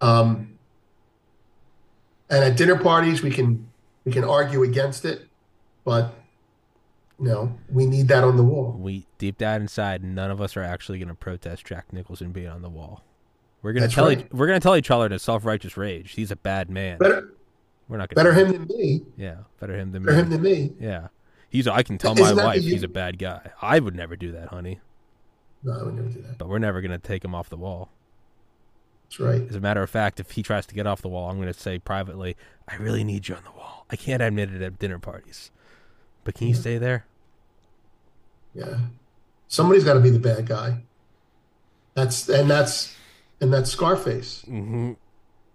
um 0.00 0.56
and 2.30 2.44
at 2.44 2.56
dinner 2.56 2.76
parties 2.78 3.22
we 3.22 3.30
can 3.30 3.68
we 4.04 4.12
can 4.12 4.24
argue 4.24 4.62
against 4.62 5.04
it 5.04 5.28
but 5.84 6.14
you 7.18 7.26
know 7.26 7.56
we 7.70 7.86
need 7.86 8.08
that 8.08 8.24
on 8.24 8.36
the 8.36 8.42
wall 8.42 8.72
We 8.78 9.06
deep 9.18 9.38
down 9.38 9.60
inside, 9.62 10.02
none 10.02 10.30
of 10.30 10.40
us 10.40 10.56
are 10.56 10.62
actually 10.62 10.98
going 10.98 11.08
to 11.08 11.14
protest 11.14 11.64
Jack 11.64 11.92
Nicholson 11.92 12.32
being 12.32 12.48
on 12.48 12.62
the 12.62 12.68
wall. 12.68 13.04
We're 13.62 13.72
gonna 13.74 13.86
tell 13.88 14.06
right. 14.06 14.18
each, 14.20 14.26
we're 14.32 14.48
gonna 14.48 14.58
tell 14.58 14.74
each 14.74 14.90
other 14.90 15.08
to 15.08 15.18
self-righteous 15.20 15.76
rage. 15.76 16.12
He's 16.12 16.32
a 16.32 16.36
bad 16.36 16.68
man. 16.68 16.98
better 16.98 17.32
we're 17.88 17.96
not 17.98 18.08
gonna 18.08 18.24
better 18.28 18.34
him 18.34 18.50
than 18.52 18.66
me 18.76 19.02
Yeah, 19.16 19.36
better 19.60 19.76
him 19.78 19.92
than 19.92 20.02
better 20.02 20.16
me. 20.16 20.22
him 20.22 20.30
than 20.30 20.42
me 20.42 20.72
yeah, 20.80 21.08
he's. 21.48 21.68
I 21.68 21.82
can 21.84 21.96
tell 21.98 22.18
Isn't 22.18 22.36
my 22.36 22.44
wife 22.44 22.62
he's 22.62 22.82
a 22.82 22.88
bad 22.88 23.18
guy. 23.18 23.50
I 23.60 23.78
would 23.78 23.94
never 23.94 24.16
do 24.16 24.32
that, 24.32 24.48
honey. 24.48 24.80
no 25.62 25.78
i 25.78 25.82
would 25.84 25.94
never 25.94 26.08
do 26.08 26.22
that 26.22 26.38
But 26.38 26.48
we're 26.48 26.58
never 26.58 26.80
gonna 26.80 26.98
take 26.98 27.24
him 27.24 27.34
off 27.36 27.48
the 27.48 27.56
wall. 27.56 27.90
that's 29.04 29.20
right 29.20 29.42
As 29.48 29.54
a 29.54 29.60
matter 29.60 29.82
of 29.82 29.90
fact, 29.90 30.18
if 30.18 30.32
he 30.32 30.42
tries 30.42 30.66
to 30.66 30.74
get 30.74 30.88
off 30.88 31.00
the 31.02 31.08
wall, 31.08 31.30
I'm 31.30 31.36
going 31.36 31.52
to 31.52 31.58
say 31.58 31.78
privately, 31.78 32.36
I 32.66 32.74
really 32.76 33.04
need 33.04 33.28
you 33.28 33.36
on 33.36 33.44
the 33.44 33.52
wall. 33.52 33.81
I 33.92 33.96
can't 33.96 34.22
admit 34.22 34.52
it 34.52 34.62
at 34.62 34.78
dinner 34.78 34.98
parties. 34.98 35.50
But 36.24 36.34
can 36.34 36.48
you 36.48 36.54
stay 36.54 36.78
there? 36.78 37.06
yeah 38.54 38.78
somebody's 39.48 39.82
got 39.84 39.94
to 39.94 40.00
be 40.00 40.10
the 40.10 40.18
bad 40.18 40.44
guy 40.46 40.82
that's 41.94 42.28
and 42.28 42.50
that's 42.50 42.94
and 43.40 43.50
that's 43.52 43.70
scarface 43.70 44.44
Mm-hmm. 44.46 44.92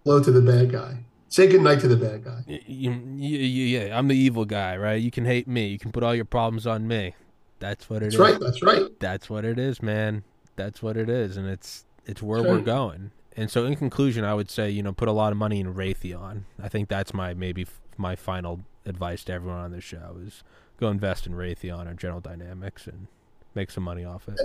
hello 0.04 0.24
to 0.24 0.32
the 0.32 0.42
bad 0.42 0.72
guy 0.72 0.98
say 1.30 1.48
goodnight 1.48 1.80
to 1.82 1.88
the 1.88 1.96
bad 1.96 2.24
guy 2.24 2.44
You, 2.48 2.60
you, 2.66 3.38
you, 3.38 3.80
yeah, 3.80 3.98
I'm 3.98 4.08
the 4.08 4.16
evil 4.16 4.46
guy, 4.46 4.78
right? 4.78 4.96
You 5.02 5.12
can 5.12 5.26
hate 5.26 5.48
me. 5.48 5.68
You 5.68 5.78
can 5.78 5.92
put 5.92 6.02
all 6.04 6.16
your 6.16 6.26
problems 6.26 6.66
on 6.66 6.88
me. 6.88 7.14
That's 7.60 7.88
what 7.90 7.98
it 7.98 8.06
that's 8.06 8.16
is. 8.16 8.20
right 8.20 8.40
that's 8.40 8.64
right 8.64 9.00
That's 9.00 9.30
what 9.30 9.46
it 9.46 9.60
is, 9.60 9.82
man. 9.84 10.24
That's 10.56 10.82
what 10.82 10.98
it 10.98 11.08
is, 11.10 11.38
and 11.38 11.48
it's 11.48 11.86
it's 12.08 12.24
where 12.24 12.40
That's 12.42 12.50
we're 12.50 12.56
right. 12.58 12.66
going. 12.66 13.12
And 13.36 13.52
so, 13.52 13.66
in 13.66 13.76
conclusion, 13.76 14.24
I 14.26 14.34
would 14.34 14.50
say, 14.50 14.72
you 14.72 14.82
know, 14.82 14.92
put 14.94 15.08
a 15.08 15.12
lot 15.12 15.32
of 15.32 15.38
money 15.38 15.60
in 15.60 15.72
Raytheon. 15.76 16.44
I 16.64 16.68
think 16.70 16.90
that's 16.90 17.14
my 17.14 17.36
maybe 17.36 17.68
my 17.98 18.16
final 18.16 18.62
advice 18.86 19.24
to 19.26 19.34
everyone 19.34 19.60
on 19.60 19.72
this 19.72 19.84
show 19.84 20.18
is 20.26 20.44
go 20.80 20.90
invest 20.90 21.28
in 21.28 21.34
Raytheon 21.34 21.90
or 21.90 21.94
General 21.94 22.22
Dynamics 22.22 22.88
and 22.88 23.08
make 23.56 23.72
some 23.72 23.84
money 23.84 24.06
off 24.06 24.28
it. 24.28 24.40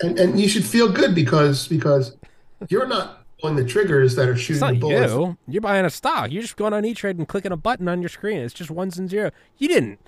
and 0.00 0.18
and 0.18 0.40
you 0.40 0.48
should 0.48 0.64
feel 0.64 0.90
good 0.90 1.14
because 1.14 1.68
because 1.68 2.16
you're 2.68 2.86
not 2.86 3.24
pulling 3.40 3.56
the 3.56 3.64
triggers 3.64 4.14
that 4.16 4.28
are 4.28 4.32
It's 4.32 4.40
shooting 4.42 4.60
not 4.60 4.72
the 4.74 4.78
bullets 4.80 5.12
you. 5.12 5.36
You're 5.48 5.60
buying 5.60 5.84
a 5.84 5.90
stock. 5.90 6.30
You're 6.30 6.42
just 6.42 6.56
going 6.56 6.72
on 6.72 6.84
E 6.84 6.94
Trade 6.94 7.18
and 7.18 7.28
clicking 7.28 7.52
a 7.52 7.56
button 7.56 7.88
on 7.88 8.00
your 8.00 8.08
screen. 8.08 8.38
It's 8.38 8.54
just 8.54 8.70
ones 8.70 8.98
and 8.98 9.10
zero. 9.10 9.30
You 9.58 9.68
didn't. 9.68 10.00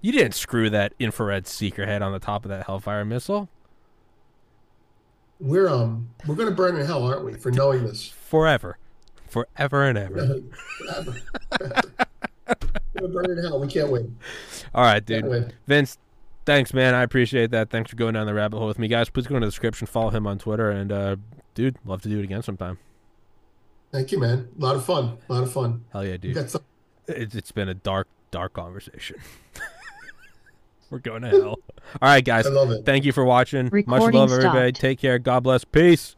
You 0.00 0.12
didn't 0.12 0.34
screw 0.34 0.70
that 0.70 0.94
infrared 0.98 1.46
seeker 1.46 1.86
head 1.86 2.02
on 2.02 2.12
the 2.12 2.18
top 2.18 2.44
of 2.44 2.48
that 2.50 2.66
Hellfire 2.66 3.04
missile 3.04 3.48
we're 5.40 5.68
um 5.68 6.10
we're 6.26 6.34
gonna 6.34 6.50
burn 6.50 6.76
in 6.76 6.84
hell 6.84 7.04
aren't 7.04 7.24
we 7.24 7.32
for 7.34 7.50
knowing 7.50 7.84
this 7.84 8.08
forever, 8.08 8.76
forever 9.28 9.84
and 9.84 9.96
ever. 9.98 10.40
Forever. 10.78 11.82
We're 12.48 13.00
gonna 13.00 13.12
burn 13.12 13.38
in 13.38 13.44
hell 13.44 13.60
we 13.60 13.68
can't 13.68 13.90
win 13.90 14.16
All 14.74 14.82
right, 14.84 15.04
dude. 15.04 15.54
Vince, 15.66 15.98
thanks, 16.44 16.72
man. 16.74 16.94
I 16.94 17.02
appreciate 17.02 17.50
that. 17.52 17.70
Thanks 17.70 17.90
for 17.90 17.96
going 17.96 18.14
down 18.14 18.26
the 18.26 18.34
rabbit 18.34 18.58
hole 18.58 18.66
with 18.66 18.78
me, 18.78 18.88
guys. 18.88 19.08
Please 19.10 19.26
go 19.26 19.36
in 19.36 19.42
the 19.42 19.46
description, 19.46 19.86
follow 19.86 20.10
him 20.10 20.26
on 20.26 20.38
Twitter, 20.38 20.70
and 20.70 20.90
uh, 20.92 21.16
dude, 21.54 21.76
love 21.84 22.02
to 22.02 22.08
do 22.08 22.18
it 22.20 22.24
again 22.24 22.42
sometime. 22.42 22.78
thank 23.92 24.12
you 24.12 24.18
man 24.18 24.48
a 24.58 24.62
lot 24.62 24.76
of 24.76 24.84
fun 24.84 25.16
a 25.28 25.32
lot 25.32 25.42
of 25.42 25.52
fun 25.52 25.84
Hell 25.92 26.04
yeah, 26.04 26.16
dude. 26.16 26.34
got 26.34 26.50
some 26.50 26.62
It's, 27.06 27.34
it's 27.34 27.52
been 27.52 27.68
a 27.68 27.74
dark, 27.74 28.06
dark 28.30 28.52
conversation. 28.52 29.16
We're 30.90 31.00
going 31.00 31.20
to 31.20 31.28
hell. 31.28 31.58
All 32.00 32.08
right, 32.08 32.24
guys. 32.24 32.46
I 32.46 32.50
love 32.50 32.70
it 32.70 32.86
Thank 32.86 33.04
you 33.04 33.12
for 33.12 33.22
watching. 33.22 33.66
Much 33.66 33.84
Recording 33.86 34.20
love, 34.20 34.32
everybody. 34.32 34.72
Take 34.72 34.98
care. 34.98 35.18
God 35.18 35.42
bless. 35.42 35.62
Peace. 35.62 36.16